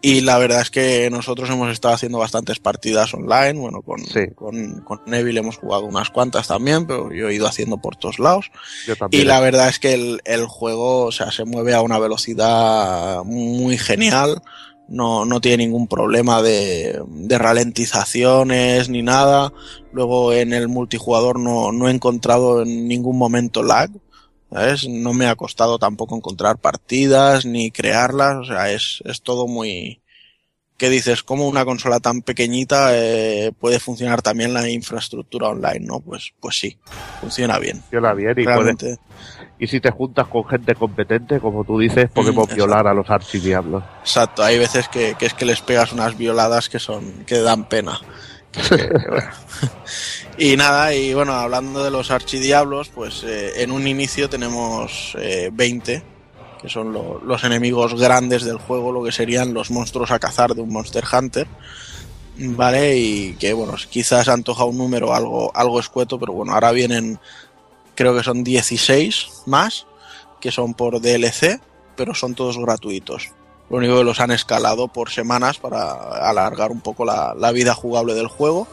Y 0.02 0.22
la 0.22 0.38
verdad 0.38 0.62
es 0.62 0.70
que 0.70 1.10
nosotros 1.10 1.50
hemos 1.50 1.72
estado 1.72 1.96
haciendo 1.96 2.20
bastantes 2.20 2.60
partidas 2.60 3.12
online. 3.16 3.54
Bueno, 3.54 3.82
con, 3.82 4.06
sí. 4.06 4.28
con, 4.36 4.82
con, 4.82 5.02
Neville 5.08 5.40
hemos 5.40 5.58
jugado 5.58 5.86
unas 5.86 6.12
cuantas 6.12 6.48
también, 6.48 6.86
pero 6.86 7.12
yo 7.12 7.28
he 7.28 7.34
ido 7.34 7.48
haciendo 7.48 7.78
por 7.78 7.96
todos 7.96 8.20
lados. 8.20 8.52
Y 9.10 9.24
la 9.24 9.40
verdad 9.40 9.68
es 9.68 9.80
que 9.80 9.96
el, 9.96 10.22
el, 10.26 10.46
juego, 10.46 11.06
o 11.06 11.12
sea, 11.12 11.32
se 11.32 11.44
mueve 11.44 11.74
a 11.74 11.82
una 11.82 11.98
velocidad 11.98 13.24
muy 13.24 13.80
genial. 13.80 14.44
No, 14.88 15.26
no 15.26 15.42
tiene 15.42 15.66
ningún 15.66 15.88
problema 15.88 16.42
de, 16.42 17.02
de 17.08 17.38
ralentizaciones 17.38 18.90
ni 18.90 19.02
nada. 19.02 19.52
Luego 19.92 20.32
en 20.34 20.54
el 20.54 20.68
multijugador 20.68 21.40
no, 21.40 21.72
no 21.72 21.88
he 21.88 21.92
encontrado 21.92 22.62
en 22.62 22.88
ningún 22.88 23.18
momento 23.18 23.64
lag. 23.64 23.90
¿sabes? 24.52 24.88
No 24.88 25.14
me 25.14 25.28
ha 25.28 25.36
costado 25.36 25.80
tampoco 25.80 26.16
encontrar 26.16 26.60
partidas 26.60 27.46
ni 27.46 27.72
crearlas, 27.72 28.38
o 28.38 28.46
sea, 28.46 28.72
es, 28.72 29.02
es 29.06 29.22
todo 29.22 29.48
muy... 29.48 30.02
¿Qué 30.78 30.90
dices? 30.90 31.24
¿Cómo 31.24 31.48
una 31.48 31.64
consola 31.64 32.02
tan 32.02 32.22
pequeñita 32.22 32.90
eh, 32.92 33.54
puede 33.58 33.80
funcionar 33.80 34.22
también 34.22 34.54
la 34.54 34.70
infraestructura 34.70 35.50
online? 35.50 35.86
¿No? 35.86 36.02
Pues, 36.02 36.34
pues 36.40 36.60
sí, 36.60 36.78
funciona 37.22 37.60
bien. 37.60 37.80
Funciona 37.80 38.14
bien 38.14 38.34
y, 38.38 38.44
puede, 38.44 38.98
y 39.58 39.68
si 39.68 39.80
te 39.80 39.90
juntas 39.92 40.28
con 40.28 40.46
gente 40.46 40.76
competente, 40.76 41.40
como 41.40 41.64
tú 41.64 41.80
dices, 41.80 42.10
podemos 42.10 42.50
mm, 42.50 42.56
violar 42.56 42.88
a 42.88 42.94
los 42.94 43.10
archidiablos. 43.10 43.84
Exacto, 44.02 44.44
hay 44.44 44.60
veces 44.60 44.90
que, 44.90 45.16
que, 45.18 45.28
es 45.28 45.34
que 45.34 45.46
les 45.46 45.62
pegas 45.62 45.94
unas 45.94 46.18
violadas 46.18 46.68
que 46.68 46.80
son 46.80 47.24
que 47.26 47.40
dan 47.40 47.70
pena. 47.70 48.00
Que, 48.52 48.76
bueno. 49.10 49.30
Y 50.38 50.58
nada, 50.58 50.94
y 50.94 51.14
bueno, 51.14 51.34
hablando 51.34 51.84
de 51.84 51.92
los 51.92 52.12
archidiablos, 52.12 52.90
pues 52.90 53.24
eh, 53.24 53.64
en 53.64 53.72
un 53.72 53.88
inicio 53.88 54.30
tenemos 54.30 55.16
eh, 55.18 55.50
20, 55.54 56.04
que 56.66 56.72
son 56.72 56.92
lo, 56.94 57.22
los 57.24 57.44
enemigos 57.44 57.94
grandes 57.94 58.44
del 58.44 58.58
juego, 58.58 58.92
lo 58.92 59.04
que 59.04 59.12
serían 59.12 59.54
los 59.54 59.70
monstruos 59.70 60.10
a 60.10 60.20
cazar 60.20 60.56
de 60.56 60.62
un 60.62 60.74
Monster 60.74 61.04
Hunter. 61.12 61.48
¿Vale? 62.38 62.98
Y 62.98 63.36
que 63.36 63.54
bueno, 63.54 63.76
quizás 63.90 64.28
antoja 64.28 64.66
un 64.66 64.78
número 64.78 65.14
algo, 65.14 65.52
algo 65.56 65.80
escueto, 65.80 66.20
pero 66.20 66.34
bueno, 66.34 66.54
ahora 66.54 66.72
vienen, 66.72 67.20
creo 67.94 68.16
que 68.16 68.24
son 68.24 68.44
16 68.44 69.44
más, 69.46 69.86
que 70.42 70.52
son 70.52 70.74
por 70.74 71.00
DLC, 71.00 71.62
pero 71.96 72.14
son 72.14 72.36
todos 72.36 72.58
gratuitos. 72.58 73.32
Lo 73.70 73.78
único 73.78 73.98
que 73.98 74.04
los 74.04 74.20
han 74.20 74.32
escalado 74.32 74.90
por 74.90 75.12
semanas 75.12 75.60
para 75.60 75.94
alargar 76.30 76.72
un 76.72 76.82
poco 76.82 77.06
la, 77.06 77.34
la 77.38 77.52
vida 77.52 77.74
jugable 77.74 78.16
del 78.16 78.28
juego. 78.28 78.68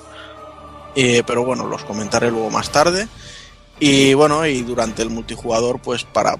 Eh, 0.94 1.22
pero 1.26 1.44
bueno, 1.44 1.66
los 1.66 1.84
comentaré 1.84 2.30
luego 2.30 2.50
más 2.50 2.70
tarde. 2.70 3.06
Y 3.84 4.14
bueno, 4.14 4.46
y 4.46 4.62
durante 4.62 5.02
el 5.02 5.10
multijugador, 5.10 5.80
pues 5.80 6.04
para 6.04 6.36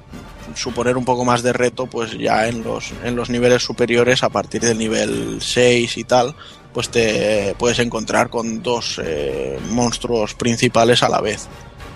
suponer 0.55 0.97
un 0.97 1.05
poco 1.05 1.25
más 1.25 1.43
de 1.43 1.53
reto, 1.53 1.87
pues 1.87 2.17
ya 2.17 2.47
en 2.47 2.63
los, 2.63 2.93
en 3.03 3.17
los 3.17 3.31
niveles 3.31 3.65
superiores, 3.65 4.23
a 4.23 4.29
partir 4.29 4.61
del 4.61 4.79
nivel 4.79 5.39
6 5.41 5.97
y 5.97 6.05
tal, 6.05 6.37
pues 6.73 6.89
te 6.89 7.57
puedes 7.59 7.81
encontrar 7.81 8.31
con 8.31 8.63
dos 8.63 9.01
eh, 9.05 9.59
monstruos 9.71 10.35
principales 10.35 11.03
a 11.03 11.09
la 11.09 11.21
vez. 11.21 11.49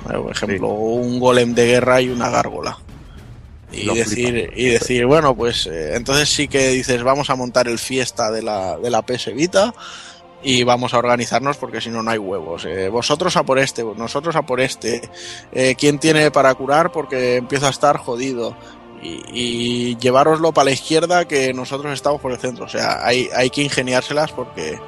Por 0.04 0.32
ejemplo, 0.32 0.66
un 0.70 1.20
golem 1.20 1.54
de 1.54 1.66
guerra 1.66 2.00
y 2.00 2.08
una 2.08 2.28
gárgola. 2.28 2.78
Y 3.70 3.84
Lo 3.84 3.94
decir, 3.94 4.48
flipa. 4.48 4.52
y 4.56 4.64
decir, 4.64 5.06
bueno, 5.06 5.36
pues 5.36 5.68
eh, 5.68 5.94
entonces 5.94 6.28
sí 6.28 6.48
que 6.48 6.70
dices, 6.70 7.04
vamos 7.04 7.30
a 7.30 7.36
montar 7.36 7.68
el 7.68 7.78
fiesta 7.78 8.32
de 8.32 8.42
la, 8.42 8.78
de 8.78 8.90
la 8.90 9.02
PS 9.02 9.32
Vita 9.32 9.72
y 10.48 10.62
vamos 10.62 10.94
a 10.94 10.98
organizarnos 10.98 11.56
porque 11.56 11.80
si 11.80 11.90
no, 11.90 12.02
no 12.04 12.10
hay 12.12 12.18
huevos. 12.18 12.64
Eh, 12.66 12.88
vosotros 12.88 13.36
a 13.36 13.42
por 13.42 13.58
este, 13.58 13.82
nosotros 13.96 14.36
a 14.36 14.42
por 14.42 14.60
este. 14.60 15.02
Eh, 15.52 15.74
¿Quién 15.76 15.98
tiene 15.98 16.30
para 16.30 16.54
curar? 16.54 16.92
Porque 16.92 17.34
empieza 17.36 17.66
a 17.66 17.70
estar 17.70 17.96
jodido. 17.96 18.54
Y, 19.02 19.22
y 19.32 19.96
llevároslo 19.96 20.52
para 20.52 20.66
la 20.66 20.70
izquierda 20.70 21.26
que 21.26 21.52
nosotros 21.52 21.92
estamos 21.92 22.20
por 22.20 22.30
el 22.30 22.38
centro. 22.38 22.64
O 22.66 22.68
sea, 22.68 23.04
hay, 23.04 23.28
hay 23.34 23.50
que 23.50 23.62
ingeniárselas 23.62 24.30
porque 24.30 24.78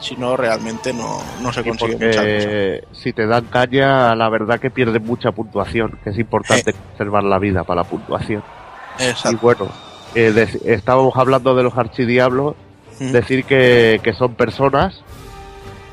si 0.00 0.16
no, 0.16 0.36
realmente 0.36 0.92
no, 0.92 1.22
no 1.40 1.50
se 1.50 1.64
consigue 1.64 1.94
mucha 1.94 2.20
cosa. 2.22 3.02
si 3.02 3.12
te 3.14 3.26
dan 3.26 3.46
caña, 3.46 4.14
la 4.14 4.28
verdad 4.28 4.60
que 4.60 4.70
pierdes 4.70 5.02
mucha 5.02 5.32
puntuación, 5.32 5.98
que 6.04 6.10
es 6.10 6.18
importante 6.18 6.74
conservar 6.74 7.24
la 7.24 7.38
vida 7.38 7.64
para 7.64 7.82
la 7.82 7.88
puntuación. 7.88 8.42
Exacto. 8.98 9.30
Y 9.32 9.34
bueno, 9.36 9.68
eh, 10.14 10.30
de- 10.32 10.74
estábamos 10.74 11.16
hablando 11.16 11.54
de 11.54 11.62
los 11.62 11.76
archidiablos, 11.78 12.54
Ujú. 13.00 13.12
decir 13.12 13.44
que, 13.44 14.00
que 14.02 14.12
son 14.14 14.34
personas 14.36 15.02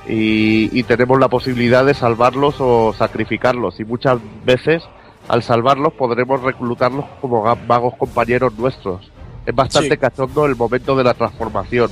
y, 0.08 0.78
y 0.78 0.84
tenemos 0.84 1.20
la 1.20 1.28
posibilidad 1.30 1.86
de 1.86 1.94
salvarlos 1.94 2.56
o 2.60 2.94
sacrificarlos. 2.94 3.80
Y 3.80 3.86
muchas 3.86 4.20
veces, 4.46 4.84
al 5.28 5.44
salvarlos, 5.44 5.94
podremos 5.94 6.42
reclutarlos 6.42 7.06
como 7.22 7.44
vagos 7.68 7.96
compañeros 7.98 8.54
nuestros. 8.58 9.12
Es 9.46 9.56
bastante 9.56 9.92
Sí. 9.92 9.98
cachondo 9.98 10.46
el 10.46 10.56
momento 10.56 10.96
de 10.96 11.04
la 11.04 11.14
transformación. 11.14 11.92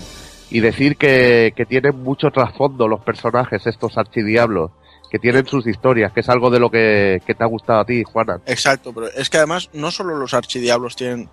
Y 0.49 0.59
decir 0.59 0.97
que, 0.97 1.53
que 1.55 1.65
tienen 1.65 2.01
mucho 2.03 2.29
trasfondo 2.29 2.87
los 2.87 2.99
personajes, 3.01 3.65
estos 3.67 3.97
archidiablos, 3.97 4.71
que 5.09 5.17
tienen 5.19 5.45
sus 5.45 5.65
historias, 5.67 6.11
que 6.13 6.19
es 6.21 6.29
algo 6.29 6.49
de 6.49 6.59
lo 6.59 6.69
que, 6.69 7.21
que 7.25 7.33
te 7.35 7.43
ha 7.43 7.47
gustado 7.47 7.79
a 7.81 7.85
ti, 7.85 8.03
Juana. 8.03 8.39
Exacto, 8.45 8.93
pero 8.93 9.07
es 9.07 9.29
que 9.29 9.37
además 9.37 9.69
no 9.73 9.91
solo 9.91 10.15
los 10.17 10.33
archidiablos 10.33 10.95
tienen 10.95 11.29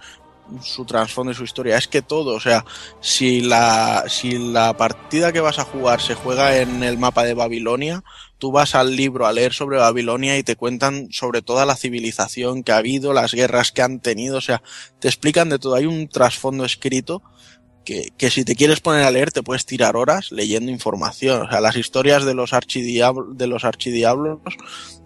su 0.62 0.84
trasfondo 0.84 1.32
y 1.32 1.34
su 1.34 1.44
historia, 1.44 1.76
es 1.76 1.88
que 1.88 2.02
todo, 2.02 2.34
o 2.34 2.40
sea, 2.40 2.64
si 3.00 3.40
la, 3.40 4.04
si 4.08 4.38
la 4.38 4.76
partida 4.76 5.32
que 5.32 5.40
vas 5.40 5.58
a 5.58 5.64
jugar 5.64 6.00
se 6.00 6.14
juega 6.14 6.56
en 6.58 6.82
el 6.82 6.98
mapa 6.98 7.24
de 7.24 7.34
Babilonia, 7.34 8.02
tú 8.38 8.52
vas 8.52 8.74
al 8.74 8.96
libro 8.96 9.26
a 9.26 9.32
leer 9.32 9.52
sobre 9.52 9.78
Babilonia 9.78 10.38
y 10.38 10.42
te 10.42 10.56
cuentan 10.56 11.08
sobre 11.10 11.42
toda 11.42 11.66
la 11.66 11.76
civilización 11.76 12.62
que 12.62 12.72
ha 12.72 12.78
habido, 12.78 13.12
las 13.12 13.32
guerras 13.32 13.72
que 13.72 13.82
han 13.82 14.00
tenido, 14.00 14.38
o 14.38 14.42
sea, 14.42 14.62
te 15.00 15.08
explican 15.08 15.48
de 15.48 15.58
todo, 15.58 15.74
hay 15.74 15.86
un 15.86 16.08
trasfondo 16.08 16.64
escrito 16.64 17.22
que, 17.88 18.12
que 18.18 18.28
si 18.28 18.44
te 18.44 18.54
quieres 18.54 18.80
poner 18.80 19.02
a 19.04 19.10
leer 19.10 19.32
te 19.32 19.42
puedes 19.42 19.64
tirar 19.64 19.96
horas 19.96 20.30
leyendo 20.30 20.70
información. 20.70 21.46
O 21.46 21.50
sea, 21.50 21.58
las 21.62 21.74
historias 21.74 22.26
de 22.26 22.34
los, 22.34 22.52
archidiablos, 22.52 23.38
de 23.38 23.46
los 23.46 23.64
archidiablos, 23.64 24.40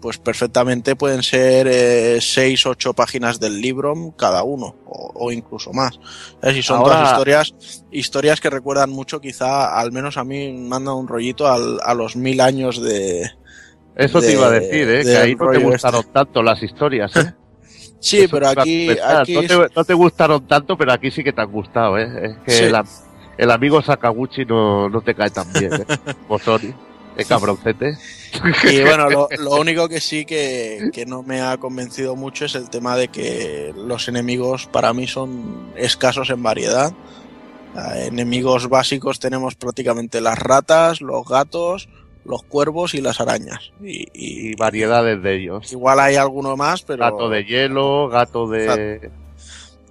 pues 0.01 0.17
perfectamente 0.17 0.97
pueden 0.97 1.23
ser 1.23 1.67
eh, 1.69 2.17
seis, 2.19 2.65
ocho 2.65 2.93
páginas 2.93 3.39
del 3.39 3.61
libro 3.61 3.93
cada 4.17 4.43
uno, 4.43 4.75
o, 4.85 5.13
o 5.15 5.31
incluso 5.31 5.71
más. 5.71 5.97
¿Sabes? 6.41 6.57
Y 6.57 6.61
son 6.61 6.79
Ahora- 6.79 6.95
todas 6.95 7.11
historias, 7.11 7.55
historias 7.89 8.41
que 8.41 8.49
recuerdan 8.49 8.89
mucho, 8.89 9.21
quizá, 9.21 9.79
al 9.79 9.93
menos 9.93 10.17
a 10.17 10.25
mí, 10.25 10.51
manda 10.51 10.93
un 10.93 11.07
rollito 11.07 11.47
al- 11.47 11.79
a 11.85 11.93
los 11.93 12.17
mil 12.17 12.41
años 12.41 12.81
de... 12.81 13.31
Eso 13.95 14.19
te 14.19 14.33
iba 14.33 14.47
a 14.47 14.51
decir, 14.51 14.89
¿eh? 14.89 15.03
que 15.03 15.15
ahí 15.15 15.31
no 15.35 15.37
te 15.37 15.45
rollo 15.45 15.69
gustaron 15.69 16.01
este. 16.01 16.11
tanto 16.11 16.43
las 16.43 16.61
historias, 16.61 17.15
¿eh? 17.15 17.33
Sí, 18.03 18.19
Eso 18.19 18.31
pero 18.31 18.49
aquí, 18.49 18.89
aquí 19.01 19.33
no, 19.35 19.41
te, 19.43 19.73
no 19.75 19.83
te 19.85 19.93
gustaron 19.93 20.45
tanto, 20.45 20.77
pero 20.77 20.91
aquí 20.91 21.09
sí 21.09 21.23
que 21.23 21.31
te 21.31 21.41
han 21.41 21.49
gustado, 21.51 21.97
¿eh? 21.97 22.09
Es 22.25 22.37
que 22.45 22.51
Sí. 22.51 22.63
el, 22.65 22.75
am- 22.75 22.87
el 23.37 23.49
amigo 23.49 23.81
Sakaguchi 23.81 24.43
no, 24.45 24.89
no 24.89 24.99
te 25.01 25.15
cae 25.15 25.29
tan 25.29 25.51
bien, 25.53 25.73
¿eh? 25.73 25.85
Bosoni, 26.27 26.73
es 27.15 27.25
cabroncete. 27.27 27.97
Y 28.69 28.81
bueno, 28.83 29.09
lo, 29.09 29.29
lo 29.39 29.51
único 29.55 29.87
que 29.87 30.01
sí 30.01 30.25
que, 30.25 30.89
que 30.91 31.05
no 31.05 31.23
me 31.23 31.41
ha 31.41 31.55
convencido 31.57 32.17
mucho 32.17 32.43
es 32.43 32.55
el 32.55 32.69
tema 32.69 32.97
de 32.97 33.07
que 33.07 33.73
los 33.75 34.09
enemigos 34.09 34.67
para 34.67 34.91
mí 34.93 35.07
son 35.07 35.71
escasos 35.77 36.29
en 36.29 36.43
variedad. 36.43 36.91
Ah, 37.75 37.97
Enemigos 37.99 38.67
básicos 38.67 39.19
tenemos 39.19 39.55
prácticamente 39.55 40.19
las 40.19 40.37
ratas, 40.37 40.99
los 41.01 41.25
gatos, 41.25 41.87
los 42.25 42.43
cuervos 42.43 42.93
y 42.93 43.01
las 43.01 43.19
arañas. 43.19 43.71
Y, 43.81 44.03
y- 44.13 44.51
Y 44.51 44.55
variedades 44.55 45.21
de 45.21 45.35
ellos. 45.35 45.71
igual 45.71 45.99
hay 45.99 46.15
alguno 46.15 46.55
más, 46.55 46.81
pero... 46.83 46.99
Gato 47.03 47.29
de 47.29 47.43
hielo, 47.45 48.07
gato 48.09 48.47
de... 48.47 49.11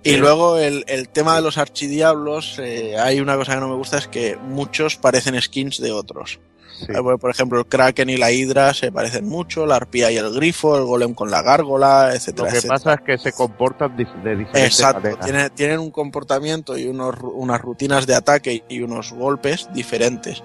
Y 0.04 0.16
luego 0.16 0.58
el, 0.58 0.84
el 0.88 1.08
tema 1.08 1.36
de 1.36 1.42
los 1.42 1.58
archidiablos, 1.58 2.58
eh, 2.58 2.96
hay 2.98 3.20
una 3.20 3.36
cosa 3.36 3.54
que 3.54 3.60
no 3.60 3.68
me 3.68 3.76
gusta, 3.76 3.98
es 3.98 4.08
que 4.08 4.36
muchos 4.36 4.96
parecen 4.96 5.40
skins 5.40 5.78
de 5.80 5.92
otros. 5.92 6.40
Sí. 6.76 6.86
Eh, 6.88 7.18
Por 7.20 7.30
ejemplo, 7.30 7.60
el 7.60 7.66
Kraken 7.66 8.10
y 8.10 8.16
la 8.16 8.32
Hidra 8.32 8.74
se 8.74 8.90
parecen 8.90 9.28
mucho, 9.28 9.64
la 9.64 9.76
arpía 9.76 10.10
y 10.10 10.16
el 10.16 10.32
grifo, 10.32 10.76
el 10.76 10.82
golem 10.84 11.14
con 11.14 11.30
la 11.30 11.42
gárgola, 11.42 12.08
Lo 12.08 12.14
etcétera, 12.14 12.48
que 12.50 12.56
etcétera. 12.56 12.74
pasa 12.74 12.94
es 12.94 13.00
que 13.02 13.18
se 13.18 13.32
comportan 13.32 13.96
de 13.96 14.04
diferentes 14.04 14.64
Exacto, 14.64 15.02
maneras. 15.02 15.24
tiene- 15.24 15.50
tienen 15.50 15.78
un 15.78 15.92
comportamiento 15.92 16.76
y 16.76 16.88
unos, 16.88 17.14
unas 17.22 17.60
rutinas 17.60 18.04
de 18.08 18.16
ataque 18.16 18.64
y 18.68 18.80
unos 18.80 19.12
golpes 19.12 19.68
diferentes. 19.72 20.42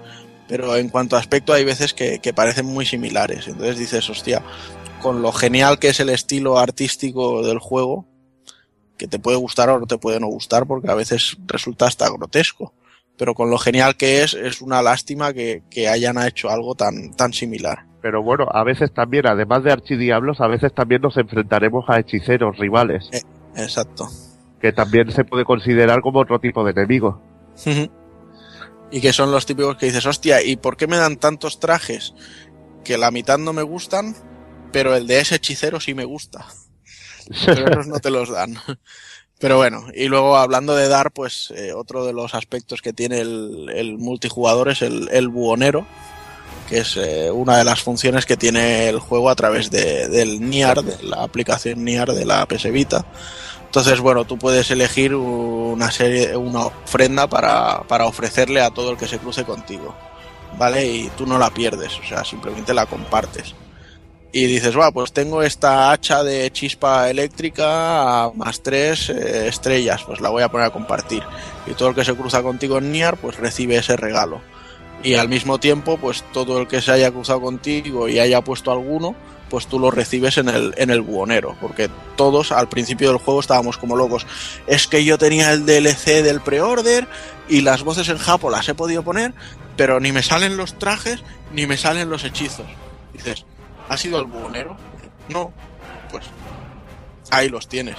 Pero 0.48 0.74
en 0.76 0.88
cuanto 0.88 1.16
a 1.16 1.18
aspecto 1.20 1.52
hay 1.52 1.64
veces 1.64 1.94
que, 1.94 2.18
que 2.20 2.32
parecen 2.32 2.66
muy 2.66 2.86
similares. 2.86 3.46
Entonces 3.46 3.78
dices, 3.78 4.08
hostia, 4.08 4.42
con 5.02 5.22
lo 5.22 5.30
genial 5.30 5.78
que 5.78 5.88
es 5.88 6.00
el 6.00 6.08
estilo 6.08 6.58
artístico 6.58 7.46
del 7.46 7.58
juego, 7.58 8.06
que 8.96 9.06
te 9.06 9.18
puede 9.18 9.36
gustar 9.36 9.68
o 9.70 9.78
no 9.78 9.86
te 9.86 9.98
puede 9.98 10.18
no 10.18 10.26
gustar, 10.26 10.66
porque 10.66 10.90
a 10.90 10.94
veces 10.94 11.36
resulta 11.46 11.86
hasta 11.86 12.08
grotesco. 12.10 12.72
Pero 13.16 13.34
con 13.34 13.50
lo 13.50 13.58
genial 13.58 13.96
que 13.96 14.22
es, 14.22 14.34
es 14.34 14.60
una 14.62 14.80
lástima 14.80 15.32
que, 15.32 15.62
que 15.70 15.88
hayan 15.88 16.16
hecho 16.24 16.50
algo 16.50 16.74
tan, 16.74 17.12
tan 17.14 17.32
similar. 17.32 17.84
Pero 18.00 18.22
bueno, 18.22 18.46
a 18.50 18.62
veces 18.64 18.92
también, 18.94 19.26
además 19.26 19.64
de 19.64 19.72
archidiablos, 19.72 20.40
a 20.40 20.46
veces 20.46 20.72
también 20.72 21.02
nos 21.02 21.16
enfrentaremos 21.16 21.84
a 21.88 21.98
hechiceros 21.98 22.56
rivales, 22.58 23.08
Eh, 23.12 23.22
exacto. 23.56 24.06
que 24.60 24.72
también 24.72 25.10
se 25.10 25.24
puede 25.24 25.44
considerar 25.44 26.00
como 26.00 26.20
otro 26.20 26.38
tipo 26.38 26.64
de 26.64 26.70
enemigo. 26.70 27.20
Y 28.90 29.00
que 29.00 29.12
son 29.12 29.30
los 29.30 29.46
típicos 29.46 29.76
que 29.76 29.86
dices, 29.86 30.06
hostia, 30.06 30.42
¿y 30.42 30.56
por 30.56 30.76
qué 30.76 30.86
me 30.86 30.96
dan 30.96 31.16
tantos 31.16 31.60
trajes 31.60 32.14
que 32.84 32.98
la 32.98 33.10
mitad 33.10 33.38
no 33.38 33.52
me 33.52 33.62
gustan, 33.62 34.16
pero 34.72 34.94
el 34.94 35.06
de 35.06 35.20
ese 35.20 35.36
hechicero 35.36 35.80
sí 35.80 35.94
me 35.94 36.04
gusta? 36.04 36.46
Pero 37.46 37.84
no 37.84 37.98
te 38.00 38.10
los 38.10 38.30
dan. 38.30 38.58
Pero 39.40 39.56
bueno, 39.56 39.86
y 39.94 40.08
luego 40.08 40.36
hablando 40.36 40.74
de 40.74 40.88
dar, 40.88 41.12
pues 41.12 41.52
eh, 41.54 41.72
otro 41.72 42.04
de 42.04 42.12
los 42.12 42.34
aspectos 42.34 42.82
que 42.82 42.92
tiene 42.92 43.20
el, 43.20 43.70
el 43.72 43.96
multijugador 43.96 44.68
es 44.68 44.82
el, 44.82 45.08
el 45.12 45.28
buhonero, 45.28 45.86
que 46.68 46.78
es 46.78 46.96
eh, 46.96 47.30
una 47.30 47.56
de 47.56 47.64
las 47.64 47.80
funciones 47.80 48.26
que 48.26 48.36
tiene 48.36 48.88
el 48.88 48.98
juego 48.98 49.30
a 49.30 49.36
través 49.36 49.70
de, 49.70 50.08
del 50.08 50.40
NIAR, 50.40 50.82
de 50.82 51.02
la 51.04 51.22
aplicación 51.22 51.84
NIAR 51.84 52.12
de 52.12 52.24
la 52.24 52.46
PS 52.46 52.72
Vita. 52.72 53.06
Entonces, 53.68 54.00
bueno, 54.00 54.24
tú 54.24 54.38
puedes 54.38 54.70
elegir 54.70 55.14
una 55.14 55.90
serie, 55.90 56.34
una 56.36 56.66
ofrenda 56.66 57.26
para, 57.26 57.82
para 57.82 58.06
ofrecerle 58.06 58.62
a 58.62 58.70
todo 58.70 58.92
el 58.92 58.96
que 58.96 59.06
se 59.06 59.18
cruce 59.18 59.44
contigo, 59.44 59.94
¿vale? 60.56 60.86
Y 60.86 61.10
tú 61.18 61.26
no 61.26 61.38
la 61.38 61.50
pierdes, 61.50 61.98
o 61.98 62.02
sea, 62.02 62.24
simplemente 62.24 62.72
la 62.72 62.86
compartes. 62.86 63.54
Y 64.32 64.46
dices, 64.46 64.76
va, 64.76 64.90
pues 64.90 65.12
tengo 65.12 65.42
esta 65.42 65.90
hacha 65.90 66.24
de 66.24 66.50
chispa 66.50 67.10
eléctrica 67.10 68.30
más 68.34 68.62
tres 68.62 69.10
eh, 69.10 69.48
estrellas, 69.48 70.02
pues 70.06 70.20
la 70.22 70.30
voy 70.30 70.42
a 70.42 70.48
poner 70.48 70.68
a 70.68 70.70
compartir. 70.70 71.22
Y 71.66 71.72
todo 71.72 71.90
el 71.90 71.94
que 71.94 72.06
se 72.06 72.14
cruza 72.14 72.42
contigo 72.42 72.78
en 72.78 72.90
Niar, 72.90 73.18
pues 73.18 73.36
recibe 73.36 73.76
ese 73.76 73.96
regalo. 73.98 74.40
Y 75.02 75.14
al 75.14 75.28
mismo 75.28 75.60
tiempo, 75.60 75.98
pues 75.98 76.24
todo 76.32 76.58
el 76.58 76.68
que 76.68 76.80
se 76.80 76.90
haya 76.90 77.10
cruzado 77.10 77.42
contigo 77.42 78.08
y 78.08 78.18
haya 78.18 78.42
puesto 78.42 78.72
alguno, 78.72 79.14
pues 79.48 79.66
tú 79.66 79.78
lo 79.78 79.90
recibes 79.90 80.38
en 80.38 80.48
el, 80.48 80.74
en 80.76 80.90
el 80.90 81.00
buhonero. 81.00 81.56
Porque 81.60 81.90
todos 82.16 82.52
al 82.52 82.68
principio 82.68 83.08
del 83.08 83.18
juego 83.18 83.40
estábamos 83.40 83.78
como 83.78 83.96
locos. 83.96 84.26
Es 84.66 84.86
que 84.86 85.04
yo 85.04 85.18
tenía 85.18 85.52
el 85.52 85.66
DLC 85.66 86.22
del 86.22 86.40
pre-order 86.40 87.08
y 87.48 87.62
las 87.62 87.82
voces 87.82 88.08
en 88.08 88.18
Japo 88.18 88.50
las 88.50 88.68
he 88.68 88.74
podido 88.74 89.02
poner, 89.02 89.34
pero 89.76 90.00
ni 90.00 90.12
me 90.12 90.22
salen 90.22 90.56
los 90.56 90.78
trajes 90.78 91.22
ni 91.52 91.66
me 91.66 91.76
salen 91.76 92.10
los 92.10 92.24
hechizos. 92.24 92.66
Dices, 93.12 93.44
¿ha 93.88 93.96
sido 93.96 94.20
el 94.20 94.26
buhonero? 94.26 94.76
No, 95.28 95.52
pues 96.10 96.26
ahí 97.30 97.48
los 97.48 97.68
tienes. 97.68 97.96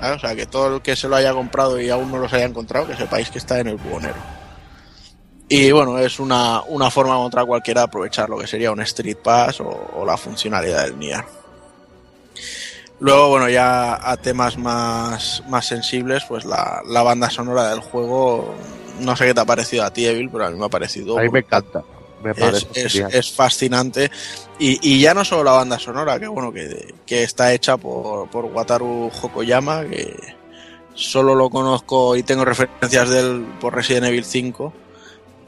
O 0.00 0.18
sea, 0.18 0.36
que 0.36 0.46
todo 0.46 0.76
el 0.76 0.82
que 0.82 0.94
se 0.94 1.08
lo 1.08 1.16
haya 1.16 1.32
comprado 1.32 1.80
y 1.80 1.90
aún 1.90 2.10
no 2.10 2.18
los 2.18 2.32
haya 2.32 2.44
encontrado, 2.44 2.86
que 2.86 2.96
sepáis 2.96 3.30
que 3.30 3.38
está 3.38 3.58
en 3.58 3.68
el 3.68 3.76
buhonero. 3.76 4.37
Y 5.48 5.70
bueno, 5.72 5.98
es 5.98 6.18
una, 6.20 6.62
una 6.62 6.90
forma 6.90 7.14
contra 7.16 7.44
cualquiera 7.44 7.80
de 7.82 7.84
aprovechar 7.86 8.28
lo 8.28 8.36
que 8.38 8.46
sería 8.46 8.70
un 8.70 8.80
Street 8.82 9.16
Pass 9.22 9.60
o, 9.60 9.90
o 9.96 10.04
la 10.04 10.16
funcionalidad 10.16 10.84
del 10.84 10.98
Nier. 10.98 11.24
Luego, 13.00 13.28
bueno, 13.28 13.48
ya 13.48 13.94
a 14.10 14.16
temas 14.16 14.58
más, 14.58 15.42
más 15.48 15.66
sensibles, 15.66 16.24
pues 16.28 16.44
la, 16.44 16.82
la 16.86 17.02
banda 17.02 17.30
sonora 17.30 17.70
del 17.70 17.80
juego, 17.80 18.54
no 19.00 19.16
sé 19.16 19.26
qué 19.26 19.34
te 19.34 19.40
ha 19.40 19.44
parecido 19.44 19.84
a 19.84 19.92
ti, 19.92 20.04
Evil, 20.06 20.28
pero 20.30 20.46
a 20.46 20.50
mí 20.50 20.58
me 20.58 20.66
ha 20.66 20.68
parecido 20.68 21.16
A 21.18 21.22
mí 21.22 21.28
me 21.28 21.38
encanta. 21.38 21.82
Me 22.22 22.32
es, 22.32 22.66
es- 22.74 22.92
es 23.14 23.32
fascinante. 23.32 24.10
Y, 24.58 24.80
y 24.96 25.00
ya 25.00 25.14
no 25.14 25.24
solo 25.24 25.44
la 25.44 25.52
banda 25.52 25.78
sonora, 25.78 26.18
que 26.18 26.26
bueno, 26.26 26.52
que, 26.52 26.92
que 27.06 27.22
está 27.22 27.52
hecha 27.52 27.76
por, 27.76 28.28
por 28.28 28.46
Wataru 28.46 29.06
Hokoyama, 29.22 29.84
que 29.84 30.16
solo 30.94 31.36
lo 31.36 31.48
conozco 31.48 32.16
y 32.16 32.24
tengo 32.24 32.44
referencias 32.44 33.08
de 33.08 33.20
él 33.20 33.46
por 33.60 33.72
Resident 33.76 34.06
Evil 34.06 34.24
5. 34.24 34.72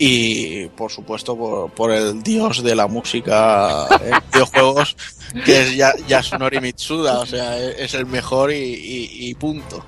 Y 0.03 0.65
por 0.69 0.91
supuesto 0.91 1.37
por, 1.37 1.71
por 1.73 1.91
el 1.91 2.23
dios 2.23 2.63
de 2.63 2.75
la 2.75 2.87
música 2.87 3.87
en 4.03 4.15
videojuegos, 4.33 4.97
que 5.45 5.61
es 5.61 5.77
ya- 5.77 5.93
Yasunori 6.09 6.59
Mitsuda, 6.59 7.21
o 7.21 7.27
sea, 7.27 7.59
es, 7.59 7.77
es 7.81 7.95
el 7.95 8.07
mejor 8.07 8.51
y, 8.51 8.57
y- 8.57 9.29
y 9.29 9.35
punto. 9.35 9.85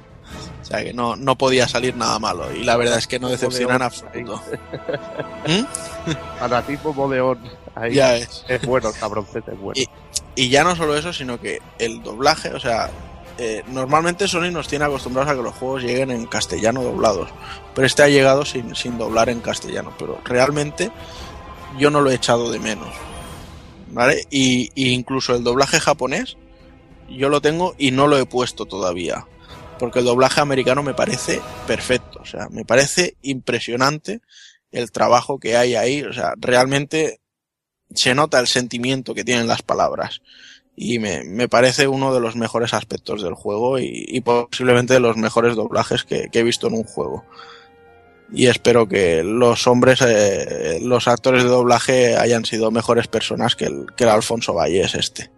O 0.60 0.64
sea 0.64 0.84
que 0.84 0.92
no, 0.92 1.16
no 1.16 1.36
podía 1.36 1.66
salir 1.66 1.96
nada 1.96 2.18
malo. 2.18 2.54
Y 2.54 2.62
la 2.62 2.76
verdad 2.76 2.98
es 2.98 3.06
que 3.06 3.18
no 3.18 3.28
decepciona 3.30 3.76
en 3.76 3.82
absoluto. 3.82 4.42
Fanatismo 6.38 6.92
modeón. 6.92 7.38
Ahí. 7.74 7.94
Ya 7.94 8.16
es. 8.16 8.44
Es 8.48 8.62
bueno, 8.66 8.90
cabroncete 8.98 9.52
es 9.52 9.58
bueno. 9.58 9.80
Y, 9.80 9.88
y 10.44 10.48
ya 10.50 10.62
no 10.64 10.76
solo 10.76 10.96
eso, 10.96 11.12
sino 11.12 11.40
que 11.40 11.58
el 11.78 12.02
doblaje, 12.02 12.50
o 12.50 12.60
sea, 12.60 12.90
eh, 13.38 13.62
normalmente 13.68 14.28
Sony 14.28 14.50
nos 14.50 14.68
tiene 14.68 14.84
acostumbrados 14.84 15.32
a 15.32 15.36
que 15.36 15.42
los 15.42 15.54
juegos 15.54 15.82
lleguen 15.82 16.10
en 16.10 16.26
castellano 16.26 16.82
doblados, 16.82 17.30
pero 17.74 17.86
este 17.86 18.02
ha 18.02 18.08
llegado 18.08 18.44
sin, 18.44 18.74
sin 18.74 18.98
doblar 18.98 19.28
en 19.28 19.40
castellano, 19.40 19.94
pero 19.98 20.20
realmente 20.24 20.90
yo 21.78 21.90
no 21.90 22.00
lo 22.00 22.10
he 22.10 22.14
echado 22.14 22.50
de 22.50 22.58
menos, 22.58 22.94
¿vale? 23.90 24.26
Y, 24.30 24.70
y 24.74 24.90
incluso 24.90 25.34
el 25.34 25.44
doblaje 25.44 25.80
japonés, 25.80 26.36
yo 27.08 27.28
lo 27.28 27.40
tengo 27.40 27.74
y 27.78 27.90
no 27.90 28.06
lo 28.06 28.18
he 28.18 28.26
puesto 28.26 28.66
todavía, 28.66 29.26
porque 29.78 30.00
el 30.00 30.04
doblaje 30.04 30.40
americano 30.40 30.82
me 30.82 30.94
parece 30.94 31.40
perfecto, 31.66 32.20
o 32.22 32.26
sea, 32.26 32.48
me 32.50 32.64
parece 32.64 33.16
impresionante 33.22 34.20
el 34.70 34.90
trabajo 34.90 35.38
que 35.38 35.56
hay 35.56 35.74
ahí, 35.74 36.02
o 36.02 36.12
sea, 36.12 36.34
realmente 36.38 37.20
se 37.94 38.14
nota 38.14 38.40
el 38.40 38.46
sentimiento 38.46 39.14
que 39.14 39.24
tienen 39.24 39.46
las 39.46 39.62
palabras. 39.62 40.22
Y 40.74 40.98
me, 40.98 41.22
me 41.24 41.48
parece 41.48 41.86
uno 41.86 42.14
de 42.14 42.20
los 42.20 42.34
mejores 42.34 42.72
aspectos 42.74 43.22
del 43.22 43.34
juego 43.34 43.78
y, 43.78 44.04
y 44.08 44.20
posiblemente 44.22 44.94
de 44.94 45.00
los 45.00 45.16
mejores 45.16 45.54
doblajes 45.54 46.04
que, 46.04 46.28
que 46.30 46.38
he 46.40 46.42
visto 46.42 46.66
en 46.68 46.74
un 46.74 46.84
juego. 46.84 47.24
Y 48.32 48.46
espero 48.46 48.88
que 48.88 49.22
los 49.22 49.66
hombres, 49.66 50.00
eh, 50.00 50.78
los 50.82 51.06
actores 51.08 51.42
de 51.42 51.50
doblaje 51.50 52.16
hayan 52.16 52.46
sido 52.46 52.70
mejores 52.70 53.06
personas 53.06 53.54
que 53.56 53.66
el, 53.66 53.86
que 53.94 54.04
el 54.04 54.10
Alfonso 54.10 54.54
Vallés 54.54 54.94
este. 54.94 55.30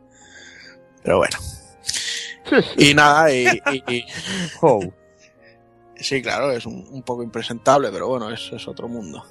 Pero 1.03 1.19
bueno. 1.19 1.37
Y 2.77 2.95
nada, 2.95 3.33
y, 3.33 3.47
y- 3.73 3.83
y- 3.97 4.05
Sí, 5.97 6.21
claro, 6.23 6.51
es 6.53 6.67
un, 6.67 6.87
un 6.91 7.03
poco 7.03 7.23
impresentable, 7.23 7.91
pero 7.91 8.09
bueno, 8.09 8.31
eso 8.31 8.57
es 8.57 8.69
otro 8.69 8.89
mundo. 8.89 9.25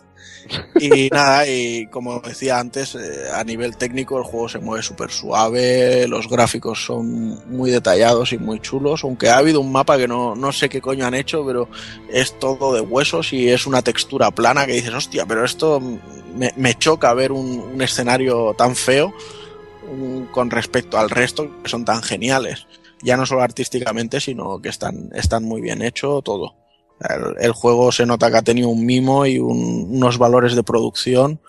Y 0.80 1.10
nada, 1.10 1.48
y 1.48 1.88
como 1.88 2.20
decía 2.20 2.60
antes, 2.60 2.96
eh, 2.96 3.30
a 3.34 3.44
nivel 3.44 3.78
técnico 3.78 4.18
el 4.18 4.24
juego 4.24 4.50
se 4.50 4.60
mueve 4.60 4.84
súper 4.84 5.10
suave, 5.10 6.08
los 6.08 6.28
gráficos 6.28 6.86
son 6.86 7.40
muy 7.50 7.72
detallados 7.72 8.34
y 8.34 8.38
muy 8.38 8.60
chulos, 8.60 9.04
aunque 9.04 9.30
ha 9.30 9.38
habido 9.38 9.62
un 9.62 9.72
mapa 9.72 9.98
que 9.98 10.08
no, 10.08 10.36
no 10.36 10.52
sé 10.52 10.70
qué 10.70 10.82
coño 10.82 11.06
han 11.06 11.14
hecho, 11.14 11.46
pero 11.46 11.70
es 12.12 12.38
todo 12.40 12.74
de 12.74 12.82
huesos 12.82 13.32
y 13.34 13.50
es 13.50 13.66
una 13.66 13.82
textura 13.82 14.32
plana 14.32 14.66
que 14.66 14.74
dices, 14.74 14.94
hostia, 14.94 15.26
pero 15.26 15.46
esto 15.46 15.82
me, 16.36 16.54
me 16.56 16.76
choca 16.76 17.14
ver 17.14 17.32
un, 17.32 17.82
escenario 17.82 18.54
tan 18.58 18.76
feo 18.76 19.14
mm, 19.92 20.32
con 20.32 20.50
respecto 20.50 20.98
al 20.98 21.10
resto 21.10 21.50
que 21.64 21.70
son 21.70 21.86
tan 21.86 22.02
geniales. 22.02 22.68
Ya 23.02 23.18
no 23.18 23.26
solo 23.26 23.42
artísticamente, 23.42 24.22
sino 24.22 24.62
que 24.62 24.70
están, 24.70 25.10
están 25.14 25.44
muy 25.44 25.62
bien 25.62 25.82
hecho 25.82 26.22
todo. 26.22 26.63
El, 27.40 27.52
juego 27.52 27.92
se 27.92 28.06
nota 28.06 28.32
que 28.32 28.38
ha 28.38 28.42
tenido 28.42 28.70
un 28.70 28.86
mimo 28.86 29.26
y 29.26 29.40
un- 29.40 29.88
unos 29.90 30.18
valores 30.18 30.56
de 30.56 30.64
producción 30.64 31.40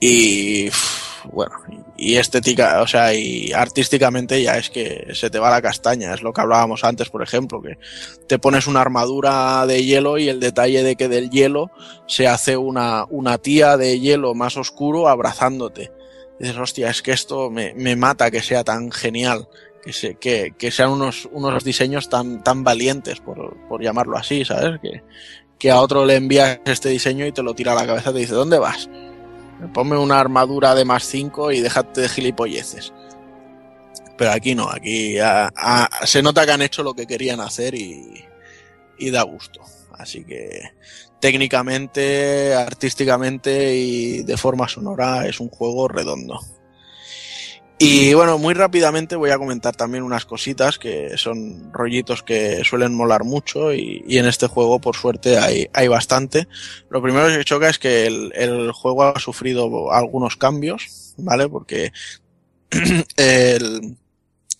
y 0.00 0.68
bueno, 1.32 1.54
y 1.96 2.16
estética, 2.16 2.82
o 2.82 2.86
sea, 2.86 3.14
y 3.14 3.50
artísticamente 3.52 4.42
ya 4.42 4.58
es 4.58 4.68
que 4.68 5.08
se 5.14 5.30
te 5.30 5.38
va 5.38 5.48
la 5.48 5.62
castaña, 5.62 6.12
es 6.12 6.20
lo 6.22 6.32
que 6.34 6.42
hablábamos 6.42 6.84
antes, 6.84 7.08
por 7.08 7.22
ejemplo, 7.22 7.62
que 7.62 7.78
te 8.26 8.38
pones 8.38 8.66
una 8.66 8.82
armadura 8.82 9.64
de 9.66 9.84
hielo 9.84 10.18
y 10.18 10.28
el 10.28 10.40
detalle 10.40 10.82
de 10.82 10.96
que 10.96 11.08
del 11.08 11.30
hielo 11.30 11.70
se 12.06 12.28
hace 12.28 12.56
una, 12.58 13.06
una 13.08 13.38
tía 13.38 13.78
de 13.78 14.00
hielo 14.00 14.34
más 14.34 14.56
oscuro 14.58 15.08
abrazándote. 15.08 15.92
Y 16.38 16.44
dices, 16.44 16.58
hostia, 16.58 16.90
es 16.90 17.00
que 17.00 17.12
esto 17.12 17.48
me, 17.48 17.72
me 17.74 17.96
mata 17.96 18.30
que 18.30 18.42
sea 18.42 18.64
tan 18.64 18.90
genial, 18.90 19.48
que, 19.84 19.92
se, 19.92 20.14
que, 20.14 20.54
que 20.56 20.70
sean 20.70 20.90
unos, 20.90 21.28
unos 21.30 21.62
diseños 21.62 22.08
tan, 22.08 22.42
tan 22.42 22.64
valientes, 22.64 23.20
por, 23.20 23.56
por 23.68 23.82
llamarlo 23.82 24.16
así, 24.16 24.44
¿sabes? 24.44 24.80
Que, 24.80 25.02
que 25.58 25.70
a 25.70 25.80
otro 25.80 26.04
le 26.04 26.16
envías 26.16 26.60
este 26.64 26.88
diseño 26.88 27.26
y 27.26 27.32
te 27.32 27.42
lo 27.42 27.54
tira 27.54 27.72
a 27.72 27.74
la 27.74 27.86
cabeza 27.86 28.10
y 28.10 28.12
te 28.14 28.18
dice, 28.20 28.34
¿dónde 28.34 28.58
vas? 28.58 28.88
Ponme 29.72 29.96
una 29.96 30.18
armadura 30.18 30.74
de 30.74 30.84
más 30.84 31.04
5 31.04 31.52
y 31.52 31.60
déjate 31.60 32.00
de 32.02 32.08
gilipolleces. 32.08 32.92
Pero 34.16 34.32
aquí 34.32 34.54
no, 34.54 34.70
aquí 34.70 35.18
ah, 35.18 35.88
se 36.04 36.22
nota 36.22 36.46
que 36.46 36.52
han 36.52 36.62
hecho 36.62 36.82
lo 36.82 36.94
que 36.94 37.06
querían 37.06 37.40
hacer 37.40 37.74
y, 37.74 38.24
y 38.98 39.10
da 39.10 39.22
gusto. 39.22 39.60
Así 39.92 40.24
que 40.24 40.60
técnicamente, 41.20 42.54
artísticamente 42.54 43.74
y 43.74 44.22
de 44.22 44.36
forma 44.36 44.68
sonora 44.68 45.26
es 45.26 45.40
un 45.40 45.48
juego 45.48 45.88
redondo. 45.88 46.40
Y 47.76 48.14
bueno, 48.14 48.38
muy 48.38 48.54
rápidamente 48.54 49.16
voy 49.16 49.30
a 49.30 49.38
comentar 49.38 49.74
también 49.74 50.04
unas 50.04 50.24
cositas 50.24 50.78
que 50.78 51.18
son 51.18 51.72
rollitos 51.72 52.22
que 52.22 52.62
suelen 52.64 52.94
molar 52.94 53.24
mucho 53.24 53.74
y, 53.74 54.04
en 54.08 54.26
este 54.26 54.46
juego 54.46 54.80
por 54.80 54.94
suerte 54.96 55.38
hay, 55.38 55.66
hay 55.72 55.88
bastante. 55.88 56.46
Lo 56.88 57.02
primero 57.02 57.26
que 57.28 57.44
choca 57.44 57.68
es 57.68 57.78
que 57.80 58.06
el, 58.06 58.32
el 58.36 58.70
juego 58.72 59.02
ha 59.02 59.18
sufrido 59.18 59.92
algunos 59.92 60.36
cambios, 60.36 61.14
¿vale? 61.18 61.48
Porque 61.48 61.92
el, 63.16 63.96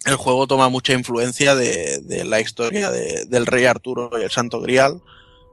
el 0.07 0.17
juego 0.17 0.47
toma 0.47 0.69
mucha 0.69 0.93
influencia 0.95 1.55
de, 1.55 2.01
de 2.01 2.25
la 2.25 2.41
historia 2.41 2.91
de- 2.91 3.27
del 3.27 3.47
rey 3.47 3.65
Arturo 3.67 4.11
y 4.21 4.23
el 4.25 4.31
Santo 4.31 4.61
Grial, 4.61 5.03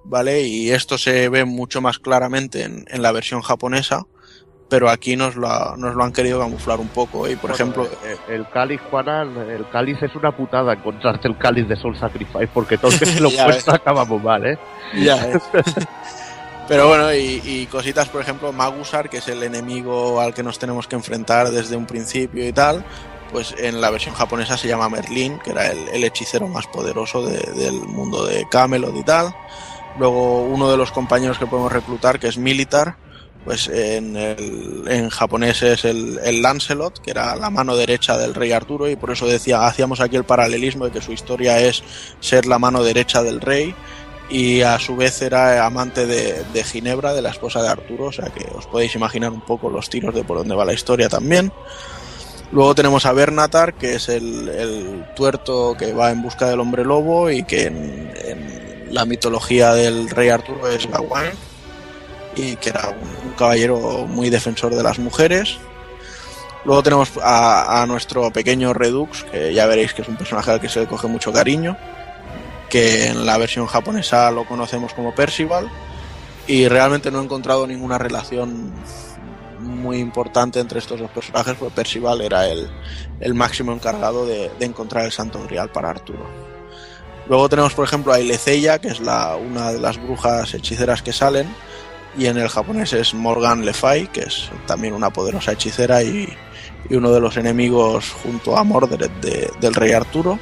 ¿vale? 0.03 0.43
Y 0.43 0.71
esto 0.71 0.97
se 0.97 1.29
ve 1.29 1.45
mucho 1.45 1.81
más 1.81 1.99
claramente 1.99 2.63
en, 2.63 2.85
en 2.89 3.01
la 3.01 3.11
versión 3.11 3.41
japonesa, 3.41 4.05
pero 4.71 4.89
aquí 4.89 5.15
nos 5.17 5.35
lo, 5.35 5.47
ha- 5.49 5.75
nos 5.77 5.93
lo 5.95 6.03
han 6.03 6.13
querido 6.13 6.39
camuflar 6.39 6.79
un 6.79 6.87
poco. 6.87 7.27
Y 7.27 7.35
por 7.35 7.51
Bueno, 7.51 7.55
ejemplo, 7.55 7.87
el, 8.27 8.33
el 8.35 8.49
cáliz, 8.49 8.79
Juana, 8.89 9.21
el 9.23 9.67
cáliz 9.69 10.01
es 10.01 10.15
una 10.15 10.31
putada 10.35 10.71
encontrarte 10.73 11.27
el 11.27 11.37
cáliz 11.37 11.67
de 11.67 11.75
Soul 11.75 11.97
Sacrifice, 11.97 12.47
porque 12.53 12.77
todo 12.77 12.89
el 12.91 12.97
que 12.97 13.05
se 13.05 13.19
lo 13.21 13.29
Ya 13.29 13.43
cuesta 13.43 13.73
ves. 13.73 13.81
acaba 13.81 14.05
muy 14.05 14.19
mal, 14.19 14.45
¿eh? 14.45 14.57
Ya, 14.95 15.17
eh. 15.27 15.39
Pero 16.67 16.87
bueno, 16.87 17.13
y, 17.13 17.41
y 17.43 17.65
cositas, 17.65 18.07
por 18.07 18.21
ejemplo, 18.21 18.53
Magusar, 18.53 19.09
que 19.09 19.17
es 19.17 19.27
el 19.27 19.43
enemigo 19.43 20.21
al 20.21 20.33
que 20.33 20.41
nos 20.43 20.57
tenemos 20.57 20.87
que 20.87 20.95
enfrentar 20.95 21.49
desde 21.51 21.75
un 21.75 21.85
principio 21.85 22.47
y 22.47 22.53
tal, 22.53 22.85
pues 23.31 23.53
en 23.57 23.81
la 23.81 23.89
versión 23.89 24.15
japonesa 24.15 24.55
se 24.55 24.69
llama 24.69 24.87
Merlin, 24.87 25.37
que 25.39 25.51
era 25.51 25.67
el, 25.67 25.89
el 25.89 26.03
hechicero 26.05 26.47
más 26.47 26.67
poderoso 26.67 27.25
de- 27.25 27.51
del 27.61 27.73
mundo 27.81 28.25
de 28.25 28.47
Camelot 28.49 28.95
y 28.95 29.03
tal. 29.03 29.35
Luego 29.99 30.43
uno 30.43 30.71
de 30.71 30.77
los 30.77 30.91
compañeros 30.93 31.37
que 31.37 31.45
podemos 31.47 31.71
reclutar, 31.73 32.19
que 32.19 32.27
es 32.29 32.37
Militar, 32.37 32.95
pues 33.43 33.67
en, 33.67 34.15
el, 34.15 34.83
en 34.87 35.09
japonés 35.09 35.61
es 35.63 35.85
el, 35.85 36.19
el 36.23 36.41
Lancelot, 36.41 36.99
que 36.99 37.11
era 37.11 37.35
la 37.35 37.49
mano 37.49 37.75
derecha 37.75 38.17
del 38.17 38.35
rey 38.35 38.51
Arturo, 38.51 38.89
y 38.89 38.95
por 38.95 39.11
eso 39.11 39.25
decía, 39.25 39.65
hacíamos 39.65 39.99
aquí 39.99 40.15
el 40.15 40.23
paralelismo 40.23 40.85
de 40.85 40.91
que 40.91 41.01
su 41.01 41.11
historia 41.11 41.59
es 41.59 41.83
ser 42.19 42.45
la 42.45 42.59
mano 42.59 42.83
derecha 42.83 43.23
del 43.23 43.41
rey, 43.41 43.73
y 44.29 44.61
a 44.61 44.79
su 44.79 44.95
vez 44.95 45.21
era 45.21 45.65
amante 45.65 46.05
de, 46.05 46.43
de 46.53 46.63
Ginebra, 46.63 47.13
de 47.13 47.21
la 47.21 47.31
esposa 47.31 47.61
de 47.61 47.69
Arturo, 47.69 48.05
o 48.05 48.11
sea 48.11 48.29
que 48.29 48.47
os 48.55 48.65
podéis 48.67 48.95
imaginar 48.95 49.31
un 49.31 49.41
poco 49.41 49.69
los 49.69 49.89
tiros 49.89 50.15
de 50.15 50.23
por 50.23 50.37
dónde 50.37 50.55
va 50.55 50.63
la 50.63 50.73
historia 50.73 51.09
también. 51.09 51.51
Luego 52.51 52.75
tenemos 52.75 53.05
a 53.05 53.13
Bernatar, 53.13 53.73
que 53.75 53.95
es 53.95 54.09
el, 54.09 54.49
el 54.49 55.05
tuerto 55.15 55.75
que 55.77 55.93
va 55.93 56.11
en 56.11 56.21
busca 56.21 56.49
del 56.49 56.59
hombre 56.59 56.83
lobo 56.83 57.29
y 57.29 57.43
que 57.43 57.67
en, 57.67 58.11
la 58.91 59.05
mitología 59.05 59.73
del 59.73 60.09
rey 60.09 60.29
Arturo 60.29 60.67
es 60.67 60.85
Gawain 60.85 61.31
y 62.35 62.55
que 62.57 62.69
era 62.69 62.89
un, 62.89 63.31
caballero 63.33 64.05
muy 64.07 64.29
defensor 64.29 64.75
de 64.75 64.83
las 64.83 64.99
mujeres. 64.99 65.57
Luego 66.63 66.83
tenemos 66.83 67.11
a, 67.23 67.85
nuestro 67.87 68.31
pequeño 68.31 68.73
Redux, 68.73 69.23
que 69.23 69.53
ya 69.53 69.65
veréis 69.65 69.93
que 69.93 70.03
es 70.03 70.07
un 70.07 70.15
personaje 70.15 70.51
al 70.51 70.61
que 70.61 70.69
se 70.69 70.79
le 70.79 70.87
coge 70.87 71.07
mucho 71.07 71.33
cariño, 71.33 71.75
que 72.69 73.07
en 73.07 73.25
la 73.25 73.37
versión 73.37 73.65
japonesa 73.65 74.29
lo 74.31 74.45
conocemos 74.45 74.93
como 74.93 75.15
Percival, 75.15 75.71
y 76.45 76.67
realmente 76.67 77.09
no 77.09 77.19
he 77.19 77.23
encontrado 77.23 77.65
ninguna 77.65 77.97
relación 77.97 78.73
muy 79.59 79.97
importante 79.97 80.59
entre 80.59 80.79
estos 80.79 80.99
dos 80.99 81.09
personajes, 81.11 81.55
porque 81.57 81.75
Percival 81.75 82.21
era 82.21 82.47
el, 82.47 82.69
el 83.19 83.33
máximo 83.33 83.71
encargado 83.71 84.25
de, 84.25 84.51
encontrar 84.59 85.05
el 85.05 85.11
Santo 85.11 85.41
Grial 85.43 85.69
para 85.71 85.89
Arturo. 85.89 86.27
Luego 87.27 87.47
tenemos, 87.47 87.73
por 87.73 87.85
ejemplo, 87.85 88.11
a 88.11 88.19
Ilezeia, 88.19 88.79
que 88.79 88.89
es 88.89 88.99
la, 88.99 89.35
una 89.35 89.71
de 89.71 89.79
las 89.79 90.01
brujas 90.01 90.53
hechiceras 90.53 91.01
que 91.01 91.13
salen, 91.13 91.47
y 92.17 92.25
en 92.25 92.37
el 92.37 92.49
japonés 92.49 92.93
es 92.93 93.13
Morgan 93.13 93.65
Le 93.65 93.73
Fay, 93.73 94.07
que 94.07 94.21
es 94.21 94.49
también 94.67 94.93
una 94.93 95.11
poderosa 95.11 95.53
hechicera 95.53 96.03
y, 96.03 96.27
y 96.89 96.95
uno 96.95 97.11
de 97.11 97.19
los 97.19 97.37
enemigos 97.37 98.11
junto 98.23 98.57
a 98.57 98.63
Mordred 98.63 99.09
de- 99.21 99.49
del 99.59 99.73
rey 99.73 99.91
Arturo. 99.93 100.37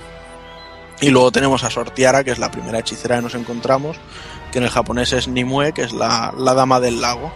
Y 1.01 1.09
luego 1.11 1.31
tenemos 1.31 1.63
a 1.63 1.69
Sortiara, 1.69 2.23
que 2.23 2.31
es 2.31 2.39
la 2.39 2.51
primera 2.51 2.79
hechicera 2.79 3.15
que 3.17 3.21
nos 3.21 3.35
encontramos, 3.35 3.97
que 4.51 4.57
en 4.57 4.65
el 4.65 4.69
japonés 4.69 5.13
es 5.13 5.27
Nimue, 5.29 5.71
que 5.73 5.83
es 5.83 5.93
la, 5.93 6.33
la 6.37 6.53
dama 6.53 6.79
del 6.79 6.99
lago. 6.99 7.31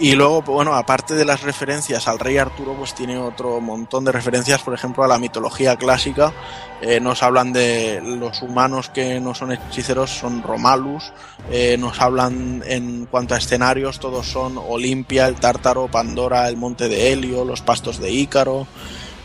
Y 0.00 0.14
luego, 0.14 0.40
pues, 0.40 0.54
bueno, 0.54 0.74
aparte 0.74 1.14
de 1.14 1.26
las 1.26 1.42
referencias 1.42 2.08
al 2.08 2.18
rey 2.18 2.38
Arturo, 2.38 2.72
pues 2.72 2.94
tiene 2.94 3.18
otro 3.18 3.60
montón 3.60 4.02
de 4.06 4.12
referencias, 4.12 4.62
por 4.62 4.72
ejemplo, 4.72 5.04
a 5.04 5.08
la 5.08 5.18
mitología 5.18 5.76
clásica. 5.76 6.32
Eh, 6.80 7.00
nos 7.00 7.22
hablan 7.22 7.52
de 7.52 8.00
los 8.02 8.40
humanos 8.40 8.88
que 8.88 9.20
no 9.20 9.34
son 9.34 9.52
hechiceros, 9.52 10.08
son 10.08 10.42
Romalus. 10.42 11.12
Eh, 11.50 11.76
nos 11.78 12.00
hablan 12.00 12.62
en 12.64 13.04
cuanto 13.10 13.34
a 13.34 13.38
escenarios, 13.38 14.00
todos 14.00 14.26
son 14.26 14.56
Olimpia, 14.56 15.28
el 15.28 15.34
Tártaro, 15.34 15.88
Pandora, 15.88 16.48
el 16.48 16.56
Monte 16.56 16.88
de 16.88 17.12
Helio, 17.12 17.44
los 17.44 17.60
pastos 17.60 17.98
de 17.98 18.10
Ícaro. 18.10 18.66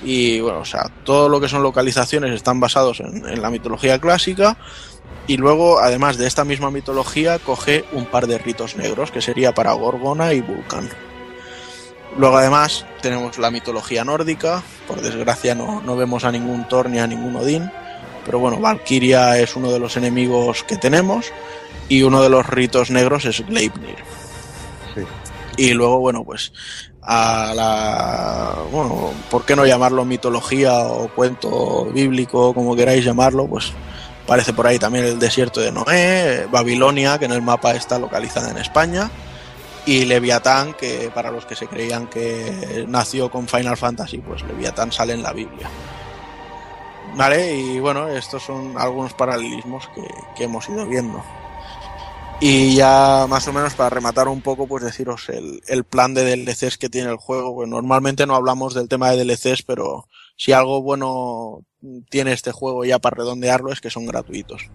Y 0.03 0.41
bueno, 0.41 0.59
o 0.59 0.65
sea, 0.65 0.91
todo 1.05 1.29
lo 1.29 1.39
que 1.39 1.47
son 1.47 1.63
localizaciones 1.63 2.33
están 2.33 2.59
basados 2.59 2.99
en, 2.99 3.25
en 3.25 3.41
la 3.41 3.49
mitología 3.49 3.97
clásica. 3.97 4.57
Y 5.27 5.37
luego, 5.37 5.79
además 5.79 6.17
de 6.17 6.27
esta 6.27 6.45
misma 6.45 6.69
mitología, 6.69 7.39
coge 7.39 7.83
un 7.91 8.05
par 8.05 8.27
de 8.27 8.37
ritos 8.37 8.75
negros, 8.75 9.11
que 9.11 9.21
sería 9.21 9.53
para 9.53 9.73
Gorgona 9.73 10.33
y 10.33 10.41
Vulcan. 10.41 10.89
Luego, 12.17 12.37
además, 12.37 12.85
tenemos 13.01 13.37
la 13.37 13.51
mitología 13.51 14.05
nórdica. 14.05 14.63
Por 14.87 15.01
desgracia, 15.01 15.55
no, 15.55 15.81
no 15.81 15.95
vemos 15.95 16.23
a 16.23 16.31
ningún 16.31 16.67
Thor 16.67 16.89
ni 16.89 16.99
a 16.99 17.07
ningún 17.07 17.35
Odín. 17.35 17.71
Pero 18.23 18.39
bueno, 18.39 18.59
Valkyria 18.59 19.39
es 19.39 19.55
uno 19.55 19.71
de 19.71 19.79
los 19.79 19.97
enemigos 19.97 20.63
que 20.63 20.77
tenemos. 20.77 21.31
Y 21.89 22.03
uno 22.03 22.21
de 22.21 22.29
los 22.29 22.47
ritos 22.47 22.89
negros 22.89 23.25
es 23.25 23.45
Gleipnir. 23.45 23.97
Y 25.57 25.73
luego, 25.73 25.99
bueno, 25.99 26.23
pues 26.23 26.51
a 27.01 27.53
la. 27.55 28.55
Bueno, 28.71 29.11
¿por 29.29 29.45
qué 29.45 29.55
no 29.55 29.65
llamarlo 29.65 30.05
mitología 30.05 30.79
o 30.79 31.07
cuento 31.09 31.85
bíblico, 31.85 32.53
como 32.53 32.75
queráis 32.75 33.05
llamarlo? 33.05 33.47
Pues 33.47 33.71
Aparece 34.25 34.53
por 34.53 34.65
ahí 34.65 34.79
también 34.79 35.05
el 35.05 35.19
desierto 35.19 35.61
de 35.61 35.71
Noé, 35.71 36.47
Babilonia, 36.51 37.19
que 37.19 37.25
en 37.25 37.31
el 37.31 37.43
mapa 37.43 37.75
está 37.75 37.99
localizada 37.99 38.49
en 38.49 38.57
España, 38.57 39.11
y 39.85 40.05
Leviatán, 40.05 40.73
que 40.73 41.11
para 41.13 41.29
los 41.29 41.45
que 41.45 41.55
se 41.55 41.67
creían 41.67 42.07
que 42.07 42.85
nació 42.87 43.29
con 43.29 43.47
Final 43.47 43.77
Fantasy, 43.77 44.17
pues 44.17 44.41
Leviatán 44.41 44.91
sale 44.91 45.13
en 45.13 45.21
la 45.21 45.31
Biblia. 45.31 45.69
Vale, 47.15 47.55
y 47.55 47.79
bueno, 47.79 48.07
estos 48.07 48.41
son 48.41 48.73
algunos 48.77 49.13
paralelismos 49.13 49.87
que, 49.89 50.01
que 50.35 50.45
hemos 50.45 50.67
ido 50.69 50.87
viendo. 50.87 51.23
Y 52.41 52.75
ya 52.75 53.27
más 53.29 53.47
o 53.47 53.53
menos 53.53 53.75
para 53.75 53.89
rematar 53.89 54.27
un 54.27 54.41
poco, 54.41 54.67
pues 54.67 54.83
deciros 54.83 55.29
el, 55.29 55.61
el 55.67 55.83
plan 55.85 56.13
de 56.13 56.35
DLCs 56.35 56.77
que 56.77 56.89
tiene 56.89 57.09
el 57.09 57.17
juego. 57.17 57.55
Pues 57.55 57.69
normalmente 57.69 58.25
no 58.25 58.35
hablamos 58.35 58.73
del 58.73 58.89
tema 58.89 59.11
de 59.11 59.23
DLCs, 59.23 59.61
pero 59.63 60.07
si 60.35 60.51
algo 60.51 60.81
bueno 60.81 61.63
tiene 62.09 62.33
este 62.33 62.51
juego 62.51 62.85
ya 62.85 62.99
para 62.99 63.17
redondearlo 63.17 63.71
es 63.71 63.81
que 63.81 63.89
son 63.89 64.05
gratuitos. 64.05 64.69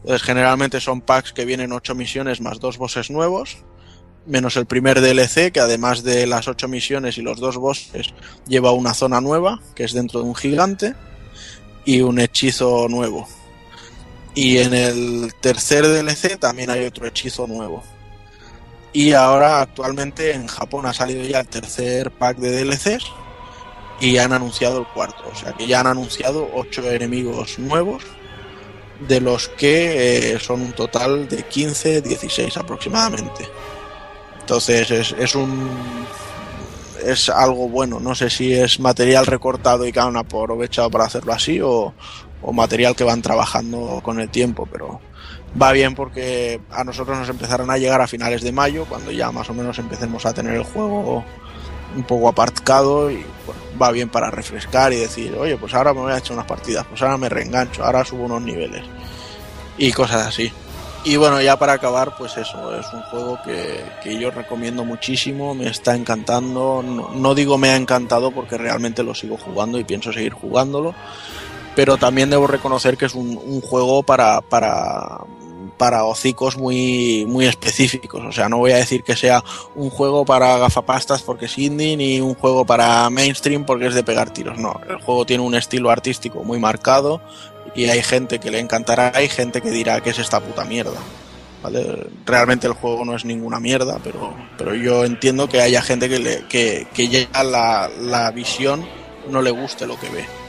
Entonces 0.00 0.22
generalmente 0.22 0.80
son 0.80 1.00
packs 1.00 1.32
que 1.32 1.44
vienen 1.44 1.72
8 1.72 1.94
misiones 1.94 2.40
más 2.40 2.60
dos 2.60 2.78
bosses 2.78 3.10
nuevos, 3.10 3.58
menos 4.26 4.56
el 4.56 4.66
primer 4.66 5.00
DLC 5.00 5.52
que 5.52 5.60
además 5.60 6.02
de 6.02 6.26
las 6.26 6.48
8 6.48 6.68
misiones 6.68 7.18
y 7.18 7.22
los 7.22 7.38
dos 7.38 7.56
bosses 7.56 8.14
lleva 8.46 8.72
una 8.72 8.94
zona 8.94 9.20
nueva, 9.20 9.60
que 9.74 9.84
es 9.84 9.92
dentro 9.92 10.20
de 10.20 10.26
un 10.26 10.34
gigante, 10.34 10.94
y 11.84 12.00
un 12.00 12.18
hechizo 12.18 12.88
nuevo. 12.88 13.28
Y 14.34 14.58
en 14.58 14.74
el 14.74 15.32
tercer 15.40 15.86
DLC 15.86 16.38
también 16.38 16.70
hay 16.70 16.84
otro 16.84 17.06
hechizo 17.06 17.46
nuevo. 17.46 17.82
Y 18.92 19.12
ahora 19.12 19.60
actualmente 19.60 20.32
en 20.32 20.46
Japón 20.46 20.86
ha 20.86 20.92
salido 20.92 21.24
ya 21.24 21.40
el 21.40 21.48
tercer 21.48 22.10
pack 22.10 22.38
de 22.38 22.64
DLCs 22.64 23.04
y 24.00 24.18
han 24.18 24.32
anunciado 24.32 24.80
el 24.80 24.86
cuarto. 24.86 25.24
O 25.32 25.36
sea 25.36 25.52
que 25.52 25.66
ya 25.66 25.80
han 25.80 25.86
anunciado 25.86 26.48
ocho 26.54 26.82
enemigos 26.90 27.58
nuevos, 27.58 28.02
de 29.08 29.20
los 29.20 29.48
que 29.48 30.34
eh, 30.34 30.38
son 30.40 30.62
un 30.62 30.72
total 30.72 31.28
de 31.28 31.42
15, 31.42 32.02
16 32.02 32.56
aproximadamente. 32.56 33.48
Entonces 34.40 34.90
es, 34.90 35.14
es 35.18 35.34
un 35.34 36.06
es 37.04 37.28
algo 37.28 37.68
bueno. 37.68 38.00
No 38.00 38.14
sé 38.14 38.30
si 38.30 38.52
es 38.52 38.80
material 38.80 39.26
recortado 39.26 39.86
y 39.86 39.92
que 39.92 40.00
han 40.00 40.16
aprovechado 40.16 40.90
para 40.90 41.04
hacerlo 41.04 41.32
así 41.32 41.60
o, 41.60 41.92
o 42.42 42.52
material 42.52 42.94
que 42.94 43.04
van 43.04 43.22
trabajando 43.22 44.00
con 44.02 44.20
el 44.20 44.30
tiempo, 44.30 44.68
pero 44.70 45.00
va 45.60 45.72
bien 45.72 45.94
porque 45.94 46.60
a 46.70 46.84
nosotros 46.84 47.18
nos 47.18 47.28
empezarán 47.28 47.70
a 47.70 47.78
llegar 47.78 48.00
a 48.00 48.06
finales 48.06 48.42
de 48.42 48.52
mayo, 48.52 48.86
cuando 48.86 49.10
ya 49.10 49.30
más 49.32 49.48
o 49.50 49.54
menos 49.54 49.78
empecemos 49.78 50.26
a 50.26 50.34
tener 50.34 50.54
el 50.54 50.64
juego 50.64 51.24
un 51.94 52.04
poco 52.04 52.28
aparcado 52.28 53.10
y 53.10 53.24
va 53.80 53.90
bien 53.90 54.08
para 54.08 54.30
refrescar 54.30 54.92
y 54.92 54.96
decir, 54.96 55.34
oye, 55.34 55.56
pues 55.56 55.74
ahora 55.74 55.92
me 55.92 56.00
voy 56.00 56.12
a 56.12 56.18
echar 56.18 56.32
unas 56.32 56.46
partidas, 56.46 56.86
pues 56.88 57.02
ahora 57.02 57.18
me 57.18 57.28
reengancho, 57.28 57.84
ahora 57.84 58.04
subo 58.04 58.24
unos 58.24 58.42
niveles 58.42 58.84
y 59.78 59.92
cosas 59.92 60.26
así. 60.28 60.52
Y 61.06 61.16
bueno, 61.16 61.40
ya 61.42 61.58
para 61.58 61.74
acabar, 61.74 62.16
pues 62.16 62.34
eso, 62.38 62.74
es 62.78 62.86
un 62.94 63.02
juego 63.02 63.38
que, 63.44 63.84
que 64.02 64.18
yo 64.18 64.30
recomiendo 64.30 64.84
muchísimo, 64.84 65.54
me 65.54 65.68
está 65.68 65.94
encantando, 65.94 66.82
no, 66.82 67.10
no, 67.10 67.34
digo 67.34 67.58
me 67.58 67.68
ha 67.68 67.76
encantado 67.76 68.30
porque 68.30 68.56
realmente 68.56 69.02
lo 69.02 69.14
sigo 69.14 69.36
jugando 69.36 69.78
y 69.78 69.84
pienso 69.84 70.14
seguir 70.14 70.32
jugándolo, 70.32 70.94
pero 71.76 71.98
también 71.98 72.30
debo 72.30 72.46
reconocer 72.46 72.96
que 72.96 73.04
es 73.04 73.14
un, 73.14 73.36
un 73.36 73.60
juego 73.60 74.02
para, 74.02 74.40
para, 74.40 75.18
para 75.76 76.04
hocicos 76.04 76.56
muy, 76.56 77.24
muy 77.26 77.46
específicos. 77.46 78.22
O 78.24 78.32
sea, 78.32 78.48
no 78.48 78.58
voy 78.58 78.72
a 78.72 78.76
decir 78.76 79.02
que 79.02 79.16
sea 79.16 79.42
un 79.74 79.90
juego 79.90 80.24
para 80.24 80.58
gafapastas 80.58 81.22
porque 81.22 81.46
es 81.46 81.58
indie, 81.58 81.96
ni 81.96 82.20
un 82.20 82.34
juego 82.34 82.64
para 82.64 83.08
mainstream 83.10 83.64
porque 83.64 83.86
es 83.86 83.94
de 83.94 84.04
pegar 84.04 84.30
tiros. 84.30 84.58
No, 84.58 84.80
el 84.88 85.00
juego 85.02 85.26
tiene 85.26 85.42
un 85.42 85.54
estilo 85.54 85.90
artístico 85.90 86.44
muy 86.44 86.58
marcado 86.58 87.20
y 87.74 87.86
hay 87.86 88.02
gente 88.02 88.38
que 88.38 88.50
le 88.50 88.58
encantará, 88.58 89.12
hay 89.14 89.28
gente 89.28 89.60
que 89.60 89.70
dirá 89.70 90.00
que 90.00 90.10
es 90.10 90.18
esta 90.18 90.40
puta 90.40 90.64
mierda. 90.64 90.98
Realmente 92.26 92.66
el 92.66 92.74
juego 92.74 93.04
no 93.06 93.16
es 93.16 93.24
ninguna 93.24 93.58
mierda, 93.58 93.98
pero, 94.04 94.34
pero 94.58 94.74
yo 94.74 95.04
entiendo 95.04 95.48
que 95.48 95.62
haya 95.62 95.80
gente 95.80 96.10
que, 96.10 96.18
le, 96.18 96.44
que, 96.46 96.86
que 96.92 97.08
ya 97.08 97.42
la, 97.42 97.88
la 98.00 98.30
visión 98.32 98.86
no 99.30 99.40
le 99.40 99.50
guste 99.50 99.86
lo 99.86 99.98
que 99.98 100.10
ve. 100.10 100.43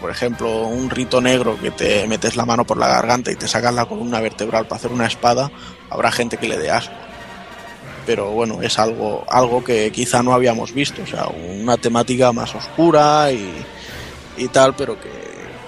Por 0.00 0.10
ejemplo, 0.10 0.66
un 0.66 0.88
rito 0.88 1.20
negro 1.20 1.58
que 1.60 1.70
te 1.70 2.06
metes 2.06 2.36
la 2.36 2.46
mano 2.46 2.64
por 2.64 2.78
la 2.78 2.88
garganta 2.88 3.30
y 3.30 3.36
te 3.36 3.46
sacas 3.46 3.74
la 3.74 3.84
columna 3.84 4.20
vertebral 4.20 4.66
para 4.66 4.76
hacer 4.76 4.90
una 4.90 5.06
espada, 5.06 5.50
habrá 5.90 6.10
gente 6.10 6.38
que 6.38 6.48
le 6.48 6.56
dé 6.56 6.70
asco. 6.70 6.94
Pero 8.06 8.30
bueno, 8.30 8.62
es 8.62 8.78
algo, 8.78 9.26
algo 9.28 9.62
que 9.62 9.92
quizá 9.92 10.22
no 10.22 10.32
habíamos 10.32 10.72
visto, 10.72 11.02
o 11.02 11.06
sea, 11.06 11.26
una 11.26 11.76
temática 11.76 12.32
más 12.32 12.54
oscura 12.54 13.30
y, 13.30 13.52
y 14.38 14.48
tal, 14.48 14.74
pero 14.74 14.98
que, 14.98 15.10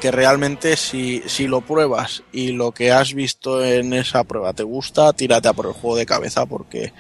que 0.01 0.11
realmente 0.11 0.79
si, 0.79 1.23
si 1.27 1.47
lo 1.47 1.61
pruebas 1.61 2.23
y 2.33 2.53
lo 2.53 2.73
que 2.73 2.93
has 2.93 3.13
visto 3.13 3.63
en 3.63 3.93
esa 3.93 4.25
prueba 4.25 4.55
te 4.55 4.63
gusta, 4.63 5.13
tírate 5.13 5.49
a 5.49 5.53
por 5.53 5.67
el 5.67 5.73
juego 5.73 5.97
de 5.97 6.07
cabeza 6.07 6.47
porque 6.47 6.95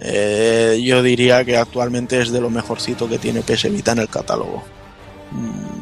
eh, 0.00 0.80
yo 0.82 1.02
diría 1.02 1.44
que 1.44 1.58
actualmente 1.58 2.22
es 2.22 2.30
de 2.30 2.40
lo 2.40 2.48
mejorcito 2.48 3.06
que 3.06 3.18
tiene 3.18 3.42
PS 3.42 3.70
Vita 3.70 3.92
en 3.92 3.98
el 3.98 4.08
catálogo 4.08 4.64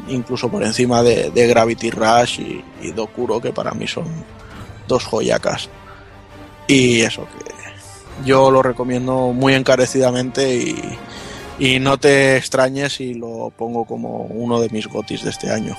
incluso 0.07 0.49
por 0.49 0.63
encima 0.63 1.01
de, 1.03 1.31
de 1.31 1.47
Gravity 1.47 1.91
Rush 1.91 2.39
y, 2.39 2.63
y, 2.81 2.91
Dokuro, 2.91 3.41
que 3.41 3.51
para 3.51 3.71
mí 3.71 3.87
son 3.87 4.05
dos 4.87 5.05
joyacas. 5.05 5.69
Y 6.67 7.01
eso, 7.01 7.25
que 7.25 8.25
yo 8.25 8.51
lo 8.51 8.61
recomiendo 8.61 9.31
muy 9.33 9.53
encarecidamente 9.53 10.55
y, 10.55 10.97
y 11.57 11.79
no 11.79 11.97
te 11.97 12.37
extrañes 12.37 12.93
si 12.93 13.13
lo 13.13 13.51
pongo 13.55 13.85
como 13.85 14.23
uno 14.23 14.59
de 14.59 14.69
mis 14.69 14.87
gotis 14.87 15.23
de 15.23 15.29
este 15.29 15.51
año. 15.51 15.75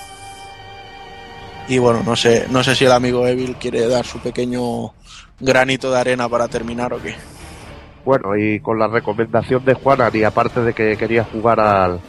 Y 1.69 1.79
bueno, 1.79 2.03
no 2.05 2.17
sé, 2.17 2.47
no 2.51 2.65
sé 2.65 2.75
si 2.75 2.85
el 2.85 2.93
amigo 2.93 3.27
Evil 3.27 3.57
quiere 3.57 3.87
dar 3.87 4.05
su 4.05 4.19
pequeño 4.19 4.93
granito 5.39 5.91
de 5.91 5.99
arena 5.99 6.29
para 6.29 6.49
terminar 6.49 6.93
o 6.93 7.01
qué. 7.01 7.15
Bueno, 8.05 8.37
y 8.37 8.61
con 8.61 8.79
la 8.79 8.89
recomendación 8.89 9.65
de 9.65 9.75
Juana, 9.75 10.11
y 10.13 10.25
aparte 10.25 10.61
de 10.63 10.73
que 10.73 10.97
quería 10.97 11.25
jugar 11.25 11.61
al, 11.61 12.01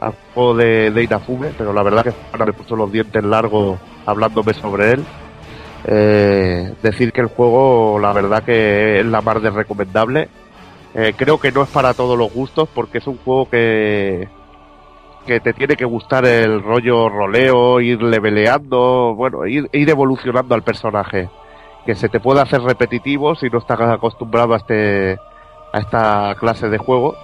al 0.00 0.14
juego 0.34 0.54
de, 0.54 0.90
de 0.90 1.04
Inafume, 1.04 1.50
pero 1.56 1.72
la 1.72 1.82
verdad 1.82 2.04
que 2.04 2.10
Juana 2.10 2.46
me 2.46 2.52
puso 2.52 2.76
los 2.76 2.90
dientes 2.90 3.22
largos 3.24 3.78
hablándome 4.06 4.54
sobre 4.54 4.92
él. 4.92 5.04
Eh, 5.84 6.74
decir 6.82 7.12
que 7.12 7.20
el 7.20 7.28
juego, 7.28 7.98
la 8.00 8.12
verdad 8.12 8.42
que 8.42 9.00
es 9.00 9.06
la 9.06 9.20
más 9.20 9.42
de 9.42 9.50
recomendable. 9.50 10.28
Eh, 10.94 11.14
creo 11.16 11.38
que 11.38 11.52
no 11.52 11.62
es 11.62 11.68
para 11.68 11.94
todos 11.94 12.18
los 12.18 12.32
gustos 12.32 12.68
porque 12.74 12.98
es 12.98 13.06
un 13.06 13.18
juego 13.18 13.48
que 13.48 14.28
que 15.26 15.40
te 15.40 15.52
tiene 15.52 15.76
que 15.76 15.84
gustar 15.84 16.24
el 16.24 16.62
rollo 16.62 17.10
roleo, 17.10 17.82
ir 17.82 18.02
leveleando, 18.02 19.14
bueno, 19.14 19.46
ir, 19.46 19.68
ir 19.72 19.90
evolucionando 19.90 20.54
al 20.54 20.62
personaje. 20.62 21.28
Que 21.84 21.94
se 21.94 22.08
te 22.08 22.18
puede 22.18 22.40
hacer 22.40 22.62
repetitivo 22.62 23.34
si 23.34 23.50
no 23.50 23.58
estás 23.58 23.78
acostumbrado 23.78 24.54
a 24.54 24.56
este 24.56 25.18
a 25.72 25.80
esta 25.80 26.34
clase 26.40 26.70
de 26.70 26.78
juego 26.78 27.14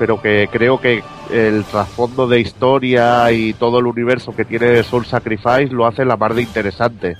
pero 0.00 0.18
que 0.18 0.48
creo 0.50 0.80
que 0.80 1.02
el 1.30 1.62
trasfondo 1.64 2.26
de 2.26 2.40
historia 2.40 3.30
y 3.32 3.52
todo 3.52 3.80
el 3.80 3.86
universo 3.86 4.34
que 4.34 4.46
tiene 4.46 4.82
Soul 4.82 5.04
Sacrifice 5.04 5.66
lo 5.66 5.84
hace 5.86 6.06
la 6.06 6.16
más 6.16 6.34
de 6.34 6.40
interesante 6.40 7.18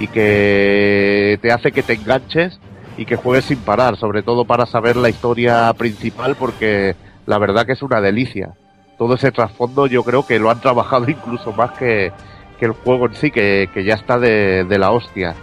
y 0.00 0.06
que 0.06 1.38
te 1.42 1.52
hace 1.52 1.72
que 1.72 1.82
te 1.82 1.92
enganches 1.92 2.58
y 2.96 3.04
que 3.04 3.16
juegues 3.16 3.44
sin 3.44 3.58
parar, 3.58 3.98
sobre 3.98 4.22
todo 4.22 4.46
para 4.46 4.64
saber 4.64 4.96
la 4.96 5.10
historia 5.10 5.70
principal 5.74 6.34
porque 6.34 6.96
la 7.26 7.36
verdad 7.36 7.66
que 7.66 7.72
es 7.72 7.82
una 7.82 8.00
delicia. 8.00 8.54
Todo 8.96 9.16
ese 9.16 9.30
trasfondo 9.30 9.86
yo 9.86 10.02
creo 10.02 10.26
que 10.26 10.38
lo 10.38 10.50
han 10.50 10.62
trabajado 10.62 11.04
incluso 11.10 11.52
más 11.52 11.72
que, 11.72 12.12
que 12.58 12.64
el 12.64 12.72
juego 12.72 13.08
en 13.08 13.14
sí, 13.14 13.30
que, 13.30 13.68
que 13.74 13.84
ya 13.84 13.96
está 13.96 14.18
de, 14.18 14.64
de 14.64 14.78
la 14.78 14.90
hostia. 14.90 15.34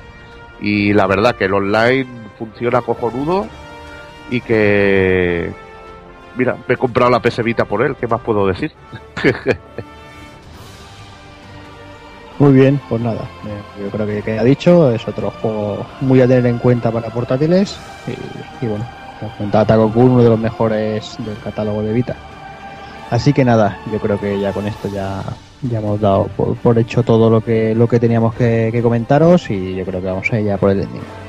Y 0.59 0.93
la 0.93 1.05
verdad 1.05 1.35
que 1.35 1.45
el 1.45 1.53
online 1.53 2.07
funciona 2.39 2.81
cojonudo 2.81 3.45
y 4.31 4.41
que, 4.41 5.53
mira, 6.39 6.55
me 6.67 6.75
he 6.75 6.77
comprado 6.77 7.11
la 7.11 7.19
PS 7.19 7.43
Vita 7.43 7.65
por 7.65 7.83
él, 7.85 7.97
¿qué 7.99 8.07
más 8.07 8.21
puedo 8.21 8.47
decir? 8.47 8.71
Muy 12.39 12.53
bien, 12.53 12.79
pues 12.87 13.01
nada, 13.01 13.23
eh, 13.45 13.83
yo 13.83 13.89
creo 13.89 14.07
que 14.07 14.21
queda 14.21 14.45
dicho, 14.45 14.89
es 14.91 15.05
otro 15.05 15.29
juego 15.29 15.85
muy 15.99 16.21
a 16.21 16.27
tener 16.27 16.45
en 16.45 16.57
cuenta 16.57 16.89
para 16.89 17.09
portátiles 17.09 17.77
y, 18.07 18.65
y 18.65 18.69
bueno, 18.69 18.85
comentaba 19.37 19.65
Taco 19.65 19.91
uno 19.93 20.23
de 20.23 20.29
los 20.29 20.39
mejores 20.39 21.17
del 21.19 21.37
catálogo 21.43 21.81
de 21.81 21.91
Vita. 21.91 22.15
Así 23.09 23.33
que 23.33 23.43
nada, 23.43 23.77
yo 23.91 23.99
creo 23.99 24.17
que 24.17 24.39
ya 24.39 24.53
con 24.53 24.65
esto 24.67 24.87
ya, 24.87 25.21
ya 25.63 25.79
hemos 25.79 25.99
dado 25.99 26.29
por, 26.37 26.55
por 26.55 26.79
hecho 26.79 27.03
todo 27.03 27.29
lo 27.29 27.41
que, 27.41 27.75
lo 27.75 27.89
que 27.89 27.99
teníamos 27.99 28.33
que, 28.35 28.69
que 28.71 28.81
comentaros 28.81 29.49
y 29.49 29.75
yo 29.75 29.83
creo 29.83 29.99
que 29.99 30.07
vamos 30.07 30.31
a 30.31 30.39
ir 30.39 30.45
ya 30.45 30.57
por 30.57 30.69
el 30.69 30.79
ending. 30.79 31.28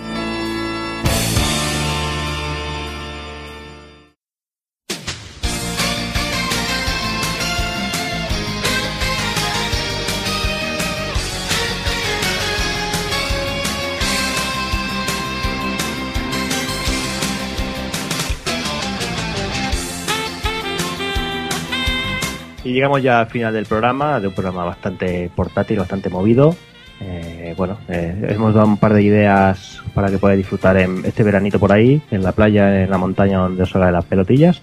Llegamos 22.71 23.01
ya 23.01 23.19
al 23.19 23.27
final 23.27 23.53
del 23.53 23.65
programa, 23.65 24.19
de 24.19 24.27
un 24.27 24.33
programa 24.33 24.63
bastante 24.63 25.29
portátil, 25.35 25.79
bastante 25.79 26.09
movido. 26.09 26.55
Eh, 27.01 27.53
bueno, 27.57 27.79
eh, 27.89 28.27
hemos 28.29 28.53
dado 28.53 28.67
un 28.67 28.77
par 28.77 28.93
de 28.93 29.01
ideas 29.01 29.81
para 29.93 30.09
que 30.09 30.17
podáis 30.17 30.37
disfrutar 30.37 30.77
en 30.77 31.03
este 31.03 31.23
veranito 31.23 31.59
por 31.59 31.71
ahí, 31.71 32.01
en 32.11 32.23
la 32.23 32.31
playa, 32.31 32.83
en 32.83 32.89
la 32.89 32.97
montaña 32.97 33.39
donde 33.39 33.63
os 33.63 33.75
haga 33.75 33.91
las 33.91 34.05
pelotillas. 34.05 34.61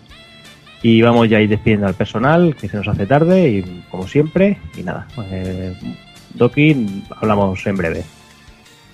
Y 0.83 1.03
vamos 1.03 1.29
ya 1.29 1.39
a 1.39 1.41
ir 1.41 1.49
despidiendo 1.49 1.87
al 1.87 1.95
personal, 1.95 2.55
que 2.55 2.69
se 2.69 2.77
nos 2.77 2.87
hace 2.87 3.07
tarde, 3.07 3.49
y 3.49 3.85
como 3.91 4.07
siempre, 4.07 4.59
y 4.77 4.85
nada. 4.85 5.09
Eh, 5.31 5.75
Doki, 6.35 7.03
hablamos 7.21 7.67
en 7.67 7.77
breve. 7.77 8.05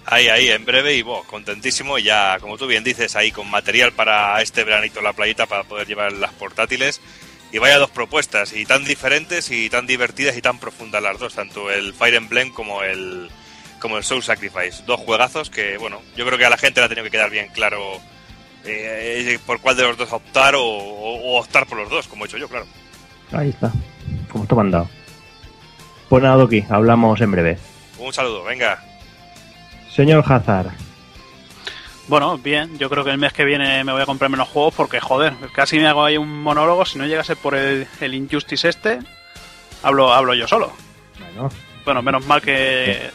Ahí, 0.06 0.28
ahí, 0.28 0.48
en 0.48 0.64
breve 0.64 0.96
y 0.96 1.02
vos, 1.02 1.26
contentísimo. 1.26 1.98
Ya, 1.98 2.38
como 2.40 2.56
tú 2.56 2.66
bien 2.66 2.84
dices, 2.84 3.14
ahí 3.16 3.30
con 3.30 3.50
material 3.50 3.92
para 3.92 4.40
este 4.40 4.64
veranito 4.64 4.98
en 5.00 5.04
la 5.04 5.12
playita 5.12 5.46
para 5.46 5.64
poder 5.64 5.86
llevar 5.86 6.12
las 6.12 6.32
portátiles. 6.32 7.00
Y 7.54 7.58
vaya 7.58 7.78
dos 7.78 7.90
propuestas, 7.90 8.52
y 8.52 8.66
tan 8.66 8.84
diferentes 8.84 9.48
y 9.52 9.70
tan 9.70 9.86
divertidas 9.86 10.36
y 10.36 10.42
tan 10.42 10.58
profundas 10.58 11.00
las 11.00 11.20
dos, 11.20 11.34
tanto 11.36 11.70
el 11.70 11.94
Fire 11.94 12.16
Emblem 12.16 12.50
como 12.50 12.82
el, 12.82 13.30
como 13.78 13.96
el 13.96 14.02
Soul 14.02 14.24
Sacrifice. 14.24 14.82
Dos 14.84 14.98
juegazos 14.98 15.50
que, 15.50 15.78
bueno, 15.78 16.02
yo 16.16 16.26
creo 16.26 16.36
que 16.36 16.46
a 16.46 16.50
la 16.50 16.56
gente 16.56 16.80
le 16.80 16.86
ha 16.86 16.88
tenido 16.88 17.04
que 17.04 17.12
quedar 17.12 17.30
bien 17.30 17.46
claro 17.54 18.00
eh, 18.64 19.38
por 19.46 19.60
cuál 19.60 19.76
de 19.76 19.84
los 19.84 19.96
dos 19.96 20.12
optar 20.12 20.56
o, 20.56 20.64
o 20.64 21.38
optar 21.38 21.64
por 21.66 21.78
los 21.78 21.88
dos, 21.88 22.08
como 22.08 22.24
he 22.24 22.26
hecho 22.26 22.38
yo, 22.38 22.48
claro. 22.48 22.66
Ahí 23.30 23.50
está, 23.50 23.70
como 24.32 24.42
está 24.42 24.56
mandado. 24.56 24.90
Pues 26.08 26.24
nada, 26.24 26.34
Doki, 26.34 26.64
hablamos 26.68 27.20
en 27.20 27.30
breve. 27.30 27.58
Un 27.98 28.12
saludo, 28.12 28.42
venga. 28.42 28.82
Señor 29.94 30.24
Hazard, 30.26 30.72
Bueno, 32.06 32.36
bien, 32.36 32.78
yo 32.78 32.90
creo 32.90 33.02
que 33.02 33.10
el 33.10 33.18
mes 33.18 33.32
que 33.32 33.44
viene 33.44 33.82
me 33.82 33.92
voy 33.92 34.02
a 34.02 34.06
comprar 34.06 34.30
menos 34.30 34.48
juegos 34.48 34.74
porque, 34.74 35.00
joder, 35.00 35.34
casi 35.54 35.78
me 35.78 35.86
hago 35.86 36.04
ahí 36.04 36.16
un 36.18 36.42
monólogo. 36.42 36.84
Si 36.84 36.98
no 36.98 37.06
llegase 37.06 37.34
por 37.34 37.54
el, 37.54 37.86
el 38.00 38.14
Injustice 38.14 38.68
este, 38.68 38.98
hablo, 39.82 40.12
hablo 40.12 40.34
yo 40.34 40.46
solo. 40.46 40.72
bueno, 41.18 41.48
Bueno, 41.84 42.02
menos 42.02 42.26
mal 42.26 42.42
que. 42.42 43.10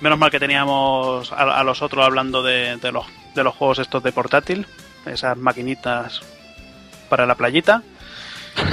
Menos 0.00 0.18
mal 0.18 0.30
que 0.30 0.38
teníamos 0.38 1.32
a, 1.32 1.58
a 1.58 1.64
los 1.64 1.82
otros 1.82 2.04
hablando 2.04 2.42
de, 2.42 2.76
de 2.76 2.92
los, 2.92 3.04
de 3.34 3.42
los 3.42 3.54
juegos 3.54 3.80
estos 3.80 4.00
de 4.02 4.12
portátil, 4.12 4.64
esas 5.06 5.36
maquinitas 5.36 6.20
para 7.08 7.26
la 7.26 7.34
playita. 7.34 7.82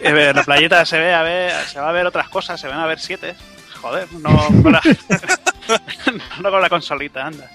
Eh, 0.00 0.32
la 0.32 0.44
playita 0.44 0.84
se 0.86 0.96
ve 0.96 1.12
a 1.12 1.22
ver, 1.22 1.52
se 1.66 1.80
va 1.80 1.88
a 1.88 1.92
ver 1.92 2.06
otras 2.06 2.28
cosas, 2.28 2.60
se 2.60 2.68
van 2.68 2.78
a 2.78 2.86
ver 2.86 3.00
siete. 3.00 3.34
Joder, 3.80 4.06
no 4.12 4.30
con 4.62 4.72
la, 4.72 4.80
no 6.40 6.50
con 6.52 6.60
la 6.60 6.68
consolita, 6.68 7.26
anda. 7.26 7.50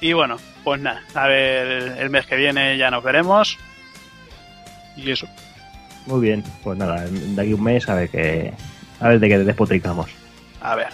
Y 0.00 0.12
bueno, 0.14 0.36
pues 0.64 0.80
nada, 0.80 1.02
a 1.14 1.26
ver, 1.28 1.96
el 1.98 2.10
mes 2.10 2.26
que 2.26 2.36
viene 2.36 2.76
ya 2.78 2.90
nos 2.90 3.02
veremos. 3.04 3.58
Y 4.96 5.10
eso. 5.10 5.26
muy 6.06 6.20
bien, 6.20 6.42
pues 6.62 6.78
nada, 6.78 7.04
de 7.06 7.40
aquí 7.42 7.52
a 7.52 7.54
un 7.54 7.62
mes 7.62 7.88
a 7.88 7.94
ver, 7.94 8.08
que, 8.08 8.52
a 9.00 9.08
ver 9.08 9.20
de 9.20 9.28
qué 9.28 9.38
despotricamos. 9.38 10.10
A 10.62 10.74
ver. 10.74 10.88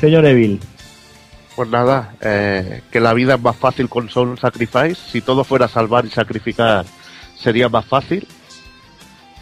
Señor 0.00 0.24
Evil, 0.26 0.60
Pues 1.54 1.68
nada, 1.68 2.14
eh, 2.22 2.82
que 2.90 2.98
la 2.98 3.12
vida 3.12 3.34
es 3.34 3.40
más 3.40 3.56
fácil 3.56 3.88
con 3.90 4.08
Soul 4.08 4.38
Sacrifice. 4.38 4.94
Si 4.94 5.20
todo 5.20 5.44
fuera 5.44 5.68
salvar 5.68 6.06
y 6.06 6.10
sacrificar, 6.10 6.86
sería 7.36 7.68
más 7.68 7.84
fácil. 7.84 8.26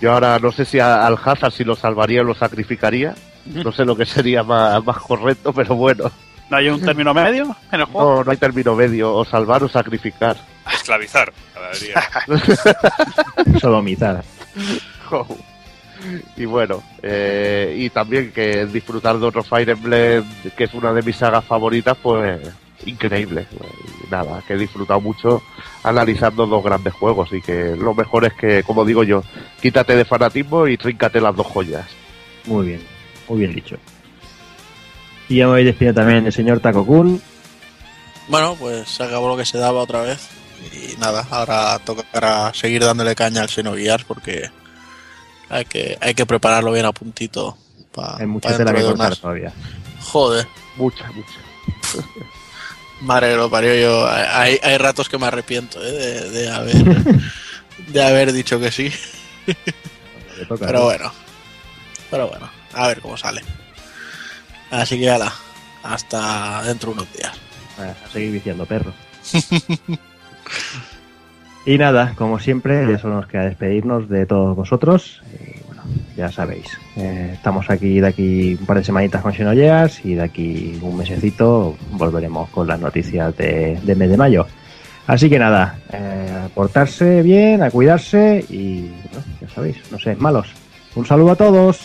Yo 0.01 0.12
ahora 0.12 0.39
no 0.41 0.51
sé 0.51 0.65
si 0.65 0.81
a- 0.81 1.07
al 1.07 1.17
Hazard 1.25 1.53
si 1.53 1.62
lo 1.62 1.77
salvaría 1.77 2.23
o 2.23 2.25
lo 2.25 2.35
sacrificaría. 2.35 3.15
No 3.47 3.70
sé 3.70 3.85
lo 3.85 3.97
que 3.97 4.07
sería 4.07 4.43
más, 4.43 4.85
más 4.85 4.97
correcto, 4.99 5.53
pero 5.53 5.77
bueno. 5.77 6.11
¿No 6.51 6.57
hay 6.57 6.69
un 6.69 6.81
término 6.85 7.15
medio 7.15 7.57
en 7.73 7.81
el 7.81 7.87
juego? 7.87 8.17
No, 8.17 8.25
no 8.25 8.31
hay 8.31 8.37
término 8.37 8.75
medio, 8.75 9.15
o 9.15 9.25
salvar 9.25 9.62
o 9.62 9.69
sacrificar. 9.69 10.37
Esclavizar. 10.73 11.33
sodomizar. 13.61 14.23
Y 16.37 16.45
bueno, 16.45 16.83
eh, 17.03 17.75
y 17.77 17.91
también 17.91 18.33
que 18.33 18.67
disfrutar 18.67 19.19
de 19.19 19.27
otro 19.27 19.43
Fire 19.43 19.70
Emblem, 19.70 20.25
que 20.57 20.65
es 20.65 20.75
una 20.75 20.93
de 20.93 21.03
mis 21.03 21.17
sagas 21.17 21.45
favoritas, 21.45 21.97
pues 22.03 22.41
increíble. 22.87 23.47
Nada, 24.11 24.43
que 24.47 24.55
he 24.55 24.59
disfrutado 24.59 25.01
mucho 25.01 25.43
analizando 25.83 26.47
dos 26.47 26.65
grandes 26.65 26.95
juegos 26.95 27.33
y 27.33 27.41
que 27.41 27.77
lo 27.77 27.95
mejor 27.95 28.25
es 28.25 28.33
que, 28.35 28.62
como 28.62 28.85
digo 28.85 29.05
yo, 29.05 29.23
quítate 29.61 29.95
de 29.95 30.05
fanatismo 30.05 30.67
y 30.67 30.77
tríncate 30.77 31.20
las 31.20 31.37
dos 31.37 31.47
joyas. 31.47 31.87
Muy 32.47 32.69
bien, 32.69 32.81
muy 33.29 33.41
bien 33.41 33.55
dicho. 33.55 33.77
Y 35.31 35.36
ya 35.36 35.47
me 35.47 35.52
voy 35.52 35.65
despidiendo 35.65 36.00
también 36.00 36.26
el 36.26 36.33
señor 36.33 36.60
Takokun. 36.60 37.23
Bueno, 38.28 38.57
pues 38.59 38.89
se 38.89 39.02
acabó 39.05 39.28
lo 39.28 39.36
que 39.36 39.47
se 39.47 39.57
daba 39.59 39.81
otra 39.81 40.02
vez. 40.02 40.28
Y 40.73 40.97
nada, 40.99 41.26
ahora 41.31 41.78
tocará 41.78 42.52
seguir 42.52 42.84
dándole 42.84 43.15
caña 43.15 43.41
al 43.42 43.49
Xenogears 43.49 44.05
porque 44.05 44.50
hay 45.49 45.65
que, 45.65 45.97
hay 46.00 46.15
que 46.15 46.26
prepararlo 46.26 46.73
bien 46.73 46.84
a 46.84 46.92
puntito. 46.92 47.57
Pa, 47.92 48.17
Hay 48.18 48.26
mucha 48.26 48.57
tela 48.57 48.75
que 48.75 48.83
cortar 48.83 49.17
todavía. 49.17 49.52
Joder, 50.02 50.47
Mucha, 50.76 51.10
mucha. 51.12 51.39
madre 53.00 53.36
lo 53.36 53.49
parió 53.50 53.75
yo. 53.75 54.09
Hay, 54.09 54.59
hay 54.62 54.78
ratos 54.78 55.09
que 55.09 55.17
me 55.18 55.26
arrepiento 55.26 55.81
¿eh? 55.83 55.91
de, 55.92 56.31
de 56.31 56.50
haber, 56.50 56.76
de 57.89 58.05
haber 58.05 58.33
dicho 58.33 58.60
que 58.60 58.70
sí. 58.70 58.92
Toca, 60.49 60.67
Pero 60.67 60.81
¿no? 60.81 60.84
bueno, 60.86 61.12
pero 62.10 62.28
bueno, 62.28 62.50
a 62.75 62.89
ver 62.89 63.00
cómo 63.00 63.17
sale. 63.17 63.42
Así 64.71 64.99
que 64.99 65.11
ala, 65.11 65.33
hasta 65.83 66.63
dentro 66.63 66.91
de 66.91 67.01
unos 67.01 67.13
días. 67.13 67.33
A 67.79 68.09
seguir 68.11 68.33
viciando 68.33 68.67
perro. 68.67 68.93
y 71.67 71.79
nada, 71.79 72.15
como 72.17 72.39
siempre, 72.39 72.99
solo 72.99 73.17
nos 73.17 73.27
queda 73.27 73.45
despedirnos 73.45 74.09
de 74.09 74.27
todos 74.27 74.55
vosotros. 74.55 75.23
Y 75.33 75.67
bueno, 75.67 75.83
ya 76.17 76.31
sabéis, 76.31 76.67
eh, 76.97 77.31
estamos 77.35 77.71
aquí 77.71 78.01
de 78.01 78.07
aquí 78.07 78.57
un 78.61 78.67
par 78.67 78.77
de 78.77 78.85
semanitas 78.85 79.23
con 79.23 79.33
Xenogears 79.33 80.05
y 80.05 80.15
de 80.15 80.23
aquí 80.23 80.79
un 80.83 80.97
mesecito 80.97 81.77
volveremos 81.93 82.51
con 82.51 82.67
las 82.67 82.79
noticias 82.79 83.37
de, 83.37 83.81
mes 83.97 84.11
de 84.11 84.17
mayo. 84.17 84.47
Así 85.07 85.29
que 85.29 85.39
nada, 85.39 85.81
eh, 85.93 86.45
a 86.45 86.49
portarse 86.51 87.23
bien, 87.23 87.63
a 87.63 87.71
cuidarse 87.71 88.45
y 88.49 88.91
bueno, 89.13 89.27
ya 89.41 89.49
sabéis, 89.49 89.77
no 89.91 89.99
seáis 89.99 90.21
malos. 90.21 90.49
Un 90.95 91.07
saludo 91.07 91.33
a 91.33 91.37
todos. 91.37 91.81